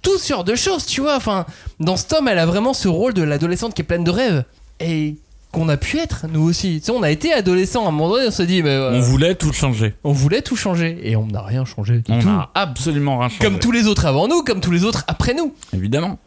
tout, 0.01 0.19
genre 0.27 0.43
de 0.43 0.55
choses, 0.55 0.85
tu 0.85 1.01
vois. 1.01 1.15
Enfin, 1.15 1.45
dans 1.79 1.97
ce 1.97 2.07
tome, 2.07 2.27
elle 2.27 2.39
a 2.39 2.45
vraiment 2.45 2.73
ce 2.73 2.87
rôle 2.87 3.13
de 3.13 3.23
l'adolescente 3.23 3.73
qui 3.73 3.81
est 3.81 3.85
pleine 3.85 4.03
de 4.03 4.11
rêves. 4.11 4.43
Et 4.79 5.15
qu'on 5.55 5.69
a 5.69 5.77
pu 5.77 5.97
être, 5.99 6.25
nous 6.29 6.41
aussi. 6.41 6.79
Tu 6.81 6.87
sais, 6.87 6.91
on 6.91 7.01
a 7.01 7.09
été 7.09 7.31
adolescents 7.31 7.85
à 7.85 7.87
un 7.87 7.91
moment 7.91 8.09
donné, 8.09 8.27
on 8.27 8.31
se 8.31 8.43
dit, 8.43 8.61
mais 8.61 8.69
euh, 8.71 8.91
On 8.97 8.99
voulait 8.99 9.35
tout 9.35 9.53
changer. 9.53 9.93
on 10.03 10.11
voulait 10.11 10.41
tout 10.41 10.57
changer. 10.57 10.99
Et 11.01 11.15
on 11.15 11.27
n'a 11.27 11.41
rien 11.41 11.63
changé 11.63 11.99
du 11.99 12.11
On 12.11 12.19
tout. 12.19 12.27
n'a 12.27 12.49
absolument 12.53 13.19
rien 13.19 13.29
changé. 13.29 13.39
Comme 13.41 13.59
tous 13.59 13.71
les 13.71 13.87
autres 13.87 14.05
avant 14.05 14.27
nous, 14.27 14.43
comme 14.43 14.59
tous 14.59 14.71
les 14.71 14.83
autres 14.83 15.05
après 15.07 15.33
nous. 15.33 15.53
Évidemment. 15.73 16.19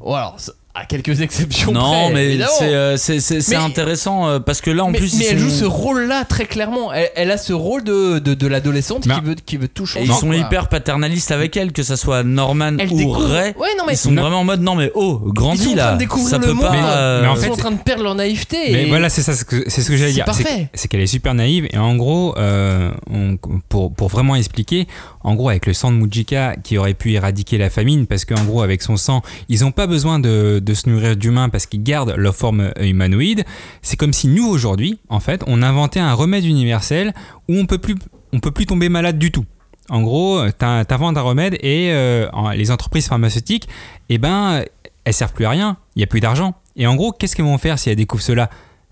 Alors, 0.00 0.36
à 0.80 0.86
quelques 0.86 1.20
exceptions 1.20 1.72
Non, 1.72 1.80
près, 2.10 2.12
mais 2.14 2.38
c'est 2.58 2.74
euh, 2.74 2.96
c'est- 2.96 3.54
intéressant 3.56 4.28
euh, 4.28 4.38
parce 4.38 4.60
que 4.60 4.70
là, 4.70 4.84
en 4.84 4.90
mais, 4.90 4.98
plus, 4.98 5.14
mais 5.18 5.24
ils 5.24 5.28
elle 5.32 5.38
sont, 5.40 5.44
joue 5.48 5.50
ce 5.50 5.64
rôle-là 5.64 6.24
très 6.24 6.46
clairement. 6.46 6.92
Elle, 6.92 7.10
elle 7.16 7.30
a 7.30 7.36
ce 7.38 7.52
rôle 7.52 7.84
de, 7.84 8.18
de, 8.18 8.34
de 8.34 8.46
l'adolescente 8.46 9.02
qui 9.02 9.20
veut, 9.22 9.34
qui 9.34 9.56
veut 9.58 9.68
tout 9.68 9.84
et 9.84 9.86
changer. 9.86 10.06
ils 10.06 10.12
sont 10.14 10.28
quoi. 10.28 10.36
hyper 10.36 10.68
paternalistes 10.68 11.30
avec 11.32 11.56
elle, 11.56 11.72
que 11.72 11.82
ça 11.82 11.96
soit 11.96 12.22
Norman 12.22 12.76
Elle 12.78 12.92
ou 12.92 12.96
découvre- 12.96 13.24
Ray. 13.26 13.52
Ouais, 13.58 13.68
non, 13.78 13.84
mais 13.86 13.92
Ils 13.94 13.96
sont 13.98 14.10
Non. 14.10 14.22
vraiment 14.22 14.40
en 14.40 14.44
mode 14.44 14.62
non, 14.62 14.74
mais 14.74 14.90
oh, 14.94 15.20
ils 15.26 15.32
grandis 15.32 15.64
sont 15.64 15.70
en 15.72 15.76
train 15.76 15.84
là. 15.84 15.92
de 15.92 15.98
découvrir 15.98 16.28
ça 16.30 16.38
le 16.38 16.46
peut 16.46 16.52
monde. 16.52 16.62
pas. 16.64 16.72
Mais- 16.72 16.78
euh, 16.82 17.22
mais 17.22 17.28
en 17.28 17.34
ils 17.34 17.40
fait, 17.40 17.46
sont 17.48 17.52
en 17.52 17.56
train 17.56 17.70
de 17.72 17.78
perdre 17.82 18.02
leur 18.04 18.14
naïveté. 18.14 18.56
Mais 18.72 18.84
et- 18.84 18.88
voilà, 18.88 19.08
c'est 19.10 19.22
ça, 19.22 19.32
c'est 19.34 19.40
ce 19.40 19.44
que, 19.44 19.64
c'est 19.68 19.82
ce 19.82 19.90
que 19.90 19.96
j'allais 19.96 20.12
dire. 20.12 20.24
C'est 20.32 20.42
parfait. 20.44 20.68
c'est 20.74 20.88
qu'elle 20.88 21.00
est 21.00 21.06
super 21.06 21.34
naïve. 21.34 21.68
Et 21.72 21.78
en 21.78 21.94
gros, 21.96 22.34
on- 22.38 23.36
pour, 23.68 23.92
pour 23.92 24.08
vraiment 24.08 24.34
expliquer, 24.36 24.86
en 25.22 25.34
gros, 25.34 25.48
avec 25.50 25.66
le 25.66 25.72
sang 25.74 25.90
de 25.92 25.96
Mujika 25.96 26.56
qui 26.62 26.78
aurait 26.78 26.94
pu 26.94 27.12
éradiquer 27.12 27.58
la 27.58 27.68
famine, 27.70 28.06
parce 28.06 28.24
qu'en 28.24 28.42
gros, 28.44 28.62
avec 28.62 28.80
son 28.82 28.96
sang, 28.96 29.22
ils 29.48 29.60
n'ont 29.60 29.72
pas 29.72 29.86
besoin 29.86 30.18
de, 30.18 30.60
de 30.70 30.74
se 30.74 30.88
nourrir 30.88 31.16
d'humains 31.16 31.48
parce 31.48 31.66
qu'ils 31.66 31.82
gardent 31.82 32.14
leur 32.16 32.34
forme 32.34 32.60
euh, 32.78 32.84
humanoïde. 32.84 33.44
C'est 33.82 33.96
comme 33.96 34.12
si 34.12 34.28
nous, 34.28 34.46
aujourd'hui, 34.46 34.98
en 35.08 35.20
fait, 35.20 35.42
on 35.46 35.62
inventait 35.62 36.00
un 36.00 36.14
remède 36.14 36.44
universel 36.44 37.12
où 37.48 37.56
on 37.56 37.66
peut 37.66 37.78
plus, 37.78 37.96
on 38.32 38.40
peut 38.40 38.52
plus 38.52 38.66
tomber 38.66 38.88
malade 38.88 39.18
du 39.18 39.30
tout. 39.30 39.44
En 39.88 40.02
gros, 40.02 40.48
t'in- 40.52 40.84
t'inventes 40.84 41.16
un 41.16 41.22
remède 41.22 41.54
et 41.60 41.90
euh, 41.92 42.28
les 42.54 42.70
entreprises 42.70 43.08
pharmaceutiques, 43.08 43.68
eh 44.08 44.18
ben, 44.18 44.62
elles 45.04 45.14
servent 45.14 45.32
plus 45.32 45.46
à 45.46 45.50
rien. 45.50 45.76
Il 45.96 46.00
y 46.00 46.04
a 46.04 46.06
plus 46.06 46.20
d'argent. 46.20 46.54
Et 46.76 46.86
en 46.86 46.94
gros, 46.94 47.10
qu'est-ce 47.10 47.34
qu'elles 47.34 47.44
vont 47.44 47.58
faire 47.58 47.78
si 47.78 47.90
elles 47.90 47.96
découvrent 47.96 48.22
cela? 48.22 48.48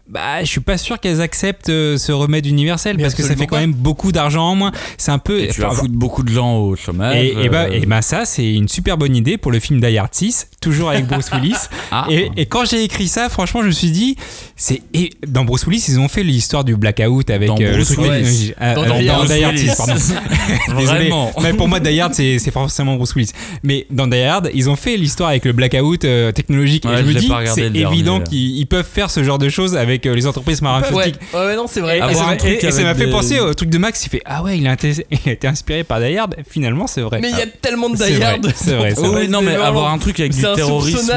Bah, 0.09 0.41
je 0.41 0.47
suis 0.47 0.61
pas 0.61 0.79
sûr 0.79 0.99
qu'elles 1.01 1.21
acceptent 1.21 1.69
euh, 1.69 1.99
ce 1.99 2.13
remède 2.13 2.47
universel 2.47 2.97
Mais 2.97 3.03
parce 3.03 3.15
que 3.15 3.23
ça 3.23 3.37
fait 3.37 3.47
quand 3.47 3.57
pas. 3.57 3.61
même 3.61 3.75
beaucoup 3.75 4.11
d'argent 4.11 4.49
en 4.49 4.55
moins. 4.55 4.73
C'est 4.97 5.11
un 5.11 5.19
peu. 5.19 5.41
et 5.41 5.49
tu 5.49 5.61
vas 5.61 5.71
foutre 5.71 5.93
beaucoup 5.93 6.23
de 6.23 6.31
gens 6.33 6.57
au 6.57 6.77
chômage. 6.77 7.17
et, 7.17 7.45
et 7.45 7.49
bah, 7.49 7.65
euh, 7.65 7.73
et 7.73 7.87
bah 7.87 8.01
ça, 8.01 8.25
c'est 8.25 8.55
une 8.55 8.69
super 8.69 8.97
bonne 8.97 9.15
idée 9.15 9.37
pour 9.37 9.53
le 9.53 9.61
film 9.61 9.81
Die 9.81 9.99
Hard 9.99 10.15
6, 10.15 10.49
toujours 10.61 10.91
avec 10.91 11.07
Bruce 11.07 11.31
Willis. 11.33 11.55
Ah. 11.91 12.07
et, 12.11 12.31
et 12.37 12.45
quand 12.45 12.67
j'ai 12.67 12.85
écrit 12.85 13.09
ça, 13.09 13.31
franchement, 13.31 13.63
je 13.63 13.69
me 13.69 13.73
suis 13.73 13.91
dit, 13.91 14.17
c'est 14.61 14.83
et 14.93 15.11
dans 15.27 15.45
Bruce 15.45 15.65
Willis, 15.69 15.85
ils 15.89 16.01
ont 16.01 16.09
fait 16.09 16.25
l'histoire 16.25 16.65
du 16.65 16.75
blackout 16.77 17.31
avec 17.31 17.47
Dans 17.47 17.57
euh, 17.61 17.75
Bruce 17.75 17.97
Willis. 17.97 18.53
euh, 18.61 18.75
Dans 18.75 18.83
euh, 18.83 18.99
Die 19.01 19.09
Hard. 19.09 19.29
dans 19.29 19.35
Die 19.35 19.45
Hard 19.45 19.57
6, 19.57 19.75
pardon. 19.77 19.95
Désolé. 20.79 21.13
Mais 21.43 21.53
pour 21.53 21.69
moi, 21.69 21.79
Die 21.79 22.01
Hard, 22.01 22.13
c'est 22.15 22.51
forcément 22.51 22.97
Bruce 22.97 23.15
Willis. 23.15 23.31
Mais 23.63 23.87
dans 23.91 24.09
Die 24.09 24.19
Hard, 24.19 24.51
ils 24.53 24.69
ont 24.69 24.75
fait 24.75 24.97
l'histoire 24.97 25.29
avec 25.31 25.45
le 25.45 25.53
blackout 25.53 26.05
euh, 26.05 26.33
technologique. 26.33 26.85
Ouais, 26.85 26.95
et 26.95 26.97
je 26.99 27.03
me 27.05 27.15
dis, 27.15 27.31
c'est 27.55 27.67
évident 27.67 28.21
qu'ils 28.21 28.59
ils 28.59 28.67
peuvent 28.67 28.85
faire 28.85 29.11
ce 29.11 29.23
genre 29.23 29.39
de 29.39 29.49
choses 29.49 29.77
avec 29.77 30.05
euh, 30.07 30.15
les 30.17 30.27
entreprises 30.27 30.59
pharmaceutiques. 30.61 31.15
ouais, 31.33 31.39
ouais, 31.47 31.55
non, 31.57 31.67
c'est 31.69 31.81
vrai. 31.81 31.99
Et, 31.99 32.01
et 32.01 32.67
et- 32.67 32.71
ça 32.73 32.83
m'a 32.83 32.95
fait 32.97 33.07
des- 33.07 33.13
penser 33.13 33.39
au 33.39 33.55
truc 33.55 33.71
de 33.71 33.79
Max. 33.79 34.05
Il 34.07 34.09
fait 34.09 34.23
Ah 34.25 34.43
ouais, 34.43 34.59
il 34.59 34.67
a 34.67 34.73
été, 34.73 34.91
il 35.25 35.29
a 35.29 35.33
été 35.33 35.47
inspiré 35.47 35.85
par 35.85 36.01
Die 36.01 36.17
Hard. 36.17 36.35
Finalement, 36.51 36.89
c'est 36.89 37.03
vrai. 37.03 37.21
Mais 37.23 37.31
il 37.31 37.39
y 37.39 37.43
a 37.43 37.47
tellement 37.47 37.91
de 37.91 37.97
Die 37.97 38.21
Hard. 38.23 38.53
c'est 38.57 38.75
vrai, 38.75 38.95
non, 39.29 39.41
mais 39.41 39.55
avoir 39.55 39.93
un 39.93 39.99
truc 39.99 40.19
avec 40.19 40.33
du 40.35 40.43
terrorisme, 40.43 41.13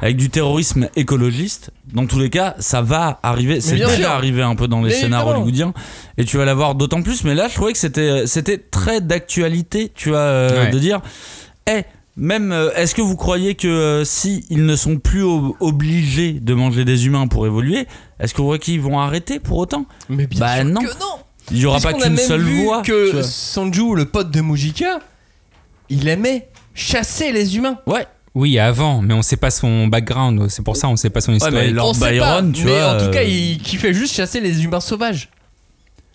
euh, 0.00 0.04
avec 0.04 0.16
du 0.16 0.30
terrorisme 0.30 0.88
écologiste, 0.96 1.70
dans 1.92 2.06
tous 2.06 2.18
les 2.18 2.30
cas, 2.30 2.54
ça 2.58 2.82
va 2.82 3.18
arriver. 3.22 3.60
C'est 3.60 3.74
déjà 3.76 3.88
sûr. 3.96 4.08
arrivé 4.10 4.42
un 4.42 4.54
peu 4.54 4.68
dans 4.68 4.80
les 4.82 4.90
Mais 4.90 4.94
scénars 4.94 5.20
évidemment. 5.22 5.42
hollywoodiens, 5.42 5.74
et 6.16 6.24
tu 6.24 6.36
vas 6.36 6.44
l'avoir 6.44 6.74
d'autant 6.74 7.02
plus. 7.02 7.24
Mais 7.24 7.34
là, 7.34 7.48
je 7.48 7.54
trouvais 7.54 7.72
que 7.72 7.78
c'était 7.78 8.26
c'était 8.26 8.58
très 8.58 9.00
d'actualité, 9.00 9.90
tu 9.94 10.10
vois, 10.10 10.18
euh, 10.18 10.64
Ouais. 10.64 10.70
de 10.70 10.78
dire, 10.78 11.00
eh. 11.68 11.82
Même, 12.20 12.50
euh, 12.50 12.70
est-ce 12.74 12.96
que 12.96 13.00
vous 13.00 13.14
croyez 13.14 13.54
que 13.54 13.68
euh, 13.68 14.04
si 14.04 14.44
ils 14.50 14.66
ne 14.66 14.74
sont 14.74 14.96
plus 14.98 15.22
ob- 15.22 15.52
obligés 15.60 16.32
de 16.32 16.52
manger 16.52 16.84
des 16.84 17.06
humains 17.06 17.28
pour 17.28 17.46
évoluer, 17.46 17.86
est-ce 18.18 18.32
que 18.34 18.38
vous 18.38 18.44
croyez 18.48 18.58
qu'ils 18.58 18.80
vont 18.80 18.98
arrêter 18.98 19.38
pour 19.38 19.56
autant? 19.58 19.86
Mais 20.08 20.26
bien 20.26 20.40
Bah 20.40 20.56
sûr 20.56 20.64
non. 20.64 20.80
que 20.80 20.86
non. 20.98 21.14
Il 21.52 21.58
y 21.58 21.64
aura 21.66 21.78
pas 21.78 21.92
qu'une 21.92 22.14
même 22.14 22.16
seule 22.16 22.40
vu 22.40 22.64
voie. 22.64 22.82
tu 22.82 22.90
que. 22.90 23.22
Sanju, 23.22 23.94
le 23.94 24.04
pote 24.06 24.32
de 24.32 24.40
Mujika, 24.40 24.98
il 25.90 26.08
aimait 26.08 26.48
chasser 26.74 27.30
les 27.30 27.56
humains. 27.56 27.78
Ouais. 27.86 28.04
Oui, 28.38 28.56
avant, 28.60 29.02
mais 29.02 29.14
on 29.14 29.22
sait 29.22 29.36
pas 29.36 29.50
son 29.50 29.88
background. 29.88 30.46
C'est 30.48 30.62
pour 30.62 30.76
ça 30.76 30.88
on 30.88 30.94
sait 30.94 31.10
pas 31.10 31.20
son 31.20 31.32
histoire. 31.32 31.50
mais 31.52 31.70
Lord 31.70 31.90
On 31.90 31.94
sait 31.94 32.10
Byron, 32.12 32.52
pas, 32.52 32.58
tu 32.58 32.64
mais 32.66 32.70
vois, 32.70 32.94
en 32.94 32.98
tout 33.04 33.10
cas, 33.10 33.20
euh, 33.22 33.24
il 33.24 33.58
kiffait 33.58 33.92
juste 33.92 34.14
chasser 34.14 34.40
les 34.40 34.62
humains 34.64 34.78
sauvages. 34.80 35.28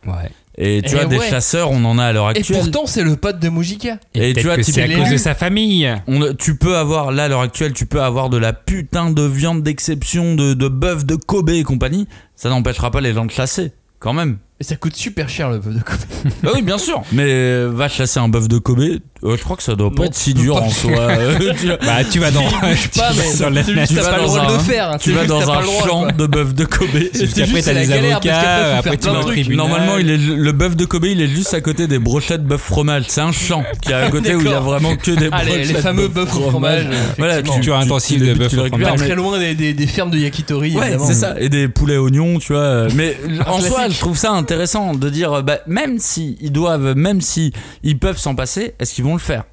Ouais. 0.06 0.30
Et 0.58 0.82
tu 0.84 0.90
Eh 0.92 0.96
vois, 0.96 1.06
des 1.06 1.18
ouais. 1.18 1.30
chasseurs, 1.30 1.72
on 1.72 1.84
en 1.84 1.98
a 1.98 2.06
à 2.06 2.14
l'heure 2.14 2.28
Et 2.28 2.38
actuelle. 2.40 2.60
pourtant, 2.60 2.86
c'est 2.86 3.04
le 3.04 3.16
pote 3.18 3.40
de 3.40 3.50
Mujika. 3.50 3.98
Et, 4.14 4.30
Et 4.30 4.34
tu 4.34 4.44
vois, 4.44 4.56
c'est 4.64 4.82
à 4.84 4.88
cause 4.88 5.10
de 5.10 5.18
sa 5.18 5.36
famille. 5.36 5.92
On- 6.08 6.34
tu 6.34 6.56
peux 6.56 6.78
avoir, 6.78 7.12
là, 7.12 7.26
à 7.26 7.28
l'heure 7.28 7.42
actuelle, 7.42 7.74
tu 7.74 7.86
peux 7.88 8.02
avoir 8.02 8.30
de 8.30 8.38
la 8.38 8.54
putain 8.54 9.10
de 9.12 9.24
viande 9.24 9.62
d'exception, 9.64 10.36
de, 10.36 10.54
de 10.54 10.68
bœuf 10.70 11.06
de 11.06 11.16
Kobe 11.16 11.50
et 11.50 11.64
compagnie. 11.64 12.08
Ça 12.36 12.50
n'empêchera 12.50 12.90
pas 12.92 13.02
les 13.02 13.14
gens 13.14 13.26
de 13.26 13.32
chasser, 13.32 13.72
quand 14.00 14.14
même. 14.14 14.38
Et 14.64 14.66
ça 14.66 14.78
coûte 14.78 14.96
super 14.96 15.28
cher 15.28 15.50
le 15.50 15.58
bœuf 15.60 15.74
de 15.76 15.82
Kobe. 15.82 15.98
Bah 16.42 16.52
oui, 16.56 16.62
bien 16.62 16.78
sûr. 16.78 17.02
Mais 17.12 17.26
euh, 17.28 17.70
va 17.74 17.90
chasser 17.90 18.22
un 18.22 18.30
bœuf 18.30 18.48
de 18.48 18.60
Kobe, 18.60 18.80
euh, 18.80 19.36
je 19.38 19.44
crois 19.44 19.58
que 19.58 19.64
ça 19.64 19.76
doit 19.76 19.92
pas 19.92 20.06
être 20.06 20.16
si 20.16 20.34
dur 20.34 20.56
en 20.56 20.70
soi. 20.70 20.92
euh, 21.00 21.52
tu, 21.60 21.68
Bah, 21.68 22.04
tu 22.10 22.20
vas 22.20 22.32
dans. 22.32 22.44
Je 22.48 22.76
sais 22.78 22.90
pas, 22.98 23.12
tu 23.12 23.74
mais 23.74 23.84
vas 24.02 24.10
pas 24.10 24.18
le 24.20 24.24
droit 24.24 24.54
de 24.54 24.58
faire. 24.60 24.92
hein. 24.92 24.98
tu 25.02 25.12
vas 25.12 25.26
dans 25.28 25.42
un 25.52 25.62
droit, 25.62 25.86
champ 25.86 26.04
quoi. 26.04 26.12
de 26.14 26.26
bœuf 26.28 26.54
de 26.54 26.64
Kobe. 26.64 26.88
Juste 27.14 27.36
t'as 27.36 27.46
parce 27.46 27.68
avocats, 27.68 28.78
après, 28.78 28.96
tu 28.98 29.08
vas 29.08 29.14
de 29.16 29.18
au 29.18 29.22
trucs. 29.24 29.34
tribunal. 29.34 29.58
Normalement, 29.68 29.98
il 29.98 30.10
est, 30.10 30.16
le 30.18 30.52
bœuf 30.54 30.78
de 30.78 30.86
Kobe, 30.86 31.06
il 31.08 31.20
est 31.20 31.28
juste 31.28 31.54
à 31.54 31.60
côté 31.60 31.88
des 31.88 32.00
brochettes 32.00 32.46
bœuf 32.46 32.62
fromage. 32.62 33.04
C'est 33.10 33.20
un 33.20 33.34
champ 33.34 33.66
qui 33.82 33.92
est 33.92 33.96
à 33.96 34.10
côté 34.10 34.34
où 34.34 34.40
il 34.40 34.50
y 34.50 34.54
a 34.54 34.62
vraiment 34.62 34.96
que 34.96 35.12
des 35.12 35.24
les- 35.26 35.30
brochettes. 35.30 35.68
les 35.68 35.74
fameux 35.74 36.08
bœufs 36.08 36.24
au 36.38 36.50
fromage. 36.50 36.88
Voilà. 37.18 37.42
Tu 37.42 37.70
as 37.74 37.78
un 37.80 37.82
intensif 37.82 38.22
de 38.22 38.34
bœuf 38.34 38.56
fromage. 38.56 38.96
très 38.96 39.16
loin 39.16 39.38
des, 39.40 39.88
fermes 39.88 40.10
de 40.12 40.20
yakitori, 40.20 40.74
Ouais, 40.78 40.84
évidemment. 40.84 41.06
c'est 41.06 41.14
ça. 41.16 41.36
Et 41.38 41.50
des 41.50 41.68
poulets 41.68 41.98
oignons, 41.98 42.40
tu 42.40 42.54
vois. 42.54 42.88
Mais 42.96 43.18
en 43.46 43.60
soi, 43.60 43.90
je 43.90 44.00
trouve 44.00 44.16
ça 44.18 44.32
intéressant 44.32 44.53
de 44.58 45.10
dire, 45.10 45.44
bah, 45.44 45.60
même 45.68 46.00
si 46.00 46.38
ils 46.42 46.52
doivent, 46.52 46.94
même 46.96 47.22
si 47.22 47.54
ils 47.84 47.98
peuvent 48.00 48.18
s'en 48.18 48.36
passer, 48.36 48.74
est-ce 48.80 48.94
qu'ils 48.94 49.04
vont 49.04 49.14
le 49.14 49.20
faire? 49.20 49.44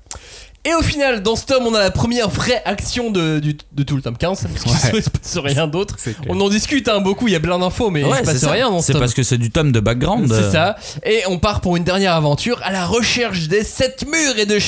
Et 0.67 0.75
au 0.75 0.83
final, 0.83 1.23
dans 1.23 1.37
ce 1.37 1.47
tome, 1.47 1.63
on 1.67 1.75
a 1.75 1.79
la 1.81 1.91
première 1.91 2.29
vraie 2.29 2.61
action 2.67 3.11
de, 3.11 3.39
du- 3.39 3.57
de 3.73 3.83
tout 3.83 3.97
le 3.97 4.03
tome 4.03 4.19
15, 4.19 4.47
parce 4.47 4.63
qu'il 4.63 4.95
Ouais. 4.95 5.01
se 5.03 5.09
passe 5.09 5.39
rien 5.39 5.67
d'autre. 5.67 5.95
C'est 5.99 6.13
clair. 6.15 6.27
On 6.29 6.39
en 6.39 6.51
discute 6.51 6.87
hein, 6.89 7.01
beaucoup, 7.01 7.29
il 7.29 7.33
y 7.33 7.35
a 7.35 7.41
plein 7.41 7.59
d'infos, 7.59 7.89
mais 7.89 8.03
il 8.03 8.07
se 8.11 8.15
c'est 8.19 8.25
passe 8.25 8.37
ça. 8.37 8.51
rien 8.51 8.69
dans 8.71 8.81
ce 8.81 8.89
C'est 8.89 8.93
tome. 8.93 9.01
parce 9.01 9.15
que 9.15 9.23
c'est 9.23 9.39
du 9.39 9.51
tome 9.51 9.73
de 9.73 9.81
background. 9.81 10.29
C'est 10.29 10.35
euh, 10.35 10.53
ça. 10.53 10.77
Et 11.07 11.23
on 11.29 11.39
part 11.39 11.63
pour 11.63 11.79
une 11.79 11.85
dernière 11.85 12.13
aventure 12.15 12.61
à 12.63 12.73
la 12.73 12.85
recherche 12.85 13.49
des 13.49 13.65
sept 13.65 14.05
murs 14.07 14.39
et 14.39 14.45
de. 14.45 14.59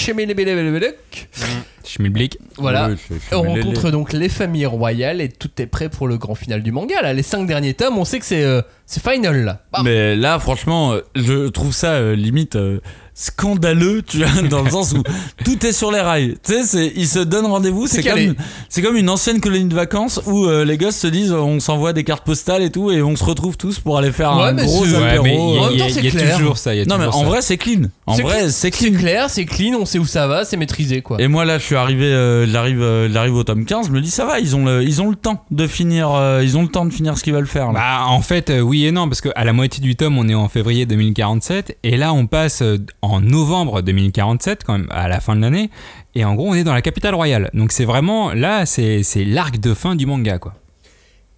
Schmilblick. 1.87 2.39
Voilà. 2.57 2.91
Je- 2.91 3.15
je 3.31 3.35
on 3.37 3.43
rencontre 3.43 3.91
donc 3.91 4.13
les 4.13 4.29
familles 4.29 4.67
royales 4.67 5.21
et 5.21 5.29
tout 5.29 5.51
est 5.59 5.67
prêt 5.67 5.89
pour 5.89 6.07
le 6.09 6.17
grand 6.19 6.35
final 6.35 6.63
du 6.63 6.73
manga. 6.73 7.01
Là, 7.03 7.13
les 7.13 7.23
cinq 7.23 7.47
derniers 7.47 7.75
tomes, 7.75 7.99
on 7.99 8.05
sait 8.05 8.19
que 8.19 8.27
c'est 8.27 8.45
euh, 8.45 8.63
c'est 8.87 9.03
final 9.03 9.45
là. 9.45 9.63
Bam. 9.73 9.85
Mais 9.85 10.17
là, 10.17 10.39
franchement, 10.39 10.93
euh, 10.93 11.01
je 11.15 11.49
trouve 11.49 11.73
ça 11.73 11.93
euh, 11.93 12.15
limite 12.15 12.57
euh, 12.57 12.81
scandaleux, 13.15 14.03
tu 14.03 14.19
vois, 14.25 14.43
dans 14.49 14.63
le 14.63 14.71
sens 14.71 14.93
où 14.93 15.03
tout 15.45 15.65
est 15.67 15.73
sur 15.73 15.91
les 15.93 16.01
rails. 16.01 16.37
Tu 16.43 16.53
sais, 16.53 16.63
c'est- 16.65 16.93
ils 16.97 17.07
se 17.09 17.19
donnent 17.21 17.47
rendez-vous. 17.47 17.87
C'est 17.87 18.03
C'est 18.03 18.09
comme, 18.11 18.35
c'est 18.69 18.83
comme 18.83 18.97
une 18.97 19.09
ancienne 19.11 19.41
colonie 19.41 19.67
de 19.67 19.75
vacances 19.75 20.21
où 20.27 20.45
euh, 20.47 20.65
les 20.65 20.77
gosses 20.77 20.97
se 20.97 21.07
disent, 21.07 21.33
on 21.33 21.61
s'envoie 21.61 21.93
des 21.93 22.05
cartes 22.05 22.25
postales 22.25 22.63
et 22.63 22.71
tout, 22.71 22.91
et 22.91 23.03
on 23.03 23.15
se 23.17 23.25
retrouve 23.25 23.57
tous 23.57 23.79
pour 23.79 23.97
aller 23.99 24.13
faire 24.13 24.37
Ouais, 24.37 24.45
un 24.45 24.53
mais 24.53 24.65
gros 24.65 24.85
c'est- 24.85 24.97
Ouais, 24.97 25.09
apéro. 25.09 25.25
mais 25.25 25.37
il 25.73 25.79
y 25.79 25.83
a- 25.83 25.89
y 25.89 25.93
c'est 25.93 26.05
y 26.05 26.33
toujours 26.37 26.59
ça. 26.59 26.75
il 26.75 26.79
y 26.79 26.83
a 26.83 26.85
non, 26.87 26.99
mais 26.99 27.07
en 27.07 27.13
ça. 27.21 27.25
vrai, 27.27 27.43
c'est 27.43 27.57
clean. 27.57 27.83
En 28.07 28.15
C'est 28.17 28.23
vrai, 28.23 28.39
clean. 28.39 28.47
c'est 28.49 28.53
C'est 28.53 28.71
clean. 28.71 28.99
clair, 28.99 29.31
c'est 29.31 29.45
clean, 29.45 29.75
on 29.81 29.85
sait 29.87 29.99
où 29.99 30.07
ça 30.07 30.27
va, 30.27 30.45
c'est 30.45 30.57
maîtrisé 30.57 31.03
quoi. 31.03 31.21
Et 31.21 31.29
moi 31.29 31.45
là, 31.45 31.59
je 31.59 31.65
suis 31.73 31.79
arrivé, 31.79 32.13
euh, 32.13 32.47
j'arrive, 32.47 32.83
euh, 32.83 33.09
j'arrive 33.11 33.35
au 33.35 33.45
tome 33.45 33.65
15. 33.65 33.87
Je 33.87 33.93
me 33.93 34.01
dis 34.03 34.11
ça 34.11 34.27
va, 34.27 34.41
ils 34.41 34.55
ont 34.55 34.65
le, 34.67 34.83
ils 34.83 35.01
ont 35.01 35.09
le 35.09 35.17
temps 35.17 35.45
de 35.51 35.67
finir, 35.67 36.11
euh, 36.11 36.43
ils 36.43 36.59
ont 36.59 36.63
le 36.63 36.69
temps 36.69 36.85
de 36.85 36.93
finir 36.93 37.17
ce 37.17 37.25
qu'ils 37.25 37.33
veulent 37.33 37.47
faire. 37.47 37.73
Bah, 37.73 38.05
en 38.07 38.21
fait, 38.21 38.51
euh, 38.51 38.61
oui 38.61 38.85
et 38.85 38.93
non, 38.93 39.09
parce 39.09 39.23
qu'à 39.23 39.43
la 39.43 39.53
moitié 39.55 39.83
du 39.83 39.97
tome, 39.97 40.19
on 40.19 40.29
est 40.29 40.35
en 40.35 40.49
février 40.49 40.85
2047, 40.85 41.79
et 41.83 41.97
là, 41.97 42.13
on 42.13 42.27
passe 42.27 42.63
en 43.01 43.21
novembre 43.21 43.81
2047, 43.81 44.65
quand 44.65 44.75
même, 44.75 44.89
à 44.91 45.09
la 45.09 45.21
fin 45.21 45.35
de 45.35 45.41
l'année, 45.41 45.71
et 46.15 46.27
en 46.27 46.35
gros, 46.35 46.51
on 46.51 46.55
est 46.55 46.65
dans 46.65 46.75
la 46.75 46.83
capitale 46.83 47.15
royale. 47.15 47.49
Donc, 47.55 47.73
c'est 47.73 47.87
vraiment, 47.87 48.33
là, 48.35 48.67
c'est 48.67 49.03
l'arc 49.25 49.59
de 49.59 49.73
fin 49.73 49.97
du 49.97 50.05
manga, 50.05 50.39
quoi. 50.39 50.55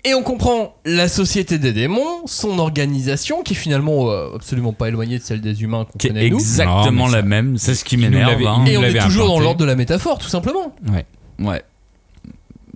Et 0.07 0.15
on 0.15 0.23
comprend 0.23 0.75
la 0.85 1.09
société 1.09 1.59
des 1.59 1.73
démons, 1.73 2.27
son 2.27 2.59
organisation 2.59 3.43
qui 3.43 3.55
est 3.55 3.57
finalement 3.57 4.11
euh, 4.11 4.35
absolument 4.35 4.73
pas 4.75 4.89
éloignée 4.89 5.19
de 5.19 5.23
celle 5.25 5.41
des 5.41 5.63
humains 5.63 5.87
qu'on 5.91 5.99
qui 5.99 6.09
est 6.09 6.11
connaît 6.11 6.29
nous. 6.29 6.37
exactement 6.39 7.07
Non, 7.07 7.07
mais 7.07 7.13
la 7.17 7.21
ça- 7.21 7.23
même. 7.23 7.57
C'est 7.59 7.75
ce 7.75 7.85
qui 7.85 7.97
m'énerve. 7.97 8.33
l'avait- 8.33 8.47
hein. 8.47 8.63
il 8.67 8.73
Et 8.73 8.77
on 8.77 8.83
est 8.83 8.93
l'avait 8.93 8.99
toujours 9.07 9.25
dans 9.27 9.33
implanté. 9.33 9.45
l'ordre 9.45 9.61
de 9.61 9.65
la 9.65 9.77
métaphore, 9.77 10.19
tout 10.19 10.29
simplement. 10.29 10.75
Ouais. 10.93 11.07
Ouais. 11.39 11.63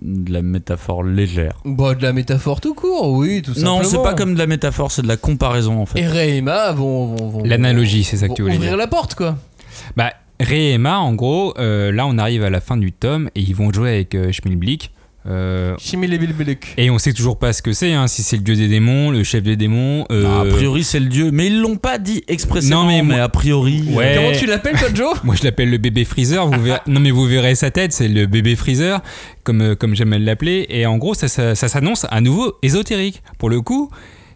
De 0.01 0.31
la 0.31 0.41
métaphore 0.41 1.03
légère. 1.03 1.57
Bah, 1.65 1.93
de 1.93 2.01
la 2.01 2.13
métaphore 2.13 2.61
tout 2.61 2.73
court, 2.73 3.11
oui, 3.11 3.41
tout 3.41 3.53
simplement. 3.53 3.79
Non, 3.79 3.83
c'est 3.83 4.01
pas 4.01 4.13
comme 4.13 4.33
de 4.33 4.39
la 4.39 4.47
métaphore, 4.47 4.91
c'est 4.91 5.01
de 5.01 5.07
la 5.09 5.17
comparaison 5.17 5.81
en 5.81 5.85
fait. 5.85 5.99
Et 5.99 6.07
Ray 6.07 6.29
et 6.31 6.37
Emma 6.37 6.71
vont. 6.71 7.15
vont- 7.15 7.29
vont- 7.29 7.43
L'analogie, 7.43 8.05
c'est 8.05 8.15
ça 8.17 8.29
que 8.29 8.33
tu 8.33 8.41
voulais 8.43 8.55
ouvrir 8.55 8.69
dire. 8.71 8.77
la 8.77 8.87
porte, 8.87 9.15
quoi. 9.15 9.35
Bah, 9.97 10.13
Ray 10.39 10.67
et 10.67 10.73
Emma, 10.75 10.99
en 10.99 11.13
gros, 11.13 11.53
euh, 11.59 11.91
là 11.91 12.07
on 12.07 12.17
arrive 12.17 12.43
à 12.45 12.49
la 12.49 12.61
fin 12.61 12.77
du 12.77 12.93
tome 12.93 13.29
et 13.35 13.41
ils 13.41 13.53
vont 13.53 13.71
jouer 13.73 13.89
avec 13.89 14.15
euh, 14.15 14.31
Schmilblick. 14.31 14.91
Euh, 15.29 15.75
et 16.77 16.89
on 16.89 16.97
sait 16.97 17.13
toujours 17.13 17.37
pas 17.37 17.53
ce 17.53 17.61
que 17.61 17.71
c'est, 17.71 17.93
hein, 17.93 18.07
si 18.07 18.23
c'est 18.23 18.37
le 18.37 18.43
dieu 18.43 18.55
des 18.55 18.67
démons, 18.67 19.11
le 19.11 19.23
chef 19.23 19.43
des 19.43 19.55
démons. 19.55 20.05
euh, 20.11 20.41
a 20.41 20.45
priori, 20.45 20.83
c'est 20.83 20.99
le 20.99 21.05
dieu. 21.07 21.29
Mais 21.31 21.47
ils 21.47 21.59
l'ont 21.61 21.75
pas 21.77 21.97
dit 21.97 22.23
expressément. 22.27 22.81
Non, 22.83 22.87
mais 22.87 23.01
mais, 23.03 23.15
moi- 23.15 23.23
a 23.23 23.29
priori. 23.29 23.83
Ouais. 23.91 24.13
Comment 24.15 24.31
tu 24.31 24.45
l'appelles, 24.45 24.77
toi, 24.77 24.89
Joe 24.93 25.13
Moi 25.23 25.35
je 25.35 25.43
l'appelle 25.43 25.69
le 25.69 25.77
bébé 25.77 26.05
Freezer, 26.05 26.47
vous 26.47 26.61
verrez- 26.61 26.79
non 26.87 26.99
mais 26.99 27.11
vous 27.11 27.25
verrez 27.25 27.55
sa 27.55 27.69
tête, 27.71 27.93
c'est 27.93 28.07
le 28.07 28.25
bébé 28.25 28.55
Freezer, 28.55 29.01
comme, 29.43 29.61
euh, 29.61 29.75
comme 29.75 29.95
j'aime 29.95 30.13
l'appeler, 30.15 30.65
et 30.69 30.85
en 30.85 30.97
gros 30.97 31.13
ça, 31.13 31.27
ça, 31.27 31.55
ça 31.55 31.67
s'annonce 31.67 32.05
à 32.09 32.21
nouveau 32.21 32.55
ésotérique. 32.63 33.21
Pour 33.37 33.49
le 33.49 33.61
coup, 33.61 33.89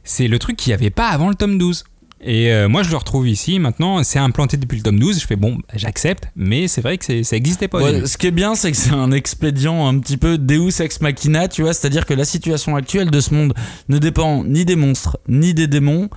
c'est 0.04 0.28
le 0.28 0.38
truc 0.40 0.58
qu'il 0.58 0.70
n'y 0.72 0.76
avait 0.76 0.90
pas 0.90 1.08
avant 1.08 1.30
le 1.30 1.36
tome 1.36 1.58
12. 1.58 1.84
Et 2.26 2.54
euh, 2.54 2.70
moi 2.70 2.84
je 2.84 2.90
le 2.90 2.96
retrouve 2.98 3.28
ici, 3.28 3.60
maintenant 3.60 4.02
c'est 4.04 4.20
implanté 4.20 4.56
depuis 4.56 4.78
le 4.78 4.84
tome 4.84 4.98
12, 5.00 5.20
je 5.20 5.28
fais 5.28 5.36
bon, 5.36 5.58
j'accepte, 5.76 6.26
mais 6.38 6.70
c'est 6.70 6.80
vrai 6.82 6.98
que 6.98 7.04
c'est- 7.04 7.24
ça 7.24 7.36
n'existait 7.36 7.68
pas. 7.68 7.82
Ouais, 7.82 8.06
ce 8.06 8.18
qui 8.18 8.28
est 8.28 8.32
bien, 8.32 8.56
c'est 8.56 8.72
que 8.72 8.78
c'est 8.78 8.92
un 8.94 9.12
expédient 9.12 9.86
un 9.88 10.00
petit 10.00 10.16
peu 10.18 10.38
Deus 10.38 10.80
ex 10.82 11.02
machina, 11.02 11.48
tu 11.50 11.64
vois, 11.64 11.74
c'est-à-dire 11.74 12.06
que 12.06 12.14
la 12.14 12.24
situation 12.26 12.76
actuelle 12.78 13.12
de 13.12 13.20
ce 13.20 13.34
monde 13.34 13.54
ne 13.90 13.98
dépend 13.98 14.44
ni 14.46 14.64
des 14.64 14.78
monstres, 14.78 15.18
ni 15.28 15.54
des 15.54 15.68
démons. 15.68 16.10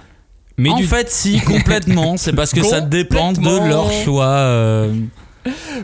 Mais 0.58 0.70
en 0.70 0.76
du- 0.76 0.86
fait, 0.86 1.10
si, 1.10 1.40
complètement, 1.46 2.16
c'est 2.16 2.32
parce 2.32 2.52
que 2.52 2.62
ça 2.62 2.80
dépend 2.80 3.32
de 3.32 3.68
leur 3.68 3.90
choix. 3.92 4.26
euh. 4.26 4.94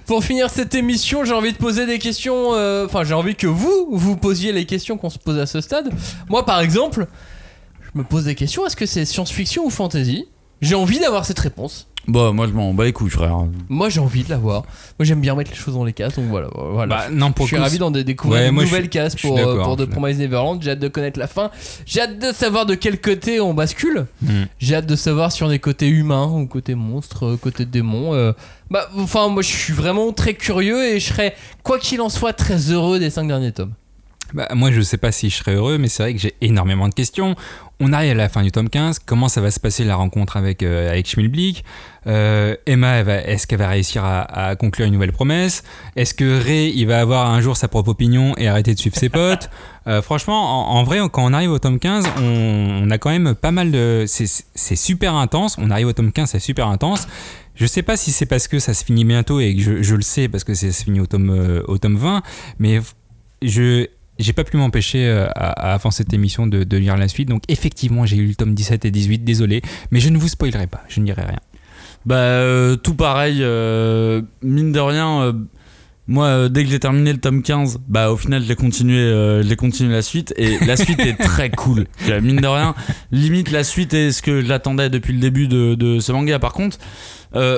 Pour 0.07 0.25
finir 0.25 0.51
cette 0.51 0.75
émission, 0.75 1.25
j'ai 1.25 1.33
envie 1.35 1.53
de 1.53 1.57
poser 1.59 1.87
des 1.87 1.99
questions. 1.99 2.55
euh, 2.55 2.87
Enfin, 2.87 3.05
j'ai 3.05 3.15
envie 3.15 3.35
que 3.37 3.47
vous, 3.47 3.89
vous 3.93 4.17
posiez 4.17 4.51
les 4.53 4.65
questions 4.65 4.97
qu'on 4.99 5.11
se 5.11 5.19
pose 5.19 5.39
à 5.39 5.47
ce 5.47 5.61
stade. 5.61 5.91
Moi, 6.29 6.45
par 6.45 6.61
exemple, 6.61 7.07
je 7.95 7.99
me 7.99 8.05
pose 8.05 8.25
des 8.25 8.35
questions. 8.35 8.67
Est-ce 8.67 8.77
que 8.77 8.87
c'est 8.87 9.05
science-fiction 9.05 9.65
ou 9.65 9.71
fantasy? 9.71 10.27
J'ai 10.61 10.75
envie 10.77 10.99
d'avoir 11.01 11.25
cette 11.25 11.39
réponse. 11.41 11.89
Bon, 12.09 12.33
moi 12.33 12.49
je 12.49 12.53
m'en 12.53 12.75
bats 12.75 12.85
les 12.85 12.93
couilles, 12.93 13.11
frère. 13.11 13.37
Moi, 13.69 13.89
j'ai 13.89 14.01
envie 14.01 14.25
de 14.25 14.31
l'avoir. 14.31 14.63
Moi, 14.99 15.05
j'aime 15.07 15.21
bien 15.21 15.37
mettre 15.37 15.51
les 15.53 15.57
choses 15.57 15.75
dans 15.75 15.85
les 15.85 15.93
cases. 15.93 16.17
Donc 16.17 16.25
voilà. 16.29 16.49
voilà. 16.53 16.97
Bah, 16.97 17.05
non, 17.13 17.31
pour 17.31 17.47
je 17.47 17.51
suis 17.51 17.57
coup, 17.57 17.63
ravi 17.63 17.79
d'en 17.79 17.93
dé- 17.93 18.03
découvrir 18.03 18.41
Ouais, 18.43 18.49
une 18.49 18.55
moi, 18.55 18.65
je 18.65 18.69
nouvelle 18.69 18.83
suis- 18.85 18.91
case 18.91 19.13
je 19.15 19.19
suis 19.19 19.29
pour, 19.29 19.39
euh, 19.39 19.45
d'accord, 19.45 19.65
pour 19.65 19.77
The 19.77 19.81
suis 19.83 19.91
Promised 19.91 20.21
Neverland. 20.21 20.61
J'ai 20.63 20.71
hâte 20.73 20.81
de 20.81 20.89
connaître 20.89 21.19
la 21.21 21.29
fin. 21.29 21.51
J'ai 21.87 22.01
hâte 22.01 22.19
de 22.19 22.33
savoir 22.33 22.67
de 22.67 22.75
quel 22.75 23.01
côté 23.01 23.41
on 23.41 23.55
bascule. 23.55 24.07
Hmm. 24.21 24.45
J'ai 24.59 24.75
hâte 24.77 24.87
de 24.87 24.97
savoir 24.97 25.31
si 25.31 25.45
on 25.45 25.51
est 25.53 25.61
côté 25.61 25.89
humain 25.89 26.27
ou 26.27 26.47
côté 26.47 26.75
monstre, 26.75 27.25
euh, 27.27 27.37
côté 27.37 27.65
démon. 27.67 28.15
euh. 28.15 28.33
Bah, 28.71 28.89
enfin, 28.99 29.29
moi, 29.29 29.43
je 29.43 29.49
suis 29.49 29.73
vraiment 29.73 30.13
très 30.13 30.35
curieux 30.35 30.85
et 30.85 30.99
je 30.99 31.07
serais, 31.07 31.37
quoi 31.63 31.79
qu'il 31.79 32.01
en 32.01 32.09
soit, 32.09 32.33
très 32.33 32.57
heureux 32.73 32.99
des 32.99 33.11
cinq 33.11 33.29
derniers 33.29 33.53
tomes. 33.53 33.75
Bah, 34.35 34.49
moi, 34.55 34.71
je 34.71 34.81
sais 34.81 34.97
pas 34.97 35.13
si 35.13 35.31
je 35.31 35.37
serais 35.37 35.55
heureux, 35.55 35.79
mais 35.79 35.89
c'est 35.89 36.03
vrai 36.03 36.15
que 36.15 36.21
j'ai 36.21 36.35
énormément 36.41 36.89
de 36.89 36.95
questions. 36.95 37.35
On 37.81 37.93
arrive 37.93 38.13
à 38.13 38.15
la 38.15 38.29
fin 38.29 38.43
du 38.43 38.53
tome 38.53 38.69
15. 38.71 39.01
Comment 39.01 39.29
ça 39.29 39.41
va 39.41 39.51
se 39.51 39.59
passer 39.59 39.85
la 39.85 39.97
rencontre 39.97 40.37
avec, 40.37 40.63
euh, 40.63 40.91
avec 40.91 41.09
Schmilblick? 41.09 41.65
Euh, 42.07 42.55
Emma, 42.67 43.01
est-ce 43.01 43.47
qu'elle 43.47 43.59
va 43.59 43.69
réussir 43.69 44.05
à, 44.05 44.21
à 44.51 44.57
conclure 44.57 44.87
une 44.87 44.93
nouvelle 44.93 45.13
promesse? 45.13 45.65
Est-ce 45.97 46.15
que 46.15 46.43
Ray, 46.43 46.73
il 46.77 46.87
va 46.87 47.01
avoir 47.01 47.31
un 47.31 47.41
jour 47.41 47.57
sa 47.57 47.69
propre 47.69 47.91
opinion 47.91 48.35
et 48.39 48.47
arrêter 48.49 48.73
de 48.75 48.79
suivre 48.79 48.97
ses 48.97 49.09
potes? 49.09 49.51
Euh, 49.89 50.01
Franchement, 50.01 50.71
en, 50.71 50.79
en 50.79 50.85
vrai, 50.85 51.01
quand 51.11 51.25
on 51.25 51.33
arrive 51.33 51.51
au 51.51 51.59
tome 51.59 51.81
15, 51.81 52.05
on, 52.19 52.83
on 52.85 52.91
a 52.93 52.99
quand 52.99 53.11
même 53.11 53.35
pas 53.35 53.51
mal 53.51 53.73
de. 53.73 54.05
C'est 54.07 54.77
super 54.77 55.17
intense. 55.17 55.57
On 55.59 55.73
arrive 55.73 55.89
au 55.89 55.93
tome 55.93 56.13
15, 56.13 56.31
c'est 56.31 56.39
super 56.39 56.69
intense. 56.69 57.09
Je 57.57 57.67
sais 57.67 57.83
pas 57.83 57.97
si 57.97 58.13
c'est 58.13 58.27
parce 58.27 58.47
que 58.47 58.61
ça 58.61 58.75
se 58.75 58.85
finit 58.85 59.05
bientôt 59.05 59.41
et 59.41 59.57
que 59.57 59.61
je, 59.61 59.83
je 59.83 59.97
le 59.97 60.03
sais 60.03 60.29
parce 60.29 60.45
que 60.45 60.55
ça 60.55 60.71
se 60.71 60.85
finit 60.85 61.01
au 61.01 61.07
tome, 61.07 61.31
euh, 61.31 61.63
au 61.67 61.79
tome 61.79 61.97
20, 61.97 62.23
mais 62.61 62.81
je 63.43 63.89
j'ai 64.19 64.33
pas 64.33 64.45
pu 64.45 64.57
m'empêcher 64.57 65.07
euh, 65.07 65.27
à, 65.35 65.71
à 65.71 65.75
avant 65.75 65.91
cette 65.91 66.13
émission 66.13 66.47
de, 66.47 66.65
de 66.65 66.77
lire 66.77 66.97
la 66.97 67.09
suite. 67.09 67.29
Donc 67.29 67.43
effectivement, 67.49 68.07
j'ai 68.07 68.17
eu 68.17 68.27
le 68.27 68.35
tome 68.35 68.55
17 68.55 68.85
et 68.85 68.91
18, 68.91 69.25
désolé, 69.25 69.63
mais 69.91 70.01
je 70.01 70.09
ne 70.11 70.19
vous 70.19 70.29
spoilerai 70.29 70.67
pas, 70.67 70.83
je 70.89 71.01
ne 71.01 71.05
dirai 71.07 71.23
rien. 71.23 71.41
Bah, 72.05 72.17
euh, 72.17 72.77
tout 72.77 72.95
pareil, 72.95 73.39
euh, 73.41 74.23
mine 74.43 74.73
de 74.73 74.81
rien. 74.81 75.33
moi, 76.09 76.49
dès 76.49 76.65
que 76.65 76.71
j'ai 76.71 76.81
terminé 76.81 77.13
le 77.13 77.21
tome 77.21 77.43
15, 77.43 77.79
bah 77.89 78.11
au 78.11 78.17
final, 78.17 78.43
j'ai 78.43 78.57
continué, 78.57 79.41
j'ai 79.45 79.57
continué 79.57 79.93
la 79.93 80.03
suite 80.03 80.35
et 80.37 80.59
la 80.67 80.77
suite 80.77 80.99
est 81.01 81.17
très 81.17 81.49
cool. 81.51 81.87
Mine 82.23 82.41
de 82.41 82.47
rien, 82.47 82.75
limite 83.13 83.51
la 83.53 83.63
suite 83.63 83.95
est 83.95 84.11
ce 84.11 84.21
que 84.21 84.45
j'attendais 84.45 84.91
depuis 84.91 85.13
le 85.13 85.21
début 85.21 85.47
de, 85.47 85.75
de 85.77 86.01
ce 86.01 86.11
manga. 86.11 86.39
Par 86.41 86.53
contre, 86.53 86.79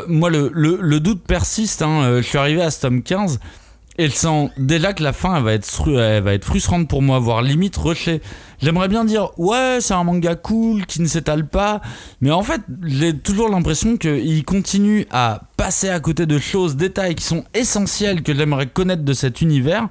moi, 0.09 0.28
le, 0.31 0.51
le, 0.55 0.78
le 0.81 1.01
doute 1.01 1.24
persiste. 1.26 1.81
hein, 1.82 2.18
je 2.18 2.22
suis 2.22 2.39
arrivé 2.39 2.60
à 2.62 2.70
ce 2.70 2.82
tome 2.82 3.02
15 3.02 3.40
et 3.97 4.09
je 4.09 4.15
sens 4.15 4.51
déjà 4.59 4.93
que 4.93 5.03
la 5.03 5.12
fin, 5.12 5.41
va 5.41 5.53
être, 5.53 5.66
frustrante 6.45 6.89
pour 6.89 7.03
moi, 7.03 7.19
voire 7.19 7.43
limite 7.43 7.77
rushée. 7.77 8.21
J'aimerais 8.61 8.89
bien 8.89 9.05
dire, 9.05 9.31
ouais, 9.39 9.79
c'est 9.81 9.95
un 9.95 10.05
manga 10.05 10.35
cool 10.35 10.87
qui 10.87 11.01
ne 11.01 11.07
s'étale 11.07 11.47
pas, 11.47 11.81
mais 12.21 12.31
en 12.31 12.43
fait, 12.43 12.61
j'ai 12.85 13.16
toujours 13.16 13.49
l'impression 13.49 13.97
qu'il 13.97 14.45
continue 14.45 15.07
à 15.11 15.43
passer 15.57 15.91
à 15.91 16.01
côté 16.01 16.27
de 16.27 16.39
choses, 16.39 16.77
détails 16.77 17.15
qui 17.15 17.25
sont 17.25 17.45
essentiels 17.55 18.23
que 18.23 18.35
j'aimerais 18.35 18.66
connaître 18.66 19.03
de 19.03 19.12
cet 19.12 19.41
univers. 19.41 19.89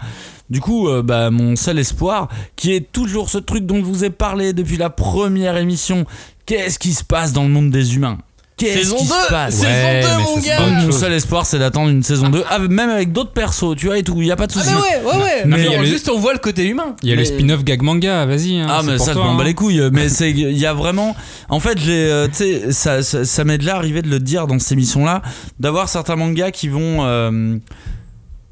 Du 0.50 0.60
coup, 0.60 0.90
euh, 0.90 1.02
bah, 1.02 1.32
mon 1.32 1.56
seul 1.56 1.80
espoir, 1.80 2.28
qui 2.56 2.74
est 2.74 2.92
toujours 2.92 3.30
ce 3.30 3.38
truc 3.38 3.66
dont 3.66 3.78
je 3.78 3.86
vous 3.86 4.04
ai 4.04 4.10
parlé 4.10 4.54
depuis 4.54 4.78
la 4.78 4.90
première 4.90 5.56
émission, 5.56 6.06
qu'est-ce 6.46 6.78
qui 6.78 6.94
se 6.94 7.04
passe 7.04 7.32
dans 7.32 7.44
le 7.44 7.50
monde 7.50 7.72
des 7.72 7.96
humains? 7.96 8.18
Saison 8.58 8.98
qui 8.98 9.08
2 9.08 9.10
se 9.14 9.30
passe 9.30 9.54
Saison 9.56 9.68
Ouais, 9.68 10.02
2, 10.02 10.08
mais 10.08 10.24
mon 10.24 10.38
gars 10.40 10.60
mon 10.86 10.92
seul 10.92 11.14
espoir 11.14 11.46
c'est 11.46 11.60
d'attendre 11.60 11.90
une 11.90 12.04
saison 12.04 12.30
2 12.30 12.44
ah, 12.50 12.60
même 12.60 12.90
avec 12.90 13.12
d'autres 13.12 13.32
persos 13.32 13.76
tu 13.76 13.88
vois 13.88 13.98
et 13.98 14.04
tout 14.04 14.16
il 14.22 14.28
y 14.28 14.32
a 14.32 14.36
pas 14.36 14.48
de 14.48 14.54
Ah, 14.56 14.60
souci 14.62 14.74
mais 14.74 14.80
ouais, 15.10 15.12
ouais, 15.18 15.24
ouais. 15.24 15.42
Non, 15.46 15.58
mais 15.58 15.58
Mais 15.58 15.66
il 15.66 15.72
y 15.72 15.76
a 15.76 15.80
le- 15.80 15.86
juste, 15.86 16.10
on 16.10 16.20
voit 16.20 16.34
le 16.34 16.40
côté 16.40 16.66
humain. 16.68 16.96
Il 17.04 17.10
y 17.10 17.14
a 17.14 17.16
le 17.16 17.26
spin-off 17.26 17.64
gag 17.64 17.82
manga, 17.82 18.26
vas-y. 18.26 18.60
hein, 18.60 18.68
Ah 18.70 18.82
mais 18.84 18.98
ça 19.00 19.12
je 19.12 19.18
toi, 19.18 19.26
m'en 19.26 19.36
bats 19.36 19.42
hein. 19.42 19.46
les 19.48 19.54
couilles 19.54 19.82
mais 19.92 20.08
c'est 20.10 20.30
il 20.32 20.58
y 20.58 20.66
a 20.66 20.74
vraiment 20.74 21.16
en 21.50 21.60
fait 21.60 21.78
j'ai 21.80 22.08
euh, 22.12 22.28
tu 22.28 22.34
sais 22.36 22.72
ça, 22.72 23.02
ça, 23.04 23.26
ça 23.26 23.44
m'est 23.44 23.58
déjà 23.58 23.76
arrivé 23.76 24.02
de 24.02 24.10
le 24.10 24.20
dire 24.20 24.48
dans 24.48 24.60
ces 24.60 24.74
émissions 24.74 25.04
là 25.06 25.22
d'avoir 25.60 25.90
certains 25.90 26.16
mangas 26.16 26.52
qui 26.52 26.68
vont 26.70 27.04
euh, 27.06 27.58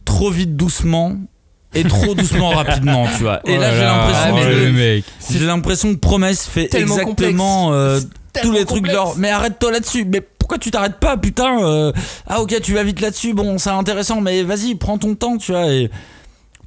trop 0.06 0.32
vite 0.32 0.56
doucement 0.58 1.16
et 1.74 1.84
trop 1.84 2.16
doucement 2.16 2.50
rapidement 2.50 3.08
tu 3.18 3.24
vois. 3.24 3.40
Et 3.46 3.56
Oh 3.58 3.60
là 3.60 3.72
j'ai 3.72 3.80
là, 3.82 3.98
l'impression 3.98 4.36
oh, 4.36 4.40
que 4.40 4.72
mec. 4.72 5.06
j'ai 5.30 5.46
l'impression 5.46 5.94
que 5.94 6.00
Promesse 6.00 6.46
fait 6.46 6.68
Tellement 6.68 6.96
exactement 6.96 7.74
euh, 7.74 8.00
tous 8.42 8.52
les 8.52 8.66
trucs 8.66 8.90
genre 8.90 9.16
mais 9.18 9.30
arrête-toi 9.30 9.72
là-dessus. 9.72 10.06
Mais 10.06 10.22
pourquoi 10.22 10.58
tu 10.58 10.72
t'arrêtes 10.72 11.00
pas 11.00 11.18
putain 11.18 11.64
euh, 11.64 11.92
ah 12.28 12.42
ok 12.42 12.62
tu 12.62 12.74
vas 12.74 12.84
vite 12.84 13.02
là-dessus. 13.02 13.34
Bon 13.34 13.58
c'est 13.58 13.70
intéressant 13.70 14.22
mais 14.22 14.44
vas-y 14.44 14.76
prends 14.76 14.98
ton 14.98 15.16
temps 15.16 15.38
tu 15.38 15.52
vois. 15.52 15.68
Et 15.68 15.90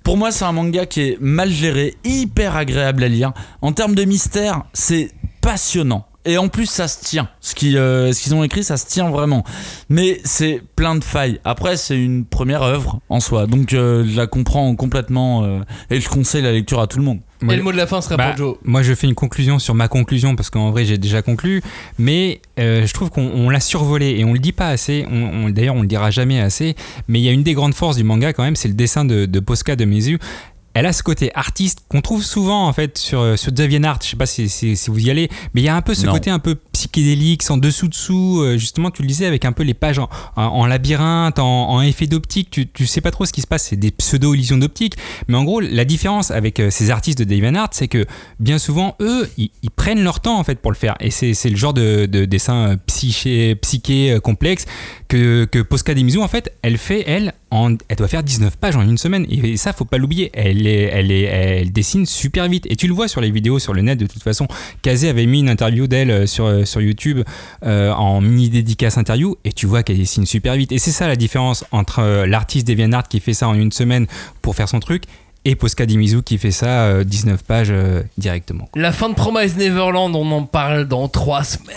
pour 0.03 0.17
moi 0.17 0.31
c'est 0.31 0.45
un 0.45 0.53
manga 0.53 0.87
qui 0.87 1.03
est 1.03 1.19
mal 1.21 1.51
géré 1.51 1.95
hyper 2.05 2.57
agréable 2.57 3.05
à 3.05 3.09
lire. 3.09 3.33
En 3.63 3.73
termes 3.73 3.95
de 3.95 4.05
mystère 4.05 4.63
c'est 4.73 5.11
passionnant 5.41 6.07
et 6.25 6.39
en 6.39 6.49
plus 6.49 6.67
ça 6.67 6.89
se 6.89 7.03
tient 7.05 7.29
ce 7.41 7.55
euh, 7.77 8.13
ce 8.13 8.23
qu'ils 8.23 8.35
ont 8.35 8.43
écrit 8.45 8.65
ça 8.65 8.77
se 8.77 8.87
tient 8.87 9.11
vraiment 9.11 9.45
mais 9.89 10.21
c'est 10.25 10.63
plein 10.77 10.95
de 10.95 11.05
failles 11.05 11.41
après 11.45 11.77
c'est 11.77 11.99
une 11.99 12.25
première 12.25 12.63
œuvre 12.63 13.01
en 13.09 13.21
soi 13.21 13.47
donc 13.47 13.73
euh, 13.73 14.05
je 14.09 14.17
la 14.17 14.27
comprends 14.27 14.75
complètement 14.75 15.45
euh, 15.45 15.61
et 15.91 16.01
je 16.01 16.09
conseille 16.09 16.43
la 16.43 16.53
lecture 16.53 16.81
à 16.81 16.87
tout 16.87 16.99
le 16.99 17.05
monde 17.05 17.21
Et 17.51 17.57
le 17.57 17.63
mot 17.63 17.73
de 17.73 17.77
la 17.77 17.87
fin 17.87 18.01
serait 18.01 18.17
Bah, 18.17 18.29
pour 18.31 18.37
Joe. 18.39 18.57
moi, 18.65 18.83
je 18.83 18.95
fais 18.95 19.07
une 19.07 19.15
conclusion 19.15 19.59
sur 19.59 19.75
ma 19.75 19.87
conclusion 19.89 20.35
parce 20.35 20.49
qu'en 20.49 20.71
vrai, 20.71 20.87
j'ai 20.87 20.97
déjà 20.97 21.21
conclu. 21.21 21.61
Mais 21.99 22.41
euh, 22.59 22.87
je 22.87 22.95
trouve 22.95 23.11
qu'on 23.11 23.27
on 23.35 23.51
l'a 23.51 23.61
survolé 23.61 24.17
et 24.19 24.25
on 24.25 24.33
le 24.33 24.39
dit 24.39 24.53
pas 24.53 24.69
assez. 24.69 25.05
On, 25.11 25.45
on- 25.47 25.51
D'ailleurs, 25.51 25.75
on 25.75 25.83
le 25.83 25.87
dira 25.87 26.11
jamais 26.11 26.41
assez. 26.41 26.75
Mais 27.07 27.21
il 27.21 27.23
y 27.23 27.29
a 27.29 27.33
une 27.33 27.43
des 27.43 27.53
grandes 27.53 27.75
forces 27.75 27.97
du 27.99 28.05
manga 28.05 28.33
quand 28.33 28.45
même, 28.45 28.57
c'est 28.57 28.69
le 28.69 28.73
dessin 28.75 29.05
de, 29.05 29.27
de 29.27 29.41
Posca 29.41 29.77
de 29.77 29.85
Mizu. 29.85 30.19
Elle 30.75 30.87
a 30.87 30.93
ce 30.93 31.03
côté 31.03 31.31
artiste 31.35 31.85
qu'on 31.89 32.01
trouve 32.01 32.23
souvent 32.25 32.67
en 32.67 32.73
fait 32.73 32.99
sur, 32.99 33.39
sur 33.39 33.53
DeviantArt. 33.53 34.01
Je 34.03 34.09
sais 34.11 34.17
pas 34.17 34.27
si, 34.27 34.49
si, 34.49 34.77
si 34.77 34.91
vous 34.91 34.99
y 34.99 35.11
allez, 35.11 35.29
mais 35.55 35.61
il 35.61 35.65
y 35.65 35.69
a 35.69 35.77
un 35.77 35.83
peu 35.83 35.95
ce 35.95 36.05
Non. 36.07 36.13
côté 36.13 36.31
un 36.31 36.41
peu 36.41 36.57
psychédélique, 36.73 37.43
sans 37.45 37.57
dessous 37.57 37.89
dessous. 37.89 38.41
euh, 38.43 38.59
Justement, 38.59 38.91
tu 38.91 39.03
le 39.03 39.09
disais 39.09 39.27
avec 39.27 39.45
un 39.45 39.53
peu 39.53 39.63
les 39.63 39.75
pages 39.75 39.99
en, 40.01 40.09
en- 40.37 40.43
en 40.43 40.67
labyrinthe, 40.67 41.39
en, 41.39 41.71
en 41.71 41.81
effet 41.81 42.07
d'optique. 42.07 42.51
Tu, 42.51 42.67
tu 42.69 42.87
sais 42.87 43.01
pas 43.01 43.11
trop 43.13 43.25
ce 43.25 43.33
qui 43.33 43.41
se 43.41 43.47
passe. 43.47 43.65
C'est 43.69 43.77
des 43.77 43.93
pseudo-illusions 43.93 44.59
d'optique. 44.59 44.95
Mais 45.29 45.37
en 45.37 45.45
gros, 45.45 45.61
la 45.61 45.85
différence 45.85 46.31
avec 46.33 46.59
euh, 46.61 46.71
ces 46.71 46.91
artistes 46.91 47.19
de 47.19 47.25
DeviantArt, 47.25 47.69
c'est 47.73 47.89
que 47.89 48.05
bien 48.41 48.59
souvent, 48.59 48.97
eux, 49.01 49.31
ils, 49.39 49.51
ils 49.63 49.71
prennent 49.71 50.03
leur 50.03 50.21
temps 50.21 50.39
en 50.39 50.45
fait 50.45 50.57
pour 50.61 50.73
le 50.73 50.77
faire. 50.77 50.97
Et 51.01 51.11
c'est 51.13 51.35
c'est 51.35 51.51
le 51.51 51.57
genre 51.57 51.73
de, 51.75 52.07
de 52.07 52.25
dessin 52.25 52.71
euh, 52.73 52.77
psyché, 52.87 53.55
psyché 53.55 54.11
euh, 54.13 54.21
complexe 54.21 54.65
que, 55.15 55.45
que 55.45 55.61
Posca 55.61 55.93
en 55.93 56.29
fait, 56.29 56.53
elle 56.63 56.77
fait, 56.77 57.05
elle, 57.07 57.35
elle 57.53 57.97
doit 57.97 58.09
faire 58.09 58.25
19 58.25 58.57
pages 58.57 58.75
en 58.75 58.83
une 58.83 58.99
semaine. 58.99 59.27
Et 59.31 59.57
ça, 59.57 59.73
faut 59.73 59.85
pas 59.85 59.99
l'oublier. 59.99 60.31
Elle, 60.35 60.67
est, 60.67 60.91
elle, 60.93 61.13
elle 61.13 61.73
dessine 61.73 62.05
super 62.05 62.49
vite. 62.49 62.67
Et 62.69 62.75
tu 62.75 62.89
le 62.89 62.95
vois 62.95 63.07
sur 63.07 63.21
les 63.21 63.31
vidéos, 63.31 63.61
sur 63.61 63.75
le 63.75 63.83
net, 63.83 63.97
de 63.99 64.07
toute 64.07 64.23
façon. 64.23 64.49
Kazé 64.83 65.09
avait 65.09 65.27
mis 65.27 65.39
une 65.39 65.49
interview 65.49 65.87
d'elle 65.87 66.11
euh, 66.11 66.27
sur, 66.27 66.47
euh, 66.47 66.65
sur 66.65 66.81
YouTube 66.81 67.21
euh, 67.65 67.93
en 67.93 68.21
mini 68.21 68.51
dédicace 68.51 68.99
interview. 68.99 69.37
Et 69.45 69.53
tu 69.53 69.67
vois 69.67 69.85
qu'elle 69.85 69.99
dessine 69.99 70.27
super 70.27 70.57
vite. 70.57 70.73
Et 70.73 70.79
c'est 70.79 70.91
ça 70.91 71.07
la 71.07 71.17
différence 71.17 71.65
entre 71.71 72.25
l'artiste 72.27 72.67
DeviantArt 72.67 73.09
qui 73.09 73.21
fait 73.21 73.35
ça 73.35 73.49
en 73.49 73.55
une 73.55 73.73
semaine 73.73 74.07
pour 74.43 74.57
faire 74.57 74.69
son 74.69 74.81
truc 74.81 75.05
et 75.45 75.57
Posca 75.57 75.85
Dimizu 75.87 76.23
qui 76.23 76.39
fait 76.39 76.51
ça 76.51 76.85
euh, 76.85 77.05
19 77.05 77.43
pages 77.45 77.69
euh, 77.71 78.03
directement. 78.19 78.69
La 78.75 78.93
fin 78.93 79.09
de 79.09 79.15
Promise 79.15 79.57
Neverland, 79.57 80.15
on 80.15 80.31
en 80.33 80.45
parle 80.45 80.87
dans 80.87 81.09
3 81.09 81.45
semaines. 81.45 81.77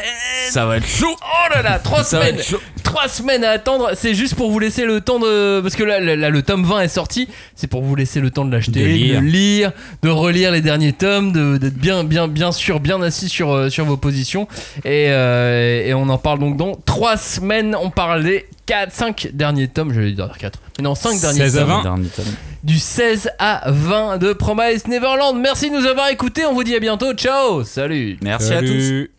ça 0.49 0.65
va 0.65 0.77
être 0.77 0.88
chaud 0.88 1.15
Oh 1.22 1.53
là 1.53 1.61
là, 1.61 1.80
3 1.80 2.03
ça 2.03 2.19
va 2.19 2.26
semaines 2.26 2.39
être 2.39 2.45
chaud 2.48 2.60
3 2.84 3.10
semaines 3.10 3.44
à 3.44 3.49
attendre, 3.49 3.89
c'est 3.95 4.14
juste 4.14 4.35
pour 4.35 4.49
vous 4.49 4.60
laisser 4.60 4.85
le 4.85 5.02
temps 5.02 5.19
de. 5.19 5.60
Parce 5.60 5.76
que 5.76 5.84
là, 5.84 5.99
là, 5.99 6.15
là, 6.15 6.30
le 6.30 6.41
tome 6.41 6.64
20 6.64 6.80
est 6.81 6.88
sorti, 6.88 7.27
c'est 7.53 7.68
pour 7.68 7.81
vous 7.84 7.95
laisser 7.95 8.22
le 8.22 8.31
temps 8.31 8.45
de 8.45 8.52
l'acheter, 8.52 8.80
De 8.80 8.85
de, 8.85 8.89
lire. 8.94 9.22
lire, 9.22 9.72
de 10.03 10.10
relire 10.10 10.52
les 10.52 10.61
derniers 10.61 10.94
tomes, 10.94 11.34
de- 11.34 11.57
d'être 11.57 11.76
bien, 11.76 12.06
bien, 12.06 12.30
bien 12.30 12.53
sûr, 12.53 12.80
bien 12.80 13.02
assis 13.02 13.27
sur, 13.27 13.52
euh, 13.52 13.69
sur 13.69 13.84
vos 13.84 13.98
positions. 13.98 14.48
Et, 14.85 15.07
euh, 15.10 15.85
et 15.85 15.94
on 15.94 16.07
en 16.07 16.18
parle 16.18 16.39
donc 16.39 16.56
dans 16.56 16.76
3 16.85 17.18
semaines, 17.18 17.76
on 17.76 17.89
parle 17.89 18.23
des 18.23 18.45
4, 18.68 18.91
5 18.91 19.30
derniers 19.34 19.68
tomes, 19.68 19.91
je 19.94 20.02
vais 20.02 20.11
dire 20.11 20.31
4. 20.38 20.60
Mais 20.77 20.84
non, 20.84 20.94
5 20.94 21.19
derniers 21.19 21.39
16 21.39 21.57
à 21.57 21.61
tomes. 21.61 21.69
20. 21.69 21.84
Dernier 21.84 22.07
tome. 22.10 22.26
Du 22.64 22.77
16 22.77 23.31
à 23.39 23.64
20 23.72 24.18
de 24.18 24.34
Promise 24.34 24.88
Neverland. 24.88 25.39
Merci 25.39 25.72
de 25.72 25.76
nous 25.76 25.85
avoir 25.85 26.10
écoutés. 26.10 26.45
On 26.45 26.53
vous 26.53 26.64
dit 26.64 26.76
à 26.76 26.80
bientôt. 26.80 27.14
Ciao. 27.14 27.64
Salut. 27.64 28.18
Merci 28.22 28.53
à 28.53 28.60
tous. 28.60 28.68
Salut. 28.68 29.16